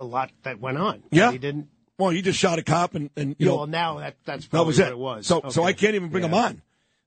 a 0.00 0.04
lot 0.04 0.30
that 0.42 0.60
went 0.60 0.78
on. 0.78 1.02
Yeah. 1.10 1.30
He 1.32 1.38
didn't. 1.38 1.68
Well, 1.98 2.10
he 2.10 2.22
just 2.22 2.38
shot 2.38 2.58
a 2.58 2.62
cop, 2.62 2.94
and, 2.94 3.10
and 3.16 3.30
you 3.38 3.46
Yeah, 3.46 3.46
know 3.52 3.56
well, 3.58 3.66
now 3.66 3.98
that 4.00 4.16
that's 4.24 4.48
that 4.48 4.66
was 4.66 4.78
what 4.78 4.88
it. 4.88 4.90
it 4.92 4.98
was. 4.98 5.26
So, 5.26 5.42
so 5.50 5.62
I 5.62 5.72
can't 5.72 5.94
even 5.94 6.08
bring 6.08 6.24
him 6.24 6.34
on. 6.34 6.62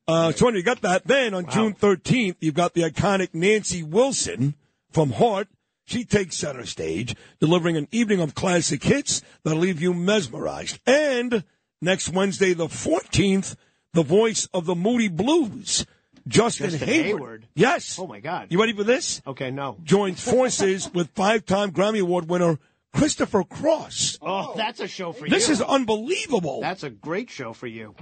Uh, 0.07 0.31
so 0.31 0.47
anyway, 0.47 0.59
you 0.59 0.63
got 0.63 0.81
that. 0.81 1.05
Then 1.05 1.33
on 1.33 1.49
June 1.49 1.73
13th, 1.73 2.35
you've 2.39 2.53
got 2.53 2.73
the 2.73 2.83
iconic 2.83 3.29
Nancy 3.33 3.83
Wilson 3.83 4.55
from 4.91 5.11
Heart. 5.11 5.47
She 5.85 6.05
takes 6.05 6.37
center 6.37 6.65
stage, 6.65 7.15
delivering 7.39 7.75
an 7.75 7.87
evening 7.91 8.21
of 8.21 8.33
classic 8.35 8.83
hits 8.83 9.21
that'll 9.43 9.59
leave 9.59 9.81
you 9.81 9.93
mesmerized. 9.93 10.79
And 10.85 11.43
next 11.81 12.09
Wednesday, 12.09 12.53
the 12.53 12.67
14th, 12.67 13.55
the 13.93 14.03
voice 14.03 14.47
of 14.53 14.65
the 14.65 14.75
Moody 14.75 15.07
Blues, 15.09 15.85
Justin, 16.27 16.71
Justin 16.71 16.87
Hayward. 16.87 17.05
Hayward. 17.05 17.47
Yes. 17.55 17.99
Oh 17.99 18.07
my 18.07 18.19
God. 18.19 18.47
You 18.49 18.59
ready 18.59 18.73
for 18.73 18.83
this? 18.83 19.21
Okay, 19.27 19.51
no. 19.51 19.77
Joins 19.83 20.21
forces 20.23 20.91
with 20.93 21.09
five-time 21.09 21.71
Grammy 21.71 22.01
Award 22.01 22.29
winner 22.29 22.59
Christopher 22.93 23.43
Cross. 23.43 24.17
Oh, 24.21 24.53
that's 24.55 24.79
a 24.79 24.87
show 24.87 25.11
for 25.11 25.25
you. 25.25 25.29
This 25.29 25.49
is 25.49 25.61
unbelievable. 25.61 26.61
That's 26.61 26.83
a 26.83 26.89
great 26.89 27.29
show 27.29 27.53
for 27.53 27.67
you. 27.67 27.93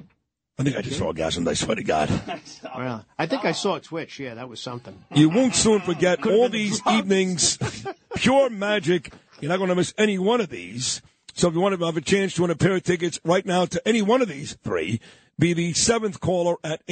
I 0.58 0.64
think 0.64 0.78
I 0.78 0.82
just 0.82 1.00
saw 1.00 1.10
a 1.10 1.14
gasm. 1.16 1.48
I 1.48 1.56
swear 1.56 1.76
to 1.76 1.84
God. 1.84 2.10
Well, 2.76 3.06
I 3.20 3.28
think 3.28 3.46
I 3.46 3.52
saw 3.52 3.76
a 3.76 3.80
Twitch. 3.80 4.20
Yeah, 4.20 4.34
that 4.36 4.50
was 4.50 4.60
something. 4.60 4.98
You 5.14 5.30
won't 5.30 5.54
soon 5.54 5.82
forget 5.82 6.26
all 6.26 6.50
these 6.50 6.82
evenings, 6.90 7.58
pure 8.16 8.50
magic. 8.50 9.14
You're 9.40 9.50
not 9.50 9.58
going 9.58 9.70
to 9.70 9.76
miss 9.76 9.94
any 9.98 10.18
one 10.18 10.42
of 10.42 10.50
these. 10.50 11.02
So 11.34 11.48
if 11.48 11.54
you 11.54 11.60
want 11.60 11.78
to 11.78 11.86
have 11.86 11.98
a 11.98 12.02
chance 12.02 12.34
to 12.36 12.42
win 12.44 12.52
a 12.52 12.56
pair 12.56 12.76
of 12.76 12.84
tickets 12.84 13.20
right 13.24 13.46
now 13.46 13.66
to 13.66 13.88
any 13.88 14.02
one 14.02 14.22
of 14.24 14.28
these 14.28 14.54
three, 14.64 15.02
be 15.40 15.54
the 15.54 15.74
seventh 15.74 16.20
caller 16.20 16.56
at 16.64 16.86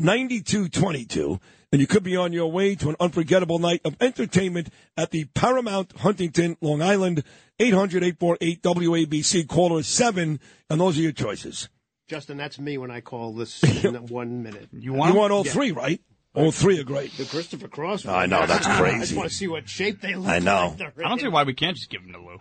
800-848-9222. 0.00 1.40
And 1.72 1.80
you 1.80 1.86
could 1.88 2.02
be 2.04 2.16
on 2.16 2.32
your 2.32 2.50
way 2.52 2.74
to 2.76 2.88
an 2.90 2.96
unforgettable 3.00 3.58
night 3.58 3.80
of 3.84 3.96
entertainment 4.00 4.68
at 4.96 5.10
the 5.10 5.24
Paramount 5.34 5.92
Huntington, 5.98 6.56
Long 6.60 6.80
Island, 6.82 7.24
800-848-WABC, 7.58 9.48
caller 9.48 9.82
7, 9.82 10.38
and 10.70 10.80
those 10.80 10.96
are 10.98 11.02
your 11.02 11.10
choices. 11.12 11.68
Justin, 12.06 12.36
that's 12.36 12.58
me 12.60 12.78
when 12.78 12.90
I 12.92 13.00
call 13.00 13.32
this 13.34 13.62
in 13.84 13.94
one 14.06 14.42
minute. 14.42 14.68
You 14.72 14.92
want 14.92 15.16
all 15.32 15.44
Yeah. 15.44 15.52
three, 15.52 15.72
right? 15.72 16.00
All 16.34 16.52
three 16.52 16.78
are 16.80 16.84
great. 16.84 17.12
The 17.16 17.24
Christopher 17.24 17.68
Cross. 17.68 18.06
I 18.06 18.26
know, 18.26 18.44
that's 18.46 18.66
I 18.68 18.78
crazy. 18.80 18.98
just 19.00 19.14
want 19.14 19.28
to 19.30 19.34
see 19.34 19.48
what 19.48 19.68
shape 19.68 20.00
they 20.00 20.14
look 20.14 20.28
I 20.28 20.40
know. 20.40 20.74
like. 20.78 20.92
I 20.98 21.08
don't 21.08 21.20
see 21.20 21.28
why 21.28 21.44
we 21.44 21.54
can't 21.54 21.76
just 21.76 21.90
give 21.90 22.02
them 22.02 22.12
to 22.12 22.18
Lou. 22.18 22.38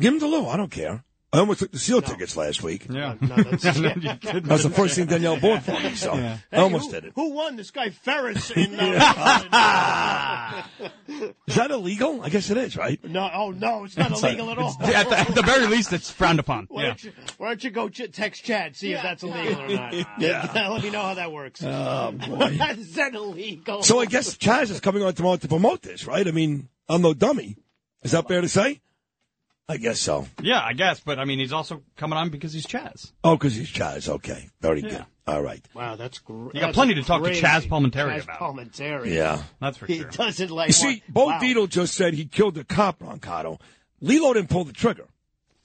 Give 0.00 0.12
them 0.12 0.20
to 0.20 0.26
Lou. 0.26 0.46
I 0.48 0.56
don't 0.56 0.70
care. 0.70 1.02
I 1.32 1.38
almost 1.38 1.60
took 1.60 1.70
the 1.70 1.78
seal 1.78 2.02
tickets 2.02 2.36
last 2.36 2.60
week. 2.60 2.86
Yeah. 2.90 3.14
No, 3.20 3.36
that's, 3.36 3.62
That 3.62 4.46
was 4.48 4.64
the 4.64 4.70
first 4.70 4.96
thing 4.96 5.06
Danielle 5.06 5.38
bought 5.38 5.62
for 5.62 5.72
me, 5.78 5.94
so 5.94 6.12
I 6.12 6.40
almost 6.56 6.86
who, 6.86 6.92
did 6.92 7.04
it. 7.04 7.12
Who 7.14 7.30
won? 7.34 7.54
This 7.54 7.70
guy 7.70 7.90
Ferris 7.90 8.50
in. 8.50 8.74
Uh, 8.80 10.62
Is 11.46 11.54
that 11.54 11.70
illegal? 11.70 12.20
I 12.22 12.30
guess 12.30 12.50
it 12.50 12.56
is, 12.56 12.76
right? 12.76 12.98
no, 13.04 13.30
oh 13.32 13.50
no, 13.52 13.84
it's 13.84 13.96
not 13.96 14.10
It's 14.10 14.22
like- 14.22 14.38
illegal 14.38 14.50
at 14.52 14.58
all. 14.58 14.76
At 14.82 15.08
the, 15.08 15.18
at 15.20 15.34
the 15.34 15.42
very 15.42 15.66
least, 15.68 15.92
it's 15.92 16.10
frowned 16.10 16.40
upon. 16.40 16.66
Why, 16.68 16.82
Yeah. 16.82 16.88
don't 16.88 17.04
you, 17.04 17.12
why 17.38 17.48
don't 17.48 17.62
you 17.64 17.70
go 17.70 17.88
ch- 17.88 18.10
text 18.12 18.42
Chad, 18.44 18.74
see 18.76 18.92
if 18.94 19.02
that's 19.02 19.22
illegal 19.22 19.62
or 19.62 19.68
not? 19.68 19.94
Yeah. 20.18 20.50
Let 20.68 20.82
me 20.82 20.90
know 20.90 21.02
how 21.02 21.14
that 21.14 21.30
works. 21.30 21.62
Oh, 21.62 22.10
boy. 22.12 22.58
is 22.76 22.94
that 22.94 23.14
illegal? 23.14 23.82
So 23.84 24.00
I 24.00 24.06
guess 24.06 24.36
Chaz 24.36 24.70
is 24.70 24.80
coming 24.80 25.02
on 25.04 25.14
tomorrow 25.14 25.36
to 25.36 25.48
promote 25.48 25.82
this, 25.82 26.06
right? 26.06 26.26
I 26.26 26.32
mean, 26.32 26.68
I'm 26.88 27.02
no 27.02 27.14
dummy. 27.14 27.56
Is 28.02 28.12
that 28.12 28.26
fair 28.26 28.40
to 28.40 28.48
say? 28.48 28.80
I 29.70 29.76
guess 29.76 30.00
so. 30.00 30.26
Yeah, 30.42 30.60
I 30.60 30.72
guess, 30.72 30.98
but 30.98 31.20
I 31.20 31.24
mean, 31.24 31.38
he's 31.38 31.52
also 31.52 31.84
coming 31.96 32.16
on 32.18 32.30
because 32.30 32.52
he's 32.52 32.66
Chaz. 32.66 33.12
Oh, 33.22 33.36
because 33.36 33.54
he's 33.54 33.70
Chaz. 33.70 34.08
Okay. 34.08 34.50
Very 34.60 34.82
good. 34.82 35.04
All 35.28 35.40
right. 35.40 35.64
Wow, 35.74 35.94
that's 35.94 36.18
great. 36.18 36.56
You 36.56 36.60
got 36.60 36.74
plenty 36.74 36.94
to 36.94 37.04
talk 37.04 37.22
to 37.22 37.30
Chaz 37.30 37.68
Palminteri 37.68 38.16
Chaz 38.16 38.24
about. 38.24 38.40
Palminteri. 38.40 39.14
Yeah. 39.14 39.40
That's 39.60 39.78
for 39.78 39.86
He 39.86 40.00
sure. 40.00 40.10
doesn't 40.10 40.50
like. 40.50 40.66
You 40.70 40.72
see, 40.72 41.04
Bo 41.08 41.26
wow. 41.26 41.38
Dietl 41.38 41.68
just 41.68 41.94
said 41.94 42.14
he 42.14 42.24
killed 42.24 42.58
a 42.58 42.64
cop, 42.64 42.98
Roncato. 42.98 43.60
Lilo 44.00 44.32
didn't 44.32 44.50
pull 44.50 44.64
the 44.64 44.72
trigger. 44.72 45.06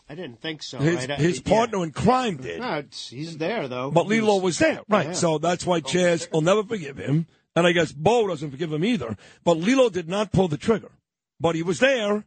I 0.07 0.13
didn't 0.13 0.39
think 0.39 0.61
so. 0.61 0.77
His, 0.77 0.97
right? 0.97 1.11
I- 1.11 1.15
his 1.15 1.41
yeah. 1.43 1.51
partner 1.51 1.83
in 1.83 1.91
crime 1.91 2.37
did. 2.37 2.59
No, 2.59 2.83
he's 3.09 3.37
there 3.39 3.67
though. 3.67 3.89
But 3.89 4.05
Lilo 4.05 4.33
He's- 4.33 4.43
was 4.43 4.59
there, 4.59 4.81
right? 4.87 5.07
Yeah. 5.07 5.13
So 5.13 5.39
that's 5.39 5.65
why 5.65 5.77
oh. 5.77 5.81
Chaz 5.81 6.31
will 6.31 6.41
never 6.41 6.63
forgive 6.63 6.97
him, 6.97 7.25
and 7.55 7.65
I 7.65 7.71
guess 7.71 7.91
Bo 7.91 8.27
doesn't 8.27 8.51
forgive 8.51 8.71
him 8.71 8.85
either. 8.85 9.17
But 9.43 9.57
Lilo 9.57 9.89
did 9.89 10.07
not 10.07 10.31
pull 10.31 10.47
the 10.47 10.57
trigger, 10.57 10.91
but 11.39 11.55
he 11.55 11.63
was 11.63 11.79
there 11.79 12.23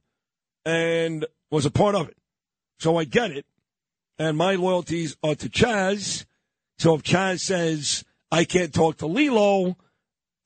and 0.66 1.24
was 1.50 1.66
a 1.66 1.70
part 1.70 1.94
of 1.94 2.08
it. 2.08 2.16
So 2.78 2.96
I 2.96 3.04
get 3.04 3.30
it, 3.30 3.46
and 4.18 4.36
my 4.36 4.54
loyalties 4.54 5.16
are 5.22 5.34
to 5.34 5.48
Chaz. 5.48 6.24
So 6.78 6.94
if 6.94 7.02
Chaz 7.02 7.40
says 7.40 8.04
I 8.30 8.44
can't 8.44 8.72
talk 8.72 8.98
to 8.98 9.06
Lilo, 9.06 9.76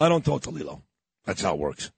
I 0.00 0.08
don't 0.08 0.24
talk 0.24 0.42
to 0.42 0.50
Lilo. 0.50 0.82
That's 1.24 1.42
how 1.42 1.55
it 1.55 1.60
works. 1.60 1.90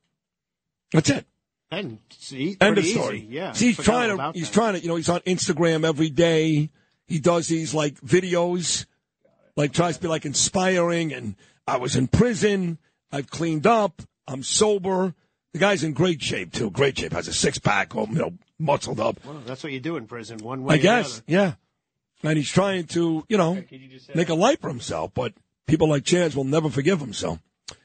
That's 0.92 1.10
it. 1.10 1.26
And 1.70 1.98
see, 2.10 2.56
End 2.60 2.78
of 2.78 2.86
story. 2.86 3.18
Easy. 3.18 3.26
Yeah, 3.30 3.52
See, 3.52 3.72
he's 3.72 3.78
trying 3.84 4.16
to. 4.16 4.32
He's 4.32 4.48
that. 4.48 4.54
trying 4.54 4.74
to. 4.74 4.80
You 4.80 4.88
know, 4.88 4.96
he's 4.96 5.08
on 5.08 5.20
Instagram 5.20 5.84
every 5.86 6.10
day. 6.10 6.70
He 7.06 7.18
does 7.18 7.48
these 7.48 7.74
like 7.74 8.00
videos, 8.00 8.86
like 9.56 9.72
tries 9.72 9.96
to 9.96 10.02
be 10.02 10.08
like 10.08 10.24
inspiring. 10.24 11.12
And 11.12 11.36
I 11.66 11.78
was 11.78 11.96
in 11.96 12.06
prison. 12.06 12.78
I've 13.10 13.28
cleaned 13.28 13.66
up. 13.66 14.02
I'm 14.26 14.42
sober. 14.42 15.14
The 15.54 15.60
guy's 15.60 15.84
in 15.84 15.92
great 15.92 16.20
shape 16.20 16.52
too. 16.52 16.68
Great 16.70 16.98
shape. 16.98 17.12
Has 17.12 17.28
a 17.28 17.32
six 17.32 17.58
pack. 17.58 17.94
All 17.94 18.08
you 18.08 18.16
know, 18.16 18.32
muscled 18.58 18.98
up. 18.98 19.24
Well, 19.24 19.40
that's 19.46 19.62
what 19.62 19.72
you 19.72 19.78
do 19.78 19.96
in 19.96 20.06
prison. 20.06 20.38
One 20.38 20.64
way. 20.64 20.74
I 20.74 20.74
or 20.74 20.78
the 20.78 20.82
guess. 20.82 21.12
other. 21.18 21.24
Yeah. 21.28 21.52
And 22.24 22.36
he's 22.36 22.50
trying 22.50 22.86
to, 22.88 23.24
you 23.28 23.38
know, 23.38 23.62
make 24.14 24.30
a 24.30 24.34
life 24.34 24.60
for 24.60 24.68
himself. 24.68 25.12
But 25.14 25.32
people 25.68 25.88
like 25.88 26.02
Chaz 26.02 26.34
will 26.34 26.44
never 26.44 26.70
forgive 26.70 27.00
him. 27.00 27.12
So 27.12 27.38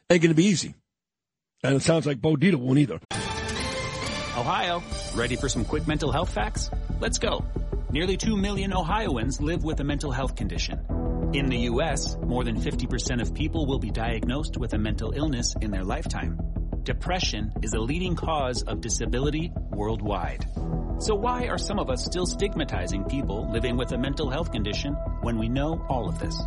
ain't 0.10 0.24
going 0.24 0.30
to 0.30 0.34
be 0.34 0.46
easy. 0.46 0.74
And 1.64 1.76
it 1.76 1.84
sounds 1.84 2.08
like 2.08 2.20
Bo 2.20 2.36
Dietl 2.36 2.56
won't 2.56 2.80
either. 2.80 3.00
Ohio, 4.36 4.82
ready 5.14 5.36
for 5.36 5.48
some 5.48 5.64
quick 5.64 5.88
mental 5.88 6.12
health 6.12 6.34
facts? 6.34 6.72
Let's 7.00 7.20
go. 7.20 7.46
Nearly 7.92 8.18
2 8.18 8.36
million 8.36 8.74
Ohioans 8.74 9.42
live 9.42 9.64
with 9.64 9.80
a 9.80 9.84
mental 9.84 10.12
health 10.12 10.36
condition. 10.36 10.80
In 11.34 11.48
the 11.50 11.58
U.S., 11.58 12.18
more 12.26 12.44
than 12.44 12.60
50% 12.60 13.22
of 13.22 13.34
people 13.36 13.68
will 13.68 13.80
be 13.80 13.92
diagnosed 13.92 14.58
with 14.58 14.74
a 14.74 14.78
mental 14.80 15.12
illness 15.12 15.54
in 15.62 15.70
their 15.70 15.84
lifetime. 15.84 16.40
Depression 16.84 17.52
is 17.62 17.74
a 17.74 17.80
leading 17.80 18.16
cause 18.16 18.64
of 18.64 18.82
disability 18.82 19.52
worldwide. 19.70 20.46
So 21.00 21.16
why 21.16 21.48
are 21.48 21.58
some 21.58 21.80
of 21.80 21.90
us 21.90 22.06
still 22.06 22.26
stigmatizing 22.26 23.06
people 23.06 23.52
living 23.52 23.78
with 23.78 23.92
a 23.92 23.98
mental 23.98 24.30
health 24.30 24.52
condition 24.52 24.94
when 25.22 25.38
we 25.38 25.50
know 25.50 25.86
all 25.90 26.08
of 26.08 26.20
this? 26.20 26.40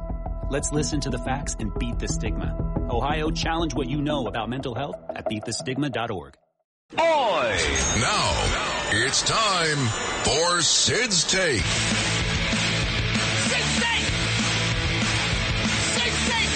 Let's 0.51 0.73
listen 0.73 1.01
to 1.01 1.11
the 1.11 1.19
facts 1.19 1.57
and 1.59 1.73
beat 1.79 1.99
the 1.99 2.09
stigma. 2.09 2.57
Ohio, 2.91 3.31
challenge 3.31 3.75
what 3.75 3.89
you 3.89 4.03
know 4.03 4.27
about 4.27 4.49
mental 4.49 4.75
health 4.75 4.97
at 5.09 5.27
beatthestigma.org. 5.27 6.35
Oi! 6.99 7.59
Now, 8.01 8.91
it's 8.93 9.23
time 9.23 9.79
for 10.25 10.61
Sid's 10.61 11.25
Take. 11.25 11.63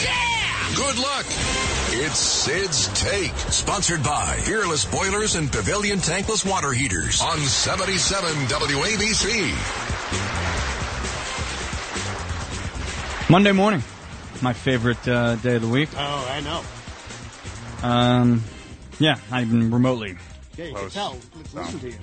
Yeah! 0.04 0.74
Good 0.74 0.98
luck. 0.98 1.75
It's 1.98 2.18
Sid's 2.18 2.88
Take, 3.02 3.32
sponsored 3.32 4.02
by 4.02 4.38
Peerless 4.44 4.84
Boilers 4.84 5.34
and 5.34 5.50
Pavilion 5.50 5.98
Tankless 5.98 6.44
Water 6.44 6.70
Heaters 6.74 7.22
on 7.22 7.38
77 7.38 8.28
WABC. 8.48 9.30
Monday 13.30 13.52
morning, 13.52 13.82
my 14.42 14.52
favorite 14.52 15.08
uh, 15.08 15.36
day 15.36 15.56
of 15.56 15.62
the 15.62 15.68
week. 15.68 15.88
Oh, 15.96 16.28
I 16.30 16.40
know. 16.40 16.62
Um, 17.82 18.44
yeah, 18.98 19.18
not 19.30 19.40
even 19.40 19.70
remotely. 19.70 20.18
Yeah, 20.58 20.66
you 20.66 20.72
close. 20.72 20.92
can 20.92 21.00
tell. 21.00 21.16
Listen 21.54 21.80
to 21.80 21.88
you. 21.88 21.98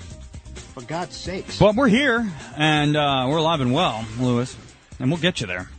For 0.73 0.81
God's 0.81 1.15
sakes. 1.15 1.59
But 1.59 1.75
we're 1.75 1.87
here, 1.87 2.27
and 2.57 2.97
uh, 2.97 3.27
we're 3.29 3.37
alive 3.37 3.61
and 3.61 3.71
well, 3.71 4.03
Lewis, 4.19 4.57
and 4.99 5.11
we'll 5.11 5.21
get 5.21 5.39
you 5.39 5.45
there, 5.45 5.69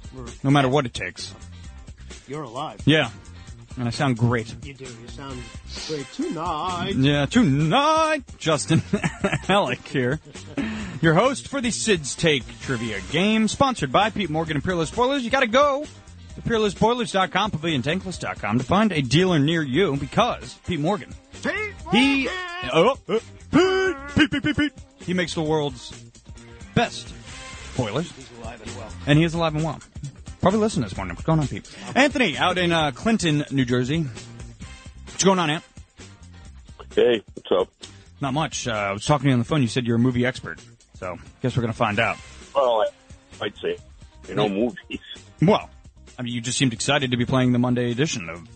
no 0.44 0.51
matter 0.51 0.68
what 0.68 0.86
it 0.86 0.94
takes. 0.94 1.34
You're 2.28 2.44
alive. 2.44 2.81
Yeah, 2.86 3.10
and 3.77 3.89
I 3.89 3.91
sound 3.91 4.17
great. 4.17 4.55
You 4.65 4.75
do. 4.75 4.85
You 4.85 5.09
sound 5.09 5.43
great 5.89 6.07
tonight. 6.12 6.94
Yeah, 6.97 7.27
tonight, 7.27 8.25
Justin 8.39 8.83
Alec 9.49 9.86
here, 9.89 10.20
your 11.01 11.15
host 11.15 11.49
for 11.49 11.61
the 11.61 11.70
Sid's 11.70 12.15
Take 12.15 12.44
Trivia 12.61 13.01
Game, 13.11 13.49
sponsored 13.49 13.93
by 13.93 14.11
Pete 14.11 14.31
Morgan 14.31 14.57
and 14.57 14.65
Peerless 14.65 14.91
Boilers. 14.91 15.25
You 15.25 15.31
got 15.31 15.41
to 15.41 15.47
go 15.47 15.86
to 16.35 16.43
peerlessboilers.com, 16.43 17.51
paviliontankless.com 17.51 18.59
to 18.59 18.65
find 18.65 18.93
a 18.93 19.03
dealer 19.03 19.39
near 19.39 19.62
you 19.62 19.97
because 19.97 20.55
Pete 20.67 20.81
Morgan, 20.81 21.12
he, 21.93 22.28
oh, 22.73 22.97
uh, 23.09 23.19
Pete, 23.51 23.97
Pete, 24.15 24.31
Pete, 24.31 24.43
Pete, 24.43 24.57
Pete, 24.57 24.73
he 24.99 25.15
makes 25.15 25.35
the 25.35 25.43
world's 25.43 25.93
best 26.75 27.12
boilers. 27.77 28.11
He's 28.12 28.31
alive 28.39 28.61
and 28.62 28.77
well. 28.77 28.89
And 29.07 29.19
he 29.19 29.25
is 29.25 29.35
alive 29.35 29.55
and 29.55 29.65
well. 29.65 29.81
Probably 30.44 30.60
listening 30.60 30.84
this 30.84 30.94
morning. 30.94 31.14
What's 31.14 31.24
going 31.24 31.40
on, 31.40 31.48
Pete? 31.48 31.74
Anthony, 31.94 32.36
out 32.36 32.58
in 32.58 32.70
uh, 32.70 32.90
Clinton, 32.90 33.47
New 33.50 33.64
Jersey. 33.64 34.05
What's 35.06 35.24
going 35.24 35.39
on, 35.39 35.48
Ant? 35.48 35.64
Hey, 36.94 37.23
what's 37.32 37.50
up? 37.50 37.73
Not 38.20 38.34
much. 38.34 38.68
Uh, 38.68 38.73
I 38.73 38.92
was 38.92 39.06
talking 39.06 39.23
to 39.23 39.28
you 39.28 39.32
on 39.32 39.39
the 39.39 39.47
phone. 39.47 39.62
You 39.62 39.68
said 39.68 39.86
you're 39.86 39.97
a 39.97 39.98
movie 39.98 40.26
expert. 40.26 40.60
So, 40.98 41.16
guess 41.40 41.56
we're 41.56 41.62
going 41.62 41.73
to 41.73 41.78
find 41.78 41.98
out. 41.98 42.18
Well, 42.55 42.82
I, 42.82 43.44
I'd 43.47 43.56
say, 43.56 43.78
you 44.28 44.34
know, 44.34 44.50
movies. 44.50 45.00
Well, 45.40 45.70
I 46.18 46.23
mean, 46.23 46.34
you 46.34 46.42
just 46.42 46.58
seemed 46.58 46.74
excited 46.74 47.12
to 47.12 47.16
be 47.16 47.24
playing 47.24 47.52
the 47.52 47.58
Monday 47.58 47.90
edition 47.90 48.28
of 48.28 48.47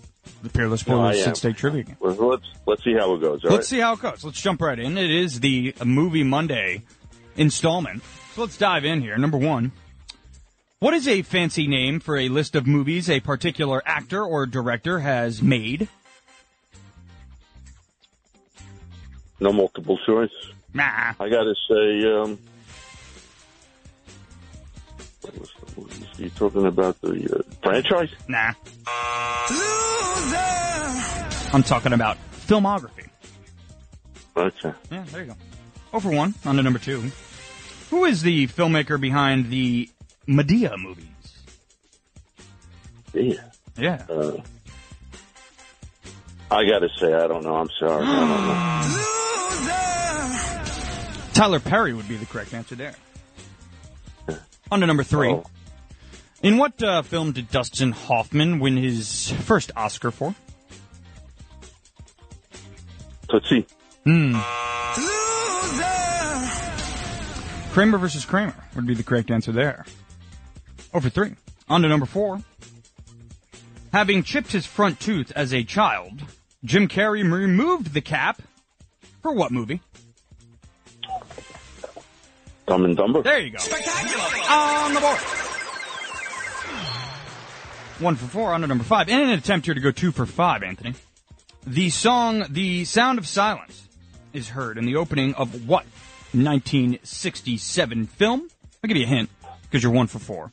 the 0.43 0.51
Peerless 0.51 0.87
No, 0.87 1.01
I 1.01 1.15
Sid's 1.15 1.41
Take 1.41 1.57
Trivia 1.57 1.85
Game. 1.85 1.97
Well, 2.01 2.13
let's 2.13 2.45
let's 2.67 2.85
see 2.85 2.93
how 2.99 3.15
it 3.15 3.21
goes. 3.23 3.43
all 3.47 3.51
Let's 3.51 3.55
right? 3.55 3.65
see 3.65 3.81
how 3.81 3.95
it 3.95 4.01
goes. 4.01 4.23
Let's 4.23 4.43
jump 4.43 4.61
right 4.61 4.79
in. 4.79 4.99
It 4.99 5.11
is 5.11 5.41
the 5.41 5.75
Movie 5.83 6.23
Monday 6.23 6.83
installment. 7.39 8.03
So 8.35 8.43
let's 8.43 8.59
dive 8.59 8.85
in 8.85 9.01
here. 9.01 9.17
Number 9.17 9.39
one. 9.39 9.73
What 10.81 10.95
is 10.95 11.09
a 11.09 11.23
fancy 11.23 11.67
name 11.67 11.99
for 11.99 12.17
a 12.17 12.29
list 12.29 12.55
of 12.55 12.65
movies 12.65 13.11
a 13.11 13.19
particular 13.19 13.83
actor 13.85 14.23
or 14.23 14.47
director 14.47 15.01
has 15.01 15.43
made? 15.43 15.89
No 19.41 19.53
multiple 19.53 19.99
choice. 20.07 20.31
Nah. 20.73 21.15
I 21.19 21.29
gotta 21.29 21.57
say, 21.69 22.05
um, 22.13 22.39
what 25.23 25.41
was 25.41 25.51
the 25.59 25.81
movie? 25.81 26.07
You 26.19 26.31
talking 26.31 26.67
about 26.67 27.01
the 27.01 27.39
uh, 27.39 27.43
franchise? 27.61 28.11
Nah. 28.29 28.53
I'm 31.53 31.65
talking 31.65 31.93
about 31.93 32.19
filmography. 32.47 33.09
Okay. 34.37 34.73
Yeah, 34.93 35.05
there 35.11 35.23
you 35.23 35.27
go. 35.27 35.37
Over 35.93 36.11
one. 36.11 36.35
On 36.45 36.55
to 36.55 36.63
number 36.63 36.79
two. 36.79 37.11
Who 37.91 38.05
is 38.05 38.23
the 38.23 38.47
filmmaker 38.47 39.01
behind 39.01 39.51
the 39.51 39.91
Madea 40.29 40.77
movies? 40.77 41.07
Yeah. 43.15 43.35
Yeah. 43.77 44.05
Uh, 44.09 44.41
I 46.51 46.65
gotta 46.65 46.89
say, 46.99 47.13
I 47.15 47.27
don't 47.27 47.45
know. 47.45 47.57
I'm 47.57 47.69
sorry. 47.79 48.05
I 48.07 48.29
don't 48.29 48.47
know. 48.47 48.95
Tyler 51.33 51.61
Perry 51.61 51.95
would 51.95 52.09
be 52.09 52.17
the 52.17 52.27
correct 52.27 52.53
answer 52.53 52.75
there. 52.75 52.95
On 54.71 54.81
to 54.81 54.87
number 54.87 55.05
three. 55.05 55.31
Oh. 55.31 55.45
In 56.43 56.59
what 56.59 56.83
uh, 56.83 57.01
film 57.03 57.33
did 57.33 57.51
Dustin 57.51 57.93
Hoffman 57.93 58.61
win 58.61 58.77
his 58.77 59.31
first 59.31 59.73
Oscar 59.77 60.11
for? 60.11 60.35
Tootsie. 63.29 63.67
Hmm. 64.05 64.39
Kramer 67.73 67.99
versus 67.99 68.25
Kramer 68.25 68.55
would 68.75 68.87
be 68.87 68.95
the 68.95 69.03
correct 69.03 69.31
answer 69.31 69.53
there. 69.53 69.85
Oh, 70.99 71.01
Over 71.01 71.11
three. 71.11 71.37
On 71.69 71.83
to 71.83 71.89
number 71.89 72.07
four. 72.07 72.43
Having 73.93 74.25
chipped 74.25 74.51
his 74.51 74.67
front 74.67 74.99
tooth 74.99 75.31
as 75.37 75.55
a 75.55 75.63
child, 75.63 76.25
Jim 76.65 76.89
Carrey 76.89 77.23
removed 77.23 77.95
the 77.95 78.01
cap 78.01 78.43
for 79.23 79.33
what 79.33 79.53
movie? 79.53 79.81
Dumb 82.67 82.85
and 82.85 82.97
Dumber. 82.97 83.23
There 83.23 83.39
you 83.39 83.51
go. 83.51 83.59
Spectacular. 83.59 84.25
On 84.51 84.95
the 84.95 85.01
board. 85.01 85.19
One 88.01 88.17
for 88.17 88.27
four, 88.27 88.53
on 88.53 88.63
to 88.63 88.67
number 88.67 88.83
five. 88.83 89.09
In 89.09 89.21
an 89.21 89.31
attempt 89.31 89.67
here 89.67 89.75
to 89.77 89.81
go 89.81 89.93
two 89.93 90.11
for 90.11 90.27
five, 90.27 90.65
Anthony. 90.65 90.95
The 91.65 91.91
song 91.91 92.45
The 92.51 92.85
Sound 92.87 93.21
of 93.21 93.29
Silence 93.29 93.87
is 94.33 94.49
heard 94.49 94.79
in 94.79 94.85
the 94.85 94.97
opening 94.97 95.35
of 95.35 95.69
what 95.69 95.85
1967 96.33 98.09
film? 98.09 98.49
I'll 98.83 98.89
give 98.89 98.97
you 98.97 99.05
a 99.05 99.09
hint, 99.09 99.31
because 99.63 99.85
you're 99.85 99.93
one 99.93 100.09
for 100.09 100.19
four. 100.19 100.51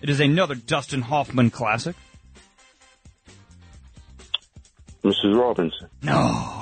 It 0.00 0.10
is 0.10 0.20
another 0.20 0.54
Dustin 0.54 1.02
Hoffman 1.02 1.50
classic. 1.50 1.96
Mrs. 5.02 5.38
Robinson. 5.38 5.88
No. 6.02 6.60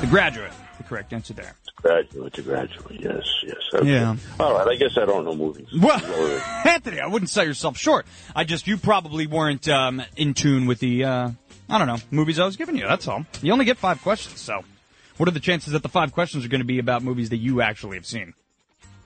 The 0.00 0.06
Graduate. 0.06 0.52
The 0.76 0.84
correct 0.84 1.12
answer 1.12 1.34
there. 1.34 1.54
Graduate 1.76 2.32
to 2.34 2.42
graduate. 2.42 3.00
Yes, 3.00 3.22
yes. 3.44 3.56
Okay. 3.72 3.88
Yeah. 3.88 4.16
All 4.40 4.54
right. 4.54 4.66
I 4.66 4.74
guess 4.76 4.90
I 4.96 5.04
don't 5.04 5.24
know 5.24 5.34
movies. 5.34 5.68
Well, 5.80 6.00
Anthony, 6.66 7.00
I 7.00 7.06
wouldn't 7.06 7.30
sell 7.30 7.44
yourself 7.44 7.76
short. 7.76 8.06
I 8.34 8.44
just, 8.44 8.66
you 8.66 8.76
probably 8.76 9.26
weren't 9.26 9.68
um, 9.68 10.02
in 10.16 10.34
tune 10.34 10.66
with 10.66 10.80
the, 10.80 11.04
uh, 11.04 11.30
I 11.68 11.78
don't 11.78 11.86
know, 11.86 11.98
movies 12.10 12.38
I 12.38 12.46
was 12.46 12.56
giving 12.56 12.76
you. 12.76 12.86
That's 12.86 13.06
all. 13.06 13.24
You 13.42 13.52
only 13.52 13.64
get 13.64 13.76
five 13.78 14.02
questions, 14.02 14.40
so 14.40 14.64
what 15.18 15.28
are 15.28 15.32
the 15.32 15.40
chances 15.40 15.72
that 15.72 15.82
the 15.82 15.88
five 15.88 16.12
questions 16.12 16.44
are 16.44 16.48
going 16.48 16.60
to 16.60 16.66
be 16.66 16.78
about 16.78 17.02
movies 17.02 17.30
that 17.30 17.36
you 17.36 17.60
actually 17.60 17.96
have 17.96 18.06
seen? 18.06 18.34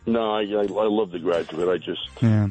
No, 0.07 0.33
I, 0.33 0.41
I, 0.43 0.63
I 0.63 0.89
love 0.89 1.11
The 1.11 1.19
Graduate. 1.19 1.69
I 1.69 1.79
just 1.79 2.01
Yeah. 2.21 2.47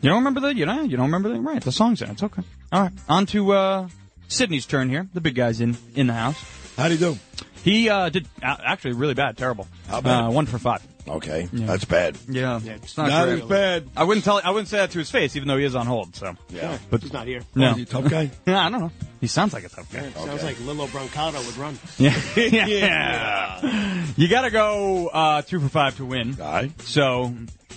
You 0.00 0.08
don't 0.08 0.18
remember 0.18 0.40
the, 0.40 0.54
you 0.54 0.66
know, 0.66 0.82
you 0.82 0.96
don't 0.96 1.06
remember 1.06 1.28
the, 1.28 1.40
right, 1.40 1.62
the 1.62 1.70
song's 1.70 2.02
in. 2.02 2.10
It's 2.10 2.22
okay. 2.24 2.42
All 2.72 2.82
right. 2.82 2.92
On 3.08 3.24
to, 3.26 3.52
uh, 3.52 3.88
Sydney's 4.26 4.66
turn 4.66 4.88
here. 4.88 5.06
The 5.14 5.20
big 5.20 5.36
guy's 5.36 5.60
in, 5.60 5.76
in 5.94 6.08
the 6.08 6.12
house. 6.12 6.42
How'd 6.76 6.90
he 6.90 6.96
do? 6.96 7.18
He, 7.62 7.88
uh, 7.88 8.08
did, 8.08 8.26
uh, 8.42 8.56
actually 8.64 8.94
really 8.94 9.14
bad, 9.14 9.36
terrible. 9.36 9.68
How 9.86 10.00
bad? 10.00 10.24
Uh, 10.24 10.30
one 10.30 10.46
for 10.46 10.58
five. 10.58 10.82
Okay, 11.08 11.48
Yeah. 11.52 11.66
that's 11.66 11.84
bad. 11.84 12.16
Yeah, 12.28 12.60
it's 12.64 12.96
not, 12.96 13.08
Not 13.08 13.24
great. 13.26 13.42
as 13.42 13.48
bad. 13.48 13.88
I 13.96 14.04
wouldn't 14.04 14.24
tell. 14.24 14.40
I 14.42 14.50
wouldn't 14.50 14.68
say 14.68 14.76
that 14.78 14.92
to 14.92 14.98
his 15.00 15.10
face, 15.10 15.34
even 15.34 15.48
though 15.48 15.56
he 15.58 15.64
is 15.64 15.74
on 15.74 15.86
hold. 15.86 16.14
So 16.14 16.34
Yeah. 16.48 16.78
but 16.90 17.02
He's 17.02 17.12
not 17.12 17.26
here. 17.26 17.42
No, 17.56 17.68
Oh, 17.68 17.70
is 17.72 17.76
he 17.78 17.82
a 17.82 17.86
tough 17.86 18.08
guy? 18.08 18.30
yeah, 18.46 18.60
I 18.66 18.68
don't 18.70 18.80
know. 18.80 18.90
He 19.20 19.26
sounds 19.26 19.52
like 19.52 19.64
a 19.64 19.68
tough 19.68 19.90
guy. 19.92 20.00
Yeah, 20.02 20.06
it 20.08 20.14
Sounds 20.14 20.42
like 20.44 20.60
Lilo 20.60 20.86
Brancato 20.86 21.44
would 21.44 21.56
run. 21.56 21.78
Yeah, 21.98 22.16
yeah. 22.36 24.06
You 24.16 24.28
got 24.28 24.42
to 24.42 24.50
go 24.50 25.08
uh, 25.08 25.42
two 25.42 25.58
for 25.60 25.68
five 25.68 25.96
to 25.96 26.04
win. 26.04 26.36
All 26.40 26.52
right. 26.52 26.80
So, 26.82 27.34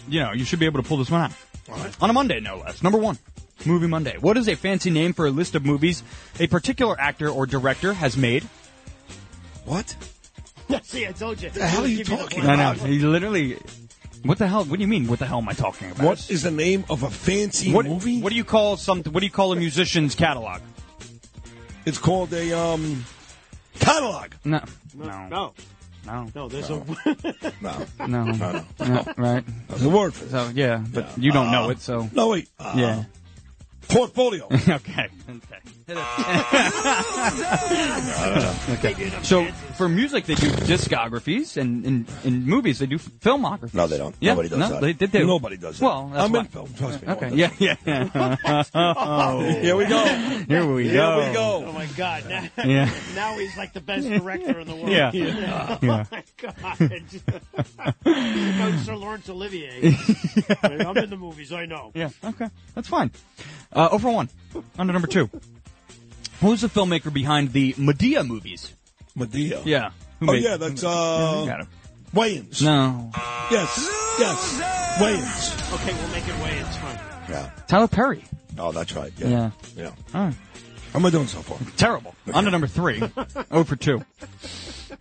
you 0.07 0.19
know, 0.19 0.31
you 0.33 0.45
should 0.45 0.59
be 0.59 0.65
able 0.65 0.81
to 0.81 0.87
pull 0.87 0.97
this 0.97 1.09
one 1.09 1.21
out 1.21 1.31
on 2.01 2.09
a 2.09 2.13
Monday, 2.13 2.39
no 2.39 2.57
less. 2.57 2.83
Number 2.83 2.97
one, 2.99 3.17
Movie 3.65 3.87
Monday. 3.87 4.17
What 4.19 4.37
is 4.37 4.47
a 4.47 4.55
fancy 4.55 4.91
name 4.91 5.13
for 5.13 5.25
a 5.25 5.31
list 5.31 5.55
of 5.55 5.65
movies 5.65 6.03
a 6.39 6.45
particular 6.47 6.99
actor 6.99 7.27
or 7.29 7.45
director 7.47 7.93
has 7.93 8.15
made? 8.17 8.43
What? 9.65 9.95
See, 10.83 11.07
I 11.07 11.11
told 11.11 11.41
you. 11.41 11.49
The 11.49 11.65
hell 11.67 11.83
are 11.83 11.87
you 11.87 11.97
Give 11.97 12.09
me 12.09 12.15
the 12.15 12.21
talking 12.23 12.41
blank. 12.41 12.59
I 12.59 12.73
know. 12.75 12.79
He 12.85 12.99
literally. 12.99 13.57
What 14.23 14.39
the 14.39 14.47
hell? 14.47 14.65
What 14.65 14.77
do 14.77 14.81
you 14.81 14.87
mean? 14.87 15.07
What 15.07 15.19
the 15.19 15.25
hell 15.27 15.37
am 15.37 15.47
I 15.49 15.53
talking 15.53 15.91
about? 15.91 16.03
What 16.03 16.29
is 16.31 16.41
the 16.43 16.49
name 16.51 16.83
of 16.89 17.03
a 17.03 17.09
fancy 17.11 17.71
What, 17.71 17.85
movie? 17.85 18.21
what 18.21 18.29
do 18.31 18.35
you 18.35 18.43
call 18.43 18.75
some? 18.77 19.03
What 19.03 19.19
do 19.19 19.25
you 19.25 19.31
call 19.31 19.53
a 19.53 19.55
musician's 19.55 20.15
catalog? 20.15 20.61
It's 21.85 21.99
called 21.99 22.33
a 22.33 22.57
um 22.57 23.05
catalog. 23.79 24.31
No, 24.43 24.61
No, 24.95 25.05
no, 25.05 25.27
no, 25.27 25.53
no, 26.07 26.27
no. 26.33 26.47
There's 26.49 26.71
a 26.71 26.75
No, 27.61 27.85
no, 27.99 28.23
no, 28.23 28.31
no. 28.33 28.65
no, 28.79 29.13
right? 29.17 29.43
There's 29.67 29.83
a 29.83 29.89
word 29.89 30.15
for 30.15 30.25
it. 30.25 30.31
So 30.31 30.51
yeah, 30.55 30.83
but 30.91 31.15
you 31.19 31.31
don't 31.31 31.51
know 31.51 31.69
it, 31.69 31.79
so 31.81 32.09
No, 32.13 32.29
wait. 32.29 32.49
Uh, 32.59 32.73
yeah. 32.75 33.03
Portfolio. 33.87 34.45
okay. 34.51 34.69
Okay. 35.29 35.59
So 39.23 39.45
for 39.75 39.87
music, 39.89 40.25
they 40.25 40.35
do 40.35 40.49
discographies, 40.51 41.57
and 41.57 41.85
in, 41.85 42.07
in 42.23 42.45
movies, 42.45 42.79
they 42.79 42.85
do 42.85 42.97
filmographies. 42.97 43.73
No, 43.73 43.85
they 43.87 43.97
don't. 43.97 44.15
Yeah, 44.19 44.31
Nobody 44.31 44.49
does 44.49 44.59
no, 44.59 44.69
that. 44.69 44.81
They, 44.81 44.93
they 44.93 45.07
do. 45.07 45.27
Nobody 45.27 45.57
does 45.57 45.79
that. 45.79 45.85
Well, 45.85 46.07
that's 46.13 46.23
I'm 46.25 46.31
why. 46.31 46.39
in 46.39 46.45
film. 46.45 46.73
Trust 46.73 47.01
me. 47.01 47.07
Okay. 47.13 47.29
one 47.29 47.37
Yeah. 47.37 47.51
Yeah. 47.59 47.75
oh. 48.75 49.39
Here 49.61 49.75
we 49.75 49.85
go. 49.85 50.05
Here 50.05 50.65
we 50.65 50.91
go. 50.91 51.19
Here 51.21 51.27
we 51.29 51.33
go. 51.33 51.63
Oh 51.67 51.71
my 51.71 51.85
God! 51.97 52.27
Now, 52.29 52.47
Yeah. 52.63 52.89
now 53.15 53.37
he's 53.37 53.55
like 53.57 53.73
the 53.73 53.81
best 53.81 54.07
director 54.07 54.59
in 54.59 54.67
the 54.67 54.75
world. 54.75 54.89
Yeah. 54.89 55.11
Oh 55.13 55.79
Yeah. 55.81 56.05
my 56.11 56.23
God! 56.37 56.79
no, 58.05 58.77
Sir 58.83 58.95
Laurence 58.95 59.29
Olivier. 59.29 59.95
I'm 60.63 60.97
in 60.97 61.09
the 61.09 61.17
movies. 61.17 61.51
I 61.51 61.65
know. 61.65 61.91
Yeah. 61.93 62.09
Okay. 62.23 62.49
That's 62.73 62.87
fine. 62.87 63.11
Uh, 63.71 63.89
over 63.91 64.09
one. 64.09 64.29
On 64.79 64.87
to 64.87 64.93
number 64.93 65.07
two. 65.07 65.29
Who's 66.41 66.61
the 66.61 66.67
filmmaker 66.67 67.11
behind 67.13 67.53
the 67.53 67.73
Madea 67.73 68.25
movies? 68.27 68.73
Madea. 69.17 69.61
Yeah. 69.65 69.91
Who 70.19 70.29
Oh 70.29 70.33
made- 70.33 70.43
yeah, 70.43 70.57
that's 70.57 70.83
uh 70.83 71.39
you 71.43 71.49
got 71.49 71.61
it. 71.61 71.67
Wayans. 72.13 72.61
No. 72.61 73.11
Yes. 73.51 73.89
Yes. 74.19 74.59
Wayans. 74.99 75.73
Okay, 75.75 75.93
we'll 75.93 76.09
make 76.11 76.27
it 76.27 76.43
way. 76.43 76.57
It's 76.59 76.77
fine. 76.77 76.99
Yeah. 77.29 77.49
Tyler 77.67 77.87
Perry. 77.87 78.23
Oh, 78.57 78.71
that's 78.71 78.93
right. 78.93 79.11
Yeah. 79.17 79.27
Yeah. 79.27 79.51
Yeah. 79.75 79.91
All 80.13 80.25
right. 80.27 80.35
How 80.93 80.99
am 80.99 81.05
I 81.05 81.09
doing 81.09 81.27
so 81.27 81.41
far? 81.41 81.57
Terrible. 81.75 82.15
On 82.33 82.45
to 82.45 82.51
number 82.51 82.67
three. 82.67 83.03
oh 83.51 83.63
for 83.65 83.75
two. 83.75 84.01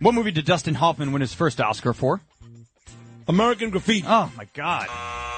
What 0.01 0.13
movie 0.13 0.31
did 0.31 0.45
Dustin 0.45 0.73
Hoffman 0.75 1.13
win 1.13 1.21
his 1.21 1.33
first 1.33 1.61
Oscar 1.61 1.93
for? 1.93 2.19
American 3.27 3.69
Graffiti. 3.71 4.05
Oh 4.07 4.31
my 4.37 4.47
God. 4.53 4.87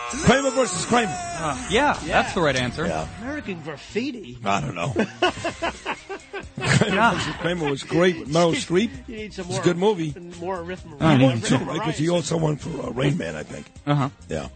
Kramer 0.09 0.51
versus 0.51 0.85
Kramer. 0.85 1.13
Uh, 1.13 1.67
yeah, 1.69 1.99
that's 2.05 2.33
the 2.33 2.41
right 2.41 2.55
answer. 2.55 2.85
Yeah. 2.85 3.07
American 3.21 3.61
Graffiti. 3.61 4.37
I 4.43 4.61
don't 4.61 4.75
know. 4.75 4.93
Kramer 6.59 7.11
versus 7.15 7.33
Kramer 7.35 7.69
was 7.69 7.83
great 7.83 8.19
with 8.19 8.29
Meryl 8.29 8.53
Streep. 8.55 8.89
You 9.07 9.15
need 9.17 9.33
some 9.33 9.47
more. 9.47 9.57
It's 9.57 9.65
a 9.65 9.69
good 9.69 9.77
movie. 9.77 10.13
More 10.39 10.61
rhythm. 10.63 10.95
I 10.99 11.17
need 11.17 11.33
rhythm 11.33 11.59
Too, 11.59 11.65
right? 11.65 11.79
Because 11.79 11.97
he 11.97 12.09
also 12.09 12.37
won 12.37 12.57
for 12.57 12.87
uh, 12.87 12.91
Rain 12.91 13.17
Man, 13.17 13.35
I 13.35 13.43
think. 13.43 13.65
Uh 13.85 13.95
huh. 13.95 14.09
Yeah. 14.29 14.47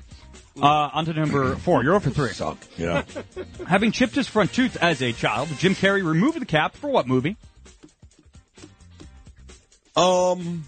Uh, 0.62 0.90
on 0.94 1.06
to 1.06 1.14
number 1.14 1.56
four. 1.56 1.84
You're 1.84 1.96
over 1.96 2.10
three. 2.10 2.30
Suck. 2.34 2.58
Yeah. 2.78 3.04
Having 3.68 3.94
chipped 3.94 4.16
his 4.16 4.28
front 4.28 4.54
tooth 4.54 4.78
as 4.78 5.02
a 5.02 5.12
child, 5.14 5.50
Jim 5.58 5.76
Carrey 5.76 6.06
removed 6.06 6.40
the 6.40 6.46
cap 6.46 6.76
for 6.76 6.90
what 6.90 7.08
movie? 7.08 7.38
um. 9.96 10.66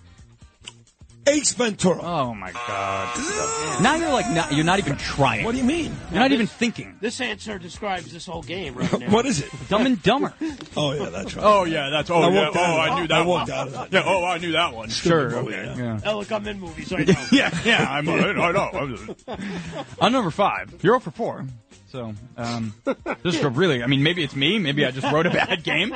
Ace 1.26 1.54
Ventura. 1.54 2.02
Oh 2.04 2.34
my 2.34 2.52
God! 2.52 3.82
Now 3.82 3.96
you're 3.96 4.12
like, 4.12 4.30
not, 4.30 4.52
you're 4.54 4.66
not 4.66 4.80
even 4.80 4.98
trying. 4.98 5.46
What 5.46 5.54
do 5.54 5.58
you 5.58 5.64
mean? 5.64 5.96
You're 6.12 6.20
not 6.20 6.32
even 6.32 6.48
thinking. 6.48 6.98
This 7.00 7.22
answer 7.22 7.58
describes 7.58 8.12
this 8.12 8.26
whole 8.26 8.44
game 8.44 8.76
right 8.76 8.92
now. 9.00 9.10
What 9.10 9.26
is 9.26 9.42
it? 9.42 9.50
Dumb 9.70 9.86
and 9.86 10.02
Dumber. 10.04 10.34
Oh 10.76 10.92
yeah, 10.94 11.10
that's 11.10 11.36
right. 11.36 11.46
Oh 11.46 11.64
yeah, 11.66 11.90
that's. 11.90 12.10
Oh 12.10 12.22
I 12.22 12.30
yeah. 12.30 12.50
Oh, 12.54 12.80
I 12.80 13.00
knew 13.00 13.08
that 13.08 13.16
I 13.18 13.20
one. 13.22 13.28
walked 13.28 13.50
out 13.52 13.68
of 13.68 13.74
that. 13.92 13.94
Yeah. 13.94 14.04
Oh, 14.06 14.26
I 14.26 14.38
knew 14.40 14.52
that 14.54 14.74
one. 14.74 14.90
Stupid 14.90 15.08
Sure. 15.32 15.36
Okay. 15.38 15.66
yeah. 15.66 15.78
Yeah. 15.78 16.00
Oh, 16.12 16.18
look, 16.20 16.32
I'm 16.32 16.48
in 16.48 16.60
movies. 16.60 16.92
I 16.92 17.04
know. 17.04 17.14
yeah, 17.32 17.58
yeah, 17.64 17.86
I'm, 17.90 18.10
I 18.10 18.52
know. 18.52 18.70
I'm 18.74 18.98
just- 18.98 19.30
On 20.02 20.12
number 20.12 20.32
five, 20.32 20.72
you're 20.82 20.94
0 20.94 21.00
for 21.00 21.12
4. 21.12 21.46
So, 21.94 22.12
um, 22.38 22.74
this 23.22 23.36
is 23.36 23.44
really, 23.44 23.84
I 23.84 23.86
mean, 23.86 24.02
maybe 24.02 24.24
it's 24.24 24.36
me. 24.36 24.58
Maybe 24.58 24.84
I 24.84 24.90
just 24.90 25.14
wrote 25.14 25.28
a 25.28 25.30
bad 25.30 25.64
game, 25.64 25.94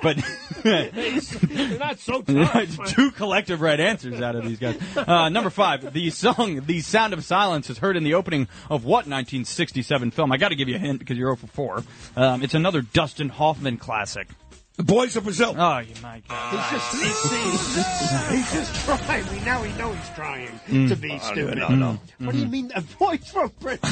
but 0.00 0.16
You're 0.62 1.76
not 1.76 1.98
so 1.98 2.22
tough. 2.22 2.86
two 2.86 3.10
collective 3.10 3.60
right 3.60 3.80
answers 3.80 4.20
out 4.20 4.36
of 4.36 4.44
these 4.44 4.60
guys. 4.60 4.78
Uh, 4.96 5.28
number 5.28 5.50
five, 5.50 5.92
the 5.92 6.08
song 6.10 6.60
"The 6.66 6.80
Sound 6.82 7.14
of 7.14 7.24
Silence" 7.24 7.68
is 7.68 7.78
heard 7.78 7.96
in 7.96 8.04
the 8.04 8.14
opening 8.14 8.42
of 8.70 8.84
what 8.84 9.08
1967 9.08 10.12
film? 10.12 10.30
I 10.30 10.36
got 10.36 10.50
to 10.50 10.54
give 10.54 10.68
you 10.68 10.76
a 10.76 10.78
hint 10.78 11.00
because 11.00 11.18
you're 11.18 11.34
0 11.34 11.48
for 11.48 11.48
4. 11.48 11.84
Um, 12.14 12.42
it's 12.44 12.54
another 12.54 12.80
Dustin 12.82 13.28
Hoffman 13.28 13.76
classic. 13.76 14.28
The 14.76 14.84
Boys 14.84 15.14
of 15.16 15.24
Brazil. 15.24 15.54
Oh, 15.58 15.78
you 15.78 15.94
my 16.02 16.22
God. 16.26 16.70
He's 16.70 16.70
just, 16.80 16.94
he's, 16.94 17.30
he's, 17.30 18.30
he's 18.30 18.52
just 18.52 18.74
trying. 18.86 19.28
We 19.30 19.40
now 19.44 19.60
we 19.62 19.68
know 19.74 19.92
he's 19.92 20.08
trying 20.14 20.48
Mm. 20.68 20.88
to 20.88 20.96
be 20.96 21.12
Oh, 21.12 21.18
stupid. 21.18 21.58
no, 21.58 21.68
no. 21.68 21.98
What 22.20 22.32
do 22.32 22.38
you 22.38 22.46
mean, 22.46 22.68
the 22.68 22.80
voice 22.80 23.30
from 23.30 23.52
Brazil? 23.60 23.82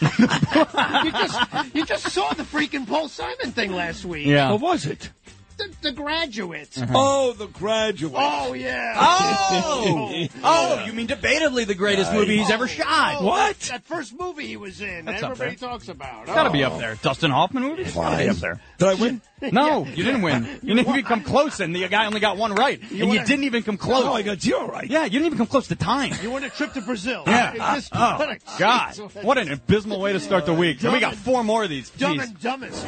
you 0.02 1.10
just 1.12 1.74
you 1.74 1.84
just 1.84 2.10
saw 2.10 2.32
the 2.34 2.42
freaking 2.44 2.86
Paul 2.86 3.08
Simon 3.08 3.50
thing 3.52 3.72
last 3.72 4.04
week. 4.04 4.26
Yeah. 4.26 4.52
What 4.52 4.60
was 4.60 4.86
it? 4.86 5.10
The, 5.58 5.74
the 5.82 5.92
graduate. 5.92 6.70
Mm-hmm. 6.70 6.94
Oh, 6.96 7.32
The 7.32 7.48
Graduate. 7.48 8.14
Oh 8.16 8.52
yeah. 8.52 8.94
Oh, 8.96 10.28
oh, 10.44 10.84
you 10.86 10.92
mean 10.92 11.08
debatably 11.08 11.66
the 11.66 11.74
greatest 11.74 12.12
movie 12.12 12.36
he's 12.38 12.50
ever 12.50 12.68
shot? 12.68 13.16
Oh, 13.20 13.26
what? 13.26 13.58
That 13.60 13.84
first 13.84 14.16
movie 14.18 14.46
he 14.46 14.56
was 14.56 14.80
in. 14.80 15.04
That's 15.04 15.22
up 15.22 15.32
everybody 15.32 15.56
there. 15.56 15.68
talks 15.68 15.88
about. 15.88 16.22
It's 16.22 16.32
got 16.32 16.44
to 16.44 16.50
be 16.50 16.64
Oh. 16.64 16.68
up 16.68 16.78
there. 16.78 16.94
Dustin 17.02 17.32
Hoffman 17.32 17.64
movie? 17.64 17.82
It's 17.82 17.94
got 17.94 18.10
to 18.12 18.24
be 18.24 18.28
up 18.30 18.36
there. 18.36 18.60
Did 18.78 18.88
I 18.88 18.94
win? 18.94 19.20
No, 19.40 19.84
you 19.86 20.02
didn't 20.02 20.22
win. 20.22 20.44
You 20.64 20.74
didn't 20.74 20.88
even 20.90 21.04
come 21.04 21.22
close, 21.22 21.60
and 21.60 21.74
the 21.74 21.86
guy 21.86 22.06
only 22.06 22.18
got 22.18 22.36
one 22.36 22.54
right. 22.56 22.80
and 22.80 23.12
you 23.12 23.24
didn't 23.24 23.44
even 23.44 23.62
come 23.62 23.76
close. 23.78 24.02
Oh, 24.04 24.12
I 24.12 24.22
got 24.22 24.40
zero 24.40 24.66
right. 24.68 24.88
Yeah, 24.90 25.04
you 25.04 25.10
didn't 25.10 25.26
even 25.26 25.38
come 25.38 25.46
close 25.46 25.68
to 25.68 25.76
time. 25.76 26.12
You 26.22 26.30
want 26.32 26.44
a 26.44 26.50
trip 26.50 26.72
to 26.72 26.80
Brazil? 26.80 27.22
Yeah. 27.24 27.76
It's 27.76 27.88
uh, 27.92 28.16
oh, 28.16 28.18
what 28.18 28.30
a- 28.36 28.58
God. 28.58 28.98
What 29.22 29.38
an 29.38 29.52
abysmal 29.52 30.00
way 30.00 30.12
to 30.12 30.18
start 30.20 30.44
the 30.44 30.54
week. 30.54 30.82
And 30.82 30.92
we 30.92 30.98
got 30.98 31.14
four 31.14 31.44
more 31.44 31.62
of 31.64 31.70
these. 31.70 31.88
Dumb 31.90 32.18
Jeez. 32.18 32.22
and 32.24 32.40
dumbest. 32.40 32.84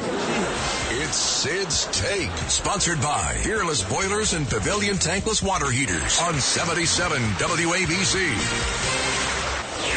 It's 0.93 1.15
Sid's 1.15 1.85
Take, 2.01 2.29
sponsored 2.49 3.01
by 3.01 3.37
Peerless 3.43 3.81
Boilers 3.81 4.33
and 4.33 4.45
Pavilion 4.45 4.97
Tankless 4.97 5.41
Water 5.41 5.71
Heaters 5.71 6.19
on 6.19 6.33
77 6.33 7.17
WABC. 7.21 8.37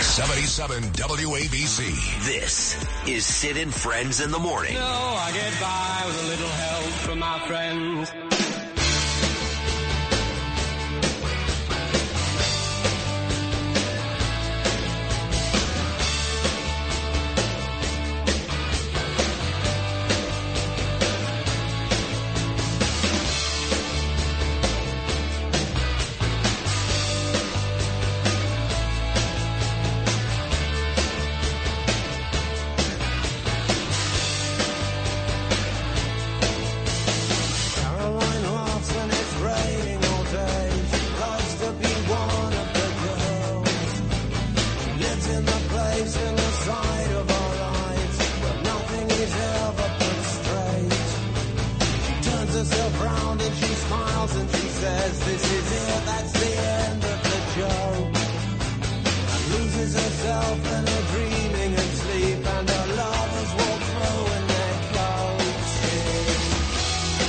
77 0.01 0.83
WABC. 0.93 2.25
This 2.25 2.87
is 3.09 3.27
Sid 3.27 3.57
and 3.57 3.75
Friends 3.75 4.21
in 4.21 4.31
the 4.31 4.39
Morning. 4.39 4.75
No, 4.75 4.81
I 4.81 5.33
get 5.33 5.61
by 5.61 6.05
with 6.07 6.25
a 6.25 6.29
little 6.29 6.49
help 6.49 6.93
from 7.03 7.19
my 7.19 7.41
friends. 7.41 8.34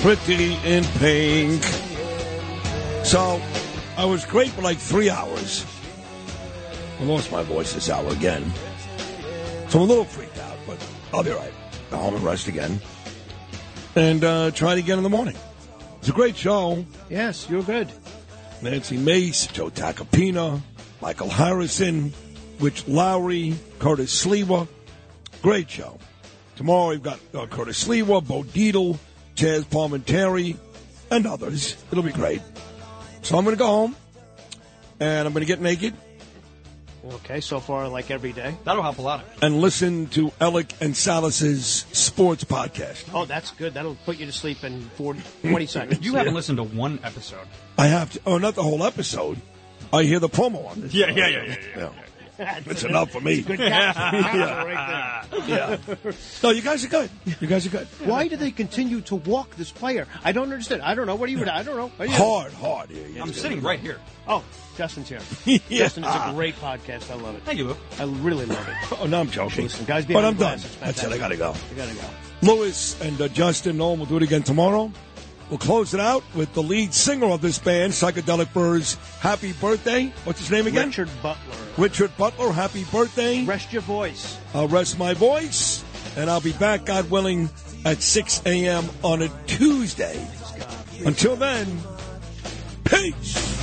Pretty 0.05 0.53
in 0.63 0.83
pink. 0.99 1.63
So, 3.03 3.41
I 3.97 4.05
was 4.05 4.23
great 4.23 4.49
for 4.49 4.61
like 4.61 4.77
three 4.77 5.09
hours. 5.09 5.65
I 6.99 7.05
lost 7.05 7.31
my 7.31 7.41
voice 7.41 7.73
this 7.73 7.89
hour 7.89 8.07
again. 8.09 8.53
So 9.67 9.79
I'm 9.79 9.85
a 9.85 9.87
little 9.87 10.05
freaked 10.05 10.37
out, 10.37 10.57
but 10.67 10.77
I'll 11.11 11.23
be 11.23 11.31
all 11.31 11.39
right. 11.39 11.51
Go 11.89 11.97
home 11.97 12.13
and 12.13 12.23
rest 12.23 12.47
again. 12.47 12.79
And 13.95 14.23
uh, 14.23 14.51
try 14.51 14.73
it 14.73 14.77
again 14.77 14.99
in 14.99 15.03
the 15.03 15.09
morning. 15.09 15.35
It's 15.97 16.09
a 16.09 16.11
great 16.11 16.37
show. 16.37 16.85
Yes, 17.09 17.49
you're 17.49 17.63
good. 17.63 17.91
Nancy 18.61 18.97
Mace, 18.97 19.47
Joe 19.47 19.71
Tacopina, 19.71 20.61
Michael 21.01 21.29
Harrison, 21.29 22.13
Rich 22.59 22.87
Lowry, 22.87 23.55
Curtis 23.79 24.23
Sliwa. 24.23 24.67
Great 25.41 25.67
show. 25.67 25.97
Tomorrow 26.57 26.89
we've 26.89 27.01
got 27.01 27.19
uh, 27.33 27.47
Curtis 27.47 27.83
Sliwa, 27.83 28.23
Bo 28.23 28.43
Dietl, 28.43 28.99
Chaz 29.35 29.63
Palminteri, 29.65 30.57
and 31.11 31.25
others. 31.27 31.75
It'll 31.91 32.03
be 32.03 32.11
great. 32.11 32.41
So 33.21 33.37
I'm 33.37 33.43
going 33.43 33.55
to 33.55 33.59
go 33.59 33.67
home, 33.67 33.95
and 34.99 35.27
I'm 35.27 35.33
going 35.33 35.45
to 35.45 35.47
get 35.47 35.61
naked 35.61 35.93
Okay, 37.13 37.39
so 37.39 37.59
far 37.59 37.87
like 37.87 38.09
every 38.09 38.33
day. 38.33 38.55
That'll 38.63 38.81
help 38.81 38.97
a 38.97 39.01
lot. 39.03 39.23
and 39.43 39.61
listen 39.61 40.07
to 40.07 40.31
Alec 40.41 40.73
and 40.81 40.97
Salas's 40.97 41.85
sports 41.91 42.43
podcast. 42.43 43.07
Oh, 43.13 43.25
that's 43.25 43.51
good. 43.51 43.75
That'll 43.75 43.93
put 44.05 44.17
you 44.17 44.25
to 44.25 44.31
sleep 44.31 44.63
in 44.63 44.81
40, 44.95 45.21
20 45.43 45.65
seconds. 45.67 46.03
You 46.03 46.15
haven't 46.15 46.33
listened 46.33 46.57
to 46.57 46.63
one 46.63 46.99
episode. 47.03 47.47
I 47.77 47.87
have 47.87 48.11
to. 48.13 48.21
Oh, 48.25 48.37
not 48.39 48.55
the 48.55 48.63
whole 48.63 48.83
episode. 48.83 49.39
I 49.93 50.01
hear 50.01 50.19
the 50.19 50.29
promo 50.29 50.67
on 50.67 50.81
this. 50.81 50.95
Yeah, 50.95 51.11
yeah, 51.11 51.27
yeah, 51.27 51.43
yeah, 51.43 51.55
yeah. 51.77 51.89
It's 52.39 52.83
enough 52.83 53.11
for 53.11 53.21
me. 53.21 53.41
Good 53.41 53.59
caption. 53.59 54.21
Caption 54.21 54.39
right 54.41 55.27
there. 55.31 55.47
Yeah. 55.47 56.13
No, 56.43 56.49
you 56.51 56.61
guys 56.61 56.83
are 56.83 56.89
good. 56.89 57.09
You 57.39 57.47
guys 57.47 57.65
are 57.65 57.69
good. 57.69 57.87
Why 58.03 58.27
do 58.27 58.35
they 58.35 58.51
continue 58.51 59.01
to 59.01 59.15
walk 59.15 59.55
this 59.55 59.71
player? 59.71 60.07
I 60.23 60.31
don't 60.31 60.51
understand. 60.51 60.81
I 60.81 60.95
don't 60.95 61.05
know. 61.07 61.15
What 61.15 61.27
do 61.27 61.31
you? 61.33 61.45
I 61.45 61.63
don't 61.63 61.75
know. 61.77 61.87
What 61.97 62.09
you- 62.09 62.15
Hard, 62.15 62.53
hard. 62.53 62.89
Yeah, 62.91 63.07
yeah. 63.07 63.21
I'm 63.21 63.33
sitting 63.33 63.61
right 63.61 63.79
here. 63.79 63.99
Oh, 64.27 64.43
Justin's 64.77 65.09
here. 65.09 65.19
Yeah. 65.45 65.59
Justin, 65.79 66.03
it's 66.03 66.13
a 66.15 66.31
great 66.33 66.55
podcast. 66.55 67.11
I 67.11 67.15
love 67.15 67.35
it. 67.35 67.43
Thank 67.43 67.59
you, 67.59 67.67
Lou. 67.69 67.77
I 67.99 68.03
really 68.03 68.45
love 68.45 68.67
it. 68.67 68.99
Oh, 68.99 69.05
no, 69.05 69.19
I'm 69.19 69.29
joking. 69.29 69.63
Listen, 69.65 69.85
guys, 69.85 70.05
but 70.05 70.25
I'm 70.25 70.35
done. 70.35 70.59
That's 70.81 71.03
it. 71.03 71.11
I 71.11 71.17
got 71.17 71.29
to 71.29 71.37
go. 71.37 71.53
You 71.71 71.77
gotta 71.77 71.93
go. 71.95 72.01
Lewis 72.41 72.99
and 73.01 73.19
uh, 73.21 73.27
Justin 73.29 73.77
Noel 73.77 73.97
will 73.97 74.05
do 74.05 74.17
it 74.17 74.23
again 74.23 74.43
tomorrow. 74.43 74.91
We'll 75.49 75.59
close 75.59 75.93
it 75.93 75.99
out 75.99 76.23
with 76.33 76.53
the 76.53 76.63
lead 76.63 76.93
singer 76.93 77.27
of 77.27 77.41
this 77.41 77.59
band, 77.59 77.93
Psychedelic 77.93 78.47
Furs. 78.47 78.95
Happy 79.19 79.53
birthday. 79.53 80.11
What's 80.23 80.39
his 80.39 80.49
name 80.49 80.65
again? 80.65 80.87
Richard 80.87 81.09
Butler. 81.21 81.55
Richard 81.77 82.17
Butler. 82.17 82.51
Happy 82.51 82.83
birthday. 82.85 83.45
Rest 83.45 83.71
your 83.71 83.83
voice. 83.83 84.39
I'll 84.53 84.67
rest 84.67 84.97
my 84.97 85.13
voice, 85.13 85.83
and 86.17 86.29
I'll 86.29 86.41
be 86.41 86.53
back, 86.53 86.85
God 86.85 87.11
willing, 87.11 87.49
at 87.85 88.01
6 88.01 88.41
a.m. 88.45 88.85
on 89.03 89.21
a 89.21 89.29
Tuesday. 89.45 90.27
Until 91.05 91.35
then, 91.35 91.67
peace. 92.85 93.55